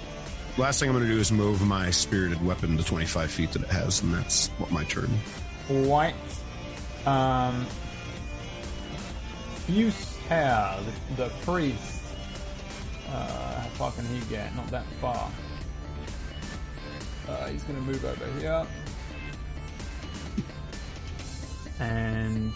Last 0.57 0.79
thing 0.79 0.89
I'm 0.89 0.95
going 0.95 1.07
to 1.09 1.13
do 1.13 1.21
is 1.21 1.33
move 1.33 1.61
my 1.63 1.91
spirited 1.91 2.45
weapon 2.45 2.77
to 2.77 2.85
25 2.85 3.31
feet 3.31 3.53
that 3.53 3.63
it 3.63 3.71
has, 3.71 4.03
and 4.03 4.15
that's 4.15 4.49
what 4.59 4.71
my 4.71 4.85
turn. 4.85 5.11
What? 5.69 6.15
um, 7.07 7.67
Fuse 9.67 10.17
Hair, 10.29 10.79
the, 11.17 11.29
priest. 11.45 12.03
Uh, 13.09 13.61
how 13.61 13.69
far 13.71 13.93
can 13.93 14.07
he 14.07 14.21
get? 14.29 14.55
Not 14.55 14.69
that 14.69 14.87
far. 15.01 15.31
Uh, 17.29 17.47
he's 17.49 17.63
gonna 17.65 17.81
move 17.81 18.05
over 18.05 18.27
here, 18.39 18.67
and 21.81 22.53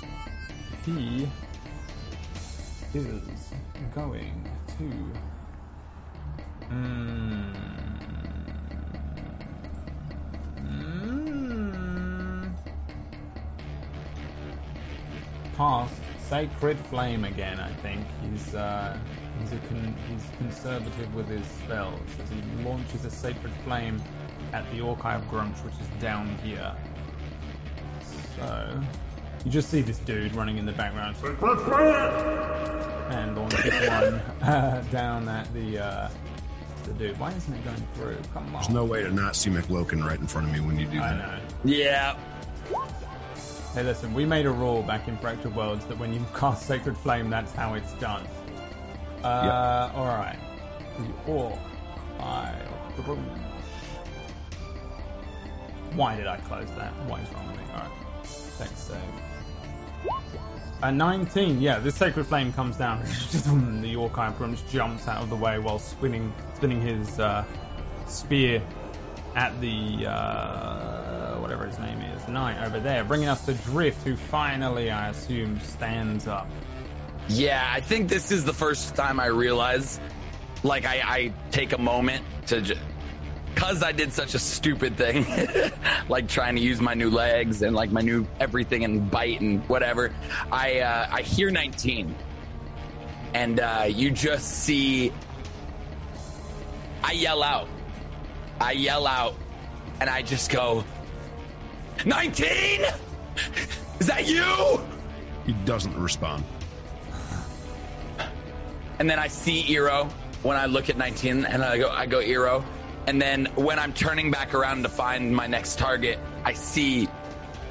he 0.84 1.26
is 2.94 3.52
going 3.94 4.50
to. 4.78 5.12
Mm, 6.70 6.70
mm, 6.70 7.47
cast 15.58 15.92
Sacred 16.28 16.78
Flame 16.86 17.24
again. 17.24 17.58
I 17.58 17.72
think 17.82 18.06
he's 18.22 18.54
uh, 18.54 18.96
he's 19.40 19.52
a 19.52 19.58
con- 19.58 19.96
he's 20.08 20.24
conservative 20.38 21.12
with 21.14 21.26
his 21.28 21.44
spells 21.46 22.00
as 22.22 22.30
he 22.30 22.40
launches 22.64 23.04
a 23.04 23.10
Sacred 23.10 23.52
Flame 23.64 24.00
at 24.52 24.70
the 24.70 24.80
Orc 24.80 25.04
Eye 25.04 25.16
of 25.16 25.22
Gruumsh, 25.28 25.62
which 25.64 25.74
is 25.74 25.88
down 26.00 26.28
here. 26.44 26.74
So 28.36 28.80
you 29.44 29.50
just 29.50 29.68
see 29.68 29.80
this 29.82 29.98
dude 29.98 30.32
running 30.36 30.58
in 30.58 30.66
the 30.66 30.72
background 30.72 31.16
and 33.10 33.36
launches 33.36 33.64
one 33.88 34.14
uh, 34.48 34.84
down 34.92 35.28
at 35.28 35.52
the 35.52 35.78
uh, 35.84 36.08
the 36.84 36.92
dude. 36.92 37.18
Why 37.18 37.32
isn't 37.32 37.52
it 37.52 37.64
going 37.64 37.84
through? 37.94 38.16
Come 38.32 38.46
on. 38.46 38.52
There's 38.52 38.68
no 38.68 38.84
way 38.84 39.02
to 39.02 39.10
not 39.10 39.34
see 39.34 39.50
McLoken 39.50 40.04
right 40.04 40.20
in 40.20 40.28
front 40.28 40.46
of 40.46 40.52
me 40.52 40.60
when 40.60 40.78
you 40.78 40.86
do 40.86 41.00
I 41.00 41.14
that. 41.14 41.18
know. 41.18 41.38
Yeah. 41.64 42.16
Hey, 43.74 43.82
listen, 43.82 44.14
we 44.14 44.24
made 44.24 44.46
a 44.46 44.50
rule 44.50 44.82
back 44.82 45.08
in 45.08 45.18
Fractured 45.18 45.54
Worlds 45.54 45.84
that 45.86 45.98
when 45.98 46.12
you 46.12 46.24
cast 46.34 46.66
Sacred 46.66 46.96
Flame, 46.96 47.30
that's 47.30 47.52
how 47.52 47.74
it's 47.74 47.92
done. 47.94 48.26
Uh, 49.22 49.90
alright. 49.94 50.38
The 50.98 51.32
Orc. 51.32 51.58
I. 52.18 52.54
Why 55.94 56.16
did 56.16 56.26
I 56.26 56.38
close 56.38 56.68
that? 56.76 56.92
What 57.06 57.20
is 57.20 57.30
wrong 57.32 57.46
with 57.48 57.58
me? 57.58 57.64
Alright. 57.72 57.90
Thanks, 58.24 58.80
save. 58.80 58.98
A 60.82 60.92
19, 60.92 61.60
yeah, 61.60 61.78
this 61.78 61.96
Sacred 61.96 62.26
Flame 62.26 62.52
comes 62.52 62.76
down. 62.76 63.02
the 63.82 63.96
Orc 63.96 64.16
Eye 64.16 64.32
Gruumsh 64.38 64.68
jumps 64.70 65.08
out 65.08 65.22
of 65.22 65.28
the 65.28 65.36
way 65.36 65.58
while 65.58 65.78
spinning, 65.78 66.32
spinning 66.54 66.80
his 66.80 67.18
uh, 67.20 67.44
spear 68.06 68.62
at 69.34 69.60
the 69.60 70.06
uh, 70.06 71.38
whatever 71.40 71.66
his 71.66 71.78
name 71.78 72.00
is, 72.00 72.28
knight 72.28 72.64
over 72.64 72.80
there, 72.80 73.04
bringing 73.04 73.28
us 73.28 73.44
to 73.46 73.54
Drift, 73.54 74.06
who 74.06 74.16
finally, 74.16 74.90
I 74.90 75.10
assume, 75.10 75.60
stands 75.60 76.26
up. 76.26 76.48
Yeah, 77.28 77.66
I 77.66 77.80
think 77.80 78.08
this 78.08 78.30
is 78.32 78.44
the 78.44 78.52
first 78.52 78.94
time 78.94 79.20
I 79.20 79.26
realize, 79.26 80.00
like, 80.62 80.84
I, 80.84 81.02
I 81.04 81.32
take 81.50 81.72
a 81.72 81.78
moment 81.78 82.24
to 82.46 82.60
just. 82.60 82.80
Cause 83.54 83.82
I 83.82 83.90
did 83.90 84.12
such 84.12 84.34
a 84.34 84.38
stupid 84.38 84.96
thing, 84.96 85.26
like 86.08 86.28
trying 86.28 86.54
to 86.54 86.60
use 86.60 86.80
my 86.80 86.94
new 86.94 87.10
legs 87.10 87.62
and 87.62 87.74
like 87.74 87.90
my 87.90 88.02
new 88.02 88.24
everything 88.38 88.84
and 88.84 89.10
bite 89.10 89.40
and 89.40 89.68
whatever. 89.68 90.14
I 90.52 90.78
uh, 90.78 91.08
I 91.10 91.22
hear 91.22 91.50
19, 91.50 92.14
and 93.34 93.58
uh, 93.58 93.86
you 93.88 94.12
just 94.12 94.46
see. 94.46 95.12
I 97.02 97.12
yell 97.12 97.42
out, 97.42 97.68
I 98.60 98.72
yell 98.72 99.06
out, 99.06 99.34
and 100.00 100.08
I 100.10 100.22
just 100.22 100.50
go, 100.50 100.84
19. 102.04 102.80
Is 104.00 104.06
that 104.06 104.28
you? 104.28 104.80
He 105.46 105.52
doesn't 105.64 105.96
respond. 105.96 106.44
And 108.98 109.08
then 109.08 109.18
I 109.18 109.28
see 109.28 109.62
Eero 109.74 110.10
when 110.42 110.56
I 110.56 110.66
look 110.66 110.90
at 110.90 110.96
19 110.96 111.44
and 111.44 111.62
I 111.62 111.78
go, 111.78 111.88
I 111.88 112.06
go 112.06 112.18
Eero. 112.18 112.64
And 113.06 113.22
then 113.22 113.46
when 113.54 113.78
I'm 113.78 113.92
turning 113.92 114.30
back 114.30 114.54
around 114.54 114.82
to 114.82 114.88
find 114.88 115.34
my 115.34 115.46
next 115.46 115.78
target, 115.78 116.18
I 116.44 116.52
see 116.52 117.08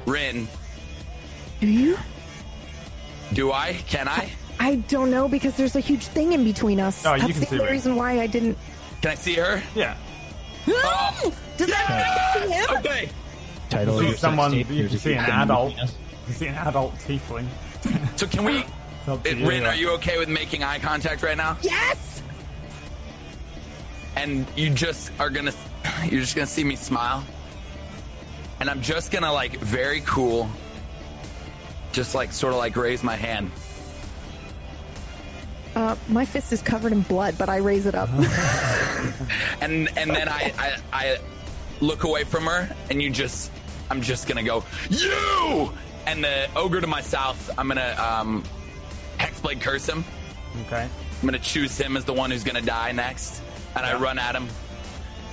Rin. 0.06 0.48
Do 1.60 1.66
you? 1.66 1.98
Do 3.32 3.52
I? 3.52 3.74
Can 3.74 4.08
I? 4.08 4.30
I 4.58 4.76
don't 4.76 5.10
know 5.10 5.28
because 5.28 5.54
there's 5.56 5.76
a 5.76 5.80
huge 5.80 6.06
thing 6.06 6.32
in 6.32 6.44
between 6.44 6.80
us. 6.80 7.04
Oh, 7.06 7.14
you 7.14 7.20
That's 7.20 7.32
can 7.32 7.40
the 7.40 7.46
see 7.46 7.54
only 7.56 7.66
me. 7.66 7.72
reason 7.72 7.96
why 7.96 8.20
I 8.20 8.26
didn't. 8.26 8.56
Can 9.02 9.12
I 9.12 9.14
see 9.14 9.34
her? 9.34 9.62
Yeah. 9.74 9.96
Oh, 10.74 11.34
Does 11.56 11.68
that 11.68 12.32
see 12.34 12.48
him? 12.52 12.76
okay. 12.78 13.10
Title 13.70 14.02
You 14.02 14.10
see 14.12 14.16
someone, 14.16 14.50
tape, 14.52 14.70
you 14.70 14.88
can 14.88 14.98
see 14.98 15.12
an 15.14 15.24
adult. 15.24 15.70
between. 15.74 15.86
You 15.88 16.24
can 16.26 16.34
see 16.34 16.46
an 16.46 16.54
adult 16.54 16.94
tiefling. 17.00 17.46
So 18.16 18.26
can 18.26 18.44
we? 18.44 18.64
It's 19.00 19.08
up 19.08 19.24
to 19.24 19.36
you, 19.36 19.48
Rin, 19.48 19.64
are 19.64 19.74
you 19.74 19.92
okay 19.92 20.18
with 20.18 20.28
making 20.28 20.62
eye 20.62 20.80
contact 20.80 21.22
right 21.22 21.36
now? 21.36 21.56
Yes. 21.62 22.22
and 24.16 24.46
you 24.56 24.68
just 24.70 25.10
are 25.18 25.30
gonna 25.30 25.52
you're 26.04 26.20
just 26.20 26.34
gonna 26.34 26.46
see 26.46 26.64
me 26.64 26.76
smile 26.76 27.24
and 28.60 28.68
i'm 28.68 28.82
just 28.82 29.10
gonna 29.12 29.32
like 29.32 29.58
very 29.60 30.00
cool 30.00 30.50
just 31.92 32.14
like 32.14 32.32
sort 32.32 32.52
of 32.52 32.58
like 32.58 32.76
raise 32.76 33.02
my 33.04 33.16
hand 33.16 33.50
Uh, 35.78 35.94
my 36.08 36.24
fist 36.24 36.52
is 36.52 36.60
covered 36.60 36.90
in 36.90 37.02
blood, 37.02 37.36
but 37.38 37.48
I 37.48 37.58
raise 37.58 37.86
it 37.86 37.94
up. 37.94 38.08
and 39.60 39.88
and 39.96 40.10
then 40.10 40.28
I, 40.28 40.52
I 40.58 40.76
i 40.92 41.18
look 41.80 42.02
away 42.02 42.24
from 42.24 42.46
her 42.46 42.68
and 42.90 43.00
you 43.00 43.10
just 43.10 43.52
i'm 43.88 44.02
just 44.02 44.26
gonna 44.26 44.42
go 44.42 44.64
you! 44.90 45.72
And 46.04 46.24
the 46.24 46.48
ogre 46.56 46.80
to 46.80 46.88
my 46.88 47.00
south 47.00 47.56
i'm 47.56 47.68
gonna 47.68 47.94
um 47.96 48.42
hexblade 49.20 49.60
curse 49.60 49.88
him. 49.88 50.04
Okay. 50.66 50.82
i'm 50.82 51.24
gonna 51.24 51.38
choose 51.38 51.78
him 51.78 51.96
as 51.96 52.04
the 52.04 52.12
one 52.12 52.32
who's 52.32 52.42
gonna 52.42 52.60
die 52.60 52.90
next 52.90 53.40
and 53.76 53.86
i 53.86 53.94
run 53.94 54.18
at 54.18 54.34
him. 54.34 54.48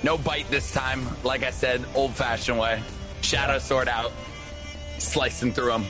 No 0.03 0.15
bite 0.15 0.51
this 0.51 0.71
time 0.71 1.07
like 1.23 1.41
i 1.41 1.49
said 1.49 1.83
old 1.95 2.13
fashioned 2.13 2.59
way. 2.59 2.83
Shadow 3.21 3.57
sword 3.57 3.87
out 3.87 4.11
slicing 4.99 5.53
through 5.53 5.73
him 5.73 5.85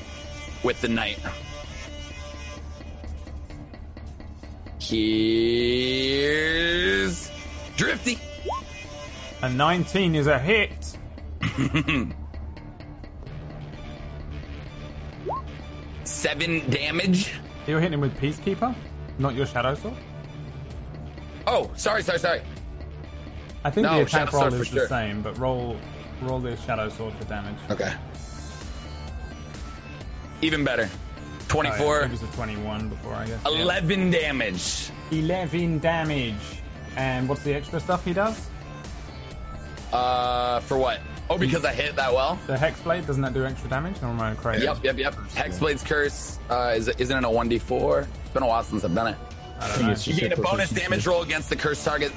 with 0.63 0.79
the 0.79 0.87
knight 0.87 1.19
here's 5.95 7.29
drifty 7.77 8.17
A 9.41 9.49
19 9.49 10.15
is 10.15 10.27
a 10.27 10.39
hit. 10.39 10.97
seven 16.03 16.69
damage 16.69 17.33
You're 17.67 17.79
hitting 17.79 17.93
him 17.95 18.01
with 18.01 18.17
Peacekeeper, 18.19 18.75
not 19.17 19.35
your 19.35 19.45
Shadow 19.45 19.75
Sword. 19.75 19.95
oh 21.47 21.71
sorry 21.75 22.03
sorry 22.03 22.19
sorry 22.19 22.41
I 23.63 23.71
think 23.71 23.85
No, 23.85 23.95
the 23.97 24.01
attack 24.03 24.29
Shadow 24.29 24.37
roll 24.49 24.53
is 24.53 24.69
the 24.69 24.77
sure. 24.79 24.87
same, 24.87 25.21
but 25.23 25.37
roll 25.39 25.77
roll 26.21 26.39
the 26.39 26.55
Shadow 26.57 26.89
Sword 26.89 27.13
for 27.15 27.23
damage. 27.25 27.57
okay 27.69 27.93
even 30.41 30.63
better 30.63 30.89
Oh, 31.47 31.61
24 31.61 31.99
yeah, 31.99 32.05
it 32.05 32.11
was 32.11 32.23
a 32.23 32.27
21 32.27 32.89
before, 32.89 33.13
I 33.13 33.27
guess. 33.27 33.39
yeah. 33.45 33.61
11 33.61 34.11
damage 34.11 34.89
11 35.11 35.79
damage. 35.79 36.35
And 36.97 37.27
what's 37.29 37.43
the 37.43 37.53
extra 37.53 37.79
stuff 37.79 38.03
he 38.05 38.13
does? 38.13 38.49
uh 39.93 40.59
for 40.61 40.77
what 40.77 40.99
oh 41.29 41.37
because 41.37 41.63
i 41.63 41.71
hit 41.71 41.95
that 41.95 42.11
well 42.11 42.37
The 42.47 42.55
Hexblade, 42.55 43.05
doesn't 43.05 43.21
that 43.21 43.33
do 43.33 43.45
extra 43.45 43.69
damage? 43.69 43.95
Or 44.01 44.07
am 44.07 44.19
I 44.19 44.33
crazy? 44.33 44.65
Yep, 44.65 44.83
yep, 44.83 44.97
yep. 44.97 45.13
Hexblade's 45.13 45.83
Curse 45.83 46.39
uh, 46.49 46.73
is, 46.75 46.87
isn't 46.89 47.15
it 47.17 47.23
a 47.23 47.27
1d4? 47.29 48.01
It's 48.01 48.29
been 48.33 48.43
a 48.43 48.47
while 48.47 48.63
since 48.63 48.83
I've 48.83 48.93
done 48.95 49.13
it. 49.13 49.17
I 49.59 49.67
don't 49.69 49.81
know. 49.83 49.89
You 49.89 49.95
just 49.95 50.19
gain 50.19 50.33
a 50.33 50.35
bonus 50.37 50.69
damage 50.71 51.05
roll 51.07 51.21
against 51.21 51.49
the 51.49 51.55
cursed 51.55 51.85
target. 51.85 52.11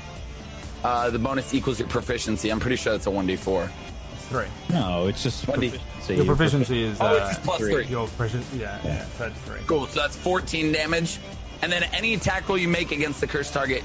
Uh, 0.82 1.10
the 1.10 1.18
bonus 1.18 1.54
equals 1.54 1.78
your 1.78 1.88
proficiency. 1.88 2.50
I'm 2.50 2.60
pretty 2.60 2.76
sure 2.76 2.94
it's 2.94 3.06
a 3.06 3.10
1d4. 3.10 3.68
It's 3.87 3.87
three. 4.28 4.46
No, 4.70 5.06
it's 5.06 5.22
just 5.22 5.46
What 5.48 5.60
do 5.60 5.66
you- 5.66 5.72
proficiency. 5.72 6.14
Your 6.16 6.24
proficiency 6.24 6.82
is 6.84 6.98
Oh, 7.00 7.06
uh, 7.06 7.12
it's 7.14 7.28
just 7.30 7.42
plus 7.42 7.58
three. 7.58 7.84
your 7.86 8.06
proficiency. 8.08 8.58
Yeah, 8.58 8.78
yeah, 8.84 9.04
so 9.18 9.26
it's 9.26 9.38
three. 9.40 9.60
Cool, 9.66 9.86
so 9.88 10.00
that's 10.00 10.16
14 10.16 10.72
damage. 10.72 11.18
And 11.62 11.70
then 11.72 11.82
any 11.92 12.14
attack 12.14 12.48
roll 12.48 12.56
you 12.58 12.68
make 12.68 12.92
against 12.92 13.20
the 13.20 13.26
cursed 13.26 13.52
target 13.52 13.82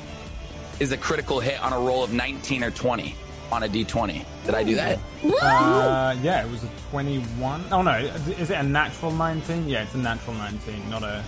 is 0.80 0.92
a 0.92 0.98
critical 0.98 1.40
hit 1.40 1.62
on 1.62 1.74
a 1.74 1.80
roll 1.80 2.04
of 2.04 2.14
19 2.14 2.64
or 2.64 2.72
20 2.72 3.16
on 3.52 3.64
a 3.64 3.68
d20. 3.68 4.26
Did 4.46 4.56
I 4.56 4.64
do 4.64 4.76
that? 4.76 5.00
Uh, 5.42 6.16
yeah, 6.22 6.44
it 6.46 6.50
was 6.52 6.64
a 6.64 6.70
21. 6.92 7.66
Oh 7.72 7.82
no, 7.82 7.98
is 7.98 8.50
it 8.50 8.56
a 8.56 8.64
natural 8.64 9.12
19? 9.12 9.68
Yeah, 9.70 9.84
it's 9.84 9.94
a 9.96 9.98
natural 9.98 10.36
19, 10.36 10.90
not 10.90 11.04
a. 11.04 11.24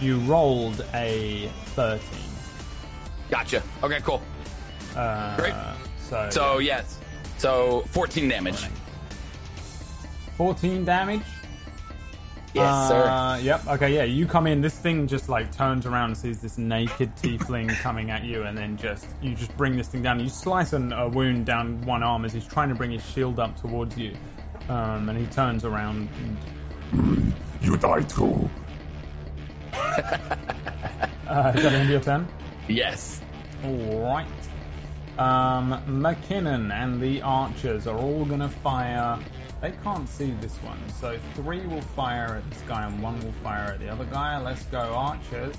You 0.00 0.18
rolled 0.20 0.84
a 0.94 1.48
13. 1.76 2.00
Gotcha. 3.30 3.62
Okay, 3.82 4.00
cool. 4.02 4.22
Uh, 4.96 5.36
Great. 5.36 5.54
So, 6.08 6.28
So, 6.30 6.58
yeah. 6.58 6.78
yes. 6.78 6.98
So, 7.38 7.84
14 7.90 8.28
damage. 8.28 8.62
14 10.36 10.84
damage. 10.84 11.22
Yes, 12.54 12.88
sir. 12.88 13.02
Uh, 13.02 13.36
yep. 13.38 13.66
Okay. 13.66 13.96
Yeah. 13.96 14.04
You 14.04 14.26
come 14.26 14.46
in. 14.46 14.60
This 14.60 14.78
thing 14.78 15.08
just 15.08 15.28
like 15.28 15.54
turns 15.54 15.86
around 15.86 16.10
and 16.10 16.16
sees 16.16 16.40
this 16.40 16.56
naked 16.56 17.16
tiefling 17.16 17.68
coming 17.80 18.12
at 18.12 18.22
you, 18.22 18.44
and 18.44 18.56
then 18.56 18.76
just 18.76 19.06
you 19.20 19.34
just 19.34 19.56
bring 19.56 19.76
this 19.76 19.88
thing 19.88 20.02
down. 20.02 20.20
You 20.20 20.28
slice 20.28 20.72
an, 20.72 20.92
a 20.92 21.08
wound 21.08 21.46
down 21.46 21.80
one 21.82 22.04
arm 22.04 22.24
as 22.24 22.32
he's 22.32 22.46
trying 22.46 22.68
to 22.68 22.76
bring 22.76 22.92
his 22.92 23.04
shield 23.04 23.40
up 23.40 23.60
towards 23.60 23.98
you, 23.98 24.14
um, 24.68 25.08
and 25.08 25.18
he 25.18 25.26
turns 25.26 25.64
around. 25.64 26.08
And, 26.92 27.34
You 27.60 27.76
die 27.76 28.02
too. 28.02 28.48
uh, 29.74 31.52
is 31.56 31.62
that 31.62 31.70
the 31.70 31.70
end 31.70 31.82
of 31.84 31.90
your 31.90 32.00
turn? 32.00 32.28
Yes. 32.68 33.20
All 33.64 34.00
right. 34.00 34.26
Um, 35.18 35.80
McKinnon 35.86 36.72
and 36.72 37.00
the 37.00 37.22
archers 37.22 37.86
are 37.86 37.96
all 37.96 38.24
gonna 38.24 38.48
fire. 38.48 39.18
They 39.60 39.72
can't 39.84 40.08
see 40.08 40.32
this 40.40 40.56
one, 40.56 40.78
so 41.00 41.18
three 41.34 41.64
will 41.66 41.80
fire 41.80 42.36
at 42.36 42.50
this 42.50 42.60
guy 42.62 42.86
and 42.86 43.00
one 43.00 43.20
will 43.20 43.32
fire 43.44 43.72
at 43.72 43.78
the 43.78 43.88
other 43.88 44.06
guy. 44.06 44.40
Let's 44.42 44.64
go, 44.64 44.78
archers. 44.78 45.56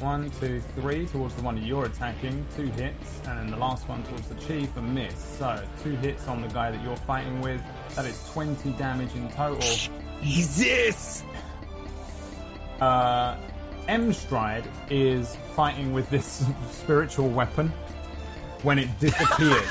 One, 0.00 0.30
two, 0.40 0.60
three 0.74 1.06
towards 1.06 1.36
the 1.36 1.42
one 1.42 1.64
you're 1.64 1.86
attacking, 1.86 2.44
two 2.56 2.66
hits, 2.66 3.20
and 3.26 3.38
then 3.38 3.50
the 3.50 3.56
last 3.56 3.88
one 3.88 4.02
towards 4.02 4.28
the 4.28 4.34
chief, 4.34 4.76
a 4.76 4.82
miss. 4.82 5.14
So 5.38 5.64
two 5.82 5.96
hits 5.96 6.26
on 6.26 6.42
the 6.42 6.48
guy 6.48 6.72
that 6.72 6.82
you're 6.82 6.96
fighting 6.96 7.40
with. 7.40 7.62
That 7.94 8.04
is 8.04 8.28
20 8.32 8.72
damage 8.72 9.14
in 9.14 9.30
total. 9.30 9.66
Jesus! 10.22 11.22
Uh, 12.80 13.38
Emstride 13.88 14.66
is 14.90 15.34
fighting 15.54 15.92
with 15.94 16.10
this 16.10 16.44
spiritual 16.72 17.28
weapon 17.28 17.72
when 18.62 18.78
it 18.78 18.98
disappears. 18.98 19.68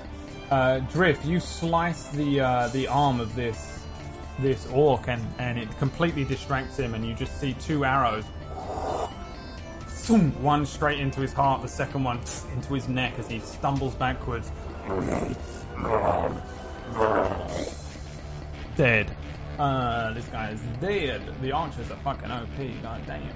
uh, 0.50 0.80
Drift, 0.80 1.24
you 1.24 1.40
slice 1.40 2.08
the 2.08 2.40
uh, 2.40 2.68
the 2.68 2.88
arm 2.88 3.20
of 3.20 3.34
this 3.34 3.78
this 4.38 4.66
orc 4.72 5.08
and, 5.08 5.26
and 5.38 5.58
it 5.58 5.68
completely 5.78 6.24
distracts 6.24 6.78
him, 6.78 6.94
and 6.94 7.06
you 7.06 7.14
just 7.14 7.38
see 7.40 7.54
two 7.54 7.84
arrows. 7.84 8.24
One 10.40 10.64
straight 10.64 11.00
into 11.00 11.20
his 11.20 11.34
heart, 11.34 11.60
the 11.60 11.68
second 11.68 12.02
one 12.02 12.18
into 12.54 12.72
his 12.72 12.88
neck 12.88 13.18
as 13.18 13.28
he 13.28 13.40
stumbles 13.40 13.94
backwards. 13.94 14.50
Dead. 18.74 19.14
Uh, 19.58 20.14
this 20.14 20.24
guy 20.28 20.50
is 20.50 20.60
dead. 20.80 21.20
The 21.42 21.52
archers 21.52 21.90
are 21.90 21.96
fucking 21.96 22.30
OP, 22.30 22.82
god 22.82 23.02
damn. 23.06 23.34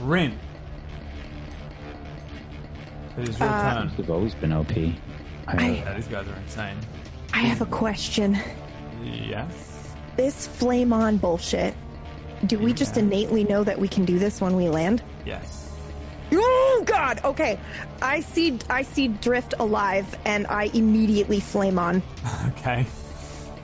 Rin. 0.00 0.38
It 3.20 3.28
is 3.28 3.38
your 3.38 3.48
Uh, 3.48 3.74
turn. 3.74 3.92
They've 3.96 4.10
always 4.10 4.34
been 4.34 4.52
OP. 4.52 4.72
I, 5.48 5.68
Yeah, 5.68 5.94
these 5.94 6.06
guys 6.06 6.26
are 6.26 6.36
insane. 6.42 6.76
I 7.32 7.38
have 7.38 7.60
a 7.60 7.66
question. 7.66 8.38
Yes. 9.02 9.52
This 10.16 10.46
flame 10.46 10.92
on 10.92 11.16
bullshit. 11.18 11.74
Do 12.46 12.58
we 12.58 12.72
just 12.72 12.96
Yeah. 12.96 13.02
innately 13.02 13.44
know 13.44 13.62
that 13.64 13.78
we 13.78 13.88
can 13.88 14.04
do 14.04 14.18
this 14.18 14.40
when 14.40 14.56
we 14.56 14.68
land? 14.68 15.02
Yes. 15.26 15.68
Oh 16.32 16.82
God. 16.86 17.20
Okay. 17.24 17.58
I 18.00 18.20
see. 18.20 18.58
I 18.70 18.82
see 18.82 19.08
Drift 19.08 19.54
alive, 19.58 20.06
and 20.24 20.46
I 20.48 20.70
immediately 20.72 21.40
flame 21.40 21.78
on. 21.78 22.02
Okay. 22.58 22.86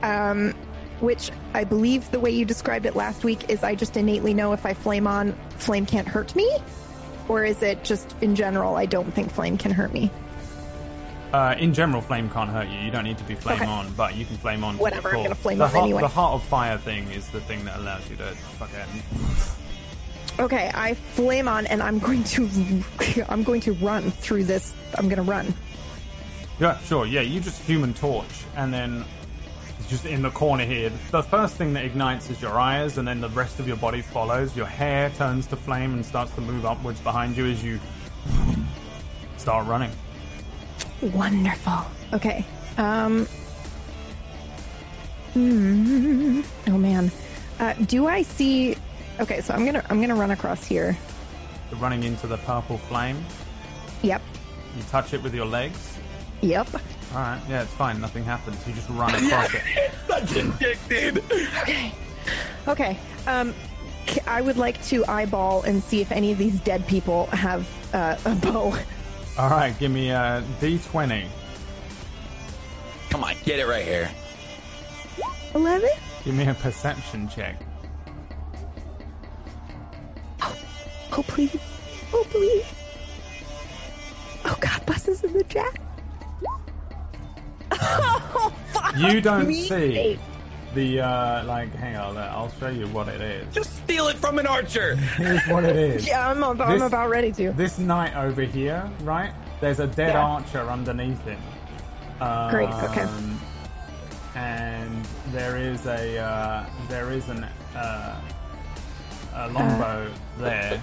Um, 0.03 0.55
which 1.01 1.31
I 1.55 1.65
believe 1.65 2.11
the 2.11 2.21
way 2.21 2.31
you 2.31 2.45
described 2.45 2.87
it 2.87 2.95
last 2.97 3.25
week 3.25 3.51
is 3.51 3.63
I 3.63 3.75
just 3.75 3.97
innately 3.97 4.35
know 4.35 4.53
if 4.53 4.65
I 4.67 4.75
flame 4.75 5.07
on, 5.07 5.35
flame 5.59 5.87
can't 5.87 6.09
hurt 6.09 6.35
me, 6.37 6.51
or 7.29 7.45
is 7.45 7.63
it 7.63 7.85
just 7.85 8.15
in 8.21 8.35
general 8.35 8.77
I 8.77 8.87
don't 8.87 9.13
think 9.13 9.33
flame 9.33 9.59
can 9.59 9.71
hurt 9.71 9.93
me? 9.93 10.11
Uh, 11.33 11.55
in 11.59 11.75
general, 11.75 12.01
flame 12.01 12.31
can't 12.31 12.49
hurt 12.51 12.69
you. 12.69 12.79
You 12.79 12.91
don't 12.91 13.05
need 13.05 13.19
to 13.19 13.25
be 13.25 13.35
flame 13.35 13.63
Okay. 13.63 13.71
on, 13.71 13.93
but 13.95 14.15
you 14.15 14.25
can 14.25 14.37
flame 14.37 14.65
on. 14.65 14.79
Whatever, 14.79 15.15
I'm 15.15 15.23
gonna 15.23 15.35
flame 15.35 15.59
the 15.59 15.65
on 15.65 15.71
heart, 15.71 15.83
anyway. 15.85 16.01
The 16.01 16.09
heart 16.09 16.35
of 16.35 16.45
fire 16.45 16.79
thing 16.79 17.11
is 17.11 17.29
the 17.29 17.41
thing 17.41 17.65
that 17.65 17.79
allows 17.79 18.09
you 18.09 18.17
to 18.17 18.25
fuck 18.59 18.71
it. 18.73 20.41
Okay, 20.41 20.71
I 20.73 20.95
flame 20.95 21.49
on, 21.49 21.67
and 21.67 21.83
I'm 21.83 21.99
going 21.99 22.25
to, 22.25 22.49
I'm 23.29 23.43
going 23.43 23.63
to 23.63 23.73
run 23.73 24.11
through 24.11 24.45
this. 24.45 24.73
I'm 24.95 25.09
gonna 25.09 25.23
run. 25.23 25.53
Yeah, 26.61 26.79
sure. 26.81 27.07
Yeah, 27.07 27.23
you 27.23 27.41
just 27.41 27.61
human 27.63 27.93
torch, 27.93 28.45
and 28.57 28.73
then 28.73 29.05
just 29.89 30.05
in 30.07 30.23
the 30.23 30.31
corner 30.31 30.65
here. 30.65 30.91
The 31.11 31.23
first 31.23 31.57
thing 31.57 31.73
that 31.75 31.85
ignites 31.85 32.31
is 32.31 32.41
your 32.43 32.59
eyes, 32.59 32.99
and 32.99 33.07
then 33.07 33.21
the 33.21 33.29
rest 33.31 33.61
of 33.61 33.69
your 33.69 33.77
body 33.77 34.03
follows. 34.03 34.57
Your 34.57 34.67
hair 34.67 35.11
turns 35.11 35.47
to 35.49 35.57
flame 35.57 35.93
and 35.95 36.05
starts 36.05 36.33
to 36.35 36.41
move 36.41 36.67
upwards 36.67 37.01
behind 37.01 37.37
you 37.37 37.47
as 37.47 37.63
you 37.63 37.79
start 39.37 39.67
running. 39.67 39.91
Wonderful. 41.03 41.85
Okay. 42.13 42.45
Um. 42.79 43.27
hmm, 45.35 46.41
Oh 46.69 46.79
man. 46.79 47.11
Uh, 47.59 47.75
do 47.75 48.07
I 48.07 48.23
see? 48.23 48.77
Okay, 49.21 49.41
so 49.41 49.55
I'm 49.55 49.65
gonna 49.65 49.85
I'm 49.89 50.01
gonna 50.01 50.15
run 50.15 50.31
across 50.31 50.65
here. 50.65 50.97
You're 51.71 51.81
running 51.81 52.03
into 52.03 52.27
the 52.27 52.37
purple 52.39 52.79
flame. 52.79 53.25
Yep. 54.03 54.21
You 54.77 54.83
touch 54.91 55.15
it 55.15 55.23
with 55.23 55.35
your 55.35 55.47
legs. 55.47 55.97
Yep. 56.43 56.69
All 57.17 57.23
right. 57.23 57.41
Yeah, 57.49 57.63
it's 57.63 57.73
fine. 57.73 57.99
Nothing 57.99 58.25
happens. 58.25 58.59
You 58.67 58.75
just 58.75 58.91
run 58.91 59.15
across 59.15 59.55
it. 59.55 59.63
Such 60.07 60.37
a 60.37 60.43
dick, 60.59 60.79
dude. 60.87 61.25
Okay. 61.63 61.93
Okay. 62.69 62.99
Um, 63.27 63.55
c- 64.07 64.21
I 64.27 64.43
would 64.43 64.59
like 64.59 64.85
to 64.89 65.03
eyeball 65.07 65.63
and 65.63 65.83
see 65.83 66.03
if 66.03 66.13
any 66.13 66.31
of 66.33 66.37
these 66.37 66.61
dead 66.61 66.87
people 66.87 67.25
have 67.29 67.67
uh, 67.95 68.19
a 68.27 68.35
bow. 68.35 68.77
All 69.39 69.49
right. 69.49 69.75
Give 69.79 69.91
me 69.91 70.11
a 70.11 70.45
d20. 70.61 71.27
Come 73.09 73.25
on, 73.25 73.35
get 73.45 73.61
it 73.61 73.67
right 73.67 73.87
here. 73.87 74.11
Eleven. 75.55 75.89
Give 76.23 76.35
me 76.35 76.47
a 76.47 76.53
perception 76.53 77.29
check. 77.31 77.57
Oh 80.43 81.25
please. 81.27 81.57
Oh 82.13 82.27
please. 82.29 82.67
Oh 84.45 84.57
God, 84.61 84.85
Bus 84.85 85.09
is 85.09 85.25
in 85.25 85.33
the 85.33 85.45
chat. 85.45 85.79
Oh 88.39 88.53
fuck. 88.73 88.97
You 88.97 89.21
don't 89.21 89.49
me. 89.49 89.63
see 89.67 90.19
the 90.75 91.01
uh 91.01 91.45
like. 91.45 91.75
Hang 91.75 91.97
on. 91.97 92.17
I'll 92.19 92.51
show 92.61 92.69
you 92.69 92.87
what 92.89 93.09
it 93.09 93.21
is. 93.21 93.53
Just 93.55 93.75
steal 93.77 94.09
it 94.09 94.17
from 94.17 94.39
an 94.39 94.47
archer. 94.47 94.97
Here's 95.17 95.47
what 95.49 95.65
it 95.65 95.77
is. 95.77 96.07
Yeah, 96.07 96.29
I'm 96.31 96.43
about, 96.43 96.69
I'm 96.69 96.83
about 96.83 97.09
ready 97.11 97.33
to. 97.33 97.53
This 97.53 97.79
knight 97.79 98.15
over 98.17 98.43
here, 98.43 98.89
right? 99.03 99.33
There's 99.61 99.81
a 99.81 99.87
dead 99.87 100.15
Yeah. 100.15 100.23
archer 100.25 100.69
underneath 100.71 101.23
him. 101.25 101.41
Um, 102.21 102.51
Great, 102.51 102.69
okay. 102.69 103.07
And 104.35 105.05
there 105.33 105.57
is 105.57 105.87
a 105.87 106.19
uh, 106.19 106.67
there 106.89 107.11
is 107.11 107.29
an 107.29 107.45
uh, 107.75 108.21
a 109.35 109.49
longbow 109.49 110.11
there, 110.39 110.83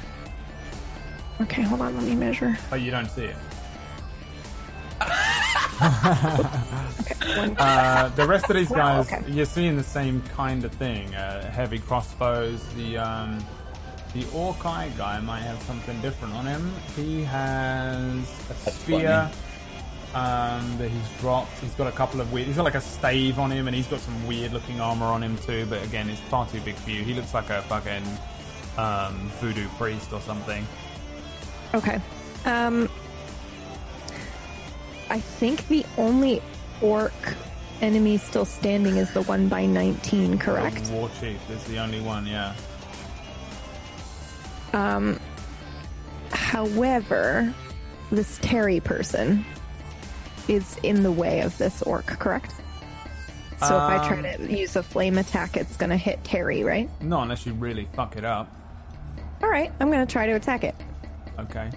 Okay, 1.42 1.62
hold 1.64 1.82
on, 1.82 1.96
let 1.96 2.04
me 2.04 2.16
measure. 2.16 2.58
but 2.70 2.82
you 2.82 2.90
don't 2.92 3.10
see 3.10 3.26
it. 3.26 3.36
One- 5.84 7.56
Uh, 7.58 8.10
the 8.10 8.26
rest 8.28 8.50
of 8.50 8.56
these 8.56 8.70
Wow, 8.70 9.04
guys, 9.04 9.12
okay. 9.12 9.32
you're 9.32 9.46
seeing 9.46 9.76
the 9.76 9.84
same 9.84 10.22
kind 10.36 10.64
of 10.66 10.72
thing. 10.74 11.14
Uh, 11.16 11.50
heavy 11.52 11.80
crossbows. 11.80 12.62
The 12.76 12.98
um, 12.98 13.44
the 14.14 14.26
Orc 14.34 14.64
Eye 14.66 14.92
guy 14.96 15.20
might 15.20 15.42
have 15.42 15.62
something 15.64 16.00
different 16.02 16.34
on 16.36 16.46
him. 16.46 16.72
He 16.96 17.24
has 17.24 18.14
a 18.14 18.48
That's 18.50 18.74
spear 18.76 19.32
um, 20.14 20.78
that 20.78 20.90
he's 20.90 21.10
dropped. 21.20 21.58
He's 21.60 21.74
got 21.74 21.88
a 21.88 21.92
couple 21.92 22.22
of 22.22 22.32
weird. 22.32 22.48
He's 22.48 22.56
got 22.58 22.66
like 22.66 22.76
a 22.76 22.82
stave 22.82 23.40
on 23.40 23.52
him, 23.52 23.68
and 23.68 23.76
he's 23.76 23.88
got 23.88 24.00
some 24.00 24.28
weird 24.28 24.54
looking 24.54 24.80
armor 24.80 25.08
on 25.08 25.24
him 25.24 25.38
too. 25.40 25.66
But 25.70 25.84
again, 25.84 26.08
it's 26.10 26.22
far 26.22 26.48
too 26.48 26.62
big 26.62 26.76
for 26.76 26.92
you. 26.92 27.04
He 27.04 27.14
looks 27.16 27.34
like 27.34 27.50
a 27.50 27.62
fucking 27.64 28.04
um, 28.78 29.16
voodoo 29.40 29.68
priest 29.78 30.14
or 30.14 30.22
something. 30.22 30.66
Okay. 31.74 32.00
Um, 32.46 32.90
I 35.14 35.20
think 35.20 35.68
the 35.68 35.86
only 35.96 36.42
orc 36.82 37.14
enemy 37.82 38.18
still 38.18 38.46
standing 38.46 38.98
is 38.98 39.14
the 39.14 39.22
one 39.22 39.48
by 39.48 39.68
19, 39.68 40.40
correct? 40.40 40.86
The 40.86 40.94
War 40.94 41.08
chief 41.20 41.50
is 41.52 41.64
the 41.66 41.78
only 41.78 42.02
one. 42.02 42.26
Yeah. 42.26 42.56
Um, 44.74 45.20
however, 46.32 47.54
this 48.10 48.40
Terry 48.42 48.80
person 48.80 49.46
is 50.48 50.78
in 50.82 51.04
the 51.04 51.12
way 51.12 51.42
of 51.42 51.56
this 51.60 51.84
orc, 51.84 52.08
correct? 52.08 52.52
So 53.60 53.68
if 53.68 53.72
I 53.72 54.08
try 54.08 54.18
Um, 54.18 54.48
to 54.48 54.58
use 54.60 54.76
a 54.76 54.82
flame 54.82 55.20
attack, 55.20 55.58
it's 55.58 55.78
gonna 55.78 55.96
hit 55.96 56.24
Terry, 56.24 56.64
right? 56.64 56.90
No, 57.04 57.22
unless 57.22 57.46
you 57.46 57.54
really 57.54 57.88
fuck 57.94 58.18
it 58.18 58.26
up. 58.26 58.50
All 59.44 59.50
right, 59.50 59.72
I'm 59.80 59.92
gonna 59.92 60.08
try 60.08 60.26
to 60.26 60.34
attack 60.34 60.64
it. 60.64 60.74
Okay. 61.38 61.70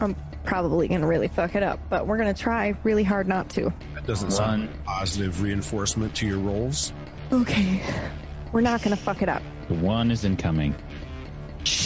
I'm 0.00 0.16
probably 0.46 0.88
gonna 0.88 1.06
really 1.06 1.28
fuck 1.28 1.54
it 1.54 1.62
up, 1.62 1.80
but 1.90 2.06
we're 2.06 2.16
gonna 2.18 2.34
try 2.34 2.74
really 2.84 3.02
hard 3.04 3.28
not 3.28 3.50
to. 3.50 3.72
That 3.94 4.06
doesn't 4.06 4.30
sound 4.30 4.62
like 4.62 4.84
positive 4.84 5.42
reinforcement 5.42 6.14
to 6.16 6.26
your 6.26 6.38
rolls. 6.38 6.92
Okay, 7.32 7.82
we're 8.52 8.60
not 8.62 8.82
gonna 8.82 8.96
fuck 8.96 9.22
it 9.22 9.28
up. 9.28 9.42
The 9.68 9.74
one 9.74 10.10
is 10.10 10.24
incoming. 10.24 10.74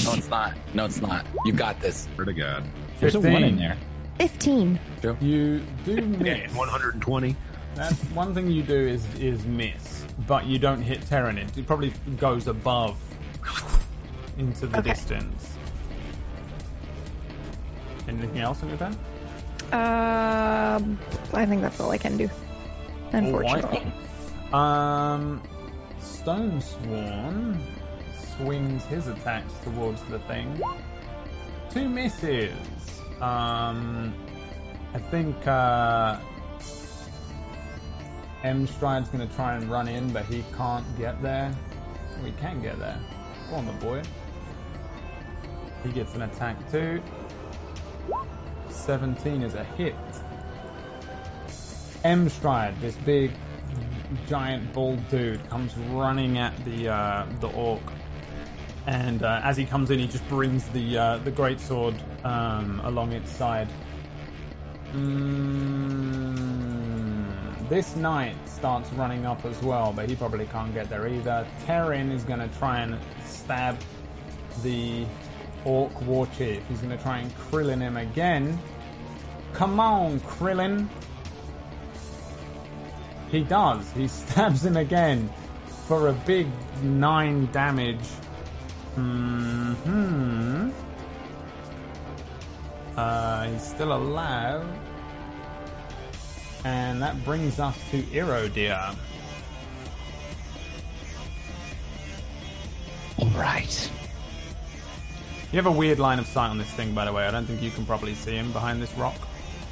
No, 0.04 0.12
it's 0.14 0.28
not. 0.28 0.54
No, 0.74 0.84
it's 0.84 1.00
not. 1.00 1.24
You 1.46 1.52
got 1.54 1.80
this. 1.80 2.06
Swear 2.14 2.26
to 2.26 2.34
God. 2.34 2.64
There's 3.00 3.14
a 3.14 3.20
one 3.20 3.42
in 3.42 3.56
there. 3.56 3.78
15. 4.18 4.78
You 5.20 5.60
do 5.86 5.96
miss. 6.18 6.54
120. 6.54 7.36
That's 7.74 7.94
one 8.10 8.34
thing 8.34 8.50
you 8.50 8.62
do 8.62 8.74
is 8.76 9.06
is 9.14 9.46
miss, 9.46 10.04
but 10.26 10.44
you 10.44 10.58
don't 10.58 10.82
hit 10.82 11.06
Terran. 11.06 11.38
It 11.38 11.56
It 11.56 11.66
probably 11.66 11.92
goes 12.18 12.46
above 12.46 12.98
into 14.36 14.66
the 14.66 14.78
Okay. 14.78 14.90
distance. 14.90 15.56
Anything 18.10 18.40
else 18.40 18.60
on 18.64 18.68
your 18.70 18.78
turn? 18.78 18.92
Um, 19.72 20.98
I 21.32 21.46
think 21.46 21.62
that's 21.62 21.78
all 21.78 21.92
I 21.92 21.98
can 21.98 22.16
do. 22.16 22.28
Unfortunately. 23.12 23.92
Um, 24.52 25.40
Stonesworn 26.00 27.60
swings 28.36 28.84
his 28.86 29.06
attacks 29.06 29.52
towards 29.62 30.02
the 30.04 30.18
thing. 30.20 30.60
Two 31.70 31.88
misses. 31.88 32.52
Um, 33.20 34.12
I 34.92 34.98
think 34.98 35.46
uh, 35.46 36.18
Emstride's 38.42 39.08
going 39.08 39.28
to 39.28 39.34
try 39.36 39.54
and 39.54 39.70
run 39.70 39.86
in, 39.86 40.12
but 40.12 40.24
he 40.24 40.44
can't 40.56 40.84
get 40.98 41.22
there. 41.22 41.54
We 42.24 42.32
can 42.32 42.60
get 42.60 42.80
there. 42.80 42.98
Go 43.50 43.56
on, 43.56 43.66
the 43.66 43.72
boy. 43.74 44.02
He 45.84 45.92
gets 45.92 46.14
an 46.14 46.22
attack 46.22 46.56
too. 46.72 47.00
17 48.70 49.42
is 49.42 49.54
a 49.54 49.64
hit. 49.64 49.94
Emstride, 52.04 52.80
this 52.80 52.96
big 52.96 53.30
giant 54.26 54.72
bald 54.72 55.06
dude, 55.08 55.48
comes 55.50 55.76
running 55.76 56.38
at 56.38 56.56
the 56.64 56.88
uh, 56.88 57.26
the 57.40 57.48
orc, 57.48 57.82
and 58.86 59.22
uh, 59.22 59.40
as 59.44 59.56
he 59.56 59.66
comes 59.66 59.90
in, 59.90 59.98
he 59.98 60.06
just 60.06 60.26
brings 60.28 60.66
the 60.68 60.96
uh, 60.96 61.18
the 61.18 61.30
great 61.30 61.60
sword 61.60 61.94
um, 62.24 62.80
along 62.84 63.12
its 63.12 63.30
side. 63.30 63.68
Mm, 64.92 66.40
this 67.68 67.94
knight 67.96 68.34
starts 68.46 68.90
running 68.94 69.26
up 69.26 69.44
as 69.44 69.62
well, 69.62 69.92
but 69.92 70.08
he 70.08 70.16
probably 70.16 70.46
can't 70.46 70.74
get 70.74 70.88
there 70.88 71.06
either. 71.06 71.46
Terran 71.64 72.10
is 72.10 72.24
going 72.24 72.40
to 72.40 72.48
try 72.58 72.80
and 72.80 72.98
stab 73.24 73.78
the 74.62 75.06
orc 75.64 76.00
war 76.02 76.26
chief. 76.38 76.62
He's 76.68 76.80
going 76.80 76.96
to 76.96 77.02
try 77.02 77.18
and 77.18 77.34
Krillin 77.36 77.80
him 77.80 77.96
again. 77.96 78.58
Come 79.52 79.80
on, 79.80 80.20
Krillin. 80.20 80.88
He 83.30 83.42
does. 83.42 83.90
He 83.92 84.08
stabs 84.08 84.64
him 84.64 84.76
again 84.76 85.30
for 85.86 86.08
a 86.08 86.12
big 86.12 86.46
nine 86.82 87.50
damage. 87.52 88.06
Hmm. 88.94 90.70
Uh, 92.96 93.48
he's 93.48 93.62
still 93.62 93.92
alive. 93.92 94.66
And 96.64 97.02
that 97.02 97.24
brings 97.24 97.58
us 97.58 97.76
to 97.90 98.02
Erodir. 98.02 98.94
All 103.18 103.30
right. 103.30 103.90
You 105.52 105.56
have 105.56 105.66
a 105.66 105.72
weird 105.72 105.98
line 105.98 106.20
of 106.20 106.26
sight 106.28 106.48
on 106.48 106.58
this 106.58 106.70
thing, 106.70 106.94
by 106.94 107.04
the 107.04 107.12
way. 107.12 107.26
I 107.26 107.32
don't 107.32 107.44
think 107.44 107.60
you 107.60 107.72
can 107.72 107.84
probably 107.84 108.14
see 108.14 108.36
him 108.36 108.52
behind 108.52 108.80
this 108.80 108.92
rock. 108.94 109.16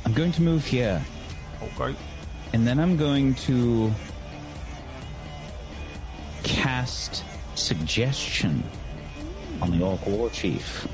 I'm 0.04 0.12
going 0.12 0.32
to 0.32 0.42
move 0.42 0.64
here, 0.66 1.04
oh, 1.62 1.68
Okay. 1.80 1.96
and 2.52 2.66
then 2.66 2.80
I'm 2.80 2.96
going 2.96 3.34
to 3.46 3.92
cast 6.42 7.22
suggestion 7.54 8.64
on 9.62 9.76
the 9.76 9.84
Orc 9.84 10.04
War 10.06 10.30
Chief. 10.30 10.88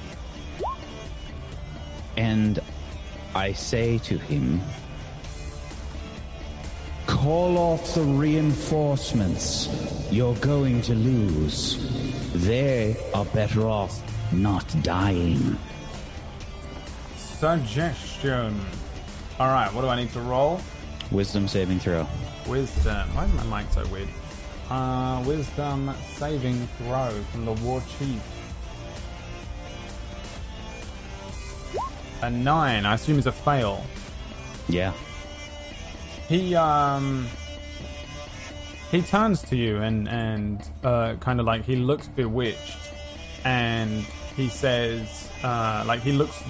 And 2.17 2.61
I 3.35 3.53
say 3.53 3.99
to 3.99 4.19
him, 4.19 4.61
Call 7.07 7.57
off 7.57 7.95
the 7.95 8.03
reinforcements. 8.03 9.69
You're 10.11 10.35
going 10.37 10.83
to 10.83 10.95
lose. 10.95 11.79
They 12.35 12.97
are 13.15 13.25
better 13.25 13.67
off 13.67 14.03
not 14.43 14.75
dying. 14.83 15.59
Suggestion. 17.17 18.61
All 19.39 19.49
right. 19.49 19.73
What 19.73 19.83
do 19.83 19.89
I 19.89 19.97
need 19.97 20.13
to 20.13 20.21
roll? 20.21 20.61
Wisdom 21.11 21.49
saving 21.49 21.79
throw. 21.79 22.07
Wisdom. 22.47 23.09
Why 23.15 23.25
is 23.25 23.33
my 23.45 23.63
mic 23.63 23.73
so 23.73 23.87
weird? 23.87 24.09
Uh, 24.71 25.23
wisdom 25.27 25.95
saving 26.17 26.67
throw 26.79 27.11
from 27.31 27.45
the 27.45 27.53
war 27.53 27.83
chief. 27.99 28.23
A 32.23 32.31
nine. 32.31 32.87
I 32.87 32.95
assume 32.95 33.19
is 33.19 33.27
a 33.27 33.33
fail. 33.33 33.85
Yeah. 34.69 34.93
He 36.29 36.55
um 36.55 37.29
he 38.91 39.03
turns 39.03 39.43
to 39.43 39.57
you 39.57 39.79
and 39.79 40.09
and 40.09 40.67
uh, 40.83 41.17
kind 41.21 41.41
of 41.41 41.47
like 41.47 41.65
he 41.65 41.77
looks 41.77 42.09
bewitched 42.09 42.79
and 43.45 44.07
he 44.37 44.49
says 44.49 45.31
uh, 45.43 45.85
like 45.87 46.01
he 46.01 46.13
looks 46.13 46.43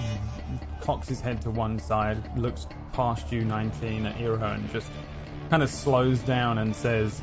cocks 0.81 1.07
his 1.07 1.21
head 1.21 1.41
to 1.41 1.51
one 1.51 1.79
side 1.79 2.17
looks 2.37 2.67
past 2.93 3.31
you 3.31 3.43
19 3.43 4.05
at 4.05 4.15
Eero 4.17 4.55
and 4.55 4.69
just 4.71 4.89
kind 5.49 5.61
of 5.63 5.69
slows 5.69 6.19
down 6.19 6.57
and 6.57 6.75
says 6.75 7.21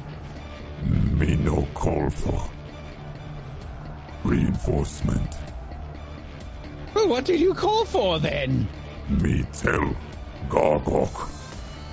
Me 0.85 1.37
no 1.37 1.67
call 1.75 2.11
for 2.11 2.51
reinforcement. 4.25 5.37
Well, 6.95 7.09
what 7.09 7.25
did 7.25 7.41
you 7.41 7.55
call 7.55 7.85
for 7.85 8.19
then? 8.21 8.69
Me 9.09 9.45
tell 9.53 9.97
Gargok 10.49 11.31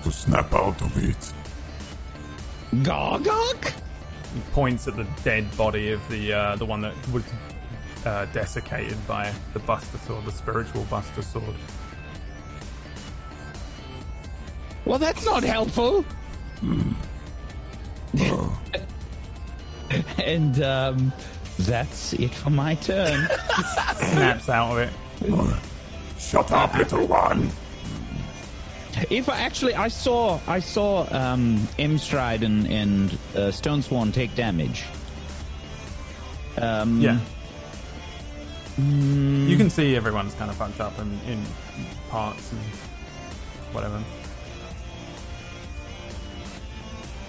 to 0.04 0.12
snap 0.12 0.54
out 0.54 0.82
of 0.82 0.98
it. 1.10 1.34
Gargok? 2.84 3.74
he 4.34 4.40
points 4.52 4.88
at 4.88 4.96
the 4.96 5.08
dead 5.24 5.58
body 5.58 5.92
of 5.92 6.08
the 6.10 6.34
uh, 6.34 6.56
the 6.56 6.66
one 6.66 6.82
that 6.82 6.94
was 7.12 7.24
uh, 8.06 8.26
desiccated 8.26 9.06
by 9.08 9.34
the 9.54 9.60
Buster 9.60 9.98
Sword, 10.00 10.26
the 10.26 10.32
spiritual 10.32 10.84
Buster 10.86 11.22
Sword. 11.22 11.56
Well, 14.86 15.00
that's 15.00 15.26
not 15.26 15.44
helpful. 15.44 16.06
and 20.18 20.62
um, 20.62 21.14
that's 21.60 22.14
it 22.14 22.34
for 22.34 22.50
my 22.50 22.76
turn. 22.76 23.28
Snaps 23.96 24.50
out 24.50 24.72
of 24.72 24.78
it. 24.80 24.94
Shut 26.18 26.52
up, 26.52 26.74
little 26.76 27.06
one. 27.08 27.50
if 29.10 29.30
I 29.30 29.40
actually, 29.42 29.76
I 29.76 29.88
saw, 29.90 30.40
I 30.48 30.60
saw 30.60 31.06
um, 31.10 31.58
Emstride 31.78 32.44
and, 32.44 32.68
and 32.68 33.12
uh, 33.36 33.52
Stonesworn 33.52 34.14
take 34.14 34.36
damage. 34.36 34.84
Um, 36.58 37.02
Yeah. 37.02 37.20
Mm, 38.80 39.48
You 39.48 39.58
can 39.58 39.70
see 39.70 39.96
everyone's 39.96 40.34
kind 40.36 40.50
of 40.50 40.58
fucked 40.58 40.80
up 40.80 40.98
in, 41.00 41.20
in 41.28 41.44
parts 42.10 42.52
and 42.52 42.62
whatever. 43.74 44.02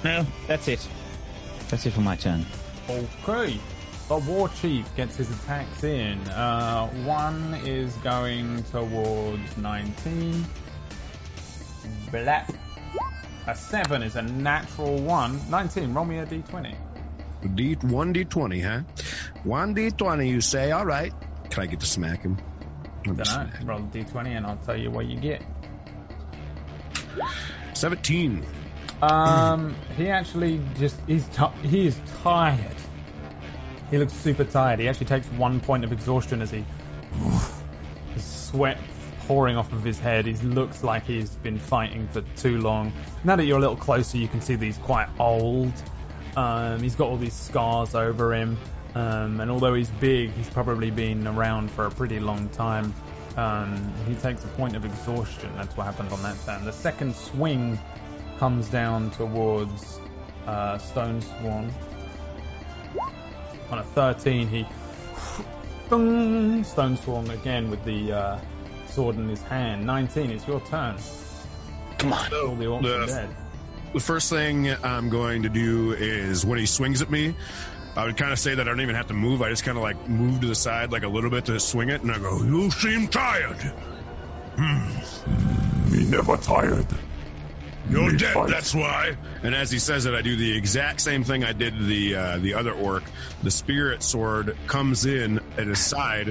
No, 0.04 0.26
that's 0.46 0.66
it. 0.68 0.88
That's 1.68 1.84
it 1.86 1.92
for 1.92 2.00
my 2.00 2.16
turn. 2.16 2.44
Okay. 2.88 3.58
The 4.08 4.16
war 4.16 4.48
chief 4.48 4.92
gets 4.96 5.16
his 5.16 5.30
attacks 5.30 5.84
in. 5.84 6.18
Uh, 6.28 6.88
one 7.04 7.54
is 7.64 7.94
going 7.98 8.64
towards 8.64 9.56
19. 9.56 10.44
Blap. 12.10 12.56
A 13.46 13.54
7 13.54 14.02
is 14.02 14.16
a 14.16 14.22
natural 14.22 14.98
1. 14.98 15.50
19, 15.50 15.94
roll 15.94 16.04
me 16.04 16.18
a 16.18 16.26
d20. 16.26 16.74
D 17.54 17.74
one 17.82 18.12
D 18.12 18.26
twenty, 18.26 18.60
huh? 18.60 18.80
One 19.44 19.72
D 19.72 19.90
twenty, 19.90 20.28
you 20.28 20.42
say? 20.42 20.72
All 20.72 20.84
right. 20.84 21.14
Can 21.50 21.62
I 21.62 21.66
get 21.66 21.80
to 21.80 21.86
smack 21.86 22.22
him? 22.22 22.38
Let 23.06 23.16
me 23.16 23.24
Dunno. 23.24 23.50
smack. 23.50 23.60
Roll 23.64 23.78
a 23.78 23.82
d20 23.82 24.36
and 24.36 24.46
I'll 24.46 24.56
tell 24.58 24.76
you 24.76 24.90
what 24.90 25.06
you 25.06 25.18
get. 25.18 25.42
Seventeen. 27.74 28.46
Um, 29.02 29.74
he 29.96 30.08
actually 30.08 30.60
just 30.78 30.96
he's 31.06 31.26
ti 31.28 31.46
he 31.62 31.86
is 31.86 31.98
tired. 32.22 32.76
He 33.90 33.98
looks 33.98 34.12
super 34.12 34.44
tired. 34.44 34.78
He 34.78 34.88
actually 34.88 35.06
takes 35.06 35.26
one 35.28 35.60
point 35.60 35.84
of 35.84 35.92
exhaustion 35.92 36.42
as 36.42 36.50
he 36.50 36.64
his 38.14 38.24
sweat 38.24 38.78
pouring 39.26 39.56
off 39.56 39.72
of 39.72 39.82
his 39.82 39.98
head. 39.98 40.26
He 40.26 40.34
looks 40.34 40.84
like 40.84 41.06
he's 41.06 41.30
been 41.30 41.58
fighting 41.58 42.08
for 42.08 42.20
too 42.36 42.58
long. 42.60 42.92
Now 43.24 43.36
that 43.36 43.44
you're 43.44 43.58
a 43.58 43.60
little 43.60 43.76
closer, 43.76 44.18
you 44.18 44.28
can 44.28 44.40
see 44.40 44.56
that 44.56 44.64
he's 44.64 44.78
quite 44.78 45.08
old. 45.18 45.72
Um, 46.36 46.80
he's 46.82 46.94
got 46.94 47.08
all 47.08 47.16
these 47.16 47.34
scars 47.34 47.94
over 47.94 48.34
him, 48.34 48.58
um, 48.94 49.40
and 49.40 49.50
although 49.50 49.74
he's 49.74 49.90
big, 49.90 50.32
he's 50.32 50.50
probably 50.50 50.90
been 50.90 51.26
around 51.26 51.70
for 51.70 51.86
a 51.86 51.90
pretty 51.90 52.20
long 52.20 52.48
time. 52.50 52.94
Um, 53.36 53.92
he 54.08 54.14
takes 54.16 54.44
a 54.44 54.48
point 54.48 54.74
of 54.76 54.84
exhaustion. 54.84 55.50
That's 55.56 55.76
what 55.76 55.86
happened 55.86 56.12
on 56.12 56.22
that 56.22 56.36
turn. 56.44 56.64
The 56.64 56.72
second 56.72 57.14
swing 57.14 57.78
comes 58.38 58.68
down 58.68 59.10
towards 59.12 60.00
uh, 60.46 60.78
Stonesworn. 60.78 61.70
On 63.70 63.78
a 63.78 63.84
13, 63.84 64.48
he 64.48 64.66
Ding! 65.88 66.64
Stonesworn 66.64 67.30
again 67.30 67.70
with 67.70 67.84
the 67.84 68.12
uh, 68.12 68.40
sword 68.88 69.16
in 69.16 69.28
his 69.28 69.42
hand. 69.42 69.86
19, 69.86 70.30
it's 70.30 70.46
your 70.46 70.60
turn. 70.62 70.96
Come 71.98 72.12
on. 72.12 72.34
All 72.34 72.56
the 72.56 72.64
orcs 72.64 72.84
are 72.84 73.00
the- 73.00 73.06
dead. 73.06 73.36
The 73.92 74.00
first 74.00 74.30
thing 74.30 74.68
I'm 74.84 75.08
going 75.08 75.42
to 75.42 75.48
do 75.48 75.92
is 75.92 76.46
when 76.46 76.60
he 76.60 76.66
swings 76.66 77.02
at 77.02 77.10
me, 77.10 77.34
I 77.96 78.04
would 78.04 78.16
kind 78.16 78.32
of 78.32 78.38
say 78.38 78.54
that 78.54 78.66
I 78.66 78.70
don't 78.70 78.80
even 78.80 78.94
have 78.94 79.08
to 79.08 79.14
move. 79.14 79.42
I 79.42 79.50
just 79.50 79.64
kind 79.64 79.76
of 79.76 79.82
like 79.82 80.08
move 80.08 80.40
to 80.40 80.46
the 80.46 80.54
side 80.54 80.92
like 80.92 81.02
a 81.02 81.08
little 81.08 81.30
bit 81.30 81.46
to 81.46 81.58
swing 81.58 81.90
it, 81.90 82.02
and 82.02 82.12
I 82.12 82.18
go, 82.18 82.42
"You 82.42 82.70
seem 82.70 83.08
tired. 83.08 83.60
Hmm. 84.56 85.92
Me 85.92 86.04
never 86.04 86.36
tired. 86.36 86.86
You're 87.90 88.12
Me 88.12 88.18
dead. 88.18 88.34
fight. 88.34 88.50
That's 88.50 88.72
why." 88.72 89.16
And 89.42 89.54
as 89.54 89.72
he 89.72 89.80
says 89.80 90.06
it, 90.06 90.14
I 90.14 90.22
do 90.22 90.36
the 90.36 90.56
exact 90.56 91.00
same 91.00 91.24
thing 91.24 91.42
I 91.42 91.52
did 91.52 91.76
to 91.76 91.84
the 91.84 92.14
uh, 92.14 92.38
the 92.38 92.54
other 92.54 92.72
orc. 92.72 93.02
The 93.42 93.50
spirit 93.50 94.04
sword 94.04 94.56
comes 94.68 95.04
in 95.04 95.40
at 95.58 95.66
his 95.66 95.84
side, 95.84 96.28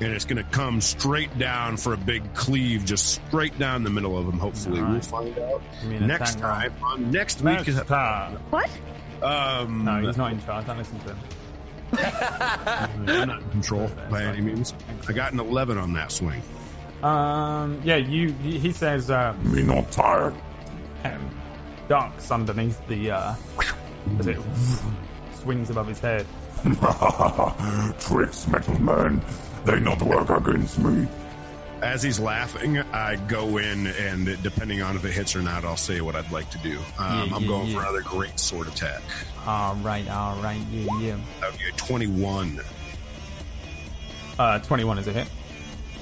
and 0.00 0.12
it's 0.12 0.26
going 0.26 0.36
to 0.36 0.48
come 0.48 0.80
straight 0.80 1.36
down 1.36 1.78
for 1.78 1.94
a 1.94 1.96
big 1.96 2.34
cleave, 2.34 2.84
just 2.84 3.06
straight 3.26 3.58
down 3.58 3.82
the 3.82 3.90
middle 3.90 4.16
of 4.16 4.26
him. 4.28 4.38
Hopefully, 4.38 4.80
we'll 4.80 5.00
find 5.00 5.36
out 5.36 5.62
Give 5.80 5.90
me 5.90 5.96
an 5.96 6.06
next 6.06 6.38
time 6.38 6.72
on 6.84 7.10
next 7.10 7.40
week. 7.42 7.66
Next 7.66 7.86
time. 7.88 8.34
What? 8.50 8.70
Um, 9.22 9.84
No, 9.84 10.00
he's 10.06 10.16
not 10.16 10.32
in 10.32 10.40
charge. 10.44 10.66
Don't 10.66 10.78
listen 10.78 10.98
to 11.00 11.08
him. 11.10 11.18
I'm 11.98 13.28
not 13.28 13.42
in 13.42 13.50
control 13.50 13.90
by 14.10 14.22
any 14.24 14.40
means. 14.40 14.74
I 15.08 15.12
got 15.12 15.32
an 15.32 15.40
11 15.40 15.78
on 15.78 15.92
that 15.94 16.10
swing. 16.10 16.42
Um, 17.02 17.80
yeah, 17.84 17.96
you. 17.96 18.32
He 18.32 18.58
he 18.58 18.72
says, 18.72 19.10
uh, 19.10 19.34
Me 19.42 19.62
not 19.62 19.90
tired. 19.92 20.34
um, 21.04 21.30
ducks 21.88 22.30
underneath 22.30 22.80
the, 22.86 23.10
uh, 23.10 23.34
as 24.18 24.26
it 24.26 24.38
swings 25.42 25.68
above 25.70 25.88
his 25.88 25.98
head. 25.98 26.26
Tricks, 27.98 28.46
metal 28.46 28.80
man. 28.80 29.20
They 29.64 29.80
not 29.80 30.00
work 30.02 30.30
against 30.30 30.78
me. 30.78 31.06
As 31.82 32.00
he's 32.00 32.20
laughing, 32.20 32.78
I 32.78 33.16
go 33.16 33.58
in, 33.58 33.88
and 33.88 34.40
depending 34.42 34.82
on 34.82 34.94
if 34.94 35.04
it 35.04 35.12
hits 35.12 35.34
or 35.34 35.42
not, 35.42 35.64
I'll 35.64 35.76
say 35.76 36.00
what 36.00 36.14
I'd 36.14 36.30
like 36.30 36.48
to 36.50 36.58
do. 36.58 36.78
Um, 36.96 37.30
Yeah, 37.30 37.36
I'm 37.36 37.46
going 37.46 37.68
yeah. 37.68 37.74
for 37.74 37.80
another 37.80 38.02
great 38.02 38.38
sword 38.38 38.68
attack. 38.68 39.02
Alright, 39.44 40.08
alright, 40.08 40.60
yeah, 40.70 40.86
yeah. 41.00 41.16
That 41.40 41.50
would 41.50 41.58
be 41.58 41.68
a 41.68 41.72
21. 41.72 42.60
Uh, 44.38 44.58
21 44.60 44.98
is 44.98 45.08
a 45.08 45.12
hit. 45.12 45.26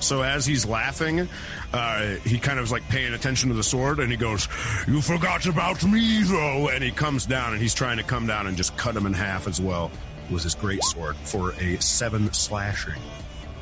So 0.01 0.23
as 0.23 0.47
he's 0.47 0.67
laughing, 0.67 1.29
uh, 1.73 2.01
he 2.25 2.39
kind 2.39 2.59
of 2.59 2.67
is 2.67 2.73
like 2.73 2.89
paying 2.89 3.13
attention 3.13 3.49
to 3.49 3.55
the 3.55 3.63
sword, 3.63 4.01
and 4.01 4.11
he 4.11 4.17
goes, 4.17 4.49
"You 4.87 5.03
forgot 5.03 5.47
about 5.47 5.85
me, 5.85 6.23
though." 6.23 6.69
And 6.69 6.83
he 6.83 6.91
comes 6.91 7.27
down, 7.27 7.53
and 7.53 7.61
he's 7.61 7.75
trying 7.75 7.99
to 7.99 8.03
come 8.03 8.27
down 8.27 8.47
and 8.47 8.57
just 8.57 8.77
cut 8.77 8.97
him 8.97 9.05
in 9.05 9.13
half 9.13 9.47
as 9.47 9.61
well 9.61 9.91
with 10.31 10.43
his 10.43 10.55
great 10.55 10.83
sword 10.83 11.17
for 11.17 11.53
a 11.53 11.81
seven 11.81 12.33
slashing. 12.33 13.01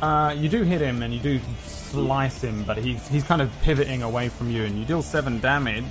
Uh, 0.01 0.35
you 0.37 0.49
do 0.49 0.63
hit 0.63 0.81
him 0.81 1.03
and 1.03 1.13
you 1.13 1.21
do 1.21 1.41
slice 1.67 2.43
him, 2.43 2.65
but 2.65 2.79
he's 2.79 3.07
he's 3.09 3.25
kind 3.25 3.43
of 3.43 3.51
pivoting 3.63 4.03
away 4.03 4.29
from 4.29 4.51
you, 4.51 4.65
and 4.65 4.79
you 4.79 4.85
deal 4.85 5.03
seven 5.03 5.41
damage. 5.41 5.85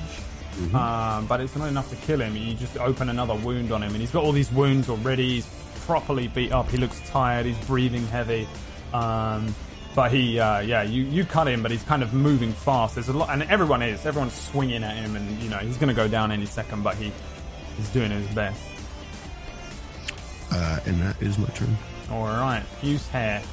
Uh, 0.74 1.22
but 1.22 1.40
it's 1.40 1.56
not 1.56 1.68
enough 1.68 1.90
to 1.90 1.96
kill 1.96 2.20
him. 2.20 2.36
You 2.36 2.54
just 2.56 2.78
open 2.78 3.10
another 3.10 3.36
wound 3.36 3.72
on 3.72 3.84
him, 3.84 3.92
and 3.92 4.02
he's 4.02 4.12
got 4.12 4.24
all 4.24 4.32
these 4.32 4.52
wounds 4.52 4.90
already. 4.90 5.36
He's 5.36 5.46
properly 5.86 6.28
beat 6.28 6.52
up. 6.52 6.70
He 6.70 6.78
looks 6.78 7.00
tired. 7.10 7.46
He's 7.46 7.58
breathing 7.66 8.08
heavy. 8.08 8.48
Um, 8.94 9.54
but 9.94 10.12
he, 10.12 10.40
uh, 10.40 10.60
yeah, 10.60 10.84
you, 10.84 11.04
you 11.04 11.26
cut 11.26 11.48
him, 11.48 11.62
but 11.62 11.72
he's 11.72 11.84
kind 11.84 12.04
of 12.04 12.14
moving 12.14 12.54
fast. 12.54 12.96
There's 12.96 13.10
a 13.10 13.14
lot, 13.14 13.30
and 13.30 13.44
everyone 13.44 13.82
is. 13.82 14.06
Everyone's 14.06 14.34
swinging 14.34 14.84
at 14.84 14.96
him, 14.96 15.16
and 15.16 15.40
you 15.42 15.50
know 15.50 15.58
he's 15.58 15.78
going 15.78 15.90
to 15.90 15.96
go 15.96 16.08
down 16.08 16.32
any 16.32 16.46
second, 16.46 16.84
but 16.84 16.96
he, 16.96 17.12
he's 17.78 17.90
doing 17.90 18.12
his 18.12 18.28
best. 18.28 18.62
Uh, 20.52 20.80
and 20.86 21.02
that 21.02 21.22
is 21.22 21.38
my 21.38 21.48
turn. 21.50 21.76
All 22.12 22.26
right, 22.26 22.64
Fuse 22.80 23.08
Hair 23.10 23.44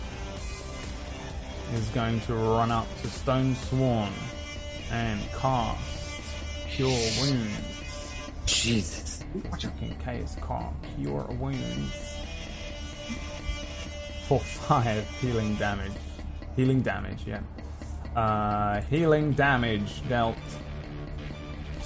is 1.72 1.88
going 1.90 2.20
to 2.22 2.34
run 2.34 2.70
up 2.70 2.86
to 3.02 3.08
Stonesworn 3.08 4.12
and 4.90 5.20
cast 5.32 6.20
Cure 6.68 6.88
Wounds. 6.88 8.22
Jesus. 8.46 9.24
In 9.80 9.94
case 9.96 10.36
call 10.40 10.76
Cure 10.96 11.26
Wounds 11.40 12.16
for 14.28 14.40
five 14.40 15.08
healing 15.20 15.54
damage. 15.56 15.92
Healing 16.56 16.82
damage, 16.82 17.26
yeah. 17.26 17.40
Uh, 18.14 18.80
healing 18.82 19.32
damage 19.32 20.06
dealt 20.08 20.36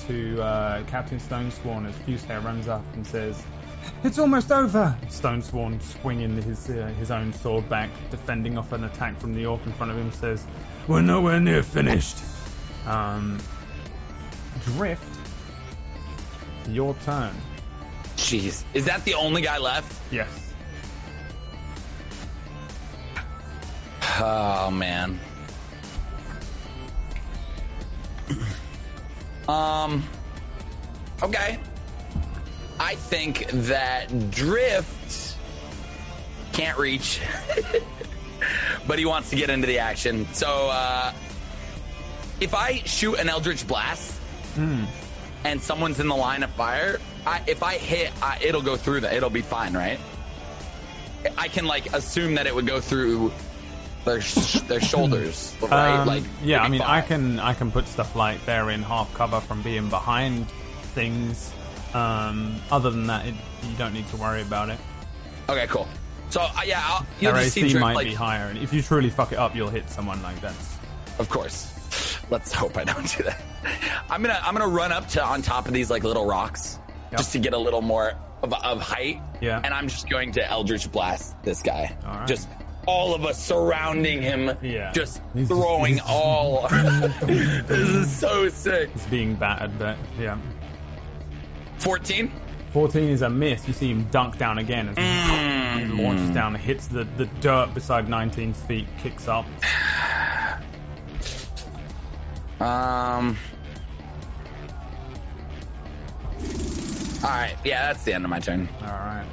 to 0.06 0.40
uh, 0.42 0.82
Captain 0.84 1.18
Stonesworn 1.18 1.88
as 1.88 1.96
Fuse 1.98 2.24
Hair 2.24 2.40
runs 2.40 2.68
up 2.68 2.84
and 2.94 3.06
says, 3.06 3.42
"It's 4.04 4.18
almost 4.18 4.52
over." 4.52 4.96
Stonesworn, 5.08 5.82
swinging 5.82 6.40
his 6.42 6.68
uh, 6.68 6.92
his 6.98 7.10
own 7.10 7.32
sword 7.32 7.68
back, 7.68 7.90
defending 8.10 8.58
off 8.58 8.72
an 8.72 8.84
attack 8.84 9.18
from 9.20 9.34
the 9.34 9.46
orc 9.46 9.64
in 9.66 9.72
front 9.72 9.92
of 9.92 9.98
him, 9.98 10.12
says, 10.12 10.46
"We're 10.86 11.02
nowhere 11.02 11.40
near 11.40 11.62
finished." 11.62 12.18
Um, 12.86 13.38
Drift, 14.64 15.02
your 16.68 16.94
turn. 17.04 17.34
Jeez. 18.16 18.64
Is 18.74 18.86
that 18.86 19.04
the 19.04 19.14
only 19.14 19.42
guy 19.42 19.58
left? 19.58 19.94
Yes. 20.10 20.54
Oh 24.20 24.70
man. 24.70 25.20
Um. 29.48 30.04
Okay. 31.22 31.58
I 32.80 32.94
think 32.94 33.48
that 33.50 34.30
Drift 34.30 35.36
can't 36.52 36.78
reach, 36.78 37.20
but 38.86 38.98
he 38.98 39.04
wants 39.04 39.30
to 39.30 39.36
get 39.36 39.50
into 39.50 39.66
the 39.66 39.80
action. 39.80 40.26
So, 40.32 40.68
uh, 40.68 41.12
if 42.40 42.54
I 42.54 42.78
shoot 42.84 43.18
an 43.18 43.28
Eldritch 43.28 43.66
Blast 43.66 44.14
Hmm. 44.54 44.84
and 45.44 45.60
someone's 45.60 46.00
in 46.00 46.08
the 46.08 46.16
line 46.16 46.42
of 46.42 46.50
fire, 46.50 47.00
I, 47.26 47.42
if 47.46 47.62
I 47.62 47.74
hit, 47.78 48.12
I, 48.22 48.38
it'll 48.40 48.62
go 48.62 48.76
through 48.76 49.00
that. 49.00 49.12
It'll 49.12 49.30
be 49.30 49.42
fine, 49.42 49.74
right? 49.74 50.00
I 51.36 51.48
can 51.48 51.64
like 51.66 51.92
assume 51.92 52.36
that 52.36 52.46
it 52.46 52.54
would 52.54 52.66
go 52.66 52.80
through 52.80 53.32
their 54.04 54.20
sh- 54.20 54.60
their 54.60 54.80
shoulders, 54.80 55.54
right? 55.62 55.98
Um, 55.98 56.06
like 56.06 56.22
yeah, 56.42 56.62
I 56.62 56.68
mean, 56.68 56.80
I 56.80 57.00
can 57.02 57.38
I 57.40 57.54
can 57.54 57.70
put 57.72 57.88
stuff 57.88 58.14
like 58.14 58.46
they're 58.46 58.70
in 58.70 58.82
half 58.82 59.12
cover 59.14 59.40
from 59.40 59.62
being 59.62 59.88
behind 59.88 60.48
things. 60.94 61.52
Um, 61.98 62.60
other 62.70 62.90
than 62.90 63.06
that, 63.08 63.26
it, 63.26 63.34
you 63.68 63.76
don't 63.76 63.92
need 63.92 64.08
to 64.08 64.16
worry 64.16 64.42
about 64.42 64.70
it. 64.70 64.78
Okay, 65.48 65.66
cool. 65.66 65.88
So 66.30 66.40
uh, 66.42 66.50
yeah, 66.66 66.82
I'll, 66.84 67.06
you'll 67.20 67.32
Their 67.32 67.42
just 67.42 67.54
see 67.54 67.74
might 67.78 67.94
like 67.94 68.06
be 68.08 68.14
higher, 68.14 68.46
and 68.48 68.58
if 68.58 68.72
you 68.72 68.82
truly 68.82 69.10
fuck 69.10 69.32
it 69.32 69.38
up, 69.38 69.56
you'll 69.56 69.70
hit 69.70 69.88
someone 69.90 70.22
like 70.22 70.40
that. 70.42 70.54
Of 71.18 71.28
course. 71.28 71.74
Let's 72.30 72.52
hope 72.52 72.76
I 72.76 72.84
don't 72.84 73.16
do 73.16 73.24
that. 73.24 73.40
I'm 74.10 74.22
gonna 74.22 74.38
I'm 74.42 74.54
gonna 74.54 74.68
run 74.68 74.92
up 74.92 75.08
to 75.10 75.24
on 75.24 75.40
top 75.42 75.66
of 75.66 75.72
these 75.72 75.90
like 75.90 76.04
little 76.04 76.26
rocks 76.26 76.78
just 77.10 77.32
to 77.32 77.38
get 77.38 77.54
a 77.54 77.58
little 77.58 77.80
more 77.80 78.12
of, 78.42 78.52
of 78.52 78.80
height. 78.82 79.20
Yeah. 79.40 79.60
And 79.62 79.72
I'm 79.72 79.88
just 79.88 80.08
going 80.08 80.32
to 80.32 80.46
Eldritch 80.46 80.90
Blast 80.92 81.42
this 81.42 81.62
guy. 81.62 81.96
All 82.06 82.12
right. 82.18 82.28
Just 82.28 82.48
all 82.86 83.14
of 83.14 83.24
us 83.24 83.42
surrounding 83.42 84.22
him. 84.22 84.56
Yeah. 84.62 84.92
Just 84.92 85.20
He's- 85.34 85.48
throwing 85.48 85.94
he's- 85.94 86.06
all. 86.06 86.68
this 87.22 87.70
is 87.70 88.16
so 88.16 88.48
sick. 88.50 88.90
It's 88.94 89.06
being 89.06 89.34
battered, 89.36 89.78
but 89.78 89.96
yeah. 90.18 90.38
14. 91.78 92.32
14 92.72 93.08
is 93.08 93.22
a 93.22 93.30
miss. 93.30 93.66
You 93.66 93.72
see 93.74 93.90
him 93.90 94.08
dunk 94.10 94.36
down 94.38 94.58
again 94.58 94.88
as 94.88 94.96
he 94.96 95.02
Mm. 95.02 96.02
launches 96.02 96.30
down, 96.30 96.54
hits 96.54 96.86
the, 96.88 97.04
the 97.04 97.26
dirt 97.40 97.72
beside 97.74 98.08
19's 98.08 98.60
feet, 98.62 98.86
kicks 98.98 99.28
up. 99.28 99.46
Um. 102.60 103.36
All 107.22 107.30
right. 107.30 107.56
Yeah, 107.64 107.88
that's 107.92 108.02
the 108.04 108.12
end 108.14 108.24
of 108.24 108.30
my 108.30 108.40
turn. 108.40 108.68
All 108.82 108.88
right. 108.88 109.26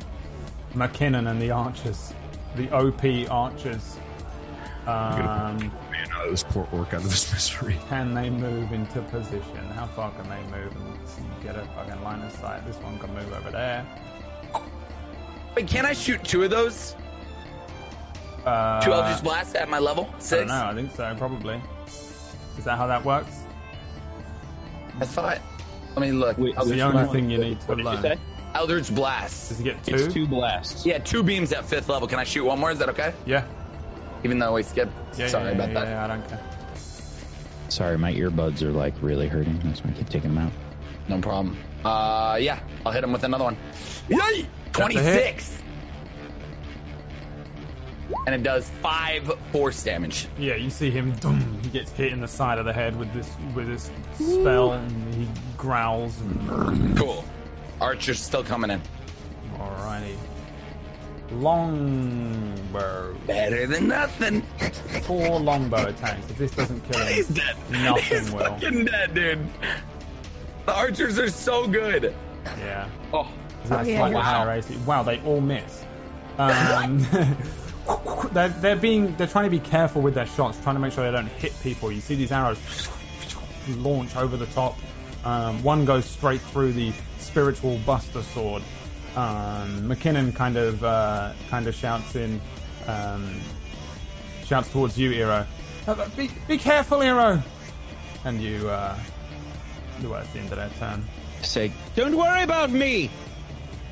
McKinnon 0.76 1.30
and 1.30 1.42
the 1.42 1.52
archers, 1.52 2.14
the 2.56 2.70
OP 2.72 3.30
archers. 3.32 3.98
Um, 4.86 5.72
Man, 6.16 6.22
out 6.22 6.26
of 6.26 6.32
this 6.32 6.44
poor 6.44 6.68
orc 6.72 6.88
out 6.94 7.02
of 7.02 7.10
this 7.10 7.32
misery. 7.34 7.78
can 7.90 8.14
they 8.14 8.30
move 8.30 8.72
into 8.72 9.02
position? 9.04 9.66
How 9.76 9.88
far 9.88 10.12
can 10.12 10.28
they 10.30 10.42
move 10.58 10.76
and 10.76 11.44
get 11.44 11.56
a 11.56 11.66
fucking 11.76 12.02
line 12.04 12.22
of 12.22 12.32
sight? 12.34 12.66
This 12.66 12.78
one 12.78 12.98
can 13.00 13.14
move 13.14 13.32
over 13.34 13.52
there. 13.52 13.86
Wait, 15.56 15.68
can 15.68 15.86
I 15.86 15.94
shoot 15.94 16.24
two 16.24 16.44
of 16.44 16.50
those? 16.50 16.96
Uh, 18.46 18.80
Two 18.82 18.94
Eldritch 18.94 19.24
Blasts 19.24 19.56
at 19.56 19.70
my 19.70 19.80
level? 19.80 20.06
I 20.06 20.12
don't 20.12 20.22
Six? 20.22 20.48
know. 20.48 20.66
I 20.66 20.74
think 20.76 20.96
so. 20.96 21.16
Probably. 21.18 21.62
Is 22.58 22.64
that 22.66 22.78
how 22.78 22.88
that 22.88 23.04
works? 23.04 23.36
I 25.00 25.06
thought. 25.06 25.40
Let 25.96 26.02
me 26.02 26.12
look. 26.12 26.38
Wait, 26.38 26.56
the 26.56 26.82
only 26.82 27.04
one? 27.04 27.10
thing 27.10 27.30
you 27.30 27.38
need 27.38 27.60
to 27.62 27.68
What 27.68 27.78
did 27.78 27.86
you 27.88 28.02
say? 28.02 28.18
Eldritch 28.54 28.94
Blast. 28.94 29.50
Does 29.50 29.58
he 29.58 29.64
get 29.64 29.84
two? 29.84 29.96
It's 29.96 30.14
two 30.14 30.28
blasts. 30.28 30.86
Yeah, 30.86 31.00
two 31.00 31.24
beams 31.24 31.52
at 31.54 31.66
fifth 31.66 31.90
level. 31.90 32.08
Can 32.08 32.20
I 32.20 32.24
shoot 32.24 32.46
one 32.46 32.60
more? 32.60 32.72
Is 32.72 32.80
that 32.80 32.90
okay? 32.90 33.14
Yeah. 33.26 33.46
Even 34.24 34.40
though 34.40 34.54
we 34.54 34.64
skipped. 34.64 34.94
Yeah. 35.18 35.28
Sorry 35.28 35.46
yeah, 35.46 35.52
about 35.52 35.70
yeah, 35.70 35.74
that. 35.74 35.88
Yeah, 35.88 36.04
I 36.04 36.08
don't 36.08 36.28
care. 36.28 36.40
Sorry, 37.70 37.98
my 37.98 38.14
earbuds 38.14 38.62
are 38.62 38.72
like 38.72 38.94
really 39.02 39.28
hurting. 39.28 39.60
That's 39.64 39.84
why 39.84 39.92
I 39.92 39.94
keep 39.94 40.10
taking 40.10 40.34
them 40.34 40.46
out. 40.46 40.52
No 41.08 41.20
problem. 41.22 41.58
Uh, 41.84 42.38
yeah, 42.42 42.60
I'll 42.86 42.92
hit 42.92 43.04
him 43.04 43.12
with 43.12 43.24
another 43.24 43.44
one. 43.44 43.58
Yay! 44.10 44.48
26. 44.72 45.62
And 48.26 48.36
it 48.36 48.44
does 48.44 48.68
five 48.82 49.32
force 49.52 49.84
damage. 49.84 50.28
Yeah, 50.38 50.56
you 50.56 50.70
see 50.70 50.92
him. 50.92 51.14
Dum, 51.14 51.60
he 51.64 51.70
gets 51.70 51.92
hit 51.92 52.12
in 52.12 52.22
the 52.22 52.28
side 52.28 52.60
of 52.60 52.66
the 52.66 52.74
head 52.74 52.98
with 52.98 53.12
this 53.14 53.30
with 53.56 53.68
this 53.68 53.90
spell, 54.14 54.74
and 54.74 55.14
he 55.14 55.28
growls. 55.58 56.20
And, 56.22 56.98
Cool. 56.98 57.26
Archer's 57.82 58.20
still 58.20 58.44
coming 58.44 58.72
in. 58.72 58.82
alrighty. 59.58 60.16
Longbow. 61.32 63.16
Better 63.28 63.68
than 63.68 63.88
nothing. 63.88 64.42
Four 65.04 65.40
longbow 65.40 65.88
attacks. 65.88 66.30
If 66.30 66.38
this 66.38 66.52
doesn't 66.52 66.82
kill 66.92 67.02
him, 67.06 67.14
He's 67.14 67.28
dead. 67.28 67.56
Nothing 67.72 68.20
He's 68.20 68.32
will. 68.32 68.40
fucking 68.46 68.86
dead, 68.86 69.14
dude. 69.14 69.48
The 70.66 70.74
archers 70.74 71.20
are 71.20 71.30
so 71.30 71.68
good. 71.68 72.16
yeah. 72.60 72.90
Oh, 73.14 73.28
Is 73.64 73.70
that 73.70 73.86
Oh, 73.86 73.88
yeah, 73.88 73.98
slightly 73.98 74.22
higher 74.22 74.52
AC? 74.52 74.76
Wow, 74.86 75.04
they 75.04 75.20
all 75.22 75.42
miss. 75.42 75.84
Um, 76.38 77.00
they're, 78.34 78.50
they're 78.50 78.76
being 78.76 79.16
they're 79.16 79.26
trying 79.26 79.46
to 79.46 79.50
be 79.50 79.60
careful 79.62 80.02
with 80.02 80.16
their 80.16 80.26
shots, 80.26 80.60
trying 80.62 80.76
to 80.76 80.82
make 80.82 80.92
sure 80.92 81.06
they 81.10 81.16
don't 81.16 81.28
hit 81.28 81.54
people. 81.64 81.94
You 81.94 82.02
see 82.02 82.16
these 82.16 82.34
arrows 82.34 82.60
launch 83.78 84.18
over 84.18 84.36
the 84.36 84.48
top. 84.48 84.78
Um, 85.24 85.64
one 85.64 85.86
goes 85.86 86.04
straight 86.04 86.42
through 86.42 86.74
the 86.74 86.92
spiritual 87.20 87.78
buster 87.86 88.22
sword. 88.22 88.64
Um, 89.16 89.88
McKinnon 89.90 90.36
kind 90.36 90.58
of 90.58 90.84
uh, 90.84 91.32
kind 91.50 91.68
of 91.68 91.76
shouts 91.76 92.16
in, 92.16 92.42
um, 92.88 93.40
shouts 94.46 94.70
towards 94.72 94.98
you, 94.98 95.12
Eero. 95.12 95.46
"Uh, 95.88 96.08
Be, 96.18 96.30
be 96.48 96.58
careful, 96.58 97.00
Eero! 97.00 97.42
And 98.26 98.42
you, 98.42 98.68
uh, 98.70 98.98
well, 100.04 100.16
it's 100.22 100.32
the 100.34 100.40
end 100.40 100.52
of 100.52 100.58
that 100.58 100.76
turn. 100.80 101.04
Say, 101.44 101.72
don't 101.96 102.18
worry 102.18 102.42
about 102.44 102.72
me. 102.72 103.10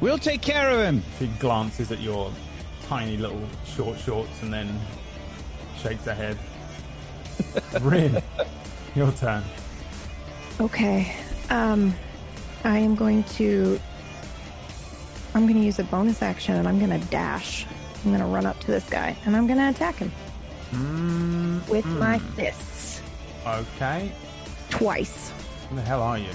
We'll 0.02 0.18
take 0.18 0.42
care 0.42 0.70
of 0.72 0.80
him. 0.80 1.04
She 1.20 1.28
glances 1.40 1.92
at 1.92 2.02
your 2.02 2.32
tiny 2.88 3.16
little 3.16 3.42
short 3.66 3.98
shorts 4.00 4.42
and 4.42 4.52
then 4.54 4.78
shakes 5.82 6.04
her 6.06 6.14
head. 6.14 6.38
Rin, 7.82 8.22
your 8.96 9.12
turn. 9.14 9.44
Okay. 10.60 11.16
Um, 11.50 11.96
I 12.64 12.80
am 12.80 12.96
going 12.96 13.24
to. 13.36 13.80
I'm 15.36 15.44
going 15.48 15.60
to 15.60 15.66
use 15.66 15.80
a 15.80 15.84
bonus 15.84 16.22
action 16.22 16.56
and 16.56 16.68
I'm 16.68 16.78
going 16.80 16.92
to 17.00 17.06
dash. 17.08 17.66
I'm 18.04 18.12
going 18.12 18.20
to 18.22 18.28
run 18.28 18.46
up 18.46 18.60
to 18.62 18.68
this 18.68 18.88
guy 18.90 19.16
and 19.26 19.36
I'm 19.36 19.48
going 19.48 19.60
to 19.60 19.70
attack 19.70 19.98
him 19.98 20.12
Mm, 20.72 21.68
with 21.70 21.86
mm. 21.86 22.00
my 22.00 22.18
fists 22.20 23.02
Okay. 23.46 24.12
twice. 24.70 25.30
Where 25.70 25.82
the 25.82 25.88
hell 25.88 26.02
are 26.02 26.18
you? 26.18 26.30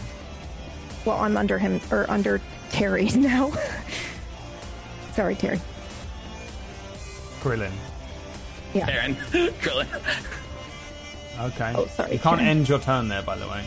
Well, 1.05 1.19
I'm 1.19 1.37
under 1.37 1.59
him 1.59 1.81
or 1.91 2.09
under 2.11 2.41
Terry 2.71 3.07
now. 3.15 3.53
Sorry, 5.15 5.35
Terry. 5.35 5.61
Krillin. 7.41 7.73
Yeah. 8.75 8.89
Aaron. 8.89 9.15
Krillin. 9.61 9.87
Okay. 11.41 11.73
Oh, 11.77 11.87
sorry, 11.87 12.13
You 12.13 12.19
can't 12.19 12.39
Karen. 12.39 12.59
end 12.59 12.69
your 12.69 12.79
turn 12.79 13.09
there, 13.09 13.23
by 13.23 13.37
the 13.37 13.49
way. 13.49 13.65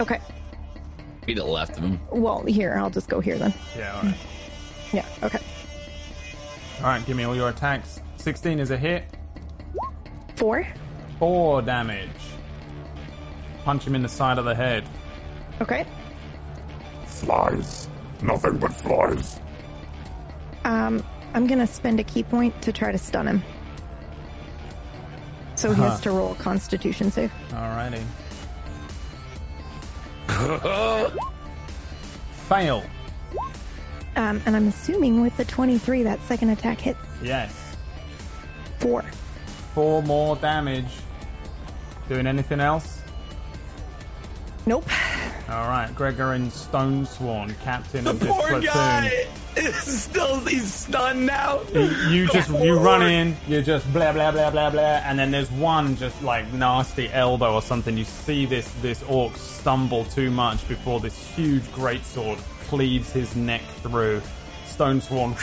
Okay. 0.00 0.20
Be 1.28 1.34
to 1.34 1.42
the 1.42 1.46
left 1.46 1.76
of 1.76 1.84
him. 1.84 2.00
Well, 2.10 2.42
here 2.44 2.74
I'll 2.78 2.88
just 2.88 3.06
go 3.10 3.20
here 3.20 3.36
then. 3.36 3.52
Yeah, 3.76 3.94
alright. 3.96 4.14
Yeah. 4.94 5.04
Okay. 5.22 5.38
Alright, 6.78 7.04
give 7.04 7.14
me 7.18 7.24
all 7.24 7.36
your 7.36 7.50
attacks. 7.50 8.00
16 8.16 8.58
is 8.58 8.70
a 8.70 8.78
hit. 8.78 9.04
Four. 10.36 10.66
Four 11.18 11.60
damage. 11.60 12.08
Punch 13.64 13.86
him 13.86 13.94
in 13.94 14.00
the 14.02 14.08
side 14.08 14.38
of 14.38 14.46
the 14.46 14.54
head. 14.54 14.88
Okay. 15.60 15.84
Flies. 17.04 17.90
Nothing 18.22 18.56
but 18.56 18.72
flies. 18.72 19.38
Um, 20.64 21.04
I'm 21.34 21.46
gonna 21.46 21.66
spend 21.66 22.00
a 22.00 22.04
ki 22.04 22.22
point 22.22 22.62
to 22.62 22.72
try 22.72 22.90
to 22.90 22.96
stun 22.96 23.26
him. 23.28 23.42
So 25.56 25.74
he 25.74 25.82
Huh. 25.82 25.90
has 25.90 26.00
to 26.00 26.10
roll 26.10 26.32
a 26.32 26.36
Constitution 26.36 27.10
save. 27.10 27.30
Alrighty. 27.50 28.02
Fail. 32.48 32.84
Um, 34.16 34.42
and 34.46 34.56
I'm 34.56 34.68
assuming 34.68 35.20
with 35.22 35.36
the 35.36 35.44
23, 35.44 36.02
that 36.04 36.20
second 36.26 36.50
attack 36.50 36.80
hit 36.80 36.96
Yes. 37.22 37.52
four. 38.78 39.02
Four 39.74 40.02
more 40.02 40.36
damage. 40.36 40.88
Doing 42.08 42.26
anything 42.26 42.60
else? 42.60 43.00
Nope. 44.66 44.88
Alright, 45.48 45.94
Gregorin 45.94 46.48
Stonesworn, 46.48 47.58
captain 47.60 48.06
of 48.06 48.20
this 48.20 48.28
Poor 48.28 48.48
platoon. 48.48 48.64
guy 48.64 49.26
is 49.56 49.74
still 49.76 50.40
he's 50.40 50.74
stunned 50.74 51.24
now. 51.24 51.62
You, 51.72 51.84
you 52.10 52.26
just 52.32 52.50
you 52.50 52.78
run 52.78 53.02
in, 53.02 53.34
you 53.46 53.62
just 53.62 53.90
blah 53.92 54.12
blah 54.12 54.30
blah 54.30 54.50
blah 54.50 54.68
blah, 54.68 54.82
and 54.82 55.18
then 55.18 55.30
there's 55.30 55.50
one 55.50 55.96
just 55.96 56.22
like 56.22 56.52
nasty 56.52 57.08
elbow 57.10 57.54
or 57.54 57.62
something. 57.62 57.96
You 57.96 58.04
see 58.04 58.44
this 58.44 58.70
this 58.82 59.02
orc 59.04 59.34
stumble 59.36 60.04
too 60.04 60.30
much 60.30 60.68
before 60.68 61.00
this 61.00 61.16
huge 61.34 61.64
greatsword 61.72 62.38
cleaves 62.68 63.10
his 63.10 63.34
neck 63.34 63.62
through. 63.82 64.20
Stonesworn 64.66 65.34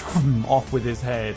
off 0.48 0.72
with 0.72 0.84
his 0.84 1.02
head. 1.02 1.36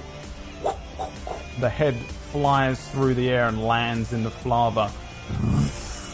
The 1.58 1.70
head 1.70 1.96
flies 2.32 2.86
through 2.90 3.14
the 3.14 3.30
air 3.30 3.48
and 3.48 3.64
lands 3.64 4.12
in 4.12 4.24
the 4.24 4.30
flava. 4.30 4.92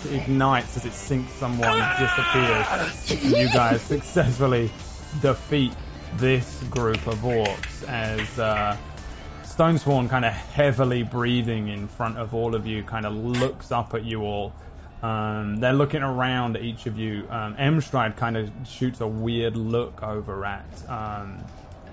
Ignites 0.07 0.77
as 0.77 0.85
it 0.85 0.93
sinks 0.93 1.33
someone, 1.35 1.83
disappears. 1.99 3.39
You 3.39 3.49
guys 3.53 3.83
successfully 3.83 4.71
defeat 5.21 5.75
this 6.17 6.63
group 6.65 7.07
of 7.07 7.19
orcs 7.19 7.89
as 7.89 8.39
uh, 8.39 8.77
Stonesworn, 9.45 10.09
kind 10.09 10.25
of 10.25 10.33
heavily 10.33 11.03
breathing 11.03 11.69
in 11.69 11.87
front 11.87 12.19
of 12.19 12.35
all 12.35 12.55
of 12.55 12.67
you, 12.67 12.83
kind 12.83 13.07
of 13.07 13.15
looks 13.15 13.71
up 13.71 13.95
at 13.95 14.05
you 14.05 14.23
all. 14.23 14.53
Um, 15.03 15.57
they're 15.57 15.75
looking 15.75 16.03
around 16.03 16.57
at 16.57 16.63
each 16.63 16.87
of 16.87 16.99
you. 16.99 17.27
Um, 17.31 17.55
Emstride 17.57 18.17
kind 18.17 18.37
of 18.37 18.51
shoots 18.67 19.01
a 19.01 19.07
weird 19.07 19.57
look 19.57 20.03
over 20.03 20.45
at 20.45 20.67
um, 20.89 21.45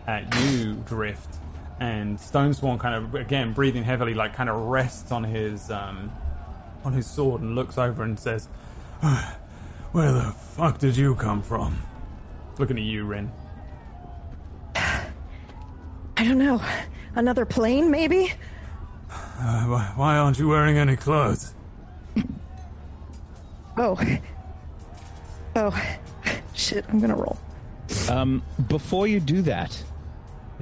at 0.08 0.24
you, 0.44 0.76
Drift, 0.86 1.36
and 1.80 2.18
Stonesworn 2.18 2.80
kind 2.80 2.96
of 2.96 3.16
again 3.16 3.54
breathing 3.54 3.84
heavily, 3.84 4.14
like 4.14 4.34
kind 4.34 4.50
of 4.50 4.56
rests 4.68 5.12
on 5.12 5.24
his 5.24 5.70
um, 5.70 6.12
on 6.84 6.94
his 6.94 7.08
sword 7.08 7.42
and 7.42 7.56
looks 7.56 7.78
over 7.78 8.04
and 8.04 8.20
says, 8.20 8.48
Where 9.92 10.12
the 10.12 10.34
fuck 10.56 10.78
did 10.80 10.96
you 10.98 11.16
come 11.16 11.42
from? 11.42 11.82
looking 12.58 12.78
at 12.78 12.84
you, 12.84 13.06
Rin. 13.06 13.32
I 14.76 16.24
don't 16.24 16.38
know. 16.38 16.62
Another 17.16 17.46
plane, 17.46 17.90
maybe? 17.90 18.32
Uh, 19.10 19.64
why, 19.66 19.92
why 19.96 20.18
aren't 20.18 20.38
you 20.38 20.48
wearing 20.48 20.78
any 20.78 20.96
clothes? 20.96 21.54
Oh. 23.78 23.98
Oh. 25.56 25.84
Shit, 26.54 26.86
I'm 26.90 27.00
gonna 27.00 27.16
roll. 27.16 27.38
Um, 28.10 28.44
before 28.68 29.08
you 29.08 29.20
do 29.22 29.42
that, 29.44 29.82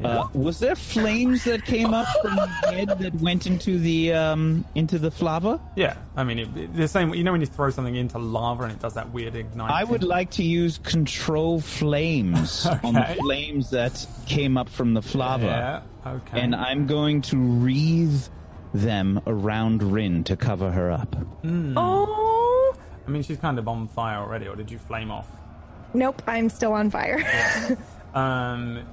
uh, 0.03 0.27
was 0.33 0.59
there 0.59 0.75
flames 0.75 1.43
that 1.45 1.65
came 1.65 1.93
up 1.93 2.07
from 2.21 2.35
the 2.35 2.47
head 2.71 2.89
that 2.99 3.15
went 3.15 3.47
into 3.47 3.77
the 3.79 4.13
um, 4.13 4.65
into 4.75 4.99
the 4.99 5.11
flava? 5.11 5.59
Yeah, 5.75 5.95
I 6.15 6.23
mean, 6.23 6.39
it, 6.39 6.57
it- 6.57 6.73
the 6.75 6.87
same. 6.87 7.13
You 7.13 7.23
know 7.23 7.31
when 7.31 7.41
you 7.41 7.47
throw 7.47 7.69
something 7.69 7.95
into 7.95 8.17
lava 8.19 8.63
and 8.63 8.71
it 8.71 8.79
does 8.79 8.93
that 8.95 9.11
weird 9.11 9.35
ignite. 9.35 9.71
I 9.71 9.83
would 9.83 10.03
like 10.03 10.31
to 10.31 10.43
use 10.43 10.77
control 10.77 11.59
flames 11.59 12.65
on 12.83 12.93
the 12.93 13.15
flames 13.19 13.71
that 13.71 14.05
came 14.25 14.57
up 14.57 14.69
from 14.69 14.93
the 14.93 15.01
flava, 15.01 15.83
Yeah. 16.05 16.11
Okay. 16.11 16.39
and 16.41 16.55
I'm 16.55 16.87
going 16.87 17.21
to 17.23 17.37
wreathe 17.37 18.23
them 18.73 19.21
around 19.27 19.81
Rin 19.83 20.23
to 20.25 20.37
cover 20.37 20.71
her 20.71 20.91
up. 20.91 21.15
Hmm. 21.43 21.73
Oh! 21.77 22.75
I 23.07 23.11
mean, 23.11 23.23
she's 23.23 23.39
kind 23.39 23.57
of 23.57 23.67
on 23.67 23.87
fire 23.87 24.19
already, 24.19 24.47
or 24.47 24.55
did 24.55 24.69
you 24.69 24.77
flame 24.77 25.09
off? 25.11 25.27
Nope, 25.93 26.21
I'm 26.27 26.49
still 26.49 26.73
on 26.73 26.89
fire. 26.91 27.19
Um, 28.11 28.87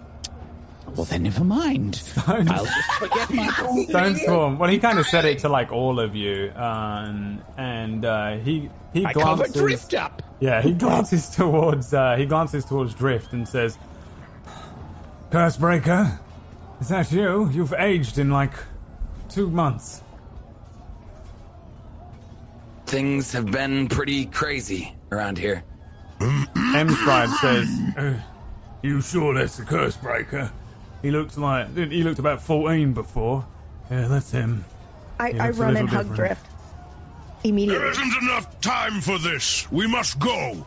Well, 0.95 1.05
then 1.05 1.25
never 1.25 1.45
mind. 1.45 1.97
Stone, 1.97 2.49
I'll 2.49 2.65
just 2.65 2.93
forget 2.99 3.31
my 3.33 3.49
Stone 3.89 4.17
Storm. 4.17 4.59
Well, 4.59 4.71
he 4.71 4.79
kind 4.79 4.99
of 4.99 5.07
said 5.07 5.25
it 5.25 5.41
to 5.41 5.49
like 5.49 5.73
all 5.73 6.01
of 6.01 6.15
you, 6.15 6.53
um, 6.55 7.43
and 7.57 8.05
uh, 8.05 8.37
he 8.39 8.71
he 8.93 9.05
I 9.05 9.13
covered 9.13 9.53
glances. 9.53 9.63
Drift 9.63 9.95
up. 9.95 10.23
Yeah, 10.41 10.63
he 10.63 10.73
glances 10.73 11.29
towards 11.31 11.93
uh, 11.93 12.17
he 12.17 12.27
glances 12.27 12.65
towards 12.65 12.95
Drift 12.95 13.33
and 13.33 13.49
says, 13.49 13.77
Cursebreaker? 15.31 16.19
Is 16.81 16.89
that 16.89 17.11
you? 17.11 17.49
You've 17.51 17.75
aged 17.75 18.19
in 18.19 18.31
like 18.31 18.53
two 19.31 19.51
months. 19.51 20.01
Things 22.87 23.33
have 23.33 23.51
been 23.51 23.89
pretty 23.89 24.27
crazy 24.27 24.95
around 25.11 25.39
here. 25.39 25.65
Emstride 26.21 27.29
says, 27.41 27.81
Uh, 27.97 28.15
you 28.83 29.01
sure 29.01 29.35
that's 29.35 29.57
the 29.57 29.65
Cursebreaker? 29.65 30.51
He 31.03 31.11
looks 31.11 31.37
like 31.37 31.77
he 31.77 32.03
looked 32.03 32.19
about 32.19 32.43
fourteen 32.43 32.93
before. 32.93 33.47
Yeah, 33.91 34.09
that's 34.09 34.31
him. 34.31 34.65
I, 35.19 35.33
I 35.39 35.51
run 35.51 35.75
little 35.75 35.77
and 35.77 35.89
hug 35.89 36.09
different. 36.09 36.17
Drift. 36.17 36.47
Immediately. 37.45 37.79
There 37.79 37.91
isn't 37.91 38.23
enough 38.23 38.61
time 38.61 39.01
for 39.01 39.19
this. 39.19 39.71
We 39.71 39.87
must 39.87 40.19
go. 40.19 40.67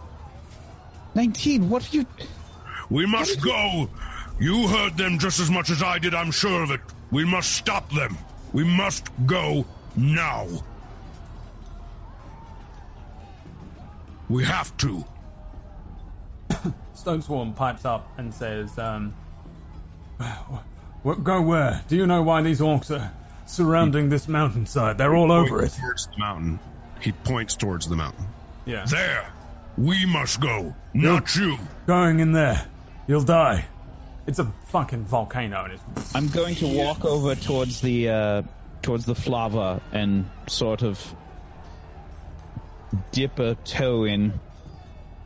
19. 1.15 1.69
What 1.69 1.91
are 1.91 1.97
you? 1.97 2.05
We 2.89 3.05
must 3.05 3.41
go. 3.41 3.89
You 4.39 4.67
heard 4.67 4.95
them 4.97 5.19
just 5.19 5.39
as 5.39 5.51
much 5.51 5.69
as 5.69 5.83
I 5.83 5.99
did, 5.99 6.13
I'm 6.13 6.31
sure 6.31 6.63
of 6.63 6.71
it. 6.71 6.79
We 7.11 7.25
must 7.25 7.51
stop 7.51 7.91
them. 7.91 8.17
We 8.53 8.63
must 8.63 9.09
go 9.25 9.65
now. 9.95 10.47
We 14.29 14.45
have 14.45 14.75
to. 14.77 15.03
Stonesworn 16.95 17.55
pipes 17.55 17.83
up 17.83 18.07
and 18.17 18.33
says, 18.33 18.77
um, 18.77 19.13
What, 19.25 19.28
go 20.19 21.41
where? 21.41 21.81
Do 21.87 21.95
you 21.95 22.05
know 22.07 22.21
why 22.23 22.41
these 22.41 22.59
orcs 22.59 22.91
are 22.97 23.11
surrounding 23.45 24.09
this 24.09 24.27
mountainside? 24.27 24.97
They're 24.97 25.15
all 25.15 25.31
over 25.31 25.63
it. 25.63 25.71
Towards 25.79 26.07
the 26.07 26.17
mountain. 26.17 26.59
He 27.01 27.11
points 27.11 27.55
towards 27.55 27.87
the 27.87 27.95
mountain. 27.95 28.27
yeah. 28.65 28.85
There. 28.85 29.31
We 29.77 30.05
must 30.05 30.41
go. 30.41 30.75
Not 30.93 31.33
you. 31.35 31.57
Going 31.87 32.19
in 32.19 32.33
there. 32.33 32.65
You'll 33.07 33.23
die. 33.23 33.65
It's 34.27 34.39
a 34.39 34.51
fucking 34.67 35.05
volcano 35.05 35.63
and 35.63 35.73
it's 35.73 36.15
I'm 36.15 36.27
going 36.27 36.55
to 36.55 36.67
walk 36.67 37.05
over 37.05 37.33
towards 37.35 37.81
the 37.81 38.09
uh, 38.09 38.41
towards 38.81 39.05
the 39.05 39.15
flava 39.15 39.81
and 39.91 40.29
sort 40.47 40.83
of 40.83 41.15
dip 43.11 43.39
a 43.39 43.55
toe 43.55 44.03
in. 44.03 44.39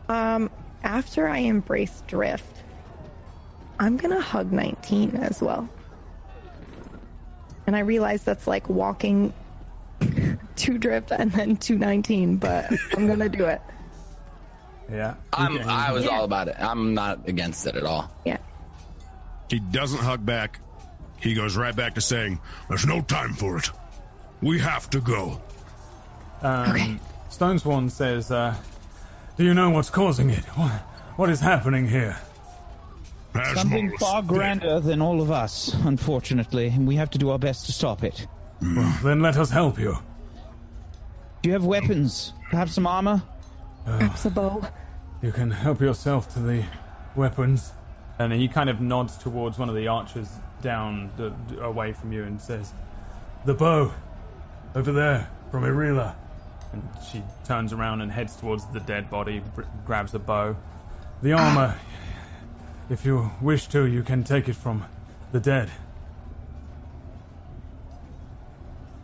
Um, 0.07 0.49
after 0.83 1.27
I 1.27 1.39
embrace 1.39 2.03
Drift, 2.07 2.45
I'm 3.83 3.97
gonna 3.97 4.21
hug 4.21 4.51
19 4.53 5.17
as 5.17 5.41
well. 5.41 5.67
And 7.67 7.75
I 7.75 7.79
realize 7.79 8.23
that's 8.23 8.47
like 8.47 8.69
walking 8.69 9.33
to 10.55 10.77
Drift 10.77 11.11
and 11.11 11.31
then 11.31 11.57
to 11.57 11.77
19, 11.77 12.37
but 12.37 12.71
I'm 12.95 13.07
gonna 13.07 13.27
do 13.27 13.45
it. 13.45 13.61
yeah. 14.91 15.15
I'm, 15.33 15.59
I 15.59 15.91
was 15.91 16.05
Yeah. 16.05 16.11
all 16.11 16.23
about 16.23 16.47
it. 16.47 16.55
I'm 16.59 16.93
not 16.93 17.27
against 17.27 17.67
it 17.67 17.75
at 17.75 17.83
all. 17.83 18.09
Yeah. 18.23 18.37
He 19.49 19.59
doesn't 19.59 19.99
hug 19.99 20.25
back. 20.25 20.59
He 21.17 21.33
goes 21.33 21.57
right 21.57 21.75
back 21.75 21.95
to 21.95 22.01
saying, 22.01 22.39
There's 22.69 22.85
no 22.85 23.01
time 23.01 23.33
for 23.33 23.57
it. 23.57 23.69
We 24.41 24.59
have 24.59 24.89
to 24.91 25.01
go. 25.01 25.41
Um, 26.41 26.69
Okay. 26.71 26.99
Stonesworn 27.31 27.91
says, 27.91 28.31
uh, 28.31 28.55
Do 29.37 29.43
you 29.43 29.53
know 29.53 29.71
what's 29.71 29.89
causing 29.89 30.29
it? 30.29 30.45
What, 30.55 30.71
what 31.17 31.29
is 31.29 31.41
happening 31.41 31.85
here? 31.87 32.17
Something 33.33 33.89
Hasmol 33.89 33.93
is 33.93 33.99
far 33.99 34.21
dead. 34.21 34.27
grander 34.29 34.79
than 34.79 35.01
all 35.01 35.21
of 35.21 35.31
us, 35.31 35.73
unfortunately, 35.73 36.67
and 36.67 36.87
we 36.87 36.95
have 36.97 37.09
to 37.11 37.17
do 37.17 37.31
our 37.31 37.39
best 37.39 37.65
to 37.65 37.71
stop 37.73 38.03
it. 38.03 38.27
Hmm. 38.59 38.75
Well, 38.77 38.97
then 39.03 39.21
let 39.21 39.37
us 39.37 39.49
help 39.49 39.79
you. 39.79 39.97
Do 41.41 41.49
you 41.49 41.53
have 41.53 41.65
weapons? 41.65 42.31
Perhaps 42.49 42.73
some 42.73 42.87
armor? 42.87 43.21
Perhaps 43.85 44.25
a 44.25 44.29
bow. 44.29 44.65
You 45.21 45.31
can 45.31 45.51
help 45.51 45.81
yourself 45.81 46.33
to 46.35 46.39
the 46.39 46.63
weapons. 47.15 47.71
and 48.19 48.31
he 48.31 48.47
kind 48.47 48.69
of 48.69 48.79
nods 48.79 49.17
towards 49.17 49.57
one 49.57 49.67
of 49.69 49.75
the 49.75 49.87
archers 49.87 50.29
down 50.61 51.09
the, 51.17 51.33
away 51.61 51.93
from 51.93 52.13
you 52.13 52.23
and 52.23 52.39
says, 52.41 52.71
The 53.45 53.53
bow. 53.53 53.91
Over 54.75 54.91
there, 54.91 55.29
from 55.51 55.63
Irila. 55.63 56.15
and 56.71 56.87
she 57.11 57.21
turns 57.45 57.73
around 57.73 58.01
and 58.01 58.11
heads 58.11 58.35
towards 58.37 58.65
the 58.67 58.79
dead 58.79 59.09
body, 59.09 59.41
grabs 59.85 60.11
the 60.11 60.19
bow. 60.19 60.55
The 61.21 61.33
armor. 61.33 61.75
If 62.89 63.05
you 63.05 63.31
wish 63.41 63.67
to, 63.67 63.85
you 63.85 64.03
can 64.03 64.23
take 64.23 64.49
it 64.49 64.55
from 64.55 64.85
the 65.31 65.39
dead. 65.39 65.71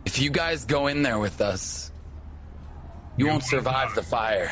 If 0.04 0.20
you 0.20 0.30
guys 0.30 0.64
go 0.64 0.86
in 0.86 1.02
there 1.02 1.18
with 1.18 1.40
us, 1.40 1.90
you 3.16 3.26
won't 3.26 3.44
survive 3.44 3.94
the 3.94 4.02
fire. 4.02 4.50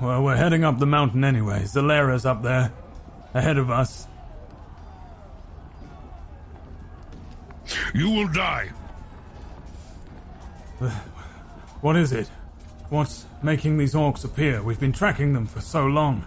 Well, 0.00 0.22
we're 0.22 0.36
heading 0.36 0.64
up 0.64 0.78
the 0.78 0.86
mountain 0.86 1.24
anyway. 1.24 1.62
Zalera's 1.64 2.24
up 2.24 2.42
there, 2.42 2.72
ahead 3.34 3.58
of 3.58 3.70
us. 3.70 4.06
You 7.94 8.10
will 8.10 8.28
die. 8.28 8.70
Uh, 10.80 10.90
what 11.80 11.96
is 11.96 12.12
it? 12.12 12.28
What's 12.88 13.24
making 13.42 13.76
these 13.78 13.94
orcs 13.94 14.24
appear? 14.24 14.62
We've 14.62 14.80
been 14.80 14.92
tracking 14.92 15.32
them 15.32 15.46
for 15.46 15.60
so 15.60 15.86
long. 15.86 16.24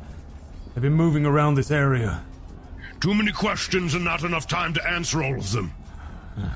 They've 0.73 0.81
been 0.81 0.93
moving 0.93 1.25
around 1.25 1.55
this 1.55 1.71
area. 1.71 2.23
Too 3.01 3.13
many 3.13 3.31
questions 3.31 3.93
and 3.95 4.03
not 4.05 4.23
enough 4.23 4.47
time 4.47 4.73
to 4.75 4.87
answer 4.87 5.23
all 5.23 5.35
of 5.35 5.51
them. 5.51 5.73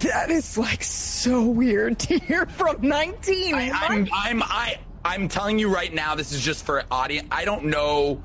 That 0.00 0.30
is 0.30 0.56
like 0.56 0.84
so 0.84 1.46
weird 1.46 1.98
to 1.98 2.18
hear 2.20 2.46
from 2.46 2.76
19. 2.82 3.52
I, 3.56 3.70
I'm, 3.72 4.08
I'm, 4.14 4.42
I, 4.44 4.76
I'm 5.04 5.26
telling 5.26 5.58
you 5.58 5.74
right 5.74 5.92
now, 5.92 6.14
this 6.14 6.30
is 6.30 6.40
just 6.40 6.64
for 6.64 6.84
audience. 6.88 7.26
I 7.32 7.44
don't 7.44 7.64
know 7.64 8.22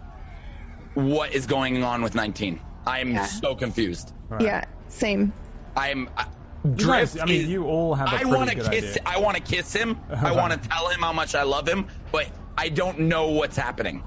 what 0.94 1.34
is 1.34 1.48
going 1.48 1.82
on 1.84 2.04
with 2.04 2.14
19. 2.14 2.60
I'm 2.86 3.10
Yeah. 3.14 3.26
so 3.26 3.56
confused. 3.56 4.14
Yeah, 4.40 4.66
same. 4.90 5.34
I'm. 5.76 6.10
I- 6.16 6.28
You 6.64 6.86
guys, 6.86 7.14
Drift 7.14 7.24
I 7.24 7.26
mean, 7.26 7.42
is- 7.42 7.48
you 7.48 7.66
all 7.66 7.96
have 7.96 8.08
a 8.14 8.18
I 8.22 8.24
want 8.26 8.52
to 8.52 8.56
kiss. 8.56 8.68
idea. 8.68 8.96
I 9.08 9.20
want 9.20 9.38
to 9.38 9.42
kiss 9.42 9.74
him. 9.74 9.98
I 10.12 10.32
want 10.34 10.54
to 10.54 10.70
tell 10.70 10.90
him 10.90 11.00
how 11.00 11.12
much 11.14 11.34
I 11.34 11.42
love 11.42 11.68
him, 11.68 11.88
but 12.12 12.30
I 12.56 12.70
don't 12.70 13.00
know 13.00 13.30
what's 13.32 13.58
happening. 13.58 14.04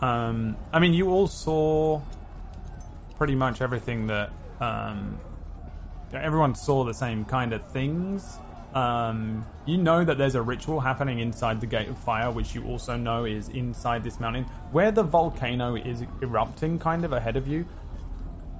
Um, 0.00 0.56
I 0.72 0.78
mean, 0.78 0.94
you 0.94 1.10
all 1.10 1.26
saw 1.26 2.00
pretty 3.16 3.34
much 3.34 3.60
everything 3.60 4.06
that 4.06 4.30
um, 4.60 5.20
everyone 6.12 6.54
saw 6.54 6.84
the 6.84 6.94
same 6.94 7.24
kind 7.24 7.52
of 7.52 7.62
things. 7.66 8.38
Um, 8.74 9.46
you 9.64 9.78
know 9.78 10.04
that 10.04 10.18
there's 10.18 10.34
a 10.34 10.42
ritual 10.42 10.78
happening 10.78 11.20
inside 11.20 11.60
the 11.60 11.66
Gate 11.66 11.88
of 11.88 11.98
Fire, 11.98 12.30
which 12.30 12.54
you 12.54 12.64
also 12.66 12.96
know 12.96 13.24
is 13.24 13.48
inside 13.48 14.04
this 14.04 14.20
mountain, 14.20 14.44
where 14.72 14.92
the 14.92 15.02
volcano 15.02 15.74
is 15.74 16.04
erupting, 16.22 16.78
kind 16.78 17.04
of 17.04 17.12
ahead 17.12 17.36
of 17.36 17.48
you. 17.48 17.64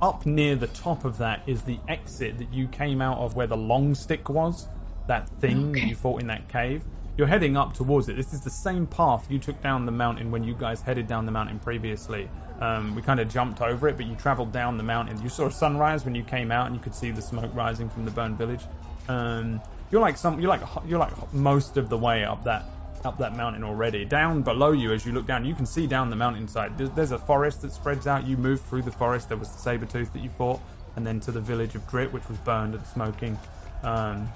Up 0.01 0.27
near 0.27 0.57
the 0.57 0.67
top 0.67 1.05
of 1.05 1.19
that 1.19 1.43
is 1.47 1.63
the 1.63 1.79
exit 1.89 2.39
that 2.39 2.53
you 2.53 2.69
came 2.69 3.03
out 3.03 3.19
of, 3.19 3.37
where 3.37 3.47
the 3.47 3.57
long 3.57 3.95
stick 3.95 4.29
was. 4.29 4.67
That 5.09 5.29
thing 5.41 5.73
that 5.73 5.81
you 5.81 5.95
fought 5.95 6.21
in 6.21 6.29
that 6.29 6.49
cave. 6.49 6.85
You're 7.19 7.27
heading 7.27 7.57
up 7.57 7.75
towards 7.75 8.09
it. 8.09 8.15
This 8.15 8.33
is 8.33 8.43
the 8.43 8.51
same 8.51 8.87
path 8.87 9.29
you 9.29 9.41
took 9.41 9.61
down 9.61 9.87
the 9.87 9.93
mountain 9.93 10.31
when 10.31 10.45
you 10.45 10.55
guys 10.55 10.81
headed 10.81 11.09
down 11.09 11.27
the 11.27 11.33
mountain 11.33 11.59
previously. 11.59 12.31
Um, 12.61 12.95
we 12.95 13.03
kind 13.03 13.19
of 13.19 13.29
jumped 13.29 13.61
over 13.61 13.89
it, 13.89 13.97
but 13.97 14.07
you 14.07 14.15
traveled 14.15 14.53
down 14.53 14.77
the 14.77 14.85
mountain. 14.85 15.21
You 15.21 15.29
saw 15.29 15.49
sunrise 15.49 16.05
when 16.05 16.15
you 16.15 16.23
came 16.23 16.53
out, 16.53 16.67
and 16.67 16.77
you 16.77 16.81
could 16.81 16.95
see 16.95 17.11
the 17.11 17.21
smoke 17.21 17.51
rising 17.55 17.89
from 17.91 18.05
the 18.05 18.13
burned 18.13 18.39
village. 18.39 18.61
Um, 19.09 19.61
you're 19.91 20.01
like 20.01 20.17
some, 20.17 20.39
you're 20.41 20.49
like 20.49 20.61
you're 20.87 21.01
like 21.01 21.35
most 21.35 21.77
of 21.77 21.89
the 21.89 21.99
way 21.99 22.25
up 22.25 22.45
that 22.45 22.67
up 23.05 23.19
that 23.19 23.35
mountain 23.35 23.65
already. 23.65 24.05
Down 24.05 24.43
below 24.43 24.71
you, 24.71 24.93
as 24.93 25.05
you 25.05 25.11
look 25.11 25.27
down, 25.27 25.45
you 25.45 25.57
can 25.57 25.67
see 25.67 25.89
down 25.89 26.11
the 26.11 26.17
mountainside. 26.17 26.79
There's, 26.79 26.91
there's 26.91 27.13
a 27.13 27.19
forest 27.19 27.63
that 27.63 27.73
spreads 27.73 28.07
out. 28.07 28.29
You 28.29 28.37
move 28.37 28.61
through 28.61 28.83
the 28.83 28.93
forest. 28.93 29.29
There 29.29 29.37
was 29.37 29.51
the 29.51 29.59
saber 29.59 29.87
tooth 29.87 30.13
that 30.13 30.23
you 30.23 30.31
fought, 30.31 30.61
and 30.95 31.05
then 31.05 31.19
to 31.21 31.33
the 31.33 31.41
village 31.41 31.75
of 31.75 31.85
Drit, 31.91 32.13
which 32.13 32.29
was 32.29 32.39
burned 32.39 32.77
and 32.77 32.87
smoking. 32.87 33.37
Um, 33.83 34.29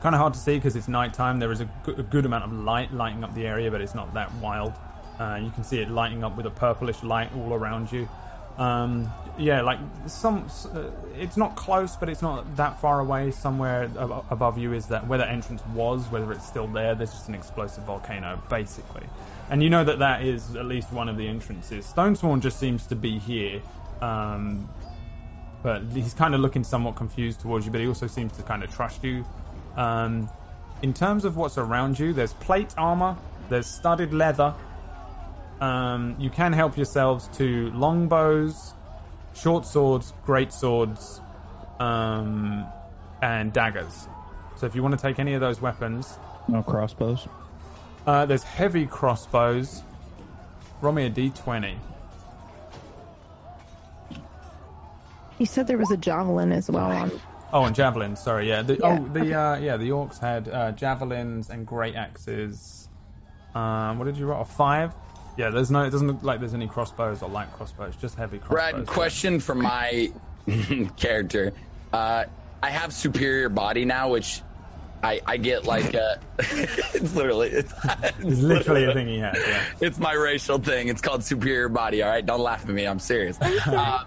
kind 0.00 0.14
of 0.14 0.20
hard 0.20 0.34
to 0.34 0.40
see 0.40 0.56
because 0.56 0.76
it's 0.76 0.88
nighttime. 0.88 1.38
There 1.38 1.52
is 1.52 1.60
a 1.60 1.66
good, 1.82 2.10
good 2.10 2.26
amount 2.26 2.44
of 2.44 2.52
light 2.52 2.92
lighting 2.92 3.22
up 3.22 3.32
the 3.34 3.46
area, 3.46 3.70
but 3.70 3.80
it's 3.80 3.94
not 3.94 4.12
that 4.14 4.34
wild. 4.34 4.72
Uh, 5.18 5.38
you 5.42 5.50
can 5.50 5.64
see 5.64 5.80
it 5.80 5.90
lighting 5.90 6.24
up 6.24 6.34
with 6.36 6.46
a 6.46 6.50
purplish 6.50 7.02
light 7.02 7.30
all 7.34 7.52
around 7.52 7.92
you. 7.92 8.08
Um, 8.56 9.10
yeah, 9.36 9.62
like 9.62 9.78
some, 10.06 10.48
uh, 10.74 10.82
it's 11.14 11.36
not 11.36 11.56
close, 11.56 11.96
but 11.96 12.08
it's 12.08 12.22
not 12.22 12.56
that 12.56 12.78
far 12.78 13.00
away. 13.00 13.30
Somewhere 13.30 13.84
ab- 13.98 14.24
above 14.30 14.58
you 14.58 14.72
is 14.72 14.88
that 14.88 15.06
where 15.06 15.18
the 15.18 15.28
entrance 15.28 15.64
was, 15.66 16.10
whether 16.10 16.30
it's 16.32 16.46
still 16.46 16.66
there. 16.66 16.94
There's 16.94 17.12
just 17.12 17.28
an 17.28 17.34
explosive 17.34 17.84
volcano, 17.84 18.38
basically, 18.48 19.06
and 19.50 19.62
you 19.62 19.70
know 19.70 19.84
that 19.84 19.98
that 20.00 20.22
is 20.22 20.56
at 20.56 20.66
least 20.66 20.92
one 20.92 21.08
of 21.08 21.16
the 21.16 21.26
entrances. 21.26 21.86
Stonesworn 21.86 22.40
just 22.40 22.58
seems 22.58 22.86
to 22.88 22.96
be 22.96 23.18
here, 23.18 23.62
um, 24.02 24.68
but 25.62 25.82
he's 25.84 26.12
kind 26.12 26.34
of 26.34 26.40
looking 26.40 26.64
somewhat 26.64 26.96
confused 26.96 27.40
towards 27.40 27.64
you, 27.64 27.72
but 27.72 27.80
he 27.80 27.86
also 27.86 28.06
seems 28.06 28.32
to 28.32 28.42
kind 28.42 28.62
of 28.62 28.70
trust 28.70 29.02
you. 29.02 29.24
Um, 29.76 30.28
in 30.82 30.94
terms 30.94 31.24
of 31.24 31.36
what's 31.36 31.58
around 31.58 31.98
you, 31.98 32.12
there's 32.12 32.32
plate 32.32 32.74
armor, 32.76 33.16
there's 33.48 33.66
studded 33.66 34.12
leather. 34.14 34.54
Um, 35.60 36.16
you 36.18 36.30
can 36.30 36.52
help 36.52 36.76
yourselves 36.76 37.28
to 37.36 37.70
longbows, 37.72 38.74
short 39.34 39.66
swords, 39.66 40.12
great 40.24 40.52
swords, 40.52 41.20
um, 41.78 42.66
and 43.20 43.52
daggers. 43.52 44.08
So 44.56 44.66
if 44.66 44.74
you 44.74 44.82
want 44.82 44.98
to 44.98 45.02
take 45.02 45.18
any 45.18 45.34
of 45.34 45.40
those 45.40 45.60
weapons, 45.60 46.18
No 46.48 46.62
crossbows. 46.62 47.26
uh, 48.06 48.26
there's 48.26 48.42
heavy 48.42 48.86
crossbows. 48.86 49.82
Roll 50.80 50.92
me 50.94 51.04
a 51.06 51.10
d20. 51.10 51.76
You 55.38 55.46
said 55.46 55.66
there 55.66 55.78
was 55.78 55.90
a 55.90 55.96
javelin 55.96 56.52
as 56.52 56.70
well 56.70 56.90
on. 56.90 57.10
Oh, 57.52 57.64
and 57.64 57.74
javelins. 57.74 58.20
Sorry, 58.20 58.48
yeah. 58.48 58.62
The, 58.62 58.74
Yeah, 58.74 58.80
Oh, 59.00 59.08
the 59.08 59.34
uh, 59.40 59.58
yeah, 59.58 59.76
the 59.76 59.90
orcs 59.90 60.18
had 60.20 60.48
uh, 60.48 60.72
javelins 60.72 61.50
and 61.50 61.66
great 61.66 61.96
axes. 61.96 62.88
Um, 63.54 63.98
what 63.98 64.04
did 64.04 64.16
you 64.16 64.26
roll? 64.26 64.42
A 64.42 64.44
five. 64.44 64.92
Yeah, 65.36 65.50
there's 65.50 65.70
no. 65.70 65.82
It 65.82 65.90
doesn't 65.90 66.06
look 66.06 66.22
like 66.22 66.40
there's 66.40 66.54
any 66.54 66.68
crossbows 66.68 67.22
or 67.22 67.30
light 67.30 67.50
crossbows. 67.52 67.96
Just 67.96 68.14
heavy 68.16 68.38
crossbows. 68.38 68.72
Brad, 68.72 68.86
question 68.86 69.40
for 69.40 69.54
my 69.54 70.08
character. 70.96 71.52
Uh, 71.92 72.24
I 72.62 72.70
have 72.70 72.92
superior 72.92 73.48
body 73.48 73.84
now, 73.84 74.10
which 74.10 74.42
I, 75.02 75.20
I 75.26 75.38
get 75.38 75.64
like 75.64 75.94
uh 75.94 76.14
it's 76.38 77.14
literally 77.14 77.48
it's, 77.48 77.72
It's 78.18 78.40
literally 78.40 78.84
a 78.84 78.92
thing 78.92 79.08
he 79.08 79.18
has. 79.18 79.36
Yeah. 79.38 79.64
it's 79.80 79.98
my 79.98 80.12
racial 80.12 80.58
thing. 80.58 80.88
It's 80.88 81.00
called 81.00 81.24
superior 81.24 81.68
body. 81.70 82.02
All 82.02 82.10
right, 82.10 82.24
don't 82.24 82.40
laugh 82.40 82.62
at 82.62 82.68
me. 82.68 82.84
I'm 82.86 82.98
serious. 82.98 83.38
Uh, 83.40 83.98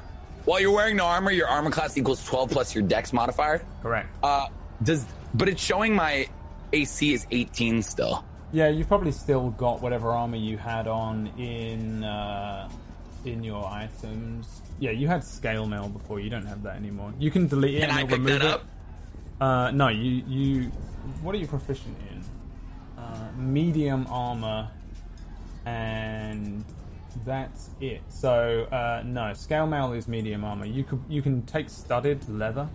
while 0.45 0.59
you're 0.59 0.72
wearing 0.72 0.97
no 0.97 1.05
armor, 1.05 1.31
your 1.31 1.47
armor 1.47 1.72
class 1.72 1.97
equals 1.97 2.23
12 2.25 2.51
plus 2.51 2.75
your 2.75 2.83
dex 2.83 3.13
modifier. 3.13 3.65
Correct. 3.81 4.09
Uh, 4.22 4.45
does 4.81 5.05
but 5.33 5.49
it's 5.49 5.63
showing 5.63 5.95
my 5.95 6.27
AC 6.72 7.13
is 7.13 7.25
18 7.31 7.81
still. 7.83 8.23
Yeah, 8.51 8.67
you've 8.69 8.88
probably 8.88 9.11
still 9.11 9.49
got 9.49 9.81
whatever 9.81 10.11
armor 10.11 10.38
you 10.38 10.57
had 10.57 10.88
on 10.88 11.27
in 11.39 12.03
uh, 12.03 12.69
in 13.25 13.43
your 13.43 13.65
items. 13.65 14.61
Yeah, 14.80 14.91
you 14.91 15.07
had 15.07 15.23
scale 15.23 15.65
mail 15.65 15.88
before. 15.88 16.19
You 16.19 16.30
don't 16.30 16.45
have 16.45 16.63
that 16.63 16.75
anymore. 16.75 17.13
You 17.17 17.31
can 17.31 17.47
delete 17.47 17.75
it 17.75 17.81
Can 17.81 17.89
and 17.89 17.99
I 17.99 18.03
pick 18.03 18.11
remove 18.11 18.39
that 18.39 18.41
it. 18.41 18.47
up? 18.47 18.65
Uh, 19.39 19.72
no, 19.72 19.88
you 19.88 20.23
you. 20.27 20.72
What 21.22 21.33
are 21.35 21.38
you 21.38 21.47
proficient 21.47 21.95
in? 22.11 22.23
Uh, 23.01 23.31
medium 23.35 24.05
armor, 24.09 24.69
and 25.65 26.63
that's 27.24 27.69
it. 27.80 28.01
So 28.09 28.64
uh, 28.72 29.03
no, 29.06 29.33
scale 29.33 29.67
mail 29.67 29.93
is 29.93 30.08
medium 30.08 30.43
armor. 30.43 30.66
You 30.66 30.83
could 30.83 31.01
you 31.08 31.22
can 31.22 31.45
take 31.45 31.69
studded 31.69 32.27
leather. 32.27 32.67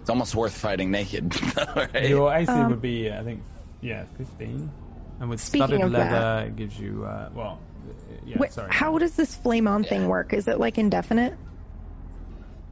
It's 0.00 0.10
almost 0.10 0.34
worth 0.34 0.54
fighting 0.54 0.90
naked. 0.90 1.34
right? 1.76 2.08
Your 2.08 2.32
AC 2.32 2.50
Um, 2.50 2.70
would 2.70 2.82
be, 2.82 3.10
I 3.10 3.24
think, 3.24 3.42
yeah, 3.80 4.04
fifteen. 4.16 4.70
And 5.18 5.30
with 5.30 5.40
studded 5.40 5.80
leather, 5.80 5.90
that- 5.92 6.46
it 6.46 6.56
gives 6.56 6.78
you 6.78 7.04
uh, 7.04 7.30
well, 7.34 7.58
yeah. 8.24 8.38
Wait, 8.38 8.52
sorry. 8.52 8.68
how 8.70 8.98
does 8.98 9.14
this 9.16 9.34
flame 9.34 9.66
on 9.66 9.84
thing 9.84 10.08
work? 10.08 10.32
Is 10.32 10.46
it 10.46 10.60
like 10.60 10.78
indefinite? 10.78 11.36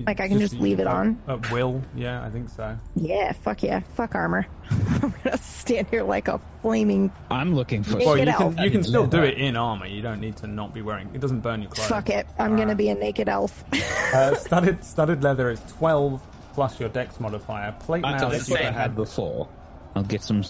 like, 0.06 0.20
I 0.20 0.28
can 0.28 0.40
just 0.40 0.54
leave 0.54 0.80
it 0.80 0.86
on? 0.86 1.22
At 1.26 1.50
will, 1.52 1.82
yeah, 1.94 2.22
I 2.22 2.30
think 2.30 2.50
so. 2.50 2.76
Yeah, 2.94 3.32
fuck 3.32 3.62
yeah, 3.62 3.80
fuck 3.94 4.14
armor. 4.14 4.46
I'm 4.70 5.14
gonna 5.22 5.38
stand 5.38 5.88
here 5.90 6.02
like 6.02 6.28
a 6.28 6.40
flaming. 6.62 7.12
I'm 7.30 7.54
looking 7.54 7.82
for. 7.82 7.98
Well, 7.98 8.16
you 8.16 8.24
elf. 8.24 8.56
can 8.56 8.64
you 8.64 8.70
can 8.70 8.84
still 8.84 9.06
do 9.06 9.22
it 9.22 9.38
in 9.38 9.56
armor. 9.56 9.86
You 9.86 10.02
don't 10.02 10.20
need 10.20 10.36
to 10.38 10.46
not 10.46 10.74
be 10.74 10.82
wearing. 10.82 11.10
It 11.14 11.20
doesn't 11.20 11.40
burn 11.40 11.62
your 11.62 11.70
clothes. 11.70 11.88
Fuck 11.88 12.10
it, 12.10 12.26
I'm 12.38 12.56
gonna 12.56 12.74
be 12.74 12.88
a 12.88 12.94
naked 12.94 13.28
elf. 13.28 13.64
Uh, 14.12 14.34
studded 14.36 14.84
studded 14.84 15.22
leather 15.22 15.50
is 15.50 15.60
twelve 15.78 16.22
plus 16.54 16.78
your 16.80 16.88
dex 16.88 17.20
modifier. 17.20 17.72
Plate 17.72 18.02
That's, 18.02 18.22
mail 18.22 18.30
that's 18.30 18.44
is 18.44 18.50
what 18.50 18.60
I 18.60 18.64
your 18.64 18.72
had 18.72 18.96
before. 18.96 19.48
I'll 19.94 20.02
get 20.02 20.22
some 20.22 20.42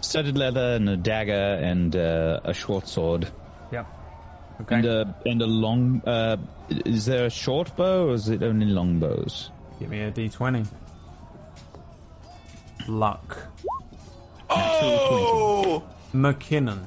studded 0.00 0.36
leather 0.36 0.74
and 0.74 0.88
a 0.88 0.96
dagger 0.96 1.32
and 1.32 1.94
uh, 1.94 2.40
a 2.44 2.54
short 2.54 2.88
sword. 2.88 3.28
Yep. 3.72 3.86
Okay. 4.62 4.74
And 4.76 4.84
a 4.86 5.16
and 5.26 5.42
a 5.42 5.46
long. 5.46 6.02
Uh, 6.04 6.36
is 6.68 7.06
there 7.06 7.26
a 7.26 7.30
short 7.30 7.76
bow 7.76 8.08
or 8.08 8.14
is 8.14 8.28
it 8.28 8.42
only 8.42 8.66
long 8.66 8.98
bows? 8.98 9.50
Give 9.78 9.88
me 9.88 10.02
a 10.02 10.10
d20. 10.10 10.66
Luck. 12.88 13.36
Oh! 14.50 15.84
McKinnon. 16.12 16.84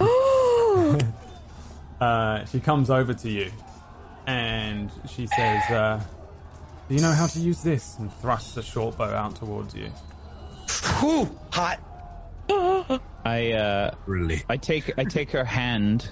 uh, 2.00 2.44
she 2.46 2.60
comes 2.60 2.90
over 2.90 3.14
to 3.14 3.28
you 3.28 3.50
and 4.26 4.90
she 5.06 5.26
says, 5.26 5.70
uh, 5.70 6.00
Do 6.88 6.94
you 6.94 7.00
know 7.00 7.12
how 7.12 7.26
to 7.26 7.38
use 7.38 7.62
this? 7.62 7.98
And 7.98 8.12
thrusts 8.12 8.56
a 8.56 8.62
short 8.62 8.96
bow 8.96 9.04
out 9.04 9.36
towards 9.36 9.74
you. 9.74 9.90
Whew, 11.00 11.36
hot. 11.52 11.80
I 13.24 13.52
uh, 13.52 13.90
Really? 14.06 14.42
I 14.48 14.56
take 14.56 14.92
I 14.98 15.04
take 15.04 15.32
her 15.32 15.44
hand 15.44 16.08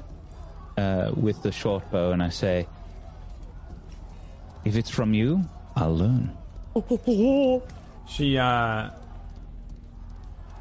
uh, 0.77 1.13
with 1.15 1.43
the 1.43 1.53
short 1.53 1.89
bow 1.91 2.11
and 2.11 2.23
I 2.23 2.31
say, 2.31 2.67
"If 4.65 4.77
it's 4.77 4.91
from 4.91 5.15
you, 5.15 5.45
I'll 5.77 5.97
learn." 5.97 6.37
she 8.07 8.39
uh, 8.39 8.91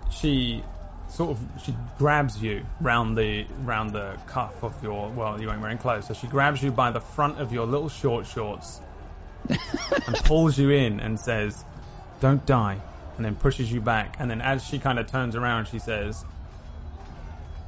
she 0.10 0.64
sort 1.08 1.32
of 1.32 1.40
she 1.62 1.76
grabs 1.98 2.42
you 2.42 2.66
round 2.82 3.16
the 3.18 3.46
round 3.64 3.92
the 3.92 4.18
cuff 4.26 4.64
of 4.64 4.82
your 4.82 5.10
well 5.12 5.40
you 5.40 5.52
ain't 5.52 5.62
wearing 5.62 5.78
clothes. 5.78 6.06
So 6.06 6.14
she 6.14 6.28
grabs 6.28 6.62
you 6.62 6.72
by 6.72 6.92
the 6.92 7.02
front 7.02 7.40
of 7.40 7.54
your 7.54 7.66
little 7.66 7.90
short 7.90 8.26
shorts 8.26 8.82
and 9.50 10.16
pulls 10.24 10.58
you 10.58 10.72
in 10.72 11.00
and 11.00 11.20
says 11.20 11.64
don't 12.20 12.44
die 12.46 12.78
and 13.18 13.26
then 13.26 13.36
pushes 13.36 13.72
you 13.72 13.82
back. 13.82 14.16
And 14.20 14.30
then 14.30 14.42
as 14.42 14.64
she 14.64 14.80
kind 14.80 14.98
of 14.98 15.08
turns 15.08 15.36
around 15.36 15.68
she 15.68 15.80
says 15.80 16.26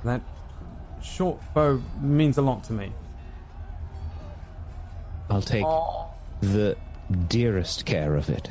that 0.04 0.22
short 1.02 1.40
bow 1.54 1.82
means 2.02 2.38
a 2.38 2.42
lot 2.42 2.64
to 2.66 2.74
me. 2.74 2.92
I'll 5.30 5.42
take 5.42 5.66
the 6.42 6.78
dearest 7.28 7.86
care 7.86 8.16
of 8.16 8.30
it. 8.30 8.50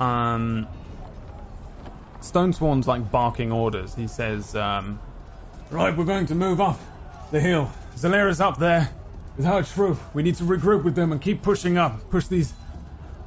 Um, 0.00 0.68
Stonesworn's 2.20 2.86
like 2.86 3.10
barking 3.10 3.52
orders. 3.52 3.94
He 3.94 4.06
says, 4.06 4.54
um, 4.54 5.00
Right, 5.70 5.96
we're 5.96 6.04
going 6.04 6.26
to 6.26 6.34
move 6.34 6.60
up 6.60 6.78
the 7.30 7.40
hill. 7.40 7.70
Zalera's 7.96 8.40
up 8.40 8.58
there 8.58 8.88
with 9.36 9.44
Hard 9.46 9.66
Shrew. 9.66 9.98
We 10.14 10.22
need 10.22 10.36
to 10.36 10.44
regroup 10.44 10.84
with 10.84 10.94
them 10.94 11.12
and 11.12 11.20
keep 11.20 11.42
pushing 11.42 11.76
up. 11.78 12.10
Push 12.10 12.26
these 12.28 12.52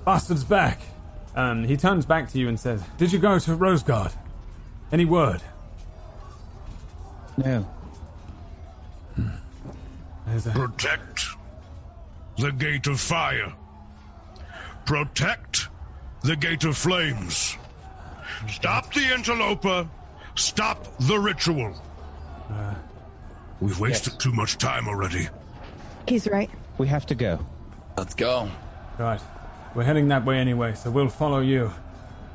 bastards 0.06 0.44
back. 0.44 0.80
Um, 1.36 1.64
he 1.64 1.78
turns 1.78 2.06
back 2.06 2.32
to 2.32 2.40
you 2.40 2.48
and 2.50 2.60
says, 2.60 2.82
Did 2.98 3.14
you 3.14 3.20
go 3.20 3.38
to 3.38 3.52
Rosegard? 3.52 4.12
Any 4.92 5.06
word? 5.06 5.42
No. 7.38 7.66
There's 10.26 10.48
a- 10.48 10.52
Protect 10.52 11.28
the 12.38 12.52
gate 12.52 12.88
of 12.88 13.00
fire. 13.00 13.54
Protect 14.86 15.68
the 16.24 16.36
gate 16.36 16.64
of 16.64 16.78
flames. 16.78 17.58
Stop 18.50 18.94
the 18.94 19.14
interloper. 19.14 19.88
Stop 20.36 20.98
the 21.00 21.20
ritual. 21.20 21.76
Uh, 22.50 22.76
We've 23.60 23.80
wasted 23.80 24.20
too 24.20 24.32
much 24.32 24.58
time 24.58 24.88
already. 24.88 25.28
He's 26.08 26.28
right. 26.28 26.50
We 26.80 26.88
have 26.88 27.06
to 27.08 27.16
go. 27.16 27.46
Let's 27.96 28.16
go. 28.16 28.50
Right. 28.98 29.22
We're 29.76 29.84
heading 29.84 30.08
that 30.08 30.26
way 30.26 30.38
anyway, 30.38 30.74
so 30.74 30.90
we'll 30.90 31.10
follow 31.10 31.42
you. 31.42 31.72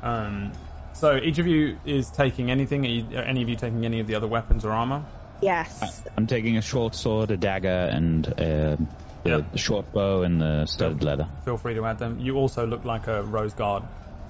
Um, 0.01 0.53
so 0.93 1.17
each 1.17 1.37
of 1.39 1.47
you 1.47 1.77
is 1.85 2.09
taking 2.09 2.49
anything. 2.49 2.85
Are, 2.85 2.89
you, 2.89 3.17
are 3.17 3.23
any 3.23 3.43
of 3.43 3.49
you 3.49 3.57
taking 3.57 3.85
any 3.85 3.99
of 3.99 4.07
the 4.07 4.15
other 4.15 4.27
weapons 4.27 4.63
or 4.63 4.71
armor? 4.71 5.05
Yes. 5.41 6.01
I'm 6.15 6.27
taking 6.27 6.57
a 6.57 6.61
short 6.61 6.95
sword, 6.95 7.29
a 7.29 7.37
dagger, 7.37 7.67
and 7.67 8.27
uh, 8.27 8.77
the, 9.23 9.29
Yep. 9.29 9.51
the 9.51 9.57
short 9.57 9.91
bow 9.93 10.23
and 10.23 10.39
the 10.41 10.65
studded 10.65 11.03
leather. 11.03 11.27
Feel 11.45 11.57
free 11.57 11.73
to 11.75 11.85
add 11.85 11.99
them. 11.99 12.19
You 12.19 12.35
also 12.37 12.65
look 12.65 12.85
like 12.85 13.07
a 13.07 13.23
Rose 13.23 13.53
Guard 13.53 13.83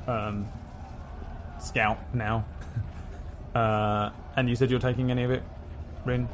um, 0.08 0.48
scout 1.60 1.98
now. 2.14 2.46
uh, 3.56 4.10
and 4.36 4.50
you 4.50 4.56
said 4.56 4.70
you're 4.72 4.80
taking 4.80 5.12
any 5.12 5.24
of 5.24 5.32
it, 5.32 5.44
Rin? 6.06 6.28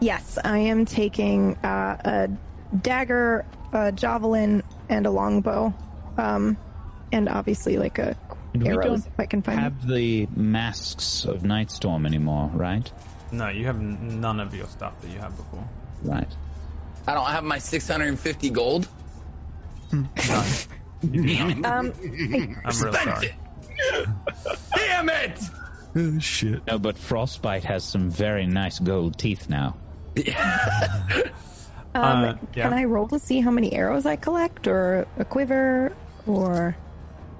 Yes, 0.00 0.38
I 0.42 0.58
am 0.58 0.84
taking 0.84 1.54
uh, 1.64 1.96
a 2.04 2.28
dagger, 2.82 3.44
a 3.72 3.92
javelin, 3.92 4.62
and 4.88 5.06
a 5.06 5.10
longbow. 5.10 5.72
Um, 6.18 6.56
and 7.12 7.28
obviously 7.28 7.76
like 7.78 7.98
a 7.98 8.16
And 8.54 8.66
arrows 8.66 9.06
if 9.06 9.12
I 9.18 9.26
can 9.26 9.42
find 9.42 9.58
them. 9.58 9.64
have 9.64 9.86
the 9.86 10.26
masks 10.34 11.24
of 11.24 11.42
Nightstorm 11.42 12.06
anymore, 12.06 12.50
right? 12.52 12.90
No, 13.32 13.48
you 13.48 13.66
have 13.66 13.80
none 13.80 14.40
of 14.40 14.54
your 14.54 14.66
stuff 14.66 15.00
that 15.02 15.08
you 15.10 15.18
had 15.18 15.36
before. 15.36 15.64
Right. 16.02 16.28
I 17.06 17.14
don't 17.14 17.26
have 17.26 17.44
my 17.44 17.58
650 17.58 18.50
gold. 18.50 18.88
Um, 21.02 21.62
I'm 21.64 21.92
real 22.64 22.72
Spent 22.72 22.94
sorry. 22.96 23.26
it. 23.26 24.08
Damn 24.74 25.08
it! 25.10 25.40
Oh, 25.94 26.18
shit. 26.20 26.66
No, 26.66 26.78
but 26.78 26.98
Frostbite 26.98 27.64
has 27.64 27.84
some 27.84 28.10
very 28.10 28.46
nice 28.46 28.78
gold 28.78 29.18
teeth 29.18 29.48
now. 29.48 29.76
um, 30.16 30.24
Uh, 31.94 32.34
yeah. 32.54 32.64
Can 32.64 32.72
I 32.72 32.84
roll 32.84 33.08
to 33.08 33.18
see 33.18 33.40
how 33.40 33.50
many 33.50 33.72
arrows 33.74 34.06
I 34.06 34.16
collect, 34.16 34.66
or 34.66 35.06
a 35.16 35.24
quiver, 35.24 35.92
or 36.26 36.76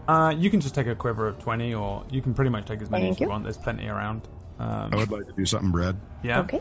Uh, 0.07 0.35
you 0.37 0.51
can 0.51 0.61
just 0.61 0.75
take 0.75 0.87
a 0.87 0.95
quiver 0.95 1.27
of 1.29 1.39
20, 1.39 1.75
or 1.75 2.05
you 2.11 2.23
can 2.23 2.35
pretty 2.35 2.51
much 2.51 2.67
take 2.67 2.83
as 2.83 2.91
many 2.91 3.05
Thank 3.07 3.17
as 3.17 3.21
you 3.21 3.27
you. 3.27 3.31
want. 3.31 3.45
There's 3.45 3.59
plenty 3.59 3.89
around. 3.89 4.29
Um, 4.59 4.91
I 4.93 4.97
would 4.97 5.11
like 5.11 5.27
to 5.27 5.33
do 5.37 5.45
something, 5.47 5.73
Brad. 5.73 5.97
yeah. 6.23 6.41
okay? 6.41 6.61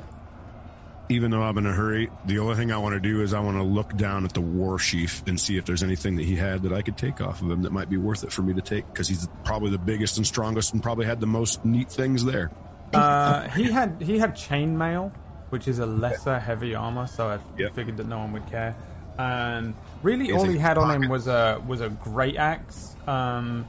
Even 1.08 1.30
though 1.30 1.43
I'm 1.43 1.58
in 1.59 1.67
a 1.67 1.72
hurry, 1.72 2.11
the 2.24 2.40
only 2.40 2.56
thing 2.56 2.72
I 2.72 2.80
want 2.80 2.93
to 2.93 3.00
do 3.00 3.22
is 3.22 3.34
I 3.34 3.40
want 3.40 3.58
to 3.58 3.64
look 3.64 3.95
down 3.95 4.25
at 4.25 4.34
the 4.34 4.42
war 4.42 4.80
sheaf 4.80 5.22
and 5.27 5.40
see 5.40 5.56
if 5.58 5.66
there's 5.66 5.84
anything 5.84 6.16
that 6.16 6.25
he 6.25 6.35
had 6.35 6.64
that 6.64 6.74
I 6.74 6.82
could 6.82 6.98
take 6.98 7.22
off 7.22 7.42
of 7.42 7.50
him 7.51 7.61
that 7.61 7.72
might 7.72 7.90
be 7.90 7.98
worth 7.98 8.24
it 8.24 8.32
for 8.32 8.42
me 8.42 8.56
to 8.56 8.64
take 8.64 8.88
because 8.92 9.08
he's 9.08 9.27
probably 9.43 9.69
the 9.69 9.77
biggest 9.77 10.17
and 10.17 10.25
strongest 10.25 10.74
and 10.74 10.82
probably 10.82 11.06
had 11.06 11.19
the 11.19 11.27
most 11.27 11.64
neat 11.64 11.92
things 11.92 12.25
there. 12.25 12.51
Uh, 12.93 13.50
he 13.50 13.69
had 13.72 14.01
he 14.01 14.17
had 14.17 14.35
chainmail, 14.35 15.11
which 15.50 15.67
is 15.67 15.80
a 15.80 15.85
lesser 15.85 16.40
heavy 16.40 16.74
armor, 16.75 17.08
so 17.08 17.27
I 17.30 17.40
Yep. 17.58 17.74
figured 17.74 17.98
that 17.98 18.08
no 18.08 18.19
one 18.19 18.32
would 18.34 18.48
care. 18.48 18.77
And 19.17 19.75
really, 20.01 20.32
all 20.32 20.48
he 20.48 20.58
had 20.58 20.77
on 20.77 20.90
him 20.90 21.08
was 21.09 21.27
a 21.27 21.61
was 21.66 21.82
a 21.82 21.90
great 21.90 22.35
axe. 22.38 22.95
Um, 23.06 23.67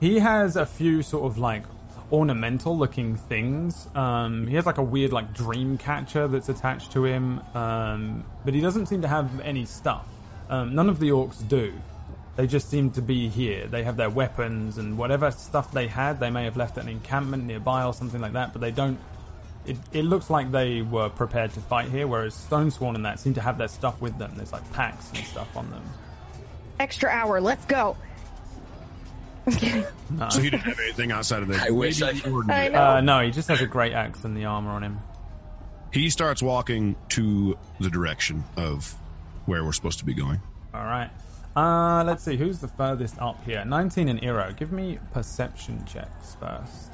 he 0.00 0.18
has 0.20 0.56
a 0.56 0.64
few 0.64 1.02
sort 1.02 1.30
of 1.30 1.38
like 1.38 1.66
ornamental 2.10 2.76
looking 2.76 3.16
things. 3.16 3.88
Um, 3.94 4.46
he 4.46 4.56
has 4.56 4.66
like 4.66 4.78
a 4.78 4.82
weird 4.82 5.12
like 5.12 5.34
dream 5.34 5.78
catcher 5.78 6.28
that's 6.28 6.48
attached 6.48 6.92
to 6.92 7.04
him, 7.04 7.40
um, 7.54 8.24
but 8.44 8.54
he 8.54 8.60
doesn't 8.60 8.86
seem 8.86 9.02
to 9.02 9.08
have 9.08 9.40
any 9.40 9.64
stuff. 9.64 10.06
Um, 10.48 10.74
none 10.74 10.88
of 10.88 10.98
the 10.98 11.10
orcs 11.10 11.46
do. 11.48 11.72
They 12.36 12.46
just 12.46 12.70
seem 12.70 12.90
to 12.92 13.02
be 13.02 13.28
here. 13.28 13.66
They 13.66 13.82
have 13.82 13.96
their 13.96 14.10
weapons 14.10 14.78
and 14.78 14.96
whatever 14.96 15.30
stuff 15.30 15.72
they 15.72 15.86
had, 15.86 16.20
they 16.20 16.30
may 16.30 16.44
have 16.44 16.56
left 16.56 16.78
at 16.78 16.84
an 16.84 16.90
encampment 16.90 17.44
nearby 17.44 17.84
or 17.84 17.92
something 17.92 18.20
like 18.20 18.32
that, 18.32 18.52
but 18.52 18.60
they 18.60 18.70
don't. 18.70 18.98
It, 19.66 19.76
it 19.92 20.02
looks 20.04 20.30
like 20.30 20.50
they 20.50 20.80
were 20.80 21.10
prepared 21.10 21.52
to 21.54 21.60
fight 21.60 21.90
here, 21.90 22.06
whereas 22.06 22.34
Stonesworn 22.34 22.94
and 22.94 23.04
that 23.04 23.20
seem 23.20 23.34
to 23.34 23.40
have 23.40 23.58
their 23.58 23.68
stuff 23.68 24.00
with 24.00 24.16
them. 24.16 24.32
There's 24.36 24.52
like 24.52 24.72
packs 24.72 25.10
and 25.10 25.18
stuff 25.26 25.54
on 25.56 25.70
them. 25.70 25.82
Extra 26.80 27.10
hour. 27.10 27.40
Let's 27.40 27.64
go. 27.66 27.96
I'm 29.48 29.54
kidding. 29.58 29.84
No. 30.10 30.28
So 30.28 30.40
he 30.40 30.50
didn't 30.50 30.64
have 30.64 30.78
anything 30.78 31.10
outside 31.12 31.42
of 31.42 31.48
the. 31.48 31.56
I 31.66 31.70
wish 31.70 32.02
I- 32.02 32.20
ordinary. 32.30 32.66
I 32.66 32.68
know. 32.68 32.82
Uh, 32.82 33.00
no, 33.00 33.20
he 33.20 33.30
just 33.30 33.48
has 33.48 33.60
a 33.60 33.66
great 33.66 33.92
axe 33.94 34.24
and 34.24 34.36
the 34.36 34.44
armor 34.44 34.70
on 34.70 34.82
him. 34.84 35.00
He 35.92 36.10
starts 36.10 36.42
walking 36.42 36.96
to 37.10 37.56
the 37.80 37.88
direction 37.88 38.44
of 38.56 38.94
where 39.46 39.64
we're 39.64 39.72
supposed 39.72 40.00
to 40.00 40.04
be 40.04 40.12
going. 40.14 40.40
All 40.74 40.84
right. 40.84 41.10
Uh, 41.56 42.04
let's 42.04 42.22
see 42.22 42.36
who's 42.36 42.58
the 42.58 42.68
furthest 42.68 43.18
up 43.18 43.42
here. 43.44 43.64
19 43.64 44.08
and 44.08 44.20
Eero. 44.20 44.54
Give 44.56 44.70
me 44.70 44.98
perception 45.12 45.84
checks 45.86 46.36
first. 46.38 46.90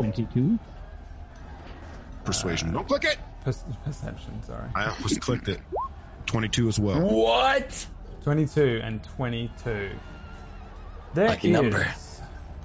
22? 0.00 0.58
Persuasion. 2.24 2.72
Don't 2.72 2.86
click 2.86 3.04
it. 3.04 3.18
Per- 3.44 3.52
perception, 3.84 4.42
sorry. 4.44 4.68
I 4.74 4.90
almost 4.90 5.20
clicked 5.20 5.48
it. 5.48 5.60
Twenty-two 6.26 6.68
as 6.68 6.78
well. 6.78 7.00
What? 7.02 7.86
22 8.24 8.80
and 8.82 9.04
22. 9.16 9.90
There 11.14 11.28
Lucky 11.28 11.48
is- 11.48 11.52
number. 11.52 11.86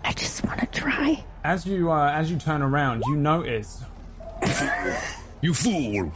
I 0.03 0.13
just 0.13 0.43
want 0.45 0.59
to 0.61 0.65
try. 0.67 1.23
As 1.43 1.65
you 1.65 1.91
uh, 1.91 2.09
as 2.11 2.31
you 2.31 2.37
turn 2.37 2.61
around, 2.61 3.03
you 3.05 3.15
notice 3.17 3.83
You 5.41 5.53
fool! 5.53 6.11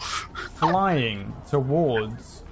flying 0.56 1.34
towards 1.50 2.44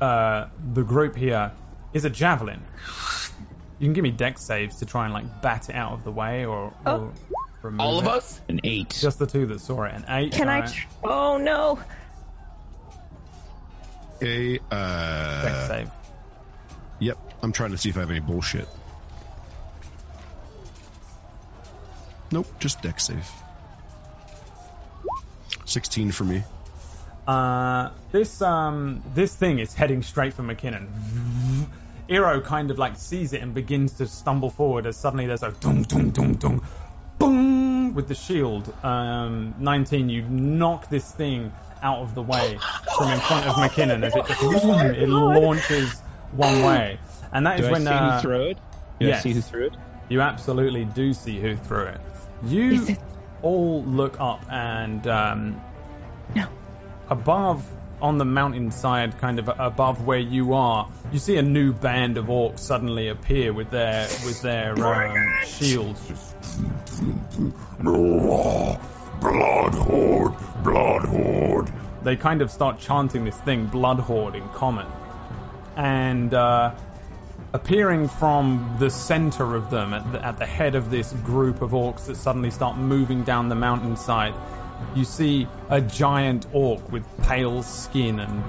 uh, 0.00 0.46
the 0.72 0.82
group 0.84 1.16
here 1.16 1.52
is 1.92 2.04
a 2.04 2.10
javelin. 2.10 2.62
You 3.78 3.86
can 3.86 3.92
give 3.92 4.02
me 4.04 4.10
dex 4.12 4.42
saves 4.42 4.76
to 4.76 4.86
try 4.86 5.04
and 5.04 5.12
like 5.14 5.42
bat 5.42 5.68
it 5.68 5.74
out 5.74 5.92
of 5.92 6.04
the 6.04 6.12
way 6.12 6.44
or, 6.46 6.66
or 6.66 6.72
Oh. 6.86 7.12
remove 7.62 7.80
All 7.80 7.98
of 7.98 8.04
it. 8.06 8.10
us? 8.10 8.40
An 8.48 8.60
8. 8.64 8.90
Just 9.00 9.18
the 9.18 9.26
two 9.26 9.46
that 9.46 9.60
saw 9.60 9.84
it. 9.84 9.94
An 9.94 10.04
eight. 10.08 10.32
Can 10.32 10.48
I? 10.48 10.56
alright. 10.56 10.72
Tr- 10.72 10.86
oh 11.04 11.38
no. 11.38 11.78
A 14.22 14.58
uh. 14.70 15.68
save? 15.68 15.90
Yep. 16.98 17.18
I'm 17.42 17.52
trying 17.52 17.72
to 17.72 17.78
see 17.78 17.90
if 17.90 17.96
I 17.96 18.00
have 18.00 18.10
any 18.10 18.20
bullshit. 18.20 18.68
Nope. 22.32 22.46
Just 22.58 22.82
dex 22.82 23.04
save. 23.04 23.30
Sixteen 25.64 26.12
for 26.12 26.24
me. 26.24 26.42
Uh, 27.26 27.90
this 28.12 28.40
um 28.40 29.02
this 29.14 29.34
thing 29.34 29.58
is 29.58 29.74
heading 29.74 30.02
straight 30.02 30.32
for 30.32 30.42
McKinnon. 30.42 30.86
Eero 32.08 32.42
kind 32.42 32.70
of 32.70 32.78
like 32.78 32.96
sees 32.96 33.32
it 33.32 33.42
and 33.42 33.52
begins 33.52 33.94
to 33.94 34.06
stumble 34.06 34.50
forward 34.50 34.86
as 34.86 34.96
suddenly 34.96 35.26
there's 35.26 35.42
a 35.42 35.50
dung 35.50 35.82
dung 35.82 36.10
dung 36.10 36.34
dung 36.34 36.62
boom 37.18 37.94
with 37.94 38.06
the 38.08 38.14
shield. 38.14 38.72
Um, 38.84 39.54
19, 39.58 40.08
you 40.08 40.22
knock 40.22 40.88
this 40.88 41.10
thing 41.10 41.52
out 41.82 41.98
of 41.98 42.14
the 42.14 42.22
way 42.22 42.58
from 42.96 43.10
in 43.12 43.20
front 43.20 43.46
of 43.46 43.54
McKinnon 43.56 44.02
as 44.04 44.14
it 44.14 44.26
just 44.26 44.42
it 44.44 45.08
launches 45.08 46.00
one 46.32 46.62
way, 46.62 46.98
and 47.32 47.46
that 47.46 47.60
is 47.60 47.66
Do 47.66 47.68
I 47.68 47.72
when 47.72 47.82
see 47.82 47.88
uh, 47.88 48.16
who 48.16 48.20
threw 48.22 48.42
it? 48.50 48.58
Do 49.00 49.06
yes. 49.06 49.18
I 49.20 49.22
see 49.22 49.32
who 49.32 49.40
threw 49.40 49.66
it? 49.66 49.76
you 50.08 50.20
absolutely 50.20 50.84
do 50.84 51.12
see 51.12 51.40
who 51.40 51.56
threw 51.56 51.84
it. 51.86 52.00
You 52.44 52.86
it- 52.86 52.98
all 53.42 53.82
look 53.84 54.20
up 54.20 54.44
and 54.50 55.06
um, 55.06 55.60
No. 56.34 56.46
above 57.10 57.64
on 58.00 58.18
the 58.18 58.24
mountainside, 58.24 59.16
kind 59.18 59.38
of 59.38 59.48
above 59.58 60.04
where 60.06 60.18
you 60.18 60.52
are, 60.54 60.88
you 61.12 61.18
see 61.18 61.36
a 61.38 61.42
new 61.42 61.72
band 61.72 62.18
of 62.18 62.26
orcs 62.26 62.58
suddenly 62.60 63.08
appear 63.08 63.52
with 63.52 63.70
their 63.70 64.02
with 64.24 64.42
their 64.42 64.72
um, 64.84 65.34
shields. 65.44 66.00
Blood 69.20 69.74
Horde, 69.74 70.34
Blood 70.62 71.04
Horde. 71.06 71.72
They 72.02 72.16
kind 72.16 72.42
of 72.42 72.50
start 72.50 72.78
chanting 72.78 73.24
this 73.24 73.36
thing, 73.36 73.66
Blood 73.66 73.98
Horde, 73.98 74.36
in 74.36 74.48
common, 74.50 74.86
and 75.76 76.32
uh, 76.32 76.74
appearing 77.52 78.08
from 78.08 78.76
the 78.78 78.90
center 78.90 79.56
of 79.56 79.70
them, 79.70 79.94
at 79.94 80.12
the, 80.12 80.24
at 80.24 80.38
the 80.38 80.46
head 80.46 80.74
of 80.74 80.90
this 80.90 81.12
group 81.12 81.62
of 81.62 81.70
orcs 81.70 82.06
that 82.06 82.16
suddenly 82.16 82.50
start 82.50 82.76
moving 82.76 83.24
down 83.24 83.48
the 83.48 83.54
mountainside. 83.54 84.34
You 84.94 85.04
see 85.04 85.48
a 85.70 85.80
giant 85.80 86.46
orc 86.52 86.92
with 86.92 87.04
pale 87.22 87.62
skin 87.62 88.20
and 88.20 88.42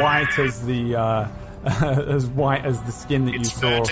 white 0.00 0.38
as 0.38 0.64
the 0.64 0.96
uh, 0.96 1.28
as 1.64 2.26
white 2.26 2.64
as 2.64 2.80
the 2.82 2.92
skin 2.92 3.26
that 3.26 3.34
you 3.34 3.44
saw 3.44 3.84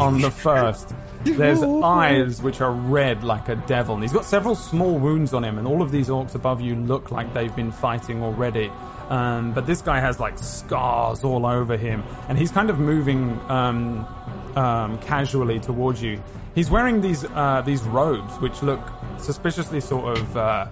on 0.00 0.20
the 0.20 0.30
first. 0.30 0.94
There's 1.34 1.62
eyes 1.84 2.40
which 2.40 2.60
are 2.60 2.72
red 2.72 3.24
like 3.24 3.48
a 3.48 3.56
devil, 3.56 3.94
and 3.94 4.04
he's 4.04 4.12
got 4.12 4.24
several 4.24 4.54
small 4.54 4.98
wounds 4.98 5.34
on 5.34 5.44
him, 5.44 5.58
and 5.58 5.66
all 5.66 5.82
of 5.82 5.90
these 5.90 6.08
orcs 6.08 6.34
above 6.34 6.60
you 6.60 6.74
look 6.74 7.10
like 7.10 7.34
they've 7.34 7.54
been 7.54 7.72
fighting 7.72 8.22
already. 8.22 8.70
Um, 9.08 9.52
but 9.52 9.66
this 9.66 9.82
guy 9.82 10.00
has 10.00 10.18
like 10.18 10.38
scars 10.38 11.22
all 11.22 11.46
over 11.46 11.76
him, 11.76 12.02
and 12.28 12.36
he's 12.38 12.50
kind 12.50 12.70
of 12.70 12.78
moving 12.78 13.38
um, 13.48 14.06
um, 14.56 14.98
casually 14.98 15.60
towards 15.60 16.02
you. 16.02 16.22
He's 16.54 16.70
wearing 16.70 17.00
these 17.00 17.24
uh, 17.24 17.62
these 17.64 17.82
robes 17.82 18.34
which 18.40 18.62
look 18.62 18.80
suspiciously 19.18 19.80
sort 19.80 20.18
of 20.18 20.36
uh, 20.36 20.66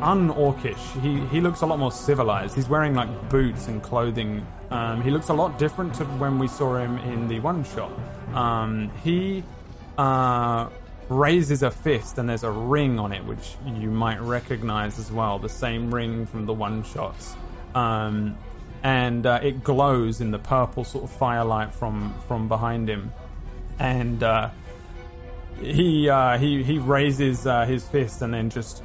un-orcish. 0.00 1.00
He 1.02 1.24
he 1.26 1.40
looks 1.40 1.60
a 1.60 1.66
lot 1.66 1.78
more 1.78 1.92
civilized. 1.92 2.54
He's 2.54 2.68
wearing 2.68 2.94
like 2.94 3.28
boots 3.28 3.68
and 3.68 3.82
clothing. 3.82 4.46
Um, 4.70 5.02
he 5.02 5.10
looks 5.10 5.28
a 5.28 5.34
lot 5.34 5.58
different 5.58 5.94
to 5.96 6.04
when 6.04 6.38
we 6.38 6.48
saw 6.48 6.76
him 6.76 6.98
in 6.98 7.28
the 7.28 7.40
one 7.40 7.64
shot. 7.64 7.92
Um, 8.34 8.90
he 9.04 9.44
uh, 9.98 10.68
raises 11.08 11.62
a 11.62 11.70
fist 11.70 12.18
and 12.18 12.28
there's 12.28 12.44
a 12.44 12.50
ring 12.50 12.98
on 12.98 13.12
it 13.12 13.24
which 13.24 13.56
you 13.66 13.90
might 13.90 14.20
recognize 14.20 14.98
as 14.98 15.10
well, 15.10 15.38
the 15.38 15.48
same 15.48 15.92
ring 15.92 16.26
from 16.26 16.46
the 16.46 16.52
one 16.52 16.84
shots. 16.84 17.34
Um, 17.74 18.38
and 18.82 19.26
uh, 19.26 19.40
it 19.42 19.62
glows 19.62 20.20
in 20.20 20.30
the 20.30 20.38
purple 20.38 20.84
sort 20.84 21.04
of 21.04 21.10
firelight 21.10 21.74
from 21.74 22.14
from 22.26 22.48
behind 22.48 22.88
him. 22.88 23.12
And 23.78 24.22
uh, 24.22 24.50
he 25.60 26.08
uh, 26.08 26.38
he 26.38 26.62
he 26.62 26.78
raises 26.78 27.46
uh, 27.46 27.64
his 27.64 27.86
fist 27.86 28.22
and 28.22 28.34
then 28.34 28.50
just 28.50 28.82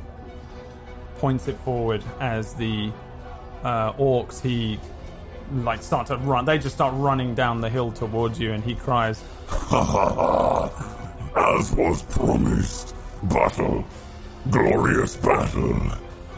points 1.17 1.47
it 1.47 1.57
forward 1.59 2.03
as 2.19 2.53
the 2.53 2.91
uh, 3.63 3.93
orcs 3.93 4.39
he 4.39 4.79
like 5.51 5.81
start 5.81 6.07
to 6.07 6.17
run. 6.17 6.45
They 6.45 6.57
just 6.57 6.75
start 6.75 6.93
running 6.95 7.35
down 7.35 7.61
the 7.61 7.69
hill 7.69 7.91
towards 7.91 8.39
you, 8.39 8.53
and 8.53 8.63
he 8.63 8.75
cries, 8.75 9.21
As 11.35 11.71
was 11.71 12.03
promised, 12.03 12.95
battle, 13.23 13.85
glorious 14.49 15.15
battle. 15.17 15.79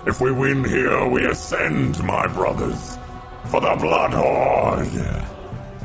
If 0.06 0.22
we 0.22 0.32
win 0.32 0.64
here, 0.64 1.08
we 1.08 1.26
ascend, 1.26 2.02
my 2.04 2.28
brothers, 2.28 2.98
for 3.46 3.62
the 3.62 3.76
Blood 3.80 4.14
Horde. 4.14 5.26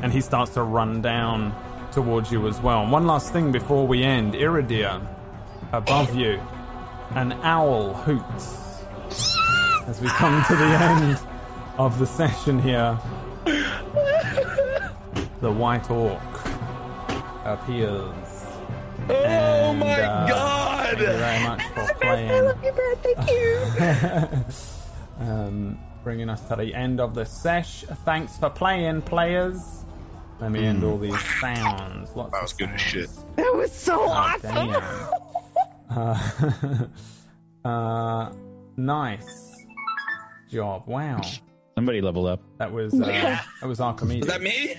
and 0.01 0.11
he 0.11 0.21
starts 0.21 0.53
to 0.53 0.63
run 0.63 1.01
down 1.01 1.53
towards 1.91 2.31
you 2.31 2.47
as 2.47 2.59
well. 2.59 2.83
And 2.83 2.91
one 2.91 3.07
last 3.07 3.31
thing 3.33 3.51
before 3.51 3.87
we 3.87 4.03
end, 4.03 4.33
Iridia, 4.35 5.01
above 5.71 6.15
you, 6.15 6.39
an 7.11 7.33
owl 7.43 7.93
hoots 7.93 8.61
as 9.87 10.01
we 10.01 10.07
come 10.07 10.43
to 10.45 10.55
the 10.55 10.65
end 10.65 11.19
of 11.77 11.99
the 11.99 12.05
session 12.05 12.59
here. 12.61 12.97
The 15.41 15.51
white 15.51 15.89
orc 15.91 16.21
appears. 17.43 18.45
Oh 19.09 19.13
And, 19.13 19.79
my 19.79 20.01
uh, 20.01 20.27
god! 20.27 20.85
Thank 20.97 20.99
you 20.99 21.05
very 21.07 21.43
much 21.43 21.61
for 21.73 21.93
playing. 21.99 22.31
I 22.31 22.39
love 22.41 22.63
you, 22.63 22.71
Brad. 22.71 22.97
Thank 23.03 24.49
um, 25.29 25.77
bringing 26.03 26.29
us 26.29 26.41
to 26.47 26.55
the 26.55 26.73
end 26.73 26.99
of 26.99 27.13
the 27.13 27.25
sesh. 27.25 27.83
Thanks 28.05 28.37
for 28.37 28.49
playing, 28.49 29.01
players. 29.03 29.83
Let 30.39 30.51
me 30.51 30.65
end 30.65 30.83
all 30.83 30.97
these 30.97 31.19
sounds. 31.39 32.15
Lots 32.15 32.31
That 32.31 32.41
was 32.41 32.53
good 32.53 32.69
as 32.71 32.81
shit. 32.81 33.09
That 33.35 33.53
was 33.55 33.71
so 33.71 34.01
Oh, 34.01 34.07
awesome. 34.09 34.41
damn. 34.71 35.09
Uh, 35.87 36.87
uh, 37.69 38.31
nice 38.75 39.55
job. 40.49 40.83
Wow, 40.87 41.21
Somebody 41.75 42.01
level 42.01 42.25
up. 42.27 42.41
that 42.57 42.71
was 42.71 42.93
uh, 42.93 43.05
that 43.61 43.67
was 43.67 43.79
Archimedes. 43.81 44.25
Was 44.25 44.33
that 44.33 44.41
me? 44.41 44.75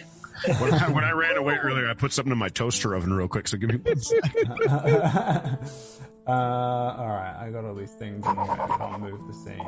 When 0.58 0.72
I, 0.74 0.88
when 0.90 1.04
I 1.04 1.12
ran 1.12 1.36
away 1.36 1.56
earlier, 1.56 1.88
I 1.88 1.94
put 1.94 2.12
something 2.12 2.32
in 2.32 2.38
my 2.38 2.48
toaster 2.48 2.94
oven 2.94 3.12
real 3.12 3.28
quick. 3.28 3.48
So 3.48 3.56
give 3.56 3.70
me 3.70 3.76
one 3.76 3.98
second. 4.00 4.50
uh, 6.26 6.30
all 6.30 7.06
right, 7.06 7.36
I 7.40 7.50
got 7.50 7.64
all 7.64 7.74
these 7.74 7.92
things 7.92 8.24
and 8.26 8.38
I 8.38 8.66
can't 8.78 9.00
move 9.02 9.20
the 9.26 9.32
scene. 9.34 9.64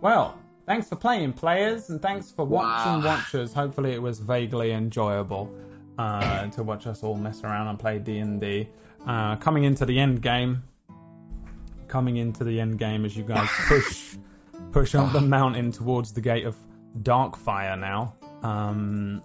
Well, 0.00 0.38
thanks 0.66 0.88
for 0.88 0.96
playing, 0.96 1.32
players, 1.32 1.90
and 1.90 2.00
thanks 2.00 2.30
for 2.30 2.44
watching, 2.44 3.02
Wow. 3.02 3.16
watchers. 3.16 3.52
Hopefully, 3.52 3.92
it 3.92 4.02
was 4.02 4.18
vaguely 4.20 4.72
enjoyable 4.72 5.52
uh, 5.98 6.46
to 6.48 6.62
watch 6.62 6.86
us 6.86 7.02
all 7.02 7.16
mess 7.16 7.42
around 7.42 7.68
and 7.68 7.78
play 7.78 7.98
D 7.98 8.18
and 8.18 8.40
D. 8.40 8.68
Uh, 9.06 9.36
Coming 9.36 9.64
into 9.64 9.86
the 9.86 9.98
end 9.98 10.22
game, 10.22 10.62
coming 11.88 12.16
into 12.16 12.44
the 12.44 12.60
end 12.60 12.78
game 12.78 13.04
as 13.04 13.16
you 13.16 13.22
guys 13.24 13.48
push 13.68 14.16
push 14.72 14.94
up 14.94 15.12
the 15.12 15.20
mountain 15.20 15.72
towards 15.72 16.12
the 16.12 16.20
gate 16.20 16.44
of 16.44 16.56
Darkfire 17.02 17.78
now. 17.78 18.14
Um, 18.42 19.22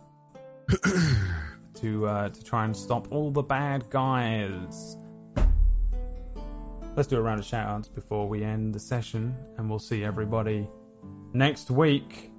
to 1.76 2.08
uh, 2.08 2.30
to 2.30 2.44
try 2.44 2.66
and 2.66 2.76
stop 2.76 3.12
all 3.12 3.32
the 3.32 3.42
bad 3.42 3.90
guys. 3.90 4.98
Let's 6.96 7.08
do 7.08 7.18
a 7.18 7.22
round 7.22 7.40
of 7.40 7.46
shout 7.46 7.68
outs 7.68 7.88
before 7.88 8.28
we 8.28 8.44
end 8.44 8.74
the 8.74 8.80
session, 8.80 9.36
and 9.58 9.70
we'll 9.70 9.80
see 9.80 10.04
everybody 10.04 10.68
next 11.34 11.72
week. 11.72 12.31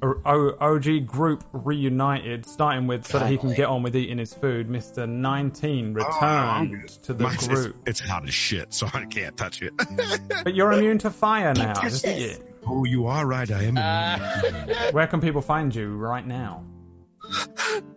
O- 0.00 0.20
O- 0.24 0.56
OG 0.60 1.06
group 1.06 1.44
reunited, 1.52 2.46
starting 2.46 2.86
with 2.86 3.06
so 3.06 3.18
that 3.18 3.28
he 3.30 3.36
can 3.36 3.52
get 3.54 3.66
on 3.66 3.82
with 3.82 3.96
eating 3.96 4.18
his 4.18 4.32
food. 4.32 4.68
Mr. 4.68 5.08
19 5.08 5.94
returned 5.94 6.88
to 7.02 7.14
the 7.14 7.24
Mine's- 7.24 7.48
group, 7.48 7.76
It's, 7.86 8.00
it's 8.00 8.08
hot 8.08 8.26
as 8.28 8.32
shit, 8.34 8.72
so 8.72 8.86
I 8.92 9.06
can't 9.06 9.36
touch 9.36 9.60
it. 9.62 9.72
but 10.44 10.54
you're 10.54 10.72
immune 10.72 10.98
to 10.98 11.10
fire 11.10 11.52
now. 11.54 11.72
touch 11.72 11.82
Just 11.90 12.04
this. 12.04 12.16
eat 12.16 12.30
it. 12.36 12.54
oh, 12.66 12.84
you 12.84 13.06
are 13.06 13.26
right. 13.26 13.50
I 13.50 13.64
am. 13.64 13.76
Uh, 13.76 14.90
Where 14.92 15.06
can 15.08 15.20
people 15.20 15.40
find 15.42 15.74
you 15.74 15.88
right 15.96 16.26
now? 16.26 16.64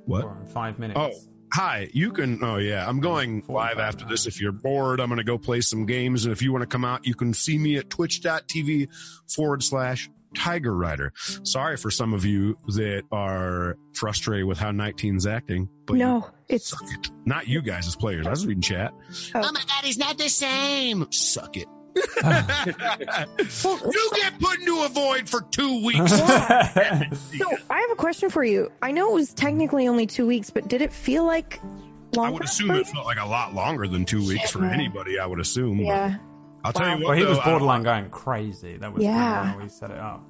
what? 0.05 0.23
Or 0.25 0.38
in 0.41 0.47
five 0.47 0.80
minutes. 0.80 0.99
Oh, 0.99 1.11
hi. 1.53 1.88
You 1.93 2.11
can. 2.11 2.43
Oh, 2.43 2.57
yeah. 2.57 2.88
I'm 2.88 2.99
going 2.99 3.43
live 3.47 3.77
after 3.80 4.05
this. 4.05 4.25
If 4.25 4.41
you're 4.41 4.51
bored, 4.51 4.99
I'm 4.99 5.07
going 5.07 5.19
to 5.19 5.23
go 5.23 5.38
play 5.38 5.61
some 5.61 5.85
games. 5.85 6.25
And 6.25 6.31
if 6.33 6.41
you 6.41 6.51
want 6.51 6.63
to 6.63 6.67
come 6.67 6.83
out, 6.83 7.05
you 7.05 7.13
can 7.15 7.33
see 7.33 7.57
me 7.57 7.77
at 7.77 7.89
twitch.tv 7.89 8.88
forward 9.30 9.63
slash 9.63 10.09
Tiger 10.35 10.73
Rider. 10.73 11.13
Sorry 11.43 11.77
for 11.77 11.91
some 11.91 12.13
of 12.13 12.25
you 12.25 12.57
that 12.67 13.03
are 13.11 13.77
frustrated 13.93 14.45
with 14.45 14.59
how 14.59 14.71
19's 14.71 15.27
acting. 15.27 15.69
But 15.85 15.97
No, 15.97 16.29
it's 16.47 16.69
Suck 16.69 16.83
it. 16.83 17.11
Not 17.25 17.47
you 17.47 17.61
guys 17.61 17.87
as 17.87 17.95
players. 17.95 18.27
I 18.27 18.29
was 18.29 18.45
reading 18.45 18.61
chat. 18.61 18.93
Oh. 19.35 19.41
oh 19.43 19.51
my 19.51 19.61
god, 19.61 19.83
he's 19.83 19.97
not 19.97 20.17
the 20.17 20.29
same. 20.29 21.11
Suck 21.11 21.57
it. 21.57 21.67
you 21.93 22.01
get 24.15 24.39
put 24.39 24.59
into 24.59 24.83
a 24.83 24.89
void 24.89 25.27
for 25.27 25.41
two 25.41 25.85
weeks. 25.85 26.11
So 27.37 27.47
I 27.69 27.79
have 27.81 27.91
a 27.91 27.95
question 27.95 28.29
for 28.29 28.43
you. 28.43 28.71
I 28.81 28.91
know 28.91 29.11
it 29.11 29.15
was 29.15 29.33
technically 29.33 29.87
only 29.87 30.07
two 30.07 30.27
weeks, 30.27 30.49
but 30.49 30.67
did 30.67 30.81
it 30.81 30.93
feel 30.93 31.25
like 31.25 31.59
longer? 32.15 32.29
I 32.29 32.31
would 32.31 32.43
assume 32.43 32.71
it 32.71 32.87
felt 32.87 33.05
like 33.05 33.19
a 33.19 33.27
lot 33.27 33.53
longer 33.53 33.87
than 33.87 34.05
two 34.05 34.25
weeks 34.25 34.51
for 34.51 34.63
anybody. 34.63 35.19
I 35.19 35.25
would 35.25 35.39
assume. 35.39 35.77
but 35.77 35.85
Yeah. 35.85 36.15
I'll 36.64 36.73
tell 36.73 36.88
you 36.98 37.03
what. 37.06 37.09
well, 37.09 37.17
he 37.17 37.25
was 37.25 37.38
though, 37.38 37.43
I- 37.43 37.49
borderline 37.49 37.83
going 37.83 38.09
crazy. 38.09 38.77
That 38.77 38.93
was 38.93 39.03
Yeah. 39.03 39.45
how 39.53 39.59
we 39.59 39.69
set 39.69 39.91
it 39.91 39.98
up. 39.98 40.23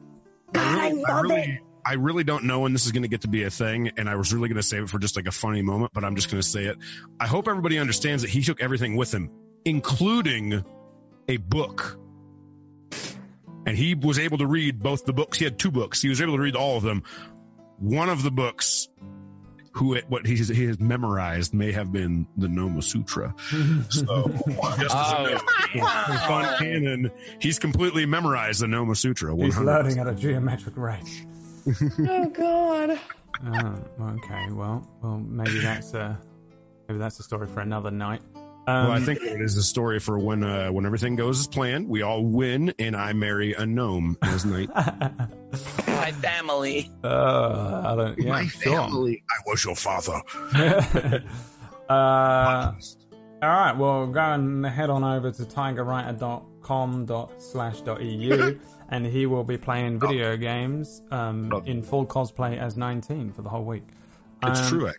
God, 0.53 0.79
I 0.79 0.87
I 0.87 0.91
love 0.91 1.23
really, 1.23 1.41
it. 1.41 1.59
I 1.85 1.93
really 1.93 2.23
don't 2.23 2.43
know 2.45 2.59
when 2.61 2.73
this 2.73 2.85
is 2.85 2.91
going 2.91 3.03
to 3.03 3.09
get 3.09 3.21
to 3.21 3.27
be 3.27 3.43
a 3.43 3.49
thing, 3.49 3.91
and 3.97 4.09
I 4.09 4.15
was 4.15 4.33
really 4.33 4.49
going 4.49 4.57
to 4.57 4.63
save 4.63 4.83
it 4.83 4.89
for 4.89 4.99
just 4.99 5.15
like 5.15 5.27
a 5.27 5.31
funny 5.31 5.61
moment, 5.61 5.91
but 5.93 6.03
I'm 6.03 6.15
just 6.15 6.29
going 6.29 6.41
to 6.41 6.47
say 6.47 6.65
it. 6.65 6.77
I 7.19 7.27
hope 7.27 7.47
everybody 7.47 7.79
understands 7.79 8.21
that 8.23 8.29
he 8.29 8.41
took 8.43 8.61
everything 8.61 8.95
with 8.95 9.13
him, 9.13 9.29
including 9.65 10.63
a 11.27 11.37
book. 11.37 11.97
And 13.65 13.77
he 13.77 13.93
was 13.95 14.17
able 14.19 14.39
to 14.39 14.47
read 14.47 14.81
both 14.81 15.05
the 15.05 15.13
books. 15.13 15.37
He 15.37 15.45
had 15.45 15.57
two 15.59 15.71
books. 15.71 16.01
He 16.01 16.09
was 16.09 16.21
able 16.21 16.35
to 16.35 16.41
read 16.41 16.55
all 16.55 16.77
of 16.77 16.83
them. 16.83 17.03
One 17.77 18.09
of 18.09 18.23
the 18.23 18.31
books, 18.31 18.87
who 19.73 19.93
it, 19.93 20.05
what 20.09 20.25
he 20.25 20.37
has, 20.37 20.49
he 20.49 20.65
has 20.65 20.79
memorized, 20.79 21.53
may 21.53 21.71
have 21.71 21.91
been 21.91 22.27
the 22.37 22.47
Noma 22.49 22.81
Sutra. 22.81 23.33
So, 23.89 24.31
just 24.79 24.95
as 24.95 25.11
a 25.11 25.17
Oh. 25.17 25.23
note, 25.23 25.41
for 25.71 26.17
fun 26.27 26.57
canon, 26.59 27.11
he's 27.39 27.59
completely 27.59 28.05
memorized 28.05 28.61
the 28.61 28.67
Noma 28.67 28.95
Sutra. 28.95 29.35
He's 29.35 29.55
100%. 29.55 29.65
learning 29.65 29.99
at 29.99 30.07
a 30.07 30.13
geometric 30.15 30.75
rate. 30.77 31.25
Oh 32.07 32.29
God. 32.29 32.99
Oh, 33.45 33.75
okay. 34.17 34.47
Well, 34.51 34.87
well, 35.01 35.17
maybe 35.17 35.59
that's 35.59 35.93
a 35.93 36.19
maybe 36.87 36.99
that's 36.99 37.19
a 37.19 37.23
story 37.23 37.47
for 37.47 37.61
another 37.61 37.91
night. 37.91 38.21
Um, 38.71 38.87
well, 38.87 38.91
I 38.97 38.99
think 39.01 39.21
it 39.21 39.41
is 39.41 39.57
a 39.57 39.63
story 39.63 39.99
for 39.99 40.17
when 40.19 40.43
uh, 40.43 40.69
when 40.71 40.85
everything 40.85 41.15
goes 41.15 41.39
as 41.39 41.47
planned. 41.47 41.87
We 41.89 42.01
all 42.03 42.23
win, 42.23 42.73
and 42.79 42.95
I 42.95 43.13
marry 43.13 43.53
a 43.53 43.65
gnome 43.65 44.17
as 44.21 44.45
knight. 44.45 44.69
My 44.75 46.11
family. 46.13 46.89
uh, 47.03 47.81
I 47.85 47.95
don't. 47.95 48.19
Yeah, 48.19 48.29
My 48.31 48.45
sure. 48.47 48.73
family. 48.75 49.23
I 49.29 49.49
was 49.49 49.63
your 49.65 49.75
father. 49.75 50.21
uh, 51.89 52.71
all 53.43 53.49
right, 53.49 53.75
well, 53.77 54.07
go 54.07 54.19
and 54.19 54.65
head 54.65 54.89
on 54.89 55.03
over 55.03 55.31
to 55.31 55.43
tigerwriter.com 55.43 57.07
slash.eu 57.39 58.59
and 58.89 59.05
he 59.05 59.25
will 59.25 59.43
be 59.43 59.57
playing 59.57 59.99
video 59.99 60.37
games 60.37 61.01
um, 61.11 61.51
in 61.65 61.81
full 61.81 62.05
cosplay 62.05 62.57
as 62.59 62.77
19 62.77 63.31
for 63.33 63.41
the 63.41 63.49
whole 63.49 63.65
week. 63.65 63.83
It's 64.43 64.59
Um, 64.59 64.67
true. 64.67 64.91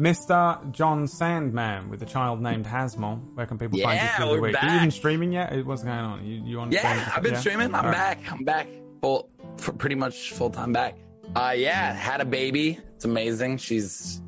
Mr. 0.00 0.72
John 0.72 1.06
Sandman 1.06 1.90
with 1.90 2.02
a 2.02 2.06
child 2.06 2.40
named 2.40 2.64
Hasmol. 2.64 3.34
Where 3.34 3.44
can 3.44 3.58
people 3.58 3.78
find 3.78 4.00
you 4.00 4.06
Yeah, 4.06 4.16
through 4.16 4.36
the 4.36 4.40
week? 4.40 4.62
Are 4.62 4.68
you 4.68 4.76
even 4.76 4.90
streaming 4.90 5.32
yet? 5.32 5.64
What's 5.66 5.84
going 5.84 5.94
on? 5.94 6.24
You, 6.24 6.42
you 6.42 6.60
on? 6.60 6.72
Yeah, 6.72 7.12
I've 7.14 7.22
been 7.22 7.34
yeah? 7.34 7.40
streaming. 7.40 7.74
I'm 7.74 7.84
right. 7.84 7.92
back. 7.92 8.32
I'm 8.32 8.44
back. 8.44 8.66
Full, 9.02 9.28
pretty 9.58 9.96
much 9.96 10.32
full 10.32 10.48
time 10.48 10.72
back. 10.72 10.96
Uh, 11.36 11.52
yeah, 11.54 11.92
had 11.92 12.22
a 12.22 12.24
baby. 12.24 12.78
It's 12.96 13.04
amazing. 13.04 13.58
She's, 13.58 14.22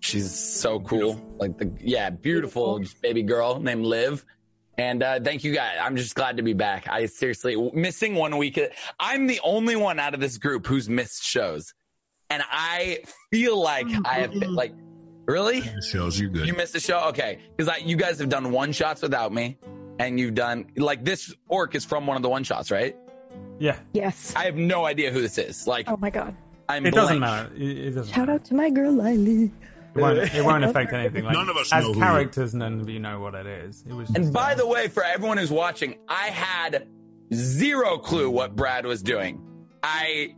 she's 0.00 0.38
so 0.38 0.80
cool. 0.80 1.18
Like 1.38 1.56
the, 1.56 1.72
yeah, 1.80 2.10
beautiful, 2.10 2.82
baby 3.00 3.22
girl 3.22 3.58
named 3.58 3.86
Liv. 3.86 4.22
And, 4.78 5.02
uh, 5.02 5.20
thank 5.20 5.44
you 5.44 5.54
guys. 5.54 5.78
I'm 5.80 5.96
just 5.96 6.14
glad 6.14 6.36
to 6.36 6.42
be 6.42 6.52
back. 6.52 6.88
I 6.88 7.06
seriously, 7.06 7.56
missing 7.72 8.14
one 8.14 8.36
week. 8.36 8.60
I'm 9.00 9.26
the 9.26 9.40
only 9.42 9.76
one 9.76 9.98
out 9.98 10.12
of 10.12 10.20
this 10.20 10.36
group 10.36 10.66
who's 10.66 10.90
missed 10.90 11.24
shows. 11.24 11.72
And 12.28 12.42
I 12.50 12.98
feel 13.30 13.58
like 13.58 13.86
I 14.04 14.14
have, 14.14 14.32
been, 14.32 14.54
like, 14.54 14.74
really? 15.26 15.62
Shows 15.82 16.18
you 16.18 16.28
good. 16.28 16.46
You 16.46 16.54
missed 16.54 16.72
the 16.72 16.80
show? 16.80 17.08
Okay. 17.08 17.38
Because 17.50 17.68
like 17.68 17.86
you 17.86 17.96
guys 17.96 18.18
have 18.20 18.28
done 18.28 18.52
one 18.52 18.72
shots 18.72 19.02
without 19.02 19.32
me. 19.32 19.58
And 19.98 20.20
you've 20.20 20.34
done, 20.34 20.66
like, 20.76 21.04
this 21.06 21.34
orc 21.48 21.74
is 21.74 21.86
from 21.86 22.06
one 22.06 22.16
of 22.18 22.22
the 22.22 22.28
one 22.28 22.44
shots, 22.44 22.70
right? 22.70 22.96
Yeah, 23.58 23.78
Yes. 23.92 24.34
I 24.36 24.44
have 24.44 24.54
no 24.54 24.84
idea 24.84 25.10
who 25.10 25.22
this 25.22 25.38
is. 25.38 25.66
Like, 25.66 25.88
Oh 25.88 25.96
my 25.96 26.10
god. 26.10 26.36
I'm 26.68 26.84
it 26.84 26.92
doesn't 26.92 27.18
matter. 27.18 27.50
It, 27.54 27.62
it 27.62 27.90
doesn't. 27.92 28.12
Shout 28.14 28.28
out 28.28 28.44
to 28.46 28.54
my 28.54 28.70
girl 28.70 28.92
Lily. 28.92 29.52
It 29.94 30.00
won't, 30.00 30.18
it 30.18 30.44
won't 30.44 30.64
affect 30.64 30.92
anything. 30.92 31.24
Like, 31.24 31.32
None 31.34 31.48
of 31.48 31.56
us 31.56 31.72
as 31.72 31.84
know 31.84 31.92
who 31.94 32.00
characters, 32.00 32.54
none 32.54 32.80
of 32.80 32.90
you 32.90 32.98
know 32.98 33.20
what 33.20 33.34
it 33.34 33.46
is. 33.46 33.82
It 33.88 33.94
was. 33.94 34.08
And 34.08 34.24
just, 34.24 34.32
by 34.34 34.52
uh, 34.52 34.56
the 34.56 34.66
way, 34.66 34.88
for 34.88 35.02
everyone 35.02 35.38
who's 35.38 35.50
watching, 35.50 35.96
I 36.08 36.26
had 36.26 36.86
zero 37.32 37.96
clue 37.98 38.28
what 38.28 38.54
Brad 38.54 38.84
was 38.84 39.02
doing. 39.02 39.40
I, 39.82 40.34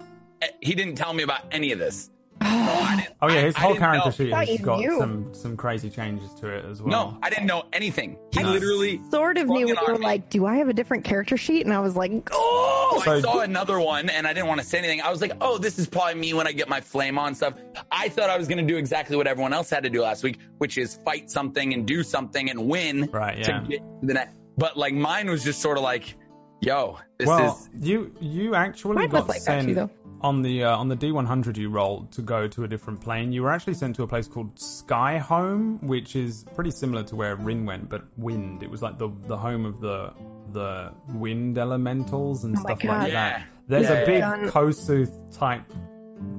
he 0.60 0.74
didn't 0.76 0.94
tell 0.96 1.12
me 1.12 1.24
about 1.24 1.40
any 1.50 1.72
of 1.72 1.80
this. 1.80 2.08
No, 2.40 2.46
I 2.48 2.96
didn't. 3.00 3.16
Oh 3.20 3.28
yeah, 3.28 3.40
his 3.40 3.56
I- 3.56 3.58
I 3.58 3.62
whole 3.62 3.72
didn't 3.72 3.84
character 3.84 4.12
sheet 4.12 4.30
Thought 4.30 4.48
has 4.48 4.60
got 4.60 4.78
knew. 4.78 4.98
some 4.98 5.34
some 5.34 5.56
crazy 5.56 5.90
changes 5.90 6.32
to 6.34 6.48
it 6.48 6.64
as 6.64 6.80
well. 6.80 6.90
No, 7.12 7.18
I 7.22 7.30
didn't 7.30 7.46
know 7.46 7.64
anything. 7.72 8.16
He 8.32 8.42
Nice. 8.42 8.52
literally. 8.52 9.00
Sort 9.10 9.38
of 9.38 9.48
knew 9.48 9.60
it 9.68 9.76
when 9.76 9.76
you 9.86 9.92
were 9.94 9.98
like, 9.98 10.30
"Do 10.30 10.46
I 10.46 10.56
have 10.56 10.68
a 10.68 10.72
different 10.72 11.04
character 11.04 11.36
sheet?" 11.36 11.64
And 11.66 11.74
I 11.74 11.80
was 11.80 11.96
like, 11.96 12.12
"Oh." 12.32 13.02
So 13.04 13.12
I 13.12 13.20
saw 13.20 13.40
another 13.40 13.78
one 13.80 14.08
and 14.08 14.26
I 14.26 14.32
didn't 14.32 14.48
want 14.48 14.60
to 14.60 14.66
say 14.66 14.78
anything. 14.78 15.00
I 15.02 15.10
was 15.10 15.20
like, 15.20 15.32
oh, 15.40 15.58
this 15.58 15.78
is 15.78 15.86
probably 15.88 16.14
me 16.16 16.32
when 16.34 16.46
I 16.48 16.52
get 16.52 16.68
my 16.68 16.80
flame 16.80 17.18
on 17.18 17.34
stuff. 17.34 17.54
I 17.92 18.08
thought 18.08 18.28
I 18.30 18.36
was 18.38 18.48
going 18.48 18.58
to 18.58 18.64
do 18.72 18.76
exactly 18.76 19.16
what 19.16 19.26
everyone 19.28 19.52
else 19.52 19.70
had 19.70 19.84
to 19.84 19.90
do 19.90 20.02
last 20.02 20.24
week, 20.24 20.38
which 20.58 20.78
is 20.78 20.96
fight 21.04 21.30
something 21.30 21.74
and 21.74 21.86
do 21.86 22.02
something 22.02 22.50
and 22.50 22.66
win 22.68 23.08
Right, 23.12 23.38
yeah. 23.38 23.60
to 23.60 23.66
get 23.68 23.78
to 23.80 24.06
the 24.06 24.14
net. 24.14 24.34
But 24.56 24.76
like 24.76 24.94
mine 24.94 25.28
was 25.30 25.44
just 25.44 25.60
sort 25.60 25.76
of 25.78 25.84
like, 25.84 26.16
yo, 26.60 26.98
this 27.18 27.28
well, 27.28 27.56
is. 27.74 27.86
you 27.88 28.12
you 28.20 28.54
actually 28.56 28.96
Mine 28.96 29.08
got 29.10 29.26
was 29.26 29.28
like 29.28 29.38
that 29.44 29.44
sent 29.44 29.68
too, 29.68 29.74
though. 29.74 29.90
On 30.20 30.42
the 30.42 30.64
uh, 30.64 30.76
on 30.76 30.88
the 30.88 30.96
D100 30.96 31.56
you 31.56 31.70
rolled 31.70 32.10
to 32.12 32.22
go 32.22 32.48
to 32.48 32.64
a 32.64 32.68
different 32.68 33.00
plane. 33.00 33.30
You 33.32 33.42
were 33.44 33.50
actually 33.50 33.74
sent 33.74 33.96
to 33.96 34.02
a 34.02 34.06
place 34.08 34.26
called 34.26 34.58
Sky 34.58 35.18
Home, 35.18 35.78
which 35.86 36.16
is 36.16 36.44
pretty 36.56 36.72
similar 36.72 37.04
to 37.04 37.14
where 37.16 37.36
Rin 37.36 37.64
went, 37.66 37.88
but 37.88 38.02
wind. 38.16 38.62
It 38.64 38.70
was 38.70 38.82
like 38.82 38.98
the 38.98 39.10
the 39.26 39.36
home 39.36 39.64
of 39.64 39.80
the 39.80 40.12
the 40.52 40.92
wind 41.14 41.56
elementals 41.58 42.44
and 42.44 42.56
Oh 42.56 42.60
stuff 42.62 42.82
like 42.82 43.08
Yeah. 43.08 43.38
that. 43.38 43.46
There's 43.68 43.84
Yeah, 43.90 43.92
a 43.92 44.06
big 44.06 44.18
yeah. 44.18 44.46
Kossuth 44.50 45.38
type 45.38 45.62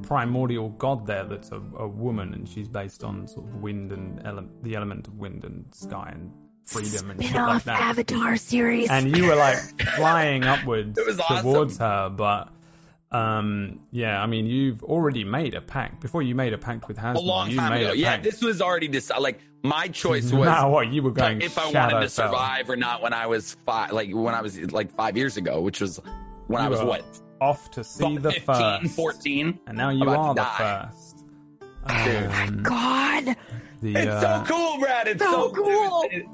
primordial 0.01 0.69
god 0.69 1.05
there 1.05 1.23
that's 1.25 1.51
a, 1.51 1.61
a 1.77 1.87
woman, 1.87 2.33
and 2.33 2.49
she's 2.49 2.67
based 2.67 3.03
on 3.03 3.27
sort 3.27 3.47
of 3.47 3.55
wind 3.61 3.91
and 3.91 4.25
ele- 4.25 4.49
the 4.61 4.75
element 4.75 5.07
of 5.07 5.15
wind 5.17 5.45
and 5.45 5.65
sky 5.73 6.09
and 6.13 6.31
freedom 6.65 7.11
and 7.11 7.23
shit 7.23 7.33
like 7.33 7.61
Spin-off 7.61 7.63
that 7.65 7.79
Avatar 7.81 8.35
series. 8.35 8.89
and 8.89 9.15
you 9.15 9.25
were 9.27 9.35
like 9.35 9.57
flying 9.95 10.43
upwards 10.43 10.99
awesome. 10.99 11.41
towards 11.43 11.77
her, 11.77 12.09
but 12.09 12.49
um, 13.11 13.79
yeah, 13.91 14.21
I 14.21 14.27
mean, 14.27 14.45
you've 14.45 14.83
already 14.83 15.23
made 15.23 15.55
a 15.55 15.61
pact 15.61 15.99
before 16.01 16.21
you 16.21 16.35
made 16.35 16.53
a 16.53 16.57
pact 16.57 16.87
with 16.87 16.97
Hasbro. 16.97 17.15
A 17.15 17.19
long 17.19 17.49
you 17.49 17.57
time 17.57 17.73
made 17.73 17.83
ago. 17.85 17.93
Yeah, 17.93 18.11
pact. 18.11 18.23
this 18.23 18.41
was 18.41 18.61
already 18.61 18.87
decided. 18.87 19.21
Like 19.21 19.39
my 19.63 19.87
choice 19.87 20.23
was 20.31 20.45
matter 20.45 20.67
what, 20.69 20.87
you 20.91 21.01
were 21.03 21.11
going. 21.11 21.41
if 21.41 21.57
I 21.57 21.65
wanted 21.71 22.01
to 22.01 22.09
fell. 22.09 22.27
survive 22.27 22.69
or 22.69 22.75
not 22.75 23.01
when 23.01 23.13
I 23.13 23.27
was 23.27 23.55
five, 23.65 23.91
like 23.91 24.09
when 24.13 24.35
I 24.35 24.41
was 24.41 24.59
like 24.71 24.93
five 24.95 25.17
years 25.17 25.37
ago, 25.37 25.61
which 25.61 25.81
was 25.81 25.99
when 26.47 26.61
You 26.61 26.67
I 26.67 26.69
was 26.69 26.81
what, 26.83 27.03
off 27.41 27.71
to 27.71 27.83
see 27.83 28.17
the 28.17 28.31
15, 28.31 28.45
first, 28.81 28.95
14. 28.95 29.59
and 29.67 29.77
now 29.77 29.89
you 29.89 30.07
are 30.09 30.33
the 30.35 30.41
die. 30.41 30.89
first. 30.91 31.15
Dude. 32.05 32.31
Um, 32.31 32.63
God. 32.63 33.35
the, 33.81 33.95
It's 33.95 34.07
uh, 34.07 34.43
so 34.45 34.53
cool, 34.53 34.79
Brad. 34.79 35.07
It's 35.07 35.23
So 35.23 35.31
so, 35.31 35.51
cool. 35.53 36.03
it- 36.11 36.25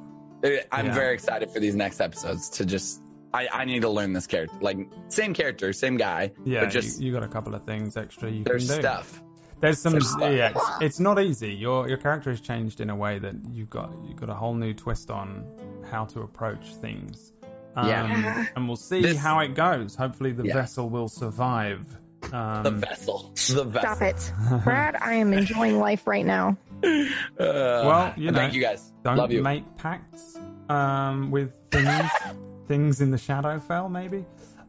it- 0.43 0.67
I'm 0.71 0.87
Yeah. 0.87 0.93
very 0.93 1.13
excited 1.13 1.51
for 1.51 1.59
these 1.59 1.75
next 1.75 2.01
episodes 2.01 2.49
to 2.51 2.65
just. 2.65 3.01
I, 3.35 3.47
I 3.61 3.65
need 3.65 3.81
to 3.81 3.89
learn 3.89 4.13
this 4.13 4.27
character. 4.27 4.55
Like 4.61 4.77
same 5.09 5.33
character, 5.33 5.73
same 5.73 5.97
guy. 5.97 6.31
Yeah, 6.45 6.61
but 6.61 6.69
just 6.71 6.99
you, 6.99 7.07
you 7.07 7.13
got 7.13 7.23
a 7.23 7.27
couple 7.27 7.53
of 7.55 7.63
things 7.65 7.97
extra 7.97 8.29
you 8.29 8.43
there's 8.43 8.67
can 8.67 8.77
do. 8.77 8.81
stuff. 8.81 9.21
There's 9.61 9.79
some, 9.79 9.93
There's 9.93 10.09
stuff. 10.11 10.31
yeah. 10.33 10.51
It's, 10.55 10.69
it's 10.81 10.99
not 10.99 11.19
easy. 11.19 11.53
Your 11.53 11.87
your 11.87 11.97
character 11.97 12.29
has 12.29 12.41
changed 12.41 12.81
in 12.81 12.89
a 12.89 12.95
way 12.95 13.19
that 13.19 13.35
you've 13.51 13.69
got 13.69 13.91
you've 14.07 14.19
got 14.19 14.29
a 14.29 14.33
whole 14.33 14.53
new 14.53 14.73
twist 14.73 15.09
on 15.11 15.45
how 15.89 16.05
to 16.05 16.21
approach 16.21 16.65
things. 16.75 17.31
Um, 17.75 17.87
Yeah. 17.89 18.45
and 18.55 18.67
we'll 18.67 18.75
see 18.77 19.01
This- 19.01 19.17
how 19.17 19.39
it 19.39 19.53
goes. 19.55 19.95
Hopefully, 19.95 20.31
the 20.33 20.45
Yeah. 20.47 20.53
vessel 20.55 20.89
will 20.89 21.07
survive. 21.09 21.81
Um, 22.33 22.63
The 22.63 22.71
vessel. 22.71 23.31
The 23.49 23.63
vessel. 23.65 23.95
Stop 23.95 24.01
it. 24.01 24.31
Brad, 24.63 24.95
I 24.95 25.15
am 25.15 25.31
enjoying 25.33 25.77
life 25.79 26.05
right 26.07 26.25
now. 26.25 26.57
Uh, 26.83 27.03
Well, 27.39 28.13
you 28.17 28.31
know, 28.31 28.37
thank 28.37 28.53
you 28.53 28.61
guys. 28.61 28.81
Don't 29.03 29.17
Love 29.17 29.31
you. 29.31 29.41
make 29.41 29.77
pacts 29.77 30.37
um, 30.69 31.31
with 31.31 31.53
things 31.71 31.87
things 32.67 33.01
in 33.01 33.11
the 33.11 33.17
Shadowfell. 33.17 33.89
Maybe. 33.91 34.25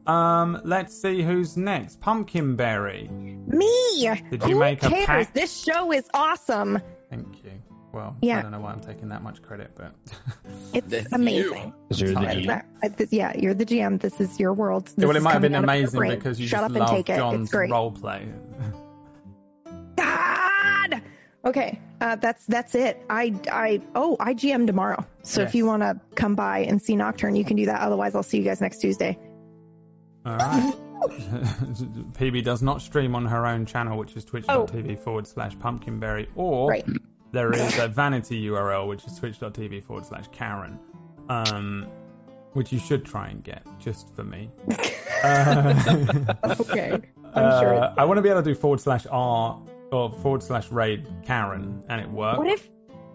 Um, 0.06 0.60
let's 0.64 0.94
see 1.00 1.22
who's 1.22 1.56
next. 1.56 2.00
Pumpkinberry. 2.00 3.08
Me. 3.10 4.20
Did 4.30 4.42
you 4.44 4.50
Who 4.54 4.58
make 4.60 4.82
a 4.84 4.88
cares? 4.88 5.06
pact? 5.06 5.34
This 5.34 5.62
show 5.64 5.92
is 5.92 6.08
awesome. 6.14 6.80
Thank 7.10 7.44
you. 7.44 7.50
Well, 7.92 8.14
Yeah. 8.20 8.38
I 8.38 8.42
don't 8.42 8.52
know 8.52 8.60
why 8.60 8.72
I'm 8.72 8.80
taking 8.80 9.08
that 9.08 9.22
much 9.22 9.42
credit, 9.42 9.70
but 9.74 9.92
It's 10.74 10.86
That's 10.86 11.12
amazing. 11.12 11.72
Is 11.90 11.98
there 11.98 12.08
the 12.10 12.14
GM? 12.20 12.46
That- 12.46 12.66
I- 12.82 12.88
th- 12.88 13.08
yeah, 13.10 13.32
you're 13.36 13.54
the 13.54 13.64
GM. 13.66 14.00
This 14.00 14.20
is 14.20 14.38
your 14.38 14.52
world. 14.52 14.86
This 14.96 15.06
well, 15.06 15.16
it 15.16 15.22
might 15.22 15.32
have 15.32 15.42
been 15.42 15.52
coming 15.54 15.70
out 15.70 15.84
of 15.86 15.92
your 15.94 16.02
amazing 16.04 16.18
because 16.18 16.38
you 16.38 16.46
Shut 16.46 16.60
just 16.60 16.64
up 16.64 16.70
and 16.72 16.80
love 16.80 16.90
take 16.90 17.08
it. 17.10 17.16
John's 17.16 17.42
It's 17.48 17.50
great. 17.52 17.70
role 17.70 17.90
play. 17.90 18.28
God. 19.96 21.02
Okay, 21.44 21.78
uh, 22.00 22.16
that's 22.16 22.44
that's 22.46 22.74
it. 22.74 23.02
I 23.10 23.34
I 23.50 23.80
oh 23.94 24.16
I 24.20 24.34
GM 24.34 24.66
tomorrow. 24.66 25.04
So 25.22 25.40
Yes. 25.42 25.50
if 25.50 25.54
you 25.54 25.66
want 25.66 25.82
to 25.82 26.00
come 26.14 26.34
by 26.34 26.60
and 26.60 26.80
see 26.80 26.96
Nocturne, 26.96 27.36
you 27.36 27.44
can 27.44 27.56
do 27.56 27.66
that. 27.66 27.80
Otherwise, 27.80 28.14
I'll 28.14 28.22
see 28.22 28.38
you 28.38 28.44
guys 28.44 28.60
next 28.60 28.78
Tuesday. 28.80 29.18
All 30.24 30.36
right. 30.36 30.74
PB 31.08 32.42
does 32.44 32.62
not 32.62 32.80
stream 32.82 33.14
on 33.14 33.26
her 33.26 33.46
own 33.46 33.66
channel, 33.66 33.98
which 33.98 34.16
is 34.16 34.24
twitch.tv 34.24 34.98
forward 34.98 35.26
slash 35.26 35.56
pumpkinberry, 35.58 36.28
or 36.34 36.68
Right. 36.70 36.84
there 37.32 37.52
is 37.52 37.78
a 37.78 37.86
vanity 37.88 38.42
URL, 38.46 38.88
which 38.88 39.04
is 39.06 39.16
twitch.tv 39.18 39.84
forward 39.84 40.06
slash 40.06 40.24
Karen, 40.32 40.78
um, 41.28 41.86
which 42.54 42.72
you 42.72 42.78
should 42.78 43.04
try 43.04 43.28
and 43.28 43.44
get 43.44 43.62
just 43.78 44.14
for 44.14 44.24
me. 44.24 44.50
Uh, 45.24 46.34
Okay. 46.60 47.00
I'm 47.34 47.60
sure 47.62 47.74
uh, 47.74 47.94
I 47.96 48.04
want 48.04 48.18
to 48.18 48.22
be 48.22 48.28
able 48.28 48.42
to 48.42 48.50
do 48.50 48.54
forward 48.54 48.80
slash 48.80 49.06
R 49.10 49.58
or 49.92 50.12
forward 50.12 50.42
slash 50.42 50.70
raid 50.70 51.06
Karen, 51.24 51.82
and 51.88 52.00
it 52.00 52.10
works. 52.10 52.38
What 52.38 52.48
if 52.48 52.68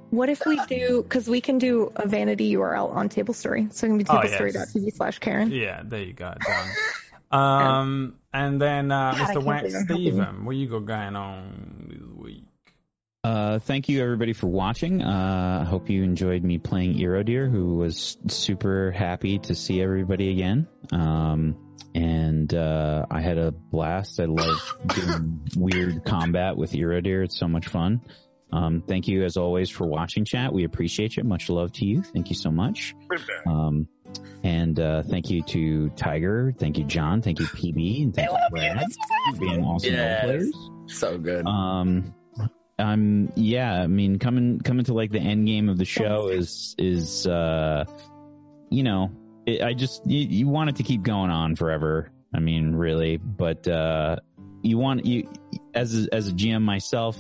what 0.09 0.30
if 0.30 0.45
we 0.45 0.59
do 0.66 1.03
because 1.03 1.30
we 1.30 1.40
can 1.41 1.58
do 1.58 1.91
a 1.95 2.08
vanity 2.08 2.53
URL 2.56 2.93
on 2.93 3.09
Table 3.09 3.33
Story, 3.33 3.67
so 3.72 3.85
it 3.85 3.90
can 3.90 3.98
be 3.98 4.06
Oh, 4.09 4.22
yes. 4.24 4.33
tablestory.tv 4.40 4.93
slash 4.93 5.19
Karen. 5.19 5.51
Yeah, 5.51 5.82
there 5.83 6.01
you 6.03 6.14
go. 6.14 6.33
Done. 6.45 6.69
Um, 7.32 8.16
and 8.33 8.61
then 8.61 8.91
uh, 8.91 9.14
God, 9.17 9.35
Mr. 9.38 9.43
Wax 9.43 9.64
believe 9.64 9.75
I'm 9.75 9.88
helping 9.88 10.03
you. 10.03 10.11
Steven, 10.11 10.45
what 10.45 10.56
you 10.58 10.67
got 10.67 10.85
going 10.85 11.16
on 11.16 11.88
this 11.90 12.01
week? 12.22 12.43
Uh, 13.24 13.59
thank 13.59 13.88
you 13.88 14.01
everybody 14.03 14.33
for 14.33 14.48
watching. 14.48 15.01
Uh, 15.01 15.59
I 15.61 15.69
hope 15.69 15.90
you 15.90 16.03
enjoyed 16.03 16.43
me 16.43 16.58
playing 16.58 16.95
Erodeer, 16.95 17.50
who 17.50 17.75
was 17.75 18.17
super 18.27 18.91
happy 18.91 19.40
to 19.40 19.56
see 19.56 19.82
everybody 19.82 20.32
again. 20.32 20.67
Um, 20.91 21.56
and 21.95 22.53
uh, 22.53 23.05
I 23.09 23.21
had 23.21 23.37
a 23.37 23.51
blast. 23.51 24.19
I 24.19 24.25
love 24.25 24.59
doing 24.87 25.41
weird 25.55 26.03
combat 26.05 26.55
with 26.57 26.71
Erodeer. 26.71 27.23
It's 27.23 27.37
so 27.37 27.47
much 27.47 27.67
fun. 27.67 28.01
Um, 28.53 28.83
thank 28.85 29.07
you 29.07 29.23
as 29.23 29.37
always 29.37 29.69
for 29.69 29.87
watching, 29.87 30.25
chat. 30.25 30.51
We 30.53 30.65
appreciate 30.65 31.15
you. 31.15 31.23
Much 31.23 31.49
love 31.49 31.71
to 31.73 31.85
you. 31.85 32.01
Thank 32.03 32.29
you 32.29 32.35
so 32.35 32.51
much. 32.51 32.93
Um, 33.47 33.87
and 34.43 34.77
uh, 34.79 35.03
thank 35.03 35.29
you 35.29 35.41
to 35.43 35.89
Tiger. 35.91 36.53
Thank 36.57 36.77
you, 36.77 36.83
John. 36.83 37.21
Thank 37.21 37.39
you, 37.39 37.45
PB. 37.45 38.03
And 38.03 38.13
thank 38.15 38.29
you, 38.29 38.37
Brad, 38.49 38.83
for 39.33 39.39
being 39.39 39.63
awesome 39.63 39.93
role 39.93 39.99
Yes. 40.03 40.23
players. 40.23 40.55
So 40.87 41.17
good. 41.17 41.45
Um, 41.45 42.13
I'm 42.77 43.31
yeah. 43.35 43.71
I 43.73 43.87
mean, 43.87 44.19
coming 44.19 44.59
coming 44.59 44.83
to 44.85 44.93
like 44.93 45.11
the 45.11 45.19
end 45.19 45.45
game 45.47 45.69
of 45.69 45.77
the 45.77 45.85
show 45.85 46.27
is 46.29 46.75
is 46.77 47.25
uh, 47.27 47.85
you 48.69 48.83
know, 48.83 49.11
it, 49.45 49.61
I 49.61 49.73
just 49.73 50.05
you, 50.05 50.19
you 50.19 50.47
want 50.47 50.69
it 50.69 50.75
to 50.77 50.83
keep 50.83 51.03
going 51.03 51.31
on 51.31 51.55
forever. 51.55 52.11
I 52.33 52.39
mean, 52.39 52.75
really, 52.75 53.17
but 53.17 53.67
uh, 53.67 54.17
you 54.61 54.77
want 54.77 55.05
you 55.05 55.29
as 55.73 56.05
a, 56.05 56.13
as 56.13 56.27
a 56.27 56.31
GM 56.31 56.61
myself, 56.61 57.17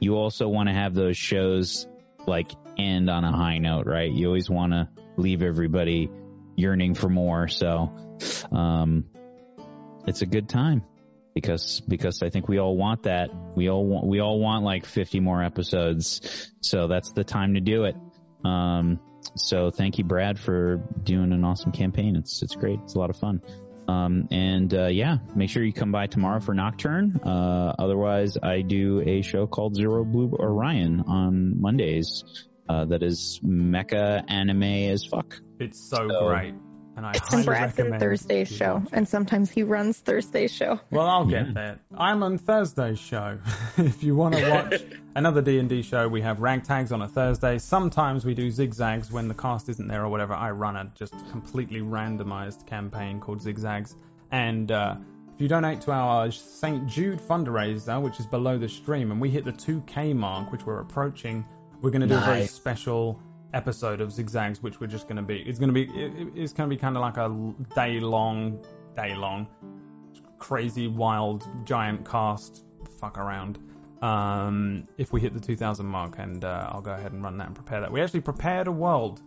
you 0.00 0.16
also 0.16 0.48
want 0.48 0.68
to 0.68 0.74
have 0.74 0.94
those 0.94 1.16
shows 1.16 1.86
like 2.26 2.52
end 2.78 3.10
on 3.10 3.24
a 3.24 3.32
high 3.32 3.58
note, 3.58 3.86
right? 3.86 4.10
You 4.10 4.28
always 4.28 4.48
want 4.48 4.72
to 4.72 4.88
leave 5.16 5.42
everybody 5.42 6.10
yearning 6.56 6.94
for 6.94 7.08
more. 7.08 7.48
So, 7.48 7.92
um, 8.52 9.04
it's 10.06 10.22
a 10.22 10.26
good 10.26 10.48
time 10.48 10.82
because 11.34 11.80
because 11.80 12.22
I 12.22 12.30
think 12.30 12.48
we 12.48 12.58
all 12.58 12.76
want 12.76 13.04
that. 13.04 13.30
We 13.56 13.68
all 13.68 13.84
want 13.84 14.06
we 14.06 14.20
all 14.20 14.38
want 14.38 14.64
like 14.64 14.86
50 14.86 15.20
more 15.20 15.42
episodes. 15.42 16.50
So 16.62 16.86
that's 16.88 17.12
the 17.12 17.24
time 17.24 17.54
to 17.54 17.60
do 17.60 17.84
it. 17.84 17.96
Um, 18.44 19.00
so 19.36 19.70
thank 19.70 19.98
you, 19.98 20.04
Brad, 20.04 20.38
for 20.38 20.76
doing 21.02 21.32
an 21.32 21.44
awesome 21.44 21.72
campaign. 21.72 22.16
It's 22.16 22.42
it's 22.42 22.54
great. 22.54 22.78
It's 22.84 22.94
a 22.94 22.98
lot 22.98 23.10
of 23.10 23.16
fun. 23.16 23.42
Um, 23.86 24.28
and 24.30 24.72
uh, 24.72 24.86
yeah, 24.86 25.18
make 25.34 25.50
sure 25.50 25.62
you 25.62 25.72
come 25.72 25.92
by 25.92 26.06
tomorrow 26.06 26.40
for 26.40 26.54
Nocturne. 26.54 27.20
Uh, 27.22 27.74
otherwise, 27.78 28.38
I 28.42 28.62
do 28.62 29.02
a 29.06 29.20
show 29.22 29.46
called 29.46 29.74
Zero 29.74 30.04
Blue 30.04 30.30
Orion 30.32 31.04
on 31.06 31.60
Mondays. 31.60 32.24
Uh, 32.66 32.86
that 32.86 33.02
is 33.02 33.40
mecha 33.44 34.24
anime 34.26 34.62
as 34.62 35.04
fuck. 35.04 35.38
It's 35.60 35.78
so, 35.78 36.08
So- 36.08 36.28
great. 36.28 36.54
And 36.96 37.04
I 37.04 37.12
And 37.12 37.20
highly 37.20 37.44
Brad's 37.44 37.76
recommend 37.78 38.00
Thursday's 38.00 38.48
show, 38.48 38.74
watch 38.74 38.88
and 38.92 39.08
sometimes 39.08 39.50
he 39.50 39.64
runs 39.64 39.98
Thursday's 39.98 40.52
show. 40.52 40.78
Well, 40.90 41.06
I'll 41.06 41.24
get 41.26 41.46
Yeah. 41.48 41.52
there. 41.52 41.78
I'm 41.96 42.22
on 42.22 42.38
Thursday's 42.38 43.00
show. 43.00 43.38
if 43.78 44.04
you 44.04 44.14
want 44.14 44.36
to 44.36 44.48
watch 44.50 44.80
another 45.16 45.42
D&D 45.42 45.82
show, 45.82 46.06
we 46.06 46.20
have 46.22 46.38
ragtags 46.38 46.92
on 46.92 47.02
a 47.02 47.08
Thursday. 47.08 47.58
Sometimes 47.58 48.24
we 48.24 48.34
do 48.34 48.48
zigzags 48.50 49.10
when 49.10 49.26
the 49.26 49.34
cast 49.34 49.68
isn't 49.68 49.88
there 49.88 50.04
or 50.04 50.08
whatever. 50.08 50.34
I 50.34 50.52
run 50.52 50.76
a 50.76 50.90
just 50.94 51.14
completely 51.30 51.80
randomized 51.80 52.66
campaign 52.66 53.18
called 53.18 53.42
Zigzags. 53.42 53.96
And 54.30 54.70
uh, 54.70 54.94
if 55.34 55.40
you 55.40 55.48
donate 55.48 55.80
to 55.82 55.90
our 55.92 56.30
St. 56.30 56.86
Jude 56.86 57.18
fundraiser, 57.20 58.00
which 58.00 58.20
is 58.20 58.26
below 58.26 58.56
the 58.56 58.68
stream, 58.68 59.10
and 59.10 59.20
we 59.20 59.30
hit 59.30 59.44
the 59.44 59.52
2K 59.52 60.14
mark, 60.14 60.52
which 60.52 60.64
we're 60.64 60.80
approaching, 60.80 61.44
we're 61.82 61.90
going 61.90 62.02
to 62.02 62.06
do 62.06 62.16
a 62.16 62.20
very 62.20 62.46
special 62.46 63.20
episode 63.54 64.00
of 64.00 64.12
Zigzags, 64.12 64.62
which 64.62 64.80
we're 64.80 64.86
just 64.86 65.08
going 65.08 65.16
to 65.16 65.22
be. 65.22 65.38
It's 65.46 65.58
going 65.58 65.72
to 65.72 65.74
be. 65.74 65.84
It, 65.84 66.28
it's 66.34 66.52
going 66.52 66.68
to 66.68 66.74
be 66.76 66.78
kind 66.78 66.96
of 66.96 67.00
like 67.00 67.16
a 67.16 67.54
day 67.74 68.00
long, 68.00 68.64
day 68.94 69.14
long 69.14 69.46
crazy, 70.44 70.88
wild, 70.88 71.48
giant 71.64 72.06
cast 72.06 72.64
fuck 73.00 73.16
around. 73.16 73.58
Um, 74.02 74.86
if 74.98 75.10
we 75.10 75.22
hit 75.22 75.32
the 75.32 75.40
2000 75.40 75.86
mark, 75.86 76.18
and 76.18 76.44
uh, 76.44 76.68
I'll 76.70 76.82
go 76.82 76.92
ahead 76.92 77.12
and 77.12 77.22
run 77.22 77.38
that 77.38 77.46
and 77.46 77.54
prepare 77.54 77.80
that. 77.80 77.90
We 77.90 78.02
actually 78.02 78.20
prepared 78.20 78.66
a 78.66 78.72
world 78.72 79.22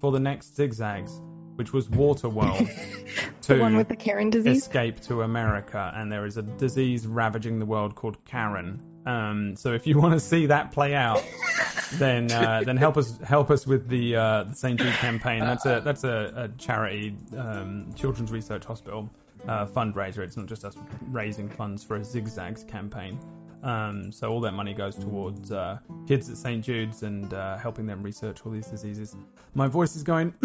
for 0.00 0.12
the 0.12 0.20
next 0.20 0.54
zigzags, 0.54 1.20
which 1.56 1.72
was 1.72 1.90
Water 1.90 2.28
World, 2.28 2.68
The 3.48 3.58
one 3.58 3.76
with 3.76 3.88
the 3.88 3.96
Karen 3.96 4.30
disease. 4.30 4.58
escape 4.58 5.00
to 5.02 5.22
America, 5.22 5.92
and 5.96 6.12
there 6.12 6.24
is 6.24 6.36
a 6.36 6.42
disease 6.42 7.04
ravaging 7.04 7.58
the 7.58 7.66
world 7.66 7.96
called 7.96 8.24
Karen. 8.24 8.80
Um, 9.06 9.56
so 9.56 9.72
if 9.72 9.86
you 9.86 9.98
want 9.98 10.14
to 10.14 10.20
see 10.20 10.46
that 10.46 10.72
play 10.72 10.94
out, 10.94 11.24
then 11.94 12.30
uh, 12.30 12.62
then 12.66 12.76
help 12.76 12.96
us 12.96 13.16
help 13.18 13.50
us 13.50 13.66
with 13.66 13.88
the 13.88 14.16
uh, 14.16 14.44
the 14.44 14.54
St 14.54 14.78
Jude 14.78 14.92
campaign. 14.94 15.40
That's 15.40 15.66
a 15.66 15.80
that's 15.84 16.04
a, 16.04 16.32
a 16.36 16.48
charity 16.58 17.16
um, 17.36 17.92
children's 17.96 18.30
research 18.30 18.64
hospital 18.64 19.10
uh, 19.48 19.66
fundraiser. 19.66 20.18
It's 20.18 20.36
not 20.36 20.46
just 20.46 20.64
us 20.64 20.76
raising 21.08 21.48
funds 21.48 21.82
for 21.82 21.96
a 21.96 22.04
zigzags 22.04 22.64
campaign. 22.64 23.18
Um, 23.62 24.10
so 24.10 24.30
all 24.30 24.40
that 24.40 24.52
money 24.52 24.72
goes 24.72 24.96
towards 24.96 25.52
uh, 25.52 25.78
kids 26.08 26.30
at 26.30 26.36
St 26.36 26.64
Jude's 26.64 27.02
and 27.02 27.32
uh, 27.32 27.58
helping 27.58 27.86
them 27.86 28.02
research 28.02 28.40
all 28.44 28.52
these 28.52 28.66
diseases. 28.66 29.14
My 29.54 29.68
voice 29.68 29.96
is 29.96 30.02
going. 30.02 30.34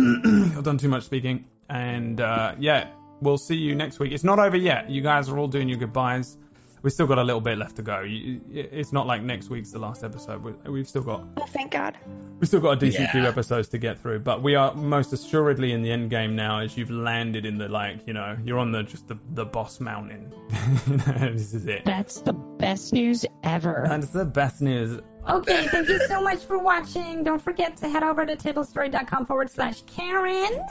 I've 0.58 0.64
done 0.64 0.77
too 0.77 0.90
much 0.90 1.03
speaking, 1.03 1.45
and 1.69 2.19
uh, 2.19 2.56
yeah, 2.59 2.90
we'll 3.22 3.38
see 3.38 3.56
you 3.56 3.75
next 3.75 4.00
week. 4.00 4.11
It's 4.11 4.24
not 4.24 4.40
over 4.40 4.58
yet. 4.58 4.90
You 4.90 5.01
guys 5.01 5.30
are 5.30 5.38
all 5.38 5.48
doing 5.48 5.69
your 5.69 5.77
goodbyes. 5.77 6.38
We've 6.86 6.94
still 6.94 7.08
got 7.08 7.18
a 7.18 7.24
little 7.24 7.42
bit 7.42 7.58
left 7.58 7.78
to 7.78 7.82
go. 7.82 8.04
It's 8.06 8.94
not 8.94 9.08
like 9.08 9.24
next 9.24 9.50
week's 9.50 9.72
the 9.72 9.80
last 9.80 10.04
episode. 10.04 10.44
We- 10.44 10.54
We've 10.72 10.88
still 10.88 11.02
got 11.02 11.24
Oh, 11.36 11.46
thank 11.48 11.72
God. 11.72 11.98
We've 12.40 12.48
still 12.48 12.60
got 12.60 12.74
a 12.74 12.76
decent 12.76 13.10
few 13.10 13.24
Yeah. 13.24 13.30
episodes 13.30 13.70
to 13.70 13.80
get 13.80 13.98
through, 14.00 14.20
but 14.20 14.44
we 14.44 14.54
are 14.54 14.72
most 14.76 15.12
assuredly 15.12 15.72
in 15.72 15.82
the 15.82 15.92
end 15.92 16.12
game 16.12 16.36
now. 16.36 16.60
As 16.60 16.78
you've 16.78 16.92
landed 16.92 17.44
in 17.44 17.58
the 17.58 17.68
like, 17.70 18.06
you 18.06 18.14
know, 18.14 18.38
you're 18.46 18.60
on 18.60 18.72
the 18.72 18.84
just 18.84 19.08
the 19.08 19.18
the 19.34 19.46
boss 19.46 19.80
mountain. 19.80 20.32
this 20.78 21.56
is 21.56 21.66
it. 21.66 21.86
That's 21.86 22.22
the 22.22 22.34
best 22.34 22.94
news 22.94 23.26
ever. 23.44 23.86
That's 23.90 24.10
the 24.10 24.26
best 24.26 24.62
news. 24.62 25.02
Okay, 25.28 25.66
thank 25.70 25.90
you 25.90 26.00
so 26.08 26.22
much 26.22 26.44
for 26.44 26.60
watching. 26.60 27.24
Don't 27.24 27.42
forget 27.42 27.78
to 27.78 27.90
head 27.90 28.04
over 28.04 28.28
to 28.28 28.36
tablestory.com 28.36 29.26
forward 29.26 29.50
slash 29.50 29.82
Karen, 29.88 30.64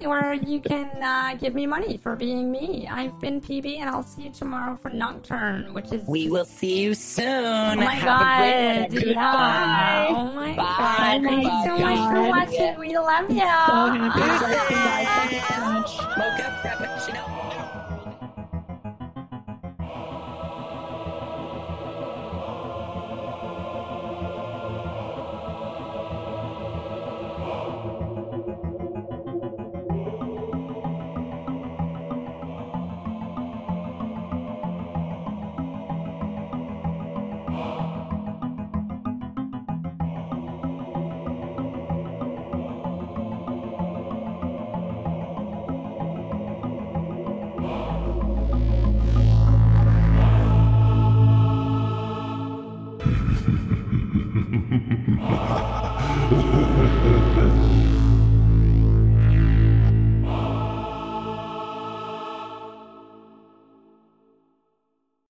where 0.00 0.34
you 0.34 0.60
can 0.60 0.90
uh, 1.02 1.34
give 1.36 1.54
me 1.54 1.66
money 1.66 1.98
for 1.98 2.16
being 2.16 2.50
me. 2.50 2.88
I've 2.90 3.18
been 3.20 3.40
PB, 3.40 3.78
and 3.80 3.88
I'll 3.90 4.02
see 4.02 4.22
you 4.22 4.30
tomorrow 4.32 4.78
for 4.80 4.90
Nocturne, 4.90 5.72
which 5.74 5.92
is. 5.92 6.02
We 6.06 6.30
will 6.30 6.44
see 6.44 6.80
you 6.82 6.94
soon. 6.94 7.26
Oh 7.26 7.74
my 7.76 7.94
Have 7.94 8.04
god! 8.04 8.86
a 8.86 8.88
great 8.90 9.06
one. 9.06 9.14
yeah. 9.14 10.06
Oh 10.10 10.32
my 10.32 10.54
Bye. 10.54 11.20
god! 11.20 11.22
Thank 11.22 11.44
you 11.44 11.50
so 11.64 11.78
much 11.78 11.98
for 12.08 12.22
Bye. 12.22 12.28
watching. 12.28 12.78
We 12.78 12.96
love 12.96 13.30
you. 13.30 13.38
So 13.38 13.44
happy. 13.44 15.06
Thank 15.06 15.32
you 15.32 15.40
so 15.40 15.60
much. 15.60 15.90
Mocha 16.16 16.52
Frappuccino. 16.62 17.49